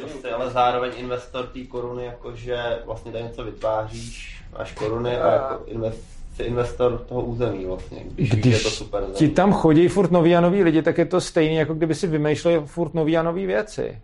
Prostě, 0.00 0.30
ale 0.30 0.50
zároveň 0.50 0.92
investor 0.96 1.46
té 1.46 1.64
koruny, 1.64 2.04
jakože 2.04 2.78
vlastně 2.84 3.12
tady 3.12 3.24
něco 3.24 3.44
vytváříš, 3.44 4.44
máš 4.58 4.72
koruny 4.72 5.18
a 5.18 5.32
jako 5.32 5.64
invest, 5.66 6.04
jsi 6.38 6.44
investor 6.44 6.98
toho 6.98 7.22
území 7.22 7.64
vlastně, 7.66 7.98
když, 8.14 8.30
když 8.30 8.54
je 8.54 8.60
to 8.60 8.70
super. 8.70 9.04
ti 9.12 9.28
tam 9.28 9.52
chodí 9.52 9.88
furt 9.88 10.10
noví 10.10 10.36
a 10.36 10.40
noví 10.40 10.62
lidi, 10.62 10.82
tak 10.82 10.98
je 10.98 11.04
to 11.04 11.20
stejný, 11.20 11.56
jako 11.56 11.74
kdyby 11.74 11.94
si 11.94 12.06
vymýšleli 12.06 12.60
furt 12.66 12.94
noví 12.94 13.16
a 13.16 13.22
noví 13.22 13.46
věci. 13.46 13.98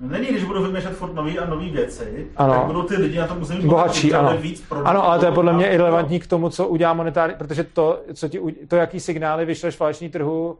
No 0.00 0.08
Není, 0.08 0.26
když 0.26 0.44
budu 0.44 0.62
vymýšlet 0.62 0.92
furt 0.96 1.14
nový 1.14 1.38
a 1.38 1.46
nový 1.50 1.70
věci, 1.70 2.26
Ano. 2.36 2.54
tak 2.54 2.66
budou 2.66 2.82
ty 2.82 2.96
lidi 2.96 3.18
na 3.18 3.26
tom 3.26 3.42
území 3.42 3.60
Bohatší, 3.68 4.14
ano. 4.14 4.36
víc 4.38 4.60
produktů 4.68 4.90
Ano, 4.90 5.04
ale 5.04 5.18
to 5.18 5.26
je 5.26 5.32
podle 5.32 5.52
mě 5.52 5.68
a- 5.68 5.72
i 5.72 5.76
relevantní 5.76 6.20
k 6.20 6.26
tomu, 6.26 6.50
co 6.50 6.68
udělá 6.68 6.94
monetární, 6.94 7.36
protože 7.38 7.64
to, 7.64 8.00
co 8.14 8.28
ti, 8.28 8.40
to 8.68 8.76
jaký 8.76 9.00
signály 9.00 9.44
vyšleš 9.44 9.76
falešní 9.76 10.08
trhu, 10.08 10.50
uh, 10.50 10.56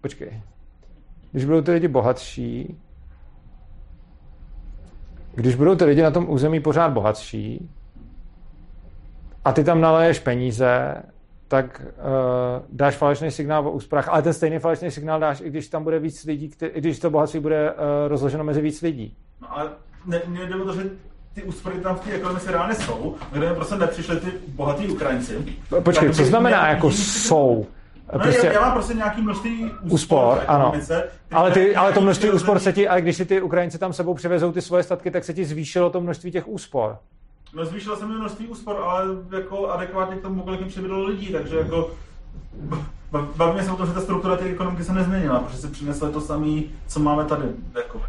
počkej, 0.00 0.40
když 1.32 1.44
budou 1.44 1.60
ty 1.60 1.70
lidi 1.70 1.88
bohatší, 1.88 2.76
když 5.34 5.54
budou 5.54 5.74
ty 5.74 5.84
lidi 5.84 6.02
na 6.02 6.10
tom 6.10 6.30
území 6.30 6.60
pořád 6.60 6.88
bohatší 6.88 7.68
a 9.44 9.52
ty 9.52 9.64
tam 9.64 9.80
naleješ 9.80 10.18
peníze, 10.18 10.94
tak 11.48 11.82
uh, 11.82 12.62
dáš 12.72 12.94
falešný 12.94 13.30
signál 13.30 13.66
o 13.66 13.70
úsporách, 13.70 14.08
ale 14.08 14.22
ten 14.22 14.32
stejný 14.32 14.58
falešný 14.58 14.90
signál 14.90 15.20
dáš, 15.20 15.40
i 15.40 15.50
když 15.50 15.68
tam 15.68 15.84
bude 15.84 15.98
víc 15.98 16.24
lidí, 16.24 16.48
kte- 16.48 16.70
i 16.72 16.80
když 16.80 16.98
to 16.98 17.10
bohatství 17.10 17.40
bude 17.40 17.70
uh, 17.70 17.76
rozloženo 18.08 18.44
mezi 18.44 18.60
víc 18.60 18.82
lidí. 18.82 19.16
No, 19.42 19.58
ale 19.58 19.70
ne, 20.06 20.20
ne, 20.26 20.46
jde 20.46 20.54
o 20.54 20.64
to, 20.64 20.72
že 20.72 20.82
ty 21.34 21.42
úspory 21.42 21.78
tam 21.78 21.96
v 21.96 22.00
té 22.00 22.12
ekonomice 22.12 22.50
reálně 22.50 22.74
jsou, 22.74 23.14
kde 23.32 23.54
prostě 23.54 23.74
nepřišli 23.74 24.20
ty 24.20 24.26
bohatí 24.48 24.88
Ukrajinci. 24.88 25.58
Počkej, 25.82 26.08
tak 26.08 26.16
co 26.16 26.24
znamená 26.24 26.68
jako 26.68 26.90
jsou? 26.90 27.66
No, 28.12 28.18
Prostě, 28.18 28.46
já, 28.46 28.52
já, 28.52 28.60
mám 28.60 28.72
prostě 28.72 28.94
nějaký 28.94 29.22
množství 29.22 29.64
úspor, 29.64 29.92
úspor, 29.92 30.44
ano. 30.46 30.72
který 30.84 31.00
Ale, 31.32 31.50
ty, 31.50 31.76
ale 31.76 31.92
to 31.92 32.00
množství 32.00 32.30
úspor 32.30 32.58
se 32.58 32.72
ti, 32.72 32.88
ale 32.88 33.00
když 33.00 33.16
si 33.16 33.24
ty 33.24 33.40
Ukrajinci 33.40 33.78
tam 33.78 33.92
sebou 33.92 34.14
přivezou 34.14 34.52
ty 34.52 34.62
svoje 34.62 34.82
statky, 34.82 35.10
tak 35.10 35.24
se 35.24 35.34
ti 35.34 35.44
zvýšilo 35.44 35.90
to 35.90 36.00
množství 36.00 36.30
těch 36.30 36.48
úspor. 36.48 36.98
No 37.54 37.64
zvýšilo 37.64 37.96
se 37.96 38.06
mi 38.06 38.14
množství 38.14 38.46
úspor, 38.46 38.76
ale 38.84 39.04
jako 39.36 39.68
adekvátně 39.68 40.16
k 40.16 40.22
tomu, 40.22 40.42
kolik 40.42 40.60
jim 40.60 40.68
přibydlo 40.68 41.04
lidí, 41.04 41.32
takže 41.32 41.56
jako 41.56 41.90
ba- 43.10 43.26
bavíme 43.36 43.64
se 43.64 43.70
o 43.72 43.76
tom, 43.76 43.86
že 43.86 43.92
ta 43.92 44.00
struktura 44.00 44.36
té 44.36 44.44
ekonomiky 44.44 44.84
se 44.84 44.92
nezměnila, 44.92 45.38
protože 45.40 45.56
si 45.58 45.68
přinesli 45.68 46.12
to 46.12 46.20
samé, 46.20 46.60
co 46.86 47.00
máme 47.00 47.24
tady. 47.24 47.44
Jako. 47.74 48.02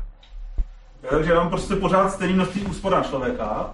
Takže 1.09 1.35
mám 1.35 1.49
prostě 1.49 1.76
pořád 1.76 2.09
stejný 2.09 2.34
množství 2.34 2.61
úspor 2.61 2.91
na 2.91 3.03
člověka. 3.03 3.69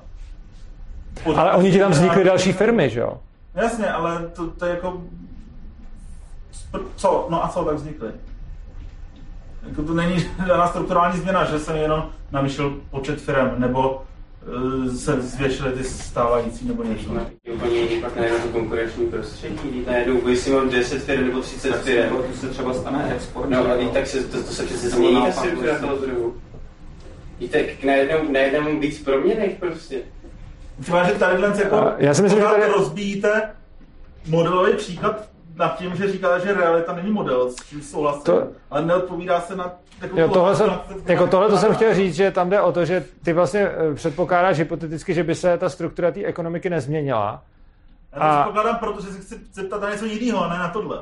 Pořád 1.23 1.41
Ale 1.41 1.53
oni 1.53 1.71
ti 1.71 1.79
tam 1.79 1.91
vznikly 1.91 2.15
pořád- 2.15 2.27
další 2.27 2.53
firmy, 2.53 2.89
že 2.89 2.99
jo? 2.99 3.17
Jasně, 3.55 3.91
ale 3.91 4.27
to, 4.27 4.47
to 4.47 4.65
je 4.65 4.71
jako... 4.75 5.01
Co? 6.95 7.27
No 7.29 7.45
a 7.45 7.47
co 7.47 7.63
tak 7.65 7.75
vznikly? 7.75 8.09
Jako 9.69 9.83
to 9.83 9.93
není 9.93 10.19
žádná 10.47 10.67
strukturální 10.67 11.19
změna, 11.19 11.45
že 11.45 11.59
jsem 11.59 11.75
jenom 11.75 12.09
navýšil 12.31 12.77
počet 12.91 13.21
firm, 13.21 13.49
nebo 13.57 14.03
se 14.95 15.21
zvětšily 15.21 15.71
ty 15.71 15.83
stávající, 15.83 16.67
nebo 16.67 16.83
něco. 16.83 17.13
Je 17.45 17.53
úplně 17.53 17.79
jiný 17.79 18.01
pak 18.01 18.15
najednou 18.15 18.39
to 18.39 18.47
konkurenční 18.47 19.05
prostředí, 19.07 19.59
když 19.69 19.85
najednou 19.85 20.15
když 20.21 20.39
si 20.39 20.51
mám 20.51 20.69
10 20.69 21.03
firm 21.03 21.25
nebo 21.27 21.41
30 21.41 21.81
firm. 21.81 22.09
To 22.09 22.37
se 22.39 22.47
třeba 22.49 22.73
stane 22.73 23.13
export. 23.15 23.49
No, 23.49 23.57
ale 23.59 23.85
tak 23.93 24.07
se, 24.07 24.23
to, 24.23 24.43
to 24.43 24.53
se 24.53 24.65
přece 24.65 24.89
změní 24.89 25.21
ta 25.25 25.31
struktura 25.31 25.71
vlastně. 25.71 25.87
toho 25.87 26.01
trhu. 26.01 26.35
I 27.39 27.47
tak 27.47 27.83
najednou, 27.83 28.31
najednou 28.31 28.79
víc 28.79 29.03
proměných 29.03 29.55
prostě. 29.59 29.99
Třeba, 30.81 31.03
že 31.03 31.13
tady 31.13 31.43
jako 31.59 31.91
já 31.97 32.13
si 32.13 32.21
myslím, 32.21 32.41
že 32.41 32.47
tady- 32.47 32.71
rozbíjíte 32.71 33.49
modelový 34.27 34.73
příklad 34.73 35.29
nad 35.57 35.77
tím, 35.77 35.95
že 35.95 36.11
říkáte, 36.11 36.45
že 36.47 36.53
realita 36.53 36.93
není 36.95 37.11
model, 37.11 37.51
s 37.51 37.55
čím 37.69 37.81
souhlasím, 37.81 38.23
To- 38.23 38.47
ale 38.69 38.85
neodpovídá 38.85 39.41
se 39.41 39.55
na 39.55 39.71
jako 40.01 40.19
Jo, 40.19 40.29
tohle 40.29 40.55
jsem, 40.55 40.79
jako 41.05 41.27
tohle 41.27 41.49
to 41.49 41.57
jsem 41.57 41.75
chtěl 41.75 41.93
říct, 41.93 42.15
že 42.15 42.31
tam 42.31 42.49
jde 42.49 42.61
o 42.61 42.71
to, 42.71 42.85
že 42.85 43.05
ty 43.23 43.33
vlastně 43.33 43.59
eh, 43.61 43.93
předpokládáš 43.95 44.57
hypoteticky, 44.57 45.13
že 45.13 45.23
by 45.23 45.35
se 45.35 45.57
ta 45.57 45.69
struktura 45.69 46.11
té 46.11 46.23
ekonomiky 46.25 46.69
nezměnila. 46.69 47.43
Já 48.13 48.19
to 48.19 48.23
A 48.25 48.41
předpokládám, 48.43 48.77
protože 48.79 49.07
se 49.07 49.21
chci 49.21 49.35
zeptat 49.53 49.81
na 49.81 49.89
něco 49.91 50.05
jiného, 50.05 50.43
a 50.45 50.49
ne 50.49 50.59
na 50.59 50.69
tohle. 50.69 50.99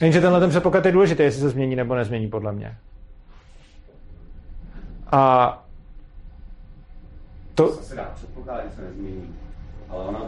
jenže 0.00 0.20
tenhle 0.20 0.40
ten 0.40 0.50
předpoklad 0.50 0.86
je 0.86 0.92
důležitý, 0.92 1.22
jestli 1.22 1.40
se 1.40 1.48
změní 1.48 1.76
nebo 1.76 1.94
nezmění, 1.94 2.28
podle 2.30 2.52
mě. 2.52 2.76
A 5.12 5.62
to, 7.54 7.68
To 7.76 7.82
se 7.82 7.94
dá 7.96 8.10
předpokládat, 8.14 8.64
že 8.70 8.76
se 8.76 8.82
nezmění. 8.82 9.34
Ale 9.88 10.04
ona... 10.04 10.20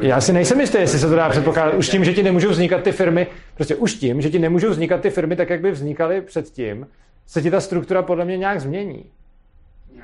Já 0.00 0.20
si 0.20 0.32
nejsem 0.32 0.60
jistý, 0.60 0.78
jestli 0.78 0.98
se 0.98 1.08
to 1.08 1.16
dá 1.16 1.28
předpokládat. 1.28 1.74
Už 1.74 1.88
tím, 1.88 2.04
že 2.04 2.12
ti 2.12 2.22
nemůžou 2.22 2.48
vznikat 2.48 2.82
ty 2.82 2.92
firmy, 2.92 3.26
prostě 3.54 3.76
už 3.76 3.94
tím, 3.94 4.20
že 4.20 4.30
ti 4.30 4.38
nemůžou 4.38 4.70
vznikat 4.70 5.00
ty 5.00 5.10
firmy 5.10 5.36
tak, 5.36 5.50
jak 5.50 5.60
by 5.60 5.70
vznikaly 5.70 6.20
předtím, 6.20 6.86
se 7.26 7.42
ti 7.42 7.50
ta 7.50 7.60
struktura 7.60 8.02
podle 8.02 8.24
mě 8.24 8.36
nějak 8.36 8.60
změní. 8.60 9.04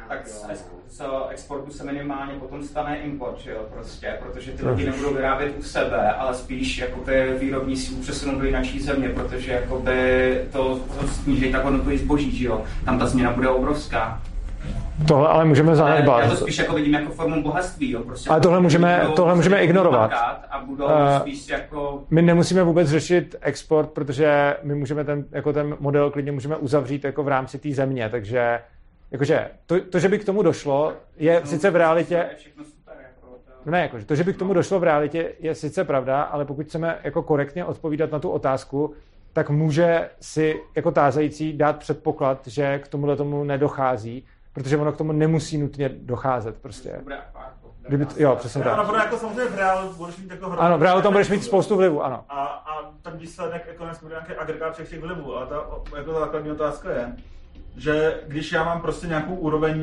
Tak 0.09 0.27
z, 0.27 0.47
exportu 1.31 1.71
se 1.71 1.85
minimálně 1.85 2.33
potom 2.33 2.63
stane 2.63 2.99
import, 2.99 3.39
že 3.39 3.51
jo, 3.51 3.67
prostě, 3.75 4.17
protože 4.21 4.53
ty 4.53 4.69
lidi 4.69 4.85
nebudou 4.87 5.15
vyrábět 5.15 5.55
u 5.59 5.63
sebe, 5.63 6.13
ale 6.13 6.35
spíš 6.35 6.79
jakoby 6.79 7.37
výrobní 7.41 7.77
sílu 7.77 8.01
přesunou 8.01 8.39
do 8.39 8.47
jináčí 8.47 8.81
země, 8.81 9.09
protože 9.09 9.53
jakoby 9.53 10.41
to, 10.53 10.81
to 11.01 11.09
sníží 11.09 11.53
tak 11.53 11.65
hodnotu 11.65 11.97
zboží, 11.97 12.37
že 12.37 12.47
jo, 12.47 12.63
tam 12.85 12.99
ta 12.99 13.07
změna 13.07 13.33
bude 13.33 13.49
obrovská. 13.49 14.23
Tohle 15.07 15.29
ale 15.29 15.45
můžeme 15.45 15.77
zanedbat. 15.77 16.25
Já 16.25 16.31
to 16.31 16.37
spíš 16.37 16.59
jako 16.59 16.75
vidím 16.75 16.95
jako 16.95 17.13
formu 17.13 17.43
bohatství, 17.43 17.91
jo, 17.91 18.03
prostě. 18.03 18.31
Ale 18.31 18.41
tohle 18.41 18.61
můžeme, 18.61 18.99
budou 19.03 19.15
tohle 19.15 19.35
můžeme 19.35 19.63
ignorovat. 19.65 20.13
A 20.51 20.65
budou 20.67 20.89
Eh, 20.89 21.21
spíš 21.21 21.49
jako 21.49 22.05
My 22.11 22.23
nemusíme 22.23 22.63
vůbec 22.63 22.89
řešit 22.89 23.37
export, 23.41 23.91
protože 23.91 24.57
my 24.63 24.75
můžeme 24.75 25.05
ten, 25.05 25.25
jako 25.33 25.53
ten 25.53 25.77
model 25.81 26.11
klidně 26.11 26.33
můžeme 26.33 26.57
uzavřít 26.57 27.05
jako 27.05 27.23
v 27.23 27.29
rámci 27.29 27.59
té 27.59 27.73
země, 27.73 28.09
takže 28.09 28.61
jakože 29.11 29.51
to, 29.67 29.81
to, 29.81 29.99
že 29.99 30.09
by 30.09 30.19
k 30.19 30.25
tomu 30.25 30.43
došlo, 30.43 30.93
je 31.17 31.41
sice 31.45 31.71
v 31.71 31.77
realitě, 31.77 32.29
super, 32.57 32.97
jako 33.03 33.27
to... 33.27 33.53
No 33.67 33.73
ne, 33.73 33.83
jakože 33.83 34.05
to, 34.05 34.15
že 34.15 34.25
by 34.25 34.33
k 34.35 34.39
tomu 34.39 34.55
došlo 34.55 34.81
v 34.81 34.85
realitě, 34.85 35.33
je 35.41 35.55
sice 35.55 35.85
pravda, 35.85 36.23
ale 36.23 36.45
pokud 36.45 36.67
chceme 36.67 36.99
jako 37.05 37.23
korektně 37.23 37.65
odpovídat 37.65 38.13
na 38.13 38.19
tu 38.19 38.31
otázku, 38.31 38.95
tak 39.33 39.51
může 39.51 40.09
si 40.21 40.61
jako 40.77 40.91
tázající 40.91 41.53
dát 41.53 41.79
předpoklad, 41.79 42.47
že 42.47 42.79
k 42.79 42.89
tomuhle 42.89 43.17
tomu 43.17 43.45
nedochází, 43.45 44.25
protože 44.53 44.77
ono 44.77 44.93
k 44.93 44.97
tomu 44.97 45.13
nemusí 45.13 45.59
nutně 45.59 45.89
docházet 45.89 46.57
prostě. 46.59 47.01
Kdyby, 47.89 48.07
t- 48.07 48.23
jo, 48.23 48.37
přesně 48.37 48.65
Ono 48.65 48.77
tak. 48.77 48.87
bude 48.87 48.99
jako 48.99 49.17
samozřejmě 49.19 49.45
v 49.45 49.55
reálu 49.59 49.93
budeš 49.93 50.17
mít 50.17 50.31
jako 50.31 50.47
hrozně- 50.47 50.67
Ano, 50.67 50.79
v 50.79 50.83
reálu 50.83 51.03
tam 51.03 51.13
budeš 51.13 51.29
mít 51.29 51.45
spoustu 51.45 51.77
vlivu, 51.77 52.05
ano. 52.05 52.25
A, 52.29 52.45
a 52.45 52.91
ten 53.03 53.17
výsledek 53.19 53.67
ekonomicky 53.71 54.05
bude 54.05 54.15
nějaký 54.15 54.33
agregát 54.33 54.75
všech 54.75 54.89
těch 54.91 55.01
vlivů. 55.01 55.37
A 55.37 55.47
ta 55.47 55.55
jako 55.97 56.13
ta 56.13 56.21
základní 56.21 56.51
otázka 56.51 56.91
je, 56.91 57.13
že 57.77 58.21
když 58.27 58.53
já 58.53 58.65
mám 58.65 58.81
prostě 58.81 59.07
nějakou 59.07 59.35
úroveň 59.35 59.83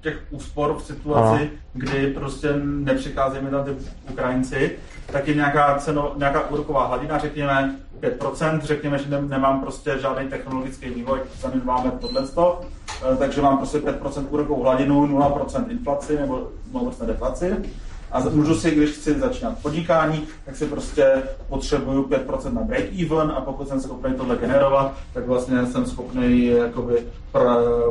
těch 0.00 0.18
úspor 0.30 0.74
v 0.74 0.82
situaci, 0.82 1.40
Ano. 1.42 1.50
kdy 1.72 2.06
prostě 2.06 2.52
nepřicházejí 2.62 3.44
mi 3.44 3.50
tam 3.50 3.64
ty 3.64 3.70
Ukrajinci, 4.10 4.78
tak 5.12 5.28
je 5.28 5.34
nějaká, 5.34 5.74
ceno, 5.78 6.12
nějaká 6.16 6.50
úroková 6.50 6.86
hladina, 6.86 7.18
řekněme 7.18 7.76
5%, 8.00 8.60
řekněme, 8.60 8.98
že 8.98 9.10
ne, 9.10 9.22
nemám 9.22 9.60
prostě 9.60 9.98
žádný 9.98 10.28
technologický 10.28 10.90
vývoj, 10.90 11.20
zanedbáme 11.40 11.90
tohle, 11.90 12.26
takže 13.18 13.42
mám 13.42 13.56
prostě 13.56 13.78
5% 13.78 14.26
úrokovou 14.30 14.62
hladinu, 14.62 15.06
0% 15.06 15.70
inflaci 15.70 16.16
nebo 16.16 16.48
0% 16.72 17.06
deflaci. 17.06 17.56
A 18.12 18.20
můžu 18.20 18.54
si, 18.54 18.70
když 18.70 18.90
chci 18.90 19.20
začínat 19.20 19.58
podnikání, 19.62 20.22
tak 20.44 20.56
si 20.56 20.66
prostě 20.66 21.22
potřebuju 21.48 22.02
5% 22.02 22.52
na 22.52 22.60
break-even 22.60 23.32
a 23.36 23.40
pokud 23.40 23.68
jsem 23.68 23.80
schopný 23.80 24.14
tohle 24.14 24.36
generovat, 24.36 24.94
tak 25.14 25.26
vlastně 25.26 25.66
jsem 25.66 25.86
schopný 25.86 26.46
jakoby 26.46 26.98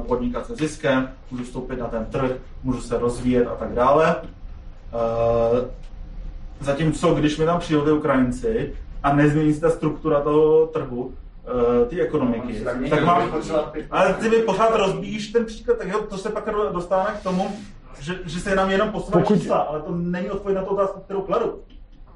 podnikat 0.08 0.46
se 0.46 0.56
ziskem, 0.56 1.10
můžu 1.32 1.44
vstoupit 1.44 1.80
na 1.80 1.88
ten 1.88 2.06
trh, 2.06 2.32
můžu 2.64 2.82
se 2.82 2.98
rozvíjet 2.98 3.48
a 3.48 3.56
tak 3.56 3.74
dále. 3.74 4.16
Eh, 4.94 5.82
Zatímco, 6.62 7.14
když 7.14 7.38
mi 7.38 7.46
tam 7.46 7.60
přijdou 7.60 7.98
Ukrajinci 7.98 8.74
a 9.04 9.16
nezmění 9.16 9.54
se 9.54 9.62
ta 9.62 9.70
struktura 9.70 10.22
toho 10.22 10.68
trhu, 10.68 11.14
ty 11.88 12.02
ekonomiky, 12.02 12.54
tak 12.90 13.04
mám, 13.06 13.32
ale 13.92 14.14
ty 14.14 14.30
mi 14.30 14.38
pořád 14.38 14.76
rozbíjíš 14.76 15.28
ten 15.28 15.46
příklad, 15.46 15.78
tak 15.78 15.88
jo, 15.88 16.02
to 16.02 16.18
se 16.18 16.30
pak 16.30 16.50
dostáváme 16.74 17.18
k 17.20 17.24
tomu, 17.24 17.52
že, 18.00 18.20
že 18.26 18.40
se 18.40 18.56
nám 18.56 18.70
jenom 18.70 18.90
posouvají 18.90 19.24
Pokud- 19.24 19.40
čísla, 19.40 19.58
ale 19.58 19.82
to 19.82 19.92
není 19.96 20.30
odpověď 20.30 20.58
na 20.58 20.64
tu 20.64 20.70
otázku, 20.70 21.00
kterou 21.00 21.22
kladu. 21.22 21.60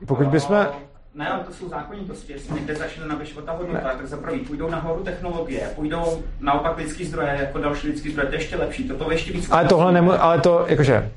Pokud 0.08 0.28
bychom, 0.28 0.68
Ne, 1.16 1.30
ale 1.30 1.44
to 1.44 1.54
jsou 1.54 1.70
zákonitosti. 1.70 2.34
Jestli 2.34 2.54
někde 2.54 2.76
začne 2.76 3.08
navyšovat 3.08 3.46
ta 3.46 3.52
hodnota, 3.52 3.80
tak 3.80 4.08
za 4.08 4.18
prvý 4.18 4.40
půjdou 4.40 4.70
nahoru 4.70 5.04
technologie, 5.04 5.70
půjdou 5.76 6.24
naopak 6.40 6.78
lidský 6.78 7.06
zdroje, 7.06 7.38
jako 7.42 7.58
další 7.58 7.88
lidský 7.88 8.10
zdroje, 8.12 8.28
to 8.28 8.34
je 8.36 8.40
ještě 8.42 8.56
lepší, 8.56 8.88
toto 8.88 9.12
ještě 9.12 9.34
víc. 9.34 9.48
ale 9.52 9.68
tohle 9.68 9.92
nemu, 9.92 10.12
ale 10.12 10.42
to, 10.42 10.66
jakože, 10.68 11.12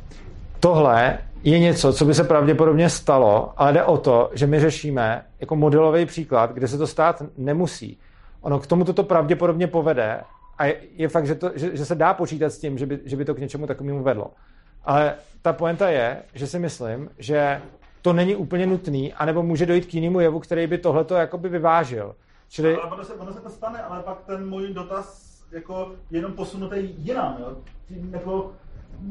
tohle 0.61 1.19
je 1.43 1.59
něco, 1.59 1.93
co 1.93 2.05
by 2.05 2.15
se 2.15 2.25
pravděpodobně 2.25 2.91
stalo, 2.91 3.53
ale 3.57 3.73
jde 3.73 3.85
o 3.85 3.97
to, 3.97 4.31
že 4.33 4.47
my 4.47 4.61
řešíme 4.61 5.25
jako 5.41 5.57
modelový 5.57 6.07
příklad, 6.07 6.53
kde 6.53 6.69
se 6.69 6.79
to 6.79 6.87
stát 6.87 7.23
nemusí. 7.37 7.99
Ono 8.41 8.59
k 8.59 8.67
tomu 8.67 8.85
toto 8.85 9.03
pravděpodobně 9.03 9.67
povede 9.67 10.21
a 10.59 10.65
je, 10.65 10.77
je 10.97 11.09
fakt, 11.09 11.27
že, 11.27 11.35
to, 11.35 11.51
že, 11.55 11.77
že 11.77 11.85
se 11.85 11.95
dá 11.95 12.15
počítat 12.15 12.51
s 12.51 12.59
tím, 12.59 12.79
že 12.79 12.87
by, 12.87 13.01
že 13.05 13.17
by 13.17 13.25
to 13.25 13.35
k 13.35 13.39
něčemu 13.39 13.67
takovému 13.67 14.03
vedlo. 14.03 14.31
Ale 14.85 15.15
ta 15.43 15.53
poenta 15.53 15.89
je, 15.89 16.23
že 16.35 16.47
si 16.47 16.59
myslím, 16.59 17.11
že 17.19 17.63
to 18.03 18.13
není 18.13 18.37
úplně 18.37 18.67
nutný, 18.67 19.13
anebo 19.13 19.43
může 19.43 19.67
dojít 19.67 19.87
k 19.87 19.95
jinému 19.95 20.21
jevu, 20.21 20.41
který 20.41 20.67
by 20.67 20.79
tohleto 20.79 21.15
jakoby 21.15 21.49
vyvážil. 21.49 22.15
Čili 22.49 22.77
Ale 22.77 22.93
ono 22.93 23.05
se, 23.05 23.15
ono 23.15 23.33
se 23.33 23.41
to 23.41 23.51
stane, 23.51 23.83
ale 23.83 24.03
pak 24.03 24.19
ten 24.27 24.49
můj 24.49 24.73
dotaz 24.75 25.29
jako 25.53 25.93
je 26.11 26.19
jenom 26.19 26.33
posunutý 26.33 26.77
jinam. 26.81 27.37
Jo? 27.41 27.57
Tím 27.89 28.11
jako 28.13 28.53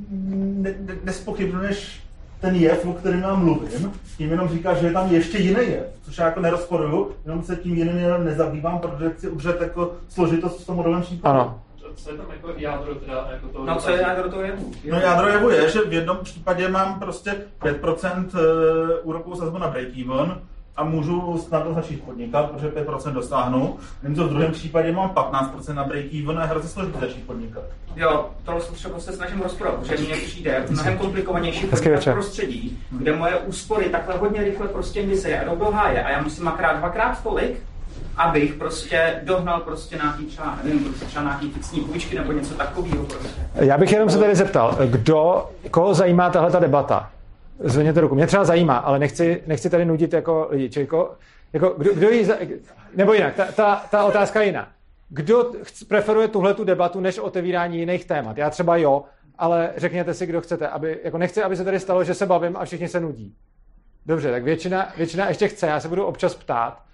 ne, 0.09 0.75
ne, 0.79 0.95
nespochybnuješ 1.03 2.06
ten 2.41 2.55
jev, 2.55 2.85
o 2.85 2.93
kterém 2.93 3.21
já 3.21 3.35
mluvím, 3.35 3.93
tím 4.17 4.31
jenom 4.31 4.49
říkáš, 4.49 4.77
že 4.77 4.87
je 4.87 4.93
tam 4.93 5.11
ještě 5.11 5.37
jiný 5.37 5.59
jev, 5.67 5.85
což 6.03 6.17
já 6.17 6.25
jako 6.25 6.39
nerozporuju, 6.39 7.11
jenom 7.25 7.43
se 7.43 7.55
tím 7.55 7.75
jiným 7.75 7.97
jevem 7.97 8.25
nezabývám, 8.25 8.79
protože 8.79 9.09
chci 9.09 9.29
udržet 9.29 9.61
jako 9.61 9.91
složitost 10.09 10.63
v 10.63 10.65
tom 10.65 10.75
modelovém 10.75 11.03
příkladu. 11.03 11.39
Ano. 11.39 11.61
Co 11.95 12.11
je 12.11 12.17
tam 12.17 12.25
jako 12.31 12.49
jádro 12.57 12.95
teda 12.95 13.27
jako 13.31 13.47
toho 13.47 13.65
No 13.65 13.75
co 13.75 13.89
je 13.91 14.01
jádro 14.01 14.29
toho 14.29 14.41
jevu? 14.41 14.71
No 14.91 14.99
jádro 14.99 15.27
jevu 15.27 15.49
je, 15.49 15.69
že 15.69 15.81
v 15.81 15.93
jednom 15.93 16.17
případě 16.23 16.69
mám 16.69 16.99
prostě 16.99 17.35
5% 17.61 18.27
úrokovou 19.03 19.35
sazbu 19.35 19.57
na 19.57 19.73
break-even 19.73 20.37
a 20.77 20.83
můžu 20.83 21.37
snadno 21.47 21.73
začít 21.73 22.03
podnikat, 22.03 22.51
protože 22.51 22.67
5% 22.67 23.13
dostáhnu. 23.13 23.77
Jenže 24.03 24.23
v 24.23 24.29
druhém 24.29 24.51
případě 24.51 24.91
mám 24.91 25.09
15% 25.09 25.73
na 25.73 25.87
break-even 25.87 26.37
a 26.37 26.41
je 26.41 26.47
hrozně 26.47 26.69
složitý 26.69 26.99
začít 26.99 27.27
podnikat. 27.27 27.63
Jo, 27.95 28.29
se 28.59 28.71
třeba 28.71 28.99
se 28.99 29.11
snažím 29.11 29.41
rozporovat, 29.41 29.79
protože 29.79 29.97
mně 29.97 30.15
přijde 30.15 30.65
mnohem 30.69 30.97
komplikovanější 30.97 31.67
prostředí, 32.13 32.79
kde 32.91 33.15
moje 33.15 33.35
úspory 33.35 33.89
takhle 33.89 34.17
hodně 34.17 34.43
rychle 34.43 34.67
prostě 34.67 35.03
mizí 35.03 35.33
a 35.33 35.55
do 35.55 35.71
háje 35.71 36.03
a 36.03 36.09
já 36.09 36.21
musím 36.21 36.45
makrát 36.45 36.77
dvakrát 36.77 37.23
tolik, 37.23 37.63
abych 38.17 38.53
prostě 38.53 39.21
dohnal 39.23 39.59
prostě 39.59 39.95
nějaký 39.95 40.25
třeba, 40.25 40.57
nevím, 40.63 40.83
prostě 40.83 41.05
třeba 41.05 41.25
nějaký 41.25 41.51
fixní 41.51 41.81
půjčky 41.81 42.15
nebo 42.15 42.31
něco 42.31 42.53
takového 42.53 43.03
prostě. 43.03 43.41
Já 43.53 43.77
bych 43.77 43.91
jenom 43.91 44.09
se 44.09 44.19
tady 44.19 44.35
zeptal, 44.35 44.77
kdo, 44.85 45.49
koho 45.71 45.93
zajímá 45.93 46.29
tahle 46.29 46.51
ta 46.51 46.59
debata? 46.59 47.09
Zvedněte 47.59 48.01
ruku. 48.01 48.15
Mě 48.15 48.27
třeba 48.27 48.45
zajímá, 48.45 48.77
ale 48.77 48.99
nechci, 48.99 49.43
nechci 49.47 49.69
tady 49.69 49.85
nudit 49.85 50.13
jako 50.13 50.47
lidi. 50.49 50.69
Čili 50.69 50.87
jako, 51.53 51.75
kdo, 51.77 51.93
kdo 51.93 52.09
jí, 52.09 52.25
za, 52.25 52.35
nebo 52.95 53.13
jinak, 53.13 53.35
ta, 53.35 53.45
ta, 53.45 53.85
ta 53.91 54.03
otázka 54.03 54.41
je 54.41 54.45
jiná. 54.45 54.67
Kdo 55.09 55.51
preferuje 55.87 56.27
tuhle 56.27 56.53
tu 56.53 56.63
debatu 56.63 56.99
než 56.99 57.19
otevírání 57.19 57.79
jiných 57.79 58.05
témat? 58.05 58.37
Já 58.37 58.49
třeba 58.49 58.77
jo, 58.77 59.03
ale 59.37 59.73
řekněte 59.77 60.13
si, 60.13 60.25
kdo 60.25 60.41
chcete. 60.41 60.67
Aby, 60.67 60.99
jako 61.03 61.17
nechci, 61.17 61.43
aby 61.43 61.55
se 61.55 61.63
tady 61.63 61.79
stalo, 61.79 62.03
že 62.03 62.13
se 62.13 62.25
bavím 62.25 62.57
a 62.57 62.65
všichni 62.65 62.87
se 62.87 62.99
nudí. 62.99 63.35
Dobře, 64.05 64.31
tak 64.31 64.43
většina, 64.43 64.93
většina 64.97 65.27
ještě 65.27 65.47
chce, 65.47 65.67
já 65.67 65.79
se 65.79 65.87
budu 65.87 66.05
občas 66.05 66.35
ptát. 66.35 66.86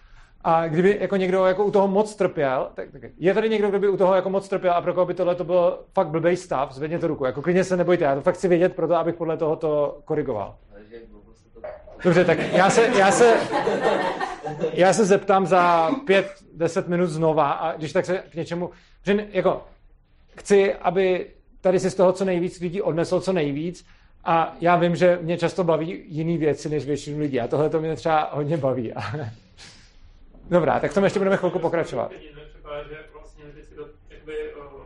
A 0.43 0.67
kdyby 0.67 0.97
jako 1.01 1.15
někdo 1.15 1.45
jako 1.45 1.65
u 1.65 1.71
toho 1.71 1.87
moc 1.87 2.15
trpěl, 2.15 2.69
tak, 2.73 2.91
tak 2.91 3.01
je 3.17 3.33
tady 3.33 3.49
někdo, 3.49 3.69
kdo 3.69 3.79
by 3.79 3.89
u 3.89 3.97
toho 3.97 4.15
jako 4.15 4.29
moc 4.29 4.49
trpěl 4.49 4.73
a 4.73 4.81
pro 4.81 4.93
koho 4.93 5.05
by 5.05 5.13
tohle 5.13 5.35
to 5.35 5.43
byl 5.43 5.79
fakt 5.93 6.07
blbej 6.07 6.37
stav, 6.37 6.71
zvedněte 6.71 7.07
ruku. 7.07 7.25
Jako 7.25 7.41
klidně 7.41 7.63
se 7.63 7.77
nebojte, 7.77 8.03
já 8.03 8.15
to 8.15 8.21
fakt 8.21 8.35
chci 8.35 8.47
vědět 8.47 8.75
proto, 8.75 8.95
abych 8.95 9.15
podle 9.15 9.37
toho 9.37 9.55
to 9.55 10.01
korigoval. 10.05 10.55
Dobře, 12.03 12.25
tak 12.25 12.39
já 12.53 12.69
se, 12.69 12.87
já 12.97 13.11
se, 13.11 13.37
já 14.73 14.93
se 14.93 15.05
zeptám 15.05 15.47
za 15.47 15.91
pět, 16.05 16.27
deset 16.53 16.87
minut 16.87 17.07
znova 17.07 17.51
a 17.51 17.75
když 17.75 17.93
tak 17.93 18.05
se 18.05 18.23
k 18.29 18.35
něčemu, 18.35 18.69
že 19.05 19.27
jako 19.31 19.61
chci, 20.37 20.73
aby 20.73 21.27
tady 21.61 21.79
si 21.79 21.89
z 21.89 21.95
toho 21.95 22.11
co 22.11 22.25
nejvíc 22.25 22.59
lidí 22.59 22.81
odneslo 22.81 23.21
co 23.21 23.33
nejvíc 23.33 23.85
a 24.23 24.55
já 24.61 24.75
vím, 24.75 24.95
že 24.95 25.19
mě 25.21 25.37
často 25.37 25.63
baví 25.63 26.03
jiný 26.07 26.37
věci 26.37 26.69
než 26.69 26.85
většinu 26.85 27.19
lidí 27.19 27.39
a 27.39 27.47
tohle 27.47 27.69
to 27.69 27.79
mě 27.79 27.95
třeba 27.95 28.29
hodně 28.33 28.57
baví. 28.57 28.93
Dobrá, 30.49 30.79
tak 30.79 30.91
v 30.91 30.93
tom 30.93 31.03
ještě 31.03 31.19
budeme 31.19 31.37
chvilku 31.37 31.59
pokračovat. 31.59 32.11
Že 32.11 32.95
vlastně 33.13 33.43
vždycky 33.51 33.75
to 33.75 33.85
jakoby, 34.09 34.33
uh, 34.53 34.81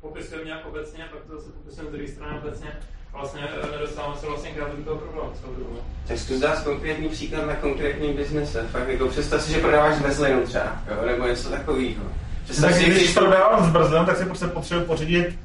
popisujeme 0.00 0.44
nějak 0.44 0.66
obecně, 0.66 1.04
pak 1.12 1.20
to 1.24 1.36
zase 1.36 1.50
popisujeme 1.52 1.90
z 1.90 1.92
druhé 1.94 2.08
strany 2.08 2.38
obecně. 2.42 2.68
Vlastně 3.12 3.40
eh, 3.62 3.70
nedostáváme 3.72 4.16
se 4.16 4.26
vlastně 4.26 4.50
k 4.50 4.84
toho 4.84 4.98
problému 4.98 5.30
celou 5.40 5.54
dobu. 5.54 5.76
Tak 6.08 6.18
zkus 6.18 6.40
dát 6.40 6.64
konkrétní 6.64 7.08
příklad 7.08 7.46
na 7.46 7.56
konkrétní 7.56 8.12
biznese. 8.12 8.62
Fakt 8.62 8.88
jako 8.88 9.08
představ 9.08 9.42
si, 9.42 9.52
že 9.52 9.60
prodáváš 9.60 9.94
zmrzlinu 9.96 10.42
třeba, 10.46 10.82
jo? 10.90 11.06
nebo 11.06 11.26
něco 11.26 11.50
takového. 11.50 12.02
Představ 12.44 12.70
Tak 12.70 12.80
si, 12.80 12.84
když 12.90 13.14
prodávám 13.14 13.70
zmrzlinu, 13.70 14.06
tak 14.06 14.16
si 14.16 14.24
prostě 14.24 14.46
potřebuji 14.46 14.86
pořídit 14.86 15.38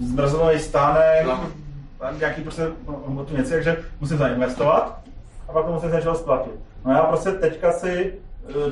zmrzlinový 0.00 0.58
stánek, 0.60 1.26
No. 1.26 1.50
a 2.00 2.12
nějaký 2.12 2.42
prostě 2.42 2.62
no, 2.86 3.02
hmotu 3.06 3.36
něco, 3.36 3.50
takže 3.50 3.84
musím 4.00 4.18
zainvestovat 4.18 5.00
a 5.48 5.52
pak 5.52 5.66
to 5.66 5.72
musím 5.72 5.90
z 5.90 5.92
něčeho 5.92 6.14
splatit. 6.14 6.52
No 6.84 6.92
já 6.92 7.02
prostě 7.02 7.30
teďka 7.30 7.72
si 7.72 8.12
eh, 8.12 8.23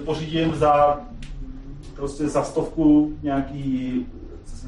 pořídím 0.05 0.55
za 0.55 1.01
prostě 1.97 2.29
za 2.29 2.45
stovku 2.45 3.13
nějaký 3.23 4.07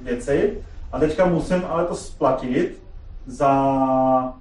věci. 0.02 0.58
A 0.92 0.98
teďka 0.98 1.26
musím 1.26 1.64
ale 1.68 1.84
to 1.84 1.94
splatit 1.94 2.82
za 3.26 4.34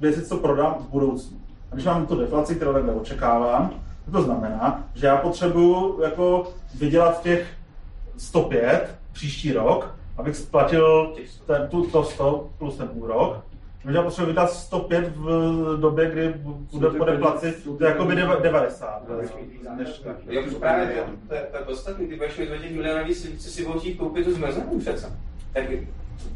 věci, 0.00 0.22
co 0.22 0.36
prodám 0.36 0.74
v 0.74 0.90
budoucnu. 0.90 1.40
A 1.70 1.74
když 1.74 1.86
mám 1.86 2.06
tu 2.06 2.16
deflaci, 2.16 2.54
kterou 2.54 2.72
takhle 2.72 2.94
očekávám, 2.94 3.70
to 4.12 4.22
znamená, 4.22 4.84
že 4.94 5.06
já 5.06 5.16
potřebuju 5.16 6.02
jako 6.02 6.52
vydělat 6.74 7.22
těch 7.22 7.46
105 8.16 8.94
příští 9.12 9.52
rok 9.52 10.00
abych 10.20 10.36
splatil 10.36 11.14
ten, 11.46 11.68
tu, 11.68 11.86
to 11.86 12.04
100 12.04 12.50
plus 12.58 12.76
ten 12.76 12.88
úrok, 12.92 13.44
já 13.84 14.02
potřebuji 14.02 14.26
vydat 14.26 14.50
105 14.50 15.12
v 15.16 15.76
době, 15.80 16.10
kdy 16.10 16.34
bude 16.72 16.90
po 16.90 17.04
deplaci, 17.04 17.54
to 17.78 17.84
je 17.84 17.90
jako 17.90 18.04
by 18.04 18.14
90. 18.42 19.02
Dneška. 19.76 20.10
Jo, 20.28 20.42
právě 20.60 20.86
to, 20.86 21.00
to, 21.28 21.34
je- 21.34 21.46
je 21.58 21.64
podstatný, 21.64 22.06
ty 22.06 22.16
budeš 22.16 22.38
mít 22.38 22.48
za 22.48 22.56
těch 22.56 22.72
milionových 22.76 23.24
lidí, 23.24 23.38
co 23.38 23.50
si 23.50 23.66
budou 23.66 23.78
chtít 23.78 23.94
koupit 23.94 24.24
tu 24.24 24.32
zmrzlinu 24.34 24.78
přece. 24.78 25.12
Tak 25.52 25.64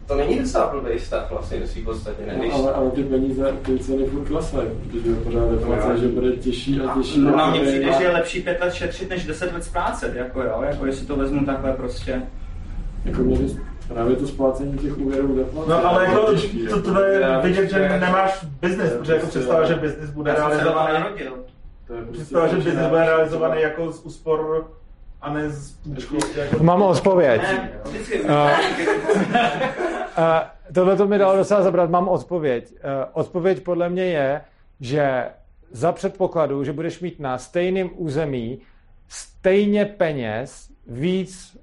to 0.06 0.14
není 0.16 0.38
docela 0.38 0.66
blbý 0.70 0.98
stav 0.98 1.30
vlastně 1.30 1.60
do 1.60 1.66
svý 1.66 1.82
podstatě, 1.82 2.26
ne? 2.26 2.36
No, 2.48 2.54
ale, 2.54 2.72
ale 2.72 2.90
ty 2.90 3.02
peníze, 3.04 3.52
ty 3.66 3.78
ceny 3.78 4.06
furt 4.06 4.24
klesají, 4.28 4.68
protože 4.90 5.08
je 5.10 5.16
pořád 5.16 5.50
deflace, 5.50 5.98
že 5.98 6.08
bude 6.08 6.32
těžší 6.32 6.80
a 6.80 6.94
těžší. 6.96 7.20
No, 7.20 7.30
mně 7.30 7.42
aby- 7.42 7.60
přijde, 7.60 7.92
že 7.98 8.04
je 8.04 8.10
lepší 8.10 8.42
pět 8.42 8.60
let 8.60 8.74
šetřit, 8.74 9.10
než 9.10 9.24
deset 9.26 9.52
let 9.52 9.64
splácet, 9.64 10.14
jako 10.14 10.42
jo, 10.42 10.62
jako 10.66 10.86
jestli 10.86 11.06
to 11.06 11.16
vezmu 11.16 11.44
takhle 11.46 11.72
prostě. 11.72 12.22
Jako 13.04 13.22
měli 13.22 13.56
právě 13.88 14.16
to 14.16 14.26
splácení 14.26 14.78
těch 14.78 14.98
úvěrů 14.98 15.36
deflace. 15.36 15.70
No 15.70 15.86
ale 15.86 16.04
jako 16.04 16.32
těžký, 16.32 16.66
to, 16.66 16.76
jako. 16.76 16.92
to 16.92 17.00
je 17.02 17.40
vidět, 17.42 17.70
že 17.70 17.98
nemáš 17.98 18.44
biznis, 18.60 18.92
protože 18.92 19.14
jako 19.14 19.26
představa, 19.26 19.64
že 19.64 19.74
biznis 19.74 20.10
bude 20.10 20.32
doma 20.32 20.48
realizovaný, 20.48 20.94
narodil. 20.94 21.32
To 21.86 21.94
je 21.94 22.02
prostě 22.02 22.22
představa, 22.22 22.46
že 22.46 22.56
biznis 22.56 22.86
bude 22.86 23.04
realizovaný 23.04 23.60
jako 23.60 23.92
z 23.92 24.04
úspor 24.04 24.66
a 25.22 25.32
ne 25.32 25.50
z 25.50 25.72
půjčky. 25.72 26.38
Jako... 26.40 26.64
Mám 26.64 26.82
odpověď. 26.82 27.42
Uh, 28.24 28.30
uh, 28.30 28.50
tohle 30.74 30.96
to 30.96 31.06
mi 31.06 31.18
dalo 31.18 31.36
docela 31.36 31.62
zabrat, 31.62 31.90
mám 31.90 32.08
odpověď. 32.08 32.72
Uh, 32.72 32.78
odpověď 33.12 33.62
podle 33.62 33.88
mě 33.88 34.04
je, 34.04 34.40
že 34.80 35.24
za 35.70 35.92
předpokladu, 35.92 36.64
že 36.64 36.72
budeš 36.72 37.00
mít 37.00 37.20
na 37.20 37.38
stejném 37.38 37.90
území 37.96 38.58
stejně 39.08 39.84
peněz, 39.84 40.68
víc 40.86 41.56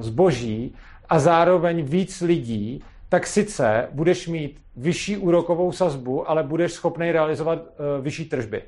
zboží 0.00 0.74
a 1.08 1.18
zároveň 1.18 1.82
víc 1.82 2.20
lidí, 2.20 2.84
tak 3.08 3.26
sice 3.26 3.88
budeš 3.92 4.28
mít 4.28 4.60
vyšší 4.76 5.16
úrokovou 5.16 5.72
sazbu, 5.72 6.30
ale 6.30 6.42
budeš 6.42 6.72
schopný 6.72 7.12
realizovat 7.12 7.58
uh, 7.58 8.04
vyšší 8.04 8.24
tržby. 8.24 8.62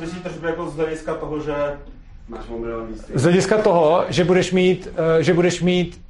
Vyšší 0.00 0.20
tržby 0.20 0.46
jako 0.46 0.68
z 0.70 0.76
hlediska 0.76 1.14
toho, 1.14 1.40
že. 1.40 1.54
Z 3.14 3.22
hlediska 3.22 3.62
toho, 3.62 4.04
že 4.08 4.24
budeš 4.24 4.52
mít, 4.52 4.86
uh, 4.86 4.94
že 5.20 5.34
budeš 5.34 5.62
mít 5.62 6.04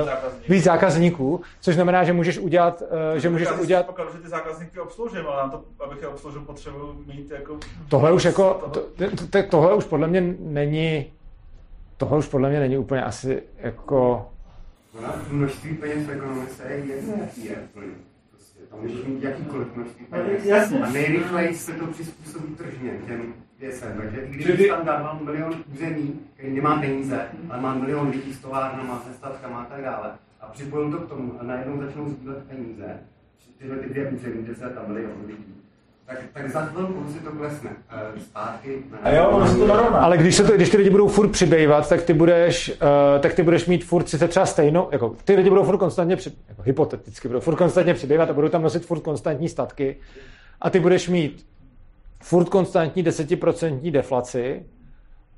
uh, 0.00 0.04
zákazníků. 0.04 0.52
víc 0.52 0.64
zákazníků, 0.64 1.40
což 1.60 1.74
znamená, 1.74 2.04
že 2.04 2.12
můžeš 2.12 2.38
udělat, 2.38 2.82
uh, 2.82 3.18
že 3.18 3.30
můžeš 3.30 3.48
udělat 3.60 3.82
předpokládám, 3.82 4.16
že 4.16 4.22
ty 4.22 4.28
zákazníky 4.28 4.80
obsloužím, 4.80 5.26
ale 5.26 5.42
na 5.42 5.48
to, 5.48 5.84
abych 5.84 6.02
je 6.02 6.08
obsloužil, 6.08 6.40
potřebuji 6.40 7.04
mít 7.06 7.30
jako... 7.30 7.58
Tohle 7.88 8.12
už 8.12 8.24
jako, 8.24 8.70
to, 8.72 8.84
to, 9.30 9.42
tohle 9.50 9.74
už 9.74 9.84
podle 9.84 10.08
mě 10.08 10.34
není, 10.40 11.12
tohle 12.00 12.18
už 12.18 12.28
podle 12.28 12.50
mě 12.50 12.60
není 12.60 12.78
úplně 12.78 13.02
asi 13.02 13.42
jako, 13.58 14.30
Ona 14.98 15.14
množství 15.30 15.74
peněz 15.76 16.06
v 16.06 16.10
ekonomice 16.10 16.62
je 16.68 16.76
jedno, 16.76 17.14
jaký 17.20 17.44
je. 17.44 17.56
Prostě 18.30 18.58
tam 18.70 18.80
můžeš 18.82 19.04
mít 19.04 19.22
jakýkoliv 19.22 19.76
množství 19.76 20.04
peněz. 20.06 20.44
Jasně. 20.44 20.80
A 20.80 20.90
nejrychleji 20.90 21.54
se 21.54 21.72
to 21.72 21.86
přizpůsobí 21.86 22.54
tržně 22.54 22.90
těm 23.06 23.34
věcem. 23.58 23.92
Takže 23.96 24.20
i 24.20 24.30
když 24.30 24.46
ty- 24.56 24.68
tam 24.68 24.84
dávám 24.86 25.24
milion 25.24 25.54
území, 25.74 26.20
který 26.34 26.54
nemá 26.54 26.80
peníze, 26.80 27.28
ale 27.50 27.60
má 27.60 27.74
milion 27.74 28.08
lidí 28.10 28.32
s 28.34 28.38
továrnama, 28.40 29.02
se 29.06 29.14
statkama 29.14 29.62
a 29.62 29.64
tak 29.64 29.82
dále, 29.82 30.10
a 30.40 30.46
připojil 30.46 30.90
to 30.90 30.98
k 30.98 31.08
tomu 31.08 31.32
a 31.40 31.42
najednou 31.44 31.82
začnou 31.82 32.08
sbírat 32.08 32.38
peníze, 32.48 33.00
tyhle 33.58 33.76
ty 33.76 33.88
dvě 33.88 34.10
území, 34.10 34.42
kde 34.44 34.54
se 34.54 34.68
tam 34.70 34.84
milion 34.88 35.12
lidí, 35.26 35.54
tak, 36.10 36.18
tak 36.32 36.50
za 36.50 36.60
chvilku 36.66 37.12
si 37.12 37.18
to 37.20 37.30
klesne 37.32 37.70
eh, 37.90 38.20
zpátky. 38.20 38.82
na- 38.90 38.98
A 39.02 39.10
jo, 39.10 39.28
ono 39.28 39.46
se 39.48 39.56
to 39.56 39.66
narovná. 39.66 39.98
ale 39.98 40.18
když, 40.18 40.34
se 40.36 40.44
to, 40.44 40.52
když 40.52 40.70
ty 40.70 40.76
lidi 40.76 40.90
budou 40.90 41.08
furt 41.08 41.28
přibývat, 41.28 41.88
tak 41.88 42.02
ty 42.02 42.12
budeš, 42.14 42.68
uh, 42.68 43.20
tak 43.20 43.34
ty 43.34 43.42
budeš 43.42 43.66
mít 43.66 43.84
furt 43.84 44.08
sice 44.08 44.28
třeba 44.28 44.46
stejnou, 44.46 44.88
jako 44.92 45.14
ty 45.24 45.34
lidi 45.36 45.48
budou 45.48 45.64
furt 45.64 45.78
konstantně, 45.78 46.16
při, 46.16 46.32
jako 46.48 46.62
hypoteticky 46.62 47.28
budou 47.28 47.40
furt 47.40 47.56
konstantně 47.56 47.94
přibývat 47.94 48.30
a 48.30 48.32
budou 48.32 48.48
tam 48.48 48.62
nosit 48.62 48.86
furt 48.86 49.00
konstantní 49.00 49.48
statky 49.48 49.96
a 50.60 50.70
ty 50.70 50.80
budeš 50.80 51.08
mít 51.08 51.46
furt 52.22 52.48
konstantní 52.48 53.02
desetiprocentní 53.02 53.90
deflaci, 53.90 54.62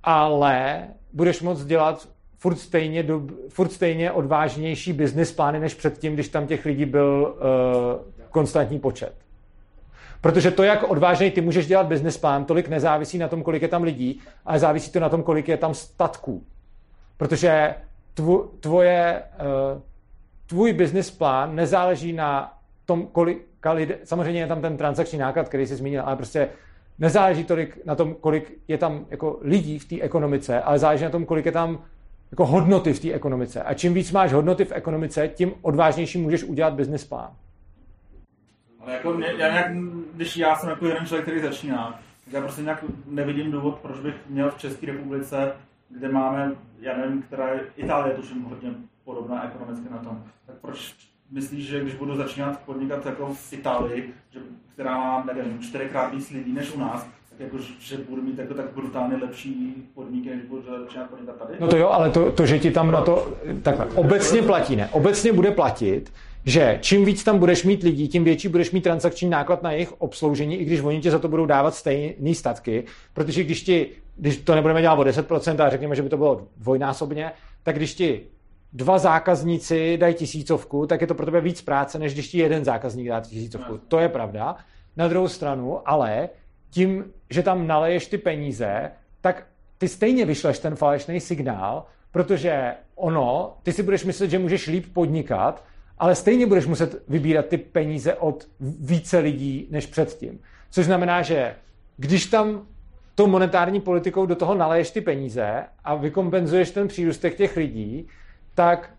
ale 0.05 0.83
budeš 1.13 1.43
moct 1.43 1.65
dělat 1.65 2.09
furt 2.39 2.57
stejně, 2.57 3.03
dob, 3.03 3.23
furt 3.49 3.73
stejně 3.73 4.13
odvážnější 4.13 4.93
business 4.93 5.33
plány 5.33 5.61
než 5.61 5.75
předtím, 5.75 6.15
když 6.15 6.29
tam 6.29 6.47
těch 6.47 6.65
lidí 6.67 6.85
byl 6.85 7.35
uh, 7.35 8.27
konstantní 8.31 8.79
počet. 8.79 9.13
Protože 10.23 10.51
to, 10.51 10.63
jak 10.63 10.91
odvážnej 10.91 11.31
ty 11.31 11.41
můžeš 11.41 11.67
dělat 11.67 11.87
business 11.87 12.19
plán, 12.19 12.45
tolik 12.45 12.69
nezávisí 12.69 13.19
na 13.19 13.29
tom, 13.29 13.43
kolik 13.43 13.63
je 13.63 13.69
tam 13.69 13.83
lidí, 13.83 14.21
ale 14.45 14.59
závisí 14.59 14.91
to 14.91 15.01
na 15.01 15.09
tom, 15.09 15.23
kolik 15.23 15.49
je 15.49 15.57
tam 15.57 15.75
statků. 15.75 16.45
Protože 17.17 17.75
tvo, 18.15 18.39
tvoje, 18.61 19.23
uh, 19.75 19.81
tvůj 20.47 20.73
business 20.73 21.11
plán 21.11 21.55
nezáleží 21.55 22.13
na 22.13 22.59
tom, 22.87 23.07
kolika 23.07 23.73
lidé, 23.73 23.99
samozřejmě 24.05 24.41
je 24.41 24.47
tam 24.47 24.61
ten 24.61 24.77
transakční 24.77 25.19
náklad, 25.19 25.49
který 25.49 25.67
jsi 25.67 25.77
zmínil, 25.77 26.03
ale 26.05 26.17
prostě 26.17 26.49
nezáleží 26.99 27.45
tolik 27.45 27.85
na 27.85 27.95
tom, 27.95 28.15
kolik 28.15 28.59
je 28.69 28.79
tam 28.79 29.07
jako 29.11 29.39
lidí 29.41 29.79
v 29.79 29.89
té 29.89 30.01
ekonomice, 30.01 30.61
ale 30.61 30.79
záleží 30.79 31.05
na 31.05 31.11
tom, 31.11 31.25
kolik 31.25 31.47
je 31.47 31.53
tam 31.53 31.79
jako 32.31 32.47
hodnoty 32.47 32.93
v 32.93 33.01
té 33.01 33.13
ekonomice. 33.13 33.63
A 33.63 33.75
čím 33.75 33.95
víc 33.95 34.13
máš 34.13 34.33
hodnoty 34.33 34.65
v 34.65 34.73
ekonomice, 34.73 35.29
tím 35.29 35.53
odvážnější 35.63 36.19
můžeš 36.19 36.45
udělat 36.45 36.75
business 36.75 37.05
plán. 37.05 37.31
Ale 38.83 38.93
jako 38.93 39.13
mě, 39.13 39.27
já 39.27 39.51
nějak, 39.51 39.73
když 40.15 40.37
já 40.37 40.57
jsem 40.57 40.71
jako 40.71 40.87
jeden 40.87 41.07
člověk, 41.07 41.25
který 41.25 41.41
začíná, 41.41 42.01
tak 42.25 42.35
já 42.35 42.41
prostě 42.41 42.63
nějak 42.63 42.85
nevidím 43.07 43.51
důvod, 43.51 43.79
proč 43.79 44.01
bych 44.01 44.15
měl 44.29 44.51
v 44.51 44.59
České 44.59 44.87
republice, 44.87 45.53
kde 45.89 46.09
máme, 46.09 46.53
já 46.81 46.97
nevím, 46.97 47.23
která 47.23 47.49
je, 47.49 47.61
Itálie 47.77 48.15
tuším 48.15 48.43
hodně 48.43 48.71
podobná 49.05 49.45
ekonomicky 49.47 49.87
na 49.91 49.99
tom, 49.99 50.25
tak 50.47 50.57
proč 50.61 50.95
myslíš, 51.31 51.67
že 51.67 51.81
když 51.81 51.95
budu 51.95 52.17
začínat 52.17 52.61
podnikat 52.61 53.07
jako 53.07 53.35
v 53.35 53.53
Itálii, 53.53 54.15
že, 54.31 54.41
která 54.75 54.99
má, 54.99 55.25
nevím, 55.35 55.59
čtyřikrát 55.61 56.15
víc 56.15 56.31
lidí 56.31 56.53
než 56.53 56.75
u 56.75 56.81
nás, 56.81 57.09
tak 57.31 57.41
jako, 57.41 57.59
že 57.79 57.97
budu 57.97 58.23
mít 58.23 58.39
jako 58.39 58.55
tak 58.55 58.67
brutálně 58.75 59.17
lepší 59.17 59.75
podmínky, 59.95 60.31
než 60.31 60.43
budu 60.43 60.63
začínat 60.63 61.11
podnikat 61.11 61.37
tady? 61.37 61.55
No 61.61 61.69
to 61.69 61.77
jo, 61.77 61.89
ale 61.89 62.11
to, 62.11 62.33
to 62.33 62.47
že 62.47 62.59
ti 62.59 62.71
tam 62.71 62.91
na 62.91 63.01
to 63.01 63.35
takhle 63.63 63.87
obecně 63.87 64.43
platí, 64.43 64.77
ne? 64.77 64.89
Obecně 64.93 65.33
bude 65.33 65.51
platit, 65.51 66.13
že 66.45 66.79
čím 66.81 67.05
víc 67.05 67.25
tam 67.25 67.39
budeš 67.39 67.65
mít 67.65 67.83
lidí, 67.83 68.09
tím 68.09 68.25
větší 68.25 68.49
budeš 68.49 68.71
mít 68.71 68.81
transakční 68.81 69.31
náklad 69.31 69.63
na 69.63 69.73
jejich 69.73 69.93
obsloužení, 70.01 70.57
i 70.57 70.65
když 70.65 70.81
oni 70.81 71.01
ti 71.01 71.11
za 71.11 71.19
to 71.19 71.29
budou 71.29 71.47
dávat 71.47 71.75
stejné 71.75 72.35
statky, 72.35 72.85
protože 73.15 73.45
když 73.45 73.63
ti, 73.63 73.91
když 74.17 74.37
to 74.37 74.55
nebudeme 74.55 74.81
dělat 74.81 74.99
o 74.99 75.03
10% 75.03 75.65
a 75.65 75.71
řekněme, 75.71 75.95
že 75.97 76.03
by 76.03 76.09
to 76.09 76.17
bylo 76.17 76.47
dvojnásobně, 76.57 77.33
tak 77.63 77.77
když 77.77 77.95
ti 77.95 78.21
dva 78.73 78.99
zákazníci 78.99 79.97
dají 79.97 80.15
tisícovku, 80.15 80.87
tak 80.87 81.01
je 81.01 81.07
to 81.07 81.15
pro 81.15 81.27
tebe 81.27 81.41
víc 81.41 81.63
práce, 81.63 81.99
než 81.99 82.13
když 82.13 82.29
ti 82.29 82.39
jeden 82.39 82.65
zákazník 82.65 83.09
dá 83.09 83.21
tisícovku. 83.21 83.81
To 83.89 83.99
je 83.99 84.09
pravda. 84.09 84.57
Na 84.97 85.09
druhou 85.09 85.29
stranu, 85.29 85.89
ale 85.89 86.29
tím, 86.71 87.05
že 87.31 87.43
tam 87.43 87.67
naleješ 87.67 88.07
ty 88.07 88.19
peníze, 88.19 88.91
tak 89.21 89.47
ty 89.79 89.89
stejně 89.89 90.25
vyšleš 90.25 90.59
ten 90.59 90.77
falešný 90.77 91.21
signál, 91.21 91.85
protože 92.11 92.75
ono, 92.95 93.57
ty 93.63 93.73
si 93.73 93.83
budeš 93.83 94.05
myslet, 94.05 94.31
že 94.31 94.39
můžeš 94.39 94.67
líp 94.67 94.87
podnikat, 94.93 95.65
ale 96.03 96.15
stejně 96.15 96.47
budeš 96.47 96.67
muset 96.67 97.03
vybírat 97.09 97.47
ty 97.47 97.59
peníze 97.59 98.15
od 98.15 98.49
více 98.61 99.19
lidí 99.19 99.67
než 99.71 99.87
předtím. 99.87 100.39
Což 100.71 100.87
znamená, 100.87 101.23
že 101.23 101.55
když 101.97 102.27
tam 102.27 102.67
tou 103.15 103.27
monetární 103.27 103.81
politikou 103.81 104.27
do 104.27 104.35
toho 104.35 104.55
naleješ 104.55 104.91
ty 104.91 105.01
peníze 105.01 105.65
a 105.85 105.95
vykompenzuješ 105.95 106.71
ten 106.71 106.89
přírůstek 106.89 107.37
těch 107.37 107.57
lidí, 107.57 108.09
tak 108.55 108.91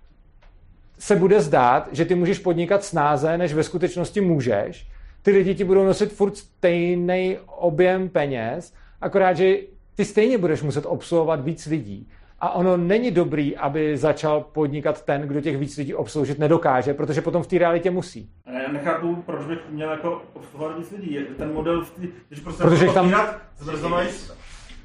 se 0.99 1.15
bude 1.15 1.41
zdát, 1.41 1.89
že 1.91 2.05
ty 2.05 2.15
můžeš 2.15 2.39
podnikat 2.39 2.83
snáze, 2.83 3.37
než 3.37 3.53
ve 3.53 3.63
skutečnosti 3.63 4.21
můžeš. 4.21 4.87
Ty 5.21 5.31
lidi 5.31 5.55
ti 5.55 5.63
budou 5.63 5.85
nosit 5.85 6.13
furt 6.13 6.37
stejný 6.37 7.37
objem 7.45 8.09
peněz, 8.09 8.73
akorát, 9.01 9.33
že 9.33 9.55
ty 9.95 10.05
stejně 10.05 10.37
budeš 10.37 10.61
muset 10.61 10.85
obsluhovat 10.85 11.43
víc 11.43 11.65
lidí. 11.65 12.07
A 12.43 12.49
ono 12.49 12.77
není 12.77 13.11
dobrý, 13.11 13.57
aby 13.57 13.97
začal 13.97 14.41
podnikat 14.41 15.05
ten, 15.05 15.21
kdo 15.21 15.41
těch 15.41 15.57
víc 15.57 15.77
lidí 15.77 15.93
obsloužit 15.93 16.39
nedokáže, 16.39 16.93
protože 16.93 17.21
potom 17.21 17.43
v 17.43 17.47
té 17.47 17.57
realitě 17.57 17.91
musí. 17.91 18.29
A 18.45 18.51
Já 18.51 18.71
nechápu, 18.71 19.15
proč 19.15 19.45
bych 19.45 19.59
měl 19.69 19.91
jako 19.91 20.21
obsluhovat 20.33 20.77
víc 20.77 20.91
lidí. 20.91 21.13
Je 21.13 21.21
Ten 21.21 21.53
model, 21.53 21.85
v 21.85 21.91
tý, 21.91 22.07
když 22.27 22.39
prostě 22.39 22.63
Protože 22.63 22.85
tam- 22.87 23.13
zmrzlovaný, 23.57 24.09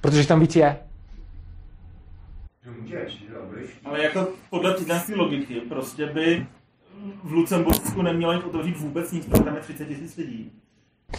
Protože 0.01 0.28
tam 0.28 0.40
víc 0.40 0.56
je. 0.56 0.76
Ale 3.85 4.02
jako 4.02 4.28
podle 4.51 4.74
téhle 4.74 5.02
logiky 5.16 5.55
prostě 5.55 6.06
by 6.06 6.47
v 7.24 7.32
Lucembursku 7.32 8.02
nemělo 8.02 8.32
jít 8.32 8.44
otevřít 8.44 8.76
vůbec 8.76 9.12
nic, 9.12 9.26
protože 9.26 9.43
tam 9.43 9.55
je 9.55 9.60
30 9.60 9.85
tisíc 9.85 10.16
lidí. 10.16 10.52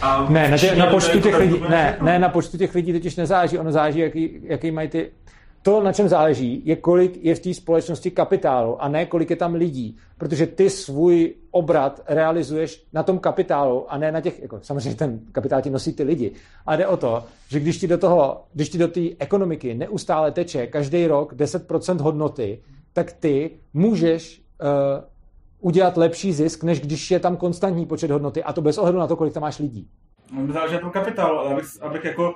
A 0.02 0.26
Ne, 0.30 0.50
na, 0.50 0.58
tě, 0.58 0.76
na 0.76 0.86
počtu 0.86 1.20
těch 1.20 1.38
lidí, 1.38 1.62
ne, 1.68 1.98
ne, 2.02 2.18
na 2.18 2.28
počtu 2.28 2.58
těch 2.58 2.74
lidí 2.74 2.92
totiž 2.92 3.16
nezáleží, 3.16 3.58
ono 3.58 3.72
záleží, 3.72 3.98
jaký, 3.98 4.40
jaký 4.42 4.70
mají 4.70 4.88
ty... 4.88 5.10
To, 5.62 5.82
na 5.82 5.92
čem 5.92 6.08
záleží, 6.08 6.62
je 6.64 6.76
kolik 6.76 7.24
je 7.24 7.34
v 7.34 7.40
té 7.40 7.54
společnosti 7.54 8.10
kapitálu 8.10 8.82
a 8.82 8.88
ne 8.88 9.06
kolik 9.06 9.30
je 9.30 9.36
tam 9.36 9.54
lidí, 9.54 9.96
protože 10.18 10.46
ty 10.46 10.70
svůj 10.70 11.34
obrat 11.50 12.00
realizuješ 12.08 12.86
na 12.92 13.02
tom 13.02 13.18
kapitálu 13.18 13.92
a 13.92 13.98
ne 13.98 14.12
na 14.12 14.20
těch, 14.20 14.42
jako 14.42 14.58
samozřejmě 14.62 14.94
ten 14.94 15.20
kapitál 15.32 15.62
ti 15.62 15.70
nosí 15.70 15.92
ty 15.92 16.02
lidi, 16.02 16.32
ale 16.66 16.76
jde 16.76 16.86
o 16.86 16.96
to, 16.96 17.24
že 17.48 17.60
když 17.60 17.78
ti 17.78 17.86
do 17.86 17.98
toho, 17.98 18.44
když 18.52 18.68
ti 18.68 18.78
do 18.78 18.88
té 18.88 19.00
ekonomiky 19.18 19.74
neustále 19.74 20.32
teče 20.32 20.66
každý 20.66 21.06
rok 21.06 21.34
10% 21.34 22.00
hodnoty, 22.00 22.62
tak 22.92 23.12
ty 23.12 23.50
můžeš 23.74 24.42
uh, 24.62 24.66
udělat 25.60 25.96
lepší 25.96 26.32
zisk, 26.32 26.64
než 26.64 26.80
když 26.80 27.10
je 27.10 27.20
tam 27.20 27.36
konstantní 27.36 27.86
počet 27.86 28.10
hodnoty. 28.10 28.42
A 28.42 28.52
to 28.52 28.62
bez 28.62 28.78
ohledu 28.78 28.98
na 28.98 29.06
to, 29.06 29.16
kolik 29.16 29.34
tam 29.34 29.40
máš 29.40 29.58
lidí. 29.58 29.88
Záleží 30.52 30.74
na 30.74 30.80
tom 30.80 30.90
kapitálu, 30.90 31.38
ale 31.38 31.52
abych, 31.52 31.66
abych 31.80 32.04
jako 32.04 32.34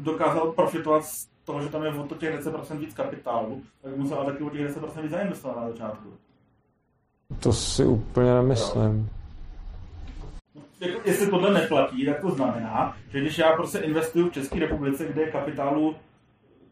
dokázal 0.00 0.52
profitovat 0.52 1.04
z 1.04 1.28
toho, 1.48 1.62
že 1.62 1.68
tam 1.68 1.82
je 1.82 1.90
o 1.90 2.14
těch 2.14 2.38
10% 2.38 2.78
víc 2.78 2.94
kapitálu, 2.94 3.62
tak 3.82 3.96
musel 3.96 4.18
ale 4.18 4.32
taky 4.32 4.44
o 4.44 4.50
těch 4.50 4.76
10% 4.76 5.02
víc 5.02 5.10
zainvestovat 5.10 5.56
na 5.56 5.68
začátku. 5.68 6.08
To 7.40 7.52
si 7.52 7.84
úplně 7.84 8.34
nemyslím. 8.34 9.10
Jako, 10.80 11.00
jestli 11.04 11.30
tohle 11.30 11.54
neplatí, 11.54 12.06
tak 12.06 12.20
to 12.20 12.30
znamená, 12.30 12.96
že 13.10 13.20
když 13.20 13.38
já 13.38 13.52
prostě 13.56 13.78
investuju 13.78 14.30
v 14.30 14.32
České 14.32 14.60
republice, 14.60 15.06
kde 15.06 15.22
je 15.22 15.30
kapitálu 15.30 15.96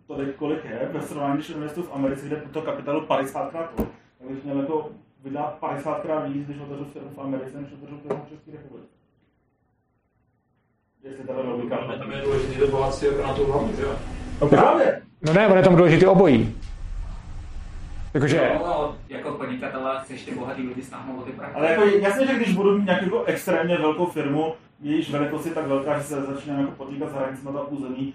tolik, 0.06 0.36
kolik 0.36 0.64
je, 0.64 0.88
ve 0.92 1.02
srovnání, 1.02 1.34
když 1.34 1.50
investuju 1.50 1.86
v 1.86 1.94
Americe, 1.94 2.26
kde 2.26 2.36
je 2.36 2.42
to 2.52 2.62
kapitálu 2.62 3.06
50 3.06 3.50
krát 3.50 3.70
tolik, 3.76 3.90
tak 4.18 4.28
bych 4.28 4.44
měl 4.44 4.60
jako 4.60 4.90
vydat 5.24 5.54
50 5.60 6.00
krát 6.00 6.28
víc, 6.28 6.46
když 6.46 6.58
otevřu 6.60 6.84
firmu 6.84 7.10
v 7.16 7.20
Americe, 7.20 7.60
než 7.60 7.72
otevřu 7.72 7.98
firmu 7.98 8.22
v 8.26 8.28
České 8.28 8.50
republice. 8.50 8.88
Jestli 11.02 11.24
tato 11.24 11.42
logika. 11.42 11.76
Tam 11.98 12.12
je 12.12 12.22
důležité 12.22 12.58
to 12.58 12.66
bohatství 12.66 13.08
jako 13.08 13.22
na 13.22 13.34
tu 13.34 13.44
hlavu, 13.44 13.72
že 13.76 13.82
jo? 13.82 13.96
No 14.40 14.48
právě. 14.48 15.00
No 15.22 15.32
ne, 15.32 15.48
on 15.48 15.56
je 15.56 15.62
tam 15.62 15.76
důležitý 15.76 16.06
obojí. 16.06 16.54
Jakože... 18.14 18.50
No, 18.54 18.66
no, 18.66 18.94
jako 19.08 19.30
podnikatele 19.30 20.00
chceš 20.04 20.24
ty 20.24 20.34
bohatý 20.34 20.62
lidi 20.62 20.82
stáhnout 20.82 21.18
o 21.18 21.22
ty 21.22 21.32
prachy. 21.32 21.54
Ale 21.54 21.70
jako 21.70 21.84
jasně, 21.84 22.26
že 22.26 22.34
když 22.34 22.54
budu 22.54 22.78
mít 22.78 22.84
nějakou 22.84 23.04
jako 23.04 23.24
extrémně 23.24 23.76
velkou 23.76 24.06
firmu, 24.06 24.54
jejíž 24.82 25.10
velikost 25.10 25.46
je 25.46 25.52
tak 25.52 25.66
velká, 25.66 25.98
že 25.98 26.04
se 26.04 26.22
začínám 26.22 26.60
jako 26.60 26.72
potýkat 26.72 27.10
s 27.10 27.12
hranicemi 27.12 27.52
toho 27.52 27.64
území, 27.64 28.14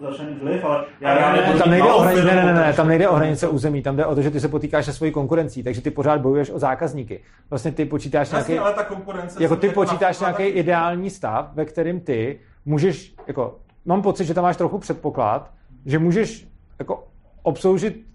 začne 0.00 0.26
vliv, 0.42 0.64
ale 0.64 0.84
já 1.00 1.14
Ne, 1.14 1.40
ne, 1.40 1.46
budu 1.46 1.58
tam 1.58 1.70
nejde, 1.70 1.88
o 1.88 2.00
hranice, 2.00 2.24
ne, 2.24 2.34
ne, 2.34 2.44
ne, 2.44 2.52
ne, 2.52 2.60
takže- 2.60 2.76
tam 2.76 2.88
nejde 2.88 3.08
o 3.08 3.14
hranice 3.14 3.48
území, 3.48 3.82
tam 3.82 3.96
jde 3.96 4.06
o 4.06 4.14
to, 4.14 4.22
že 4.22 4.30
ty 4.30 4.40
se 4.40 4.48
potýkáš 4.48 4.84
se 4.84 4.92
svojí 4.92 5.12
konkurencí, 5.12 5.62
takže 5.62 5.80
ty 5.80 5.90
pořád 5.90 6.20
bojuješ 6.20 6.50
o 6.50 6.58
zákazníky. 6.58 7.20
Vlastně 7.50 7.72
ty 7.72 7.84
počítáš 7.84 8.32
Jasně, 8.32 8.52
nějaký, 8.54 8.66
ale 8.66 8.74
ta 8.74 8.84
konkurence 8.84 9.42
jako 9.42 9.56
ty 9.56 9.68
počítáš 9.68 10.20
nějaký 10.20 10.42
ideální 10.42 11.10
stav, 11.10 11.50
ve 11.54 11.64
kterém 11.64 12.00
ty 12.00 12.40
můžeš, 12.64 13.14
jako, 13.26 13.58
mám 13.84 14.02
pocit, 14.02 14.24
že 14.24 14.34
tam 14.34 14.44
máš 14.44 14.56
trochu 14.56 14.78
předpoklad, 14.78 15.50
že 15.86 15.98
můžeš 15.98 16.48
jako 16.78 17.08
obsloužit 17.42 18.10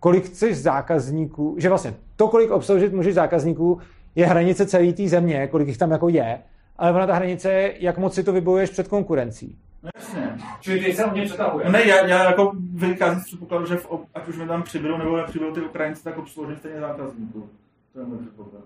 kolik 0.00 0.24
chceš 0.24 0.58
zákazníků, 0.58 1.56
že 1.58 1.68
vlastně 1.68 1.94
to, 2.16 2.28
kolik 2.28 2.50
obsloužit 2.50 2.92
můžeš 2.92 3.14
zákazníků, 3.14 3.78
je 4.14 4.26
hranice 4.26 4.66
celé 4.66 4.92
té 4.92 5.08
země, 5.08 5.46
kolik 5.46 5.68
jich 5.68 5.78
tam 5.78 5.90
jako 5.90 6.08
je, 6.08 6.38
ale 6.76 6.92
ona 6.92 7.06
ta 7.06 7.14
hranice 7.14 7.52
je, 7.52 7.74
jak 7.78 7.98
moc 7.98 8.14
si 8.14 8.24
to 8.24 8.32
vybojuješ 8.32 8.70
před 8.70 8.88
konkurencí. 8.88 9.58
Jasně. 9.94 10.36
Čili 10.60 10.80
ty 10.80 10.92
se 10.92 11.10
mě 11.10 11.22
přetahuje. 11.24 11.64
No 11.64 11.72
ne, 11.72 11.86
já, 11.86 12.06
já 12.06 12.24
jako 12.24 12.52
vycházím 12.72 13.20
z 13.20 13.24
předpokladu, 13.24 13.66
že 13.66 13.76
v, 13.76 13.90
ob- 13.90 14.06
ať 14.14 14.28
už 14.28 14.38
mi 14.38 14.46
tam 14.46 14.62
přibydou 14.62 14.98
nebo 14.98 15.16
nepřibydou 15.16 15.52
ty 15.52 15.60
Ukrajinci, 15.60 16.04
tak 16.04 16.18
obsloužím 16.18 16.56
stejně 16.56 16.80
zákazníků. 16.80 17.48
To 17.92 18.00
je 18.00 18.06
můj 18.06 18.18
předpoklad. 18.18 18.62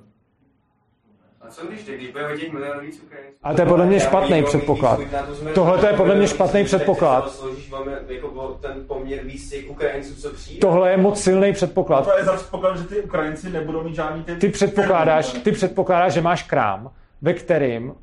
A 1.41 1.51
co 1.51 1.67
když 1.67 1.85
teď, 1.85 1.95
když 1.95 2.11
bude 2.11 2.29
hodit 2.29 2.53
milion 2.53 2.81
víc 2.81 3.03
Ukrajinců? 3.03 3.39
A 3.43 3.55
to 3.55 3.61
je 3.63 3.67
podle 3.67 3.87
mě 3.87 4.01
špatný 4.01 4.43
předpoklad. 4.43 5.01
Tohle 5.55 5.79
to 5.79 5.87
je 5.87 5.93
podle 5.93 6.15
mě 6.15 6.27
špatný 6.27 6.65
předpoklad. 6.65 7.43
Jako. 8.09 8.35
Tohle 10.61 10.91
je 10.91 10.97
moc 10.97 11.21
silný 11.21 11.53
předpoklad. 11.53 12.05
To 12.05 12.19
je 12.19 12.25
za 12.25 12.33
předpoklad, 12.33 12.79
že 12.79 12.85
ty 12.85 13.01
Ukrajinci 13.01 13.51
nebudou 13.51 13.83
mít 13.83 13.95
žádný 13.95 14.25
ty... 14.25 14.37
Ty 14.37 14.49
předpokládáš, 14.49 15.33
ty 15.33 15.53
předpokládáš, 15.53 16.13
že 16.13 16.21
máš 16.21 16.43
krám, 16.43 16.91
ve 17.23 17.35
kterým 17.35 17.95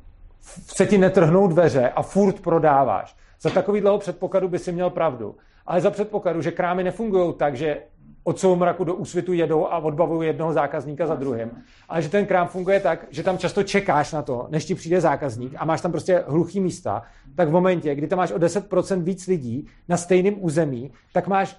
se 0.56 0.86
ti 0.86 0.98
netrhnou 0.98 1.48
dveře 1.48 1.88
a 1.88 2.02
furt 2.02 2.40
prodáváš. 2.40 3.16
Za 3.40 3.50
takovýhleho 3.50 3.98
předpokladu 3.98 4.48
by 4.48 4.58
si 4.58 4.72
měl 4.72 4.90
pravdu. 4.90 5.36
Ale 5.66 5.80
za 5.80 5.90
předpokladu, 5.90 6.42
že 6.42 6.50
krámy 6.50 6.84
nefungují 6.84 7.34
tak, 7.34 7.56
že 7.56 7.78
od 8.26 8.38
soumraku 8.38 8.84
do 8.84 8.94
úsvitu 8.94 9.32
jedou 9.32 9.66
a 9.66 9.78
odbavují 9.78 10.26
jednoho 10.28 10.52
zákazníka 10.52 11.06
za 11.06 11.14
druhým. 11.14 11.50
Ale 11.88 12.02
že 12.02 12.08
ten 12.08 12.26
krám 12.26 12.48
funguje 12.48 12.80
tak, 12.80 13.06
že 13.10 13.22
tam 13.22 13.38
často 13.38 13.62
čekáš 13.62 14.12
na 14.12 14.22
to, 14.22 14.46
než 14.50 14.64
ti 14.64 14.74
přijde 14.74 15.00
zákazník 15.00 15.52
a 15.56 15.64
máš 15.64 15.80
tam 15.80 15.90
prostě 15.90 16.24
hluchý 16.26 16.60
místa, 16.60 17.02
tak 17.34 17.48
v 17.48 17.52
momentě, 17.52 17.94
kdy 17.94 18.06
tam 18.06 18.16
máš 18.16 18.32
o 18.32 18.38
10% 18.38 19.02
víc 19.02 19.26
lidí 19.26 19.66
na 19.88 19.96
stejném 19.96 20.34
území, 20.38 20.92
tak 21.12 21.26
máš 21.26 21.56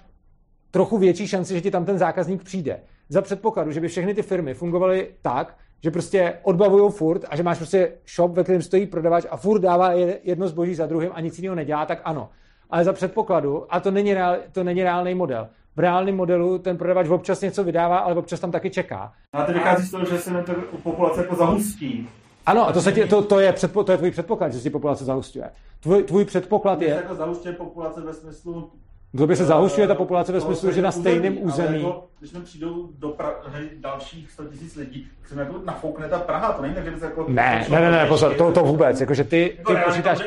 trochu 0.70 0.98
větší 0.98 1.28
šanci, 1.28 1.54
že 1.54 1.60
ti 1.60 1.70
tam 1.70 1.84
ten 1.84 1.98
zákazník 1.98 2.42
přijde. 2.44 2.80
Za 3.08 3.22
předpokladu, 3.22 3.72
že 3.72 3.80
by 3.80 3.88
všechny 3.88 4.14
ty 4.14 4.22
firmy 4.22 4.54
fungovaly 4.54 5.08
tak, 5.22 5.56
že 5.82 5.90
prostě 5.90 6.34
odbavují 6.42 6.92
furt 6.92 7.24
a 7.28 7.36
že 7.36 7.42
máš 7.42 7.58
prostě 7.58 7.92
shop, 8.14 8.32
ve 8.32 8.42
kterém 8.42 8.62
stojí 8.62 8.86
prodavač 8.86 9.24
a 9.30 9.36
furt 9.36 9.60
dává 9.60 9.92
je- 9.92 10.18
jedno 10.22 10.48
zboží 10.48 10.74
za 10.74 10.86
druhým 10.86 11.10
a 11.14 11.20
nic 11.20 11.38
jiného 11.38 11.54
nedělá, 11.54 11.86
tak 11.86 12.00
ano. 12.04 12.28
Ale 12.70 12.84
za 12.84 12.92
předpokladu, 12.92 13.74
a 13.74 13.80
to 13.80 13.90
není, 13.90 14.14
reál, 14.14 14.36
to 14.52 14.64
není 14.64 14.82
reálný 14.82 15.14
model, 15.14 15.48
v 15.78 15.80
reálném 15.80 16.16
modelu 16.16 16.58
ten 16.58 16.78
prodavač 16.78 17.08
občas 17.08 17.40
něco 17.40 17.64
vydává, 17.64 17.98
ale 17.98 18.14
občas 18.14 18.40
tam 18.40 18.50
taky 18.50 18.70
čeká. 18.70 19.12
A 19.32 19.44
ty 19.44 19.52
vychází 19.52 19.86
z 19.86 19.90
toho, 19.90 20.04
že 20.04 20.18
se 20.18 20.30
ta 20.30 20.54
populace 20.82 21.20
jako 21.20 21.34
zahustí. 21.34 22.08
Ano, 22.46 22.68
a 22.68 22.72
to, 22.72 22.80
se 22.80 22.92
ti, 22.92 23.06
to, 23.06 23.22
to, 23.22 23.40
je, 23.40 23.52
předpo, 23.52 23.84
to 23.84 23.92
je 23.92 23.98
tvůj 23.98 24.10
předpoklad, 24.10 24.52
že 24.52 24.60
si 24.60 24.70
populace 24.70 25.04
zahustuje. 25.04 25.50
Tvůj, 25.80 26.02
tvůj 26.02 26.24
předpoklad 26.24 26.82
Je... 26.82 26.88
je, 26.88 26.94
jako 26.94 27.14
zahustě 27.14 27.52
populace 27.52 28.00
ve 28.00 28.12
smyslu... 28.12 28.70
to 29.16 29.26
by 29.26 29.36
se 29.36 29.44
zahušťuje 29.44 29.86
ta 29.86 29.94
populace 29.94 30.32
ve 30.32 30.40
smyslu, 30.40 30.72
že 30.72 30.82
na 30.82 30.92
stejném 30.92 31.38
území. 31.42 31.82
Jako, 31.82 32.08
když 32.18 32.32
mi 32.32 32.40
přijdou 32.40 32.88
do 32.98 33.08
Prahy 33.08 33.68
dalších 33.76 34.30
100 34.30 34.42
000 34.42 34.54
lidí, 34.76 35.08
tak 35.20 35.28
se 35.28 35.34
mi 35.34 35.40
jako 35.40 35.60
nafoukne 35.64 36.08
ta 36.08 36.18
Praha, 36.18 36.52
to 36.52 36.62
není 36.62 36.74
tak, 36.74 36.84
že 36.84 36.90
by 36.90 37.00
se 37.00 37.04
jako... 37.04 37.26
Ne, 37.28 37.66
ne, 37.70 37.80
ne, 37.80 37.90
ne, 37.90 38.06
pozor, 38.06 38.34
to, 38.34 38.52
to 38.52 38.64
vůbec, 38.64 39.00
jakože 39.00 39.24
ty, 39.24 39.54
Jako 39.58 39.72
ty 39.72 39.74
reálně 39.74 39.92
počítáš, 39.92 40.18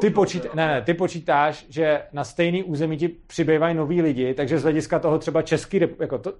ty, 0.00 0.10
počít, 0.10 0.54
ne, 0.54 0.66
ne, 0.66 0.82
ty 0.82 0.94
počítáš, 0.94 1.66
že 1.68 2.02
na 2.12 2.24
stejný 2.24 2.64
území 2.64 2.96
ti 2.96 3.08
přibývají 3.08 3.74
noví 3.74 4.02
lidi, 4.02 4.34
takže 4.34 4.58
z 4.58 4.62
hlediska 4.62 4.98
toho 4.98 5.18
třeba 5.18 5.42
Český, 5.42 5.80
jako 6.00 6.18
to, 6.18 6.32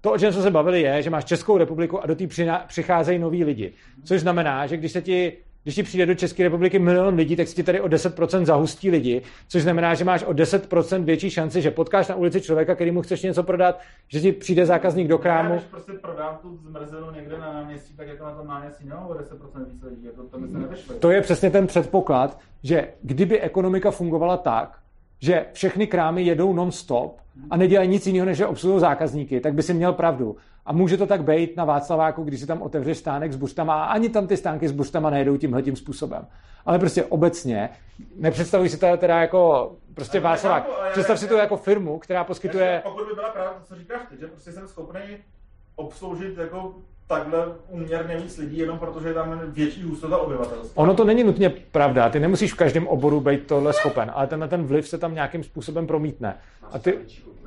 to, 0.00 0.12
o 0.12 0.18
čem 0.18 0.32
jsme 0.32 0.42
se 0.42 0.50
bavili, 0.50 0.82
je, 0.82 1.02
že 1.02 1.10
máš 1.10 1.24
Českou 1.24 1.58
republiku 1.58 2.02
a 2.02 2.06
do 2.06 2.14
té 2.14 2.26
přicházejí 2.66 3.18
noví 3.18 3.44
lidi. 3.44 3.72
Což 4.04 4.20
znamená, 4.20 4.66
že 4.66 4.76
když 4.76 4.92
se 4.92 5.02
ti 5.02 5.36
když 5.62 5.74
ti 5.74 5.82
přijde 5.82 6.06
do 6.06 6.14
České 6.14 6.42
republiky 6.42 6.78
milion 6.78 7.14
lidí, 7.14 7.36
tak 7.36 7.48
si 7.48 7.54
ti 7.54 7.62
tady 7.62 7.80
o 7.80 7.86
10% 7.88 8.44
zahustí 8.44 8.90
lidi, 8.90 9.22
což 9.48 9.62
znamená, 9.62 9.94
že 9.94 10.04
máš 10.04 10.24
o 10.24 10.32
10% 10.32 11.04
větší 11.04 11.30
šanci, 11.30 11.62
že 11.62 11.70
potkáš 11.70 12.08
na 12.08 12.14
ulici 12.14 12.40
člověka, 12.40 12.74
který 12.74 12.90
mu 12.90 13.02
chceš 13.02 13.22
něco 13.22 13.42
prodat, 13.42 13.80
že 14.08 14.20
ti 14.20 14.32
přijde 14.32 14.66
zákazník 14.66 15.08
do 15.08 15.14
Já 15.14 15.22
krámu. 15.22 15.54
když 15.54 15.64
prostě 15.64 15.92
prodám 15.92 16.38
tu 16.42 16.56
zmrzlinu 16.56 17.10
někde 17.10 17.38
na 17.38 17.52
náměstí, 17.52 17.96
tak 17.96 18.08
jako 18.08 18.24
na 18.24 18.32
tom 18.32 18.46
náměstí 18.46 18.88
nemám 18.88 19.06
o 19.06 19.14
10% 19.14 19.64
víc 19.72 19.82
lidí, 19.82 20.04
jako 20.06 20.22
to 20.22 20.38
mi 20.38 20.48
se 20.48 20.58
nevyšlo. 20.58 20.94
To 20.94 21.10
je 21.10 21.20
přesně 21.20 21.50
ten 21.50 21.66
předpoklad, 21.66 22.40
že 22.62 22.88
kdyby 23.02 23.40
ekonomika 23.40 23.90
fungovala 23.90 24.36
tak, 24.36 24.81
že 25.22 25.46
všechny 25.52 25.86
krámy 25.86 26.22
jedou 26.22 26.52
non-stop 26.52 27.20
a 27.50 27.56
nedělají 27.56 27.88
nic 27.88 28.06
jiného, 28.06 28.26
než 28.26 28.38
že 28.38 28.46
obsluhují 28.46 28.80
zákazníky, 28.80 29.40
tak 29.40 29.54
by 29.54 29.62
si 29.62 29.74
měl 29.74 29.92
pravdu. 29.92 30.36
A 30.66 30.72
může 30.72 30.96
to 30.96 31.06
tak 31.06 31.24
být 31.24 31.56
na 31.56 31.64
Václaváku, 31.64 32.24
když 32.24 32.40
si 32.40 32.46
tam 32.46 32.62
otevřeš 32.62 32.98
stánek 32.98 33.32
s 33.32 33.36
buštama 33.36 33.84
a 33.84 33.92
ani 33.92 34.08
tam 34.08 34.26
ty 34.26 34.36
stánky 34.36 34.68
s 34.68 34.72
buštama 34.72 35.10
nejedou 35.10 35.36
tímhle 35.36 35.62
tím 35.62 35.76
způsobem. 35.76 36.26
Ale 36.66 36.78
prostě 36.78 37.04
obecně, 37.04 37.70
nepředstavuj 38.16 38.68
si 38.68 38.78
to 38.78 38.96
teda 38.96 39.20
jako 39.20 39.72
prostě 39.94 40.18
Ale 40.18 40.24
Václavák. 40.24 40.68
já- 40.84 40.90
Představ 40.90 41.18
si 41.18 41.28
to 41.28 41.36
jako 41.36 41.56
firmu, 41.56 41.98
která 41.98 42.24
poskytuje... 42.24 42.80
Takže 42.84 42.90
Pokud 42.96 43.08
by 43.08 43.14
byla 43.14 43.30
pravda 43.30 43.52
to, 43.52 43.64
co 43.64 43.74
říkáš 43.80 44.00
ty, 44.10 44.16
že 44.20 44.26
prostě 44.26 44.52
jsem 44.52 44.68
schopný 44.68 45.00
obsloužit 45.76 46.38
jako 46.38 46.74
takhle 47.12 47.46
uměrně 47.68 48.16
víc 48.16 48.38
lidí, 48.38 48.58
jenom 48.58 48.78
protože 48.78 49.08
je 49.08 49.14
tam 49.14 49.40
větší 49.44 49.82
hustota 49.82 50.16
obyvatelstva. 50.16 50.82
Ono 50.82 50.94
to 50.94 51.04
není 51.04 51.24
nutně 51.24 51.50
pravda, 51.50 52.08
ty 52.08 52.20
nemusíš 52.20 52.52
v 52.52 52.56
každém 52.56 52.86
oboru 52.86 53.20
být 53.20 53.46
tohle 53.46 53.72
schopen, 53.72 54.10
ale 54.14 54.26
tenhle 54.26 54.48
ten 54.48 54.64
vliv 54.64 54.88
se 54.88 54.98
tam 54.98 55.14
nějakým 55.14 55.44
způsobem 55.44 55.86
promítne. 55.86 56.36
A 56.72 56.78
ty, 56.78 56.98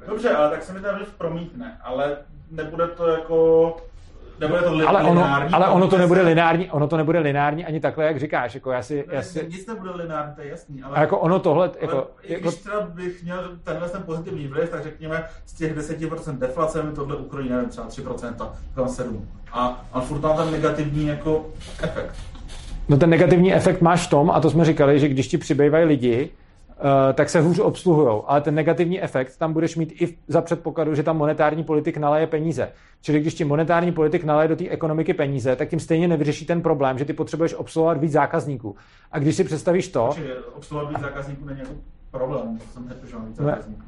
Dobře, 0.07 0.29
ale 0.29 0.49
tak 0.49 0.63
se 0.63 0.73
mi 0.73 0.79
ten 0.79 0.95
vliv 0.95 1.13
promítne, 1.17 1.77
ale 1.83 2.17
nebude 2.51 2.87
to 2.87 3.07
jako... 3.07 3.77
Nebude 4.40 4.62
to 4.62 4.88
ale 4.88 5.03
ono, 5.03 5.22
lineární. 5.22 5.53
ale 5.53 5.68
ono 5.68 5.88
to 5.88 5.98
nebude 5.98 6.22
lineární, 6.22 6.72
ono 6.72 6.88
to 6.88 6.98
nebude 6.98 7.20
lineární 7.20 7.66
ani 7.66 7.80
takhle, 7.80 8.06
jak 8.06 8.20
říkáš, 8.20 8.56
jako 8.56 8.72
já 8.72 8.82
si, 8.82 9.06
já 9.12 9.22
si 9.22 9.48
Nic 9.49 9.68
nebude 9.68 9.91
lineární, 9.91 10.36
to 10.36 10.41
je 10.41 10.48
jasný, 10.49 10.84
ale... 10.84 10.98
A 10.98 11.02
jako 11.02 11.20
ono 11.20 11.40
tohle, 11.40 11.66
ale 11.68 11.78
jako- 11.82 12.07
i 12.24 12.34
jako- 12.34 12.49
když 12.49 12.60
třeba 12.60 12.82
bych 12.82 13.24
měl 13.24 13.49
tenhle 13.64 13.90
ten 13.90 14.03
pozitivní 14.03 14.48
vliv, 14.48 14.70
tak 14.70 14.84
řekněme 14.84 15.24
z 15.45 15.53
těch 15.53 15.76
10% 15.78 16.38
deflace 16.38 16.84
mi 16.84 16.91
tohle 16.91 17.16
ukrojí, 17.16 17.49
nevím, 17.49 17.70
třeba 17.70 17.88
3%, 17.88 18.34
tam 18.76 18.88
7. 18.88 19.28
A, 19.52 19.86
a 19.94 20.02
furt 20.02 20.22
mám 20.22 20.38
ten 20.38 20.52
negativní 20.52 21.07
jako 21.07 21.45
efekt. 21.84 22.16
No 22.90 22.98
ten 22.98 23.10
negativní 23.10 23.53
efekt 23.53 23.82
máš 23.82 24.07
v 24.07 24.10
tom, 24.10 24.32
a 24.32 24.40
to 24.40 24.49
jsme 24.49 24.66
říkali, 24.66 24.99
že 24.99 25.07
když 25.07 25.28
ti 25.28 25.38
přibývají 25.38 25.86
lidi, 25.86 26.30
tak 27.14 27.30
se 27.30 27.41
hůř 27.41 27.60
obsluhují. 27.60 28.22
Ale 28.26 28.41
ten 28.41 28.56
negativní 28.56 29.02
efekt 29.02 29.38
tam 29.38 29.53
budeš 29.53 29.76
mít 29.76 30.02
i 30.02 30.18
za 30.27 30.41
předpokladu, 30.41 30.95
že 30.95 31.03
tam 31.03 31.18
monetární 31.18 31.64
politik 31.64 31.97
naleje 31.97 32.27
peníze. 32.27 32.72
Čili 33.02 33.19
když 33.19 33.34
ti 33.34 33.45
monetární 33.45 33.91
politik 33.91 34.23
naleje 34.23 34.47
do 34.47 34.56
té 34.56 34.69
ekonomiky 34.69 35.14
peníze, 35.14 35.56
tak 35.56 35.69
tím 35.69 35.80
stejně 35.80 36.07
nevyřeší 36.07 36.45
ten 36.45 36.61
problém, 36.61 36.97
že 36.97 37.06
ty 37.06 37.14
potřebuješ 37.14 37.53
obsluhovat 37.53 37.97
víc 37.97 38.11
zákazníků. 38.11 38.76
A 39.11 39.19
když 39.19 39.35
si 39.35 39.43
představíš 39.43 39.88
to, 39.88 40.10
Čili 40.14 40.34
obsluhovat 40.56 40.89
víc 40.89 40.99
zákazníků 40.99 41.45
není 41.45 41.60
jako 41.60 41.72
problém, 42.11 42.57
to 42.57 42.64
jsem 42.73 42.88
nepočul 42.88 43.19
víc 43.19 43.35
zákazníků. 43.35 43.84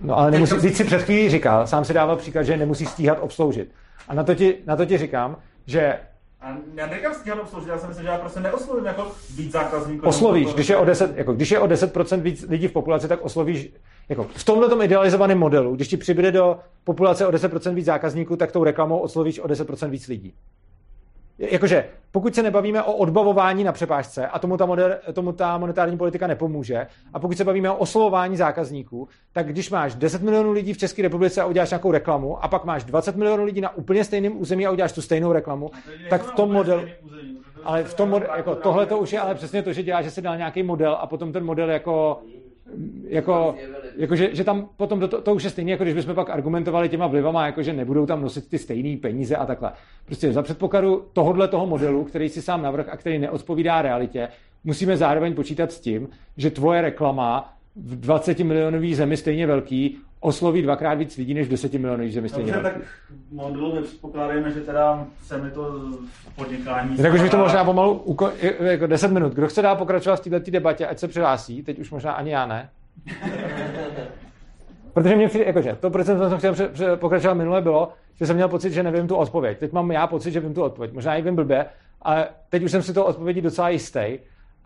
No 0.00 0.18
ale 0.18 0.30
nemusí, 0.30 0.60
teď 0.60 0.74
si 0.74 0.84
před 0.84 1.02
chvílí 1.02 1.30
říkal, 1.30 1.66
sám 1.66 1.84
si 1.84 1.94
dával 1.94 2.16
příklad, 2.16 2.42
že 2.42 2.56
nemusí 2.56 2.86
stíhat 2.86 3.18
obsloužit. 3.20 3.72
A 4.08 4.14
na 4.14 4.24
to 4.24 4.34
ti, 4.34 4.56
na 4.66 4.76
to 4.76 4.86
ti 4.86 4.98
říkám, 4.98 5.36
že 5.66 5.98
A 6.42 6.56
já 6.74 6.86
neříkám 6.86 7.14
stíhat 7.14 7.38
obsloužit, 7.38 7.68
já 7.68 7.78
si 7.78 7.86
myslím, 7.86 8.04
že 8.04 8.10
já 8.10 8.18
prostě 8.18 8.40
neoslovím 8.40 8.86
jako 8.86 9.12
víc 9.36 9.52
zákazníků. 9.52 10.06
Oslovíš, 10.06 10.54
když 10.54 10.68
je 10.68 10.76
o 10.76 10.84
10, 10.84 11.16
jako, 11.16 11.32
když 11.32 11.50
je 11.50 11.58
o 11.58 11.66
10% 11.66 12.20
víc 12.20 12.46
lidí 12.48 12.68
v 12.68 12.72
populaci, 12.72 13.08
tak 13.08 13.22
oslovíš, 13.22 13.68
jako 14.08 14.26
v 14.34 14.44
tomhle 14.44 14.84
idealizovaném 14.84 15.38
modelu, 15.38 15.74
když 15.74 15.88
ti 15.88 15.96
přibude 15.96 16.32
do 16.32 16.58
populace 16.84 17.26
o 17.26 17.30
10% 17.30 17.74
víc 17.74 17.86
zákazníků, 17.86 18.36
tak 18.36 18.52
tou 18.52 18.64
reklamou 18.64 18.98
oslovíš 18.98 19.40
o 19.40 19.46
10% 19.46 19.90
víc 19.90 20.08
lidí. 20.08 20.34
Jakože, 21.40 21.84
pokud 22.12 22.34
se 22.34 22.42
nebavíme 22.42 22.82
o 22.82 22.92
odbavování 22.92 23.64
na 23.64 23.72
přepážce 23.72 24.26
a 24.26 24.38
tomu 24.38 24.56
ta, 24.56 24.66
moder, 24.66 25.00
tomu 25.12 25.32
ta 25.32 25.58
monetární 25.58 25.96
politika 25.96 26.26
nepomůže, 26.26 26.86
a 27.12 27.18
pokud 27.18 27.36
se 27.36 27.44
bavíme 27.44 27.70
o 27.70 27.76
oslovování 27.76 28.36
zákazníků, 28.36 29.08
tak 29.32 29.46
když 29.46 29.70
máš 29.70 29.94
10 29.94 30.22
milionů 30.22 30.52
lidí 30.52 30.72
v 30.72 30.78
České 30.78 31.02
republice 31.02 31.42
a 31.42 31.46
uděláš 31.46 31.70
nějakou 31.70 31.90
reklamu, 31.90 32.44
a 32.44 32.48
pak 32.48 32.64
máš 32.64 32.84
20 32.84 33.16
milionů 33.16 33.44
lidí 33.44 33.60
na 33.60 33.76
úplně 33.76 34.04
stejném 34.04 34.40
území 34.40 34.66
a 34.66 34.70
uděláš 34.70 34.92
tu 34.92 35.02
stejnou 35.02 35.32
reklamu, 35.32 35.70
tak 36.10 36.22
v 36.22 36.30
tom 36.30 36.52
modelu. 36.52 36.82
Ale 37.64 37.84
v 37.84 37.94
tom 37.94 38.08
modelu, 38.08 38.32
jako 38.36 38.54
tohle 38.54 38.86
to 38.86 38.98
už 38.98 39.12
je 39.12 39.20
ale 39.20 39.34
přesně 39.34 39.62
to, 39.62 39.72
že 39.72 39.82
dělá, 39.82 40.02
že 40.02 40.10
se 40.10 40.20
dal 40.20 40.36
nějaký 40.36 40.62
model 40.62 40.96
a 41.00 41.06
potom 41.06 41.32
ten 41.32 41.44
model 41.44 41.70
jako 41.70 42.20
jako, 43.04 43.54
jako 43.96 44.16
že, 44.16 44.44
tam 44.44 44.68
potom 44.76 45.00
to, 45.00 45.08
to, 45.08 45.20
to 45.20 45.34
už 45.34 45.44
je 45.44 45.50
stejné, 45.50 45.70
jako 45.70 45.84
když 45.84 45.94
bychom 45.94 46.14
pak 46.14 46.30
argumentovali 46.30 46.88
těma 46.88 47.06
vlivama, 47.06 47.46
jako 47.46 47.62
že 47.62 47.72
nebudou 47.72 48.06
tam 48.06 48.22
nosit 48.22 48.48
ty 48.48 48.58
stejné 48.58 48.96
peníze 48.96 49.36
a 49.36 49.46
takhle. 49.46 49.72
Prostě 50.06 50.32
za 50.32 50.42
předpokladu 50.42 51.04
tohohle 51.12 51.48
toho 51.48 51.66
modelu, 51.66 52.04
který 52.04 52.28
si 52.28 52.42
sám 52.42 52.62
navrh 52.62 52.88
a 52.88 52.96
který 52.96 53.18
neodpovídá 53.18 53.82
realitě, 53.82 54.28
musíme 54.64 54.96
zároveň 54.96 55.34
počítat 55.34 55.72
s 55.72 55.80
tím, 55.80 56.08
že 56.36 56.50
tvoje 56.50 56.80
reklama 56.80 57.54
v 57.76 58.00
20 58.00 58.38
milionový 58.38 58.94
zemi 58.94 59.16
stejně 59.16 59.46
velký 59.46 59.98
osloví 60.20 60.62
dvakrát 60.62 60.94
víc 60.94 61.16
lidí 61.16 61.34
než 61.34 61.46
v 61.46 61.50
10 61.50 61.72
milionový 61.72 62.12
zemi 62.12 62.28
stejně 62.28 62.52
Dobře, 62.52 62.62
velký. 62.62 62.80
tak 62.80 62.88
modelu 63.32 63.74
nepředpokládáme, 63.74 64.50
že 64.50 64.60
teda 64.60 65.06
se 65.22 65.38
mi 65.38 65.50
to 65.50 65.62
v 66.02 66.36
podnikání... 66.36 66.96
Tak 66.96 67.14
už 67.14 67.20
mi 67.22 67.30
to 67.30 67.38
možná 67.38 67.64
pomalu 67.64 68.02
uko- 68.06 68.32
jako 68.64 68.86
10 68.86 69.10
minut. 69.10 69.32
Kdo 69.32 69.48
chce 69.48 69.62
dál 69.62 69.76
pokračovat 69.76 70.16
v 70.16 70.30
této 70.30 70.50
debatě, 70.50 70.86
ať 70.86 70.98
se 70.98 71.08
přihlásí, 71.08 71.62
teď 71.62 71.78
už 71.78 71.90
možná 71.90 72.12
ani 72.12 72.30
já 72.30 72.46
ne. 72.46 72.70
Protože 74.92 75.16
mě 75.16 75.28
přijde, 75.28 75.44
jakože, 75.44 75.76
to, 75.80 75.90
proč 75.90 76.06
jsem 76.06 76.38
chtěl 76.38 76.52
pře- 76.52 76.68
pře- 76.68 76.96
pokračovat 76.96 77.34
minule, 77.34 77.62
bylo, 77.62 77.92
že 78.14 78.26
jsem 78.26 78.36
měl 78.36 78.48
pocit, 78.48 78.72
že 78.72 78.82
nevím 78.82 79.08
tu 79.08 79.16
odpověď. 79.16 79.58
Teď 79.58 79.72
mám 79.72 79.90
já 79.90 80.06
pocit, 80.06 80.30
že 80.30 80.40
vím 80.40 80.54
tu 80.54 80.62
odpověď. 80.62 80.92
Možná 80.92 81.16
i 81.16 81.22
vím 81.22 81.36
blbě, 81.36 81.66
ale 82.02 82.28
teď 82.48 82.62
už 82.62 82.70
jsem 82.70 82.82
si 82.82 82.92
to 82.92 83.06
odpovědi 83.06 83.40
docela 83.40 83.68
jistý. 83.68 84.18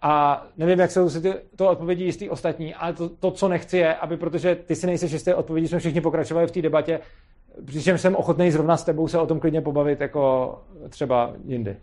A 0.02 0.47
nevím, 0.56 0.81
jak 0.81 0.90
jsou 0.90 1.11
si 1.11 1.20
ty, 1.20 1.35
to 1.56 1.70
odpovědi 1.70 2.05
jistý 2.05 2.31
ostatní, 2.31 2.74
ale 2.74 2.93
to, 2.93 3.09
to, 3.09 3.31
co 3.31 3.48
nechci 3.48 3.78
je, 3.78 3.94
aby, 3.94 4.16
protože 4.16 4.55
ty 4.55 4.77
si 4.77 4.86
nejsi 4.86 5.06
jistý 5.06 5.35
odpovědi, 5.35 5.69
jsme 5.69 5.78
všichni 5.78 6.01
pokračovali 6.01 6.47
v 6.47 6.51
té 6.51 6.62
debatě, 6.62 7.01
přičemž 7.65 8.01
jsem 8.01 8.16
ochotný 8.16 8.51
zrovna 8.51 8.77
s 8.77 8.85
tebou 8.85 9.09
se 9.09 9.19
o 9.19 9.27
tom 9.27 9.40
klidně 9.40 9.61
pobavit, 9.61 10.01
jako 10.01 10.59
třeba 10.89 11.32
jindy. 11.44 11.77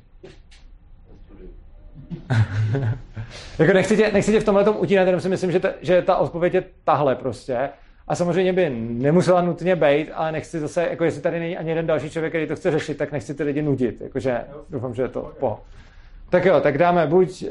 jako 3.59 3.73
nechci 3.73 3.97
tě, 3.97 4.11
nechci 4.11 4.31
tě 4.31 4.39
v 4.39 4.43
tomhle 4.43 4.63
tom 4.63 4.75
utínat, 4.79 5.05
jenom 5.05 5.21
si 5.21 5.29
myslím, 5.29 5.51
že 5.51 5.59
ta, 5.59 5.69
že 5.81 6.01
ta 6.01 6.17
odpověď 6.17 6.53
je 6.53 6.63
tahle 6.83 7.15
prostě. 7.15 7.69
A 8.07 8.15
samozřejmě 8.15 8.53
by 8.53 8.69
nemusela 8.79 9.41
nutně 9.41 9.75
být, 9.75 10.11
ale 10.13 10.31
nechci 10.31 10.59
zase, 10.59 10.87
jako 10.89 11.03
jestli 11.03 11.21
tady 11.21 11.39
není 11.39 11.57
ani 11.57 11.69
jeden 11.69 11.87
další 11.87 12.09
člověk, 12.09 12.31
který 12.31 12.47
to 12.47 12.55
chce 12.55 12.71
řešit, 12.71 12.97
tak 12.97 13.11
nechci 13.11 13.33
ty 13.33 13.43
lidi 13.43 13.61
nudit. 13.61 14.01
Jakože 14.01 14.41
doufám, 14.69 14.93
že 14.93 15.01
je 15.01 15.07
to 15.07 15.31
po. 15.39 15.59
Tak 16.29 16.45
jo, 16.45 16.59
tak 16.61 16.77
dáme 16.77 17.07
buď, 17.07 17.43
uh, 17.43 17.49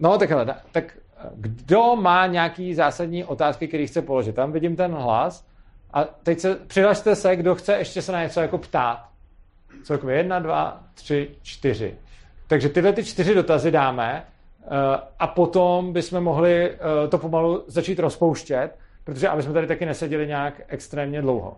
no 0.00 0.18
tak 0.18 0.30
hele, 0.30 0.44
da- 0.44 0.56
tak 0.72 0.84
eh, 1.18 1.28
kdo 1.34 1.96
má 1.96 2.26
nějaký 2.26 2.74
zásadní 2.74 3.24
otázky, 3.24 3.68
který 3.68 3.86
chce 3.86 4.02
položit? 4.02 4.34
Tam 4.34 4.52
vidím 4.52 4.76
ten 4.76 4.92
hlas. 4.92 5.46
A 5.92 6.04
teď 6.04 6.38
se, 6.38 6.54
přihlašte 6.54 7.16
se, 7.16 7.36
kdo 7.36 7.54
chce 7.54 7.76
ještě 7.78 8.02
se 8.02 8.12
na 8.12 8.22
něco 8.22 8.40
jako 8.40 8.58
ptát. 8.58 9.04
Celkově 9.82 10.16
jedna, 10.16 10.38
dva, 10.38 10.80
tři, 10.94 11.30
čtyři. 11.42 11.94
Takže 12.48 12.68
tyhle 12.68 12.92
ty 12.92 13.04
čtyři 13.04 13.34
dotazy 13.34 13.70
dáme 13.70 14.24
uh, 14.60 14.72
a 15.18 15.26
potom 15.26 15.92
bychom 15.92 16.20
mohli 16.20 16.70
uh, 16.70 17.10
to 17.10 17.18
pomalu 17.18 17.64
začít 17.66 17.98
rozpouštět, 17.98 18.70
protože 19.04 19.28
aby 19.28 19.42
jsme 19.42 19.52
tady 19.52 19.66
taky 19.66 19.86
neseděli 19.86 20.26
nějak 20.26 20.60
extrémně 20.68 21.22
dlouho. 21.22 21.56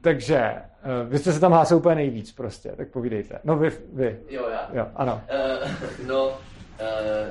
Takže 0.00 0.52
uh, 0.52 1.08
vy 1.08 1.18
jste 1.18 1.32
se 1.32 1.40
tam 1.40 1.52
hlásili 1.52 1.80
úplně 1.80 1.94
nejvíc 1.94 2.32
prostě, 2.32 2.72
tak 2.76 2.88
povídejte. 2.88 3.38
No 3.44 3.56
vy, 3.56 3.72
vy. 3.92 4.18
Jo, 4.30 4.48
já. 4.52 4.70
Jo, 4.72 4.86
ano. 4.94 5.22
Uh, 5.62 6.06
no, 6.06 6.26
uh, 6.28 6.34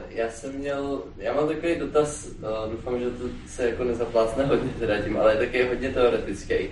já 0.09 0.29
jsem 0.29 0.53
měl, 0.55 1.03
já 1.17 1.33
mám 1.33 1.47
takový 1.47 1.75
dotaz, 1.75 2.25
uh, 2.25 2.71
doufám, 2.71 2.99
že 2.99 3.09
to 3.09 3.23
se 3.47 3.69
jako 3.69 3.83
nezaplácne 3.83 4.45
hodně 4.45 4.69
teda 4.79 5.01
tím, 5.01 5.17
ale 5.17 5.33
je 5.33 5.37
taky 5.37 5.67
hodně 5.67 5.89
teoretický. 5.89 6.55
Uh, 6.57 6.71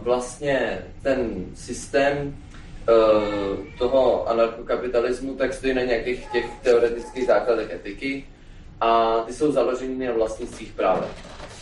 vlastně 0.00 0.78
ten 1.02 1.44
systém 1.54 2.36
toho 3.78 4.28
anarchokapitalismu 4.28 5.34
tak 5.34 5.54
stojí 5.54 5.74
na 5.74 5.82
nějakých 5.82 6.26
těch 6.32 6.46
teoretických 6.62 7.26
základech 7.26 7.70
etiky 7.70 8.24
a 8.80 9.20
ty 9.26 9.32
jsou 9.32 9.52
založeny 9.52 10.06
na 10.06 10.12
vlastnických 10.12 10.72
právech. 10.72 11.10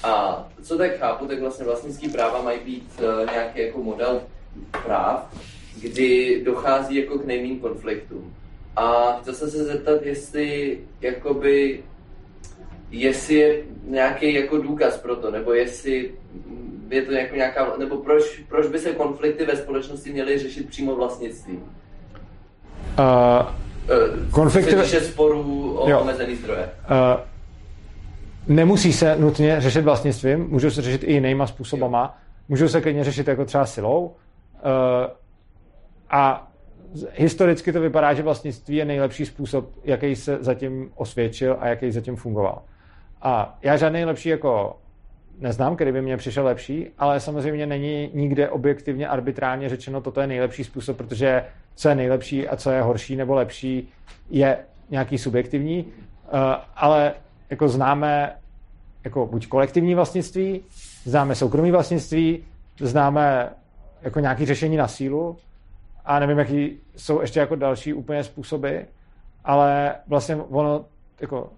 A 0.02 0.46
co 0.62 0.78
tak 0.78 0.98
chápu, 0.98 1.26
tak 1.26 1.40
vlastně 1.40 1.64
vlastnický 1.64 2.08
práva 2.08 2.42
mají 2.42 2.58
být 2.64 3.00
uh, 3.00 3.32
nějaký 3.32 3.60
jako 3.60 3.82
model 3.82 4.22
práv, 4.84 5.34
kdy 5.80 6.42
dochází 6.44 6.96
jako 6.96 7.18
k 7.18 7.24
nejmým 7.24 7.60
konfliktům. 7.60 8.34
A 8.76 9.12
chtěl 9.20 9.34
jsem 9.34 9.50
se 9.50 9.64
zeptat, 9.64 10.02
jestli 10.02 10.78
jakoby, 11.00 11.84
jestli 12.90 13.34
je 13.34 13.62
nějaký 13.84 14.34
jako 14.34 14.58
důkaz 14.58 14.96
pro 14.96 15.16
to, 15.16 15.30
nebo 15.30 15.52
jestli 15.52 16.14
je 16.90 17.02
to 17.02 17.12
jako 17.12 17.36
nějaká, 17.36 17.76
nebo 17.78 17.96
proč, 17.96 18.24
proč 18.48 18.66
by 18.66 18.78
se 18.78 18.92
konflikty 18.92 19.44
ve 19.44 19.56
společnosti 19.56 20.12
měly 20.12 20.38
řešit 20.38 20.68
přímo 20.68 20.96
vlastnictvím? 20.96 21.62
Uh, 22.98 23.46
Eh, 23.88 24.30
konflikty... 24.30 24.84
Se 24.84 25.00
sporů 25.00 25.78
o 25.78 25.90
Jo. 25.90 26.00
omezený 26.00 26.36
zdroje. 26.36 26.70
Uh, 26.90 27.20
nemusí 28.54 28.92
se 28.92 29.16
nutně 29.16 29.60
řešit 29.60 29.80
vlastnictvím, 29.80 30.46
můžou 30.48 30.70
se 30.70 30.82
řešit 30.82 31.04
i 31.04 31.12
jinýma 31.12 31.46
způsobama. 31.46 32.18
Můžou 32.48 32.68
se 32.68 32.80
klidně 32.80 33.04
řešit 33.04 33.28
jako 33.28 33.44
třeba 33.44 33.66
silou. 33.66 34.04
Uh, 34.04 34.12
a 36.10 36.52
historicky 37.12 37.72
to 37.72 37.80
vypadá, 37.80 38.14
že 38.14 38.22
vlastnictví 38.22 38.76
je 38.76 38.84
nejlepší 38.84 39.26
způsob, 39.26 39.70
jaký 39.84 40.16
se 40.16 40.38
zatím 40.40 40.90
osvědčil 40.94 41.56
a 41.60 41.68
jaký 41.68 41.90
zatím 41.90 42.16
fungoval. 42.16 42.62
A 43.22 43.58
já 43.62 43.76
žádný 43.76 44.04
lepší 44.04 44.28
jako 44.28 44.76
neznám, 45.40 45.74
který 45.74 45.92
by 45.92 46.02
mě 46.02 46.16
přišel 46.16 46.44
lepší, 46.44 46.86
ale 46.98 47.20
samozřejmě 47.20 47.66
není 47.66 48.10
nikde 48.14 48.48
objektivně 48.48 49.08
arbitrálně 49.08 49.68
řečeno, 49.68 50.00
toto 50.00 50.20
je 50.20 50.26
nejlepší 50.26 50.64
způsob, 50.64 50.96
protože 50.96 51.44
co 51.74 51.88
je 51.88 51.94
nejlepší 51.94 52.48
a 52.48 52.56
co 52.56 52.70
je 52.70 52.82
horší 52.82 53.16
nebo 53.16 53.34
lepší, 53.34 53.88
je 54.30 54.58
nějaký 54.90 55.18
subjektivní, 55.18 55.84
uh, 55.84 56.40
ale 56.76 57.14
jako 57.50 57.68
známe 57.68 58.36
jako 59.04 59.26
buď 59.26 59.46
kolektivní 59.46 59.94
vlastnictví, 59.94 60.62
známe 61.04 61.34
soukromí 61.34 61.70
vlastnictví, 61.70 62.44
známe 62.80 63.50
jako 64.02 64.20
nějaké 64.20 64.46
řešení 64.46 64.76
na 64.76 64.88
sílu 64.88 65.36
a 66.04 66.18
nevím, 66.18 66.38
jaký 66.38 66.78
jsou 66.96 67.20
ještě 67.20 67.40
jako 67.40 67.56
další 67.56 67.94
úplně 67.94 68.24
způsoby, 68.24 68.78
ale 69.44 69.94
vlastně 70.06 70.36
ono 70.36 70.84
jako 71.20 71.50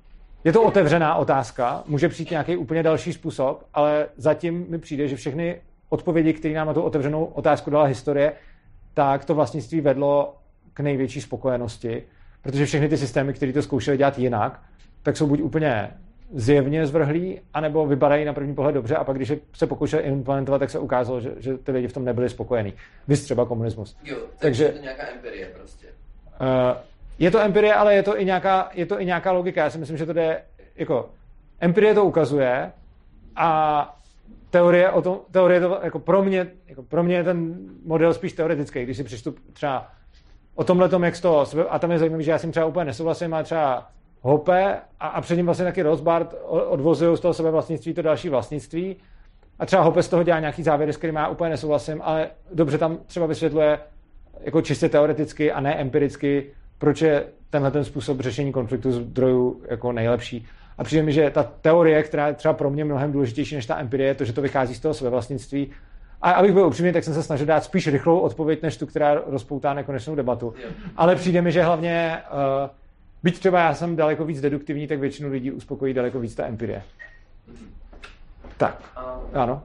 je 0.48 0.52
to 0.52 0.62
otevřená 0.62 1.14
otázka, 1.14 1.82
může 1.86 2.08
přijít 2.08 2.30
nějaký 2.30 2.56
úplně 2.56 2.82
další 2.82 3.12
způsob, 3.12 3.64
ale 3.74 4.06
zatím 4.16 4.66
mi 4.68 4.78
přijde, 4.78 5.08
že 5.08 5.16
všechny 5.16 5.60
odpovědi, 5.88 6.32
které 6.32 6.54
nám 6.54 6.66
na 6.66 6.74
tu 6.74 6.82
otevřenou 6.82 7.24
otázku 7.24 7.70
dala 7.70 7.84
historie, 7.84 8.32
tak 8.94 9.24
to 9.24 9.34
vlastnictví 9.34 9.80
vedlo 9.80 10.36
k 10.74 10.80
největší 10.80 11.20
spokojenosti, 11.20 12.02
protože 12.42 12.66
všechny 12.66 12.88
ty 12.88 12.96
systémy, 12.96 13.32
které 13.32 13.52
to 13.52 13.62
zkoušely 13.62 13.96
dělat 13.96 14.18
jinak, 14.18 14.62
tak 15.02 15.16
jsou 15.16 15.26
buď 15.26 15.40
úplně 15.40 15.90
zjevně 16.34 16.86
zvrhlí, 16.86 17.40
anebo 17.54 17.86
vypadají 17.86 18.24
na 18.24 18.32
první 18.32 18.54
pohled 18.54 18.72
dobře 18.72 18.96
a 18.96 19.04
pak, 19.04 19.16
když 19.16 19.32
se 19.52 19.66
pokoušeli 19.66 20.02
implementovat, 20.02 20.58
tak 20.58 20.70
se 20.70 20.78
ukázalo, 20.78 21.20
že, 21.20 21.30
že 21.38 21.58
ty 21.58 21.72
lidi 21.72 21.88
v 21.88 21.92
tom 21.92 22.04
nebyli 22.04 22.28
spokojení. 22.30 22.72
Vy 23.08 23.16
třeba 23.16 23.44
komunismus. 23.46 23.96
Jo, 24.04 24.16
takže 24.16 24.28
Takže- 24.38 24.64
je 24.64 24.72
to 24.72 24.82
nějaká 24.82 25.08
empirie 25.08 25.50
prostě. 25.56 25.86
Uh, 26.40 26.76
je 27.18 27.30
to 27.30 27.40
empirie, 27.40 27.74
ale 27.74 27.94
je 27.94 28.02
to, 28.02 28.20
i 28.20 28.24
nějaká, 28.24 28.70
je 28.74 28.86
to 28.86 29.00
i 29.00 29.06
nějaká 29.06 29.32
logika. 29.32 29.64
Já 29.64 29.70
si 29.70 29.78
myslím, 29.78 29.98
že 29.98 30.06
to 30.06 30.12
jde, 30.12 30.42
jako, 30.76 31.10
empirie 31.60 31.94
to 31.94 32.04
ukazuje 32.04 32.72
a 33.36 33.98
teorie, 34.50 34.90
o 34.90 35.02
tom, 35.02 35.20
teorie 35.30 35.60
to, 35.60 35.80
jako 35.82 35.98
pro 35.98 36.22
mě, 36.22 36.46
jako 36.66 36.82
pro 36.82 37.02
mě 37.02 37.16
je 37.16 37.24
ten 37.24 37.56
model 37.84 38.14
spíš 38.14 38.32
teoretický, 38.32 38.82
když 38.82 38.96
si 38.96 39.04
přečtu 39.04 39.34
třeba 39.52 39.90
o 40.54 40.64
tomhle 40.64 40.88
tom, 40.88 41.04
jak 41.04 41.16
z 41.16 41.20
toho, 41.20 41.46
a 41.68 41.78
tam 41.78 41.90
je 41.90 41.98
zajímavé, 41.98 42.22
že 42.22 42.30
já 42.30 42.38
tím 42.38 42.50
třeba 42.50 42.66
úplně 42.66 42.84
nesouhlasím, 42.84 43.34
ale 43.34 43.44
třeba 43.44 43.90
Hoppe 44.20 44.78
a, 45.00 45.08
a 45.08 45.20
před 45.20 45.36
ním 45.36 45.46
vlastně 45.46 45.64
taky 45.64 45.82
Rothbard 45.82 46.34
o- 46.42 46.64
odvozují 46.64 47.16
z 47.16 47.20
toho 47.20 47.34
sebe 47.34 47.50
vlastnictví 47.50 47.94
to 47.94 48.02
další 48.02 48.28
vlastnictví 48.28 48.96
a 49.58 49.66
třeba 49.66 49.82
Hoppe 49.82 50.02
z 50.02 50.08
toho 50.08 50.22
dělá 50.22 50.40
nějaký 50.40 50.62
závěry, 50.62 50.92
s 50.92 50.96
kterými 50.96 51.18
já 51.18 51.28
úplně 51.28 51.50
nesouhlasím, 51.50 52.02
ale 52.02 52.30
dobře 52.52 52.78
tam 52.78 52.98
třeba 53.06 53.26
vysvětluje 53.26 53.78
jako 54.40 54.62
čistě 54.62 54.88
teoreticky 54.88 55.52
a 55.52 55.60
ne 55.60 55.74
empiricky, 55.74 56.50
proč 56.78 57.02
je 57.02 57.24
tenhle 57.50 57.70
ten 57.70 57.84
způsob 57.84 58.20
řešení 58.20 58.52
konfliktu 58.52 58.92
zdrojů 58.92 59.62
jako 59.68 59.92
nejlepší. 59.92 60.46
A 60.78 60.84
přijde 60.84 61.02
mi, 61.02 61.12
že 61.12 61.30
ta 61.30 61.42
teorie, 61.42 62.02
která 62.02 62.26
je 62.26 62.34
třeba 62.34 62.54
pro 62.54 62.70
mě 62.70 62.84
mnohem 62.84 63.12
důležitější 63.12 63.54
než 63.54 63.66
ta 63.66 63.78
empirie, 63.78 64.10
je 64.10 64.14
to, 64.14 64.24
že 64.24 64.32
to 64.32 64.42
vychází 64.42 64.74
z 64.74 64.80
toho 64.80 64.94
své 64.94 65.10
vlastnictví 65.10 65.70
A 66.22 66.30
abych 66.30 66.52
byl 66.52 66.66
upřímný, 66.66 66.92
tak 66.92 67.04
jsem 67.04 67.14
se 67.14 67.22
snažil 67.22 67.46
dát 67.46 67.64
spíš 67.64 67.88
rychlou 67.88 68.18
odpověď, 68.18 68.62
než 68.62 68.76
tu, 68.76 68.86
která 68.86 69.22
rozpoutá 69.26 69.74
nekonečnou 69.74 70.14
debatu. 70.14 70.54
Ale 70.96 71.16
přijde 71.16 71.42
mi, 71.42 71.52
že 71.52 71.62
hlavně, 71.62 72.18
uh, 72.30 72.70
byť 73.22 73.38
třeba 73.38 73.60
já 73.60 73.74
jsem 73.74 73.96
daleko 73.96 74.24
víc 74.24 74.40
deduktivní, 74.40 74.86
tak 74.86 74.98
většinu 74.98 75.30
lidí 75.30 75.52
uspokojí 75.52 75.94
daleko 75.94 76.20
víc 76.20 76.34
ta 76.34 76.46
empirie. 76.46 76.82
Tak, 78.56 78.82
ano. 79.32 79.62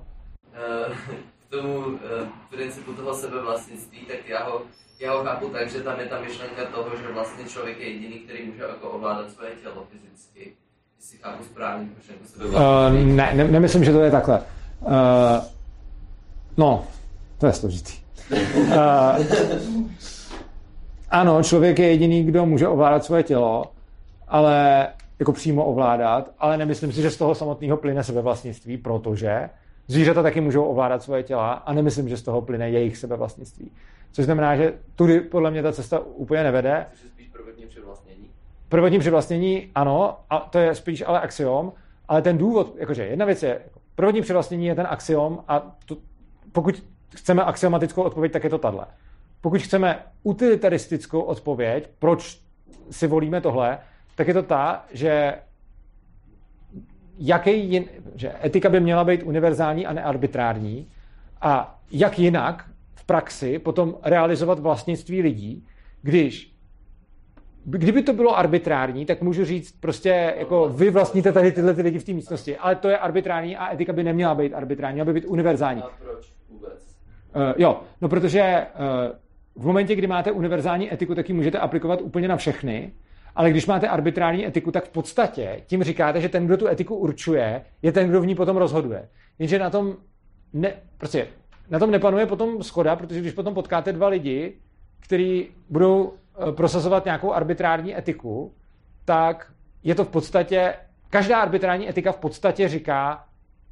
Eh, 0.54 0.96
K 1.48 1.52
tomu 1.52 1.84
eh, 1.96 2.28
principu 2.56 2.94
toho 2.94 3.14
sebevlastnictví, 3.14 4.00
tak 4.00 4.30
já 4.30 4.44
ho, 4.44 4.62
já 5.00 5.14
ho 5.14 5.24
chápu 5.24 5.50
tak, 5.50 5.70
že 5.70 5.82
tam 5.82 6.00
je 6.00 6.06
ta 6.06 6.22
myšlenka 6.22 6.66
toho, 6.66 6.90
že 6.98 7.14
vlastně 7.14 7.46
člověk 7.46 7.80
je 7.80 7.90
jediný, 7.92 8.20
který 8.20 8.46
může 8.46 8.64
jako 8.64 8.90
ovládat 8.90 9.32
svoje 9.32 9.52
tělo 9.62 9.86
fyzicky. 9.92 10.54
Jestli 10.98 11.18
chápu 11.18 11.44
správně 11.44 11.88
myšlenku 11.98 12.24
Uh, 12.24 12.28
sebevlastnictví. 12.28 13.14
ne, 13.14 13.32
ne, 13.34 13.44
nemyslím, 13.44 13.84
že 13.84 13.92
to 13.92 14.02
je 14.02 14.12
takhle. 14.12 14.40
Uh, 14.82 14.92
no, 16.58 16.86
to 17.38 17.48
je 17.48 17.54
složitý. 17.54 17.94
Uh, 18.32 19.26
ano, 21.10 21.44
člověk 21.44 21.80
je 21.80 21.88
jediný, 21.88 22.24
kdo 22.24 22.46
může 22.46 22.68
ovládat 22.68 23.06
svoje 23.06 23.24
tělo, 23.24 23.66
ale 24.28 24.88
jako 25.20 25.32
přímo 25.32 25.66
ovládat, 25.66 26.32
ale 26.40 26.58
nemyslím 26.58 26.92
si, 26.92 27.02
že 27.02 27.12
z 27.12 27.18
toho 27.18 27.36
samotného 27.36 27.78
plyne 27.78 28.04
sebevlastnictví, 28.04 28.78
protože 28.78 29.50
zvířata 29.88 30.24
taky 30.24 30.42
můžou 30.42 30.64
ovládat 30.64 31.04
svoje 31.04 31.24
těla 31.24 31.54
a 31.54 31.74
nemyslím, 31.74 32.10
že 32.10 32.18
z 32.18 32.22
toho 32.22 32.42
plyne 32.42 32.70
jejich 32.70 32.98
sebevlastnictví. 32.98 33.72
Což 34.14 34.26
znamená, 34.26 34.56
že 34.56 34.74
tudy 34.96 35.22
podle 35.22 35.52
mě 35.52 35.64
ta 35.64 35.72
cesta 35.72 36.00
úplně 36.00 36.44
nevede. 36.44 36.86
Což 36.92 37.04
je 37.04 37.10
spíš 37.10 37.28
prvotní 37.28 37.66
přivlastnění. 37.66 38.30
Prvotní 38.70 39.00
přivlastnění, 39.00 39.72
ano, 39.76 40.18
a 40.30 40.40
to 40.40 40.60
je 40.60 40.76
spíš 40.76 41.04
ale 41.08 41.22
axiom, 41.22 41.74
ale 42.08 42.22
ten 42.22 42.38
důvod, 42.38 42.76
jakože 42.78 43.06
jedna 43.06 43.26
věc 43.26 43.44
je, 43.44 43.62
jako 43.64 43.80
prvotní 43.96 44.22
přivlastnění 44.22 44.66
je 44.66 44.76
ten 44.76 44.88
axiom 44.90 45.44
a 45.48 45.76
to, 45.86 45.98
pokud 46.52 46.84
chceme 47.16 47.44
axiomatickou 47.44 48.02
odpověď, 48.02 48.32
tak 48.32 48.44
je 48.44 48.50
to 48.50 48.58
tahle. 48.58 48.86
Pokud 49.42 49.62
chceme 49.62 50.00
utilitaristickou 50.24 51.22
odpověď, 51.22 51.90
proč 52.00 52.42
si 52.92 53.08
volíme 53.08 53.42
tohle, 53.42 53.80
tak 54.16 54.28
je 54.28 54.34
to 54.34 54.44
ta, 54.44 54.86
že 54.92 55.36
jaký 57.18 57.70
jin, 57.70 57.86
že 58.16 58.34
etika 58.44 58.70
by 58.70 58.80
měla 58.80 59.04
být 59.04 59.24
univerzální 59.24 59.86
a 59.86 59.94
nearbitrární 59.94 60.88
a 61.42 61.80
jak 61.92 62.20
jinak 62.20 62.70
v 63.04 63.06
praxi 63.06 63.60
potom 63.60 63.96
realizovat 64.04 64.60
vlastnictví 64.60 65.22
lidí, 65.22 65.68
když 66.02 66.54
kdyby 67.66 68.04
to 68.04 68.14
bylo 68.14 68.38
arbitrární, 68.38 69.06
tak 69.06 69.22
můžu 69.22 69.46
říct 69.46 69.72
prostě, 69.80 70.34
jako 70.38 70.70
vy 70.70 70.90
vlastníte 70.90 71.32
tady 71.32 71.52
tyhle 71.52 71.74
ty 71.74 71.82
lidi 71.82 72.00
v 72.00 72.04
té 72.04 72.14
místnosti, 72.14 72.58
ale 72.58 72.76
to 72.76 72.90
je 72.90 72.98
arbitrární 72.98 73.58
a 73.58 73.74
etika 73.74 73.94
by 73.94 74.04
neměla 74.04 74.36
být 74.36 74.54
arbitrární, 74.54 74.94
měla 74.94 75.06
by 75.06 75.14
být 75.14 75.26
univerzální. 75.26 75.82
A 75.82 75.90
proč 76.04 76.34
vůbec? 76.50 76.98
Uh, 77.36 77.42
jo, 77.58 77.82
no 78.02 78.10
protože 78.10 78.66
uh, 79.56 79.64
v 79.64 79.66
momentě, 79.66 79.96
kdy 79.96 80.08
máte 80.08 80.32
univerzální 80.32 80.94
etiku, 80.94 81.16
tak 81.16 81.30
ji 81.30 81.36
můžete 81.36 81.60
aplikovat 81.60 82.02
úplně 82.02 82.28
na 82.28 82.38
všechny, 82.38 82.94
ale 83.36 83.50
když 83.50 83.66
máte 83.66 83.88
arbitrární 83.88 84.48
etiku, 84.48 84.72
tak 84.72 84.86
v 84.86 84.90
podstatě 84.90 85.62
tím 85.66 85.84
říkáte, 85.84 86.22
že 86.22 86.30
ten, 86.30 86.46
kdo 86.46 86.58
tu 86.58 86.68
etiku 86.68 86.96
určuje, 86.96 87.66
je 87.82 87.92
ten, 87.92 88.10
kdo 88.10 88.22
v 88.22 88.26
ní 88.26 88.36
potom 88.36 88.58
rozhoduje. 88.58 89.10
Jenže 89.40 89.60
na 89.60 89.70
tom, 89.70 89.96
ne, 90.54 90.74
prostě, 90.98 91.28
na 91.70 91.80
tom 91.80 91.92
nepanuje 91.92 92.26
potom 92.26 92.64
schoda, 92.64 92.96
protože 92.96 93.20
když 93.20 93.34
potom 93.34 93.54
potkáte 93.54 93.94
dva 93.94 94.08
lidi, 94.08 94.58
kteří 95.00 95.48
budou 95.70 96.14
eh, 96.14 96.52
prosazovat 96.52 97.06
nějakou 97.06 97.34
arbitrární 97.34 97.98
etiku, 97.98 98.54
tak 99.06 99.52
je 99.84 99.96
to 99.96 100.06
v 100.06 100.10
podstatě, 100.10 100.74
každá 101.10 101.40
arbitrární 101.40 101.90
etika 101.90 102.12
v 102.12 102.18
podstatě 102.18 102.68
říká, 102.68 103.26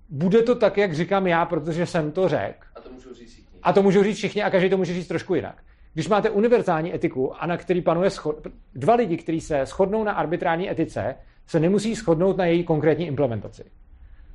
bude 0.09 0.41
to 0.41 0.55
tak, 0.55 0.77
jak 0.77 0.93
říkám 0.93 1.27
já, 1.27 1.45
protože 1.45 1.85
jsem 1.85 2.11
to 2.11 2.27
řekl. 2.27 2.67
A 2.75 2.81
to 2.81 2.89
můžou 2.91 3.13
říct 3.13 3.29
všichni. 3.31 3.59
A 3.63 3.73
to 3.73 3.83
můžou 3.83 4.03
říct 4.03 4.17
všichni 4.17 4.43
a 4.43 4.49
každý 4.49 4.69
to 4.69 4.77
může 4.77 4.93
říct 4.93 5.07
trošku 5.07 5.35
jinak. 5.35 5.63
Když 5.93 6.09
máte 6.09 6.29
univerzální 6.29 6.95
etiku 6.95 7.43
a 7.43 7.47
na 7.47 7.57
který 7.57 7.81
panuje 7.81 8.09
schod... 8.09 8.47
dva 8.75 8.95
lidi, 8.95 9.17
kteří 9.17 9.41
se 9.41 9.65
shodnou 9.65 10.03
na 10.03 10.11
arbitrární 10.11 10.71
etice, 10.71 11.15
se 11.47 11.59
nemusí 11.59 11.95
shodnout 11.95 12.37
na 12.37 12.45
její 12.45 12.63
konkrétní 12.63 13.07
implementaci. 13.07 13.63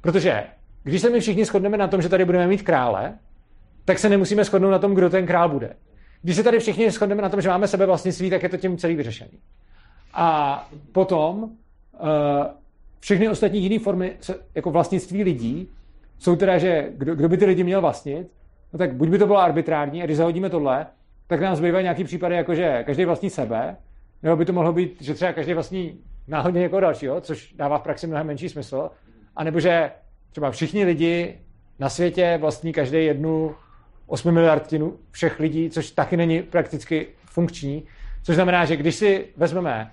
Protože 0.00 0.44
když 0.82 1.02
se 1.02 1.10
my 1.10 1.20
všichni 1.20 1.44
shodneme 1.44 1.76
na 1.76 1.88
tom, 1.88 2.02
že 2.02 2.08
tady 2.08 2.24
budeme 2.24 2.46
mít 2.46 2.62
krále, 2.62 3.18
tak 3.86 3.98
se 3.98 4.08
nemusíme 4.08 4.44
shodnout 4.44 4.70
na 4.70 4.78
tom, 4.78 4.94
kdo 4.94 5.10
ten 5.10 5.26
král 5.26 5.48
bude. 5.48 5.76
Když 6.22 6.36
se 6.36 6.42
tady 6.42 6.58
všichni 6.58 6.90
shodneme 6.90 7.22
na 7.22 7.28
tom, 7.28 7.40
že 7.40 7.48
máme 7.48 7.68
sebe 7.68 7.86
vlastnictví, 7.86 8.30
tak 8.30 8.42
je 8.42 8.48
to 8.48 8.56
tím 8.56 8.76
celý 8.76 8.96
vyřešený. 8.96 9.38
A 10.14 10.68
potom 10.92 11.42
uh, 11.42 11.50
všechny 13.00 13.28
ostatní 13.28 13.62
jiné 13.62 13.78
formy 13.78 14.16
se, 14.20 14.34
jako 14.54 14.70
vlastnictví 14.70 15.24
lidí 15.24 15.68
jsou 16.18 16.36
teda, 16.36 16.58
že 16.58 16.88
kdo, 16.96 17.14
kdo 17.14 17.28
by 17.28 17.36
ty 17.36 17.44
lidi 17.44 17.64
měl 17.64 17.80
vlastnit, 17.80 18.28
no 18.72 18.78
tak 18.78 18.94
buď 18.94 19.08
by 19.08 19.18
to 19.18 19.26
bylo 19.26 19.38
arbitrární, 19.38 20.02
a 20.02 20.04
když 20.04 20.16
zahodíme 20.16 20.50
tohle, 20.50 20.86
tak 21.26 21.40
nám 21.40 21.56
zbývají 21.56 21.82
nějaký 21.82 22.04
případy, 22.04 22.34
jako 22.34 22.54
že 22.54 22.82
každý 22.86 23.04
vlastní 23.04 23.30
sebe, 23.30 23.76
nebo 24.22 24.36
by 24.36 24.44
to 24.44 24.52
mohlo 24.52 24.72
být, 24.72 25.02
že 25.02 25.14
třeba 25.14 25.32
každý 25.32 25.54
vlastní 25.54 25.98
náhodně 26.28 26.60
někoho 26.60 26.80
dalšího, 26.80 27.20
což 27.20 27.52
dává 27.52 27.78
v 27.78 27.82
praxi 27.82 28.06
mnohem 28.06 28.26
menší 28.26 28.48
smysl, 28.48 28.90
anebo 29.36 29.60
že 29.60 29.90
třeba 30.30 30.50
všichni 30.50 30.84
lidi 30.84 31.38
na 31.78 31.88
světě 31.88 32.38
vlastní 32.40 32.72
každý 32.72 33.04
jednu 33.04 33.54
8 34.06 34.34
miliardinu 34.34 34.96
všech 35.10 35.40
lidí, 35.40 35.70
což 35.70 35.90
taky 35.90 36.16
není 36.16 36.42
prakticky 36.42 37.06
funkční, 37.24 37.84
což 38.22 38.34
znamená, 38.34 38.64
že 38.64 38.76
když 38.76 38.94
si 38.94 39.26
vezmeme 39.36 39.92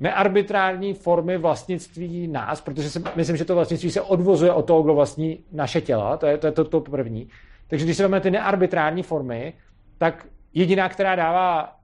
nearbitrární 0.00 0.94
formy 0.94 1.38
vlastnictví 1.38 2.28
nás, 2.28 2.60
protože 2.60 2.90
si 2.90 3.02
myslím, 3.16 3.36
že 3.36 3.44
to 3.44 3.54
vlastnictví 3.54 3.90
se 3.90 4.00
odvozuje 4.00 4.52
od 4.52 4.62
toho, 4.62 4.82
kdo 4.82 4.94
vlastní 4.94 5.38
naše 5.52 5.80
těla, 5.80 6.16
to 6.16 6.26
je 6.26 6.38
to, 6.38 6.46
je 6.46 6.52
to, 6.52 6.64
to 6.64 6.80
první. 6.80 7.28
Takže 7.68 7.84
když 7.84 7.96
si 7.96 8.02
vezmeme 8.02 8.20
ty 8.20 8.30
nearbitrární 8.30 9.02
formy, 9.02 9.52
tak 9.98 10.26
jediná, 10.54 10.88
která 10.88 11.16
dává 11.16 11.76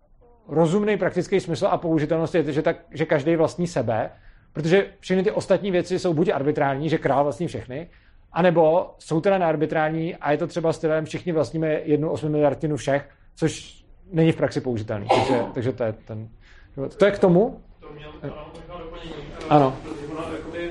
rozumný 0.48 0.96
praktický 0.96 1.40
smysl 1.40 1.66
a 1.66 1.76
použitelnost 1.76 2.34
je, 2.34 2.52
že, 2.52 2.62
tak, 2.62 2.76
že 2.90 3.06
každý 3.06 3.36
vlastní 3.36 3.66
sebe, 3.66 4.10
protože 4.52 4.86
všechny 5.00 5.22
ty 5.22 5.30
ostatní 5.30 5.70
věci 5.70 5.98
jsou 5.98 6.14
buď 6.14 6.28
arbitrární, 6.28 6.88
že 6.88 6.98
král 6.98 7.24
vlastní 7.24 7.46
všechny, 7.46 7.88
anebo 8.32 8.94
jsou 8.98 9.20
teda 9.20 9.38
nearbitrární 9.38 10.16
a 10.16 10.32
je 10.32 10.38
to 10.38 10.46
třeba 10.46 10.72
stylem 10.72 11.04
všichni 11.04 11.32
vlastníme 11.32 11.68
jednu 11.84 12.10
osmi 12.10 12.30
miliardinu 12.30 12.76
všech, 12.76 13.08
což 13.34 13.84
není 14.12 14.32
v 14.32 14.36
praxi 14.36 14.60
použitelný. 14.60 15.06
Takže, 15.08 15.44
takže 15.54 15.72
to 15.72 15.84
je 15.84 15.92
ten... 15.92 16.28
To 16.98 17.04
je 17.04 17.10
k 17.10 17.18
tomu? 17.18 17.60
To 17.80 17.86
měl 17.94 18.10
ano, 18.22 18.52
doplnění. 18.78 19.14
Ano. 19.48 19.76
Protože 19.82 20.06
ono, 20.06 20.32
jakoby, 20.32 20.70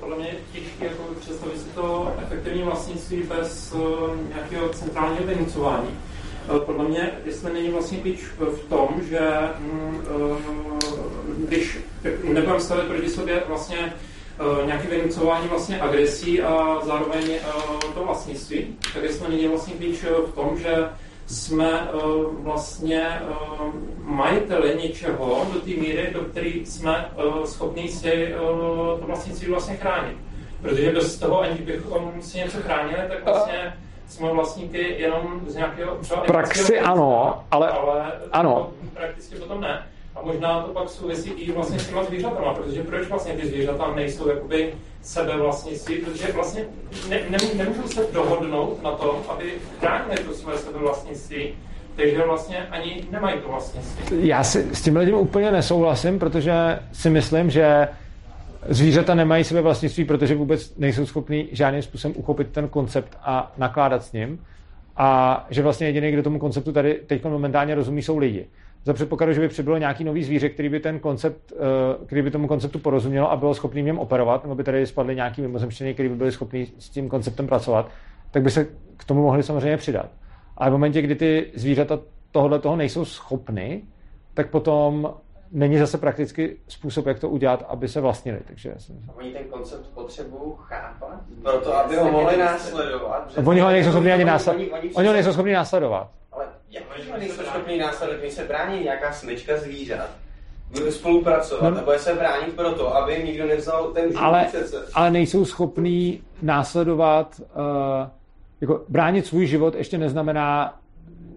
podle 0.00 0.16
mě 0.16 0.28
je 0.28 0.34
těžké 0.52 0.90
představit 1.20 1.58
si 1.58 1.68
to 1.68 2.12
efektivní 2.22 2.62
vlastnictví 2.62 3.22
bez 3.22 3.72
uh, 3.72 3.80
nějakého 4.28 4.68
centrálního 4.68 5.24
vynucování. 5.24 5.90
Podle 6.66 6.88
mě, 6.88 7.10
jestli 7.24 7.52
není 7.52 7.68
vlastně 7.68 7.98
klíč 7.98 8.20
v 8.38 8.68
tom, 8.68 8.88
že 9.10 9.20
mm, 9.58 10.02
když 11.48 11.78
nebudeme 12.24 12.60
stavit 12.60 12.84
proti 12.84 13.08
sobě 13.08 13.42
vlastně 13.48 13.92
nějaké 14.66 14.88
vynucování 14.88 15.48
vlastně 15.48 15.80
agresí 15.80 16.42
a 16.42 16.80
zároveň 16.84 17.24
uh, 17.30 17.94
to 17.94 18.04
vlastnictví, 18.04 18.76
tak 18.94 19.02
jestli 19.02 19.28
není 19.28 19.48
vlastně 19.48 19.74
klíč 19.74 20.02
v 20.02 20.34
tom, 20.34 20.58
že 20.58 20.88
jsme 21.26 21.88
vlastně 22.30 23.20
majiteli 24.02 24.78
něčeho 24.82 25.46
do 25.52 25.60
té 25.60 25.70
míry, 25.70 26.10
do 26.12 26.20
které 26.20 26.50
jsme 26.64 27.10
schopni 27.44 27.88
si 27.88 28.34
to 28.36 29.06
vlastnictví 29.06 29.48
vlastně 29.48 29.76
chránit. 29.76 30.16
Protože 30.62 30.92
bez 30.92 31.18
toho, 31.18 31.40
aniž 31.40 31.60
bychom 31.60 32.12
si 32.20 32.38
něco 32.38 32.58
chránili, 32.60 33.02
tak 33.08 33.24
vlastně 33.24 33.74
jsme 34.08 34.32
vlastníky 34.32 34.94
jenom 34.98 35.40
z 35.46 35.54
nějakého 35.54 35.96
třeba 35.96 36.20
praxi 36.20 36.80
ano, 36.80 37.44
ale, 37.50 37.68
ale 37.68 38.12
ano. 38.32 38.70
prakticky 38.94 39.36
potom 39.36 39.60
ne. 39.60 39.86
A 40.20 40.26
možná 40.26 40.62
to 40.62 40.72
pak 40.72 40.88
souvisí 40.88 41.30
i 41.30 41.52
vlastně 41.52 41.78
s 41.78 41.88
těma 41.88 42.04
zvířatama, 42.04 42.54
protože 42.54 42.82
proč 42.82 43.08
vlastně 43.08 43.32
ty 43.32 43.46
zvířata 43.46 43.94
nejsou 43.94 44.28
jakoby 44.28 44.72
sebevlastnictví, 45.02 45.96
protože 45.96 46.32
vlastně 46.32 46.64
ne, 47.08 47.20
ne, 47.30 47.38
nemůžou 47.56 47.88
se 47.88 48.06
dohodnout 48.12 48.82
na 48.82 48.92
tom, 48.92 49.16
aby 49.28 49.44
chránili 49.80 50.16
to 50.16 50.34
své 50.34 50.58
sebevlastnictví, 50.58 51.54
takže 51.96 52.22
vlastně 52.26 52.56
ani 52.70 53.04
nemají 53.10 53.40
to 53.40 53.48
vlastnictví. 53.48 54.26
Já 54.26 54.44
si 54.44 54.68
s 54.72 54.82
tím 54.82 54.96
lidem 54.96 55.14
úplně 55.14 55.50
nesouhlasím, 55.50 56.18
protože 56.18 56.52
si 56.92 57.10
myslím, 57.10 57.50
že 57.50 57.88
zvířata 58.68 59.14
nemají 59.14 59.44
sebe 59.44 59.60
vlastnictví, 59.60 60.04
protože 60.04 60.34
vůbec 60.34 60.76
nejsou 60.76 61.06
schopní 61.06 61.48
žádným 61.52 61.82
způsobem 61.82 62.16
uchopit 62.18 62.48
ten 62.52 62.68
koncept 62.68 63.18
a 63.22 63.52
nakládat 63.58 64.04
s 64.04 64.12
ním. 64.12 64.44
A 64.96 65.46
že 65.50 65.62
vlastně 65.62 65.86
jediný, 65.86 66.12
kdo 66.12 66.22
tomu 66.22 66.38
konceptu 66.38 66.72
tady 66.72 66.94
teď 67.06 67.24
momentálně 67.24 67.74
rozumí, 67.74 68.02
jsou 68.02 68.18
lidi. 68.18 68.46
Za 68.84 68.92
předpokladu, 68.92 69.32
že 69.32 69.40
by 69.40 69.48
přibylo 69.48 69.78
nějaký 69.78 70.04
nový 70.04 70.24
zvíře, 70.24 70.48
který 70.48 70.68
by 70.68 70.80
ten 70.80 70.98
koncept, 70.98 71.52
eh, 71.52 72.06
který 72.06 72.22
by 72.22 72.30
tomu 72.30 72.48
konceptu 72.48 72.78
porozumělo 72.78 73.30
a 73.30 73.36
bylo 73.36 73.54
schopný 73.54 73.82
v 73.82 73.84
něm 73.84 73.98
operovat, 73.98 74.42
nebo 74.42 74.54
by 74.54 74.64
tady 74.64 74.86
spadly 74.86 75.16
nějaký 75.16 75.42
mimozemštění, 75.42 75.94
který 75.94 76.08
by 76.08 76.14
byli 76.14 76.32
schopni 76.32 76.66
s 76.78 76.90
tím 76.90 77.08
konceptem 77.08 77.46
pracovat, 77.46 77.90
tak 78.30 78.42
by 78.42 78.50
se 78.50 78.66
k 78.96 79.04
tomu 79.04 79.22
mohli 79.22 79.42
samozřejmě 79.42 79.76
přidat. 79.76 80.10
Ale 80.56 80.70
v 80.70 80.72
momentě, 80.72 81.02
kdy 81.02 81.14
ty 81.14 81.50
zvířata 81.54 81.98
tohle 82.32 82.58
toho 82.58 82.76
nejsou 82.76 83.04
schopny, 83.04 83.82
tak 84.34 84.50
potom 84.50 85.14
není 85.52 85.78
zase 85.78 85.98
prakticky 85.98 86.56
způsob, 86.68 87.06
jak 87.06 87.18
to 87.18 87.28
udělat, 87.28 87.64
aby 87.68 87.88
se 87.88 88.00
vlastnili. 88.00 88.38
Takže 88.46 88.74
jsem... 88.78 88.96
A 89.08 89.16
oni 89.16 89.32
ten 89.32 89.44
koncept 89.44 89.86
potřebují 89.94 90.52
chápat, 90.56 91.20
proto 91.42 91.76
aby 91.76 91.96
ho 91.96 92.12
mohli 92.12 92.36
následovat. 92.36 93.32
A 93.36 93.46
oni 93.46 93.60
ho 93.60 93.70
nejsou 93.70 93.90
schopni 93.90 94.12
ani 94.12 94.24
následovat. 94.24 94.80
Oni 94.94 95.06
ho 95.06 95.12
nejsou 95.12 95.32
schopni 95.32 95.52
následovat. 95.52 96.10
Jak 96.70 97.18
nejsou 97.18 97.42
schopni 97.42 97.78
následovat? 97.78 98.20
Oni 98.22 98.30
se 98.30 98.44
brání 98.44 98.80
nějaká 98.84 99.12
smyčka 99.12 99.56
zvířat, 99.56 100.10
spolupracovat 100.90 101.70
No. 101.70 101.78
a 101.80 101.84
bude 101.84 101.98
se 101.98 102.14
bránit 102.14 102.54
proto, 102.56 102.96
aby 102.96 103.14
jim 103.14 103.26
nikdo 103.26 103.46
nevzal 103.46 103.84
ten 103.84 104.08
život 104.08 104.22
ale, 104.22 104.44
přece. 104.44 104.76
ale 104.94 105.10
nejsou 105.10 105.44
schopní 105.44 106.22
následovat, 106.42 107.40
uh, 107.40 108.08
jako 108.60 108.84
bránit 108.88 109.26
svůj 109.26 109.46
život 109.46 109.74
ještě 109.74 109.98
neznamená 109.98 110.78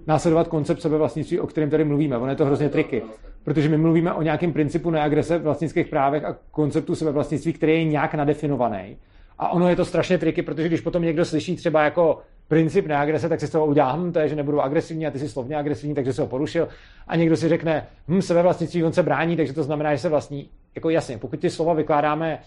následovat 0.07 0.47
koncept 0.47 0.81
sebevlastnictví, 0.81 1.39
o 1.39 1.47
kterém 1.47 1.69
tady 1.69 1.83
mluvíme. 1.83 2.17
Ono 2.17 2.29
je 2.31 2.35
to 2.35 2.45
hrozně 2.45 2.69
triky. 2.69 3.03
Protože 3.43 3.69
my 3.69 3.77
mluvíme 3.77 4.13
o 4.13 4.21
nějakém 4.21 4.53
principu 4.53 4.89
neagrese 4.89 5.37
v 5.37 5.41
vlastnických 5.43 5.87
právech 5.87 6.25
a 6.25 6.35
konceptu 6.51 6.95
sebevlastnictví, 6.95 7.53
který 7.53 7.73
je 7.73 7.83
nějak 7.83 8.13
nadefinovaný. 8.13 8.97
A 9.39 9.49
ono 9.49 9.69
je 9.69 9.75
to 9.75 9.85
strašně 9.85 10.17
triky, 10.17 10.41
protože 10.41 10.67
když 10.67 10.81
potom 10.81 11.03
někdo 11.03 11.25
slyší 11.25 11.55
třeba 11.55 11.83
jako 11.83 12.21
princip 12.47 12.87
neagrese, 12.87 13.29
tak 13.29 13.39
si 13.39 13.47
z 13.47 13.51
toho 13.51 13.65
udělá, 13.65 13.95
hm, 13.95 14.11
to 14.11 14.19
je, 14.19 14.27
že 14.29 14.35
nebudu 14.35 14.61
agresivní 14.61 15.07
a 15.07 15.11
ty 15.11 15.19
jsi 15.19 15.29
slovně 15.29 15.55
agresivní, 15.57 15.95
takže 15.95 16.13
se 16.13 16.21
ho 16.21 16.27
porušil. 16.27 16.67
A 17.07 17.15
někdo 17.15 17.37
si 17.37 17.49
řekne, 17.49 17.87
hm, 18.07 18.21
sebevlastnictví, 18.21 18.83
on 18.83 18.93
se 18.93 19.03
brání, 19.03 19.37
takže 19.37 19.53
to 19.53 19.63
znamená, 19.63 19.95
že 19.95 19.99
se 20.01 20.09
vlastní. 20.09 20.49
Jako 20.75 20.89
jasně, 20.89 21.17
pokud 21.17 21.39
ty 21.39 21.49
slova 21.49 21.73
vykládáme 21.73 22.39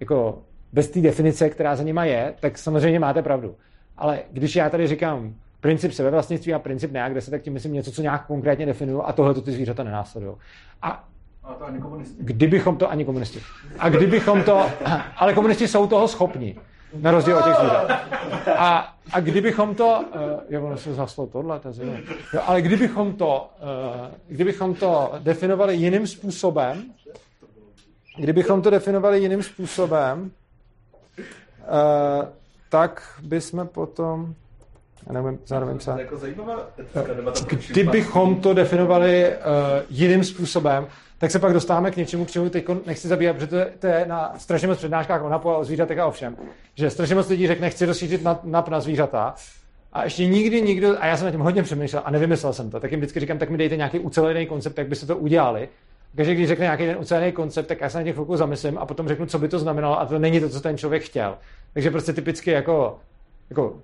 jako 0.00 0.38
bez 0.72 0.90
té 0.90 1.00
definice, 1.00 1.50
která 1.50 1.76
za 1.76 1.82
nima 1.82 2.04
je, 2.04 2.34
tak 2.40 2.58
samozřejmě 2.58 2.98
máte 3.00 3.22
pravdu. 3.22 3.54
Ale 3.98 4.18
když 4.32 4.56
já 4.56 4.70
tady 4.70 4.86
říkám 4.86 5.34
princip 5.60 5.92
sebevlastnictví 5.92 6.54
a 6.54 6.58
princip 6.58 6.92
neagrese, 6.92 7.30
tak 7.30 7.42
tím 7.42 7.52
myslím 7.52 7.72
něco, 7.72 7.92
co 7.92 8.02
nějak 8.02 8.26
konkrétně 8.26 8.66
definuju 8.66 9.02
a 9.02 9.12
tohle 9.12 9.34
to 9.34 9.40
ty 9.42 9.52
zvířata 9.52 9.82
nenásledují. 9.84 10.34
A 10.82 11.04
A 11.44 11.54
to 11.54 11.64
ani 11.64 11.78
komunisti. 11.80 12.16
kdybychom 12.20 12.76
to, 12.76 12.90
ani 12.90 13.04
komunisti, 13.04 13.40
a 13.78 13.88
kdybychom 13.88 14.42
to, 14.42 14.66
ale 15.16 15.34
komunisti 15.34 15.68
jsou 15.68 15.86
toho 15.86 16.08
schopni, 16.08 16.56
na 17.00 17.10
rozdíl 17.10 17.36
od 17.38 17.44
těch 17.44 17.54
zvířat. 17.54 17.90
A, 18.58 18.94
a 19.12 19.20
kdybychom 19.20 19.74
to, 19.74 20.04
uh, 20.14 20.20
jo, 20.48 20.66
ono 20.66 20.76
se 20.76 20.94
zaslo 20.94 21.26
tohle, 21.26 21.60
to 21.60 21.72
jo, 22.34 22.40
ale 22.46 22.62
kdybychom 22.62 23.12
to, 23.12 23.50
uh, 23.62 24.14
kdybychom 24.28 24.74
to 24.74 25.12
definovali 25.18 25.76
jiným 25.76 26.06
způsobem, 26.06 26.84
kdybychom 28.18 28.62
to 28.62 28.70
definovali 28.70 29.20
jiným 29.20 29.42
způsobem, 29.42 30.30
uh, 31.20 32.28
tak 32.68 33.20
bychom 33.22 33.66
potom, 33.66 34.34
já 35.06 35.12
nevím, 35.12 35.38
zároveň 35.46 35.80
se... 35.80 35.94
Jako 35.98 36.16
zajímavá 36.16 36.68
etická 36.78 37.14
debata. 37.14 37.40
Kdybychom 37.70 38.40
to 38.40 38.54
definovali 38.54 39.28
uh, 39.28 39.34
jiným 39.90 40.24
způsobem, 40.24 40.86
tak 41.18 41.30
se 41.30 41.38
pak 41.38 41.52
dostáváme 41.52 41.90
k 41.90 41.96
něčemu, 41.96 42.24
k 42.24 42.30
čemu 42.30 42.50
teď 42.50 42.66
nechci 42.86 43.08
zabývat, 43.08 43.32
protože 43.36 43.46
to 43.46 43.56
je, 43.56 43.72
to 43.78 43.86
je 43.86 44.04
na 44.08 44.34
strašně 44.38 44.68
moc 44.68 44.78
přednáškách 44.78 45.22
o 45.22 45.28
NAPu 45.28 45.50
a 45.50 45.56
o 45.56 45.64
zvířatech 45.64 45.98
a 45.98 46.06
o 46.06 46.10
všem. 46.10 46.36
Že 46.74 46.90
strašně 46.90 47.14
moc 47.14 47.28
lidí 47.28 47.46
řekne, 47.46 47.70
chci 47.70 47.86
rozšířit 47.86 48.22
NAP, 48.22 48.44
NAP 48.44 48.68
na 48.68 48.80
zvířata. 48.80 49.34
A 49.92 50.04
ještě 50.04 50.26
nikdy 50.26 50.62
nikdo, 50.62 51.02
a 51.02 51.06
já 51.06 51.16
jsem 51.16 51.24
na 51.24 51.30
tím 51.30 51.40
hodně 51.40 51.62
přemýšlel 51.62 52.02
a 52.04 52.10
nevymyslel 52.10 52.52
jsem 52.52 52.70
to, 52.70 52.80
tak 52.80 52.90
jim 52.90 53.00
vždycky 53.00 53.20
říkám, 53.20 53.38
tak 53.38 53.50
mi 53.50 53.58
dejte 53.58 53.76
nějaký 53.76 53.98
ucelený 53.98 54.46
koncept, 54.46 54.78
jak 54.78 54.88
byste 54.88 55.06
to 55.06 55.16
udělali. 55.16 55.68
Takže 56.16 56.34
když 56.34 56.48
řekne 56.48 56.64
nějaký 56.64 56.86
ten 56.86 56.96
ucelený 56.98 57.32
koncept, 57.32 57.66
tak 57.66 57.80
já 57.80 57.88
se 57.88 57.98
na 57.98 58.04
těch 58.04 58.14
chvilku 58.14 58.36
zamyslím 58.36 58.78
a 58.78 58.86
potom 58.86 59.08
řeknu, 59.08 59.26
co 59.26 59.38
by 59.38 59.48
to 59.48 59.58
znamenalo 59.58 60.00
a 60.00 60.06
to 60.06 60.18
není 60.18 60.40
to, 60.40 60.48
co 60.48 60.60
ten 60.60 60.78
člověk 60.78 61.02
chtěl. 61.02 61.38
Takže 61.72 61.90
prostě 61.90 62.12
typicky 62.12 62.50
jako, 62.50 62.98
jako 63.50 63.74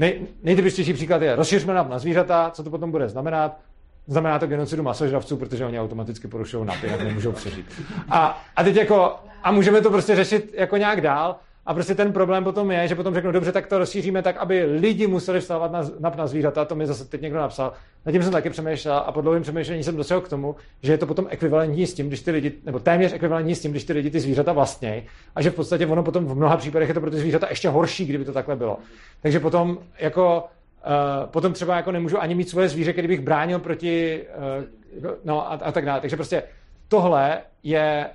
nej, 0.00 0.20
nejtypičtější 0.42 0.92
příklad 0.92 1.22
je 1.22 1.36
rozšiřme 1.36 1.74
na 1.74 1.98
zvířata, 1.98 2.50
co 2.50 2.62
to 2.64 2.70
potom 2.70 2.90
bude 2.90 3.08
znamenat. 3.08 3.56
Znamená 4.06 4.38
to 4.38 4.46
genocidu 4.46 4.82
masožravců, 4.82 5.36
protože 5.36 5.66
oni 5.66 5.80
automaticky 5.80 6.28
porušují 6.28 6.66
NAP, 6.66 6.82
jinak 6.82 7.00
nemůžou 7.00 7.32
přežít. 7.32 7.66
A, 8.08 8.42
a 8.56 8.64
teď 8.64 8.76
jako, 8.76 9.14
a 9.42 9.52
můžeme 9.52 9.80
to 9.80 9.90
prostě 9.90 10.16
řešit 10.16 10.54
jako 10.54 10.76
nějak 10.76 11.00
dál, 11.00 11.36
a 11.66 11.74
prostě 11.74 11.94
ten 11.94 12.12
problém 12.12 12.44
potom 12.44 12.70
je, 12.70 12.88
že 12.88 12.94
potom 12.94 13.14
řeknu, 13.14 13.32
dobře, 13.32 13.52
tak 13.52 13.66
to 13.66 13.78
rozšíříme 13.78 14.22
tak, 14.22 14.36
aby 14.36 14.64
lidi 14.64 15.06
museli 15.06 15.40
vstávat 15.40 15.72
na, 15.72 15.82
na, 15.98 16.12
na 16.16 16.26
zvířata, 16.26 16.64
to 16.64 16.74
mi 16.74 16.86
zase 16.86 17.04
teď 17.04 17.20
někdo 17.20 17.38
napsal. 17.38 17.72
Nad 18.06 18.12
tím 18.12 18.22
jsem 18.22 18.32
taky 18.32 18.50
přemýšlel 18.50 18.96
a 18.96 19.12
po 19.12 19.20
dlouhém 19.20 19.42
přemýšlení 19.42 19.84
jsem 19.84 19.96
došel 19.96 20.20
k 20.20 20.28
tomu, 20.28 20.56
že 20.82 20.92
je 20.92 20.98
to 20.98 21.06
potom 21.06 21.26
ekvivalentní 21.30 21.86
s 21.86 21.94
tím, 21.94 22.08
když 22.08 22.20
ty 22.20 22.30
lidi, 22.30 22.52
nebo 22.64 22.78
téměř 22.78 23.12
ekvivalentní 23.12 23.54
s 23.54 23.60
tím, 23.60 23.70
když 23.70 23.84
ty 23.84 23.92
lidi 23.92 24.10
ty 24.10 24.20
zvířata 24.20 24.52
vlastnějí. 24.52 25.02
A 25.34 25.42
že 25.42 25.50
v 25.50 25.54
podstatě 25.54 25.86
ono 25.86 26.02
potom 26.02 26.26
v 26.26 26.36
mnoha 26.36 26.56
případech 26.56 26.88
je 26.88 26.94
to 26.94 27.00
pro 27.00 27.10
ty 27.10 27.16
zvířata 27.16 27.46
ještě 27.50 27.68
horší, 27.68 28.06
kdyby 28.06 28.24
to 28.24 28.32
takhle 28.32 28.56
bylo. 28.56 28.78
Takže 29.22 29.40
potom 29.40 29.78
jako 29.98 30.44
Uh, 30.86 31.26
potom 31.26 31.52
třeba 31.52 31.76
jako 31.76 31.92
nemůžu 31.92 32.22
ani 32.22 32.34
mít 32.34 32.48
svoje 32.48 32.68
zvíře, 32.68 32.92
který 32.92 33.08
bych 33.08 33.20
bránil 33.20 33.58
proti, 33.58 34.24
uh, 35.02 35.10
no 35.24 35.52
a, 35.52 35.54
a 35.54 35.72
tak 35.72 35.84
dále. 35.84 36.00
Takže 36.00 36.16
prostě 36.16 36.42
tohle 36.88 37.40
je 37.62 38.06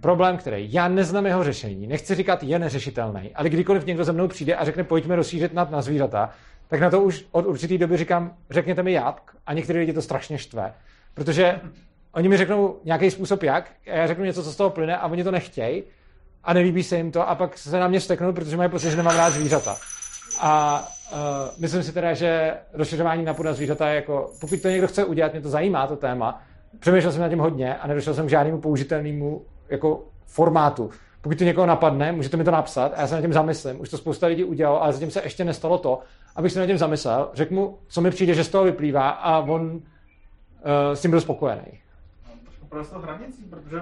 problém, 0.00 0.36
který 0.36 0.72
já 0.72 0.88
neznám 0.88 1.26
jeho 1.26 1.44
řešení, 1.44 1.86
nechci 1.86 2.14
říkat 2.14 2.42
je 2.42 2.58
neřešitelný, 2.58 3.30
ale 3.34 3.48
kdykoliv 3.48 3.86
někdo 3.86 4.04
za 4.04 4.12
mnou 4.12 4.28
přijde 4.28 4.54
a 4.54 4.64
řekne 4.64 4.84
pojďme 4.84 5.16
rozšířit 5.16 5.54
nad 5.54 5.70
na 5.70 5.82
zvířata, 5.82 6.30
tak 6.68 6.80
na 6.80 6.90
to 6.90 7.00
už 7.00 7.26
od 7.32 7.46
určitý 7.46 7.78
doby 7.78 7.96
říkám, 7.96 8.34
řekněte 8.50 8.82
mi 8.82 8.92
jak 8.92 9.36
a 9.46 9.52
některé 9.52 9.80
lidi 9.80 9.92
to 9.92 10.02
strašně 10.02 10.38
štve, 10.38 10.74
protože 11.14 11.60
oni 12.12 12.28
mi 12.28 12.36
řeknou 12.36 12.80
nějaký 12.84 13.10
způsob 13.10 13.42
jak 13.42 13.70
a 13.86 13.94
já 13.96 14.06
řeknu 14.06 14.24
něco, 14.24 14.44
co 14.44 14.52
z 14.52 14.56
toho 14.56 14.70
plyne 14.70 14.96
a 14.96 15.06
oni 15.06 15.24
to 15.24 15.30
nechtějí 15.30 15.82
a 16.44 16.52
nelíbí 16.52 16.82
se 16.82 16.96
jim 16.96 17.12
to 17.12 17.28
a 17.28 17.34
pak 17.34 17.58
se 17.58 17.80
na 17.80 17.88
mě 17.88 18.00
steknou, 18.00 18.32
protože 18.32 18.56
mají 18.56 18.70
pocit, 18.70 18.90
že 18.90 18.96
nemám 18.96 19.16
rád 19.16 19.30
zvířata. 19.30 19.76
A 20.40 20.82
uh, 21.12 21.18
myslím 21.58 21.82
si 21.82 21.92
teda, 21.92 22.14
že 22.14 22.54
rozšiřování 22.72 23.24
na 23.24 23.36
na 23.44 23.52
zvířata 23.52 23.88
je 23.88 23.94
jako, 23.96 24.32
pokud 24.40 24.62
to 24.62 24.68
někdo 24.68 24.88
chce 24.88 25.04
udělat, 25.04 25.32
mě 25.32 25.40
to 25.40 25.48
zajímá, 25.48 25.86
to 25.86 25.96
téma, 25.96 26.42
přemýšlel 26.78 27.12
jsem 27.12 27.22
nad 27.22 27.28
tím 27.28 27.38
hodně 27.38 27.74
a 27.74 27.86
nedošel 27.86 28.14
jsem 28.14 28.26
k 28.26 28.30
žádnému 28.30 28.60
použitelnému 28.60 29.42
jako 29.70 30.02
formátu. 30.26 30.90
Pokud 31.20 31.38
to 31.38 31.44
někoho 31.44 31.66
napadne, 31.66 32.12
můžete 32.12 32.36
mi 32.36 32.44
to 32.44 32.50
napsat 32.50 32.92
a 32.96 33.00
já 33.00 33.06
se 33.06 33.14
nad 33.14 33.20
tím 33.20 33.32
zamyslím. 33.32 33.80
Už 33.80 33.88
to 33.88 33.98
spousta 33.98 34.26
lidí 34.26 34.44
udělalo, 34.44 34.82
ale 34.82 34.92
zatím 34.92 35.10
se 35.10 35.20
ještě 35.24 35.44
nestalo 35.44 35.78
to, 35.78 36.00
abych 36.36 36.52
se 36.52 36.60
nad 36.60 36.66
tím 36.66 36.78
zamyslel, 36.78 37.30
řekl 37.34 37.54
mu, 37.54 37.78
co 37.88 38.00
mi 38.00 38.10
přijde, 38.10 38.34
že 38.34 38.44
z 38.44 38.48
toho 38.48 38.64
vyplývá 38.64 39.10
a 39.10 39.38
on 39.38 39.62
uh, 39.62 39.80
s 40.94 41.00
tím 41.00 41.10
byl 41.10 41.20
spokojený. 41.20 41.80
Tou 42.70 42.98
hranicí, 43.00 43.42
protože 43.50 43.80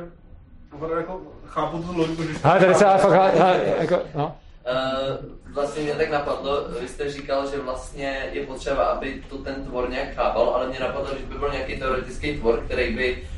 opravdu 0.73 0.97
jako 0.97 1.21
chápu 1.47 1.83
tu 1.83 1.99
logiku, 1.99 2.23
že... 2.23 2.39
Ale 2.45 2.61
tady 2.61 2.75
se 2.75 2.85
ale 2.85 2.99
fakt, 2.99 3.35
jako, 3.81 3.99
no. 4.15 4.37
Uh, 4.67 5.55
vlastně 5.55 5.83
mě 5.83 5.95
tak 5.95 6.11
napadlo, 6.11 6.69
vy 6.81 6.89
jste 6.89 7.11
říkal, 7.11 7.51
že 7.51 7.61
vlastně 7.61 8.31
je 8.33 8.47
potřeba, 8.47 8.85
aby 8.85 9.23
to 9.31 9.39
ten 9.39 9.65
tvor 9.65 9.91
nějak 9.91 10.15
chápal, 10.15 10.49
ale 10.49 10.69
mě 10.69 10.81
napadlo, 10.81 11.17
že 11.19 11.27
by 11.27 11.39
byl 11.39 11.51
nějaký 11.53 11.79
teoretický 11.79 12.39
tvor, 12.39 12.61
který 12.65 12.97
by 12.97 13.29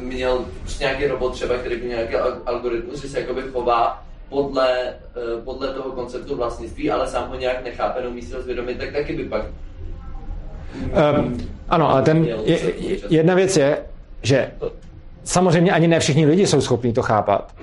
měl 0.00 0.44
prostě 0.60 0.84
nějaký 0.84 1.06
robot 1.06 1.32
třeba, 1.32 1.54
který 1.54 1.76
by 1.76 1.86
měl 1.86 1.98
nějaký 1.98 2.14
al- 2.14 2.40
algoritmus, 2.46 3.02
že 3.02 3.08
se 3.08 3.20
jakoby 3.20 3.42
chová 3.42 4.04
podle, 4.28 4.88
eh, 4.88 5.40
podle 5.44 5.68
toho 5.74 5.92
konceptu 5.92 6.36
vlastnictví, 6.36 6.90
ale 6.90 7.08
sám 7.08 7.28
ho 7.28 7.38
nějak 7.38 7.64
nechápe, 7.64 8.00
neumí 8.00 8.22
si 8.22 8.34
ho 8.34 8.42
zvědomit, 8.42 8.78
tak 8.78 8.92
taky 8.92 9.16
by 9.16 9.24
pak 9.24 9.42
Um, 11.16 11.38
ano, 11.68 11.90
ale 11.90 12.02
ten, 12.02 12.24
je, 12.24 12.36
je, 12.44 12.98
jedna 13.08 13.34
věc 13.34 13.56
je, 13.56 13.78
že 14.22 14.50
samozřejmě 15.24 15.72
ani 15.72 15.88
ne 15.88 16.00
všichni 16.00 16.26
lidi 16.26 16.46
jsou 16.46 16.60
schopni 16.60 16.92
to 16.92 17.02
chápat. 17.02 17.54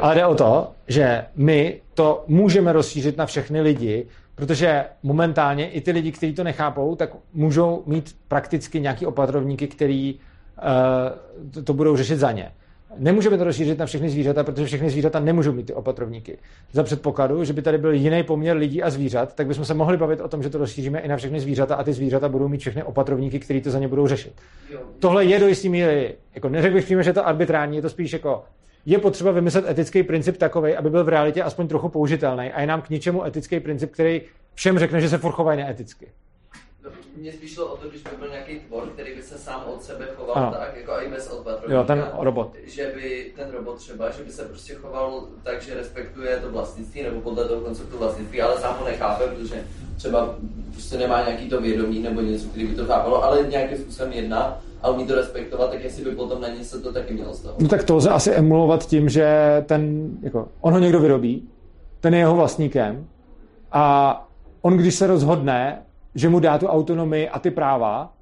Ale 0.00 0.14
jde 0.14 0.26
o 0.26 0.34
to, 0.34 0.70
že 0.88 1.24
my 1.36 1.80
to 1.94 2.24
můžeme 2.26 2.72
rozšířit 2.72 3.16
na 3.16 3.26
všechny 3.26 3.60
lidi, 3.60 4.06
protože 4.34 4.84
momentálně 5.02 5.70
i 5.70 5.80
ty 5.80 5.90
lidi, 5.90 6.12
kteří 6.12 6.34
to 6.34 6.44
nechápou, 6.44 6.96
tak 6.96 7.10
můžou 7.32 7.82
mít 7.86 8.16
prakticky 8.28 8.80
nějaký 8.80 9.06
opatrovníky, 9.06 9.66
který 9.66 10.14
uh, 10.14 10.20
to, 11.54 11.62
to 11.62 11.74
budou 11.74 11.96
řešit 11.96 12.16
za 12.16 12.32
ně. 12.32 12.52
Nemůžeme 12.98 13.38
to 13.38 13.44
rozšířit 13.44 13.78
na 13.78 13.86
všechny 13.86 14.08
zvířata, 14.08 14.44
protože 14.44 14.66
všechny 14.66 14.90
zvířata 14.90 15.20
nemůžou 15.20 15.52
mít 15.52 15.66
ty 15.66 15.74
opatrovníky. 15.74 16.38
Za 16.72 16.82
předpokladu, 16.82 17.44
že 17.44 17.52
by 17.52 17.62
tady 17.62 17.78
byl 17.78 17.92
jiný 17.92 18.22
poměr 18.22 18.56
lidí 18.56 18.82
a 18.82 18.90
zvířat, 18.90 19.34
tak 19.34 19.46
bychom 19.46 19.64
se 19.64 19.74
mohli 19.74 19.96
bavit 19.96 20.20
o 20.20 20.28
tom, 20.28 20.42
že 20.42 20.50
to 20.50 20.58
rozšíříme 20.58 21.00
i 21.00 21.08
na 21.08 21.16
všechny 21.16 21.40
zvířata 21.40 21.74
a 21.74 21.84
ty 21.84 21.92
zvířata 21.92 22.28
budou 22.28 22.48
mít 22.48 22.60
všechny 22.60 22.82
opatrovníky, 22.82 23.40
kteří 23.40 23.60
to 23.60 23.70
za 23.70 23.78
ně 23.78 23.88
budou 23.88 24.06
řešit. 24.06 24.32
Tohle 24.98 25.24
je 25.24 25.40
do 25.40 25.48
jistý 25.48 25.68
míry, 25.68 26.14
jako 26.34 26.48
neřekl 26.48 26.74
bych 26.74 26.84
přímo, 26.84 27.02
že 27.02 27.10
je 27.10 27.14
to 27.14 27.26
arbitrální, 27.26 27.76
je 27.76 27.82
to 27.82 27.90
spíš 27.90 28.12
jako 28.12 28.44
je 28.86 28.98
potřeba 28.98 29.30
vymyslet 29.30 29.68
etický 29.68 30.02
princip 30.02 30.36
takový, 30.36 30.76
aby 30.76 30.90
byl 30.90 31.04
v 31.04 31.08
realitě 31.08 31.42
aspoň 31.42 31.68
trochu 31.68 31.88
použitelný 31.88 32.52
a 32.52 32.60
je 32.60 32.66
nám 32.66 32.82
k 32.82 32.90
ničemu 32.90 33.24
etický 33.24 33.60
princip, 33.60 33.92
který 33.92 34.22
všem 34.54 34.78
řekne, 34.78 35.00
že 35.00 35.08
se 35.08 35.18
furt 35.18 35.32
chovají 35.32 35.58
neeticky. 35.58 36.06
Mně 37.16 37.32
spíš 37.32 37.52
šlo 37.54 37.66
o 37.66 37.76
to, 37.76 37.88
když 37.88 38.02
by 38.02 38.10
byl 38.18 38.28
nějaký 38.28 38.60
tvor, 38.60 38.88
který 38.94 39.14
by 39.14 39.22
se 39.22 39.38
sám 39.38 39.62
od 39.74 39.82
sebe 39.82 40.08
choval 40.16 40.36
Ano. 40.36 40.52
tak, 40.58 40.76
jako 40.76 40.92
i 40.92 41.08
bez 41.10 41.30
opatrovníka. 41.30 41.74
Jo, 41.74 41.84
ten 41.84 42.06
robot. 42.18 42.54
Že 42.66 42.92
by 42.94 43.32
ten 43.36 43.50
robot 43.50 43.76
třeba, 43.78 44.10
že 44.10 44.22
by 44.22 44.30
se 44.32 44.42
prostě 44.44 44.74
choval 44.74 45.24
tak, 45.42 45.62
že 45.62 45.74
respektuje 45.74 46.36
to 46.36 46.50
vlastnictví, 46.52 47.02
nebo 47.02 47.20
podle 47.20 47.44
toho 47.48 47.60
konceptu 47.60 47.98
vlastnictví, 47.98 48.42
ale 48.42 48.60
sám 48.60 48.76
ho 48.78 48.84
nechápe, 48.86 49.24
protože 49.26 49.64
třeba 49.96 50.34
prostě 50.72 50.98
nemá 50.98 51.24
nějaký 51.24 51.48
to 51.48 51.60
vědomí 51.60 51.98
nebo 52.02 52.20
něco, 52.20 52.48
který 52.48 52.66
by 52.66 52.74
to 52.74 52.86
chápalo, 52.86 53.24
ale 53.24 53.46
nějakým 53.50 53.78
způsobem 53.78 54.12
jedná 54.12 54.60
a 54.82 54.88
umí 54.90 55.06
to 55.06 55.14
respektovat, 55.14 55.70
tak 55.70 55.84
jestli 55.84 56.04
by 56.04 56.10
potom 56.10 56.40
na 56.40 56.48
ně 56.48 56.64
se 56.64 56.80
to 56.80 56.92
taky 56.92 57.14
mělo 57.14 57.34
stahovat. 57.34 57.62
No 57.62 57.68
tak 57.68 57.84
to 57.84 57.96
lze 57.96 58.10
asi 58.10 58.30
emulovat 58.30 58.86
tím, 58.86 59.08
že 59.08 59.28
ten, 59.66 60.10
jako, 60.22 60.48
on 60.60 60.72
ho 60.72 60.78
někdo 60.78 61.00
vyrobí, 61.00 61.48
ten 62.00 62.14
je 62.14 62.20
jeho 62.20 62.34
vlastníkem 62.36 63.06
a 63.72 64.26
on, 64.62 64.76
když 64.76 64.94
se 64.94 65.06
rozhodne, 65.06 65.82
že 66.14 66.28
mu 66.28 66.40
dá 66.40 66.58
tu 66.58 66.66
autonomii 66.66 67.28
a 67.28 67.38
ty 67.38 67.50
práva, 67.50 68.12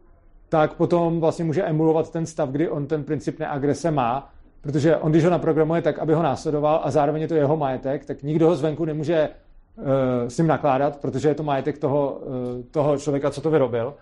tak 0.48 0.74
potom 0.74 1.20
vlastně 1.20 1.44
může 1.44 1.62
emulovat 1.62 2.12
ten 2.12 2.26
stav, 2.26 2.48
kdy 2.48 2.68
on 2.68 2.86
ten 2.86 3.04
princip 3.04 3.38
neagrese 3.38 3.90
má, 3.90 4.32
protože 4.60 4.96
on, 4.96 5.10
když 5.10 5.24
ho 5.24 5.30
naprogramuje 5.30 5.82
tak, 5.82 5.98
aby 5.98 6.14
ho 6.14 6.22
následoval 6.22 6.80
a 6.84 6.90
zároveň 6.90 7.22
je 7.22 7.28
to 7.28 7.34
jeho 7.34 7.56
majetek, 7.56 8.04
tak 8.04 8.22
nikdo 8.22 8.46
ho 8.46 8.56
zvenku 8.56 8.84
nemůže 8.84 9.28
uh, 9.76 9.84
s 10.28 10.38
ním 10.38 10.46
nakládat, 10.46 10.96
protože 11.00 11.28
je 11.28 11.34
to 11.34 11.42
majetek 11.42 11.78
toho, 11.78 12.10
uh, 12.10 12.34
toho 12.70 12.98
člověka, 12.98 13.30
co 13.30 13.40
to 13.40 13.50
vyrobil. 13.50 13.94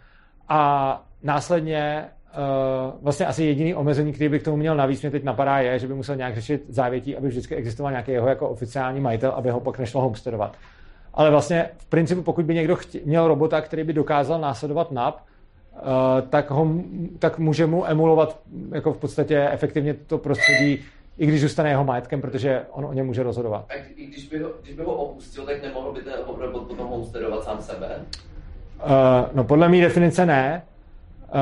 A 0.48 1.02
následně 1.22 2.04
uh, 2.04 3.02
vlastně 3.02 3.26
asi 3.26 3.44
jediný 3.44 3.74
omezení, 3.74 4.12
který 4.12 4.28
by 4.28 4.38
k 4.38 4.44
tomu 4.44 4.56
měl 4.56 4.76
navíc, 4.76 5.02
mě 5.02 5.10
teď 5.10 5.24
napadá, 5.24 5.58
je, 5.58 5.78
že 5.78 5.86
by 5.86 5.94
musel 5.94 6.16
nějak 6.16 6.34
řešit 6.34 6.64
závětí, 6.68 7.16
aby 7.16 7.28
vždycky 7.28 7.54
existoval 7.54 7.92
nějaký 7.92 8.12
jeho 8.12 8.28
jako 8.28 8.48
oficiální 8.48 9.00
majitel, 9.00 9.30
aby 9.30 9.50
ho 9.50 9.60
pak 9.60 9.78
nešlo 9.78 10.00
homesteadovat. 10.00 10.56
Ale 11.14 11.30
vlastně 11.30 11.70
v 11.78 11.86
principu, 11.86 12.22
pokud 12.22 12.44
by 12.44 12.54
někdo 12.54 12.76
chtě, 12.76 13.00
měl 13.04 13.28
robota, 13.28 13.60
který 13.60 13.84
by 13.84 13.92
dokázal 13.92 14.40
následovat 14.40 14.92
NAP, 14.92 15.16
uh, 15.16 15.80
tak, 16.28 16.50
ho, 16.50 16.68
tak 17.18 17.38
může 17.38 17.66
mu 17.66 17.86
emulovat 17.86 18.38
jako 18.72 18.92
v 18.92 18.98
podstatě 18.98 19.48
efektivně 19.52 19.94
to 19.94 20.18
prostředí, 20.18 20.78
i 21.18 21.26
když 21.26 21.40
zůstane 21.40 21.68
jeho 21.68 21.84
majetkem, 21.84 22.20
protože 22.20 22.62
on 22.70 22.84
o 22.84 22.92
něm 22.92 23.06
může 23.06 23.22
rozhodovat. 23.22 23.64
A 23.68 23.74
i 23.74 24.06
když 24.06 24.28
by, 24.28 24.38
ho, 24.38 24.50
když 24.62 24.74
by 24.74 24.82
ho 24.82 24.94
opustil, 24.94 25.46
tak 25.46 25.62
nemohl 25.62 25.92
by 25.92 26.00
ten 26.00 26.12
robot 26.38 26.62
potom 26.62 26.86
homesteadovat 26.86 27.44
sám 27.44 27.62
sebe? 27.62 27.88
Uh, 27.96 28.90
no 29.32 29.44
podle 29.44 29.68
mé 29.68 29.80
definice 29.80 30.26
ne. 30.26 30.62
Uh, 31.34 31.40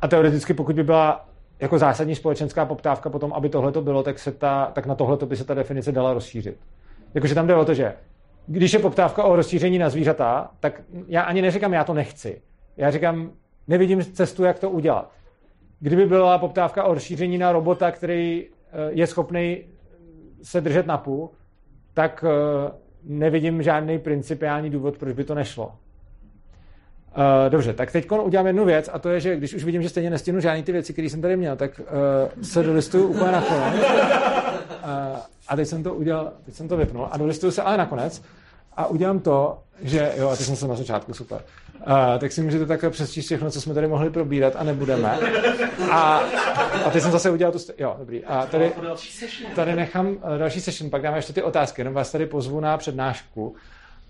a 0.00 0.08
teoreticky, 0.08 0.54
pokud 0.54 0.76
by 0.76 0.84
byla 0.84 1.26
jako 1.60 1.78
zásadní 1.78 2.14
společenská 2.14 2.66
poptávka 2.66 3.10
potom, 3.10 3.32
aby 3.32 3.48
tohle 3.48 3.72
to 3.72 3.82
bylo, 3.82 4.02
tak, 4.02 4.18
se 4.18 4.32
ta, 4.32 4.70
tak 4.74 4.86
na 4.86 4.94
tohle 4.94 5.18
by 5.24 5.36
se 5.36 5.44
ta 5.44 5.54
definice 5.54 5.92
dala 5.92 6.12
rozšířit. 6.12 6.56
Jakože 7.14 7.34
tam 7.34 7.46
jde 7.46 7.54
o 7.54 7.64
to, 7.64 7.74
že 7.74 7.94
když 8.46 8.72
je 8.72 8.78
poptávka 8.78 9.24
o 9.24 9.36
rozšíření 9.36 9.78
na 9.78 9.90
zvířata, 9.90 10.50
tak 10.60 10.82
já 11.08 11.22
ani 11.22 11.42
neříkám, 11.42 11.72
já 11.72 11.84
to 11.84 11.94
nechci. 11.94 12.42
Já 12.76 12.90
říkám, 12.90 13.30
nevidím 13.68 14.04
cestu, 14.04 14.44
jak 14.44 14.58
to 14.58 14.70
udělat. 14.70 15.12
Kdyby 15.80 16.06
byla 16.06 16.38
poptávka 16.38 16.84
o 16.84 16.94
rozšíření 16.94 17.38
na 17.38 17.52
robota, 17.52 17.90
který 17.90 18.46
je 18.88 19.06
schopný 19.06 19.58
se 20.42 20.60
držet 20.60 20.86
na 20.86 20.98
půl, 20.98 21.30
tak 21.94 22.24
nevidím 23.04 23.62
žádný 23.62 23.98
principiální 23.98 24.70
důvod, 24.70 24.98
proč 24.98 25.14
by 25.14 25.24
to 25.24 25.34
nešlo. 25.34 25.66
Uh, 25.66 25.72
dobře, 27.48 27.72
tak 27.72 27.92
teď 27.92 28.10
udělám 28.12 28.46
jednu 28.46 28.64
věc 28.64 28.90
a 28.92 28.98
to 28.98 29.10
je, 29.10 29.20
že 29.20 29.36
když 29.36 29.54
už 29.54 29.64
vidím, 29.64 29.82
že 29.82 29.88
stejně 29.88 30.10
nestihnu 30.10 30.40
žádný 30.40 30.62
ty 30.62 30.72
věci, 30.72 30.92
které 30.92 31.10
jsem 31.10 31.22
tady 31.22 31.36
měl, 31.36 31.56
tak 31.56 31.80
se 32.42 32.62
dolistuju 32.62 33.08
úplně 33.08 33.32
nakonec. 33.32 33.74
Uh, 33.74 34.45
a 35.48 35.56
teď 35.56 35.68
jsem 35.68 35.82
to 35.82 35.94
udělal, 35.94 36.32
teď 36.44 36.54
jsem 36.54 36.68
to 36.68 36.76
vypnul 36.76 37.08
a 37.10 37.16
dolistuju 37.16 37.52
se 37.52 37.62
ale 37.62 37.76
nakonec 37.76 38.22
a 38.76 38.86
udělám 38.86 39.20
to, 39.20 39.58
že 39.82 40.12
jo, 40.16 40.28
a 40.28 40.36
teď 40.36 40.46
jsem 40.46 40.56
se 40.56 40.68
na 40.68 40.74
začátku, 40.74 41.14
super. 41.14 41.40
Uh, 41.86 42.18
tak 42.18 42.32
si 42.32 42.42
můžete 42.42 42.66
takhle 42.66 42.90
přečíst 42.90 43.26
všechno, 43.26 43.50
co 43.50 43.60
jsme 43.60 43.74
tady 43.74 43.86
mohli 43.86 44.10
probírat 44.10 44.56
a 44.56 44.64
nebudeme. 44.64 45.18
A, 45.90 46.22
a 46.84 46.90
teď 46.90 47.02
jsem 47.02 47.12
zase 47.12 47.30
udělal 47.30 47.52
tu... 47.52 47.58
St- 47.58 47.74
jo, 47.78 47.96
dobrý. 47.98 48.24
A 48.24 48.46
tady, 48.46 48.72
tady 49.54 49.76
nechám 49.76 50.06
uh, 50.08 50.16
další 50.38 50.60
session, 50.60 50.90
pak 50.90 51.02
dáme 51.02 51.18
ještě 51.18 51.32
ty 51.32 51.42
otázky, 51.42 51.80
jenom 51.80 51.94
vás 51.94 52.12
tady 52.12 52.26
pozvu 52.26 52.60
na 52.60 52.76
přednášku. 52.76 53.56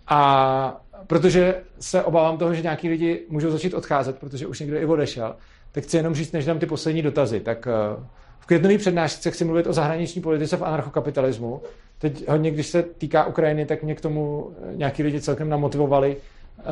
A 0.09 0.81
protože 1.07 1.55
se 1.81 2.03
obávám 2.03 2.39
toho, 2.39 2.55
že 2.55 2.63
nějaký 2.63 2.89
lidi 2.89 3.27
můžou 3.29 3.51
začít 3.51 3.75
odcházet, 3.75 4.19
protože 4.19 4.47
už 4.47 4.61
někdo 4.61 4.77
i 4.77 4.87
odešel, 4.87 5.37
tak 5.73 5.85
chci 5.85 5.97
jenom 5.97 6.15
říct, 6.15 6.33
než 6.33 6.45
dám 6.45 6.59
ty 6.59 6.67
poslední 6.67 7.03
dotazy. 7.03 7.41
Tak 7.41 7.69
uh, 7.99 8.05
v 8.47 8.49
květnové 8.49 8.79
přednášce 8.79 9.31
chci 9.31 9.45
mluvit 9.45 9.67
o 9.67 9.73
zahraniční 9.73 10.23
politice 10.23 10.57
v 10.57 10.65
anarchokapitalismu. 10.65 11.61
Teď 11.99 12.29
hodně, 12.29 12.51
když 12.51 12.67
se 12.67 12.83
týká 12.83 13.25
Ukrajiny, 13.25 13.67
tak 13.67 13.83
mě 13.83 13.95
k 13.95 14.01
tomu 14.01 14.51
nějaký 14.75 15.03
lidi 15.03 15.21
celkem 15.21 15.49
namotivovali 15.49 16.17
uh, 16.17 16.65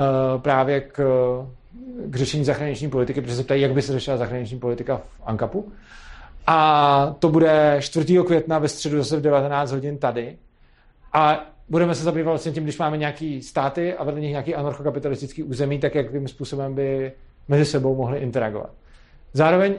právě 0.43 0.81
k, 0.81 1.03
k 2.05 2.17
řešení 2.17 2.45
zahraniční 2.45 2.91
politiky, 2.91 3.21
protože 3.21 3.37
se 3.37 3.45
ptají, 3.45 3.63
jak 3.63 3.73
by 3.73 3.83
se 3.83 3.93
řešila 3.93 4.17
zahraniční 4.17 4.59
politika 4.59 4.97
v 4.97 5.23
Ankapu. 5.27 5.73
A 6.47 7.17
to 7.19 7.29
bude 7.29 7.77
4. 7.81 8.19
května 8.27 8.59
ve 8.59 8.69
středu 8.69 8.97
zase 8.99 9.17
v 9.17 9.21
19 9.21 9.73
hodin 9.73 9.99
tady. 9.99 10.37
A 11.13 11.47
budeme 11.69 11.95
se 11.95 12.05
zabývat 12.05 12.31
vlastně 12.31 12.53
tím, 12.53 12.65
když 12.65 12.79
máme 12.79 12.97
nějaký 12.97 13.43
státy 13.43 13.95
a 13.95 14.05
vedle 14.05 14.21
nich 14.21 14.31
nějaký 14.31 14.55
anarchokapitalistický 14.55 15.43
území, 15.43 15.79
tak 15.79 15.95
jakým 15.95 16.29
způsobem 16.29 16.75
by 16.75 17.13
mezi 17.49 17.65
sebou 17.65 17.97
mohli 17.97 18.19
interagovat. 18.19 18.71
Zároveň 19.33 19.75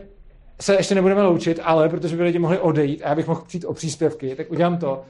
se 0.62 0.76
ještě 0.76 0.96
nebudeme 0.96 1.22
loučit, 1.22 1.60
ale 1.64 1.90
protože 1.90 2.18
by 2.18 2.24
lidi 2.24 2.40
mohli 2.40 2.60
odejít 2.60 3.02
a 3.04 3.10
já 3.10 3.16
bych 3.16 3.28
mohl 3.28 3.42
přijít 3.48 3.66
o 3.66 3.74
příspěvky, 3.74 4.36
tak 4.36 4.52
udělám 4.52 4.78
to, 4.78 5.04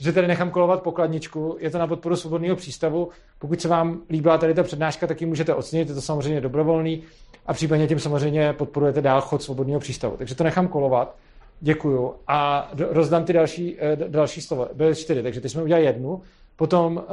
že 0.00 0.12
tady 0.12 0.26
nechám 0.26 0.50
kolovat 0.50 0.82
pokladničku. 0.82 1.56
Je 1.60 1.70
to 1.70 1.78
na 1.78 1.86
podporu 1.86 2.16
svobodného 2.16 2.56
přístavu. 2.56 3.08
Pokud 3.38 3.60
se 3.60 3.68
vám 3.68 4.00
líbila 4.10 4.38
tady 4.38 4.54
ta 4.54 4.62
přednáška, 4.62 5.06
tak 5.06 5.20
ji 5.20 5.26
můžete 5.26 5.54
ocenit, 5.54 5.88
je 5.88 5.94
to 5.94 6.00
samozřejmě 6.00 6.40
dobrovolný 6.40 7.02
a 7.46 7.52
případně 7.52 7.86
tím 7.88 7.98
samozřejmě 7.98 8.52
podporujete 8.52 9.00
dál 9.00 9.20
chod 9.20 9.42
svobodného 9.42 9.80
přístavu. 9.80 10.16
Takže 10.16 10.34
to 10.34 10.44
nechám 10.44 10.68
kolovat. 10.68 11.16
Děkuju. 11.60 12.14
A 12.28 12.70
rozdám 12.90 13.24
ty 13.24 13.32
další, 13.32 13.76
další 14.08 14.40
slovo. 14.40 14.68
Byly 14.74 14.94
čtyři, 14.94 15.22
takže 15.22 15.40
ty 15.40 15.48
jsme 15.48 15.62
udělali 15.62 15.84
jednu. 15.86 16.22
Potom 16.56 17.04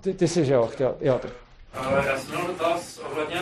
ty, 0.00 0.14
ty 0.14 0.28
jsi, 0.28 0.44
že 0.44 0.54
jo, 0.54 0.66
chtěl. 0.66 0.94
Jo, 1.00 1.18
tak. 1.22 1.30
Já 2.06 2.18
jsem 2.18 2.34
měl 2.34 2.46
dotaz 2.46 3.00
ohledně 3.10 3.40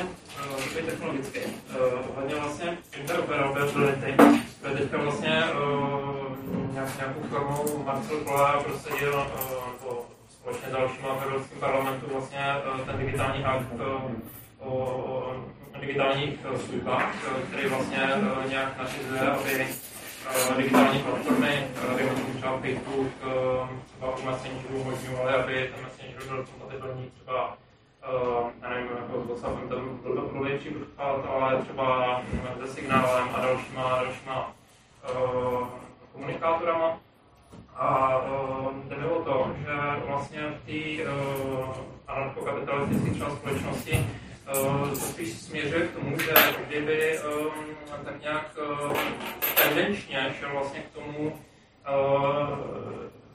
uh, 0.82 0.90
technologické, 0.90 1.40
uh, 1.40 2.10
ohledně 2.10 2.34
vlastně 2.34 2.78
interoperability, 3.00 4.14
teďka 4.76 4.96
vlastně 5.02 5.42
nějak, 6.72 6.96
nějakou 6.96 7.20
formou 7.30 7.84
Marcel 7.84 8.16
Kola 8.16 8.62
prosadil 8.62 9.14
uh, 9.14 9.94
společně 10.28 10.68
s 10.68 10.72
dalšíma 10.72 11.14
v 11.14 11.22
Evropském 11.22 11.58
parlamentu 11.60 12.06
vlastně 12.12 12.54
ten 12.86 12.98
digitální 12.98 13.44
akt 13.44 13.66
o, 14.60 15.34
digitálních 15.80 16.38
službách, 16.66 17.14
který 17.48 17.68
vlastně 17.68 18.08
nějak 18.48 18.78
nařizuje, 18.78 19.20
aby 19.20 19.66
digitální 20.56 20.98
platformy, 20.98 21.66
dejme 21.96 22.14
tomu 22.14 22.34
třeba 22.34 22.58
Facebook, 22.58 23.12
třeba 23.96 24.16
u 24.18 24.22
Messengeru 24.22 24.80
umožňovaly, 24.80 25.34
aby 25.34 25.70
ten 25.74 25.84
Messenger 25.84 26.28
byl 26.28 26.44
kompatibilní 26.44 27.10
třeba 27.10 27.56
uh, 28.08 28.50
já 28.62 28.68
nevím, 28.68 28.88
jako 28.96 29.20
WhatsAppem 29.20 29.68
tam 29.68 30.02
větší 30.44 30.68
příklad, 30.68 31.26
ale 31.28 31.62
třeba 31.62 32.22
se 32.60 32.66
signálem 32.74 33.28
a 33.34 33.40
dalšíma, 33.40 34.02
dalšíma 34.02 34.54
uh, 35.14 35.68
komunikátorama. 36.12 36.98
A 37.74 38.18
uh, 38.18 38.72
jde 38.88 39.06
o 39.06 39.22
to, 39.22 39.50
že 39.58 40.06
vlastně 40.06 40.40
v 40.40 40.66
té 40.66 41.04
uh, 41.04 41.68
anarchokapitalistické 42.06 43.10
třeba 43.10 43.30
společnosti 43.30 44.06
uh, 44.54 44.92
spíš 44.92 45.32
směřuje 45.32 45.88
k 45.88 45.94
tomu, 45.94 46.18
že 46.18 46.34
kdyby 46.66 47.18
um, 47.18 47.50
tak 48.04 48.20
nějak 48.20 48.56
uh, 48.82 48.96
tendenčně 49.62 50.34
šel 50.38 50.50
vlastně 50.52 50.80
k 50.80 50.94
tomu 50.94 51.28
uh, 51.28 52.58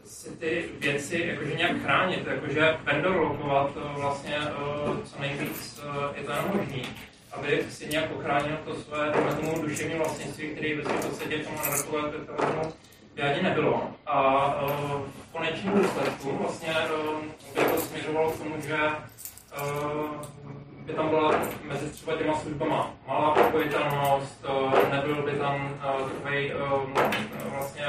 si 0.08 0.30
ty 0.30 0.70
věci 0.80 1.24
jakože 1.28 1.56
nějak 1.56 1.82
chránit, 1.82 2.28
jakože 2.28 2.78
vendor 2.84 3.16
lokovat 3.16 3.72
vlastně 3.76 4.38
co 5.04 5.20
nejvíc 5.20 5.82
je 6.16 6.24
to 6.24 6.34
možný, 6.58 6.84
aby 7.32 7.66
si 7.70 7.88
nějak 7.88 8.12
ochránil 8.16 8.58
to 8.66 8.76
své 8.76 9.12
tomu 9.12 9.62
duševní 9.62 9.96
vlastnictví, 9.96 10.50
který 10.50 10.74
ve 10.76 10.84
podstatě 10.84 11.38
tomu 11.38 11.58
narakové 11.66 12.02
kapitalismu 12.12 12.74
by 13.16 13.22
ani 13.22 13.44
nebylo. 13.44 13.92
A 14.06 14.50
v 15.30 15.32
konečném 15.32 15.74
důsledku 15.74 16.38
vlastně 16.38 16.76
by 17.56 17.64
to 17.64 17.78
směřovalo 17.78 18.32
k 18.32 18.38
tomu, 18.38 18.56
že 18.62 18.78
by 20.86 20.94
tam 20.94 21.10
byla 21.10 21.32
mezi 21.64 21.90
třeba 21.90 22.18
těma 22.18 22.40
službama 22.40 22.92
malá 23.08 23.34
propojitelnost, 23.34 24.46
nebyl 24.92 25.22
by 25.22 25.32
tam 25.32 25.80
takový 25.82 26.52
vlastně 27.50 27.86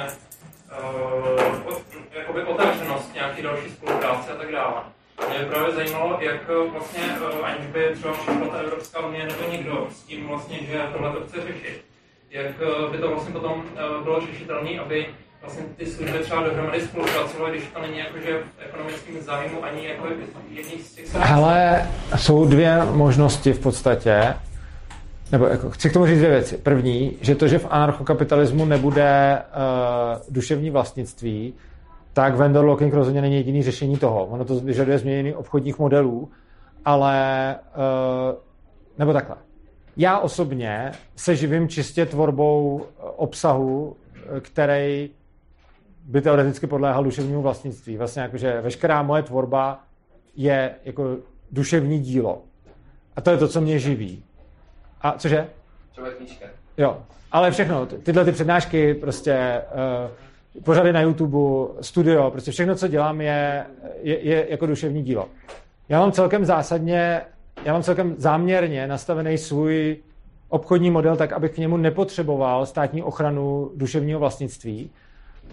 uh, 0.72 1.74
jakoby 2.18 2.42
otevřenost 2.42 3.14
nějaký 3.14 3.42
další 3.42 3.70
spolupráce 3.70 4.32
a 4.32 4.36
tak 4.36 4.52
dále. 4.52 4.80
Mě 5.28 5.38
právě 5.38 5.74
zajímalo, 5.74 6.18
jak 6.20 6.48
vlastně, 6.72 7.02
uh, 7.02 7.46
aniž 7.46 7.66
by 7.66 7.90
třeba 7.94 8.14
přišla 8.14 8.48
ta 8.52 8.58
Evropská 8.58 9.06
unie 9.06 9.26
nebo 9.26 9.52
někdo 9.52 9.88
s 9.92 10.02
tím 10.02 10.28
vlastně, 10.28 10.58
že 10.62 10.82
tohle 10.92 11.12
to 11.12 11.20
chce 11.20 11.40
řešit, 11.40 11.84
jak 12.30 12.52
by 12.90 12.98
to 12.98 13.08
vlastně 13.08 13.32
potom 13.32 13.64
bylo 14.02 14.20
řešitelné, 14.20 14.80
aby 14.80 15.06
vlastně 15.42 15.64
ty 15.76 15.86
služby 15.86 16.18
třeba 16.18 16.42
dohromady 16.42 16.80
spolupracovaly, 16.80 17.58
když 17.58 17.68
to 17.74 17.80
není 17.80 17.98
jakože 17.98 18.38
v 18.38 18.62
ekonomickém 18.66 19.20
zájmu 19.20 19.64
ani 19.64 19.86
jako 19.86 20.06
jedný 20.50 20.82
z 20.82 20.92
těch... 20.92 21.14
Hele, 21.14 21.88
jsou 22.16 22.44
dvě 22.44 22.84
možnosti 22.84 23.52
v 23.52 23.60
podstatě 23.60 24.34
nebo 25.32 25.46
jako, 25.46 25.70
chci 25.70 25.90
k 25.90 25.92
tomu 25.92 26.06
říct 26.06 26.18
dvě 26.18 26.30
věci. 26.30 26.56
První, 26.56 27.16
že 27.20 27.34
to, 27.34 27.48
že 27.48 27.58
v 27.58 27.66
anarchokapitalismu 27.70 28.64
nebude 28.64 29.38
uh, 29.38 30.34
duševní 30.34 30.70
vlastnictví, 30.70 31.54
tak 32.12 32.36
vendor 32.36 32.64
locking 32.64 32.94
rozhodně 32.94 33.20
není 33.20 33.34
jediný 33.34 33.62
řešení 33.62 33.96
toho. 33.96 34.26
Ono 34.26 34.44
to 34.44 34.60
vyžaduje 34.60 34.98
změnění 34.98 35.34
obchodních 35.34 35.78
modelů, 35.78 36.28
ale 36.84 37.56
uh, 37.76 38.38
nebo 38.98 39.12
takhle. 39.12 39.36
Já 39.96 40.18
osobně 40.18 40.92
se 41.16 41.36
živím 41.36 41.68
čistě 41.68 42.06
tvorbou 42.06 42.84
obsahu, 43.16 43.96
který 44.40 45.10
by 46.04 46.20
teoreticky 46.20 46.66
podléhal 46.66 47.04
duševnímu 47.04 47.42
vlastnictví. 47.42 47.96
Vlastně 47.96 48.22
jakože 48.22 48.60
veškerá 48.60 49.02
moje 49.02 49.22
tvorba 49.22 49.80
je 50.36 50.74
jako 50.84 51.16
duševní 51.52 51.98
dílo. 51.98 52.42
A 53.16 53.20
to 53.20 53.30
je 53.30 53.36
to, 53.36 53.48
co 53.48 53.60
mě 53.60 53.78
živí. 53.78 54.24
A 55.02 55.12
cože? 55.18 55.46
Třeba 55.92 56.08
knížka. 56.10 56.46
Jo, 56.76 56.98
ale 57.32 57.50
všechno, 57.50 57.86
ty- 57.86 57.98
tyhle 57.98 58.24
ty 58.24 58.32
přednášky, 58.32 58.94
prostě 58.94 59.62
uh, 60.54 60.62
pořady 60.64 60.92
na 60.92 61.00
YouTube, 61.00 61.68
studio, 61.80 62.30
prostě 62.30 62.50
všechno, 62.50 62.74
co 62.76 62.88
dělám, 62.88 63.20
je, 63.20 63.66
je, 64.02 64.20
je 64.20 64.46
jako 64.50 64.66
duševní 64.66 65.02
dílo. 65.02 65.28
Já 65.88 66.00
mám 66.00 66.12
celkem 66.12 66.44
zásadně, 66.44 67.20
já 67.64 67.72
mám 67.72 67.82
celkem 67.82 68.14
záměrně 68.18 68.86
nastavený 68.86 69.38
svůj 69.38 69.96
obchodní 70.48 70.90
model 70.90 71.16
tak, 71.16 71.32
abych 71.32 71.50
k 71.50 71.58
němu 71.58 71.76
nepotřeboval 71.76 72.66
státní 72.66 73.02
ochranu 73.02 73.70
duševního 73.76 74.20
vlastnictví. 74.20 74.90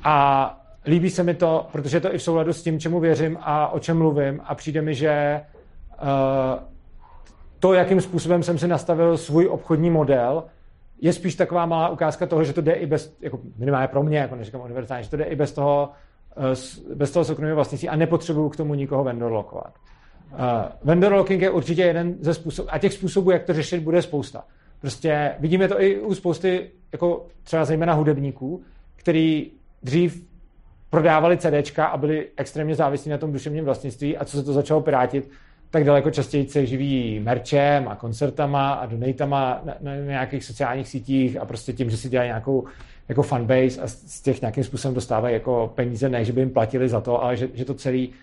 A 0.03 0.57
líbí 0.85 1.09
se 1.09 1.23
mi 1.23 1.33
to, 1.33 1.67
protože 1.71 1.97
je 1.97 2.01
to 2.01 2.13
i 2.13 2.17
v 2.17 2.23
souladu 2.23 2.53
s 2.53 2.63
tím, 2.63 2.79
čemu 2.79 2.99
věřím 2.99 3.37
a 3.41 3.67
o 3.67 3.79
čem 3.79 3.97
mluvím 3.97 4.41
a 4.43 4.55
přijde 4.55 4.81
mi, 4.81 4.95
že 4.95 5.41
uh, 6.01 6.07
to, 7.65 7.73
jakým 7.73 8.01
způsobem 8.01 8.43
jsem 8.43 8.57
si 8.57 8.67
nastavil 8.67 9.17
svůj 9.17 9.47
obchodní 9.47 9.89
model, 9.89 10.43
je 11.01 11.13
spíš 11.13 11.35
taková 11.35 11.65
malá 11.65 11.89
ukázka 11.89 12.25
toho, 12.25 12.43
že 12.43 12.53
to 12.53 12.61
jde 12.61 12.73
i 12.73 12.85
bez, 12.85 13.15
jako 13.21 13.39
minimálně 13.57 13.87
pro 13.87 14.03
mě, 14.03 14.17
jako 14.17 14.35
neříkám 14.35 14.61
univerzálně, 14.61 15.03
že 15.03 15.09
to 15.09 15.17
jde 15.17 15.23
i 15.23 15.35
bez 15.35 15.51
toho, 15.51 15.89
eh, 16.37 16.95
bez 16.95 17.11
toho 17.11 17.25
soukromého 17.25 17.55
vlastnictví 17.55 17.89
a 17.89 17.95
nepotřebuju 17.95 18.49
k 18.49 18.55
tomu 18.55 18.73
nikoho 18.73 19.03
vendor 19.03 19.31
lockovat. 19.31 19.73
Uh, 20.33 20.39
vendor 20.83 21.13
locking 21.13 21.41
je 21.41 21.49
určitě 21.49 21.81
jeden 21.81 22.15
ze 22.19 22.33
způsobů, 22.33 22.73
a 22.73 22.77
těch 22.77 22.93
způsobů, 22.93 23.31
jak 23.31 23.43
to 23.43 23.53
řešit, 23.53 23.83
bude 23.83 24.01
spousta. 24.01 24.43
Prostě 24.81 25.35
vidíme 25.39 25.67
to 25.67 25.81
i 25.81 25.99
u 25.99 26.15
spousty, 26.15 26.71
jako 26.91 27.25
třeba 27.43 27.65
zejména 27.65 27.93
hudebníků, 27.93 28.63
který 28.95 29.51
dřív 29.83 30.25
prodávali 30.89 31.37
CDčka 31.37 31.85
a 31.85 31.97
byli 31.97 32.27
extrémně 32.37 32.75
závislí 32.75 33.11
na 33.11 33.17
tom 33.17 33.31
duševním 33.31 33.65
vlastnictví 33.65 34.17
a 34.17 34.25
co 34.25 34.37
se 34.37 34.43
to 34.43 34.53
začalo 34.53 34.81
pirátit, 34.81 35.29
tak 35.69 35.83
daleko 35.83 36.11
častěji 36.11 36.47
se 36.47 36.65
živí 36.65 37.19
merčem 37.19 37.87
a 37.87 37.95
koncertama 37.95 38.73
a 38.73 38.85
donatama 38.85 39.61
na, 39.63 39.75
na, 39.81 39.95
nějakých 39.95 40.43
sociálních 40.43 40.87
sítích 40.87 41.37
a 41.37 41.45
prostě 41.45 41.73
tím, 41.73 41.89
že 41.89 41.97
si 41.97 42.09
dělají 42.09 42.27
nějakou 42.27 42.65
jako 43.09 43.23
fanbase 43.23 43.81
a 43.81 43.87
z 43.87 44.21
těch 44.21 44.41
nějakým 44.41 44.63
způsobem 44.63 44.95
dostávají 44.95 45.33
jako 45.33 45.71
peníze, 45.75 46.09
ne, 46.09 46.25
že 46.25 46.33
by 46.33 46.41
jim 46.41 46.49
platili 46.49 46.89
za 46.89 47.01
to, 47.01 47.23
ale 47.23 47.37
že, 47.37 47.49
že 47.53 47.65
to 47.65 47.73
celý 47.73 48.13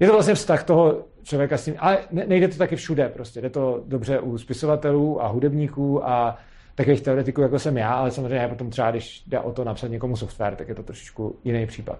je 0.00 0.06
to 0.06 0.12
vlastně 0.12 0.34
vztah 0.34 0.64
toho 0.64 1.04
člověka 1.22 1.56
s 1.56 1.64
tím, 1.64 1.74
ale 1.78 1.98
ne- 2.10 2.26
nejde 2.26 2.48
to 2.48 2.56
taky 2.56 2.76
všude 2.76 3.08
prostě, 3.08 3.40
jde 3.40 3.50
to 3.50 3.82
dobře 3.86 4.20
u 4.20 4.38
spisovatelů 4.38 5.24
a 5.24 5.28
hudebníků 5.28 6.08
a 6.08 6.38
takových 6.74 7.00
teoretiků, 7.00 7.40
jako 7.40 7.58
jsem 7.58 7.76
já, 7.76 7.92
ale 7.92 8.10
samozřejmě 8.10 8.48
potom 8.48 8.70
třeba, 8.70 8.90
když 8.90 9.22
jde 9.26 9.40
o 9.40 9.52
to 9.52 9.64
napsat 9.64 9.88
někomu 9.88 10.16
software, 10.16 10.56
tak 10.56 10.68
je 10.68 10.74
to 10.74 10.82
trošičku 10.82 11.36
jiný 11.44 11.66
případ. 11.66 11.98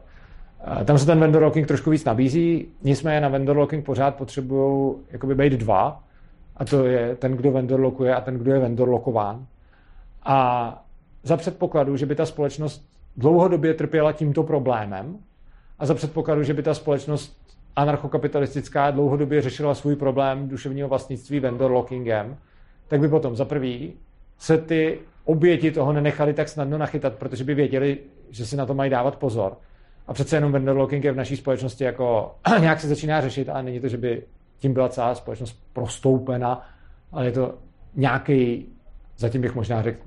Tam 0.85 0.99
se 0.99 1.07
ten 1.07 1.21
vendor 1.21 1.43
locking 1.43 1.67
trošku 1.67 1.91
víc 1.91 2.05
nabízí, 2.05 2.69
nicméně 2.83 3.21
na 3.21 3.29
vendor 3.29 3.57
locking 3.57 3.85
pořád 3.85 4.15
potřebují 4.15 4.95
jakoby 5.11 5.35
být 5.35 5.53
dva, 5.53 6.03
a 6.57 6.65
to 6.65 6.87
je 6.87 7.17
ten, 7.17 7.37
kdo 7.37 7.53
vendor 7.53 7.81
lokuje 7.81 8.15
a 8.15 8.21
ten, 8.21 8.39
kdo 8.39 8.53
je 8.53 8.59
vendor 8.59 8.89
lokován. 8.89 9.47
A 10.25 10.85
za 11.23 11.37
předpokladu, 11.37 11.97
že 11.97 12.07
by 12.07 12.15
ta 12.15 12.27
společnost 12.27 12.89
dlouhodobě 13.17 13.75
trpěla 13.75 14.13
tímto 14.13 14.43
problémem 14.43 15.19
a 15.79 15.87
za 15.87 15.95
předpokladu, 15.95 16.43
že 16.43 16.55
by 16.55 16.63
ta 16.63 16.75
společnost 16.75 17.37
anarchokapitalistická 17.77 18.91
dlouhodobě 18.91 19.43
řešila 19.43 19.75
svůj 19.75 19.97
problém 19.97 20.49
duševního 20.49 20.89
vlastnictví 20.89 21.41
vendor 21.41 21.71
lockingem, 21.71 22.37
tak 22.89 23.01
by 23.01 23.09
potom 23.09 23.37
za 23.37 23.45
prvý 23.45 23.93
se 24.39 24.59
ty 24.59 24.99
oběti 25.25 25.71
toho 25.71 25.93
nenechali 25.93 26.35
tak 26.35 26.49
snadno 26.49 26.79
nachytat, 26.79 27.15
protože 27.15 27.45
by 27.45 27.55
věděli, 27.55 27.99
že 28.31 28.47
si 28.47 28.57
na 28.57 28.67
to 28.67 28.75
mají 28.75 28.91
dávat 28.91 29.17
pozor. 29.17 29.57
A 30.07 30.13
přece 30.13 30.37
jenom 30.37 30.53
vendor 30.53 30.77
locking 30.77 31.05
je 31.05 31.13
v 31.13 31.17
naší 31.17 31.37
společnosti 31.37 31.85
jako 31.85 32.35
nějak 32.61 32.81
se 32.81 32.89
začíná 32.89 33.21
řešit, 33.21 33.49
ale 33.49 33.63
není 33.63 33.81
to, 33.81 33.89
že 33.89 33.97
by 33.97 34.23
tím 34.59 34.73
byla 34.73 34.89
celá 34.89 35.15
společnost 35.15 35.61
prostoupena, 35.73 36.69
ale 37.13 37.25
je 37.25 37.33
to 37.33 37.55
nějaký, 37.97 38.67
zatím 39.19 39.41
bych 39.41 39.55
možná 39.55 39.83
řekl, 39.83 39.99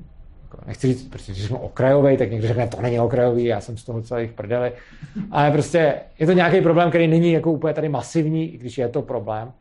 jako 0.44 0.58
nechci 0.68 0.88
říct, 0.88 1.08
protože 1.08 1.32
když 1.32 1.46
jsme 1.46 1.58
okrajový, 1.58 2.18
tak 2.18 2.32
někdo 2.32 2.48
řekne, 2.48 2.68
to 2.68 2.82
není 2.82 3.00
okrajový, 3.00 3.46
já 3.46 3.62
jsem 3.62 3.78
z 3.78 3.84
toho 3.84 4.02
celý 4.02 4.28
v 4.28 4.34
prdeli. 4.34 4.72
Ale 5.32 5.52
prostě 5.52 5.94
je 6.20 6.26
to 6.26 6.34
nějaký 6.34 6.62
problém, 6.62 6.90
který 6.90 7.08
není 7.08 7.32
jako 7.32 7.52
úplně 7.52 7.74
tady 7.74 7.90
masivní, 7.90 8.54
i 8.54 8.58
když 8.58 8.78
je 8.78 8.88
to 8.88 9.02
problém. 9.02 9.52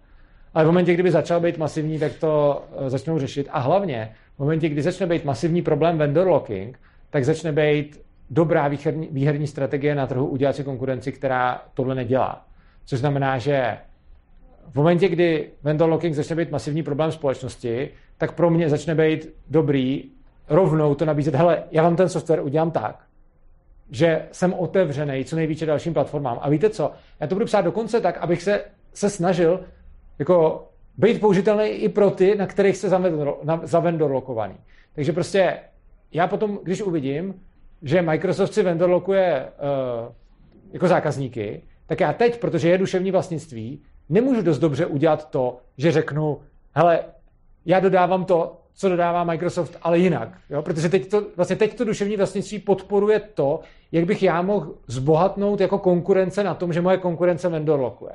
Ale 0.54 0.64
v 0.64 0.66
momentě, 0.66 0.94
kdyby 0.94 1.10
začal 1.10 1.40
být 1.40 1.58
masivní, 1.58 1.98
tak 1.98 2.12
to 2.14 2.62
eh, 2.86 2.90
začnou 2.90 3.18
řešit. 3.18 3.48
A 3.50 3.58
hlavně, 3.58 4.12
v 4.36 4.38
momentě, 4.38 4.68
kdy 4.68 4.82
začne 4.82 5.06
být 5.06 5.24
masivní 5.24 5.62
problém 5.62 5.98
vendor 5.98 6.26
locking, 6.26 6.78
tak 7.10 7.24
začne 7.24 7.52
být 7.52 8.00
dobrá 8.30 8.68
výherní, 8.68 9.08
výherní 9.10 9.46
strategie 9.46 9.94
na 9.94 10.06
trhu 10.06 10.26
udělat 10.26 10.56
si 10.56 10.64
konkurenci, 10.64 11.12
která 11.12 11.62
tohle 11.74 11.94
nedělá. 11.94 12.46
Což 12.84 12.98
znamená, 12.98 13.38
že 13.38 13.78
v 14.70 14.74
momentě, 14.74 15.08
kdy 15.08 15.50
vendor 15.62 15.88
locking 15.88 16.14
začne 16.14 16.36
být 16.36 16.50
masivní 16.50 16.82
problém 16.82 17.12
společnosti, 17.12 17.90
tak 18.18 18.32
pro 18.32 18.50
mě 18.50 18.68
začne 18.68 18.94
být 18.94 19.28
dobrý 19.50 20.04
rovnou 20.48 20.94
to 20.94 21.04
nabízet, 21.04 21.34
hele, 21.34 21.62
já 21.70 21.82
vám 21.82 21.96
ten 21.96 22.08
software 22.08 22.42
udělám 22.42 22.70
tak, 22.70 23.04
že 23.90 24.28
jsem 24.32 24.54
otevřený 24.54 25.24
co 25.24 25.36
nejvíce 25.36 25.66
dalším 25.66 25.94
platformám. 25.94 26.38
A 26.42 26.50
víte 26.50 26.70
co? 26.70 26.92
Já 27.20 27.26
to 27.26 27.34
budu 27.34 27.44
psát 27.44 27.60
dokonce 27.60 28.00
tak, 28.00 28.18
abych 28.18 28.42
se, 28.42 28.64
se 28.94 29.10
snažil 29.10 29.60
jako 30.18 30.68
být 30.96 31.20
použitelný 31.20 31.64
i 31.64 31.88
pro 31.88 32.10
ty, 32.10 32.34
na 32.34 32.46
kterých 32.46 32.76
se 32.76 32.88
zavendor, 32.88 33.38
na, 33.42 33.60
zavendor 33.64 34.10
lokovaný. 34.10 34.54
Takže 34.94 35.12
prostě 35.12 35.58
já 36.12 36.26
potom, 36.26 36.58
když 36.62 36.82
uvidím, 36.82 37.34
že 37.82 38.02
Microsoft 38.02 38.54
si 38.54 38.62
vendor 38.62 38.90
lokuje 38.90 39.46
uh, 39.46 40.12
jako 40.72 40.88
zákazníky, 40.88 41.62
tak 41.86 42.00
já 42.00 42.12
teď, 42.12 42.40
protože 42.40 42.68
je 42.68 42.78
duševní 42.78 43.10
vlastnictví, 43.10 43.82
nemůžu 44.08 44.42
dost 44.42 44.58
dobře 44.58 44.86
udělat 44.86 45.30
to, 45.30 45.58
že 45.78 45.92
řeknu, 45.92 46.40
hele, 46.74 47.04
já 47.66 47.80
dodávám 47.80 48.24
to, 48.24 48.60
co 48.74 48.88
dodává 48.88 49.24
Microsoft, 49.24 49.78
ale 49.82 49.98
jinak. 49.98 50.38
Jo? 50.50 50.62
Protože 50.62 50.88
teď 50.88 51.10
to, 51.10 51.26
vlastně 51.36 51.56
teď 51.56 51.74
to 51.74 51.84
duševní 51.84 52.16
vlastnictví 52.16 52.58
podporuje 52.58 53.20
to, 53.20 53.60
jak 53.92 54.04
bych 54.04 54.22
já 54.22 54.42
mohl 54.42 54.74
zbohatnout 54.86 55.60
jako 55.60 55.78
konkurence 55.78 56.44
na 56.44 56.54
tom, 56.54 56.72
že 56.72 56.80
moje 56.80 56.98
konkurence 56.98 57.48
vendor 57.48 57.80
lokuje. 57.80 58.12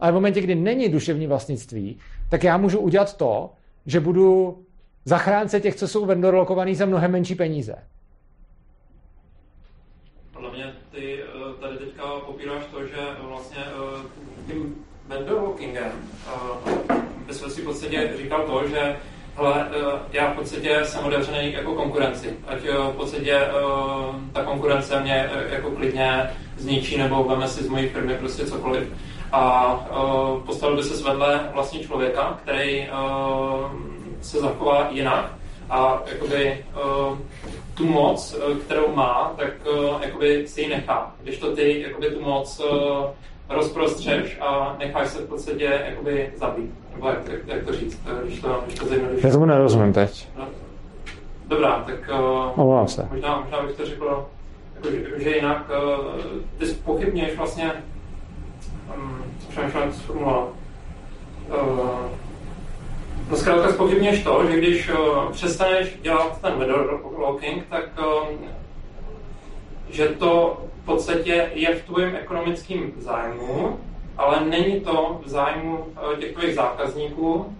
Ale 0.00 0.12
v 0.12 0.14
momentě, 0.14 0.40
kdy 0.40 0.54
není 0.54 0.88
duševní 0.88 1.26
vlastnictví, 1.26 1.98
tak 2.28 2.44
já 2.44 2.56
můžu 2.56 2.78
udělat 2.78 3.16
to, 3.16 3.50
že 3.86 4.00
budu 4.00 4.58
zachránce 5.04 5.60
těch, 5.60 5.74
co 5.74 5.88
jsou 5.88 6.06
vendor 6.06 6.34
lokovaný 6.34 6.74
za 6.74 6.86
mnohem 6.86 7.12
menší 7.12 7.34
peníze. 7.34 7.74
Podle 10.32 10.50
mě 10.52 10.72
ty 10.90 11.22
eh, 11.22 11.60
tady 11.60 11.78
teďka 11.78 12.04
popíráš 12.40 12.64
to, 12.70 12.86
že 12.86 12.96
vlastně 13.20 13.58
eh, 13.58 14.02
tím 14.46 14.74
vendor 15.08 15.42
lockingem 15.42 15.92
eh, 16.26 16.94
bys 17.26 17.44
si 17.48 17.62
v 17.62 17.64
podstatě 17.64 18.12
říkal 18.16 18.42
to, 18.42 18.68
že 18.68 18.96
hele, 19.36 19.68
eh, 19.70 19.98
já 20.12 20.32
v 20.32 20.34
podstatě 20.34 20.80
jsem 20.84 21.04
otevřený 21.04 21.52
jako 21.52 21.74
konkurenci. 21.74 22.36
Ať 22.46 22.58
v 22.92 22.96
podstatě 22.96 23.40
ta 24.32 24.44
konkurence 24.44 25.00
mě 25.00 25.30
jako 25.50 25.70
klidně 25.70 26.30
zničí 26.56 26.98
nebo 26.98 27.24
veme 27.24 27.48
si 27.48 27.64
z 27.64 27.68
mojí 27.68 27.88
firmy 27.88 28.14
prostě 28.14 28.46
cokoliv. 28.46 28.88
A 29.32 29.74
postavil 30.46 30.76
by 30.76 30.82
se 30.82 31.04
vedle 31.04 31.50
vlastně 31.54 31.80
člověka, 31.80 32.38
který 32.42 32.88
se 34.20 34.40
zachová 34.40 34.88
jinak 34.90 35.32
a 35.70 36.02
jakoby 36.06 36.64
tu 37.80 37.86
moc, 37.86 38.34
uh, 38.34 38.56
kterou 38.56 38.94
má, 38.94 39.32
tak 39.36 39.52
uh, 39.72 40.02
jakoby 40.02 40.48
si 40.48 40.60
ji 40.60 40.68
nechá. 40.68 41.12
Když 41.22 41.38
to 41.38 41.56
ty 41.56 41.80
jakoby 41.80 42.10
tu 42.10 42.20
moc 42.20 42.60
uh, 42.60 43.06
rozprostřeš 43.48 44.38
a 44.40 44.76
necháš 44.78 45.08
se 45.08 45.18
v 45.18 45.28
podstatě 45.28 45.82
jakoby 45.86 46.32
zabít. 46.36 46.70
Nebo 46.94 47.08
jak, 47.08 47.28
jak, 47.28 47.40
jak 47.46 47.64
to 47.64 47.72
říct, 47.72 48.00
když 48.24 48.40
to, 48.40 48.62
když 48.66 48.78
to 48.78 48.86
zjednoduším. 48.86 49.26
Já 49.26 49.32
tomu 49.32 49.44
nerozumím 49.44 49.92
teď. 49.92 50.28
No. 50.38 50.48
Dobrá, 51.46 51.84
tak 51.86 52.10
Omlouvám 52.56 52.88
se. 52.88 53.08
možná, 53.10 53.40
možná 53.40 53.62
bych 53.62 53.76
to 53.76 53.86
řekl, 53.86 54.26
jako, 54.74 54.90
že, 54.90 55.24
že 55.24 55.36
jinak 55.36 55.70
ty 56.58 56.66
spochybněš 56.66 57.36
vlastně 57.36 57.72
um, 58.96 59.24
přemýšlím. 59.48 60.18
Uh, 60.18 60.40
no 63.30 63.36
zkrátka 63.36 63.72
spochybněš 63.72 64.22
to, 64.22 64.46
že 64.50 64.56
když 64.58 64.90
uh, 64.90 65.30
přestaneš 65.32 65.98
dělat 66.02 66.40
ten 66.40 66.52
vendor 66.58 67.00
locking, 67.18 67.64
tak 67.70 67.84
um, 67.98 68.38
že 69.90 70.08
to 70.08 70.60
v 70.82 70.84
podstatě 70.84 71.50
je 71.54 71.74
v 71.74 71.82
tvojím 71.84 72.16
ekonomickém 72.16 72.92
zájmu, 72.98 73.78
ale 74.16 74.44
není 74.44 74.80
to 74.80 75.20
v 75.24 75.28
zájmu 75.28 75.76
uh, 75.76 76.18
těch 76.18 76.32
tvojich 76.32 76.54
zákazníků, 76.54 77.56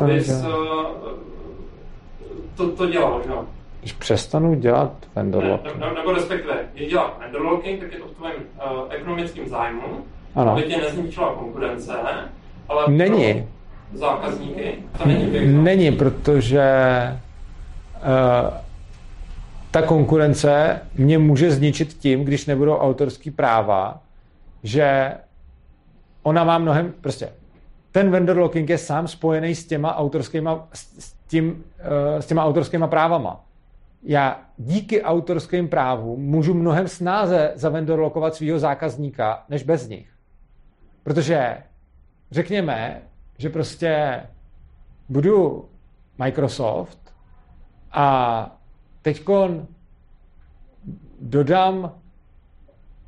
abys 0.00 0.26
dělat, 0.26 0.56
to, 2.56 2.70
to 2.72 2.86
dělal, 2.86 3.22
že 3.24 3.30
jo? 3.30 3.44
když 3.80 3.92
přestanu 3.92 4.54
dělat 4.54 4.92
vendor 5.14 5.42
Ne, 5.44 5.50
locking. 5.50 5.76
ne, 5.76 5.86
nebo 5.94 6.12
respektive, 6.12 6.54
když 6.74 6.88
děláš 6.88 7.10
vendor 7.20 7.42
locking, 7.42 7.80
tak 7.80 7.92
je 7.92 7.98
to 7.98 8.04
v 8.06 8.10
tvém 8.10 8.32
uh, 8.32 8.82
ekonomickém 8.88 9.48
zájmu, 9.48 9.82
Ano. 10.34 10.52
aby 10.52 10.62
tě 10.62 10.76
nezničila 10.76 11.34
konkurence, 11.34 11.92
ale 12.68 12.84
Není. 12.88 13.48
Zákazníky 13.94 14.74
to 14.98 15.08
není 15.08 15.26
běh. 15.26 15.48
Není, 15.48 15.92
protože 15.92 16.72
uh, 17.96 18.54
ta 19.70 19.82
konkurence 19.82 20.80
mě 20.94 21.18
může 21.18 21.50
zničit 21.50 21.92
tím, 21.92 22.24
když 22.24 22.46
nebudou 22.46 22.76
autorský 22.76 23.30
práva, 23.30 24.02
že 24.62 25.12
ona 26.22 26.44
má 26.44 26.58
mnohem, 26.58 26.94
prostě 27.00 27.28
ten 27.92 28.10
vendor 28.10 28.36
locking 28.36 28.70
je 28.70 28.78
sám 28.78 29.08
spojený 29.08 29.54
s 29.54 29.66
těma 29.66 29.96
autorskýma, 29.96 30.68
s, 30.72 31.12
tím, 31.26 31.64
eh, 31.78 32.22
s 32.22 32.26
těma 32.26 32.44
autorskýma 32.44 32.86
právama. 32.86 33.44
Já 34.02 34.40
díky 34.56 35.02
autorským 35.02 35.68
právům 35.68 36.22
můžu 36.22 36.54
mnohem 36.54 36.88
snáze 36.88 37.52
zavendor 37.54 37.98
lokovat 37.98 38.34
svého 38.34 38.58
zákazníka, 38.58 39.44
než 39.48 39.62
bez 39.62 39.88
nich. 39.88 40.08
Protože 41.02 41.56
řekněme, 42.30 43.02
že 43.38 43.50
prostě 43.50 44.22
budu 45.08 45.68
Microsoft 46.18 46.98
a 47.92 48.58
teďkon 49.02 49.66
dodám 51.20 51.92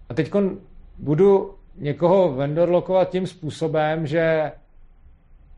a 0.08 0.15
teďkon 0.15 0.58
budu 0.98 1.55
někoho 1.76 2.32
vendor 2.32 2.68
lokovat 2.68 3.10
tím 3.10 3.26
způsobem, 3.26 4.07
že 4.07 4.52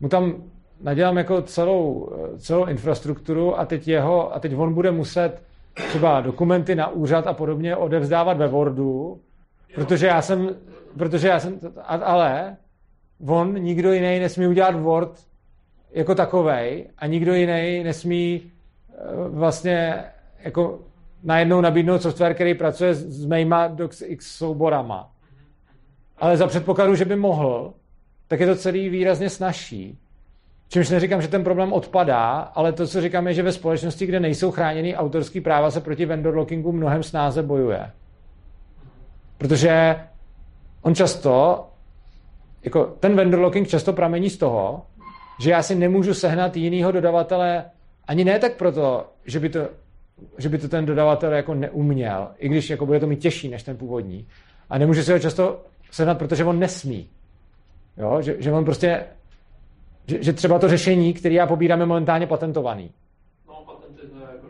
mu 0.01 0.09
tam 0.09 0.35
nadělám 0.81 1.19
jako 1.19 1.43
celou, 1.43 2.13
celou 2.39 2.67
infrastrukturu 2.67 3.59
a 3.59 3.65
teď, 3.65 3.89
jeho, 3.89 4.35
a 4.35 4.41
teď 4.41 4.57
on 4.57 4.75
bude 4.75 4.91
muset 4.91 5.43
třeba 5.89 6.21
dokumenty 6.21 6.75
na 6.75 6.89
úřad 6.89 7.27
a 7.27 7.33
podobně 7.33 7.77
odevzdávat 7.77 8.37
ve 8.37 8.49
Wordu, 8.49 9.21
protože 9.75 10.07
já 10.07 10.23
jsem, 10.23 10.57
protože 10.99 11.29
já 11.29 11.41
jsem, 11.41 11.61
ale 11.85 12.57
on, 13.27 13.55
nikdo 13.55 13.93
jiný 13.93 14.19
nesmí 14.19 14.47
udělat 14.47 14.81
Word 14.81 15.13
jako 15.93 16.15
takovej 16.15 16.87
a 16.99 17.07
nikdo 17.07 17.35
jiný 17.35 17.85
nesmí 17.85 18.43
eh, 18.43 18.95
vlastně 19.29 20.05
jako 20.45 20.79
najednou 21.23 21.61
nabídnout 21.61 22.03
software, 22.03 22.35
který 22.35 22.55
pracuje 22.55 22.95
s 22.95 23.27
mýma 23.27 23.69
DocX 23.69 24.37
souborama. 24.37 25.11
Ale 26.19 26.37
za 26.37 26.47
předpokladu, 26.47 26.95
že 26.95 27.05
by 27.05 27.17
mohl, 27.17 27.75
tak 28.29 28.41
je 28.41 28.47
to 28.47 28.57
celý 28.57 28.89
výrazně 28.89 29.31
snažší. 29.31 29.99
Čímž 30.69 30.91
neříkám, 30.91 31.23
že 31.23 31.29
ten 31.29 31.45
problém 31.45 31.73
odpadá, 31.73 32.39
ale 32.39 32.73
to, 32.73 32.87
co 32.87 33.01
říkám, 33.01 33.27
je, 33.27 33.35
že 33.35 33.43
ve 33.43 33.53
společnosti, 33.53 34.07
kde 34.07 34.21
nejsou 34.21 34.51
chráněny 34.51 34.97
autorský 34.97 35.41
práva, 35.41 35.71
se 35.71 35.81
proti 35.81 36.07
vendor 36.07 36.37
lockingu 36.37 36.73
mnohem 36.73 37.03
snáze 37.03 37.43
bojuje. 37.43 37.91
Protože 39.39 39.97
on 40.83 40.95
často, 40.95 41.67
jako 42.65 42.85
ten 42.85 43.17
vendor 43.17 43.41
locking 43.41 43.69
často 43.69 43.93
pramení 43.93 44.31
z 44.31 44.37
toho, 44.39 44.83
že 45.41 45.51
já 45.51 45.63
si 45.63 45.75
nemůžu 45.75 46.15
sehnat 46.15 46.57
jinýho 46.57 46.93
dodavatele 46.93 47.65
ani 48.09 48.25
ne 48.25 48.39
tak 48.39 48.57
proto, 48.57 49.07
že 49.25 49.41
by 49.41 49.49
to, 49.49 49.69
že 50.39 50.49
by 50.49 50.59
to 50.59 50.69
ten 50.69 50.87
dodavatel 50.87 51.33
jako 51.33 51.55
neuměl, 51.55 52.29
i 52.39 52.49
když 52.49 52.71
jako 52.71 52.87
bude 52.87 53.01
to 53.01 53.07
mít 53.07 53.21
těžší 53.21 53.49
než 53.49 53.63
ten 53.63 53.77
původní. 53.77 54.27
A 54.71 54.79
nemůžu 54.79 55.03
si 55.03 55.13
ho 55.13 55.19
často 55.19 55.61
sehnat, 55.91 56.19
protože 56.19 56.45
on 56.45 56.59
nesmí. 56.59 57.09
Jo? 57.97 58.23
Že, 58.23 58.37
že 58.39 58.53
on 58.53 58.65
prostě 58.65 59.05
že, 60.07 60.23
že 60.23 60.33
třeba 60.33 60.59
to 60.59 60.69
řešení, 60.69 61.13
které 61.15 61.35
já 61.35 61.47
pobírám, 61.47 61.81
je 61.81 61.87
momentálně 61.87 62.27
patentovaný. 62.27 62.91
No, 63.49 63.55
patenty 63.55 64.07
to 64.07 64.17
je 64.17 64.23
jako 64.23 64.47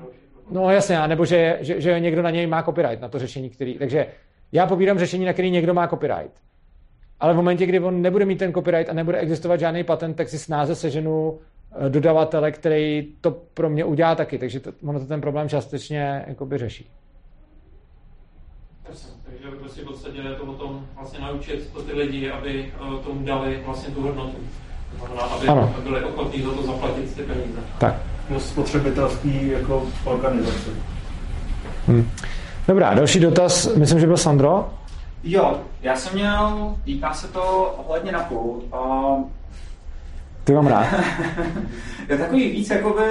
No 0.50 0.70
jasně, 0.70 1.08
nebo 1.08 1.24
že, 1.24 1.58
že, 1.60 1.80
že 1.80 2.00
někdo 2.00 2.22
na 2.22 2.30
něj 2.30 2.46
má 2.46 2.62
copyright, 2.62 3.00
na 3.02 3.08
to 3.08 3.18
řešení, 3.18 3.50
který... 3.50 3.78
Takže 3.78 4.06
já 4.52 4.66
pobírám 4.66 4.98
řešení, 4.98 5.24
na 5.24 5.32
který 5.32 5.50
někdo 5.50 5.74
má 5.74 5.88
copyright. 5.88 6.32
Ale 7.20 7.32
v 7.32 7.36
momentě, 7.36 7.66
kdy 7.66 7.80
on 7.80 8.02
nebude 8.02 8.24
mít 8.24 8.38
ten 8.38 8.52
copyright 8.52 8.90
a 8.90 8.92
nebude 8.92 9.18
existovat 9.18 9.60
žádný 9.60 9.84
patent, 9.84 10.16
tak 10.16 10.28
si 10.28 10.38
snáze 10.38 10.74
seženu 10.74 11.38
eh, 11.86 11.88
dodavatele, 11.90 12.52
který 12.52 13.08
to 13.20 13.30
pro 13.54 13.70
mě 13.70 13.84
udělá 13.84 14.14
taky. 14.14 14.38
Takže 14.38 14.60
to, 14.60 14.72
ono 14.86 15.00
to 15.00 15.06
ten 15.06 15.20
problém 15.20 15.48
částečně 15.48 16.24
jakoby 16.26 16.58
řeší. 16.58 16.90
Takže 19.26 19.56
prostě 19.60 19.82
v 19.82 19.84
podstatě 19.84 20.18
je 20.18 20.34
to 20.34 20.44
o 20.44 20.52
tom 20.54 20.86
vlastně 20.96 21.18
naučit 21.20 21.70
to 21.72 21.82
ty 21.82 21.92
lidi, 21.92 22.30
aby 22.30 22.72
eh, 22.74 23.04
tomu 23.04 23.24
dali 23.24 23.62
vlastně 23.66 23.94
tu 23.94 24.02
hodnotu. 24.02 24.36
Znamená, 24.98 25.22
aby 25.22 25.48
Ano. 25.48 25.74
byli 25.82 26.04
ochotní 26.04 26.42
za 26.42 26.50
to 26.50 26.62
zaplatit 26.62 27.14
ty 27.14 27.22
peníze. 27.22 27.60
Tak. 27.78 27.94
No, 28.30 28.40
spotřebitelský 28.40 29.48
jako 29.48 29.86
organizace. 30.04 30.70
Hm. 31.88 32.08
Dobrá, 32.68 32.94
další 32.94 33.20
dotaz, 33.20 33.74
myslím, 33.74 34.00
že 34.00 34.06
byl 34.06 34.16
Sandro. 34.16 34.70
Jo, 35.24 35.60
já 35.82 35.96
jsem 35.96 36.14
měl, 36.14 36.76
týká 36.84 37.14
se 37.14 37.28
to 37.28 37.74
ohledně 37.86 38.12
na 38.12 38.22
půl. 38.22 38.62
Uh, 38.72 39.24
Ty 40.44 40.52
mám 40.52 40.66
rád. 40.66 40.86
je 42.08 42.18
takový 42.18 42.50
víc 42.50 42.70
jakoby 42.70 43.02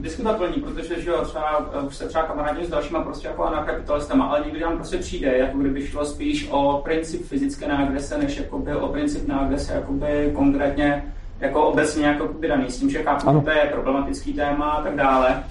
diskutabilní, 0.00 0.62
protože 0.62 1.02
že 1.02 1.10
jo, 1.10 1.24
třeba, 1.24 1.70
eh, 1.72 1.80
už 1.80 1.96
se 1.96 2.08
třeba 2.08 2.24
kamarádím 2.24 2.64
s 2.64 2.68
dalšíma 2.68 3.02
prostě 3.02 3.28
jako 3.28 3.44
anarkapitalistama, 3.44 4.24
ale 4.24 4.42
někdy 4.44 4.60
nám 4.60 4.76
prostě 4.76 4.96
přijde, 4.96 5.38
jako 5.38 5.58
kdyby 5.58 5.86
šlo 5.86 6.04
spíš 6.04 6.48
o 6.50 6.80
princip 6.84 7.26
fyzické 7.26 7.68
neagrese, 7.68 8.18
než 8.18 8.36
jakoby 8.36 8.74
o 8.74 8.88
princip 8.88 9.28
neagrese, 9.28 9.72
jakoby 9.74 10.32
konkrétně 10.34 11.04
jako 11.40 11.62
obecně 11.62 12.06
jako 12.06 12.28
daný, 12.48 12.70
s 12.70 12.78
tím, 12.78 12.90
že 12.90 13.02
chápu, 13.02 13.40
to 13.40 13.50
je 13.50 13.68
problematický 13.72 14.32
téma 14.32 14.70
a 14.70 14.82
tak 14.82 14.96
dále, 14.96 15.44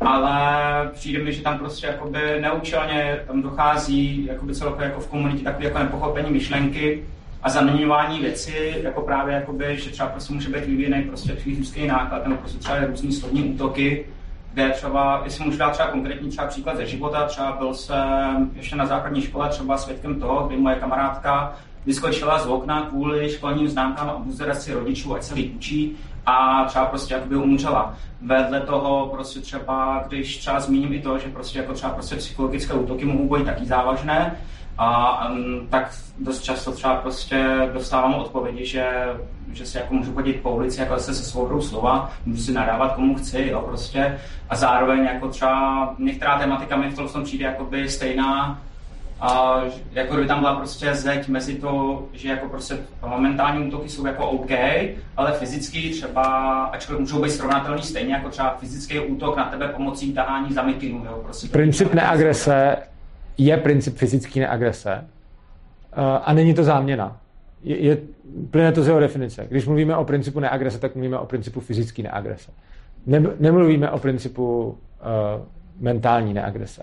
ale 0.00 0.90
přijde 0.92 1.24
mi, 1.24 1.32
že 1.32 1.42
tam 1.42 1.58
prostě 1.58 1.86
jakoby 1.86 2.18
neúčelně 2.40 3.20
tam 3.26 3.42
dochází 3.42 4.26
jakoby 4.26 4.54
celkově 4.54 4.86
jako 4.86 5.00
v 5.00 5.08
komunitě 5.08 5.44
takové 5.44 5.64
jako 5.64 5.78
nepochopení 5.78 6.30
myšlenky 6.30 7.02
a 7.42 7.50
zaměňování 7.50 8.18
věci, 8.20 8.74
jako 8.82 9.00
právě 9.00 9.34
jakoby, 9.34 9.76
že 9.76 9.90
třeba 9.90 10.08
prostě 10.08 10.34
může 10.34 10.48
být 10.48 10.66
vyvíjený 10.66 11.02
prostě 11.02 11.32
fyzický 11.32 11.86
náklad, 11.86 12.26
nebo 12.26 12.36
prostě 12.36 12.58
třeba 12.58 12.84
různý 12.86 13.12
slovní 13.12 13.42
útoky, 13.42 14.06
kde 14.52 14.70
třeba, 14.70 15.20
jestli 15.24 15.44
můžu 15.44 15.58
dát 15.58 15.70
třeba 15.70 15.88
konkrétní 15.88 16.30
třeba 16.30 16.46
příklad 16.46 16.76
ze 16.76 16.86
života, 16.86 17.26
třeba 17.26 17.52
byl 17.52 17.74
jsem 17.74 18.50
ještě 18.54 18.76
na 18.76 18.86
základní 18.86 19.22
škole 19.22 19.48
třeba 19.48 19.78
svědkem 19.78 20.20
toho, 20.20 20.46
kdy 20.46 20.56
moje 20.56 20.76
kamarádka 20.76 21.54
vyskočila 21.86 22.38
z 22.38 22.46
okna 22.46 22.82
kvůli 22.82 23.30
školním 23.30 23.68
známkám 23.68 24.10
a 24.10 24.18
buzeraci 24.18 24.72
rodičů, 24.72 25.14
ať 25.14 25.22
se 25.22 25.34
líp 25.34 25.56
učí 25.56 25.96
a 26.26 26.64
třeba 26.64 26.86
prostě 26.86 27.14
jakoby 27.14 27.36
umřela. 27.36 27.94
Vedle 28.22 28.60
toho 28.60 29.06
prostě 29.06 29.40
třeba, 29.40 30.04
když 30.08 30.38
třeba 30.38 30.60
zmíním 30.60 30.92
i 30.92 31.02
to, 31.02 31.18
že 31.18 31.28
prostě 31.28 31.58
jako 31.58 31.72
třeba 31.72 31.92
prostě 31.92 32.16
psychologické 32.16 32.74
útoky 32.74 33.04
mohou 33.04 33.36
být 33.36 33.44
taky 33.44 33.66
závažné, 33.66 34.36
a 34.78 35.28
um, 35.28 35.66
tak 35.70 35.94
dost 36.18 36.42
často 36.42 36.72
třeba 36.72 36.96
prostě 36.96 37.68
dostávám 37.72 38.14
odpovědi, 38.14 38.66
že, 38.66 38.86
že 39.52 39.66
si 39.66 39.78
jako 39.78 39.94
můžu 39.94 40.14
chodit 40.14 40.32
po 40.32 40.50
ulici 40.50 40.80
jako 40.80 40.98
se 40.98 41.14
se 41.14 41.24
svou 41.24 41.46
hrou 41.46 41.60
slova, 41.60 42.10
můžu 42.26 42.42
si 42.42 42.52
nadávat 42.52 42.94
komu 42.94 43.14
chci, 43.14 43.48
jo, 43.50 43.60
prostě. 43.60 44.18
A 44.48 44.56
zároveň 44.56 45.04
jako 45.04 45.28
třeba 45.28 45.94
některá 45.98 46.38
tematika 46.38 46.76
mi 46.76 46.90
v 46.90 46.96
tom, 46.96 47.08
v 47.08 47.12
tom 47.12 47.24
přijde 47.24 47.44
jakoby 47.44 47.88
stejná, 47.88 48.60
a 49.24 49.62
jako 49.92 50.14
kdyby 50.14 50.28
tam 50.28 50.40
byla 50.40 50.54
prostě 50.56 50.94
zeď 50.94 51.28
mezi 51.28 51.54
to, 51.54 52.02
že 52.12 52.28
jako 52.28 52.48
prostě 52.48 52.78
momentální 53.06 53.66
útoky 53.66 53.88
jsou 53.88 54.06
jako 54.06 54.30
OK, 54.30 54.50
ale 55.16 55.32
fyzicky 55.32 55.90
třeba, 55.90 56.24
ačkoliv 56.64 57.00
můžou 57.00 57.22
být 57.22 57.30
srovnatelný 57.30 57.82
stejně 57.82 58.14
jako 58.14 58.28
třeba 58.28 58.56
fyzický 58.56 59.00
útok 59.00 59.36
na 59.36 59.44
tebe 59.44 59.68
pomocí 59.68 60.12
tahání 60.12 60.52
za 60.52 60.62
mikinu, 60.62 61.04
jo, 61.04 61.20
prostě. 61.22 61.48
Princip 61.48 61.94
neagrese 61.94 62.76
je 63.38 63.56
princip 63.56 63.96
fyzické 63.96 64.40
neagrese 64.40 64.92
eh, 64.94 66.18
a 66.24 66.32
není 66.32 66.54
to 66.54 66.64
záměna. 66.64 67.16
Je, 67.62 67.78
je, 67.78 67.98
plyne 68.50 68.72
to 68.72 68.82
z 68.82 68.86
jeho 68.86 69.00
definice. 69.00 69.46
Když 69.48 69.66
mluvíme 69.66 69.96
o 69.96 70.04
principu 70.04 70.40
neagrese, 70.40 70.78
tak 70.78 70.94
mluvíme 70.94 71.18
o 71.18 71.26
principu 71.26 71.60
fyzické 71.60 72.02
neagrese. 72.02 72.50
Ne, 73.06 73.22
nemluvíme 73.40 73.90
o 73.90 73.98
principu 73.98 74.64
uh, 74.68 74.76
mentální 75.80 76.34
neagrese. 76.34 76.82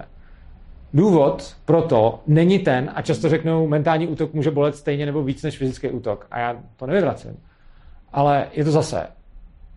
Důvod 0.93 1.55
pro 1.65 1.81
to 1.81 2.19
není 2.27 2.59
ten, 2.59 2.91
a 2.95 3.01
často 3.01 3.29
řeknou, 3.29 3.67
mentální 3.67 4.07
útok 4.07 4.33
může 4.33 4.51
bolet 4.51 4.75
stejně 4.75 5.05
nebo 5.05 5.23
víc 5.23 5.43
než 5.43 5.57
fyzický 5.57 5.89
útok. 5.89 6.27
A 6.31 6.39
já 6.39 6.55
to 6.75 6.85
nevyvracím. 6.85 7.37
Ale 8.13 8.47
je 8.53 8.63
to 8.63 8.71
zase. 8.71 9.07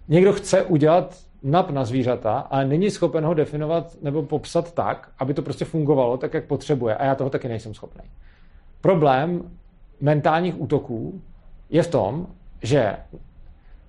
Někdo 0.08 0.32
chce 0.32 0.62
udělat 0.62 1.18
nap 1.42 1.70
na 1.70 1.84
zvířata, 1.84 2.39
ale 2.39 2.65
není 2.65 2.91
schopen 2.91 3.24
ho 3.24 3.34
definovat 3.34 3.97
nebo 4.02 4.23
popsat 4.23 4.74
tak, 4.74 5.10
aby 5.18 5.34
to 5.34 5.42
prostě 5.42 5.65
fungovalo 5.65 6.16
tak, 6.16 6.34
jak 6.34 6.44
potřebuje. 6.44 6.94
A 6.94 7.05
já 7.05 7.15
toho 7.15 7.31
taky 7.31 7.49
nejsem 7.49 7.74
schopný. 7.74 8.05
Problém 8.81 9.50
mentálních 10.00 10.60
útoků 10.60 11.23
je 11.70 11.82
v 11.82 11.89
tom, 11.91 12.26
že 12.62 12.97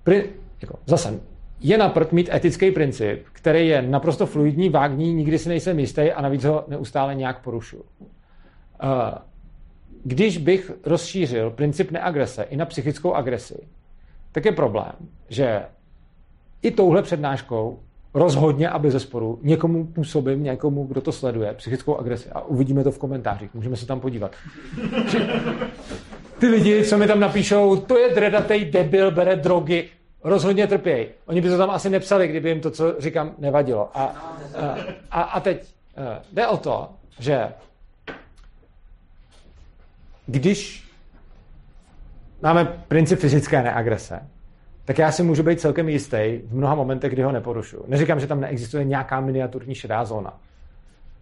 pri, 0.04 0.32
jako, 0.62 0.78
zase 0.86 1.20
je 1.64 1.78
na 1.78 1.88
prd 1.88 2.12
mít 2.12 2.30
etický 2.32 2.70
princip, 2.70 3.24
který 3.32 3.68
je 3.68 3.82
naprosto 3.82 4.26
fluidní, 4.26 4.68
vágní, 4.68 5.14
nikdy 5.14 5.38
si 5.38 5.48
nejsem 5.48 5.78
jistý 5.78 6.12
a 6.12 6.22
navíc 6.22 6.44
ho 6.44 6.64
neustále 6.68 7.14
nějak 7.14 7.42
porušuju. 7.42 7.84
Eh, 8.82 9.18
Když 10.04 10.38
bych 10.38 10.70
rozšířil 10.84 11.50
princip 11.50 11.90
neagrese 11.90 12.42
i 12.42 12.56
na 12.56 12.64
psychickou 12.64 13.14
agresi, 13.14 13.54
tak 14.32 14.44
je 14.44 14.52
problém, 14.52 14.92
že 15.28 15.62
i 16.62 16.70
touhle 16.70 17.02
přednáškou 17.02 17.78
rozhodně, 18.14 18.68
aby 18.68 18.90
ze 18.90 19.00
sporu 19.00 19.38
někomu 19.42 19.86
působím, 19.86 20.42
někomu, 20.42 20.84
kdo 20.84 21.00
to 21.00 21.12
sleduje, 21.12 21.54
psychickou 21.54 21.96
agresi. 21.96 22.28
A 22.30 22.40
uvidíme 22.40 22.84
to 22.84 22.90
v 22.90 22.98
komentářích, 22.98 23.54
můžeme 23.54 23.76
se 23.76 23.86
tam 23.86 24.00
podívat. 24.00 24.32
Ty 26.38 26.46
lidi, 26.46 26.84
co 26.84 26.98
mi 26.98 27.06
tam 27.06 27.20
napíšou, 27.20 27.76
to 27.76 27.98
je 27.98 28.14
dredatej 28.14 28.64
debil, 28.64 29.10
bere 29.10 29.36
drogy, 29.36 29.88
rozhodně 30.24 30.66
trpějí. 30.66 31.06
Oni 31.26 31.40
by 31.40 31.48
to 31.48 31.58
tam 31.58 31.70
asi 31.70 31.90
nepsali, 31.90 32.28
kdyby 32.28 32.48
jim 32.48 32.60
to, 32.60 32.70
co 32.70 33.00
říkám, 33.00 33.34
nevadilo. 33.38 33.90
A, 33.98 34.04
a, 35.10 35.22
a, 35.22 35.40
teď 35.40 35.74
eh, 35.96 36.22
jde 36.32 36.46
o 36.46 36.56
to, 36.56 36.88
že 37.18 37.48
když 40.26 40.88
máme 42.42 42.64
princip 42.88 43.18
fyzické 43.18 43.62
neagrese, 43.62 44.20
tak 44.84 44.98
já 44.98 45.12
si 45.12 45.22
můžu 45.22 45.42
být 45.42 45.60
celkem 45.60 45.88
jistý 45.88 46.40
v 46.46 46.54
mnoha 46.54 46.74
momentech, 46.74 47.12
kdy 47.12 47.22
ho 47.22 47.32
neporušuju. 47.32 47.84
Neříkám, 47.88 48.20
že 48.20 48.26
tam 48.26 48.40
neexistuje 48.40 48.84
nějaká 48.84 49.20
miniaturní 49.20 49.74
šedá 49.74 50.04
zóna. 50.04 50.40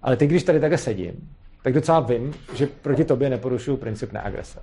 Ale 0.03 0.17
teď, 0.17 0.31
když 0.31 0.43
tady 0.43 0.61
takhle 0.61 0.79
sedím, 0.79 1.35
tak 1.63 1.73
docela 1.73 2.01
vím, 2.01 2.35
že 2.55 2.67
proti 2.67 3.05
tobě 3.05 3.31
neporušuju 3.31 3.77
princip 3.77 4.13
neagrese. 4.13 4.61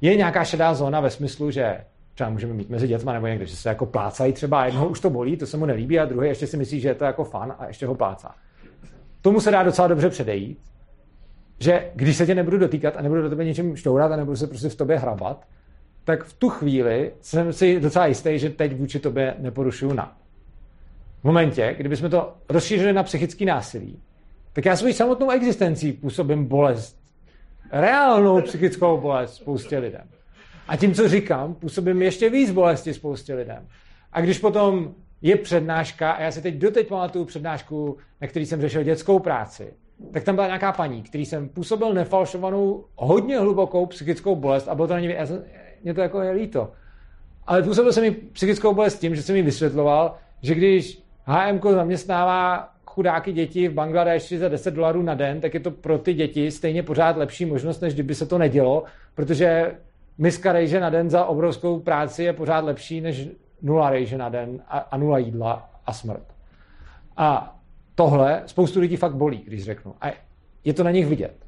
Je 0.00 0.16
nějaká 0.16 0.44
šedá 0.44 0.74
zóna 0.74 1.00
ve 1.00 1.10
smyslu, 1.10 1.50
že 1.50 1.84
třeba 2.16 2.30
můžeme 2.30 2.54
mít 2.54 2.70
mezi 2.70 2.88
dětma 2.88 3.12
nebo 3.12 3.26
někde, 3.26 3.46
že 3.46 3.56
se 3.56 3.68
jako 3.68 3.86
plácají 3.86 4.32
třeba, 4.32 4.66
jednoho 4.66 4.88
už 4.88 5.00
to 5.00 5.10
bolí, 5.10 5.36
to 5.36 5.46
se 5.46 5.56
mu 5.56 5.66
nelíbí 5.66 5.98
a 5.98 6.04
druhý 6.04 6.28
ještě 6.28 6.46
si 6.46 6.56
myslí, 6.56 6.80
že 6.80 6.88
je 6.88 6.94
to 6.94 7.04
jako 7.04 7.24
fan 7.24 7.54
a 7.58 7.66
ještě 7.66 7.86
ho 7.86 7.94
plácá. 7.94 8.34
Tomu 9.22 9.40
se 9.40 9.50
dá 9.50 9.62
docela 9.62 9.88
dobře 9.88 10.10
předejít, 10.10 10.58
že 11.60 11.90
když 11.94 12.16
se 12.16 12.26
tě 12.26 12.34
nebudu 12.34 12.58
dotýkat 12.58 12.96
a 12.96 13.02
nebudu 13.02 13.22
do 13.22 13.28
tebe 13.28 13.44
něčím 13.44 13.76
šťourat 13.76 14.12
a 14.12 14.16
nebudu 14.16 14.36
se 14.36 14.46
prostě 14.46 14.68
v 14.68 14.74
tobě 14.74 14.98
hrabat, 14.98 15.46
tak 16.04 16.24
v 16.24 16.32
tu 16.32 16.48
chvíli 16.48 17.12
jsem 17.20 17.52
si 17.52 17.80
docela 17.80 18.06
jistý, 18.06 18.38
že 18.38 18.50
teď 18.50 18.76
vůči 18.76 18.98
tobě 18.98 19.34
neporušuju 19.38 19.92
na. 19.92 20.16
V 21.20 21.24
momentě, 21.24 21.74
kdybychom 21.78 22.10
to 22.10 22.34
rozšířili 22.48 22.92
na 22.92 23.02
psychický 23.02 23.44
násilí, 23.44 24.02
tak 24.52 24.64
já 24.64 24.76
svoji 24.76 24.94
samotnou 24.94 25.30
existencí 25.30 25.92
působím 25.92 26.44
bolest. 26.44 26.98
Reálnou 27.72 28.42
psychickou 28.42 29.00
bolest 29.00 29.34
spoustě 29.34 29.78
lidem. 29.78 30.15
A 30.68 30.76
tím, 30.76 30.94
co 30.94 31.08
říkám, 31.08 31.54
působím 31.54 32.02
ještě 32.02 32.30
víc 32.30 32.50
bolesti 32.50 32.94
spoustě 32.94 33.34
lidem. 33.34 33.66
A 34.12 34.20
když 34.20 34.38
potom 34.38 34.94
je 35.22 35.36
přednáška, 35.36 36.10
a 36.10 36.22
já 36.22 36.30
si 36.30 36.42
teď 36.42 36.54
doteď 36.54 36.88
pamatuju 36.88 37.24
přednášku, 37.24 37.96
na 38.20 38.28
který 38.28 38.46
jsem 38.46 38.60
řešil 38.60 38.82
dětskou 38.82 39.18
práci, 39.18 39.74
tak 40.12 40.24
tam 40.24 40.34
byla 40.34 40.46
nějaká 40.46 40.72
paní, 40.72 41.02
který 41.02 41.26
jsem 41.26 41.48
působil 41.48 41.94
nefalšovanou, 41.94 42.84
hodně 42.96 43.38
hlubokou 43.38 43.86
psychickou 43.86 44.36
bolest 44.36 44.68
a 44.68 44.74
bylo 44.74 44.88
to 44.88 44.94
na 44.94 45.00
já 45.00 45.26
jsem, 45.26 45.44
mě 45.82 45.94
to 45.94 46.00
jako 46.00 46.20
je 46.20 46.30
líto. 46.30 46.72
Ale 47.46 47.62
působil 47.62 47.92
jsem 47.92 48.02
mi 48.02 48.10
psychickou 48.10 48.74
bolest 48.74 48.98
tím, 48.98 49.14
že 49.14 49.22
jsem 49.22 49.34
mi 49.34 49.42
vysvětloval, 49.42 50.14
že 50.42 50.54
když 50.54 51.02
HM 51.24 51.60
zaměstnává 51.74 52.68
chudáky 52.86 53.32
děti 53.32 53.68
v 53.68 53.72
Bangladeši 53.72 54.38
za 54.38 54.48
10 54.48 54.74
dolarů 54.74 55.02
na 55.02 55.14
den, 55.14 55.40
tak 55.40 55.54
je 55.54 55.60
to 55.60 55.70
pro 55.70 55.98
ty 55.98 56.14
děti 56.14 56.50
stejně 56.50 56.82
pořád 56.82 57.16
lepší 57.16 57.44
možnost, 57.44 57.80
než 57.80 57.94
kdyby 57.94 58.14
se 58.14 58.26
to 58.26 58.38
nedělo, 58.38 58.84
protože 59.14 59.74
miska 60.18 60.52
rejže 60.52 60.80
na 60.80 60.90
den 60.90 61.10
za 61.10 61.24
obrovskou 61.24 61.80
práci 61.80 62.22
je 62.22 62.32
pořád 62.32 62.64
lepší 62.64 63.00
než 63.00 63.28
nula 63.62 63.90
rejže 63.90 64.18
na 64.18 64.28
den 64.28 64.62
a, 64.68 64.78
a 64.78 64.96
nula 64.96 65.18
jídla 65.18 65.70
a 65.86 65.92
smrt. 65.92 66.34
A 67.16 67.56
tohle 67.94 68.42
spoustu 68.46 68.80
lidí 68.80 68.96
fakt 68.96 69.14
bolí, 69.14 69.42
když 69.46 69.64
řeknu. 69.64 69.94
A 70.00 70.06
je 70.64 70.74
to 70.74 70.84
na 70.84 70.90
nich 70.90 71.06
vidět. 71.06 71.46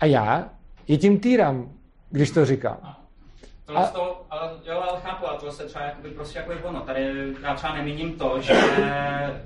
A 0.00 0.06
já 0.06 0.50
je 0.88 0.98
tím 0.98 1.20
týram, 1.20 1.72
když 2.10 2.30
to 2.30 2.44
říkám. 2.44 2.96
Tohle 3.64 3.88
a... 3.88 3.90
to, 3.90 4.26
ale, 4.30 4.50
jo, 4.66 4.80
ale 4.88 5.00
chápu, 5.00 5.28
a 5.28 5.36
to 5.36 5.52
se 5.52 5.66
třeba 5.66 5.84
jakoby 5.84 6.10
prostě 6.10 6.38
jako 6.38 6.52
je 6.52 6.58
ono. 6.58 6.80
Tady 6.80 7.32
já 7.42 7.54
třeba 7.54 7.74
nemíním 7.74 8.12
to, 8.12 8.40
že, 8.40 8.54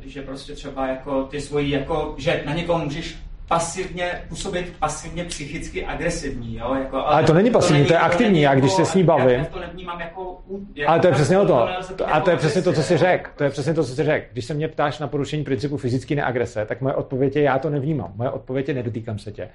že 0.01 0.23
prostě 0.23 0.53
třeba 0.53 0.87
jako 0.87 1.25
ty 1.25 1.41
svoji, 1.41 1.71
jako, 1.71 2.15
že 2.19 2.43
na 2.47 2.55
někoho 2.55 2.79
můžeš 2.79 3.19
pasivně 3.51 4.23
působit 4.29 4.73
pasivně 4.79 5.25
psychicky 5.25 5.87
agresivní, 5.87 6.57
jo? 6.57 6.75
Jako, 6.75 6.97
ale, 6.97 7.15
ale 7.17 7.25
to 7.25 7.35
není 7.35 7.51
pasivní, 7.51 7.83
to, 7.83 7.89
to 7.89 7.95
je 7.95 7.99
aktivní, 7.99 8.41
já 8.41 8.55
když 8.55 8.73
se 8.73 8.85
s 8.85 8.95
ní 8.95 9.05
bavím. 9.05 9.39
Já 9.39 9.45
to 9.45 9.61
nevnímám 9.61 10.01
jako... 10.01 10.41
jako 10.75 10.91
ale 10.91 11.01
to 11.01 11.07
je 11.07 11.13
přesně 11.13 11.39
o 11.39 11.47
to. 11.47 11.69
to 11.97 12.15
a 12.15 12.21
to 12.21 12.31
je 12.31 12.37
přesně 12.37 12.63
to, 12.63 12.73
co 12.73 12.83
jsi 12.83 12.97
řekl. 12.97 13.31
To 13.37 13.45
je 13.45 13.51
přesně 13.51 13.75
to, 13.75 13.85
co 13.85 13.95
jsi 13.95 14.05
řekl. 14.05 14.27
Když 14.33 14.45
se 14.45 14.55
mě 14.55 14.69
ptáš 14.69 14.99
na 14.99 15.09
porušení 15.09 15.45
principu 15.45 15.77
fyzické 15.77 16.15
neagrese, 16.15 16.67
tak 16.67 16.81
moje 16.81 16.95
odpověď 16.95 17.37
je, 17.37 17.43
já 17.43 17.59
to 17.59 17.71
nevnímám. 17.71 18.13
Moje 18.17 18.31
odpověď 18.31 18.69
je, 18.69 18.75
nedotýkám 18.75 19.19
se 19.19 19.33
tě. 19.33 19.49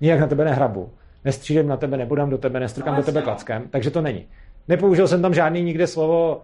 Nijak 0.00 0.20
na 0.20 0.26
tebe 0.26 0.44
nehrabu 0.44 0.90
nestřílím 1.24 1.68
na 1.68 1.76
tebe, 1.76 1.96
nebudám 1.96 2.30
do 2.30 2.38
tebe, 2.38 2.60
nestrkám 2.60 2.96
do 2.96 3.02
tebe 3.02 3.22
klackem, 3.22 3.68
takže 3.70 3.90
to 3.90 4.00
není. 4.00 4.26
Nepoužil 4.68 5.08
jsem 5.08 5.22
tam 5.22 5.34
žádný 5.34 5.62
nikde 5.62 5.86
slovo, 5.86 6.42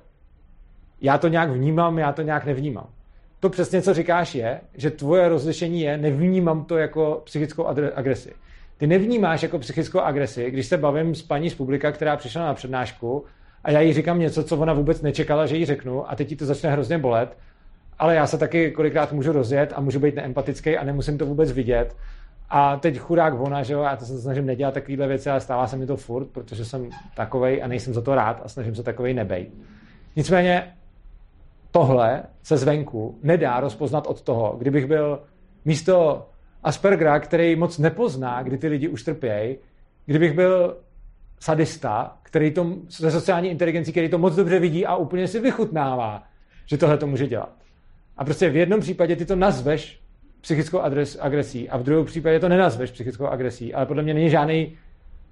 já 1.01 1.19
to 1.19 1.29
nějak 1.29 1.51
vnímám, 1.51 1.99
já 1.99 2.13
to 2.13 2.23
nějak 2.23 2.45
nevnímám. 2.45 2.87
To 3.41 3.51
přesně, 3.51 3.83
co 3.83 3.95
říkáš, 3.95 4.35
je, 4.35 4.61
že 4.75 4.91
tvoje 4.91 5.29
rozlišení 5.29 5.81
je, 5.81 5.99
nevnímám 5.99 6.65
to 6.65 6.79
jako 6.79 7.23
psychickou 7.25 7.67
agresi. 7.95 8.33
Ty 8.79 8.87
nevnímáš 8.87 9.43
jako 9.43 9.59
psychickou 9.59 10.01
agresi, 10.01 10.51
když 10.51 10.67
se 10.67 10.77
bavím 10.77 11.15
s 11.15 11.23
paní 11.23 11.51
z 11.51 11.55
publika, 11.55 11.93
která 11.93 12.17
přišla 12.17 12.43
na 12.43 12.55
přednášku 12.55 13.25
a 13.65 13.71
já 13.71 13.81
jí 13.81 13.93
říkám 13.93 14.19
něco, 14.19 14.45
co 14.45 14.57
ona 14.57 14.73
vůbec 14.73 15.03
nečekala, 15.03 15.47
že 15.47 15.57
jí 15.57 15.65
řeknu 15.65 16.11
a 16.11 16.17
teď 16.17 16.29
ti 16.29 16.37
to 16.37 16.47
začne 16.47 16.71
hrozně 16.71 16.99
bolet, 16.99 17.37
ale 17.99 18.15
já 18.15 18.27
se 18.27 18.39
taky 18.39 18.71
kolikrát 18.71 19.13
můžu 19.13 19.33
rozjet 19.33 19.73
a 19.77 19.81
můžu 19.81 20.01
být 20.01 20.15
neempatický 20.15 20.77
a 20.77 20.85
nemusím 20.85 21.19
to 21.19 21.27
vůbec 21.27 21.53
vidět 21.53 21.97
a 22.51 22.77
teď 22.77 22.99
chudák 22.99 23.41
ona, 23.41 23.63
že 23.63 23.75
jo, 23.75 23.83
já 23.83 23.97
to 23.97 24.05
se 24.05 24.21
snažím 24.21 24.47
nedělat 24.47 24.75
takovéhle 24.75 25.07
věci, 25.07 25.31
ale 25.31 25.41
stává 25.41 25.67
se 25.67 25.77
mi 25.77 25.87
to 25.87 25.97
furt, 25.97 26.27
protože 26.27 26.65
jsem 26.65 26.91
takovej 27.15 27.63
a 27.63 27.67
nejsem 27.67 27.95
za 27.95 28.01
to 28.01 28.15
rád 28.15 28.41
a 28.45 28.49
snažím 28.49 28.75
se 28.75 28.83
takovej 28.83 29.15
nebejt. 29.15 29.49
Nicméně 30.17 30.73
tohle 31.77 32.23
se 32.43 32.57
zvenku 32.57 33.19
nedá 33.23 33.61
rozpoznat 33.61 34.07
od 34.07 34.23
toho, 34.23 34.57
kdybych 34.59 34.87
byl 34.87 35.23
místo 35.65 36.27
Aspergera, 36.63 37.21
který 37.21 37.57
moc 37.57 37.79
nepozná, 37.79 38.43
kdy 38.43 38.59
ty 38.59 38.69
lidi 38.69 38.89
už 38.89 39.03
trpějí, 39.03 39.57
kdybych 40.07 40.33
byl 40.33 40.77
sadista, 41.41 42.19
který 42.23 42.51
to, 42.51 42.67
ze 42.89 43.11
sociální 43.11 43.49
inteligencí, 43.49 43.91
který 43.91 44.09
to 44.09 44.19
moc 44.19 44.35
dobře 44.35 44.59
vidí 44.59 44.87
a 44.87 44.97
úplně 44.97 45.29
si 45.29 45.41
vychutnává, 45.41 46.23
že 46.67 46.79
tohle 46.79 46.99
to 46.99 47.07
může 47.07 47.27
dělat. 47.27 47.53
A 48.17 48.25
prostě 48.25 48.51
v 48.51 48.57
jednom 48.57 48.81
případě 48.81 49.17
ty 49.17 49.27
to 49.27 49.37
nazveš 49.37 50.01
psychickou 50.41 50.81
adres, 50.81 51.19
agresí 51.21 51.71
a 51.71 51.77
v 51.77 51.83
druhém 51.83 52.05
případě 52.05 52.41
to 52.41 52.49
nenazveš 52.49 52.91
psychickou 52.91 53.27
agresí, 53.27 53.75
ale 53.75 53.87
podle 53.87 54.03
mě 54.03 54.15
není 54.15 54.31
žádný 54.31 54.77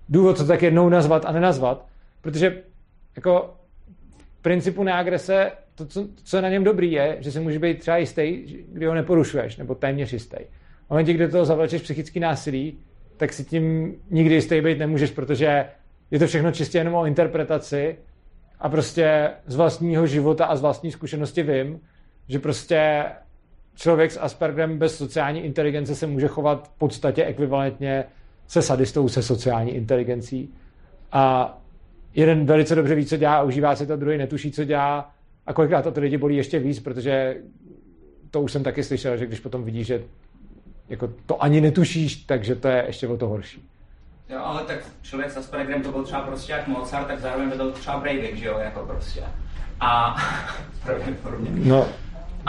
důvod, 0.08 0.36
co 0.36 0.46
tak 0.46 0.62
jednou 0.62 0.88
nazvat 0.88 1.24
a 1.24 1.32
nenazvat, 1.32 1.86
protože 2.20 2.62
jako 3.16 3.54
principu 4.42 4.82
neagrese, 4.82 5.52
to, 5.74 5.86
co, 5.86 6.08
co 6.24 6.36
je 6.36 6.42
na 6.42 6.48
něm 6.48 6.64
dobrý, 6.64 6.92
je, 6.92 7.16
že 7.20 7.32
se 7.32 7.40
může 7.40 7.58
být 7.58 7.78
třeba 7.78 7.96
jistý, 7.96 8.44
kdy 8.72 8.86
ho 8.86 8.94
neporušuješ, 8.94 9.56
nebo 9.56 9.74
téměř 9.74 10.12
jistý. 10.12 10.36
V 10.86 10.90
momentě, 10.90 11.12
kdy 11.12 11.28
toho 11.28 11.44
zavlečeš 11.44 11.82
psychický 11.82 12.20
násilí, 12.20 12.78
tak 13.16 13.32
si 13.32 13.44
tím 13.44 13.94
nikdy 14.10 14.34
jistý 14.34 14.60
být 14.60 14.78
nemůžeš, 14.78 15.10
protože 15.10 15.66
je 16.10 16.18
to 16.18 16.26
všechno 16.26 16.52
čistě 16.52 16.78
jenom 16.78 16.94
o 16.94 17.06
interpretaci 17.06 17.96
a 18.58 18.68
prostě 18.68 19.30
z 19.46 19.56
vlastního 19.56 20.06
života 20.06 20.44
a 20.44 20.56
z 20.56 20.60
vlastní 20.60 20.90
zkušenosti 20.90 21.42
vím, 21.42 21.80
že 22.28 22.38
prostě 22.38 23.04
člověk 23.74 24.12
s 24.12 24.20
Aspergerem 24.20 24.78
bez 24.78 24.96
sociální 24.96 25.40
inteligence 25.40 25.94
se 25.94 26.06
může 26.06 26.28
chovat 26.28 26.68
v 26.68 26.78
podstatě 26.78 27.24
ekvivalentně 27.24 28.04
se 28.46 28.62
sadistou 28.62 29.08
se 29.08 29.22
sociální 29.22 29.74
inteligencí. 29.74 30.54
A 31.12 31.54
jeden 32.14 32.46
velice 32.46 32.74
dobře 32.74 32.94
ví, 32.94 33.06
co 33.06 33.16
dělá, 33.16 33.42
užívá 33.42 33.76
si 33.76 33.86
to, 33.86 33.96
druhý 33.96 34.18
netuší, 34.18 34.52
co 34.52 34.64
dělá. 34.64 35.13
A 35.46 35.52
kolikrát 35.52 35.82
to 35.82 35.90
ty 35.90 36.00
lidi 36.00 36.18
bolí 36.18 36.36
ještě 36.36 36.58
víc, 36.58 36.80
protože 36.80 37.36
to 38.30 38.40
už 38.40 38.52
jsem 38.52 38.62
taky 38.62 38.82
slyšel, 38.82 39.16
že 39.16 39.26
když 39.26 39.40
potom 39.40 39.64
vidíš, 39.64 39.86
že 39.86 40.02
jako 40.88 41.12
to 41.26 41.42
ani 41.42 41.60
netušíš, 41.60 42.16
takže 42.16 42.54
to 42.54 42.68
je 42.68 42.84
ještě 42.86 43.08
o 43.08 43.16
to 43.16 43.28
horší. 43.28 43.68
Jo, 44.28 44.40
ale 44.44 44.64
tak 44.64 44.78
člověk 45.02 45.30
s 45.30 45.36
Aspergerem 45.36 45.82
to 45.82 45.92
byl 45.92 46.04
třeba 46.04 46.20
prostě 46.22 46.52
jak 46.52 46.68
Mozart, 46.68 47.06
tak 47.06 47.20
zároveň 47.20 47.56
byl 47.56 47.72
třeba 47.72 48.00
Breivik, 48.00 48.36
že 48.36 48.46
jo, 48.46 48.58
jako 48.58 48.80
prostě. 48.86 49.22
A 49.80 50.16
pravděpodobně. 50.84 51.50
No, 51.54 51.88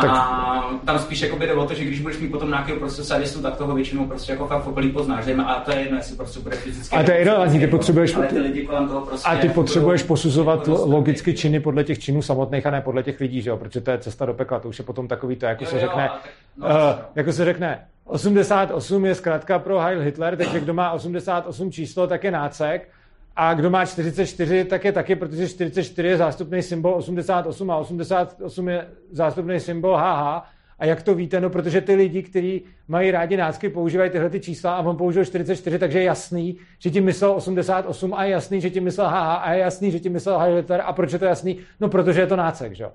tak... 0.01 0.09
A 0.09 0.63
tam 0.85 0.99
spíš 0.99 1.21
jako 1.21 1.37
jde 1.37 1.53
o 1.53 1.65
to, 1.65 1.73
že 1.73 1.83
když 1.83 1.99
budeš 1.99 2.19
mít 2.19 2.31
potom 2.31 2.49
nějakého 2.49 2.79
prostě 2.79 3.03
sadistu, 3.03 3.41
tak 3.41 3.57
toho 3.57 3.75
většinou 3.75 4.05
prostě 4.05 4.31
jako 4.31 4.47
fakt 4.47 4.63
v 4.63 4.67
okolí 4.67 4.91
poznáš. 4.91 5.27
A 5.45 5.59
to 5.65 5.71
je 5.71 5.79
jedno, 5.79 5.97
jestli 5.97 6.15
prostě 6.15 6.39
bude 6.39 6.55
fyzicky. 6.55 6.95
A 6.95 7.03
to 7.03 7.11
je 7.11 7.17
irrelevantní, 7.17 7.59
ty 7.59 7.67
potřebuješ. 7.67 8.15
Ale 8.15 8.27
ty 8.27 8.39
lidi 8.39 8.65
kolem 8.65 8.87
toho 8.87 9.05
prostě 9.05 9.29
a 9.29 9.35
ty 9.35 9.49
potřebuješ 9.49 10.01
budou, 10.01 10.07
posuzovat 10.07 10.67
jako 10.67 10.85
logicky 10.85 11.33
činy 11.33 11.59
podle 11.59 11.83
těch 11.83 11.99
činů 11.99 12.21
samotných 12.21 12.65
a 12.65 12.71
ne 12.71 12.81
podle 12.81 13.03
těch 13.03 13.19
lidí, 13.19 13.41
že 13.41 13.49
jo? 13.49 13.57
Protože 13.57 13.81
to 13.81 13.91
je 13.91 13.97
cesta 13.97 14.25
do 14.25 14.33
pekla. 14.33 14.59
To 14.59 14.69
už 14.69 14.79
je 14.79 14.85
potom 14.85 15.07
takový 15.07 15.35
to, 15.35 15.45
jako 15.45 15.63
jo, 15.63 15.69
se 15.69 15.75
jo, 15.75 15.81
řekne, 15.81 16.09
tak, 16.09 16.29
no, 16.57 16.67
uh, 16.67 16.73
jako 17.15 17.33
se 17.33 17.45
řekne, 17.45 17.85
88 18.05 19.05
je 19.05 19.15
zkrátka 19.15 19.59
pro 19.59 19.79
Heil 19.79 20.01
Hitler, 20.01 20.37
takže 20.37 20.59
kdo 20.59 20.73
má 20.73 20.91
88 20.91 21.71
číslo, 21.71 22.07
tak 22.07 22.23
je 22.23 22.31
nácek 22.31 22.89
a 23.35 23.53
kdo 23.53 23.69
má 23.69 23.85
44, 23.85 24.65
tak 24.65 24.85
je 24.85 24.91
taky, 24.91 25.15
protože 25.15 25.47
44 25.47 26.07
je 26.07 26.17
zástupný 26.17 26.61
symbol 26.61 26.95
88 26.95 27.71
a 27.71 27.77
88 27.77 28.69
je 28.69 28.87
zástupný 29.11 29.59
symbol 29.59 29.97
HH. 29.97 30.43
A 30.79 30.85
jak 30.85 31.03
to 31.03 31.15
víte? 31.15 31.41
No, 31.41 31.49
protože 31.49 31.81
ty 31.81 31.95
lidi, 31.95 32.23
kteří 32.23 32.63
mají 32.87 33.11
rádi 33.11 33.37
nácky, 33.37 33.69
používají 33.69 34.09
tyhle 34.09 34.29
ty 34.29 34.39
čísla 34.39 34.75
a 34.75 34.81
on 34.81 34.97
použil 34.97 35.25
44, 35.25 35.79
takže 35.79 35.99
je 35.99 36.03
jasný, 36.03 36.57
že 36.79 36.89
tím 36.89 37.05
myslel 37.05 37.31
88 37.31 38.13
a 38.13 38.23
je 38.23 38.31
jasný, 38.31 38.61
že 38.61 38.69
tím 38.69 38.83
myslel 38.83 39.07
HH 39.07 39.15
a 39.15 39.53
je 39.53 39.59
jasný, 39.59 39.91
že 39.91 39.99
tím 39.99 40.13
myslel 40.13 40.39
Hitler. 40.39 40.81
A 40.85 40.93
proč 40.93 41.13
je 41.13 41.19
to 41.19 41.25
jasný? 41.25 41.57
No, 41.79 41.89
protože 41.89 42.21
je 42.21 42.27
to 42.27 42.35
nácek, 42.35 42.75
že? 42.75 42.85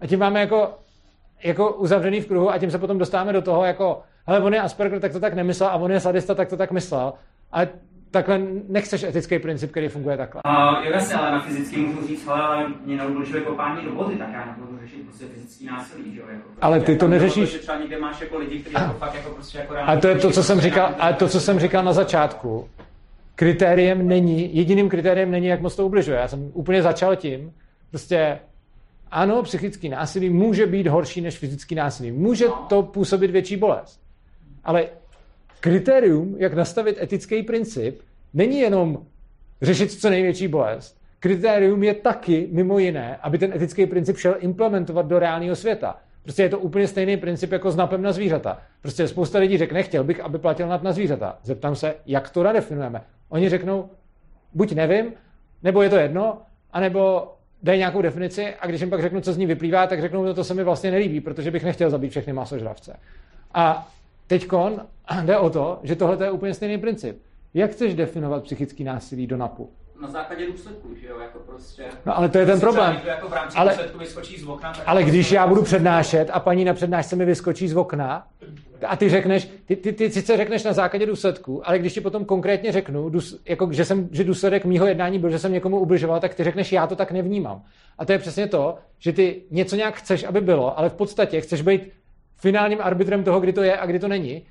A 0.00 0.06
tím 0.06 0.18
máme 0.18 0.40
jako, 0.40 0.78
jako 1.44 1.72
uzavřený 1.72 2.20
v 2.20 2.26
kruhu 2.26 2.50
a 2.50 2.58
tím 2.58 2.70
se 2.70 2.78
potom 2.78 2.98
dostáváme 2.98 3.32
do 3.32 3.42
toho, 3.42 3.64
jako, 3.64 4.00
hele, 4.26 4.40
on 4.40 4.54
je 4.54 4.60
Asperger, 4.60 5.00
tak 5.00 5.12
to 5.12 5.20
tak 5.20 5.34
nemyslel 5.34 5.70
a 5.70 5.74
on 5.74 5.92
je 5.92 6.00
sadista, 6.00 6.34
tak 6.34 6.48
to 6.48 6.56
tak 6.56 6.70
myslel. 6.70 7.12
A 7.52 7.60
takhle 8.10 8.40
nechceš 8.68 9.02
etický 9.02 9.38
princip, 9.38 9.70
který 9.70 9.88
funguje 9.88 10.16
takhle. 10.16 10.42
Uh, 10.46 10.86
jo, 10.86 10.92
jasně, 10.92 11.14
ale 11.14 11.30
na 11.30 11.40
fyzický 11.40 11.80
můžu 11.80 12.06
říct, 12.06 12.28
ale 12.28 12.66
mě 12.84 12.96
neodlučuje 12.96 13.42
kopání 13.42 13.84
do 13.84 13.94
vody, 13.94 14.16
tak 14.16 14.28
já 14.32 14.46
nebudu 14.46 14.78
řešit 14.82 15.02
prostě 15.02 15.26
fyzický 15.26 15.66
násilí, 15.66 16.14
že 16.14 16.20
jo? 16.20 16.26
Jako, 16.28 16.42
prostě, 16.42 16.60
ale 16.60 16.80
ty 16.80 16.96
to 16.96 17.08
neřešíš. 17.08 17.52
Že 17.52 17.58
třeba 17.58 17.78
někde 17.78 17.98
máš 17.98 18.20
jako 18.20 18.38
lidi, 18.38 18.58
kteří 18.58 18.74
jako 18.74 18.98
fakt 18.98 19.14
jako 19.14 19.30
prostě 19.30 19.58
jako 19.58 19.74
A 19.76 19.96
to 19.96 20.08
je 20.08 20.14
to, 20.14 20.30
co 20.30 20.42
jsem 20.42 20.60
říkal, 20.60 20.94
a 20.98 21.12
to, 21.12 21.28
co 21.28 21.40
jsem 21.40 21.58
říkal 21.58 21.84
na 21.84 21.92
začátku. 21.92 22.68
Kritériem 23.34 24.08
není, 24.08 24.56
jediným 24.56 24.88
kritériem 24.88 25.30
není, 25.30 25.46
jak 25.46 25.60
moc 25.60 25.76
to 25.76 25.86
ubližuje. 25.86 26.18
Já 26.18 26.28
jsem 26.28 26.50
úplně 26.54 26.82
začal 26.82 27.16
tím, 27.16 27.52
prostě 27.90 28.38
ano, 29.10 29.42
psychický 29.42 29.88
násilí 29.88 30.30
může 30.30 30.66
být 30.66 30.86
horší 30.86 31.20
než 31.20 31.38
fyzický 31.38 31.74
násilí. 31.74 32.12
Může 32.12 32.46
to 32.68 32.82
působit 32.82 33.30
větší 33.30 33.56
bolest. 33.56 34.00
Ale 34.64 34.86
kritérium, 35.60 36.36
jak 36.38 36.54
nastavit 36.54 36.98
etický 37.02 37.42
princip, 37.42 38.00
není 38.34 38.60
jenom 38.60 39.06
řešit 39.62 39.92
co 39.92 40.10
největší 40.10 40.48
bolest. 40.48 40.98
Kritérium 41.20 41.82
je 41.82 41.94
taky, 41.94 42.48
mimo 42.52 42.78
jiné, 42.78 43.16
aby 43.16 43.38
ten 43.38 43.52
etický 43.52 43.86
princip 43.86 44.16
šel 44.16 44.36
implementovat 44.38 45.06
do 45.06 45.18
reálného 45.18 45.56
světa. 45.56 45.98
Prostě 46.22 46.42
je 46.42 46.48
to 46.48 46.58
úplně 46.58 46.88
stejný 46.88 47.16
princip 47.16 47.52
jako 47.52 47.70
s 47.70 47.76
napem 47.76 48.02
na 48.02 48.12
zvířata. 48.12 48.62
Prostě 48.82 49.08
spousta 49.08 49.38
lidí 49.38 49.58
řekne, 49.58 49.82
chtěl 49.82 50.04
bych, 50.04 50.20
aby 50.20 50.38
platil 50.38 50.68
nap 50.68 50.82
na 50.82 50.92
zvířata. 50.92 51.38
Zeptám 51.42 51.76
se, 51.76 51.94
jak 52.06 52.30
to 52.30 52.42
nadefinujeme. 52.42 53.02
Oni 53.28 53.48
řeknou, 53.48 53.90
buď 54.54 54.72
nevím, 54.72 55.12
nebo 55.62 55.82
je 55.82 55.90
to 55.90 55.96
jedno, 55.96 56.38
anebo 56.72 57.32
dají 57.62 57.78
nějakou 57.78 58.02
definici 58.02 58.54
a 58.60 58.66
když 58.66 58.80
jim 58.80 58.90
pak 58.90 59.02
řeknu, 59.02 59.20
co 59.20 59.32
z 59.32 59.36
ní 59.36 59.46
vyplývá, 59.46 59.86
tak 59.86 60.00
řeknou, 60.00 60.24
no 60.24 60.34
to 60.34 60.44
se 60.44 60.54
mi 60.54 60.64
vlastně 60.64 60.90
nelíbí, 60.90 61.20
protože 61.20 61.50
bych 61.50 61.64
nechtěl 61.64 61.90
zabít 61.90 62.10
všechny 62.10 62.32
masožravce. 62.32 62.96
A 63.54 63.88
teďkon 64.28 64.80
jde 65.24 65.38
o 65.38 65.50
to, 65.50 65.78
že 65.82 65.96
tohle 65.96 66.26
je 66.26 66.30
úplně 66.30 66.54
stejný 66.54 66.78
princip. 66.78 67.22
Jak 67.54 67.70
chceš 67.70 67.94
definovat 67.94 68.42
psychický 68.44 68.84
násilí 68.84 69.26
do 69.26 69.36
NAPu? 69.36 69.70
Na 70.02 70.08
základě 70.10 70.46
důsledků, 70.46 70.88
že 71.00 71.06
jo, 71.06 71.18
jako 71.20 71.38
prostě... 71.38 71.84
No 72.06 72.18
ale 72.18 72.28
to 72.28 72.38
je 72.38 72.46
ten 72.46 72.60
Prostě 72.60 72.76
problém. 72.76 72.96
třeba 72.96 73.14
jako 73.14 73.28
v 73.28 73.32
rámci 73.32 73.56
Ale- 73.58 73.78
vyskočí 73.98 74.38
z 74.40 74.46
okna, 74.48 74.72
tak 74.72 74.82
Ale 74.86 75.02
když 75.04 75.32
já 75.32 75.46
budu 75.46 75.62
přednášet 75.62 76.30
a 76.32 76.40
paní 76.40 76.64
na 76.64 76.74
přednášce 76.74 77.16
mi 77.16 77.24
vyskočí 77.24 77.68
z 77.68 77.76
okna 77.76 78.26
a 78.86 78.96
ty 78.96 79.08
řekneš, 79.08 79.48
ty, 79.66 79.76
ty, 79.76 79.92
ty 79.92 80.10
sice 80.10 80.36
řekneš 80.36 80.64
na 80.64 80.72
základě 80.72 81.06
důsledku, 81.06 81.68
ale 81.68 81.78
když 81.78 81.94
ti 81.94 82.00
potom 82.00 82.24
konkrétně 82.24 82.72
řeknu, 82.72 83.08
dus, 83.08 83.42
jako, 83.48 83.72
že, 83.72 83.84
jsem, 83.84 84.08
že 84.12 84.24
důsledek 84.24 84.64
mýho 84.64 84.86
jednání 84.86 85.18
byl, 85.18 85.30
že 85.30 85.38
jsem 85.38 85.52
někomu 85.52 85.80
ubližoval, 85.80 86.20
tak 86.20 86.34
ty 86.34 86.44
řekneš, 86.44 86.72
já 86.72 86.86
to 86.86 86.96
tak 86.96 87.12
nevnímám. 87.12 87.62
A 87.98 88.04
to 88.04 88.12
je 88.12 88.18
přesně 88.18 88.46
to, 88.46 88.74
že 88.98 89.12
ty 89.12 89.42
něco 89.50 89.76
nějak 89.76 89.94
chceš, 89.94 90.24
aby 90.24 90.40
bylo, 90.40 90.78
ale 90.78 90.88
v 90.88 90.94
podstatě 90.94 91.40
chceš 91.40 91.62
být 91.62 91.82
finálním 92.38 92.78
arbitrem 92.82 93.24
toho, 93.24 93.40
kdy 93.40 93.52
to 93.52 93.62
je 93.62 93.78
a 93.78 93.86
kdy 93.86 93.98
to 93.98 94.08
není. 94.08 94.42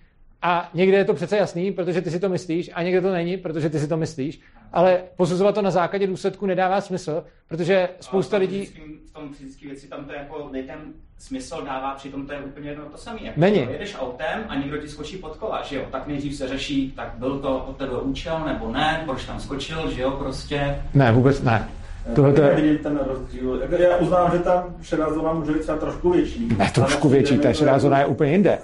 A 0.42 0.70
někde 0.74 0.98
je 0.98 1.06
to 1.06 1.14
přece 1.14 1.38
jasný, 1.38 1.72
protože 1.72 2.02
ty 2.02 2.12
si 2.12 2.20
to 2.20 2.30
myslíš, 2.30 2.72
a 2.74 2.84
někde 2.84 3.02
to 3.02 3.12
není, 3.12 3.38
protože 3.38 3.70
ty 3.70 3.80
si 3.80 3.88
to 3.88 3.98
myslíš. 3.98 4.40
Ale 4.74 5.04
posuzovat 5.16 5.56
to 5.56 5.62
na 5.62 5.72
základě 5.72 6.08
důsledku 6.08 6.46
nedává 6.46 6.82
smysl, 6.82 7.24
protože 7.48 7.90
spousta 8.02 8.38
lidí... 8.38 8.66
V 8.66 9.14
tom 9.14 9.34
fyzické 9.34 9.68
věci 9.68 9.88
tam 9.88 10.06
to 10.06 10.14
jako 10.14 10.50
ten 10.68 10.80
smysl 11.18 11.62
dává, 11.66 11.96
přitom 11.96 12.28
to 12.28 12.34
je 12.34 12.40
úplně 12.40 12.70
jedno 12.70 12.86
to 12.86 12.98
samé. 12.98 13.20
Jako 13.22 13.40
Není. 13.40 13.60
Jedeš 13.60 13.96
autem 14.00 14.46
a 14.48 14.56
někdo 14.56 14.78
ti 14.78 14.88
skočí 14.88 15.18
pod 15.18 15.38
kola, 15.38 15.64
že 15.64 15.76
jo? 15.76 15.86
Tak 15.92 16.08
nejdřív 16.08 16.36
se 16.36 16.48
řeší, 16.48 16.92
tak 16.92 17.14
byl 17.18 17.40
to 17.40 17.58
od 17.58 17.78
tebe 17.78 18.02
účel 18.02 18.40
nebo 18.46 18.72
ne, 18.72 19.04
proč 19.06 19.26
tam 19.26 19.40
skočil, 19.40 19.92
že 19.92 20.02
jo, 20.02 20.12
prostě. 20.12 20.84
Ne, 20.94 21.12
vůbec 21.12 21.42
ne. 21.42 21.70
Tohle 22.16 22.34
to 22.34 22.42
Já 22.42 22.48
je... 22.50 22.56
vidím 22.56 22.78
ten 22.78 23.00
rozdíl. 23.08 23.62
Já 23.80 23.98
uznávám, 23.98 24.32
že 24.32 24.40
ta 24.40 24.74
šedá 24.82 25.14
zóna 25.14 25.34
může 25.34 25.52
být 25.52 25.62
třeba 25.62 25.78
trošku 25.78 26.10
větší. 26.12 26.48
Ne, 26.58 26.72
trošku 26.74 27.10
větší, 27.10 27.38
ta 27.38 27.54
šedá 27.54 27.80
zóna 27.80 28.00
je 28.00 28.06
úplně 28.06 28.32
jinde. 28.32 28.58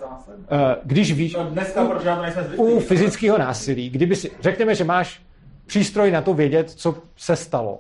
Eh, 0.52 0.76
Když 0.84 1.14
víš, 1.14 1.36
No, 1.36 1.44
dneska, 1.44 1.86
to 1.86 2.22
nejsme 2.22 2.44
zvyklí. 2.44 2.66
u 2.66 2.80
fyzického 2.80 3.38
násilí, 3.38 3.90
kdyby 3.90 4.16
si, 4.16 4.32
řekněme, 4.42 4.76
že 4.76 4.84
máš 4.84 5.22
přístroj 5.66 6.12
na 6.12 6.22
to 6.22 6.34
vědět, 6.34 6.70
co 6.70 6.96
se 7.18 7.36
stalo. 7.36 7.80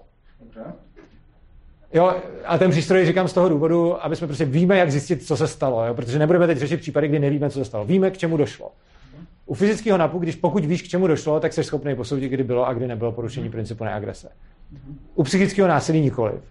Jo, 1.93 2.15
a 2.45 2.57
ten 2.57 2.71
přístroj 2.71 3.05
říkám 3.05 3.27
z 3.27 3.33
toho 3.33 3.49
důvodu, 3.49 4.05
aby 4.05 4.15
jsme 4.15 4.27
prostě 4.27 4.45
víme, 4.45 4.77
jak 4.77 4.91
zjistit, 4.91 5.23
co 5.25 5.37
se 5.37 5.47
stalo, 5.47 5.85
jo? 5.85 5.93
protože 5.93 6.19
nebudeme 6.19 6.47
teď 6.47 6.57
řešit 6.57 6.79
případy, 6.79 7.07
kdy 7.07 7.19
nevíme, 7.19 7.49
co 7.49 7.59
se 7.59 7.65
stalo. 7.65 7.85
Víme, 7.85 8.11
k 8.11 8.17
čemu 8.17 8.37
došlo. 8.37 8.71
U 9.45 9.53
fyzického 9.53 9.97
napu, 9.97 10.19
když 10.19 10.35
pokud 10.35 10.65
víš, 10.65 10.81
k 10.81 10.87
čemu 10.87 11.07
došlo, 11.07 11.39
tak 11.39 11.53
jsi 11.53 11.63
schopný 11.63 11.95
posoudit, 11.95 12.29
kdy 12.29 12.43
bylo 12.43 12.67
a 12.67 12.73
kdy 12.73 12.87
nebylo 12.87 13.11
porušení 13.11 13.49
principu 13.49 13.83
neagrese. 13.83 14.29
U 15.15 15.23
psychického 15.23 15.67
násilí 15.67 16.01
nikoliv. 16.01 16.41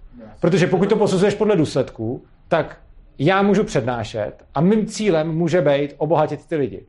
Protože 0.40 0.66
pokud 0.66 0.88
to 0.88 0.96
posuzuješ 0.96 1.34
podle 1.34 1.56
důsledků, 1.56 2.24
tak 2.48 2.80
já 3.18 3.42
můžu 3.42 3.64
přednášet 3.64 4.32
a 4.54 4.60
mým 4.60 4.86
cílem 4.86 5.34
může 5.34 5.60
být 5.60 5.94
obohatit 5.96 6.46
ty 6.46 6.56
lidi. 6.56 6.86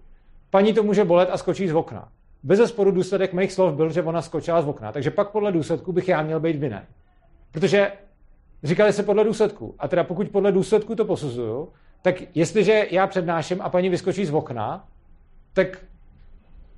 Paní 0.50 0.74
to 0.74 0.84
může 0.84 1.04
bolet 1.06 1.30
a 1.32 1.38
skočí 1.38 1.68
z 1.68 1.76
okna. 1.76 2.08
Bez 2.44 2.60
zesporu 2.60 2.92
důsledek 2.92 3.34
mých 3.34 3.52
slov 3.52 3.74
byl, 3.74 3.92
že 3.92 4.04
ona 4.04 4.22
skočila 4.22 4.62
z 4.62 4.68
okna, 4.68 4.92
takže 4.92 5.12
pak 5.12 5.30
podle 5.30 5.52
důsledků 5.52 5.92
bych 5.92 6.08
já 6.08 6.22
měl 6.22 6.40
být 6.40 6.56
vinen. 6.56 6.84
Protože 7.52 7.92
říkali 8.64 8.94
se 8.94 9.04
podle 9.04 9.24
důsledků. 9.24 9.76
A 9.80 9.88
teda 9.88 10.04
pokud 10.04 10.30
podle 10.30 10.52
důsledků 10.52 10.96
to 10.96 11.06
posuzuju, 11.06 11.70
tak 12.02 12.16
jestliže 12.36 12.88
já 12.92 13.08
přednáším 13.08 13.62
a 13.62 13.70
paní 13.70 13.90
vyskočí 13.90 14.26
z 14.26 14.34
okna, 14.34 14.88
tak 15.54 15.78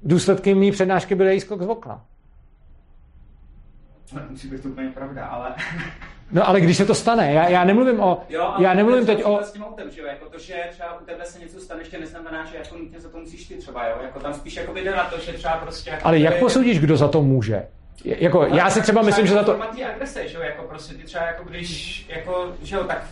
důsledky 0.04 0.56
mý 0.56 0.72
přednášky 0.72 1.16
byly 1.16 1.30
její 1.30 1.40
skok 1.40 1.62
z 1.62 1.68
okna. 1.68 2.06
Musí 4.30 4.48
být 4.48 4.64
to 4.64 4.70
úplně 4.70 4.90
pravda, 4.90 5.26
ale... 5.26 5.56
No 6.32 6.48
ale 6.48 6.62
když 6.62 6.78
se 6.78 6.86
to 6.86 6.96
stane, 6.96 7.34
já, 7.34 7.50
já 7.50 7.64
nemluvím 7.64 8.00
o, 8.00 8.24
Jo, 8.30 8.42
ale 8.42 8.64
já 8.64 8.74
nemluvím 8.74 9.06
teď 9.06 9.24
o, 9.24 9.40
s 9.44 9.52
tím 9.52 9.64
autem, 9.64 9.92
že 9.92 10.02
jo, 10.02 10.08
jako 10.08 10.30
to, 10.30 10.40
že 10.40 10.56
třeba 10.72 11.00
u 11.00 11.06
tebe 11.06 11.26
se 11.26 11.40
něco 11.40 11.60
stane, 11.60 11.82
ještě 11.82 12.00
neznamená, 12.00 12.46
že 12.46 12.58
jako 12.58 12.78
nutně 12.78 13.00
za 13.00 13.10
to 13.10 13.18
musíš 13.18 13.48
ty 13.48 13.56
třeba, 13.56 13.88
jo, 13.88 13.96
jako 14.02 14.20
tam 14.20 14.34
spíš 14.34 14.56
jako 14.56 14.74
jde 14.74 14.96
na 14.96 15.04
to, 15.04 15.20
že 15.20 15.34
třeba 15.34 15.54
prostě... 15.54 15.90
Jako 15.90 16.08
ale 16.08 16.20
jak 16.20 16.40
posoudíš, 16.40 16.80
kdo 16.80 16.98
za 16.98 17.08
to 17.08 17.22
může? 17.22 17.68
Jako, 18.04 18.42
Ale 18.42 18.58
já 18.58 18.70
si 18.70 18.82
třeba 18.82 19.00
jako 19.00 19.06
myslím, 19.06 19.28
že 19.28 19.34
za 19.34 19.44
to, 19.44 19.52
format 19.52 19.76
té 19.76 19.86
agrese, 19.86 20.28
že 20.28 20.38
jo, 20.38 20.44
jako 20.44 20.64
prostě 20.64 20.96
ty 20.96 21.04
třeba 21.04 21.26
jako 21.26 21.44
když, 21.44 22.06
jako, 22.10 22.54
že 22.64 22.76
jo, 22.76 22.84
tak 22.84 23.04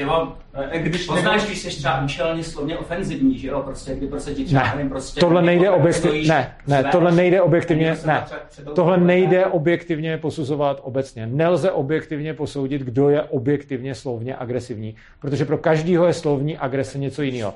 ty 0.00 0.06
jo, 0.06 0.32
když 0.78 1.06
poznáš, 1.06 1.44
když 1.44 1.58
jsi 1.58 1.68
třeba 1.68 2.04
účelně 2.04 2.44
slovně 2.44 2.78
ofenzivní, 2.78 3.38
že 3.38 3.48
jo, 3.48 3.62
prostě, 3.62 3.94
kdy 3.94 4.06
prostě 4.06 4.34
ti 4.34 4.44
třeba, 4.44 4.62
ne, 4.62 4.72
nevím, 4.74 4.90
prostě... 4.90 5.20
tohle 5.20 5.42
nejde 5.42 5.70
objektivně, 5.70 6.28
ne, 6.28 6.54
ne, 6.66 6.84
tohle 6.92 7.12
nejde 7.12 7.42
objektivně, 7.42 7.84
někdo 7.84 8.00
se 8.00 8.06
ne, 8.06 8.24
tohle 8.74 8.98
nejde 8.98 9.46
objektivně 9.46 10.18
posuzovat 10.18 10.80
obecně. 10.82 11.26
Nelze 11.26 11.70
objektivně 11.70 12.34
posoudit, 12.34 12.82
kdo 12.82 13.08
je 13.08 13.22
objektivně 13.22 13.94
slovně 13.94 14.36
agresivní, 14.36 14.96
protože 15.20 15.44
pro 15.44 15.58
každýho 15.58 16.06
je 16.06 16.12
slovní 16.12 16.58
agrese 16.58 16.98
něco 16.98 17.22
jiného. 17.22 17.54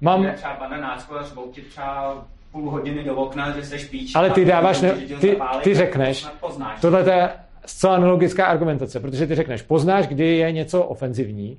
Mám- 0.00 0.32
třeba 0.34 0.56
bananáčko 0.60 1.14
třeba 1.68 2.24
půl 2.52 2.70
hodiny 2.70 3.04
do 3.04 3.14
okna, 3.16 3.50
že 3.50 3.64
jsi 3.64 3.86
píč. 3.86 4.14
Ale 4.14 4.30
ty 4.30 4.44
dáváš, 4.44 4.80
ne, 4.80 4.92
ty, 5.20 5.38
ty 5.62 5.74
řekneš, 5.74 6.26
tohle 6.80 7.10
je 7.10 7.30
zcela 7.66 7.98
nelogická 7.98 8.46
argumentace, 8.46 9.00
protože 9.00 9.26
ty 9.26 9.34
řekneš, 9.34 9.62
poznáš, 9.62 10.06
kdy 10.06 10.36
je 10.36 10.52
něco 10.52 10.82
ofenzivní, 10.82 11.58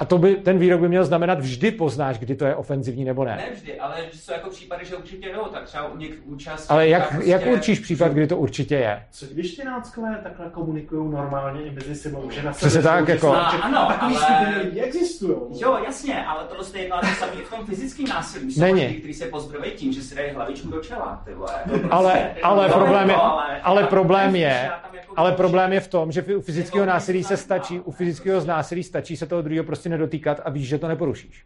a 0.00 0.04
to 0.04 0.18
by, 0.18 0.34
ten 0.36 0.58
výrok 0.58 0.80
by 0.80 0.88
měl 0.88 1.04
znamenat, 1.04 1.40
vždy 1.40 1.70
poznáš, 1.70 2.18
kdy 2.18 2.34
to 2.36 2.44
je 2.44 2.54
ofenzivní 2.54 3.04
nebo 3.04 3.24
ne. 3.24 3.36
Ne 3.36 3.54
vždy, 3.54 3.80
ale 3.80 3.94
že 4.12 4.18
jsou 4.18 4.32
jako 4.32 4.50
případy, 4.50 4.84
že 4.84 4.96
určitě 4.96 5.28
jo, 5.30 5.48
tak 5.52 5.64
třeba 5.64 5.88
u 5.88 5.96
něk 5.96 6.10
účast... 6.24 6.70
Ale 6.70 6.88
jak, 6.88 7.08
prostě- 7.08 7.30
jak 7.30 7.46
určíš 7.46 7.78
případ, 7.80 8.12
kdy 8.12 8.26
to 8.26 8.36
určitě 8.36 8.74
je? 8.74 9.02
Co 9.10 9.26
když 9.26 9.54
ti 9.54 9.64
náckové 9.64 10.20
takhle 10.22 10.46
komunikují 10.52 11.10
normálně 11.12 11.62
i 11.62 11.70
mezi 11.70 11.94
sebou, 11.94 12.30
že 12.30 12.42
na 12.42 12.52
sebe 12.52 12.82
tak, 12.82 13.04
jsou, 13.06 13.10
jako- 13.12 13.26
že 13.26 13.36
No, 13.36 13.50
jsou- 13.50 13.62
ano, 13.62 13.86
takový 13.88 14.16
ale- 14.16 14.24
skupiny 14.24 14.62
lidí 14.64 14.80
existují. 14.80 15.36
Jo, 15.60 15.78
jasně, 15.84 16.24
ale 16.24 16.44
tohle 16.44 16.64
je 16.74 16.80
jedno 16.80 16.96
a 16.96 17.00
to 17.00 17.06
samé 17.06 17.32
i 17.32 17.44
v 17.44 17.50
tom 17.50 17.66
fyzickém 17.66 18.06
násilí. 18.06 18.52
Jsou 18.52 18.60
Není. 18.60 18.84
lidi, 18.86 18.94
kteří 18.98 19.14
se 19.14 19.26
pozdroví 19.26 19.70
tím, 19.70 19.92
že 19.92 20.02
si 20.02 20.14
dají 20.14 20.30
hlavičku 20.30 20.68
do 20.70 20.80
čela, 20.80 21.22
ty 21.24 21.34
vole. 21.34 21.50
To 21.64 21.70
prostě- 21.70 21.88
Ale, 21.90 22.30
ale, 22.42 22.68
No, 22.68 22.74
problém 22.74 23.08
je, 23.08 23.12
jako, 23.12 23.24
ale- 23.24 23.60
ale 23.62 23.86
problém 23.86 24.36
je, 24.36 24.42
jako 24.70 25.12
ale 25.16 25.32
problém 25.32 25.72
je 25.72 25.80
v 25.80 25.88
tom, 25.88 26.12
že 26.12 26.22
u 26.22 26.40
fyzického 26.40 26.86
násilí 26.86 27.24
se 27.24 27.36
stačí, 27.36 27.80
u 27.80 27.90
fyzického 27.90 28.44
násilí 28.44 28.82
stačí 28.82 29.16
se 29.16 29.26
toho 29.26 29.42
druhého 29.42 29.64
prostě 29.64 29.89
nedotýkat 29.90 30.40
a 30.44 30.50
víš, 30.50 30.68
že 30.68 30.78
to 30.78 30.88
neporušíš. 30.88 31.44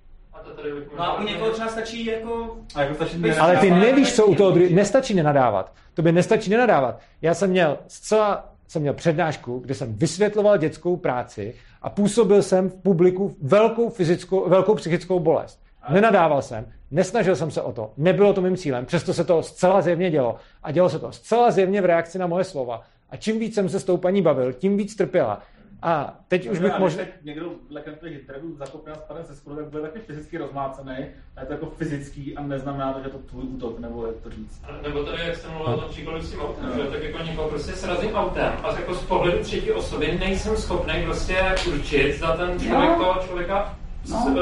No 0.99 1.05
a 1.05 1.19
u 1.21 1.25
někoho 1.25 1.51
třeba 1.51 1.69
stačí 1.69 2.07
jako... 2.07 2.57
A 2.75 2.83
jako 2.83 2.95
stačí 2.95 3.19
Bez- 3.19 3.39
Ale 3.39 3.57
ty 3.57 3.71
nevíš, 3.71 4.15
co 4.15 4.27
u 4.27 4.35
toho 4.35 4.35
druhého. 4.35 4.53
druhého, 4.55 4.77
nestačí 4.77 5.15
nenadávat. 5.15 5.73
To 5.95 6.03
by 6.03 6.13
nestačí 6.13 6.51
nenadávat. 6.51 7.01
Já 7.23 7.35
jsem 7.35 7.51
měl 7.51 7.79
zcela, 7.89 8.53
jsem 8.69 8.83
měl 8.83 8.95
přednášku, 8.95 9.59
kde 9.59 9.75
jsem 9.75 9.95
vysvětloval 9.95 10.59
dětskou 10.59 10.97
práci 10.97 11.55
a 11.83 11.91
působil 11.91 12.43
jsem 12.43 12.71
v 12.71 12.75
publiku 12.75 13.37
velkou 13.43 13.89
fyzickou, 13.89 14.49
velkou 14.49 14.75
psychickou 14.75 15.21
bolest. 15.21 15.61
Nenadával 15.89 16.43
jsem, 16.43 16.67
nesnažil 16.91 17.37
jsem 17.37 17.51
se 17.51 17.63
o 17.63 17.73
to, 17.73 17.93
nebylo 17.97 18.33
to 18.33 18.41
mým 18.43 18.57
cílem, 18.57 18.87
přesto 18.87 19.15
se 19.15 19.25
to 19.25 19.43
zcela 19.43 19.81
zjevně 19.81 20.11
dělo. 20.11 20.37
A 20.63 20.71
dělo 20.71 20.89
se 20.89 20.99
to 20.99 21.13
zcela 21.13 21.51
zjevně 21.51 21.83
v 21.83 21.85
reakci 21.85 22.19
na 22.19 22.27
moje 22.27 22.45
slova. 22.45 22.83
A 23.11 23.17
čím 23.17 23.39
víc 23.39 23.55
jsem 23.55 23.69
se 23.69 23.81
s 23.81 23.85
tou 23.85 23.97
paní 23.97 24.23
bavil, 24.23 24.53
tím 24.53 24.77
víc 24.77 24.97
trpěla. 24.97 25.43
A 25.87 26.15
teď 26.29 26.51
už 26.51 26.59
bych 26.59 26.79
možná... 26.79 27.03
někdo 27.23 27.51
v 27.69 27.73
lekem 27.73 27.95
těch 28.01 28.13
interview 28.13 28.57
zakopne 28.57 28.93
a 28.93 28.97
spadne 28.97 29.25
se 29.25 29.37
skoro, 29.37 29.57
tak 29.57 29.65
bude 29.67 29.83
taky 29.83 29.99
fyzicky 29.99 30.39
rozmácený. 30.39 30.97
A 31.37 31.41
je 31.41 31.47
to 31.47 31.53
jako 31.53 31.67
fyzický 31.67 32.37
a 32.37 32.43
neznamená 32.43 32.93
to, 32.93 33.03
že 33.03 33.09
to 33.09 33.19
tvůj 33.19 33.43
útok, 33.43 33.79
nebo 33.79 34.07
jak 34.07 34.17
to 34.17 34.31
říct. 34.31 34.63
Nebo 34.83 35.03
tady, 35.05 35.23
jak 35.27 35.37
jste 35.37 35.49
mluvil 35.49 35.75
o 35.75 35.81
tom 35.81 35.91
příkladu 35.91 36.21
s 36.23 36.31
tím 36.31 36.41
autem, 36.41 36.71
že 36.77 36.83
tak 36.91 37.03
jako 37.03 37.19
někoho 37.23 37.49
prostě 37.49 37.73
srazím 37.73 38.15
autem 38.15 38.53
a 38.63 38.73
jako 38.81 38.95
z 38.95 39.03
pohledu 39.03 39.39
třetí 39.39 39.71
osoby 39.73 40.17
nejsem 40.21 40.57
schopný 40.57 40.95
prostě 41.05 41.37
určit, 41.75 42.13
zda 42.19 42.37
ten 42.37 42.61
člověk 42.61 42.91
No. 42.91 43.05
toho 43.05 43.21
člověka 43.27 43.79
s, 44.05 44.11
No. 44.11 44.37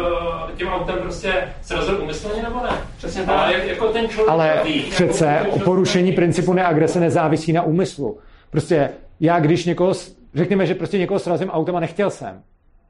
eh, 0.52 0.56
tím 0.56 0.68
autem 0.68 0.96
prostě 1.02 1.48
srazil 1.62 2.02
umyslně 2.02 2.42
nebo 2.42 2.60
ne. 2.62 2.70
Přesně 2.96 3.22
tak. 3.22 3.36
Ale 3.38 3.52
jak, 3.54 3.64
jako 3.66 3.88
ten 3.88 4.08
člověk 4.08 4.30
Ale 4.30 4.60
ví, 4.64 4.76
jako 4.78 4.90
přece 4.90 5.38
ten 5.42 5.52
o 5.52 5.58
porušení 5.58 6.12
principu 6.12 6.52
neagrese 6.52 7.00
nezávisí 7.00 7.52
na 7.52 7.62
úmyslu. 7.62 8.18
Prostě 8.50 8.90
já, 9.20 9.40
když 9.40 9.64
někoho, 9.64 9.94
s- 9.94 10.21
řekněme, 10.34 10.66
že 10.66 10.74
prostě 10.74 10.98
někoho 10.98 11.18
srazím 11.18 11.50
autem 11.50 11.76
a 11.76 11.80
nechtěl 11.80 12.10
jsem, 12.10 12.42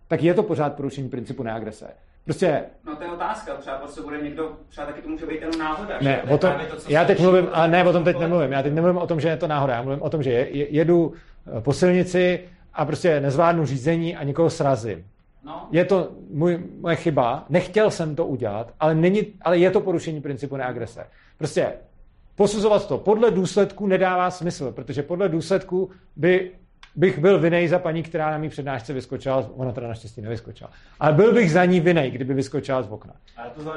tak 0.08 0.22
je 0.22 0.34
to 0.34 0.42
pořád 0.42 0.74
porušení 0.74 1.08
principu 1.08 1.42
neagrese. 1.42 1.86
Prostě 2.24 2.64
No 2.86 2.96
to 2.96 3.02
je 3.04 3.10
otázka, 3.10 3.54
třeba 3.54 3.76
prostě 3.76 4.00
bude 4.00 4.20
někdo, 4.22 4.52
třeba 4.68 4.86
taky 4.86 5.02
to 5.02 5.08
může 5.08 5.26
být 5.26 5.40
jenom 5.40 5.58
náhoda. 5.58 5.94
ne, 6.00 6.22
o 6.22 6.38
tom, 6.38 6.52
to, 6.70 6.76
já 6.88 7.04
teď 7.04 7.20
mluvím, 7.20 7.48
a 7.52 7.66
ne, 7.66 7.84
o 7.84 7.92
tom 7.92 8.04
teď 8.04 8.18
nemluvím. 8.18 8.52
Já 8.52 8.62
teď 8.62 8.72
nemluvím 8.72 8.98
o 9.02 9.06
tom, 9.06 9.20
že 9.20 9.28
je 9.28 9.36
to 9.36 9.46
náhoda. 9.46 9.74
Já 9.74 9.82
mluvím 9.82 10.02
o 10.02 10.10
tom, 10.10 10.22
že 10.22 10.30
je, 10.32 10.56
je- 10.56 10.74
jedu 10.74 11.12
eh, 11.58 11.60
po 11.60 11.72
silnici 11.72 12.40
a 12.74 12.84
prostě 12.84 13.20
nezvládnu 13.20 13.66
řízení 13.66 14.16
a 14.16 14.24
někoho 14.24 14.50
srazím. 14.50 15.04
No. 15.44 15.68
Je 15.70 15.84
to 15.84 16.10
můj, 16.30 16.58
moje 16.80 16.96
chyba, 16.96 17.44
nechtěl 17.48 17.90
jsem 17.90 18.14
to 18.16 18.26
udělat, 18.26 18.72
ale, 18.80 18.94
není, 18.94 19.26
ale 19.42 19.58
je 19.58 19.70
to 19.70 19.80
porušení 19.80 20.20
principu 20.20 20.56
neagrese. 20.56 21.06
Prostě 21.38 21.72
posuzovat 22.36 22.88
to 22.88 22.98
podle 22.98 23.30
důsledků 23.30 23.86
nedává 23.86 24.30
smysl, 24.30 24.72
protože 24.72 25.02
podle 25.02 25.28
důsledků 25.28 25.90
by 26.16 26.50
bych 26.94 27.18
byl 27.18 27.38
vinej 27.38 27.68
za 27.68 27.78
paní, 27.78 28.02
která 28.02 28.30
na 28.30 28.38
mý 28.38 28.48
přednášce 28.48 28.92
vyskočila, 28.92 29.50
ona 29.56 29.72
teda 29.72 29.88
naštěstí 29.88 30.20
nevyskočila, 30.20 30.70
ale 31.00 31.12
byl 31.12 31.32
bych 31.32 31.52
za 31.52 31.64
ní 31.64 31.80
vinej, 31.80 32.10
kdyby 32.10 32.34
vyskočila 32.34 32.82
z 32.82 32.90
okna. 32.90 33.14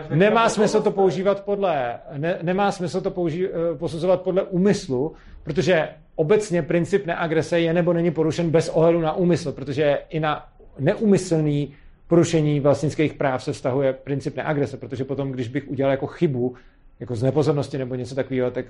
Nemá 0.09 0.49
smysl 0.49 0.81
to 0.81 0.91
používat 0.91 1.45
podle, 1.45 1.99
ne, 2.17 2.37
nemá 2.41 2.71
smysl 2.71 3.01
to 3.01 3.11
použí, 3.11 3.45
eh, 3.47 3.51
posuzovat 3.77 4.21
podle 4.21 4.43
úmyslu, 4.43 5.13
protože 5.43 5.89
obecně 6.15 6.61
princip 6.61 7.05
neagrese 7.05 7.59
je 7.59 7.73
nebo 7.73 7.93
není 7.93 8.11
porušen 8.11 8.49
bez 8.49 8.69
ohledu 8.69 9.01
na 9.01 9.13
úmysl, 9.13 9.51
protože 9.51 9.99
i 10.09 10.19
na 10.19 10.47
neumyslný 10.79 11.73
porušení 12.07 12.59
vlastnických 12.59 13.13
práv 13.13 13.43
se 13.43 13.53
vztahuje 13.53 13.93
princip 13.93 14.35
neagrese, 14.35 14.77
protože 14.77 15.03
potom, 15.03 15.31
když 15.31 15.47
bych 15.47 15.67
udělal 15.67 15.91
jako 15.91 16.07
chybu, 16.07 16.55
jako 16.99 17.15
z 17.15 17.23
nepozornosti 17.23 17.77
nebo 17.77 17.95
něco 17.95 18.15
takového, 18.15 18.51
tak 18.51 18.65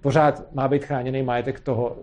pořád 0.00 0.54
má 0.54 0.68
být 0.68 0.84
chráněný 0.84 1.22
majetek 1.22 1.60
toho, 1.60 1.96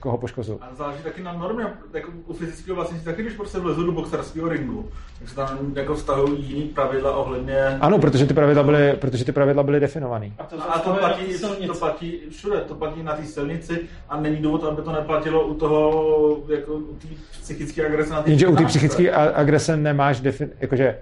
koho 0.00 0.18
poškozu. 0.18 0.58
A 0.60 0.74
záleží 0.74 1.02
taky 1.02 1.22
na 1.22 1.32
normě, 1.32 1.64
jako 1.94 2.10
u 2.26 2.32
fyzického 2.32 2.76
vlastnictví, 2.76 3.12
taky 3.12 3.22
když 3.22 3.34
prostě 3.34 3.58
vlezu 3.58 3.86
do 3.86 3.92
boxerského 3.92 4.48
ringu, 4.48 4.88
tak 5.18 5.28
se 5.28 5.36
tam 5.36 5.72
jako 5.76 5.94
vztahují 5.94 6.44
jiný 6.44 6.62
pravidla 6.62 7.16
ohledně... 7.16 7.66
Ano, 7.80 7.98
protože 7.98 8.26
ty 8.26 8.34
pravidla 8.34 8.62
byly, 8.62 8.92
protože 8.92 9.24
ty 9.24 9.32
pravidla 9.32 9.62
byly 9.62 9.80
definované. 9.80 10.32
A 10.38 10.44
to, 10.44 10.72
a 10.72 10.78
to, 10.78 10.94
platí, 10.94 11.38
to 11.66 11.74
platí 11.74 12.20
všude, 12.30 12.60
to 12.60 12.74
platí 12.74 13.02
na 13.02 13.16
té 13.16 13.24
silnici 13.24 13.80
a 14.08 14.20
není 14.20 14.36
důvod, 14.36 14.64
aby 14.64 14.82
to 14.82 14.92
neplatilo 14.92 15.46
u 15.46 15.54
toho, 15.54 16.38
jako 16.48 16.74
u 16.74 16.94
té 16.94 17.08
psychické 17.30 17.86
agrese 17.86 18.12
na 18.12 18.22
Jenže 18.26 18.48
u 18.48 18.56
té 18.56 18.64
psychické 18.64 19.12
agrese 19.12 19.76
nemáš 19.76 20.20
defin, 20.20 20.50
jakože 20.60 20.98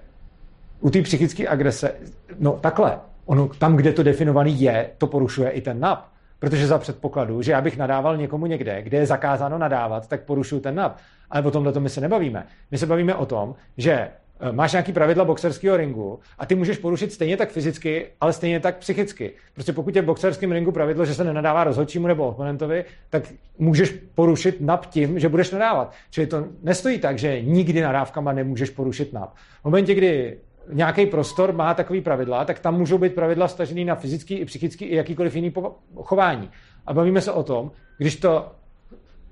u 0.79 0.89
té 0.89 1.01
psychické 1.01 1.47
agrese, 1.47 1.95
no 2.39 2.59
takhle, 2.61 2.99
ono 3.25 3.47
tam, 3.47 3.75
kde 3.75 3.93
to 3.93 4.03
definovaný 4.03 4.61
je, 4.61 4.89
to 4.97 5.07
porušuje 5.07 5.49
i 5.49 5.61
ten 5.61 5.79
NAP. 5.79 6.11
Protože 6.39 6.67
za 6.67 6.77
předpokladu, 6.77 7.41
že 7.41 7.51
já 7.51 7.61
bych 7.61 7.77
nadával 7.77 8.17
někomu 8.17 8.45
někde, 8.45 8.81
kde 8.81 8.97
je 8.97 9.05
zakázáno 9.05 9.57
nadávat, 9.57 10.07
tak 10.07 10.23
porušuju 10.23 10.61
ten 10.61 10.75
NAP. 10.75 10.97
Ale 11.29 11.43
o 11.43 11.51
tomhle 11.51 11.79
my 11.79 11.89
se 11.89 12.01
nebavíme. 12.01 12.47
My 12.71 12.77
se 12.77 12.85
bavíme 12.85 13.15
o 13.15 13.25
tom, 13.25 13.55
že 13.77 13.91
eh, 13.91 14.51
máš 14.51 14.71
nějaký 14.71 14.93
pravidla 14.93 15.25
boxerského 15.25 15.77
ringu 15.77 16.19
a 16.39 16.45
ty 16.45 16.55
můžeš 16.55 16.77
porušit 16.77 17.13
stejně 17.13 17.37
tak 17.37 17.49
fyzicky, 17.49 18.07
ale 18.21 18.33
stejně 18.33 18.59
tak 18.59 18.77
psychicky. 18.77 19.31
Prostě 19.53 19.73
pokud 19.73 19.95
je 19.95 20.01
v 20.01 20.05
boxerském 20.05 20.51
ringu 20.51 20.71
pravidlo, 20.71 21.05
že 21.05 21.13
se 21.13 21.23
nenadává 21.23 21.63
rozhodčímu 21.63 22.07
nebo 22.07 22.27
oponentovi, 22.27 22.85
tak 23.09 23.23
můžeš 23.57 23.93
porušit 24.15 24.61
NAP 24.61 24.85
tím, 24.85 25.19
že 25.19 25.29
budeš 25.29 25.51
nadávat. 25.51 25.93
Čili 26.09 26.27
to 26.27 26.47
nestojí 26.63 26.99
tak, 26.99 27.17
že 27.17 27.41
nikdy 27.41 27.81
nadávkama 27.81 28.33
nemůžeš 28.33 28.69
porušit 28.69 29.13
NAP. 29.13 29.33
V 29.61 29.65
momentě, 29.65 29.93
kdy 29.93 30.37
nějaký 30.69 31.05
prostor 31.05 31.53
má 31.53 31.73
takový 31.73 32.01
pravidla, 32.01 32.45
tak 32.45 32.59
tam 32.59 32.77
můžou 32.77 32.97
být 32.97 33.15
pravidla 33.15 33.47
stažený 33.47 33.85
na 33.85 33.95
fyzický 33.95 34.35
i 34.35 34.45
psychický 34.45 34.85
i 34.85 34.95
jakýkoliv 34.95 35.35
jiný 35.35 35.53
chování. 35.95 36.49
A 36.85 36.93
bavíme 36.93 37.21
se 37.21 37.31
o 37.31 37.43
tom, 37.43 37.71
když 37.97 38.15
to 38.15 38.51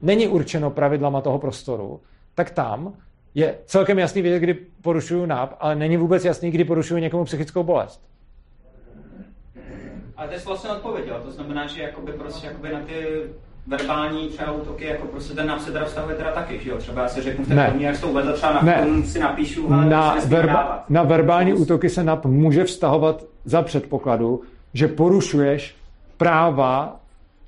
není 0.01 0.27
určeno 0.27 0.71
pravidlama 0.71 1.21
toho 1.21 1.39
prostoru, 1.39 2.01
tak 2.35 2.51
tam 2.51 2.93
je 3.35 3.57
celkem 3.65 3.99
jasný 3.99 4.21
vědět, 4.21 4.39
kdy 4.39 4.53
porušuju 4.53 5.25
NAP, 5.25 5.55
ale 5.59 5.75
není 5.75 5.97
vůbec 5.97 6.25
jasný, 6.25 6.51
kdy 6.51 6.63
porušuju 6.63 6.99
někomu 6.99 7.23
psychickou 7.23 7.63
bolest. 7.63 8.09
Ale 10.17 10.27
to 10.27 10.33
je 10.33 10.39
vlastně 10.45 10.69
odpověď, 10.69 11.07
jo? 11.07 11.19
to 11.23 11.31
znamená, 11.31 11.67
že 11.67 11.81
jakoby 11.81 12.13
prostě 12.13 12.47
jakoby 12.47 12.69
na 12.73 12.79
ty 12.79 13.23
verbální 13.67 14.27
třeba 14.27 14.51
útoky, 14.51 14.85
jako 14.85 15.07
prostě 15.07 15.33
ten 15.33 15.47
nám 15.47 15.59
se 15.59 15.71
teda 15.71 15.85
vztahuje 15.85 16.15
teda 16.15 16.31
taky, 16.31 16.59
že 16.63 16.69
jo? 16.69 16.77
Třeba 16.77 17.01
já 17.01 17.07
si 17.07 17.21
řeknu 17.21 17.45
v 17.45 17.47
té 17.47 17.67
první, 17.67 17.83
jak 17.83 18.01
to 18.01 18.07
uvedl, 18.07 18.33
třeba 18.33 18.53
na 18.53 18.61
ne. 18.61 19.03
si 19.03 19.19
napíšu, 19.19 19.73
ale 19.73 19.85
na, 19.85 20.15
verba, 20.25 20.85
na 20.89 21.03
verbální 21.03 21.53
útoky 21.53 21.89
se 21.89 22.03
NAP 22.03 22.25
může 22.25 22.63
vztahovat 22.63 23.23
za 23.45 23.61
předpokladu, 23.61 24.41
že 24.73 24.87
porušuješ 24.87 25.75
práva, 26.17 26.99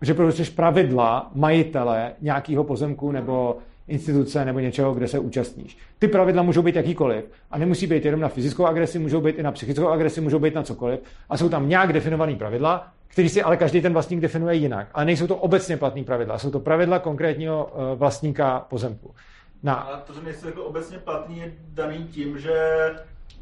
že 0.01 0.13
porušuješ 0.13 0.49
pravidla 0.49 1.31
majitele 1.35 2.11
nějakého 2.21 2.63
pozemku 2.63 3.11
nebo 3.11 3.57
instituce 3.87 4.45
nebo 4.45 4.59
něčeho, 4.59 4.93
kde 4.93 5.07
se 5.07 5.19
účastníš. 5.19 5.77
Ty 5.99 6.07
pravidla 6.07 6.43
můžou 6.43 6.61
být 6.61 6.75
jakýkoliv 6.75 7.25
a 7.51 7.57
nemusí 7.57 7.87
být 7.87 8.05
jenom 8.05 8.21
na 8.21 8.27
fyzickou 8.27 8.65
agresi, 8.65 8.99
můžou 8.99 9.21
být 9.21 9.39
i 9.39 9.43
na 9.43 9.51
psychickou 9.51 9.87
agresi, 9.87 10.21
můžou 10.21 10.39
být 10.39 10.55
na 10.55 10.63
cokoliv 10.63 10.99
a 11.29 11.37
jsou 11.37 11.49
tam 11.49 11.69
nějak 11.69 11.93
definované 11.93 12.35
pravidla, 12.35 12.87
který 13.11 13.29
si 13.29 13.43
ale 13.43 13.57
každý 13.57 13.81
ten 13.81 13.93
vlastník 13.93 14.19
definuje 14.19 14.55
jinak. 14.55 14.87
Ale 14.93 15.05
nejsou 15.05 15.27
to 15.27 15.35
obecně 15.35 15.77
platné 15.77 16.03
pravidla, 16.03 16.37
jsou 16.37 16.51
to 16.51 16.59
pravidla 16.59 16.99
konkrétního 16.99 17.73
eh, 17.73 17.95
vlastníka 17.95 18.59
pozemku. 18.59 19.15
Na... 19.63 19.73
A 19.73 19.99
to, 19.99 20.13
že 20.13 20.21
nejsou 20.21 20.47
jako 20.47 20.63
obecně 20.63 20.97
platný, 20.97 21.37
je 21.37 21.53
daný 21.73 22.07
tím, 22.11 22.39
že 22.39 22.55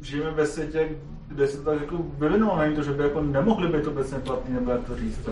žijeme 0.00 0.30
ve 0.30 0.46
světě, 0.46 0.88
kde 1.28 1.46
se 1.46 1.56
to 1.56 1.70
tak 1.70 1.80
jako 1.80 1.96
vyvinulo, 2.18 2.58
není 2.58 2.76
to, 2.76 2.82
že 2.82 2.92
by 2.92 3.02
jako 3.02 3.22
nemohli 3.22 3.68
být 3.68 3.86
obecně 3.86 4.18
platný, 4.18 4.54
nebo 4.54 4.70
jak 4.70 4.84
to 4.84 4.96
říct. 4.96 5.28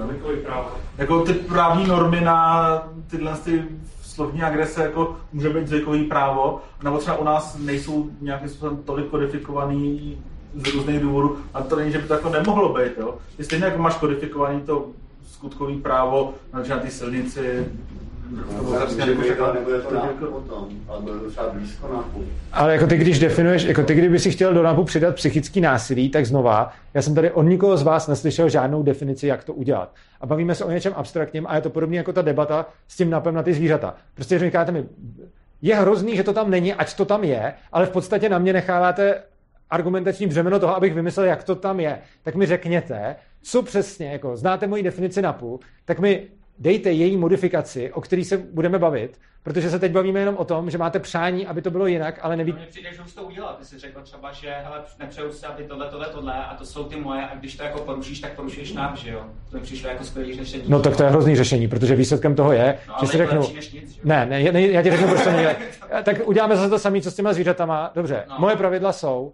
Jako 0.99 1.25
ty 1.25 1.33
právní 1.33 1.87
normy 1.87 2.21
na 2.21 2.93
tyhle 3.11 3.37
ty 3.45 3.65
slovní 4.03 4.43
agrese 4.43 4.83
jako 4.83 5.17
může 5.33 5.51
být 5.51 5.69
zvykový 5.69 6.05
právo, 6.05 6.61
nebo 6.83 6.99
třeba 6.99 7.17
u 7.17 7.25
nás 7.25 7.59
nejsou 7.59 8.11
nějakým 8.21 8.49
způsobem 8.49 8.77
tolik 8.77 9.07
kodifikovaný 9.07 10.19
z 10.55 10.75
různých 10.75 11.01
důvodů, 11.01 11.39
a 11.55 11.63
to 11.63 11.77
není, 11.77 11.93
že 11.93 11.99
by 11.99 12.09
to 12.09 12.15
jako 12.15 12.29
nemohlo 12.29 12.75
být. 12.75 12.93
Jo. 12.99 13.15
Ty 13.37 13.45
stejně 13.45 13.65
jako 13.65 13.83
máš 13.83 13.97
kodifikovaný 13.97 14.61
to 14.61 14.87
skutkový 15.27 15.77
právo 15.77 16.35
na 16.53 16.79
té 16.79 16.91
silnici, 16.91 17.67
ale 22.53 22.73
jako 22.73 22.87
ty, 22.87 22.97
když 22.97 23.19
definuješ, 23.19 23.65
jako 23.65 23.83
ty, 23.83 23.95
kdyby 23.95 24.19
si 24.19 24.31
chtěl 24.31 24.55
do 24.55 24.63
NAPu 24.63 24.85
přidat 24.85 25.15
psychický 25.15 25.61
násilí, 25.61 26.09
tak 26.09 26.27
znova, 26.27 26.73
já 26.95 27.03
jsem 27.03 27.15
tady 27.15 27.31
od 27.31 27.43
nikoho 27.43 27.77
z 27.77 27.83
vás 27.83 28.09
neslyšel 28.09 28.49
žádnou 28.49 28.83
definici, 28.83 29.27
jak 29.27 29.45
to 29.45 29.55
udělat. 29.55 29.95
A 30.21 30.27
bavíme 30.27 30.55
se 30.55 30.65
o 30.65 30.71
něčem 30.71 30.93
abstraktním 30.97 31.47
a 31.47 31.57
je 31.57 31.61
to 31.61 31.71
podobně 31.71 31.99
jako 31.99 32.13
ta 32.13 32.23
debata 32.23 32.67
s 32.89 32.97
tím 32.97 33.11
napem 33.11 33.35
na 33.35 33.43
ty 33.43 33.55
zvířata. 33.55 33.95
Prostě 34.15 34.39
říkáte 34.39 34.73
mi, 34.73 34.85
je 35.63 35.75
hrozný, 35.75 36.17
že 36.17 36.23
to 36.23 36.33
tam 36.33 36.51
není, 36.51 36.75
ať 36.75 36.97
to 36.97 37.05
tam 37.05 37.25
je, 37.25 37.55
ale 37.73 37.87
v 37.87 37.91
podstatě 37.91 38.29
na 38.29 38.39
mě 38.39 38.53
necháváte 38.53 39.23
argumentační 39.71 40.27
břemeno 40.27 40.61
toho, 40.61 40.77
abych 40.77 40.95
vymyslel, 40.95 41.27
jak 41.27 41.45
to 41.45 41.55
tam 41.55 41.81
je, 41.81 41.99
tak 42.23 42.35
mi 42.35 42.47
řekněte, 42.47 43.17
co 43.43 43.63
přesně, 43.63 44.13
jako 44.13 44.37
znáte 44.37 44.67
moji 44.67 44.83
definici 44.83 45.23
NAPu, 45.23 45.61
tak 45.85 45.99
mi 45.99 46.29
dejte 46.59 46.93
její 46.93 47.17
modifikaci, 47.17 47.93
o 47.93 48.01
který 48.01 48.25
se 48.25 48.37
budeme 48.37 48.79
bavit, 48.79 49.21
protože 49.43 49.71
se 49.71 49.79
teď 49.79 49.93
bavíme 49.93 50.21
jenom 50.21 50.37
o 50.37 50.45
tom, 50.45 50.71
že 50.71 50.79
máte 50.79 50.99
přání, 50.99 51.47
aby 51.47 51.63
to 51.63 51.71
bylo 51.71 51.87
jinak, 51.87 52.19
ale 52.23 52.37
neví... 52.37 52.53
Mně 52.53 52.67
přijde, 52.67 52.95
že 52.95 53.03
už 53.03 53.15
to 53.15 53.23
udělal. 53.23 53.57
Ty 53.59 53.65
jsi 53.65 53.79
řekl 53.79 54.01
třeba, 54.03 54.33
že 54.33 54.55
hele, 54.65 54.83
nepřeju 54.99 55.33
si, 55.33 55.47
aby 55.47 55.65
tohle, 55.65 55.89
tohle, 55.89 56.07
tohle 56.07 56.35
a 56.35 56.55
to 56.55 56.67
jsou 56.67 56.85
ty 56.85 56.97
moje 56.97 57.23
a 57.27 57.35
když 57.35 57.57
to 57.57 57.63
jako 57.63 57.79
porušíš, 57.79 58.21
tak 58.21 58.33
porušíš 58.33 58.73
nám, 58.73 58.97
že 58.97 59.11
jo? 59.11 59.25
To 59.51 59.57
mi 59.57 59.63
přišlo 59.63 59.89
jako 59.89 60.05
skvělý 60.05 60.35
řešení. 60.35 60.65
No 60.69 60.81
tak 60.81 60.97
to 60.97 61.03
je 61.03 61.11
hrozný 61.11 61.37
řešení, 61.37 61.69
protože 61.69 61.97
výsledkem 61.97 62.35
toho 62.35 62.53
je, 62.53 62.79
no, 62.89 62.95
že 63.01 63.07
si 63.07 63.17
řeknu... 63.17 63.41
Nic, 63.41 64.01
ne, 64.05 64.27
ne, 64.27 64.53
ne, 64.53 64.61
já 64.67 64.83
ti 64.83 64.91
řeknu, 64.91 65.09
proč 65.09 65.25
to 65.25 65.31
nejde. 65.31 65.57
Tak 66.03 66.17
uděláme 66.25 66.57
zase 66.57 66.71
to 66.71 66.79
samé, 66.79 67.01
co 67.01 67.11
s 67.11 67.15
těma 67.15 67.33
zvířatama. 67.33 67.91
Dobře, 67.95 68.25
no. 68.29 68.37
moje 68.39 68.57
pravidla 68.57 68.93
jsou, 68.93 69.33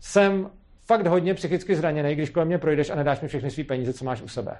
jsem 0.00 0.50
fakt 0.86 1.06
hodně 1.06 1.34
psychicky 1.34 1.76
zraněný, 1.76 2.14
když 2.14 2.30
kolem 2.30 2.48
mě 2.48 2.58
projdeš 2.58 2.90
a 2.90 2.94
nedáš 2.94 3.20
mi 3.20 3.28
všechny 3.28 3.50
své 3.50 3.64
peníze, 3.64 3.92
co 3.92 4.04
máš 4.04 4.22
u 4.22 4.28
sebe. 4.28 4.56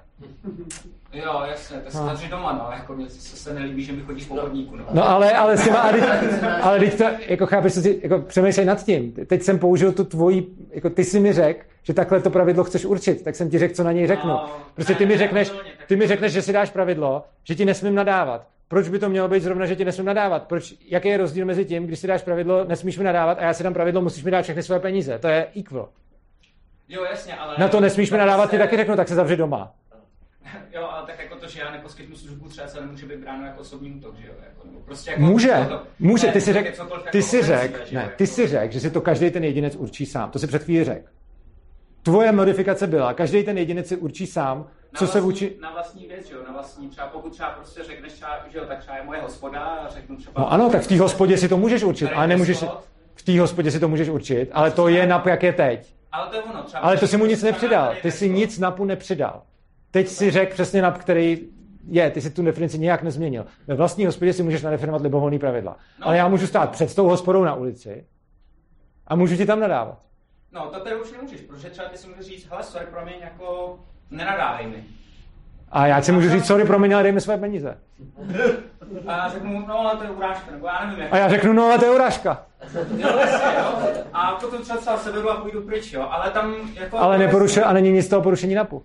Jo, 1.13 1.43
jasně, 1.49 1.77
to 1.77 1.91
se 1.91 1.97
no. 1.97 2.29
doma, 2.29 2.53
no, 2.53 2.77
jako 2.77 2.93
mě 2.93 3.09
se, 3.09 3.37
se 3.37 3.53
nelíbí, 3.53 3.83
že 3.83 3.91
mi 3.91 4.01
chodíš 4.01 4.25
po 4.25 4.35
chodníku, 4.35 4.75
no. 4.75 4.85
No 4.91 5.09
ale, 5.09 5.31
ale 5.31 5.57
s 5.57 5.63
těma, 5.63 5.79
ale, 5.79 6.01
ale 6.61 6.79
teď 6.79 6.97
to, 6.97 7.03
jako 7.27 7.45
chápeš, 7.45 7.73
co 7.73 7.81
si, 7.81 7.99
jako 8.03 8.19
přemýšlej 8.19 8.65
nad 8.65 8.83
tím. 8.83 9.11
Teď 9.11 9.41
jsem 9.41 9.59
použil 9.59 9.91
tu 9.91 10.03
tvoji, 10.03 10.47
jako 10.71 10.89
ty 10.89 11.03
si 11.03 11.19
mi 11.19 11.33
řekl, 11.33 11.65
že 11.83 11.93
takhle 11.93 12.21
to 12.21 12.29
pravidlo 12.29 12.63
chceš 12.63 12.85
určit, 12.85 13.23
tak 13.23 13.35
jsem 13.35 13.49
ti 13.49 13.59
řekl, 13.59 13.73
co 13.73 13.83
na 13.83 13.91
něj 13.91 14.07
řeknu. 14.07 14.29
No, 14.29 14.49
prostě 14.75 14.95
ty 14.95 15.05
mi 15.05 15.17
řekneš, 15.17 15.51
ty 15.87 15.95
mi 15.95 16.07
řekneš, 16.07 16.33
že 16.33 16.41
si 16.41 16.53
dáš 16.53 16.69
pravidlo, 16.69 17.23
že 17.43 17.55
ti 17.55 17.65
nesmím 17.65 17.95
nadávat. 17.95 18.47
Proč 18.67 18.89
by 18.89 18.99
to 18.99 19.09
mělo 19.09 19.27
být 19.27 19.43
zrovna, 19.43 19.65
že 19.65 19.75
ti 19.75 19.85
nesmím 19.85 20.05
nadávat? 20.05 20.43
Proč, 20.43 20.73
jaký 20.87 21.07
je 21.07 21.17
rozdíl 21.17 21.45
mezi 21.45 21.65
tím, 21.65 21.87
když 21.87 21.99
si 21.99 22.07
dáš 22.07 22.21
pravidlo, 22.21 22.65
nesmíš 22.65 22.97
mi 22.97 23.03
nadávat 23.03 23.37
a 23.39 23.43
já 23.43 23.53
si 23.53 23.63
dám 23.63 23.73
pravidlo, 23.73 24.01
musíš 24.01 24.23
mi 24.23 24.31
dát 24.31 24.41
všechny 24.41 24.63
své 24.63 24.79
peníze? 24.79 25.19
To 25.19 25.27
je 25.27 25.47
equal. 25.59 25.89
Jo, 26.89 27.03
jasně, 27.03 27.35
ale... 27.35 27.55
Na 27.59 27.67
to 27.67 27.79
nesmíš 27.79 28.11
mi 28.11 28.17
nadávat, 28.17 28.49
ty 28.49 28.57
taky 28.57 28.77
řeknu, 28.77 28.95
tak 28.95 29.07
se 29.07 29.15
zavři 29.15 29.37
doma. 29.37 29.73
Jo, 30.73 30.87
ale 30.91 31.07
tak 31.07 31.19
jako 31.19 31.35
to, 31.35 31.47
že 31.47 31.59
já 31.59 31.71
neposkytnu 31.71 32.15
službu, 32.15 32.49
třeba 32.49 32.67
se 32.67 32.81
nemůže 32.81 33.05
být 33.05 33.19
bráno 33.19 33.45
jako 33.45 33.61
osobní 33.61 33.91
útok, 33.91 34.15
že 34.15 34.27
jo? 34.27 34.33
Jako, 34.43 34.67
nebo 34.67 34.79
prostě 34.79 35.11
jako 35.11 35.23
může, 35.23 35.65
to, 35.69 35.83
může, 35.99 36.27
ne, 36.27 36.33
ty 36.33 36.41
si 36.41 36.53
řek, 36.53 36.63
ty 37.11 37.17
jako 37.17 37.27
si 37.27 37.43
řek, 37.43 37.91
ne, 37.91 38.01
jako, 38.01 38.15
ty 38.15 38.27
si 38.27 38.47
řek, 38.47 38.71
že 38.71 38.79
si 38.79 38.91
to 38.91 39.01
každý 39.01 39.31
ten 39.31 39.43
jedinec 39.43 39.75
určí 39.75 40.05
sám. 40.05 40.31
To 40.31 40.39
si 40.39 40.47
před 40.47 40.63
chvíli 40.63 40.83
řek. 40.83 41.11
Tvoje 42.03 42.31
modifikace 42.31 42.87
byla, 42.87 43.13
každý 43.13 43.43
ten 43.43 43.57
jedinec 43.57 43.87
si 43.87 43.97
určí 43.97 44.27
sám, 44.27 44.67
co 44.95 45.05
vlastní, 45.05 45.07
se 45.07 45.21
vůči... 45.21 45.57
Na 45.61 45.71
vlastní 45.71 46.07
věc, 46.07 46.29
jo, 46.31 46.37
na 46.47 46.53
vlastní, 46.53 46.89
třeba 46.89 47.07
pokud 47.07 47.33
třeba 47.33 47.49
prostě 47.49 47.83
řekneš 47.83 48.13
třeba, 48.13 48.39
že 48.49 48.57
jo, 48.57 48.65
tak 48.65 48.79
třeba 48.79 48.97
je 48.97 49.03
moje 49.03 49.21
hospoda 49.21 49.59
a 49.59 49.89
řeknu 49.89 50.15
třeba... 50.15 50.41
No 50.41 50.51
ano, 50.51 50.69
tak 50.69 50.81
v 50.81 50.87
té 50.87 50.99
hospodě 50.99 51.37
si 51.37 51.49
to 51.49 51.57
můžeš 51.57 51.83
určit, 51.83 52.07
ale 52.07 52.27
nemůžeš... 52.27 52.63
V 53.15 53.23
té 53.23 53.39
hospodě 53.39 53.71
si 53.71 53.79
to 53.79 53.87
můžeš 53.87 54.09
určit, 54.09 54.49
ale 54.53 54.71
to 54.71 54.87
je 54.87 55.07
nap, 55.07 55.25
jak 55.25 55.43
je 55.43 55.53
teď. 55.53 55.95
Ale 56.11 56.29
to 56.29 56.35
je 56.35 56.43
ono, 56.43 56.63
třeba... 56.63 56.83
Ale 56.83 56.97
to 56.97 57.07
si 57.07 57.17
mu 57.17 57.25
nic 57.25 57.43
nepřidal, 57.43 57.95
ty 58.01 58.11
si 58.11 58.29
nic 58.29 58.59
napu 58.59 58.85
nepřidal. 58.85 59.41
Teď 59.91 60.07
si 60.07 60.31
řekl 60.31 60.53
přesně 60.53 60.81
nap, 60.81 60.97
který 60.97 61.39
je, 61.87 62.11
ty 62.11 62.21
si 62.21 62.29
tu 62.29 62.43
definici 62.43 62.79
nějak 62.79 63.03
nezměnil. 63.03 63.45
Ve 63.67 63.75
vlastní 63.75 64.05
hospodě 64.05 64.33
si 64.33 64.43
můžeš 64.43 64.61
nadefinovat 64.61 65.01
libovolný 65.01 65.39
pravidla. 65.39 65.77
No, 65.99 66.07
ale 66.07 66.17
já 66.17 66.27
můžu 66.27 66.47
stát 66.47 66.71
před 66.71 66.95
tou 66.95 67.07
hospodou 67.07 67.43
na 67.43 67.53
ulici 67.53 68.05
A 69.07 69.15
můžu 69.15 69.37
ti 69.37 69.45
tam 69.45 69.59
nadávat. 69.59 69.99
No, 70.51 70.69
to 70.69 70.79
tady 70.79 71.01
už 71.01 71.11
nemůžeš, 71.11 71.41
protože 71.41 71.69
třeba 71.69 71.89
ty 71.89 71.97
si 71.97 72.07
můžeš 72.07 72.25
říct, 72.25 72.49
hele, 72.49 72.63
sorry, 72.63 72.87
promiň, 72.91 73.13
jako 73.21 73.79
nenadávej 74.11 74.67
mi. 74.67 74.83
A 75.71 75.87
já 75.87 76.01
si 76.01 76.11
můžu 76.11 76.29
říct, 76.29 76.45
sorry, 76.45 76.65
promiň, 76.65 76.93
ale 76.93 77.03
dej 77.03 77.11
mi 77.11 77.21
své 77.21 77.37
peníze. 77.37 77.77
A 79.07 79.11
já 79.17 79.29
řeknu, 79.29 79.65
no, 79.67 79.79
ale 79.79 79.97
to 79.97 80.03
je 80.03 80.09
urážka, 80.09 80.51
nebo 80.51 80.67
já 80.67 80.85
nevím, 80.85 80.99
jak. 81.03 81.13
A 81.13 81.17
já 81.17 81.29
řeknu, 81.29 81.53
no 81.53 81.63
ale 81.63 81.79
to 81.79 81.85
je 81.85 81.91
urážka. 81.91 82.45
Jo, 82.97 83.17
jasně, 83.17 83.57
jo. 83.57 83.89
A 84.13 84.31
potom 84.31 84.61
třeba 84.61 84.79
třeba 84.79 84.97
seberu 84.97 85.29
a 85.29 85.35
půjdu 85.41 85.61
pryč, 85.61 85.93
jo. 85.93 86.07
Ale 86.11 86.31
tam 86.31 86.55
jako... 86.73 86.97
Ale 86.97 87.17
neporušuje, 87.17 87.65
a 87.65 87.73
není 87.73 87.91
nic 87.91 88.05
z 88.05 88.09
toho 88.09 88.21
porušení 88.21 88.55
NAPu. 88.55 88.83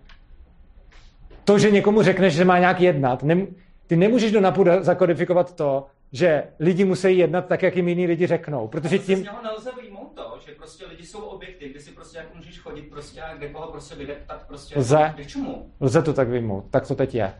To, 1.44 1.58
že 1.58 1.70
někomu 1.70 2.02
řekneš, 2.02 2.34
že 2.34 2.44
má 2.44 2.58
nějak 2.58 2.80
jednat, 2.80 3.22
nem, 3.22 3.46
ty 3.86 3.96
nemůžeš 3.96 4.32
do 4.32 4.40
NAPu 4.40 4.64
zakodifikovat 4.80 5.54
to, 5.54 5.86
že 6.12 6.44
lidi 6.60 6.84
musí 6.84 7.18
jednat 7.18 7.46
tak, 7.46 7.62
jak 7.62 7.76
jim 7.76 7.88
jiní 7.88 8.06
lidi 8.06 8.26
řeknou. 8.26 8.68
Protože 8.68 8.98
Z 8.98 9.06
tím, 9.06 9.22
něho 9.22 9.42
nelze 9.42 9.70
vyjmout 9.82 10.12
to, 10.14 10.38
že 10.46 10.52
prostě 10.52 10.86
lidi 10.86 11.06
jsou 11.06 11.18
objekty, 11.20 11.68
kde 11.68 11.80
si 11.80 11.90
prostě 11.90 12.18
jako 12.18 12.36
můžeš 12.36 12.58
chodit 12.58 12.82
prostě 12.82 13.22
a 13.22 13.34
kde 13.34 13.48
koho 13.48 13.72
prostě 13.72 13.94
vydeptat 13.94 14.46
prostě. 14.48 14.78
Lze. 14.78 15.14
Čemu? 15.26 15.70
lze 15.80 16.02
to 16.02 16.12
tak 16.12 16.28
vyjmout. 16.28 16.64
Tak 16.70 16.86
to 16.88 16.94
teď 16.94 17.14
je. 17.14 17.32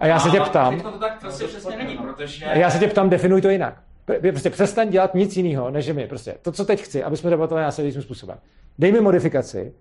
A 0.00 0.06
já 0.06 0.20
se 0.20 0.30
tě 0.30 0.40
ptám, 0.40 0.80
to 0.80 0.90
tak 0.90 1.20
prostě 1.20 1.46
přesně 1.46 1.76
není, 1.76 1.96
protože... 1.96 2.46
já 2.54 2.70
se 2.70 2.78
tě 2.78 2.88
ptám, 2.88 3.10
definuj 3.10 3.40
to 3.40 3.48
jinak. 3.48 3.82
Pr- 4.08 4.30
Prostě 4.30 4.50
přestaň 4.50 4.90
dělat 4.90 5.14
nic 5.14 5.36
jiného, 5.36 5.70
než 5.70 5.88
my. 5.88 6.06
Prostě 6.06 6.34
to, 6.42 6.52
co 6.52 6.64
teď 6.64 6.82
chci, 6.82 7.04
aby 7.04 7.16
jsme 7.16 7.30
debatovali 7.30 7.64
následujícím 7.64 8.02
způsobem. 8.02 8.38
Dej 8.78 8.92
mi 8.92 9.00
modifikaci 9.00 9.72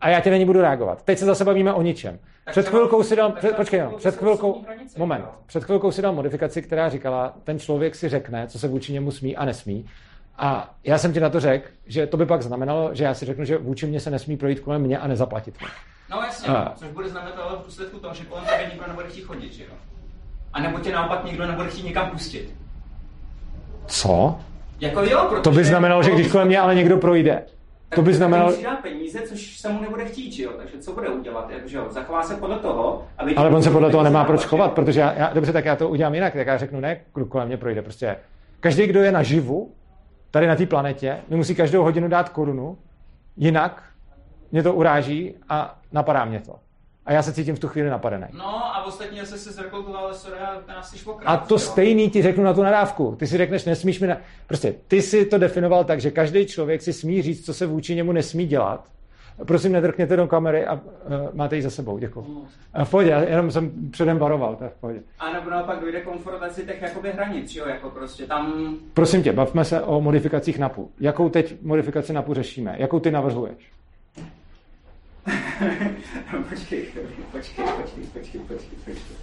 a 0.00 0.08
já 0.08 0.20
tě 0.20 0.30
na 0.30 0.36
ní 0.36 0.44
budu 0.44 0.60
reagovat. 0.60 1.02
Teď 1.02 1.18
se 1.18 1.24
zase 1.24 1.44
bavíme 1.44 1.72
o 1.72 1.82
ničem. 1.82 2.18
Před 2.50 2.68
chvilkou 2.68 3.02
si 3.02 3.16
dal, 3.16 3.32
před, 3.32 3.56
počkej, 3.56 3.80
no, 3.80 3.90
před 3.90 4.16
chvilkou, 4.16 4.64
moment, 4.98 5.24
před 5.46 5.64
chvilkou 5.64 5.90
si 5.92 6.02
dal 6.02 6.12
modifikaci, 6.12 6.62
která 6.62 6.88
říkala, 6.88 7.34
ten 7.44 7.58
člověk 7.58 7.94
si 7.94 8.08
řekne, 8.08 8.46
co 8.48 8.58
se 8.58 8.68
vůči 8.68 8.92
němu 8.92 9.10
smí 9.10 9.36
a 9.36 9.44
nesmí. 9.44 9.86
A 10.38 10.74
já 10.84 10.98
jsem 10.98 11.12
ti 11.12 11.20
na 11.20 11.30
to 11.30 11.40
řekl, 11.40 11.68
že 11.86 12.06
to 12.06 12.16
by 12.16 12.26
pak 12.26 12.42
znamenalo, 12.42 12.90
že 12.92 13.04
já 13.04 13.14
si 13.14 13.26
řeknu, 13.26 13.44
že 13.44 13.58
vůči 13.58 13.86
mě 13.86 14.00
se 14.00 14.10
nesmí 14.10 14.36
projít 14.36 14.60
kolem 14.60 14.82
mě 14.82 14.98
a 14.98 15.06
nezaplatit 15.06 15.60
mě. 15.60 15.68
No 16.10 16.22
jasně, 16.22 16.48
A- 16.48 16.72
což 16.76 16.88
bude 16.88 17.08
znamenat 17.08 17.34
ale 17.38 17.58
v 17.62 17.64
důsledku 17.64 17.98
toho, 17.98 18.14
že 18.14 18.24
kolem 18.24 18.44
tebe 18.44 18.66
nikdo 18.72 18.86
nebude 18.88 19.06
chtít 19.08 19.22
chodit, 19.22 19.52
že 19.52 19.62
jo? 19.62 19.70
A 20.52 20.60
nebo 20.60 20.78
tě 20.78 20.92
naopak 20.92 21.24
nikdo 21.24 21.46
nebude 21.46 21.68
chtít 21.68 21.84
nikam 21.84 22.10
pustit. 22.10 22.54
Co? 23.86 24.38
Jako 24.80 25.02
jo, 25.02 25.26
protože... 25.28 25.42
To 25.42 25.50
by 25.50 25.64
znamenalo, 25.64 26.02
že 26.02 26.10
když 26.10 26.28
kolem 26.32 26.46
mě 26.48 26.60
ale 26.60 26.74
někdo 26.74 26.96
projde, 26.96 27.42
to 27.94 28.02
by 28.02 28.14
znamenalo, 28.14 28.52
dát 28.62 28.82
peníze, 28.82 29.20
což 29.20 29.58
se 29.58 29.68
mu 29.68 29.80
nebude 29.80 30.04
chtít, 30.04 30.32
že 30.32 30.42
jo? 30.42 30.52
Takže 30.56 30.78
co 30.78 30.92
bude 30.92 31.08
udělat? 31.08 31.50
Jak, 31.50 31.68
že 31.68 31.76
jo? 31.76 31.86
Zachová 31.90 32.22
se 32.22 32.36
podle 32.36 32.58
toho, 32.58 33.06
aby... 33.18 33.34
ale 33.34 33.50
on 33.50 33.62
se 33.62 33.70
podle 33.70 33.90
toho 33.90 34.02
nemá 34.02 34.24
proč 34.24 34.44
chovat, 34.44 34.72
protože 34.72 35.00
já, 35.00 35.12
já, 35.12 35.30
dobře, 35.34 35.52
tak 35.52 35.64
já 35.64 35.76
to 35.76 35.88
udělám 35.88 36.14
jinak, 36.14 36.32
tak 36.32 36.46
já 36.46 36.58
řeknu, 36.58 36.80
ne, 36.80 37.00
kdo 37.14 37.26
kolem 37.26 37.48
mě 37.48 37.56
projde, 37.56 37.82
prostě 37.82 38.16
každý, 38.60 38.86
kdo 38.86 39.02
je 39.02 39.12
naživu, 39.12 39.72
tady 40.30 40.46
na 40.46 40.56
té 40.56 40.66
planetě, 40.66 41.18
mi 41.28 41.36
musí 41.36 41.54
každou 41.54 41.82
hodinu 41.82 42.08
dát 42.08 42.28
korunu, 42.28 42.78
jinak 43.36 43.82
mě 44.52 44.62
to 44.62 44.74
uráží 44.74 45.34
a 45.48 45.78
napadá 45.92 46.24
mě 46.24 46.40
to. 46.40 46.58
A 47.06 47.12
já 47.12 47.22
se 47.22 47.32
cítím 47.32 47.56
v 47.56 47.58
tu 47.58 47.68
chvíli 47.68 47.90
napadený. 47.90 48.24
No 48.32 48.76
a 48.76 48.84
ostatní 48.84 49.20
se 49.20 49.38
si 49.38 49.52
zrekoltoval, 49.52 50.04
ale 50.04 50.14
sorry, 50.14 50.38
a 50.38 50.72
nás 50.72 50.90
jsi 50.90 50.98
švokrát, 50.98 51.28
A 51.28 51.36
to 51.36 51.54
jo? 51.54 51.58
stejný 51.58 52.10
ti 52.10 52.22
řeknu 52.22 52.44
na 52.44 52.54
tu 52.54 52.62
nadávku. 52.62 53.16
Ty 53.18 53.26
si 53.26 53.36
řekneš, 53.38 53.64
nesmíš 53.64 54.00
mi 54.00 54.06
na... 54.06 54.16
Prostě 54.46 54.74
ty 54.88 55.02
si 55.02 55.26
to 55.26 55.38
definoval 55.38 55.84
tak, 55.84 56.00
že 56.00 56.10
každý 56.10 56.46
člověk 56.46 56.82
si 56.82 56.92
smí 56.92 57.22
říct, 57.22 57.44
co 57.46 57.54
se 57.54 57.66
vůči 57.66 57.94
němu 57.94 58.12
nesmí 58.12 58.46
dělat. 58.46 58.84
Prosím, 59.46 59.72
nedrkněte 59.72 60.16
do 60.16 60.26
kamery 60.26 60.66
a 60.66 60.72
uh, 60.74 60.80
máte 61.32 61.56
ji 61.56 61.62
za 61.62 61.70
sebou. 61.70 61.98
Děkuji. 61.98 62.46
A 62.74 62.84
v 62.84 62.90
pohodě, 62.90 63.10
já 63.10 63.20
jenom 63.22 63.50
jsem 63.50 63.90
předem 63.90 64.18
varoval, 64.18 64.58
je 64.62 64.68
v 64.68 64.80
pohodě. 64.80 65.00
A 65.18 65.32
nebo 65.32 65.50
naopak 65.50 65.80
dojde 65.80 66.00
konfrontaci 66.00 66.66
těch 66.66 66.82
jakoby 66.82 67.12
hranic, 67.12 67.54
jo? 67.54 67.64
Jako 67.68 67.90
prostě 67.90 68.26
tam... 68.26 68.76
Prosím 68.94 69.22
tě, 69.22 69.32
bavme 69.32 69.64
se 69.64 69.80
o 69.80 70.00
modifikacích 70.00 70.58
NAPu. 70.58 70.90
Jakou 71.00 71.28
teď 71.28 71.54
modifikaci 71.62 72.12
NAPu 72.12 72.34
řešíme? 72.34 72.74
Jakou 72.78 73.00
ty 73.00 73.10
navrhuješ? 73.10 73.72
počkej, 76.50 76.86
počkej, 77.32 77.64
počkej, 77.72 78.04
počkej, 78.12 78.40
počkej, 78.40 78.78
počkej. 78.84 79.16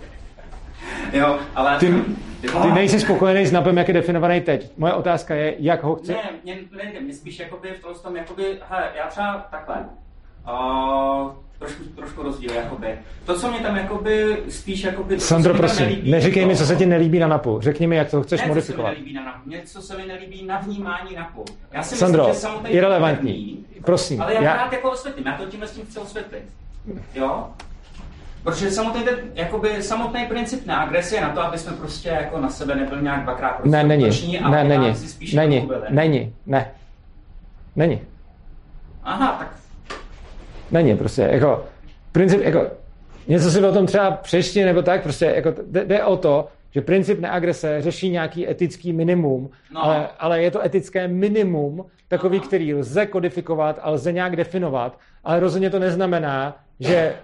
Jo, 1.13 1.39
ale... 1.55 1.79
Ty, 1.79 1.93
ty 2.41 2.71
nejsi 2.73 2.99
spokojený 2.99 3.45
s 3.45 3.51
NAPem, 3.51 3.77
jak 3.77 3.87
je 3.87 3.93
definovaný 3.93 4.41
teď. 4.41 4.71
Moje 4.77 4.93
otázka 4.93 5.35
je, 5.35 5.55
jak 5.59 5.83
ho 5.83 5.95
chce... 5.95 6.11
Ne, 6.11 6.29
mě 6.43 6.57
nejde, 6.71 7.01
mě 7.01 7.13
spíš 7.13 7.39
jakoby 7.39 7.71
v 7.71 7.81
tom, 7.81 7.93
tom 8.03 8.15
jakoby, 8.15 8.59
hele, 8.69 8.91
já 8.95 9.07
třeba 9.07 9.47
takhle, 9.51 9.85
uh, 10.47 11.31
trošku, 11.59 11.83
trošku 11.83 12.23
rozdíl, 12.23 12.51
jakoby. 12.53 12.87
To, 13.25 13.39
co 13.39 13.51
mě 13.51 13.59
tam 13.59 13.75
jakoby, 13.77 14.37
spíš 14.49 14.83
jakoby... 14.83 15.19
Sandro, 15.19 15.53
prosím, 15.53 15.85
nelíbí, 15.85 16.11
neříkej 16.11 16.43
to- 16.43 16.47
mi, 16.49 16.55
co 16.55 16.65
se 16.65 16.75
ti 16.75 16.85
nelíbí 16.85 17.19
na 17.19 17.27
NAPu. 17.27 17.59
Řekni 17.61 17.87
mi, 17.87 17.95
jak 17.95 18.11
to 18.11 18.23
chceš 18.23 18.41
ne, 18.41 18.47
modifikovat. 18.47 18.89
Co 18.91 18.95
se 18.95 18.99
mi 18.99 19.05
nelíbí 19.05 19.13
na 19.15 19.23
NAPu, 19.25 19.49
něco 19.49 19.81
se 19.81 19.97
mi 19.97 20.05
nelíbí 20.05 20.45
na 20.45 20.57
vnímání 20.59 21.15
NAPu. 21.15 21.45
Já 21.71 21.83
si 21.83 21.95
Sandro, 21.95 22.27
myslím, 22.27 22.51
že 22.63 22.69
irrelevantní. 22.69 23.65
Prosím, 23.85 24.21
Ale 24.21 24.33
já, 24.33 24.41
já- 24.41 24.55
rád 24.55 24.73
jako 24.73 24.91
osvětlím, 24.91 25.25
já 25.27 25.37
to 25.37 25.45
tímhle 25.45 25.67
s 25.67 25.71
tím 25.71 25.85
chci 25.85 25.99
osvětlit. 25.99 26.43
Jo? 27.15 27.47
Protože 28.43 28.71
samotný, 28.71 29.03
ten, 29.03 29.15
jakoby, 29.33 29.83
samotný 29.83 30.25
princip 30.25 30.65
na 30.65 30.75
agresi 30.75 31.15
je 31.15 31.21
na 31.21 31.29
to, 31.29 31.41
aby 31.41 31.57
jsme 31.57 31.71
prostě 31.73 32.09
jako 32.09 32.39
na 32.39 32.49
sebe 32.49 32.75
nebyli 32.75 33.03
nějak 33.03 33.23
dvakrát 33.23 33.49
prostě 33.51 33.69
Ne, 33.77 33.83
není. 33.83 34.03
útoční, 34.03 34.39
ale 34.39 34.63
Ne, 34.63 34.77
není. 34.77 34.95
spíš 34.95 35.33
Není. 35.33 35.55
jako 35.55 35.67
byli. 35.67 35.81
Není. 35.89 36.33
Ne. 36.45 36.71
Není. 37.75 38.01
Aha, 39.03 39.35
tak 39.39 39.55
Není 40.73 40.97
prostě, 40.97 41.21
jako, 41.31 41.65
princip, 42.11 42.41
jako, 42.43 42.67
něco 43.27 43.51
si 43.51 43.63
o 43.65 43.71
tom 43.73 43.85
třeba 43.85 44.11
přešti 44.11 44.65
nebo 44.65 44.81
tak, 44.81 45.03
prostě, 45.03 45.25
jako, 45.25 45.53
jde, 45.71 46.03
o 46.03 46.17
to, 46.17 46.47
že 46.71 46.81
princip 46.81 47.19
neagrese 47.19 47.81
řeší 47.81 48.09
nějaký 48.09 48.49
etický 48.49 48.93
minimum, 48.93 49.49
No. 49.73 49.83
ale, 49.83 50.07
ale 50.19 50.43
je 50.43 50.51
to 50.51 50.65
etické 50.65 51.07
minimum, 51.07 51.85
takový, 52.07 52.39
který 52.39 52.73
lze 52.73 53.05
kodifikovat 53.05 53.79
a 53.81 53.89
lze 53.89 54.11
nějak 54.11 54.35
definovat, 54.35 54.99
ale 55.23 55.39
rozhodně 55.39 55.69
to 55.69 55.79
neznamená, 55.79 56.57
že 56.79 57.15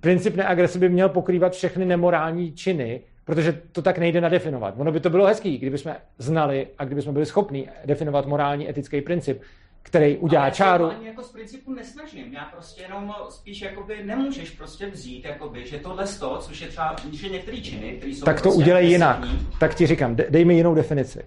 princip 0.00 0.36
neagrese 0.36 0.78
by 0.78 0.88
měl 0.88 1.08
pokrývat 1.08 1.52
všechny 1.52 1.84
nemorální 1.84 2.52
činy, 2.52 3.00
protože 3.24 3.60
to 3.72 3.82
tak 3.82 3.98
nejde 3.98 4.20
nadefinovat. 4.20 4.74
Ono 4.78 4.92
by 4.92 5.00
to 5.00 5.10
bylo 5.10 5.26
hezký, 5.26 5.58
kdyby 5.58 5.78
jsme 5.78 5.96
znali 6.18 6.66
a 6.78 6.84
kdyby 6.84 7.02
jsme 7.02 7.12
byli 7.12 7.26
schopni 7.26 7.68
definovat 7.84 8.26
morální 8.26 8.70
etický 8.70 9.00
princip, 9.00 9.42
který 9.82 10.18
udělá 10.18 10.42
Ale 10.42 10.48
já 10.50 10.54
čáru. 10.54 10.84
ani 10.90 11.06
jako 11.06 11.22
z 11.22 11.32
principu 11.32 11.72
nesnažím. 11.74 12.32
Já 12.32 12.44
prostě 12.44 12.82
jenom 12.82 13.14
spíš 13.28 13.62
jakoby 13.62 14.04
nemůžeš 14.04 14.50
prostě 14.50 14.90
vzít, 14.90 15.24
jakoby, 15.24 15.66
že 15.66 15.78
tohle 15.78 16.06
z 16.06 16.18
toho, 16.18 16.38
což 16.38 16.60
je 16.60 16.68
třeba, 16.68 16.96
že 17.12 17.28
některé 17.28 17.56
činy, 17.56 17.92
které 17.92 18.12
jsou 18.12 18.24
tak 18.24 18.36
to 18.36 18.42
prostě 18.42 18.58
udělej 18.62 18.88
jinak. 18.90 19.18
Tak 19.60 19.74
ti 19.74 19.86
říkám, 19.86 20.16
de- 20.16 20.26
dej 20.30 20.44
mi 20.44 20.54
jinou 20.54 20.74
definici. 20.74 21.22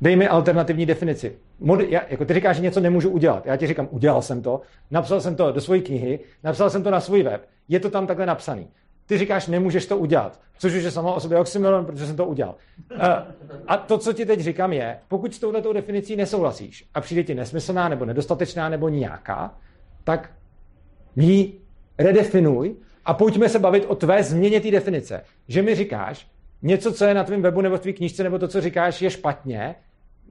Dej 0.00 0.16
mi 0.16 0.28
alternativní 0.28 0.86
definici. 0.86 1.36
Mod, 1.60 1.80
já, 1.80 2.00
jako 2.08 2.24
ty 2.24 2.34
říkáš, 2.34 2.56
že 2.56 2.62
něco 2.62 2.80
nemůžu 2.80 3.10
udělat. 3.10 3.46
Já 3.46 3.56
ti 3.56 3.66
říkám, 3.66 3.88
udělal 3.90 4.22
jsem 4.22 4.42
to, 4.42 4.60
napsal 4.90 5.20
jsem 5.20 5.36
to 5.36 5.52
do 5.52 5.60
své 5.60 5.78
knihy, 5.80 6.20
napsal 6.42 6.70
jsem 6.70 6.82
to 6.82 6.90
na 6.90 7.00
svůj 7.00 7.22
web. 7.22 7.48
Je 7.68 7.80
to 7.80 7.90
tam 7.90 8.06
takhle 8.06 8.26
napsaný. 8.26 8.68
Ty 9.06 9.18
říkáš, 9.18 9.46
nemůžeš 9.46 9.86
to 9.86 9.96
udělat. 9.96 10.40
Což 10.58 10.74
už 10.74 10.82
je 10.82 10.90
samo 10.90 11.14
o 11.14 11.20
sobě 11.20 11.38
oxymoron, 11.38 11.86
protože 11.86 12.06
jsem 12.06 12.16
to 12.16 12.26
udělal. 12.26 12.54
Uh, 12.94 12.98
a 13.66 13.76
to, 13.76 13.98
co 13.98 14.12
ti 14.12 14.26
teď 14.26 14.40
říkám, 14.40 14.72
je, 14.72 14.98
pokud 15.08 15.34
s 15.34 15.38
touhletou 15.38 15.72
definicí 15.72 16.16
nesouhlasíš 16.16 16.84
a 16.94 17.00
přijde 17.00 17.22
ti 17.24 17.34
nesmyslná 17.34 17.88
nebo 17.88 18.04
nedostatečná 18.04 18.68
nebo 18.68 18.88
nějaká, 18.88 19.54
tak 20.04 20.32
ji 21.16 21.60
redefinuj 21.98 22.74
a 23.04 23.14
pojďme 23.14 23.48
se 23.48 23.58
bavit 23.58 23.84
o 23.88 23.94
tvé 23.94 24.22
změně 24.22 24.60
té 24.60 24.70
definice. 24.70 25.24
Že 25.48 25.62
mi 25.62 25.74
říkáš, 25.74 26.26
něco, 26.62 26.92
co 26.92 27.04
je 27.04 27.14
na 27.14 27.24
tvém 27.24 27.42
webu 27.42 27.60
nebo 27.60 27.76
v 27.76 27.80
tvý 27.80 27.92
knížce, 27.92 28.22
nebo 28.22 28.38
to, 28.38 28.48
co 28.48 28.60
říkáš, 28.60 29.02
je 29.02 29.10
špatně, 29.10 29.74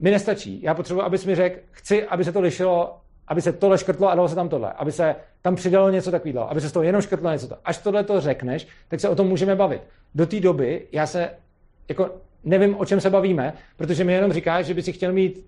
mi 0.00 0.10
nestačí. 0.10 0.62
Já 0.62 0.74
potřebuji, 0.74 1.02
abys 1.02 1.24
mi 1.24 1.34
řekl, 1.34 1.60
chci, 1.70 2.04
aby 2.04 2.24
se 2.24 2.32
to 2.32 2.40
lišilo, 2.40 3.00
aby 3.28 3.42
se 3.42 3.52
tohle 3.52 3.78
škrtlo 3.78 4.08
a 4.08 4.14
dalo 4.14 4.28
se 4.28 4.34
tam 4.34 4.48
tohle, 4.48 4.72
aby 4.72 4.92
se 4.92 5.16
tam 5.42 5.56
přidalo 5.56 5.90
něco 5.90 6.10
takového, 6.10 6.50
aby 6.50 6.60
se 6.60 6.68
z 6.68 6.72
toho 6.72 6.82
jenom 6.82 7.02
škrtlo 7.02 7.32
něco 7.32 7.48
to. 7.48 7.56
Až 7.64 7.78
tohle 7.78 8.04
to 8.04 8.20
řekneš, 8.20 8.68
tak 8.88 9.00
se 9.00 9.08
o 9.08 9.14
tom 9.14 9.28
můžeme 9.28 9.56
bavit. 9.56 9.82
Do 10.14 10.26
té 10.26 10.40
doby 10.40 10.86
já 10.92 11.06
se 11.06 11.30
jako 11.88 12.10
nevím, 12.44 12.76
o 12.76 12.84
čem 12.84 13.00
se 13.00 13.10
bavíme, 13.10 13.52
protože 13.76 14.04
mi 14.04 14.12
jenom 14.12 14.32
říkáš, 14.32 14.66
že 14.66 14.74
by 14.74 14.82
si 14.82 14.92
chtěl 14.92 15.12
mít 15.12 15.46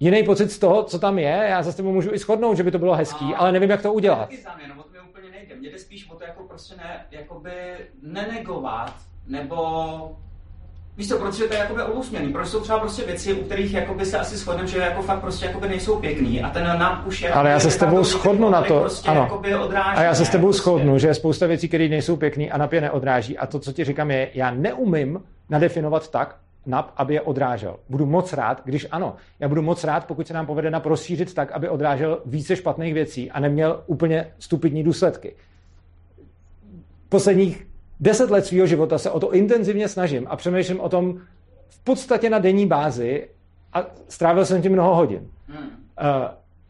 jiný 0.00 0.22
pocit 0.22 0.50
z 0.50 0.58
toho, 0.58 0.82
co 0.82 0.98
tam 0.98 1.18
je. 1.18 1.46
Já 1.48 1.62
se 1.62 1.72
s 1.72 1.74
tebou 1.74 1.92
můžu 1.92 2.12
i 2.12 2.18
shodnout, 2.18 2.56
že 2.56 2.62
by 2.62 2.70
to 2.70 2.78
bylo 2.78 2.94
hezký, 2.94 3.34
ale 3.34 3.52
nevím, 3.52 3.70
jak 3.70 3.82
to 3.82 3.92
udělat. 3.92 4.32
Za 4.44 4.56
mě, 4.56 4.68
no 4.68 4.80
o 4.80 4.82
to 4.82 4.92
mi 4.92 5.00
úplně 5.00 5.30
nejde. 5.30 5.54
Mně 5.54 5.70
jde 5.70 5.78
spíš 5.78 6.10
o 6.10 6.14
to 6.14 6.24
jako 6.24 6.42
prostě 6.42 6.76
ne, 6.76 7.06
jakoby 7.10 7.52
nenegovat, 8.02 8.94
nebo 9.26 10.16
Víš 10.96 11.08
to 11.08 11.28
je 11.50 11.58
jakoby 11.58 11.82
obousměrný, 11.82 12.32
protože 12.32 12.50
jsou 12.50 12.60
třeba 12.60 12.78
prostě 12.78 13.04
věci, 13.04 13.32
u 13.34 13.44
kterých 13.44 13.74
jakoby 13.74 14.06
se 14.06 14.18
asi 14.18 14.36
shodneme, 14.36 14.68
že 14.68 14.78
jako 14.78 15.02
fakt 15.02 15.20
prostě 15.20 15.46
jakoby 15.46 15.68
nejsou 15.68 15.96
pěkný 15.96 16.42
a 16.42 16.50
ten 16.50 16.64
nám 16.64 17.04
už 17.06 17.22
je... 17.22 17.30
Ale 17.32 17.50
já 17.50 17.60
se 17.60 17.70
s 17.70 17.76
tebou 17.76 18.04
shodnu 18.04 18.50
na 18.50 18.62
to, 18.62 18.80
Prostě 18.80 19.08
ano. 19.08 19.40
odráží, 19.64 19.98
A 19.98 20.02
já 20.02 20.14
se 20.14 20.24
s 20.24 20.28
tebou 20.28 20.46
Prostě. 20.46 20.62
shodnu, 20.62 20.98
že 20.98 21.08
je 21.08 21.14
spousta 21.14 21.46
věcí, 21.46 21.68
které 21.68 21.88
nejsou 21.88 22.16
pěkný 22.16 22.50
a 22.50 22.58
NAP 22.58 22.72
je 22.72 22.80
neodráží. 22.80 23.38
A 23.38 23.46
to, 23.46 23.58
co 23.58 23.72
ti 23.72 23.84
říkám, 23.84 24.10
je, 24.10 24.30
já 24.34 24.50
neumím 24.50 25.20
nadefinovat 25.50 26.10
tak, 26.10 26.36
NAP, 26.66 26.92
aby 26.96 27.14
je 27.14 27.20
odrážel. 27.20 27.76
Budu 27.88 28.06
moc 28.06 28.32
rád, 28.32 28.60
když 28.64 28.86
ano. 28.90 29.16
Já 29.40 29.48
budu 29.48 29.62
moc 29.62 29.84
rád, 29.84 30.06
pokud 30.06 30.26
se 30.26 30.34
nám 30.34 30.46
povede 30.46 30.70
NAP 30.70 30.86
rozšířit 30.86 31.34
tak, 31.34 31.52
aby 31.52 31.68
odrážel 31.68 32.20
více 32.26 32.56
špatných 32.56 32.94
věcí 32.94 33.30
a 33.30 33.40
neměl 33.40 33.82
úplně 33.86 34.32
stupidní 34.38 34.82
důsledky. 34.82 35.34
Posledních 37.08 37.66
deset 38.02 38.30
let 38.30 38.46
svého 38.46 38.66
života 38.66 38.98
se 38.98 39.10
o 39.10 39.20
to 39.20 39.34
intenzivně 39.34 39.88
snažím 39.88 40.26
a 40.28 40.36
přemýšlím 40.36 40.80
o 40.80 40.88
tom 40.88 41.18
v 41.68 41.84
podstatě 41.84 42.30
na 42.30 42.38
denní 42.38 42.66
bázi, 42.66 43.28
a 43.72 43.86
strávil 44.08 44.44
jsem 44.44 44.62
tím 44.62 44.72
mnoho 44.72 44.94
hodin. 44.94 45.30
Hmm. 45.48 45.66
Uh, 45.66 45.66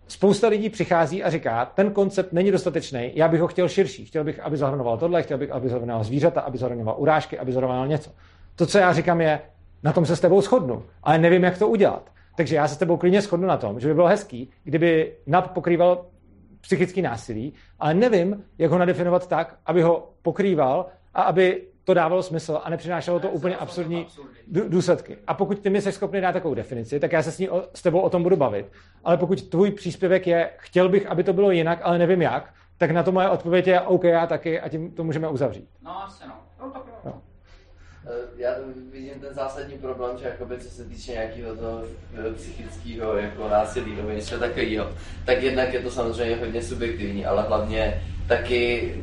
spousta 0.09 0.49
lidí 0.49 0.71
přichází 0.71 1.25
a 1.25 1.31
říká, 1.31 1.65
ten 1.65 1.91
koncept 1.91 2.33
není 2.33 2.51
dostatečný, 2.51 3.13
já 3.15 3.29
bych 3.29 3.41
ho 3.41 3.47
chtěl 3.47 3.69
širší. 3.69 4.05
Chtěl 4.05 4.25
bych, 4.25 4.41
aby 4.41 4.57
zahrnoval 4.57 4.99
tohle, 4.99 5.23
chtěl 5.23 5.39
bych, 5.39 5.51
aby 5.51 5.69
zahrnoval 5.69 6.05
zvířata, 6.05 6.41
aby 6.41 6.59
zahrnoval 6.59 6.95
urážky, 6.99 7.39
aby 7.39 7.53
zahrnoval 7.53 7.89
něco. 7.89 8.11
To, 8.57 8.67
co 8.67 8.79
já 8.79 8.93
říkám, 8.93 9.21
je, 9.21 9.41
na 9.83 9.93
tom 9.93 10.07
se 10.07 10.17
s 10.17 10.21
tebou 10.21 10.41
shodnu, 10.41 10.83
ale 11.03 11.19
nevím, 11.19 11.43
jak 11.43 11.59
to 11.59 11.69
udělat. 11.69 12.11
Takže 12.37 12.57
já 12.57 12.69
se 12.69 12.75
s 12.75 12.79
tebou 12.79 12.97
klidně 12.97 13.21
shodnu 13.21 13.47
na 13.47 13.57
tom, 13.57 13.81
že 13.81 13.89
by 13.89 13.95
bylo 13.95 14.07
hezký, 14.07 14.51
kdyby 14.65 15.15
NAP 15.27 15.51
pokrýval 15.51 16.05
psychický 16.61 17.03
násilí, 17.03 17.53
ale 17.81 17.95
nevím, 17.95 18.45
jak 18.59 18.71
ho 18.71 18.79
nadefinovat 18.79 19.29
tak, 19.29 19.57
aby 19.67 19.83
ho 19.83 20.11
pokrýval 20.23 20.87
a 21.15 21.23
aby 21.23 21.63
to 21.85 21.95
dávalo 21.95 22.23
smysl 22.23 22.61
a 22.65 22.71
nepřinášelo 22.71 23.21
to 23.21 23.31
úplně 23.31 23.57
absurdní 23.57 24.07
dů- 24.49 24.69
důsledky. 24.69 25.17
A 25.27 25.35
pokud 25.35 25.59
ty 25.59 25.71
mi 25.71 25.81
jsi 25.81 25.93
schopný 25.93 26.21
dát 26.21 26.33
takovou 26.33 26.55
definici, 26.55 27.01
tak 27.01 27.13
já 27.13 27.23
se 27.23 27.33
s, 27.33 27.39
ní 27.39 27.51
o, 27.51 27.65
s 27.75 27.83
tebou 27.83 28.01
o 28.01 28.11
tom 28.11 28.23
budu 28.23 28.37
bavit. 28.37 28.67
Ale 29.05 29.17
pokud 29.17 29.43
tvůj 29.49 29.71
příspěvek 29.71 30.27
je, 30.27 30.51
chtěl 30.59 30.89
bych, 30.89 31.07
aby 31.07 31.25
to 31.25 31.33
bylo 31.33 31.51
jinak, 31.51 31.79
ale 31.83 31.99
nevím 31.99 32.23
jak, 32.23 32.55
tak 32.79 32.91
na 32.91 33.03
to 33.03 33.13
moje 33.13 33.29
odpověď 33.29 33.67
je 33.67 33.81
OK, 33.81 34.05
já 34.05 34.27
taky 34.27 34.61
a 34.61 34.69
tím 34.69 34.91
to 34.93 35.05
můžeme 35.05 35.29
uzavřít. 35.29 35.69
No, 35.85 36.03
asi 36.05 36.25
no. 36.29 36.35
No, 36.61 36.71
tak 36.71 36.83
jo. 37.05 37.13
Eh, 38.07 38.11
Já 38.37 38.51
vidím 38.93 39.21
ten 39.21 39.35
zásadní 39.35 39.79
problém, 39.79 40.19
že 40.19 40.25
jakoby, 40.25 40.59
co 40.59 40.69
se 40.71 40.85
týče 40.85 41.13
nějakého 41.13 41.57
toho 41.57 41.83
eh, 42.29 42.33
psychického 42.35 43.17
jako 43.17 43.49
násilí 43.49 43.97
nebo 43.97 44.11
něco 44.11 44.39
takového, 44.39 44.87
tak 45.27 45.43
jednak 45.43 45.73
je 45.75 45.81
to 45.81 45.91
samozřejmě 45.91 46.37
hodně 46.37 46.63
subjektivní, 46.63 47.27
ale 47.27 47.43
hlavně 47.43 48.03
taky 48.29 48.95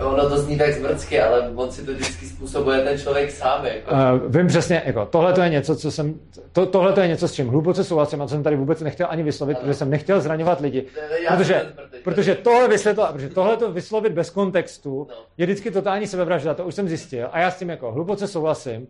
ono 0.00 0.28
to 0.28 0.38
zní 0.38 0.58
tak 0.58 0.72
zmrdsky, 0.72 1.20
ale 1.20 1.50
on 1.54 1.70
si 1.72 1.86
to 1.86 1.92
vždycky 1.92 2.26
způsobuje 2.26 2.80
ten 2.80 2.98
člověk 2.98 3.30
sám. 3.30 3.66
Jako. 3.66 3.90
Uh, 3.90 4.32
vím 4.36 4.46
přesně, 4.46 4.82
jako, 4.86 5.06
tohle 5.06 5.32
to 5.32 5.40
je 5.40 5.48
něco, 5.48 5.76
co 5.76 5.90
jsem, 5.90 6.14
to, 6.52 6.66
tohle 6.66 6.92
to 6.92 7.00
je 7.00 7.08
něco, 7.08 7.28
s 7.28 7.32
čím 7.32 7.48
hluboce 7.48 7.84
souhlasím 7.84 8.22
a 8.22 8.24
co 8.26 8.30
jsem 8.30 8.42
tady 8.42 8.56
vůbec 8.56 8.80
nechtěl 8.80 9.06
ani 9.10 9.22
vyslovit, 9.22 9.58
protože 9.58 9.74
jsem 9.74 9.90
nechtěl 9.90 10.20
zraňovat 10.20 10.60
lidi. 10.60 10.86
já 11.24 11.36
Protože, 11.36 11.72
protože 12.04 12.34
tohle 12.34 12.68
vysvětlo, 12.68 13.08
protože 13.12 13.28
tohle 13.28 13.56
to 13.56 13.72
vyslovit 13.72 14.12
bez 14.12 14.30
kontextu 14.30 15.08
je 15.38 15.46
vždycky 15.46 15.70
totální 15.70 16.06
sebevražda, 16.06 16.54
to 16.54 16.64
už 16.64 16.74
jsem 16.74 16.88
zjistil 16.88 17.28
a 17.32 17.40
já 17.40 17.50
s 17.50 17.58
tím 17.58 17.70
jako 17.70 17.92
hluboce 17.92 18.28
souhlasím 18.28 18.88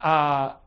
a 0.00 0.60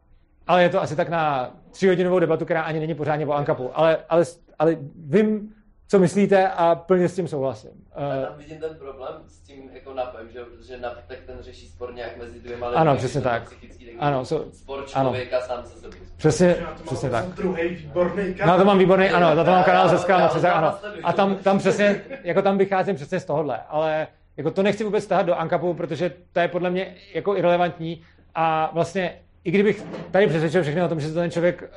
ale 0.49 0.64
je 0.64 0.69
to 0.69 0.82
asi 0.82 0.95
tak 0.95 1.09
na 1.09 1.51
tříhodinovou 1.72 2.19
debatu, 2.19 2.45
která 2.45 2.61
ani 2.61 2.80
není 2.80 2.95
pořádně 2.95 3.27
o 3.27 3.32
Ankapu, 3.32 3.69
ale, 3.74 3.98
ale, 4.09 4.24
ale 4.59 4.77
vím, 4.95 5.53
co 5.90 6.00
myslíte 6.00 6.48
a 6.50 6.76
plně 6.76 7.09
s 7.09 7.16
tím 7.16 7.27
souhlasím. 7.27 7.69
A 7.95 8.26
tam 8.26 8.38
vidím 8.38 8.58
ten 8.59 8.76
problém 8.76 9.14
s 9.27 9.40
tím 9.40 9.69
jako 9.74 9.93
napem, 9.93 10.30
že, 10.30 10.40
že 10.68 10.77
nap, 10.77 10.93
tak 11.08 11.18
ten 11.26 11.38
řeší 11.42 11.68
spor 11.68 11.93
nějak 11.93 12.18
mezi 12.18 12.40
dvěma 12.40 12.68
lidmi. 12.68 12.82
Ano, 12.82 12.95
přesně 12.95 13.22
tak. 13.22 13.43
psychický, 13.43 13.85
tak 13.85 13.95
Ano, 14.00 14.22
so- 14.26 14.51
spor 14.51 14.77
ano. 14.93 15.09
člověka 15.09 15.42
sám 15.42 15.66
se 15.66 15.80
sebou. 15.80 15.93
Přesně, 16.18 16.56
přesně 16.85 17.09
tak. 17.09 17.26
Druhý 17.26 17.68
výborný 17.69 18.35
No 18.45 18.58
to 18.58 18.66
mám 18.66 18.77
výborný, 18.80 19.09
ano, 19.09 19.30
to 19.45 19.51
mám 19.51 19.64
kanál 19.64 19.84
Já- 19.84 19.88
ze 19.88 19.95
já- 19.95 20.01
Skala 20.01 20.22
já- 20.22 20.27
30, 20.27 20.48
já- 20.48 20.53
ano. 20.53 20.77
já- 20.84 21.08
A 21.08 21.14
tam, 21.14 21.35
tam 21.35 21.58
přesně, 21.58 22.01
jako 22.24 22.42
tam 22.42 22.58
vycházím 22.58 22.95
přesně 22.95 23.19
z 23.19 23.26
tohohle, 23.26 23.59
ale 23.69 24.08
jako 24.38 24.51
to 24.51 24.64
nechci 24.64 24.84
vůbec 24.84 25.08
tahat 25.08 25.26
do 25.26 25.35
Ankapu, 25.35 25.74
protože 25.74 26.14
to 26.34 26.40
je 26.40 26.48
podle 26.48 26.69
mě 26.69 26.95
jako 27.14 27.35
irrelevantní 27.38 28.01
a 28.35 28.69
vlastně 28.74 29.19
i 29.43 29.51
kdybych 29.51 29.84
tady 30.11 30.27
přesvědčil 30.27 30.61
všechny 30.64 30.84
o 30.84 30.88
tom, 30.88 31.00
že 31.00 31.08
to 31.08 31.14
ten 31.14 31.32
člověk 31.32 31.61
uh, 31.64 31.68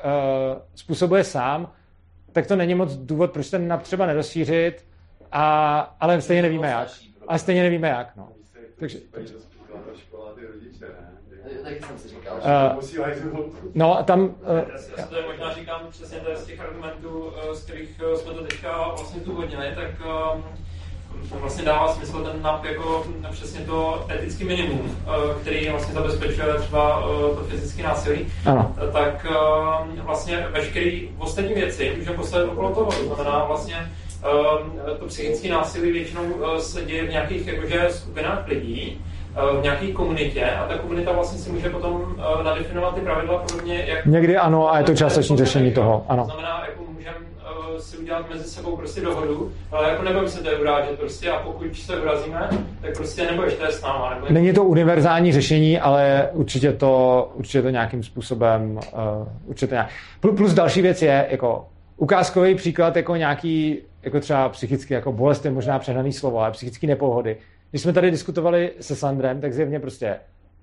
způsobuje 0.74 1.24
sám, 1.24 1.72
tak 2.32 2.46
to 2.46 2.56
není 2.56 2.74
moc 2.74 2.96
důvod, 2.96 3.32
proč 3.32 3.50
ten 3.50 3.68
nap 3.68 3.82
třeba 3.82 4.06
nerozšířit, 4.06 4.84
a, 5.32 5.80
ale 6.00 6.20
stejně 6.20 6.42
nevíme 6.42 6.68
jak. 6.68 6.88
Ale 7.28 7.38
stejně 7.38 7.62
nevíme 7.62 7.88
jak, 7.88 8.16
no. 8.16 8.28
Takže, 8.78 8.98
Taky 11.62 11.82
jsem 11.82 11.98
si 11.98 12.08
říkal. 12.08 12.36
Uh, 12.36 13.52
no 13.74 13.98
a 13.98 14.02
tam, 14.02 14.24
uh, 14.24 14.34
Já 14.72 14.78
si 14.78 15.10
to 15.10 15.22
možná 15.26 15.54
říkám 15.54 15.86
přesně 15.90 16.20
z 16.34 16.46
těch 16.46 16.60
argumentů, 16.60 17.32
eh, 17.36 17.54
z 17.54 17.64
kterých 17.64 18.00
eh, 18.00 18.16
jsme 18.16 18.34
to 18.34 18.44
teďka 18.44 18.88
vlastně 18.88 19.20
tu 19.20 19.34
hodnili, 19.34 19.72
tak 19.74 19.90
eh, 19.90 20.02
to 20.02 20.42
vlastně 21.40 21.64
dává 21.64 21.88
smysl 21.94 22.22
ten 22.24 22.42
NAP 22.42 22.64
jako 22.64 23.04
přesně 23.30 23.60
to 23.60 24.06
etický 24.14 24.44
minimum, 24.44 24.80
eh, 25.06 25.40
který 25.40 25.68
vlastně 25.68 25.94
zabezpečuje 25.94 26.54
třeba 26.58 27.02
eh, 27.04 27.34
to 27.36 27.44
fyzické 27.48 27.82
násilí. 27.82 28.26
Ano. 28.46 28.74
Eh, 28.88 28.92
Tak 28.92 29.26
vlastně 29.94 30.46
veškerý 30.50 31.10
ostatní 31.18 31.54
věci 31.54 31.94
můžeme 31.98 32.16
postavit 32.16 32.44
okolo 32.50 32.70
toho. 32.70 32.92
To 32.92 33.14
znamená 33.14 33.44
vlastně 33.44 33.76
to 34.98 35.06
psychické 35.06 35.48
násilí 35.48 35.92
většinou 35.92 36.22
se 36.58 36.84
děje 36.84 37.06
v 37.06 37.10
nějakých 37.10 37.46
jakože 37.46 37.86
skupinách 37.90 38.48
lidí, 38.48 39.00
v 39.58 39.62
nějaké 39.62 39.92
komunitě 39.92 40.44
a 40.50 40.66
ta 40.68 40.78
komunita 40.78 41.12
vlastně 41.12 41.38
si 41.38 41.50
může 41.50 41.70
potom 41.70 42.16
nadefinovat 42.44 42.94
ty 42.94 43.00
pravidla 43.00 43.38
podobně, 43.38 43.84
jak 43.88 44.06
někdy 44.06 44.36
ano 44.36 44.72
a 44.72 44.78
je 44.78 44.84
to 44.84 44.94
částečné 44.94 45.36
řešení 45.36 45.72
toho, 45.72 46.04
ano. 46.08 46.22
to 46.24 46.26
znamená, 46.30 46.64
jako 46.68 46.81
si 47.80 47.96
udělat 47.96 48.30
mezi 48.30 48.44
sebou 48.44 48.76
prostě 48.76 49.00
dohodu, 49.00 49.52
ale 49.70 49.88
jako 49.90 50.02
nebudeme 50.02 50.28
se 50.28 50.42
tady 50.42 50.56
urážet 50.56 50.98
prostě 50.98 51.30
a 51.30 51.38
pokud 51.38 51.76
se 51.76 52.00
urazíme, 52.00 52.48
tak 52.80 52.96
prostě 52.96 53.26
nebudeš 53.26 53.54
tady 53.54 53.72
s 53.72 53.82
náma. 53.82 54.14
Nebo 54.14 54.26
Není 54.30 54.52
to 54.52 54.64
univerzální 54.64 55.32
řešení, 55.32 55.80
ale 55.80 56.28
určitě 56.32 56.72
to, 56.72 57.30
určitě 57.34 57.62
to 57.62 57.70
nějakým 57.70 58.02
způsobem, 58.02 58.80
uh, 58.92 59.28
určitě 59.46 59.74
nějak. 59.74 59.90
Plus, 60.20 60.54
další 60.54 60.82
věc 60.82 61.02
je, 61.02 61.26
jako 61.30 61.66
ukázkový 61.96 62.54
příklad 62.54 62.96
jako 62.96 63.16
nějaký, 63.16 63.78
jako 64.02 64.20
třeba 64.20 64.48
psychicky, 64.48 64.94
jako 64.94 65.12
bolest 65.12 65.44
je 65.44 65.50
možná 65.50 65.78
přehnaný 65.78 66.12
slovo, 66.12 66.38
ale 66.38 66.50
psychické 66.50 66.86
nepohody. 66.86 67.36
Když 67.70 67.82
jsme 67.82 67.92
tady 67.92 68.10
diskutovali 68.10 68.70
se 68.80 68.96
Sandrem, 68.96 69.40
tak 69.40 69.52
zjevně 69.52 69.80
prostě 69.80 70.16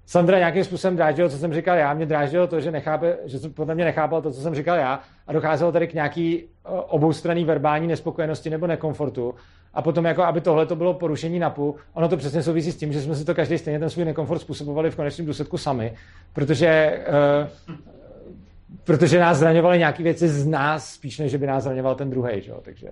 Sandra 0.10 0.38
nějakým 0.38 0.64
způsobem 0.64 0.96
dráždilo, 0.96 1.30
co 1.30 1.38
jsem 1.38 1.54
říkal 1.54 1.78
já, 1.78 1.94
mě 1.94 2.06
dráždilo 2.06 2.48
to, 2.48 2.62
že, 2.62 2.72
nechápe, 2.72 3.18
že 3.26 3.50
podle 3.50 3.76
mě 3.76 3.86
nechápal 3.86 4.22
to, 4.22 4.32
co 4.32 4.42
jsem 4.42 4.56
říkal 4.56 4.78
já 4.78 5.00
a 5.28 5.34
docházelo 5.34 5.72
tady 5.72 5.88
k 5.88 5.94
nějaký 5.94 6.44
oboustranný 6.88 7.46
verbální 7.46 7.88
nespokojenosti 7.88 8.50
nebo 8.50 8.68
nekomfortu 8.68 9.36
a 9.74 9.82
potom 9.82 10.06
jako, 10.06 10.24
aby 10.24 10.42
tohle 10.42 10.66
to 10.66 10.76
bylo 10.76 10.94
porušení 10.94 11.40
napu, 11.40 11.76
ono 11.94 12.10
to 12.10 12.18
přesně 12.18 12.44
souvisí 12.44 12.72
s 12.72 12.78
tím, 12.78 12.94
že 12.94 13.02
jsme 13.02 13.16
si 13.16 13.26
to 13.26 13.36
každý 13.36 13.58
stejně 13.58 13.80
ten 13.80 13.90
svůj 13.90 14.06
nekomfort 14.06 14.42
způsobovali 14.42 14.92
v 14.92 14.96
konečném 14.96 15.28
důsledku 15.28 15.58
sami, 15.58 15.94
protože 16.34 17.00
uh, 17.68 17.76
protože 18.84 19.20
nás 19.20 19.38
zraňovaly 19.38 19.78
nějaké 19.78 20.04
věci 20.04 20.28
z 20.28 20.48
nás 20.48 20.94
spíš, 20.94 21.20
než 21.20 21.36
by 21.36 21.48
nás 21.48 21.64
zraňoval 21.64 21.96
ten 21.96 22.10
druhý, 22.10 22.52
takže 22.62 22.90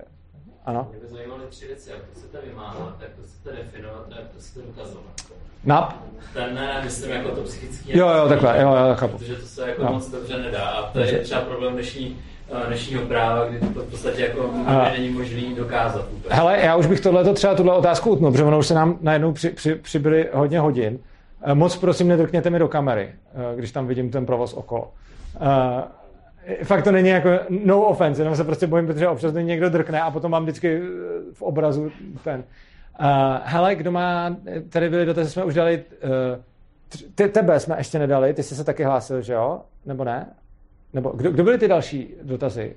ano. 0.66 0.88
Mě 0.92 1.00
by 1.00 1.08
zajímaly 1.08 1.44
tři 1.50 1.68
věci, 1.68 1.90
jak 1.90 2.00
to 2.00 2.20
chcete 2.20 2.38
vymáhat, 2.48 3.02
jak 3.02 3.12
to 3.12 3.22
chcete 3.24 3.56
definovat 3.56 4.08
a 4.12 4.20
jak 4.20 4.30
to 4.30 4.40
chcete 4.40 4.68
dokazovat. 4.68 5.47
Nap? 5.66 5.94
Ten 6.34 6.56
ne, 6.56 6.82
myslím 6.84 7.12
jako 7.12 7.30
to 7.32 7.42
psychické. 7.42 7.98
Jo, 7.98 8.08
jo, 8.10 8.28
takhle, 8.30 8.62
jo, 8.62 8.70
jo, 8.76 8.96
chápu. 8.96 9.18
Protože 9.18 9.36
to 9.36 9.46
se 9.46 9.70
jako 9.70 9.82
Jo. 9.82 9.90
moc 9.94 10.10
dobře 10.10 10.38
nedá. 10.38 10.64
A 10.68 10.92
to 10.92 11.00
je 11.00 11.20
třeba 11.20 11.42
problém 11.42 11.74
dnešní, 11.74 12.18
eh, 12.64 12.68
dnešního 12.68 13.02
práva, 13.06 13.46
kdy 13.46 13.60
to 13.60 13.66
v 13.82 13.90
podstatě 13.90 14.22
jako 14.22 14.50
A- 14.66 14.90
není 14.98 15.10
možný 15.10 15.56
dokázat 15.56 16.06
úplně. 16.12 16.36
Hele, 16.36 16.58
já 16.62 16.76
už 16.76 16.86
bych 16.86 17.00
tohleto 17.00 17.34
třeba 17.34 17.56
tuhle 17.56 17.74
otázku 17.74 18.10
utnul, 18.10 18.32
protože 18.32 18.44
ono 18.44 18.60
už 18.60 18.68
se 18.68 18.74
nám 18.74 18.98
najednou 19.02 19.32
při, 19.34 19.50
při, 19.50 19.76
přibyly 19.76 20.30
hodně 20.34 20.60
hodin. 20.60 21.00
Eh, 21.44 21.54
Moc 21.56 21.76
prosím, 21.78 22.08
nedrkněte 22.08 22.50
mi 22.50 22.60
do 22.60 22.68
kamery, 22.68 23.10
eh, 23.54 23.56
když 23.56 23.72
tam 23.72 23.88
vidím 23.88 24.10
ten 24.12 24.26
provoz 24.26 24.54
okolo. 24.54 24.92
Fakt 26.64 26.84
to 26.84 26.92
není 26.92 27.10
jako 27.10 27.30
no 27.50 27.82
offense, 27.82 28.22
jenom 28.22 28.36
se 28.36 28.44
prostě 28.44 28.68
bojím, 28.68 28.88
protože 28.88 29.08
občas 29.08 29.34
někdo 29.34 29.70
drkne 29.70 30.02
a 30.02 30.12
potom 30.12 30.32
mám 30.32 30.44
vždycky 30.44 30.82
v 31.34 31.42
obrazu 31.42 31.92
ten. 32.24 32.44
Uh, 33.00 33.06
hele, 33.44 33.76
kdo 33.76 33.92
má, 33.92 34.36
tady 34.70 34.90
byly 34.90 35.06
dotazy, 35.06 35.30
jsme 35.30 35.44
už 35.44 35.54
dali, 35.54 35.84
uh, 36.04 36.44
ty, 37.16 37.30
tebe 37.30 37.60
jsme 37.60 37.78
ještě 37.78 38.00
nedali, 38.00 38.34
ty 38.34 38.44
jsi 38.44 38.56
se 38.56 38.64
taky 38.64 38.84
hlásil, 38.84 39.22
že 39.22 39.34
jo? 39.34 39.62
Nebo 39.86 40.04
ne? 40.04 40.34
Nebo 40.94 41.10
kdo, 41.10 41.32
kdo 41.32 41.44
byly 41.44 41.58
ty 41.58 41.68
další 41.68 42.14
dotazy? 42.24 42.76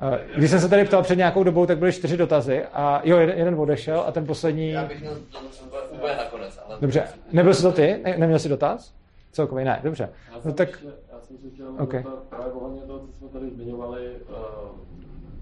Eh, 0.00 0.20
Když 0.36 0.50
jsem 0.50 0.60
se 0.60 0.68
tady 0.68 0.84
ptal 0.84 1.02
před 1.02 1.16
nějakou 1.16 1.44
dobou, 1.44 1.66
tak 1.66 1.78
byly 1.78 1.92
čtyři 1.92 2.16
dotazy 2.16 2.64
a 2.72 3.00
jo, 3.04 3.18
jeden, 3.18 3.38
jeden 3.38 3.60
odešel 3.60 4.00
a 4.06 4.12
ten 4.12 4.26
poslední... 4.26 4.70
Já 4.70 4.84
bych 4.84 5.00
měl 5.00 5.16
úplně 5.90 6.16
nakonec, 6.16 6.58
ale... 6.66 6.76
Dobře, 6.80 7.04
nebyl 7.32 7.54
jsi 7.54 7.62
to 7.62 7.72
ty? 7.72 8.00
Ne, 8.04 8.18
neměl 8.18 8.38
jsi 8.38 8.48
dotaz? 8.48 8.94
Celkový 9.32 9.64
ne, 9.64 9.80
dobře. 9.82 10.08
Já 10.32 10.40
No 10.44 10.52
tak, 10.52 10.68
ještě, 10.68 10.86
já 11.12 11.20
jsem 11.20 11.38
si 11.38 11.50
chtěl 11.50 11.68
OK. 11.68 11.80
okay. 11.80 12.04
právě 12.28 12.52
ohledně 12.52 12.80
toho, 12.80 12.98
co 12.98 13.12
jsme 13.18 13.28
tady 13.28 13.50
zmiňovali, 13.50 14.10
uh, 14.28 14.36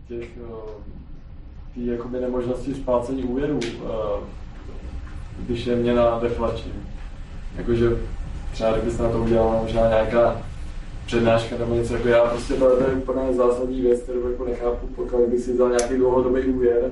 těch 0.08 0.28
tý 1.74 1.86
jakoby 1.86 2.20
nemožnosti 2.20 2.74
splácení 2.74 3.24
úvěrů, 3.24 3.58
uh, 3.82 3.90
když 5.38 5.66
je 5.66 5.76
měna 5.76 6.18
deflační. 6.22 6.72
Jakože 7.56 7.90
třeba 8.52 8.72
kdybyste 8.72 9.02
na 9.02 9.08
to 9.08 9.18
udělala 9.18 9.62
možná 9.62 9.88
nějaká 9.88 10.42
přednáška 11.06 11.56
nebo 11.58 11.74
něco 11.74 11.94
jako 11.94 12.08
já, 12.08 12.24
prostě 12.24 12.54
to 12.54 12.80
je 12.80 12.86
úplně 12.86 13.34
zásadní 13.34 13.80
věc, 13.80 14.00
kterou 14.00 14.30
jako 14.30 14.44
nechápu, 14.44 14.86
pokud 14.96 15.28
bych 15.28 15.40
si 15.40 15.52
vzal 15.52 15.68
nějaký 15.68 15.94
dlouhodobý 15.96 16.42
úvěr, 16.42 16.90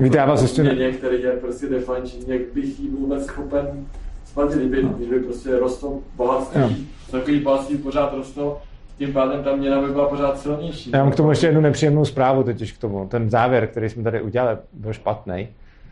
Víte, 0.00 0.18
já 0.18 0.26
vás 0.26 0.42
ještě 0.42 0.62
ne- 0.62 0.72
Měně, 0.74 0.92
který 0.92 1.22
je 1.22 1.30
prostě 1.30 1.66
deflační, 1.66 2.24
jak 2.26 2.40
bych 2.54 2.80
jí 2.80 2.88
vůbec 2.88 3.26
schopen 3.26 3.86
splatit, 4.24 4.58
kdyby, 4.58 4.82
když 4.96 5.08
by 5.08 5.20
prostě 5.20 5.58
rostlo 5.58 5.98
bohatství, 6.16 6.60
Jo. 6.60 6.68
takový 7.10 7.40
bohatství 7.40 7.78
pořád 7.78 8.14
rostlo, 8.14 8.60
tím 8.98 9.12
pádem 9.12 9.44
ta 9.44 9.56
měna 9.56 9.80
by 9.80 9.92
byla 9.92 10.08
pořád 10.08 10.38
silnější. 10.38 10.90
já 10.90 11.02
mám 11.02 11.12
k 11.12 11.16
tomu 11.16 11.30
ještě 11.30 11.46
jednu 11.46 11.60
nepříjemnou 11.60 12.04
zprávu 12.04 12.42
totiž 12.42 12.72
k 12.72 12.78
tomu. 12.78 13.08
Ten 13.08 13.30
závěr, 13.30 13.66
který 13.66 13.88
jsme 13.88 14.02
tady 14.02 14.22
udělali, 14.22 14.56
byl 14.72 14.92
špatný. 14.92 15.48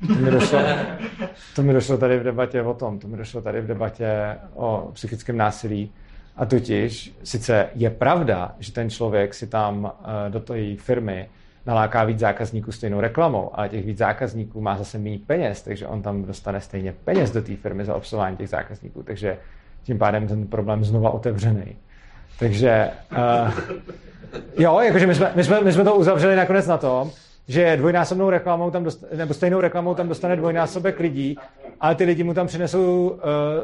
To 0.07 0.15
mi, 0.15 0.31
došlo, 0.31 0.59
to 1.57 1.63
mi 1.63 1.73
došlo 1.73 1.99
tady 1.99 2.19
v 2.19 2.23
debatě 2.23 2.63
o 2.63 2.75
tom, 2.75 2.99
to 2.99 3.09
mi 3.09 3.17
došlo 3.17 3.43
tady 3.43 3.61
v 3.61 3.67
debatě 3.67 4.37
o 4.55 4.91
psychickém 4.93 5.37
násilí. 5.37 5.93
A 6.37 6.47
totiž 6.47 7.15
sice 7.25 7.69
je 7.75 7.91
pravda, 7.91 8.55
že 8.59 8.73
ten 8.73 8.91
člověk 8.91 9.35
si 9.35 9.47
tam 9.47 9.93
eh, 10.27 10.31
do 10.31 10.41
té 10.41 10.77
firmy 10.77 11.29
naláká 11.67 12.05
víc 12.05 12.19
zákazníků 12.19 12.73
stejnou 12.73 13.01
reklamou, 13.01 13.51
ale 13.55 13.69
těch 13.69 13.87
víc 13.87 13.99
zákazníků 13.99 14.61
má 14.61 14.79
zase 14.79 14.99
méně 14.99 15.19
peněz, 15.27 15.63
takže 15.63 15.87
on 15.87 16.03
tam 16.03 16.25
dostane 16.25 16.61
stejně 16.61 16.95
peněz 17.05 17.31
do 17.31 17.43
té 17.43 17.57
firmy 17.57 17.85
za 17.85 17.95
obsluhování 17.95 18.37
těch 18.37 18.49
zákazníků, 18.49 19.03
takže 19.03 19.39
tím 19.83 19.99
pádem 19.99 20.29
ten 20.29 20.47
problém 20.47 20.85
znova 20.85 21.11
otevřený. 21.11 21.77
Takže 22.39 22.91
uh, 23.13 23.53
jo, 24.59 24.81
jakože 24.81 25.07
my 25.07 25.15
jsme, 25.15 25.33
my, 25.35 25.45
jsme, 25.45 25.61
my 25.61 25.73
jsme 25.73 25.85
to 25.85 25.95
uzavřeli 25.95 26.37
nakonec 26.37 26.67
na 26.67 26.79
tom, 26.79 27.11
že 27.49 27.77
dvojnásobnou 27.77 28.31
reklamou 28.31 28.71
tam 28.71 28.85
dost, 28.85 29.05
nebo 29.17 29.35
stejnou 29.35 29.61
reklamou 29.61 29.95
tam 29.95 30.09
dostane 30.09 30.37
dvojnásobek 30.37 31.01
lidí, 31.01 31.39
ale 31.81 31.95
ty 31.95 32.05
lidi 32.05 32.25
mu 32.25 32.35
tam 32.35 32.47
přinesou... 32.47 33.09
Uh, 33.09 33.19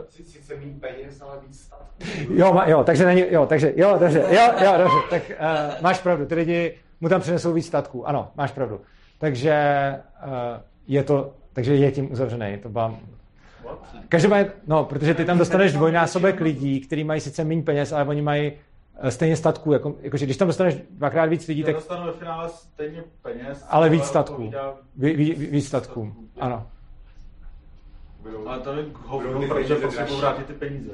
Sice 0.08 0.56
méně 0.56 0.72
peněz, 0.80 1.20
ale 1.20 1.38
víc 1.48 1.70
jo, 2.34 2.52
ma, 2.52 2.66
jo, 2.68 2.84
takže 2.84 3.06
není, 3.06 3.24
jo, 3.30 3.46
takže, 3.46 3.72
jo, 3.76 3.96
takže, 3.98 4.18
jo, 4.18 4.52
jo, 4.64 4.72
dobře, 4.78 4.96
tak 5.10 5.22
uh, 5.30 5.82
máš 5.82 6.00
pravdu, 6.00 6.26
ty 6.26 6.34
lidi 6.34 6.74
mu 7.00 7.08
tam 7.08 7.20
přinesou 7.20 7.52
víc 7.52 7.66
statků, 7.66 8.08
ano, 8.08 8.30
máš 8.36 8.52
pravdu. 8.52 8.80
Takže 9.18 9.54
uh, 10.24 10.30
je 10.86 11.02
to, 11.02 11.32
takže 11.52 11.74
je 11.74 11.92
tím 11.92 12.12
uzavřený, 12.12 12.58
to 12.62 12.68
byla... 12.68 12.94
Každopádně, 14.08 14.52
no, 14.66 14.84
protože 14.84 15.14
ty 15.14 15.24
tam 15.24 15.38
dostaneš 15.38 15.72
dvojnásobek 15.72 16.40
lidí, 16.40 16.80
kteří 16.80 17.04
mají 17.04 17.20
sice 17.20 17.44
méně 17.44 17.62
peněz, 17.62 17.92
ale 17.92 18.04
oni 18.04 18.22
mají 18.22 18.52
eh, 19.00 19.10
stejně 19.10 19.36
statků, 19.36 19.72
jako, 19.72 19.94
jakože 20.02 20.24
když 20.24 20.36
tam 20.36 20.48
dostaneš 20.48 20.74
dvakrát 20.90 21.24
víc 21.26 21.48
lidí, 21.48 21.64
tak, 21.64 21.74
dostanu 21.74 22.06
ve 22.06 22.12
finále 22.12 22.48
stejně 22.48 23.02
peněz, 23.22 23.64
ale 23.68 23.88
víc 23.88 24.04
statků. 24.04 24.32
odpovídá- 24.34 24.74
Ví, 24.96 25.16
ví, 25.16 25.34
ví- 25.34 25.46
víc 25.46 25.66
statků, 25.68 26.14
ano. 26.40 26.66
Ale 28.46 28.58
to 28.60 28.72
je 28.72 28.84
hovno, 29.06 29.40
ty 29.40 29.46
protože 29.46 29.74
dražší. 29.74 30.20
vrátit 30.20 30.46
ty 30.46 30.52
peníze. 30.52 30.90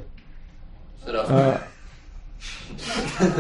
Uh, 1.31 1.55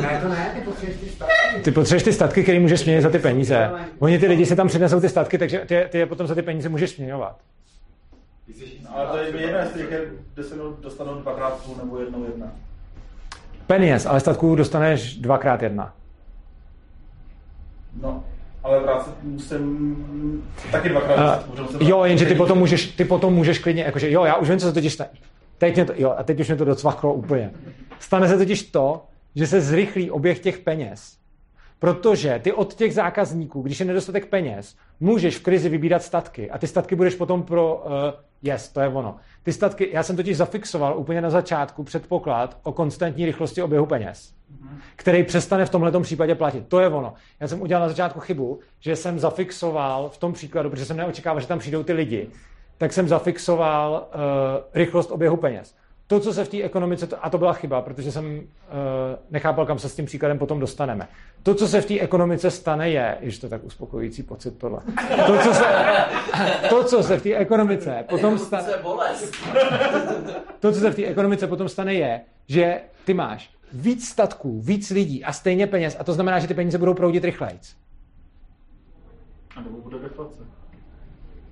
Ne, 0.02 0.20
to 0.23 0.28
ne, 0.28 0.50
ty 0.55 0.60
potřebuješ 0.60 1.00
ty 1.00 1.08
statky. 1.08 1.60
ty 1.62 1.70
potřebuješ 1.73 2.02
ty 2.02 2.12
statky, 2.12 2.42
které 2.42 2.60
můžeš 2.60 2.81
směnit 2.81 3.02
za 3.02 3.10
ty 3.10 3.18
peníze. 3.18 3.70
Oni 3.99 4.18
ty 4.18 4.26
lidi 4.26 4.47
si 4.47 4.57
tam 4.57 4.68
přinesou 4.68 5.00
ty 5.00 5.08
statky, 5.08 5.39
takže 5.39 5.58
ty, 5.58 5.86
ty 5.91 5.99
je 5.99 6.07
potom 6.07 6.26
za 6.26 6.34
ty 6.34 6.42
peníze 6.42 6.68
můžeš 6.68 6.91
směňovat. 6.91 7.39
Ale 8.94 9.07
to 9.07 9.17
je 9.17 9.42
jedno, 9.42 9.58
jestli 9.58 9.81
jich 9.81 9.91
je 9.91 10.00
dostanou, 10.36 10.76
dostanou 10.81 11.15
dvakrát 11.15 11.65
půl 11.65 11.76
nebo 11.84 11.99
jednou 11.99 12.25
jedna. 12.25 12.52
Peněz, 13.67 14.07
ale 14.07 14.20
statků 14.20 14.55
dostaneš 14.55 15.17
dvakrát 15.17 15.62
jedna. 15.62 15.94
No, 18.02 18.25
ale 18.62 18.81
vrátit 18.81 19.15
musím 19.23 20.44
taky 20.73 20.89
dvakrát. 20.89 21.49
Uh, 21.49 21.89
jo, 21.89 22.05
jenže 22.05 22.26
ty 22.26 22.34
potom 22.34 22.58
můžeš, 22.58 22.86
ty 22.86 23.05
potom 23.05 23.34
můžeš 23.34 23.58
klidně, 23.58 23.83
jakože 23.83 24.10
jo, 24.10 24.25
já 24.25 24.36
už 24.36 24.49
vím, 24.49 24.58
co 24.58 24.67
se 24.67 24.73
totiž 24.73 24.92
stane. 24.92 25.10
Teď 25.58 25.75
mě 25.75 25.84
to, 25.84 25.92
jo, 25.97 26.15
a 26.18 26.23
teď 26.23 26.41
už 26.41 26.49
mě 26.49 26.57
to 26.57 26.65
docvaklo 26.65 27.15
úplně. 27.15 27.50
Stane 28.00 28.28
se 28.28 28.39
totiž 28.39 28.62
to, 28.62 29.05
že 29.34 29.47
se 29.47 29.60
zrychlí 29.60 30.10
oběh 30.10 30.39
těch 30.39 30.58
peněz. 30.58 31.17
Protože 31.78 32.40
ty 32.42 32.52
od 32.52 32.74
těch 32.74 32.94
zákazníků, 32.94 33.62
když 33.62 33.81
je 33.81 33.86
nedostatek 33.86 34.26
peněz, 34.26 34.76
můžeš 35.00 35.39
v 35.39 35.42
krizi 35.42 35.68
vybírat 35.68 36.02
statky 36.02 36.50
a 36.50 36.58
ty 36.58 36.66
statky 36.66 36.97
budeš 36.97 37.15
potom 37.15 37.42
pro, 37.42 37.84
uh, 37.86 37.92
yes, 38.42 38.68
to 38.68 38.81
je 38.81 38.89
ono. 38.89 39.16
Ty 39.42 39.52
statky, 39.52 39.90
já 39.92 40.02
jsem 40.02 40.16
totiž 40.16 40.36
zafixoval 40.36 40.98
úplně 40.98 41.20
na 41.20 41.31
začátku 41.31 41.84
předpoklad 41.84 42.58
o 42.62 42.73
konstantní 42.73 43.26
rychlosti 43.26 43.62
oběhu 43.62 43.86
peněz, 43.86 44.34
který 44.97 45.24
přestane 45.24 45.66
v 45.66 45.70
tomhle 45.70 46.00
případě 46.00 46.34
platit. 46.34 46.68
To 46.68 46.81
je 46.81 46.89
ono. 46.89 47.15
Já 47.40 47.48
jsem 47.48 47.62
udělal 47.62 47.82
na 47.82 47.89
začátku 47.89 48.20
chybu, 48.20 48.58
že 48.81 48.97
jsem 48.97 49.18
zafixoval 49.18 50.08
v 50.08 50.18
tom 50.18 50.32
příkladu, 50.32 50.70
protože 50.70 50.84
jsem 50.84 50.97
neočekával, 50.97 51.40
že 51.40 51.47
tam 51.47 51.58
přijdou 51.58 51.82
ty 51.82 51.92
lidi, 51.92 52.28
tak 52.78 52.92
jsem 52.92 53.08
zafixoval 53.08 54.08
uh, 54.15 54.20
rychlost 54.74 55.10
oběhu 55.10 55.36
peněz. 55.36 55.74
To, 56.08 56.20
co 56.20 56.32
se 56.32 56.44
v 56.44 56.48
té 56.48 56.62
ekonomice, 56.62 57.08
a 57.20 57.30
to 57.30 57.38
byla 57.38 57.52
chyba, 57.52 57.82
protože 57.82 58.12
jsem 58.12 58.26
uh, 58.36 58.42
nechápal, 59.30 59.66
kam 59.66 59.78
se 59.78 59.88
s 59.88 59.96
tím 59.96 60.06
příkladem 60.06 60.38
potom 60.38 60.60
dostaneme. 60.60 61.08
To, 61.42 61.54
co 61.54 61.68
se 61.68 61.80
v 61.80 61.86
té 61.86 62.00
ekonomice 62.00 62.50
stane, 62.50 62.90
je, 62.90 63.18
že 63.20 63.40
to 63.40 63.48
tak 63.48 63.64
uspokojující 63.64 64.22
pocit 64.22 64.58
tohle. 64.58 64.80
To, 65.26 65.38
co 65.38 65.54
se, 65.54 65.64
to, 66.68 66.84
co 66.84 67.02
se 67.02 67.18
v 67.18 67.22
té 67.22 67.36
ekonomice 67.36 68.04
potom 68.08 68.38
stane, 68.38 68.66
to, 70.60 70.72
co 70.72 70.80
se 70.80 70.90
v 70.90 70.94
té 70.94 71.04
ekonomice 71.04 71.46
potom 71.46 71.68
stane, 71.68 71.94
je, 71.94 72.20
že 72.46 72.80
ty 73.04 73.14
máš 73.14 73.50
víc 73.72 74.08
statků, 74.08 74.60
víc 74.60 74.90
lidí 74.90 75.24
a 75.24 75.32
stejně 75.32 75.66
peněz 75.66 75.96
a 76.00 76.04
to 76.04 76.12
znamená, 76.12 76.38
že 76.38 76.46
ty 76.46 76.54
peníze 76.54 76.78
budou 76.78 76.94
proudit 76.94 77.24
rychlejc. 77.24 77.76
A 79.56 79.60
nebo 79.60 79.80
bude 79.80 79.98
deflace. 79.98 80.38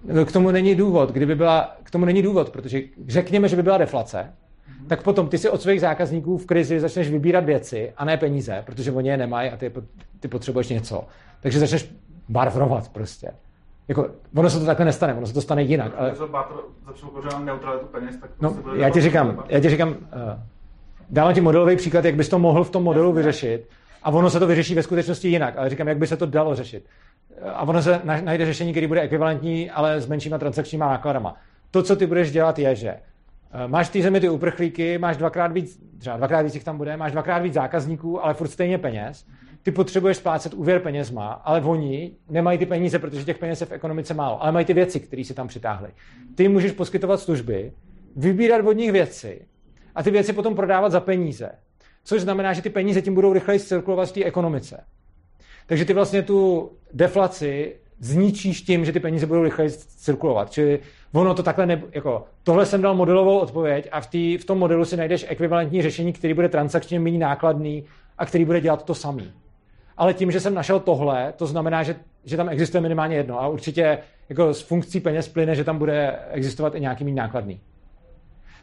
No, 0.04 0.24
K 0.24 0.32
tomu 0.32 0.50
není 0.50 0.74
důvod, 0.74 1.10
kdyby 1.10 1.34
byla, 1.34 1.76
k 1.82 1.90
tomu 1.90 2.04
není 2.04 2.22
důvod, 2.22 2.50
protože 2.50 2.80
řekněme, 3.08 3.48
že 3.48 3.56
by 3.56 3.62
byla 3.62 3.78
deflace, 3.78 4.32
tak 4.86 5.02
potom 5.02 5.28
ty 5.28 5.38
si 5.38 5.48
od 5.48 5.62
svých 5.62 5.80
zákazníků 5.80 6.38
v 6.38 6.46
krizi 6.46 6.80
začneš 6.80 7.10
vybírat 7.10 7.44
věci 7.44 7.92
a 7.96 8.04
ne 8.04 8.16
peníze, 8.16 8.62
protože 8.66 8.92
oni 8.92 9.08
je 9.08 9.16
nemají 9.16 9.50
a 9.50 9.56
ty, 9.56 9.72
ty 10.20 10.28
potřebuješ 10.28 10.68
něco. 10.68 11.04
Takže 11.40 11.58
začneš 11.58 11.94
barfrovat 12.28 12.88
prostě. 12.88 13.30
Jako, 13.88 14.10
ono 14.36 14.50
se 14.50 14.58
to 14.60 14.66
takhle 14.66 14.84
nestane, 14.84 15.14
ono 15.14 15.26
se 15.26 15.34
to 15.34 15.40
stane 15.40 15.62
jinak. 15.62 15.92
Ale, 15.96 16.14
neutralitu 17.44 17.86
peněz, 17.86 18.16
tak 18.16 18.30
no, 18.40 18.56
já 18.74 18.90
ti 18.90 19.00
říkám, 19.00 19.44
já 19.48 19.60
ti 19.60 19.68
říkám, 19.68 19.88
uh, 19.88 19.94
dávám 21.10 21.34
ti 21.34 21.40
modelový 21.40 21.76
příklad, 21.76 22.04
jak 22.04 22.14
bys 22.14 22.28
to 22.28 22.38
mohl 22.38 22.64
v 22.64 22.70
tom 22.70 22.82
modelu 22.82 23.12
vyřešit 23.12 23.68
a 24.02 24.10
ono 24.10 24.30
se 24.30 24.38
to 24.38 24.46
vyřeší 24.46 24.74
ve 24.74 24.82
skutečnosti 24.82 25.28
jinak, 25.28 25.54
ale 25.56 25.70
říkám, 25.70 25.88
jak 25.88 25.98
by 25.98 26.06
se 26.06 26.16
to 26.16 26.26
dalo 26.26 26.54
řešit. 26.54 26.86
A 27.54 27.62
ono 27.62 27.82
se 27.82 28.00
na- 28.04 28.20
najde 28.20 28.46
řešení, 28.46 28.72
který 28.72 28.86
bude 28.86 29.00
ekvivalentní, 29.00 29.70
ale 29.70 30.00
s 30.00 30.06
menšíma 30.06 30.38
transakčníma 30.38 30.86
nákladama. 30.86 31.36
To, 31.70 31.82
co 31.82 31.96
ty 31.96 32.06
budeš 32.06 32.30
dělat, 32.32 32.58
je, 32.58 32.74
že 32.74 32.88
eh, 32.88 33.00
máš 33.66 33.88
v 33.88 33.92
té 33.92 34.02
zemi 34.02 34.20
ty 34.20 34.28
uprchlíky, 34.28 34.98
máš 34.98 35.16
dvakrát 35.16 35.52
víc, 35.52 35.80
třeba 35.98 36.16
dvakrát 36.16 36.42
víc 36.42 36.54
jich 36.54 36.64
tam 36.64 36.76
bude, 36.76 36.96
máš 36.96 37.12
dvakrát 37.12 37.38
víc 37.38 37.54
zákazníků, 37.54 38.24
ale 38.24 38.34
furt 38.34 38.48
stejně 38.48 38.78
peněz. 38.78 39.26
Ty 39.62 39.70
potřebuješ 39.70 40.16
splácet 40.16 40.54
úvěr 40.54 40.80
penězma, 40.80 41.28
ale 41.28 41.60
oni 41.60 42.16
nemají 42.30 42.58
ty 42.58 42.66
peníze, 42.66 42.98
protože 42.98 43.24
těch 43.24 43.38
peněz 43.38 43.60
je 43.60 43.66
v 43.66 43.72
ekonomice 43.72 44.14
málo, 44.14 44.42
ale 44.42 44.52
mají 44.52 44.66
ty 44.66 44.74
věci, 44.74 45.00
které 45.00 45.24
si 45.24 45.34
tam 45.34 45.48
přitáhli. 45.48 45.88
Ty 46.34 46.48
můžeš 46.48 46.72
poskytovat 46.72 47.20
služby, 47.20 47.72
vybírat 48.16 48.66
od 48.66 48.72
nich 48.72 48.92
věci 48.92 49.46
a 49.94 50.02
ty 50.02 50.10
věci 50.10 50.32
potom 50.32 50.54
prodávat 50.54 50.92
za 50.92 51.00
peníze. 51.00 51.50
Což 52.04 52.22
znamená, 52.22 52.52
že 52.52 52.62
ty 52.62 52.70
peníze 52.70 53.02
tím 53.02 53.14
budou 53.14 53.32
rychleji 53.32 53.60
cirkulovat 53.60 54.08
v 54.08 54.12
té 54.12 54.24
ekonomice. 54.24 54.84
Takže 55.66 55.84
ty 55.84 55.92
vlastně 55.92 56.22
tu 56.22 56.70
deflaci 56.92 57.76
zničíš 58.00 58.62
tím, 58.62 58.84
že 58.84 58.92
ty 58.92 59.00
peníze 59.00 59.26
budou 59.26 59.42
rychleji 59.42 59.70
cirkulovat. 59.70 60.50
Čili 60.50 60.78
ono 61.16 61.34
to 61.34 61.42
takhle 61.42 61.66
ne, 61.66 61.82
jako, 61.92 62.24
tohle 62.42 62.66
jsem 62.66 62.82
dal 62.82 62.94
modelovou 62.94 63.38
odpověď 63.38 63.88
a 63.92 64.00
v, 64.00 64.06
tý, 64.06 64.38
v 64.38 64.44
tom 64.44 64.58
modelu 64.58 64.84
si 64.84 64.96
najdeš 64.96 65.26
ekvivalentní 65.28 65.82
řešení, 65.82 66.12
který 66.12 66.34
bude 66.34 66.48
transakčně 66.48 67.00
méně 67.00 67.18
nákladný 67.18 67.84
a 68.18 68.26
který 68.26 68.44
bude 68.44 68.60
dělat 68.60 68.84
to 68.84 68.94
samý. 68.94 69.32
Ale 69.96 70.14
tím, 70.14 70.30
že 70.30 70.40
jsem 70.40 70.54
našel 70.54 70.80
tohle, 70.80 71.32
to 71.36 71.46
znamená, 71.46 71.82
že, 71.82 71.96
že 72.24 72.36
tam 72.36 72.48
existuje 72.48 72.80
minimálně 72.80 73.16
jedno 73.16 73.40
a 73.40 73.48
určitě 73.48 73.98
jako 74.28 74.54
z 74.54 74.60
funkcí 74.62 75.00
peněz 75.00 75.28
plyne, 75.28 75.54
že 75.54 75.64
tam 75.64 75.78
bude 75.78 76.18
existovat 76.30 76.74
i 76.74 76.80
nějaký 76.80 77.04
méně 77.04 77.16
nákladný. 77.16 77.60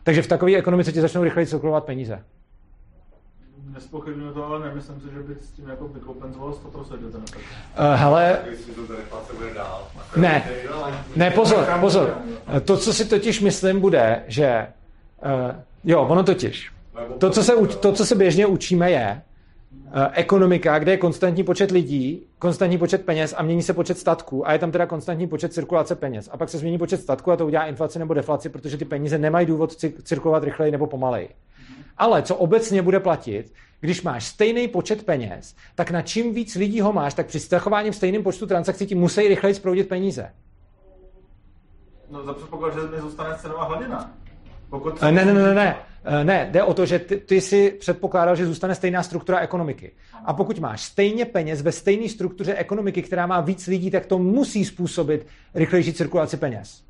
Takže 0.03 0.22
v 0.22 0.27
takové 0.27 0.56
ekonomice 0.56 0.91
ti 0.91 1.01
začnou 1.01 1.23
rychleji 1.23 1.48
cirkulovat 1.48 1.83
peníze. 1.83 2.23
Nespochybnuju 3.74 4.34
to, 4.34 4.45
ale 4.45 4.60
nemyslím 4.60 5.02
si, 5.02 5.14
že 5.14 5.19
bych 5.19 5.38
s 5.43 5.52
tím 5.52 5.69
jako 5.69 5.88
vykompenzoval 5.88 6.52
100% 6.52 7.00
že 7.02 7.11
ten 7.11 7.22
efekt. 7.24 7.42
Uh, 7.80 7.95
hele. 7.95 8.40
Ne, 10.16 10.52
ne, 11.16 11.32
pozor, 11.32 11.66
pozor. 11.80 12.18
To, 12.66 12.77
co 12.77 12.93
si 12.93 13.06
totiž 13.06 13.42
myslím, 13.42 13.80
bude, 13.80 14.24
že 14.27 14.68
uh, 15.26 15.56
jo, 15.84 16.02
ono 16.02 16.24
totiž. 16.24 16.72
To, 17.18 17.30
co 17.30 17.43
se, 17.43 17.53
to, 17.56 17.92
co 17.92 18.06
se 18.06 18.16
běžně 18.16 18.45
učíme, 18.45 18.92
je 18.92 19.22
uh, 19.72 20.03
ekonomika, 20.14 20.80
kde 20.80 20.92
je 20.92 20.98
konstantní 20.98 21.43
počet 21.43 21.72
lidí, 21.72 22.22
konstantní 22.40 22.77
počet 22.77 23.06
peněz 23.06 23.35
a 23.38 23.43
mění 23.43 23.64
se 23.64 23.74
počet 23.74 23.98
statků 23.98 24.48
a 24.48 24.53
je 24.53 24.60
tam 24.60 24.72
teda 24.72 24.85
konstantní 24.85 25.27
počet 25.27 25.53
cirkulace 25.53 25.95
peněz. 25.95 26.30
A 26.32 26.38
pak 26.38 26.50
se 26.50 26.58
změní 26.58 26.77
počet 26.77 27.02
statků 27.02 27.32
a 27.32 27.35
to 27.35 27.45
udělá 27.45 27.66
inflaci 27.66 28.00
nebo 28.00 28.14
deflaci, 28.14 28.50
protože 28.50 28.77
ty 28.77 28.85
peníze 28.85 29.18
nemají 29.18 29.45
důvod 29.45 29.72
cir- 29.72 29.93
cirkulovat 30.03 30.43
rychleji 30.43 30.72
nebo 30.72 30.88
pomaleji. 30.88 31.30
Ale 31.97 32.22
co 32.23 32.35
obecně 32.35 32.81
bude 32.81 32.99
platit, 32.99 33.53
když 33.80 34.01
máš 34.01 34.25
stejný 34.25 34.67
počet 34.67 35.03
peněz, 35.03 35.55
tak 35.75 35.91
na 35.91 36.01
čím 36.01 36.33
víc 36.33 36.55
lidí 36.55 36.81
ho 36.81 36.93
máš, 36.93 37.13
tak 37.13 37.25
při 37.25 37.39
zachování 37.39 37.91
v 37.91 37.95
stejném 37.95 38.23
počtu 38.23 38.47
transakcí 38.47 38.85
ti 38.85 38.95
musí 38.95 39.27
rychleji 39.27 39.55
sproudit 39.55 39.89
peníze. 39.89 40.30
No 42.11 42.23
za 42.23 42.33
předpoklad, 42.33 42.73
že 42.73 42.80
mi 42.80 43.01
zůstane 43.01 43.35
cenová 43.38 43.63
hladina. 43.63 44.13
Pokud 44.69 45.03
Eh, 45.03 45.11
Ne, 45.11 45.25
ne, 45.25 45.33
ne, 45.33 45.43
ne, 45.43 45.53
ne. 45.55 45.75
Eh, 46.05 46.23
Ne, 46.23 46.49
jde 46.51 46.63
o 46.63 46.73
to, 46.73 46.85
že 46.85 46.99
ty, 46.99 47.17
ty 47.17 47.41
si 47.41 47.72
předpokládal, 47.80 48.35
že 48.35 48.45
zůstane 48.45 48.75
stejná 48.75 49.03
struktura 49.03 49.39
ekonomiky. 49.39 49.91
A 50.25 50.33
pokud 50.33 50.59
máš 50.59 50.81
stejně 50.81 51.25
peněz 51.25 51.61
ve 51.61 51.72
stejné 51.72 52.09
struktuře 52.09 52.55
ekonomiky, 52.55 53.01
která 53.01 53.27
má 53.27 53.41
víc 53.41 53.67
lidí, 53.67 53.91
tak 53.91 54.05
to 54.05 54.17
musí 54.19 54.65
způsobit 54.65 55.27
rychlejší 55.55 55.93
cirkulaci 55.93 56.38
peněz. 56.38 56.83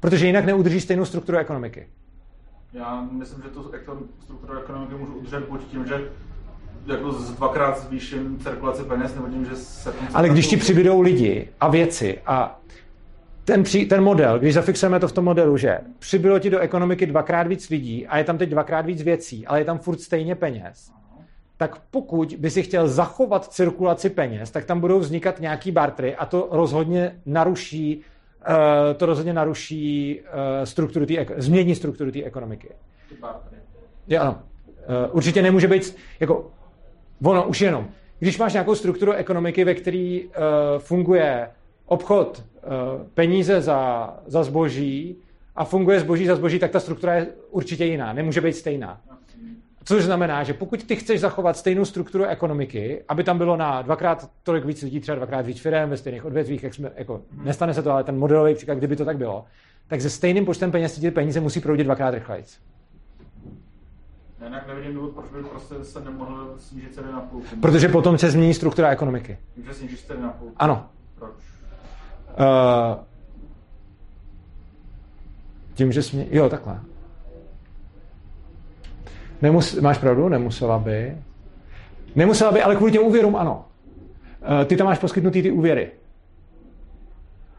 Protože 0.00 0.26
jinak 0.26 0.44
neudržíš 0.44 0.82
stejnou 0.82 1.04
strukturu 1.04 1.38
ekonomiky. 1.38 1.88
Já 2.74 3.08
myslím, 3.12 3.42
že 3.42 3.48
tu 3.48 3.62
strukturu 4.24 4.58
ekonomiky 4.58 4.94
můžu 4.94 5.14
udržet 5.14 5.48
buď 5.48 5.64
tím, 5.64 5.86
že 5.86 6.10
jako 6.86 7.12
z 7.12 7.32
dvakrát 7.32 7.78
zvýším 7.78 8.38
cirkulaci 8.38 8.82
peněz, 8.82 9.14
nebo 9.14 9.28
tím, 9.28 9.44
že 9.44 9.56
se... 9.56 9.94
Ale 10.14 10.28
když 10.28 10.46
ti 10.46 10.56
přibydou 10.56 11.00
lidi 11.00 11.48
a 11.60 11.68
věci 11.68 12.20
a 12.26 12.60
ten, 13.44 13.62
při, 13.62 13.86
ten 13.86 14.02
model, 14.02 14.38
když 14.38 14.54
zafixujeme 14.54 15.00
to 15.00 15.08
v 15.08 15.12
tom 15.12 15.24
modelu, 15.24 15.56
že 15.56 15.78
přibylo 15.98 16.38
ti 16.38 16.50
do 16.50 16.58
ekonomiky 16.58 17.06
dvakrát 17.06 17.46
víc 17.46 17.70
lidí 17.70 18.06
a 18.06 18.18
je 18.18 18.24
tam 18.24 18.38
teď 18.38 18.50
dvakrát 18.50 18.86
víc 18.86 19.02
věcí, 19.02 19.46
ale 19.46 19.60
je 19.60 19.64
tam 19.64 19.78
furt 19.78 20.00
stejně 20.00 20.34
peněz, 20.34 20.90
tak 21.56 21.80
pokud 21.90 22.36
by 22.38 22.50
si 22.50 22.62
chtěl 22.62 22.88
zachovat 22.88 23.52
cirkulaci 23.52 24.10
peněz, 24.10 24.50
tak 24.50 24.64
tam 24.64 24.80
budou 24.80 24.98
vznikat 24.98 25.40
nějaký 25.40 25.70
bartry 25.70 26.16
a 26.16 26.26
to 26.26 26.48
rozhodně 26.50 27.20
naruší 27.26 28.02
to 28.96 29.06
rozhodně 29.06 29.32
naruší 29.32 30.20
uh, 30.20 30.64
strukturu 30.64 31.06
tý, 31.06 31.18
změní 31.36 31.74
strukturu 31.74 32.10
té 32.10 32.22
ekonomiky. 32.22 32.68
Jo, 34.08 34.20
ano. 34.20 34.42
Uh, 35.08 35.16
určitě 35.16 35.42
nemůže 35.42 35.68
být, 35.68 35.96
jako, 36.20 36.50
ono 37.22 37.46
už 37.46 37.60
jenom, 37.60 37.88
když 38.18 38.38
máš 38.38 38.52
nějakou 38.52 38.74
strukturu 38.74 39.12
ekonomiky, 39.12 39.64
ve 39.64 39.74
které 39.74 40.18
funguje 40.78 41.50
obchod 41.86 42.44
peníze 43.14 43.60
za, 43.60 44.10
za 44.26 44.42
zboží 44.42 45.16
a 45.56 45.64
funguje 45.64 46.00
zboží 46.00 46.26
za 46.26 46.36
zboží, 46.36 46.58
tak 46.58 46.70
ta 46.70 46.80
struktura 46.80 47.14
je 47.14 47.26
určitě 47.50 47.84
jiná, 47.84 48.12
nemůže 48.12 48.40
být 48.40 48.52
stejná. 48.52 49.00
Což 49.84 50.04
znamená, 50.04 50.42
že 50.42 50.54
pokud 50.54 50.84
ty 50.84 50.96
chceš 50.96 51.20
zachovat 51.20 51.56
stejnou 51.56 51.84
strukturu 51.84 52.24
ekonomiky, 52.24 53.04
aby 53.08 53.24
tam 53.24 53.38
bylo 53.38 53.56
na 53.56 53.82
dvakrát 53.82 54.30
tolik 54.42 54.64
víc 54.64 54.82
lidí, 54.82 55.00
třeba 55.00 55.16
dvakrát 55.16 55.46
víc 55.46 55.60
firm 55.60 55.90
ve 55.90 55.96
stejných 55.96 56.24
odvětvích, 56.24 56.62
jak 56.62 56.74
jsme, 56.74 56.90
jako, 56.96 57.22
nestane 57.44 57.74
se 57.74 57.82
to, 57.82 57.92
ale 57.92 58.04
ten 58.04 58.18
modelový 58.18 58.54
příklad, 58.54 58.78
kdyby 58.78 58.96
to 58.96 59.04
tak 59.04 59.16
bylo, 59.16 59.44
tak 59.86 60.00
se 60.00 60.10
stejným 60.10 60.44
počtem 60.44 60.70
peněz 60.70 60.98
ty 60.98 61.10
peníze 61.10 61.40
musí 61.40 61.60
proudit 61.60 61.84
dvakrát 61.84 62.10
rychleji. 62.10 62.44
Jinak 64.44 64.68
nevidím 64.68 64.94
důvod, 64.94 65.10
proč 65.10 65.30
by 65.32 65.48
prostě 65.48 65.74
se 65.84 66.00
nemohl 66.00 66.54
snížit 66.58 66.94
ceny 66.94 67.12
na 67.12 67.20
půl. 67.20 67.42
Protože 67.60 67.88
potom 67.88 68.18
se 68.18 68.30
změní 68.30 68.54
struktura 68.54 68.88
ekonomiky. 68.88 69.38
Tím, 69.54 69.64
že 69.64 69.74
snížíš 69.74 70.02
ceny 70.02 70.22
na 70.22 70.30
půl. 70.30 70.52
Ano. 70.56 70.86
Proč? 71.14 71.30
Uh, 71.30 73.04
tím, 75.74 75.92
že 75.92 76.02
smě... 76.02 76.26
Jo, 76.30 76.48
takhle. 76.48 76.80
Nemus... 79.44 79.74
Máš 79.80 79.98
pravdu, 79.98 80.28
nemusela 80.28 80.78
by. 80.78 81.16
Nemusela 82.14 82.52
by, 82.52 82.62
ale 82.62 82.76
kvůli 82.76 82.92
těm 82.92 83.02
úvěrům 83.02 83.36
ano. 83.36 83.64
Uh, 84.42 84.64
ty 84.64 84.76
tam 84.76 84.86
máš 84.86 84.98
poskytnutý 84.98 85.42
ty 85.42 85.50
úvěry. 85.50 85.90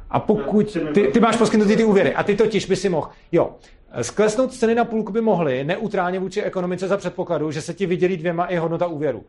A 0.10 0.20
pokud 0.20 0.78
ty, 0.94 1.08
ty 1.08 1.20
máš 1.20 1.36
poskytnutý 1.36 1.76
ty 1.76 1.84
úvěry 1.84 2.14
a 2.14 2.24
ty 2.24 2.36
totiž 2.36 2.66
by 2.66 2.76
si 2.76 2.90
mohl, 2.90 3.10
jo, 3.32 3.56
sklesnout 4.02 4.54
ceny 4.54 4.76
na 4.76 4.86
půlku 4.86 5.12
by 5.12 5.22
mohly 5.22 5.64
neutrálně 5.64 6.20
vůči 6.20 6.42
ekonomice 6.42 6.88
za 6.88 6.98
předpokladu, 6.98 7.52
že 7.52 7.62
se 7.62 7.74
ti 7.74 7.86
vydělí 7.86 8.18
dvěma 8.18 8.46
i 8.46 8.58
hodnota 8.58 8.88
úvěru. 8.88 9.24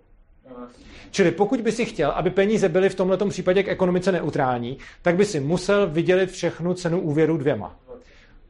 Čili 1.10 1.30
pokud 1.30 1.60
by 1.60 1.72
si 1.72 1.84
chtěl, 1.84 2.10
aby 2.10 2.30
peníze 2.30 2.68
byly 2.68 2.88
v 2.88 2.94
tomto 2.94 3.28
případě 3.28 3.62
k 3.62 3.68
ekonomice 3.68 4.12
neutrální, 4.12 4.78
tak 5.02 5.16
by 5.16 5.24
si 5.24 5.40
musel 5.40 5.86
vydělit 5.90 6.30
všechnu 6.30 6.74
cenu 6.74 7.00
úvěru 7.00 7.36
dvěma. 7.36 7.76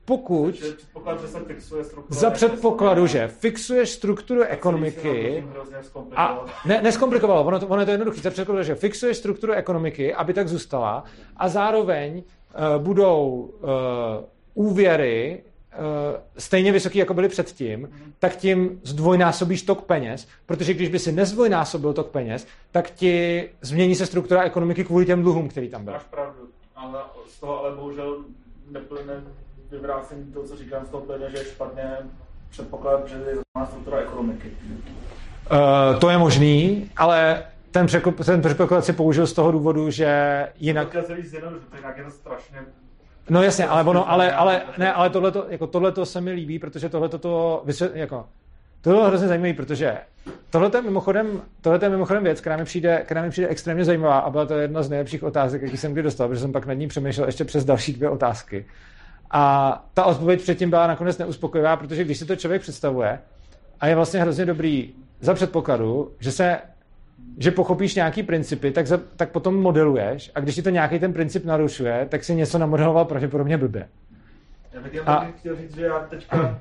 Pokud 0.07 0.63
za 2.09 2.31
předpokladu, 2.31 3.07
že 3.07 3.29
fixuješ 3.29 3.91
strukturu 3.91 4.43
ekonomiky 4.43 5.45
a 6.17 6.45
ne, 6.65 6.83
neskomplikovalo, 6.83 7.45
ono, 7.45 7.61
to, 7.61 7.67
ono 7.67 7.83
je 7.83 7.87
to 7.87 7.91
jednoduché, 7.91 8.21
za 8.21 8.31
předpokladu, 8.31 8.65
že 8.65 8.75
fixuješ 8.75 9.17
strukturu 9.17 9.53
ekonomiky, 9.53 10.15
aby 10.15 10.35
tak 10.35 10.49
zůstala 10.49 11.05
a 11.37 11.49
zároveň 11.49 12.17
uh, 12.17 12.83
budou 12.83 13.29
uh, 13.31 13.69
úvěry 14.55 15.43
uh, 15.43 16.21
stejně 16.39 16.73
vysoký, 16.73 16.99
jako 16.99 17.15
byly 17.15 17.29
předtím, 17.29 17.91
tak 18.19 18.37
tím 18.37 18.81
zdvojnásobíš 18.85 19.63
tok 19.63 19.83
peněz, 19.83 20.29
protože 20.47 20.75
když 20.75 20.89
by 20.89 20.99
si 20.99 21.13
nezdvojnásobil 21.13 21.93
tok 21.93 22.11
peněz, 22.11 22.47
tak 22.71 22.91
ti 22.91 23.49
změní 23.61 23.95
se 23.95 24.07
struktura 24.07 24.43
ekonomiky 24.43 24.85
kvůli 24.85 25.07
těm 25.07 25.23
dluhům, 25.23 25.49
který 25.49 25.69
tam 25.69 25.85
byl. 25.85 25.93
Máš 25.93 26.05
pravdu, 26.05 26.49
ale 26.77 27.01
z 27.27 27.41
toho 27.41 27.61
ale 27.61 27.77
bohužel 27.77 28.25
neplyne 28.71 29.23
vyvrácení 29.71 30.25
toho, 30.25 30.47
co 30.47 30.57
říkám, 30.57 30.87
z 30.87 30.89
toho 30.89 31.03
plyne, 31.03 31.31
že 31.31 31.39
je 31.39 31.45
špatně 31.45 31.83
předpoklad, 32.51 33.09
že 33.09 33.15
je 33.15 33.21
znamená 33.21 33.71
struktura 33.71 33.99
ekonomiky. 33.99 34.51
Uh, 35.53 36.01
to 36.01 36.11
je 36.11 36.19
možný, 36.19 36.91
ale 36.97 37.43
ten, 37.71 37.87
překop, 37.87 38.25
ten 38.25 38.43
předpoklad 38.43 38.85
si 38.85 38.93
použil 38.93 39.27
z 39.27 39.33
toho 39.33 39.53
důvodu, 39.53 39.91
že 39.91 40.49
jinak... 40.59 40.91
To 40.91 40.99
je 40.99 41.05
jinak 41.77 41.99
je 41.99 42.05
to 42.05 42.11
strašně 42.11 42.59
No 43.31 43.43
jasně, 43.43 43.67
ale 43.67 43.85
ono, 43.85 44.11
ale, 44.11 44.33
ale, 44.33 44.63
ne, 44.79 44.93
ale 44.93 45.11
tohleto, 45.11 45.47
jako 45.49 45.67
tohleto 45.67 46.07
se 46.07 46.21
mi 46.21 46.33
líbí, 46.33 46.59
protože 46.59 46.89
tohleto 46.89 47.19
to, 47.19 47.63
vysvět, 47.65 47.97
jako, 47.97 48.27
to 48.81 48.91
bylo 48.91 49.07
hrozně 49.07 49.29
zajímavé, 49.29 49.55
protože 49.55 49.97
tohle 50.51 50.71
je 50.75 50.83
mimochodem, 50.83 51.43
tohle 51.61 51.79
je 51.83 51.89
mimochodem 51.89 52.25
věc, 52.25 52.41
která 52.41 52.57
mi, 52.57 52.65
přijde, 52.65 53.03
která 53.05 53.23
mi 53.23 53.31
přijde 53.31 53.49
extrémně 53.49 53.85
zajímavá 53.85 54.19
a 54.19 54.31
byla 54.31 54.47
to 54.47 54.55
jedna 54.55 54.83
z 54.83 54.91
nejlepších 54.91 55.23
otázek, 55.23 55.63
jaký 55.63 55.77
jsem 55.77 55.93
kdy 55.93 56.03
dostal, 56.03 56.29
protože 56.29 56.41
jsem 56.41 56.53
pak 56.53 56.67
nad 56.67 56.75
ní 56.75 56.89
přemýšlel 56.89 57.27
ještě 57.27 57.45
přes 57.45 57.65
další 57.65 57.93
dvě 57.93 58.09
otázky. 58.11 58.67
A 59.31 59.85
ta 59.95 60.05
odpověď 60.05 60.43
předtím 60.43 60.71
byla 60.71 60.87
nakonec 60.87 61.19
neuspokojivá, 61.19 61.77
protože 61.77 62.05
když 62.05 62.19
si 62.19 62.25
to 62.25 62.37
člověk 62.37 62.63
představuje, 62.63 63.19
a 63.81 63.87
je 63.87 63.95
vlastně 63.95 64.21
hrozně 64.21 64.45
dobrý 64.45 64.95
za 65.21 65.35
předpokladu, 65.35 66.13
že 66.21 66.33
se 66.33 66.59
že 67.39 67.51
pochopíš 67.51 67.95
nějaký 67.95 68.23
principy, 68.23 68.71
tak, 68.71 68.87
za, 68.87 69.01
tak 69.17 69.31
potom 69.31 69.61
modeluješ 69.63 70.31
a 70.35 70.41
když 70.41 70.55
ti 70.55 70.63
to 70.63 70.71
nějaký 70.71 70.99
ten 70.99 71.13
princip 71.13 71.45
narušuje, 71.45 72.07
tak 72.11 72.25
si 72.25 72.35
něco 72.35 72.59
namodeloval 72.59 73.05
pravděpodobně 73.05 73.59
blbě. 73.59 73.89
Já 74.73 74.81
bych 74.81 75.09
a... 75.09 75.27
chtěl 75.39 75.57
říct, 75.57 75.75
že 75.75 75.85
já 75.85 75.99
teďka 75.99 76.61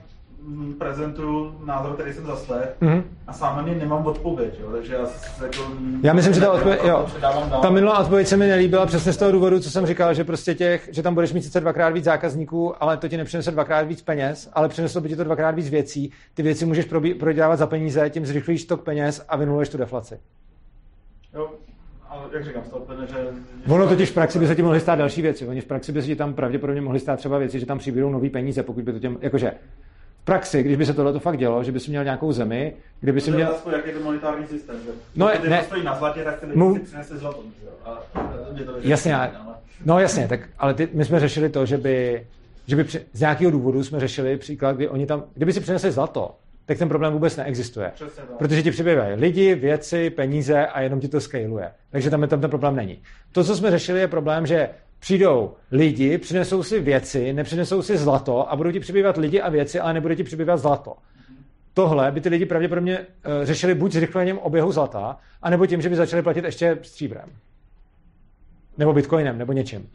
prezentuju 0.78 1.56
názor, 1.66 1.94
který 1.94 2.14
jsem 2.14 2.26
zaslech 2.26 2.70
Mhm. 2.82 3.04
a 3.28 3.34
sám 3.34 3.56
na 3.58 3.62
něj 3.64 3.76
nemám 3.76 4.06
odpověď, 4.06 4.60
jo, 4.62 4.72
takže 4.72 4.94
já 4.94 5.06
se 5.06 5.44
jako... 5.46 5.58
Já 6.04 6.14
myslím, 6.14 6.34
že 6.34 6.42
ta 6.42 6.52
odpověď, 6.52 6.80
jo, 6.84 7.04
předávám 7.06 7.50
dál. 7.50 7.62
ta 7.62 7.70
minulá 7.70 8.00
odpověď 8.00 8.28
se 8.28 8.38
mi 8.38 8.48
nelíbila 8.48 8.86
přesně 8.86 9.14
z 9.14 9.18
toho 9.18 9.32
důvodu, 9.32 9.60
co 9.60 9.70
jsem 9.72 9.86
říkal, 9.86 10.14
že 10.14 10.24
prostě 10.24 10.56
těch, 10.56 10.90
že 10.92 11.04
tam 11.04 11.14
budeš 11.14 11.34
mít 11.34 11.42
sice 11.42 11.60
dvakrát 11.60 11.90
víc 11.90 12.04
zákazníků, 12.06 12.84
ale 12.84 12.98
to 12.98 13.08
ti 13.08 13.18
nepřinese 13.18 13.52
dvakrát 13.52 13.82
víc 13.88 14.02
peněz, 14.02 14.50
ale 14.54 14.70
přineslo 14.70 15.02
by 15.02 15.10
ti 15.10 15.16
to 15.16 15.24
dvakrát 15.24 15.52
víc 15.52 15.70
věcí. 15.70 16.12
Ty 16.34 16.44
věci 16.44 16.66
můžeš 16.66 16.86
probí- 16.86 17.14
prodělávat 17.20 17.56
za 17.56 17.68
peníze, 17.68 18.10
tím 18.10 18.26
zrychlíš 18.26 18.66
tok 18.66 18.82
peněz 18.84 19.26
a 19.30 19.38
vynuluješ 19.38 19.70
tu 19.70 19.78
deflaci. 19.78 20.20
Jo, 21.34 21.50
ale 22.10 22.22
jak 22.34 22.46
říkám, 22.46 22.64
plyne, 22.86 23.08
že... 23.08 23.16
Ono 23.74 23.88
totiž 23.88 24.10
v 24.10 24.14
praxi 24.14 24.40
by 24.40 24.48
se 24.48 24.56
ti 24.56 24.62
mohly 24.62 24.80
stát 24.80 24.96
další 24.96 25.22
věci. 25.22 25.48
Oni 25.48 25.62
v 25.62 25.66
praxi 25.66 25.92
by 25.92 26.02
se 26.02 26.08
ti 26.08 26.16
tam 26.16 26.34
pravděpodobně 26.34 26.82
mohly 26.82 27.00
stát 27.00 27.20
třeba 27.20 27.38
věci, 27.38 27.60
že 27.60 27.66
tam 27.66 27.78
přibydou 27.78 28.10
nový 28.10 28.30
peníze, 28.30 28.64
pokud 28.64 28.84
by 28.84 28.94
to 28.94 29.00
těm, 29.00 29.18
jakože 29.22 29.52
praxi, 30.26 30.64
když 30.64 30.78
by 30.78 30.86
se 30.86 30.94
tohle 30.94 31.20
fakt 31.20 31.38
dělo, 31.38 31.64
že 31.64 31.72
by 31.72 31.80
si 31.80 31.90
měl 31.90 32.04
nějakou 32.04 32.32
zemi, 32.32 32.74
kde 33.02 33.12
by 33.12 33.22
si 33.22 33.32
To 33.32 33.36
měl, 33.38 33.50
otázka, 33.50 33.72
jak 33.72 33.86
je 33.88 33.94
to 33.94 34.00
monetární 34.00 34.48
systém, 34.48 34.76
že? 34.86 34.92
No, 35.16 35.28
Pokud 35.28 35.50
ne- 35.50 35.60
to 35.60 35.66
stojí 35.66 35.84
na 35.84 35.96
zlatě, 35.96 36.24
tak 36.24 36.40
ty 36.40 36.46
Mu- 36.56 36.80
přinese 36.80 37.18
zlato? 37.18 37.40
A, 37.86 38.04
mě 38.54 38.64
to 38.64 38.72
Jasně, 38.82 39.16
ale- 39.16 39.32
no 39.86 40.00
jasně, 40.00 40.28
tak, 40.28 40.40
ale 40.60 40.74
ty, 40.74 40.90
my 40.94 41.06
jsme 41.06 41.20
řešili 41.20 41.50
to, 41.50 41.66
že 41.66 41.78
by, 41.78 42.28
že 42.68 42.76
by 42.76 42.84
při, 42.84 43.02
z 43.14 43.20
nějakého 43.20 43.52
důvodu 43.52 43.84
jsme 43.84 44.00
řešili 44.00 44.38
příklad, 44.38 44.76
kdy 44.76 44.90
oni 44.90 45.06
tam, 45.06 45.24
kdyby 45.34 45.54
si 45.54 45.60
přinesli 45.60 45.92
zlato, 45.92 46.36
tak 46.66 46.78
ten 46.78 46.90
problém 46.90 47.14
vůbec 47.14 47.38
neexistuje. 47.38 47.92
Protože 48.38 48.64
ti 48.64 48.72
přibývají 48.72 49.16
lidi, 49.16 49.56
věci, 49.56 50.10
peníze 50.10 50.68
a 50.68 50.82
jenom 50.82 51.00
ti 51.00 51.08
to 51.08 51.22
scaluje. 51.22 51.72
Takže 51.92 52.10
tam, 52.10 52.28
tam 52.28 52.42
ten 52.42 52.50
problém 52.50 52.76
není. 52.76 53.02
To, 53.32 53.44
co 53.44 53.56
jsme 53.56 53.72
řešili, 53.72 54.00
je 54.00 54.08
problém, 54.08 54.46
že 54.46 54.70
přijdou 55.06 55.54
lidi, 55.72 56.18
přinesou 56.18 56.64
si 56.64 56.80
věci, 56.80 57.34
nepřinesou 57.34 57.82
si 57.82 57.98
zlato 57.98 58.52
a 58.52 58.56
budou 58.56 58.72
ti 58.72 58.80
přibývat 58.80 59.18
lidi 59.18 59.42
a 59.42 59.50
věci, 59.50 59.80
ale 59.80 59.94
nebude 59.94 60.16
ti 60.16 60.24
přibývat 60.24 60.58
zlato. 60.58 60.96
Tohle 61.74 62.12
by 62.12 62.22
ty 62.22 62.30
lidi 62.30 62.46
pravděpodobně 62.46 63.00
uh, 63.00 63.06
řešili 63.44 63.76
buď 63.76 63.92
zrychlením 63.92 64.38
oběhu 64.38 64.72
zlata, 64.72 65.18
anebo 65.42 65.66
tím, 65.66 65.82
že 65.82 65.90
by 65.90 65.96
začali 65.96 66.22
platit 66.24 66.46
ještě 66.46 66.78
stříbrem. 66.82 67.30
Nebo 68.78 68.94
bitcoinem, 68.94 69.38
nebo 69.38 69.54
něčím. 69.54 69.90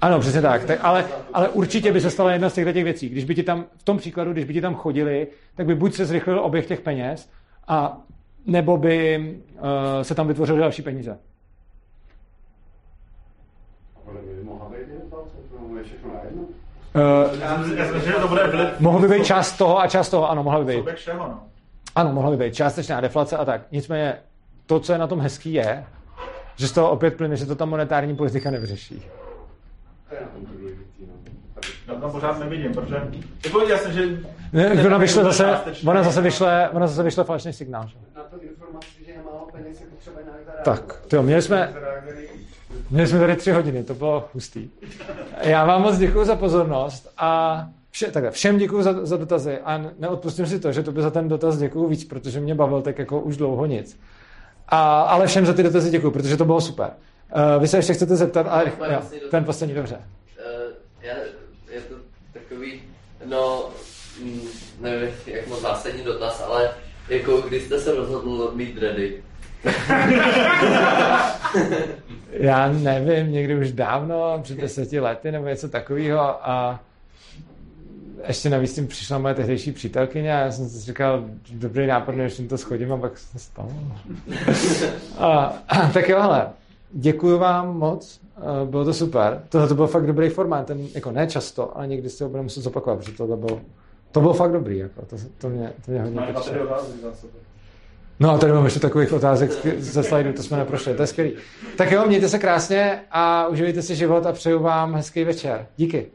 Ano, 0.00 0.20
přesně 0.20 0.42
tak. 0.42 0.64
tak 0.64 0.78
ale, 0.82 1.04
ale 1.32 1.48
určitě 1.48 1.92
by 1.92 2.00
se 2.00 2.10
stala 2.10 2.32
jedna 2.32 2.50
z 2.50 2.54
těchto 2.54 2.72
těch 2.72 2.84
věcí. 2.84 3.08
Když 3.08 3.24
by 3.24 3.34
ti 3.34 3.42
tam, 3.42 3.64
v 3.76 3.82
tom 3.82 3.98
příkladu, 3.98 4.32
když 4.32 4.44
by 4.44 4.52
ti 4.52 4.60
tam 4.60 4.74
chodili, 4.74 5.26
tak 5.54 5.66
by 5.66 5.74
buď 5.74 5.94
se 5.94 6.04
zrychlil 6.04 6.40
oběh 6.40 6.66
těch 6.66 6.80
peněz, 6.80 7.30
a 7.68 8.00
nebo 8.46 8.76
by 8.76 9.18
uh, 9.54 9.60
se 10.02 10.14
tam 10.14 10.28
vytvořily 10.28 10.60
další 10.60 10.82
peníze. 10.82 11.18
Ale 14.06 14.20
by 14.22 14.44
mohla 14.44 14.68
být 14.68 15.02
inflace, 15.02 15.36
to 15.50 15.76
je 15.76 15.84
všechno 15.84 16.14
na 16.14 16.20
jedno. 16.24 16.42
Uh, 16.96 17.40
Já 17.40 17.62
si 17.62 17.92
myslím, 17.94 18.12
že 18.12 18.12
to 18.12 18.28
bude. 18.28 18.72
Mohl 18.78 18.98
by 19.00 19.08
být 19.08 19.26
část 19.26 19.52
toho 19.52 19.80
a 19.80 19.86
část 19.86 20.08
toho, 20.08 20.30
ano, 20.30 20.42
mohla 20.42 20.64
by 20.64 20.76
být. 20.76 20.94
Všeho, 20.94 21.18
no. 21.18 21.40
Ano, 21.94 22.12
mohla 22.12 22.30
by 22.30 22.36
být 22.36 22.54
částečná 22.54 23.00
deflace 23.00 23.36
a 23.36 23.44
tak. 23.44 23.60
Nicméně 23.72 24.16
to, 24.66 24.80
co 24.80 24.92
je 24.92 24.98
na 24.98 25.06
tom 25.06 25.20
hezký, 25.20 25.52
je, 25.52 25.84
že 26.56 26.68
z 26.68 26.72
toho 26.72 26.90
opět 26.90 27.16
plyne, 27.16 27.36
že 27.36 27.46
to 27.46 27.54
ta 27.54 27.64
monetární 27.64 28.16
politika 28.16 28.50
nevyřeší. 28.50 29.02
To 30.10 30.16
no. 31.92 31.94
Já 31.94 32.00
tam 32.00 32.10
pořád 32.10 32.38
nevidím, 32.38 32.72
protože... 32.72 32.96
Jako 33.44 33.60
jasně, 33.60 33.92
že... 33.92 34.02
Ne, 34.52 34.86
ona, 34.86 34.98
vyšle 34.98 35.24
zase, 35.24 35.58
ona 35.86 36.02
zase 36.02 36.20
vyšle, 36.20 36.70
ona 36.72 36.86
zase 36.86 37.02
vyšle 37.02 37.24
falešný 37.24 37.52
signál. 37.52 37.86
Že? 37.86 37.96
Na 38.16 38.22
to 38.22 38.42
informaci, 38.42 39.04
že 39.06 39.12
je 39.12 39.22
málo 39.24 39.48
peněz, 39.52 39.80
je 39.80 39.86
potřeba 39.86 40.20
nějak 40.20 40.38
zareagovat. 40.46 40.80
Tak, 40.80 41.00
tyjo, 41.08 41.22
měli 41.22 41.42
jsme, 41.42 41.72
měli 42.90 43.08
jsme 43.08 43.18
tady 43.18 43.36
tři 43.36 43.50
hodiny, 43.50 43.84
to 43.84 43.94
bylo 43.94 44.28
hustý. 44.34 44.70
Já 45.40 45.64
vám 45.64 45.82
moc 45.82 45.98
děkuji 45.98 46.24
za 46.24 46.36
pozornost 46.36 47.12
a 47.18 47.62
vše, 47.90 48.10
takhle, 48.10 48.30
všem 48.30 48.58
děkuji 48.58 48.82
za, 48.82 49.06
za 49.06 49.16
dotazy 49.16 49.58
a 49.58 49.78
neodpustím 49.98 50.46
si 50.46 50.60
to, 50.60 50.72
že 50.72 50.82
to 50.82 50.92
by 50.92 51.02
za 51.02 51.10
ten 51.10 51.28
dotaz 51.28 51.58
děkuji 51.58 51.88
víc, 51.88 52.04
protože 52.04 52.40
mě 52.40 52.54
bavil 52.54 52.82
tak 52.82 52.98
jako 52.98 53.20
už 53.20 53.36
dlouho 53.36 53.66
nic. 53.66 54.00
A, 54.68 55.00
ale 55.00 55.26
všem 55.26 55.46
za 55.46 55.52
ty 55.52 55.62
dotazy 55.62 55.90
děkuji, 55.90 56.10
protože 56.10 56.36
to 56.36 56.44
bylo 56.44 56.60
super. 56.60 56.90
Uh, 57.36 57.62
vy 57.62 57.68
se 57.68 57.78
ještě 57.78 57.94
chcete 57.94 58.16
zeptat, 58.16 58.46
ale 58.50 58.72
jo, 58.92 59.00
ten 59.30 59.44
poslední, 59.44 59.74
dobře. 59.74 59.96
Uh, 59.96 60.72
já, 61.00 61.14
je 61.70 61.80
to 61.80 61.94
takový, 62.32 62.82
no, 63.24 63.68
mm, 64.22 64.40
nevím, 64.80 65.08
jak 65.26 65.46
moc 65.48 65.60
zásadní 65.60 66.02
dotaz, 66.02 66.44
ale 66.46 66.70
jako 67.08 67.40
když 67.40 67.62
jste 67.62 67.80
se 67.80 67.94
rozhodl 67.94 68.52
mít 68.54 68.74
dready, 68.74 69.22
Já 72.32 72.68
nevím, 72.72 73.32
někdy 73.32 73.58
už 73.58 73.72
dávno, 73.72 74.40
před 74.42 74.58
deseti 74.58 75.00
lety 75.00 75.32
nebo 75.32 75.46
něco 75.46 75.68
takového 75.68 76.20
a 76.48 76.80
ještě 78.28 78.50
navíc 78.50 78.74
tím 78.74 78.86
přišla 78.86 79.18
moje 79.18 79.34
tehdejší 79.34 79.72
přítelkyně 79.72 80.36
a 80.36 80.40
já 80.40 80.52
jsem 80.52 80.68
si 80.68 80.78
říkal, 80.78 81.24
dobrý 81.52 81.86
nápad, 81.86 82.14
než 82.14 82.38
jim 82.38 82.48
to 82.48 82.58
schodím 82.58 82.92
a 82.92 82.96
pak 82.96 83.18
se 83.18 83.32
to 83.32 83.38
stalo. 83.38 83.70
a, 85.18 85.62
tak 85.94 86.08
jo, 86.08 86.20
hele, 86.20 86.48
děkuji 86.92 87.38
vám 87.38 87.78
moc, 87.78 88.20
eh, 88.36 88.66
bylo 88.66 88.84
to 88.84 88.94
super. 88.94 89.42
Tohle 89.48 89.68
to 89.68 89.74
byl 89.74 89.86
fakt 89.86 90.06
dobrý 90.06 90.28
formát, 90.28 90.66
ten, 90.66 90.86
jako 90.94 91.10
ne 91.10 91.26
často, 91.26 91.78
ale 91.78 91.86
někdy 91.86 92.10
si 92.10 92.24
ho 92.24 92.30
budeme 92.30 92.42
muset 92.42 92.60
zopakovat, 92.60 92.96
protože 92.98 93.12
tohle 93.12 93.36
bylo, 93.36 93.60
to 94.12 94.20
bylo 94.20 94.34
fakt 94.34 94.52
dobrý, 94.52 94.78
jako, 94.78 95.02
to, 95.06 95.16
to, 95.38 95.48
mě, 95.48 95.72
to 95.84 95.90
mě 95.90 96.02
hodně 96.02 96.20
Máme 96.20 96.32
No 98.20 98.30
a 98.30 98.38
tady 98.38 98.52
mám 98.52 98.64
ještě 98.64 98.80
takových 98.80 99.12
otázek 99.12 99.50
ze 99.78 100.02
slajdu, 100.02 100.32
to 100.32 100.42
jsme 100.42 100.56
neprošli, 100.56 100.94
to 100.94 101.02
je 101.02 101.06
skvělý. 101.06 101.32
Tak 101.76 101.92
jo, 101.92 102.04
mějte 102.06 102.28
se 102.28 102.38
krásně 102.38 103.00
a 103.10 103.46
uživejte 103.46 103.82
si 103.82 103.96
život 103.96 104.26
a 104.26 104.32
přeju 104.32 104.58
vám 104.58 104.94
hezký 104.94 105.24
večer. 105.24 105.66
Díky. 105.76 106.06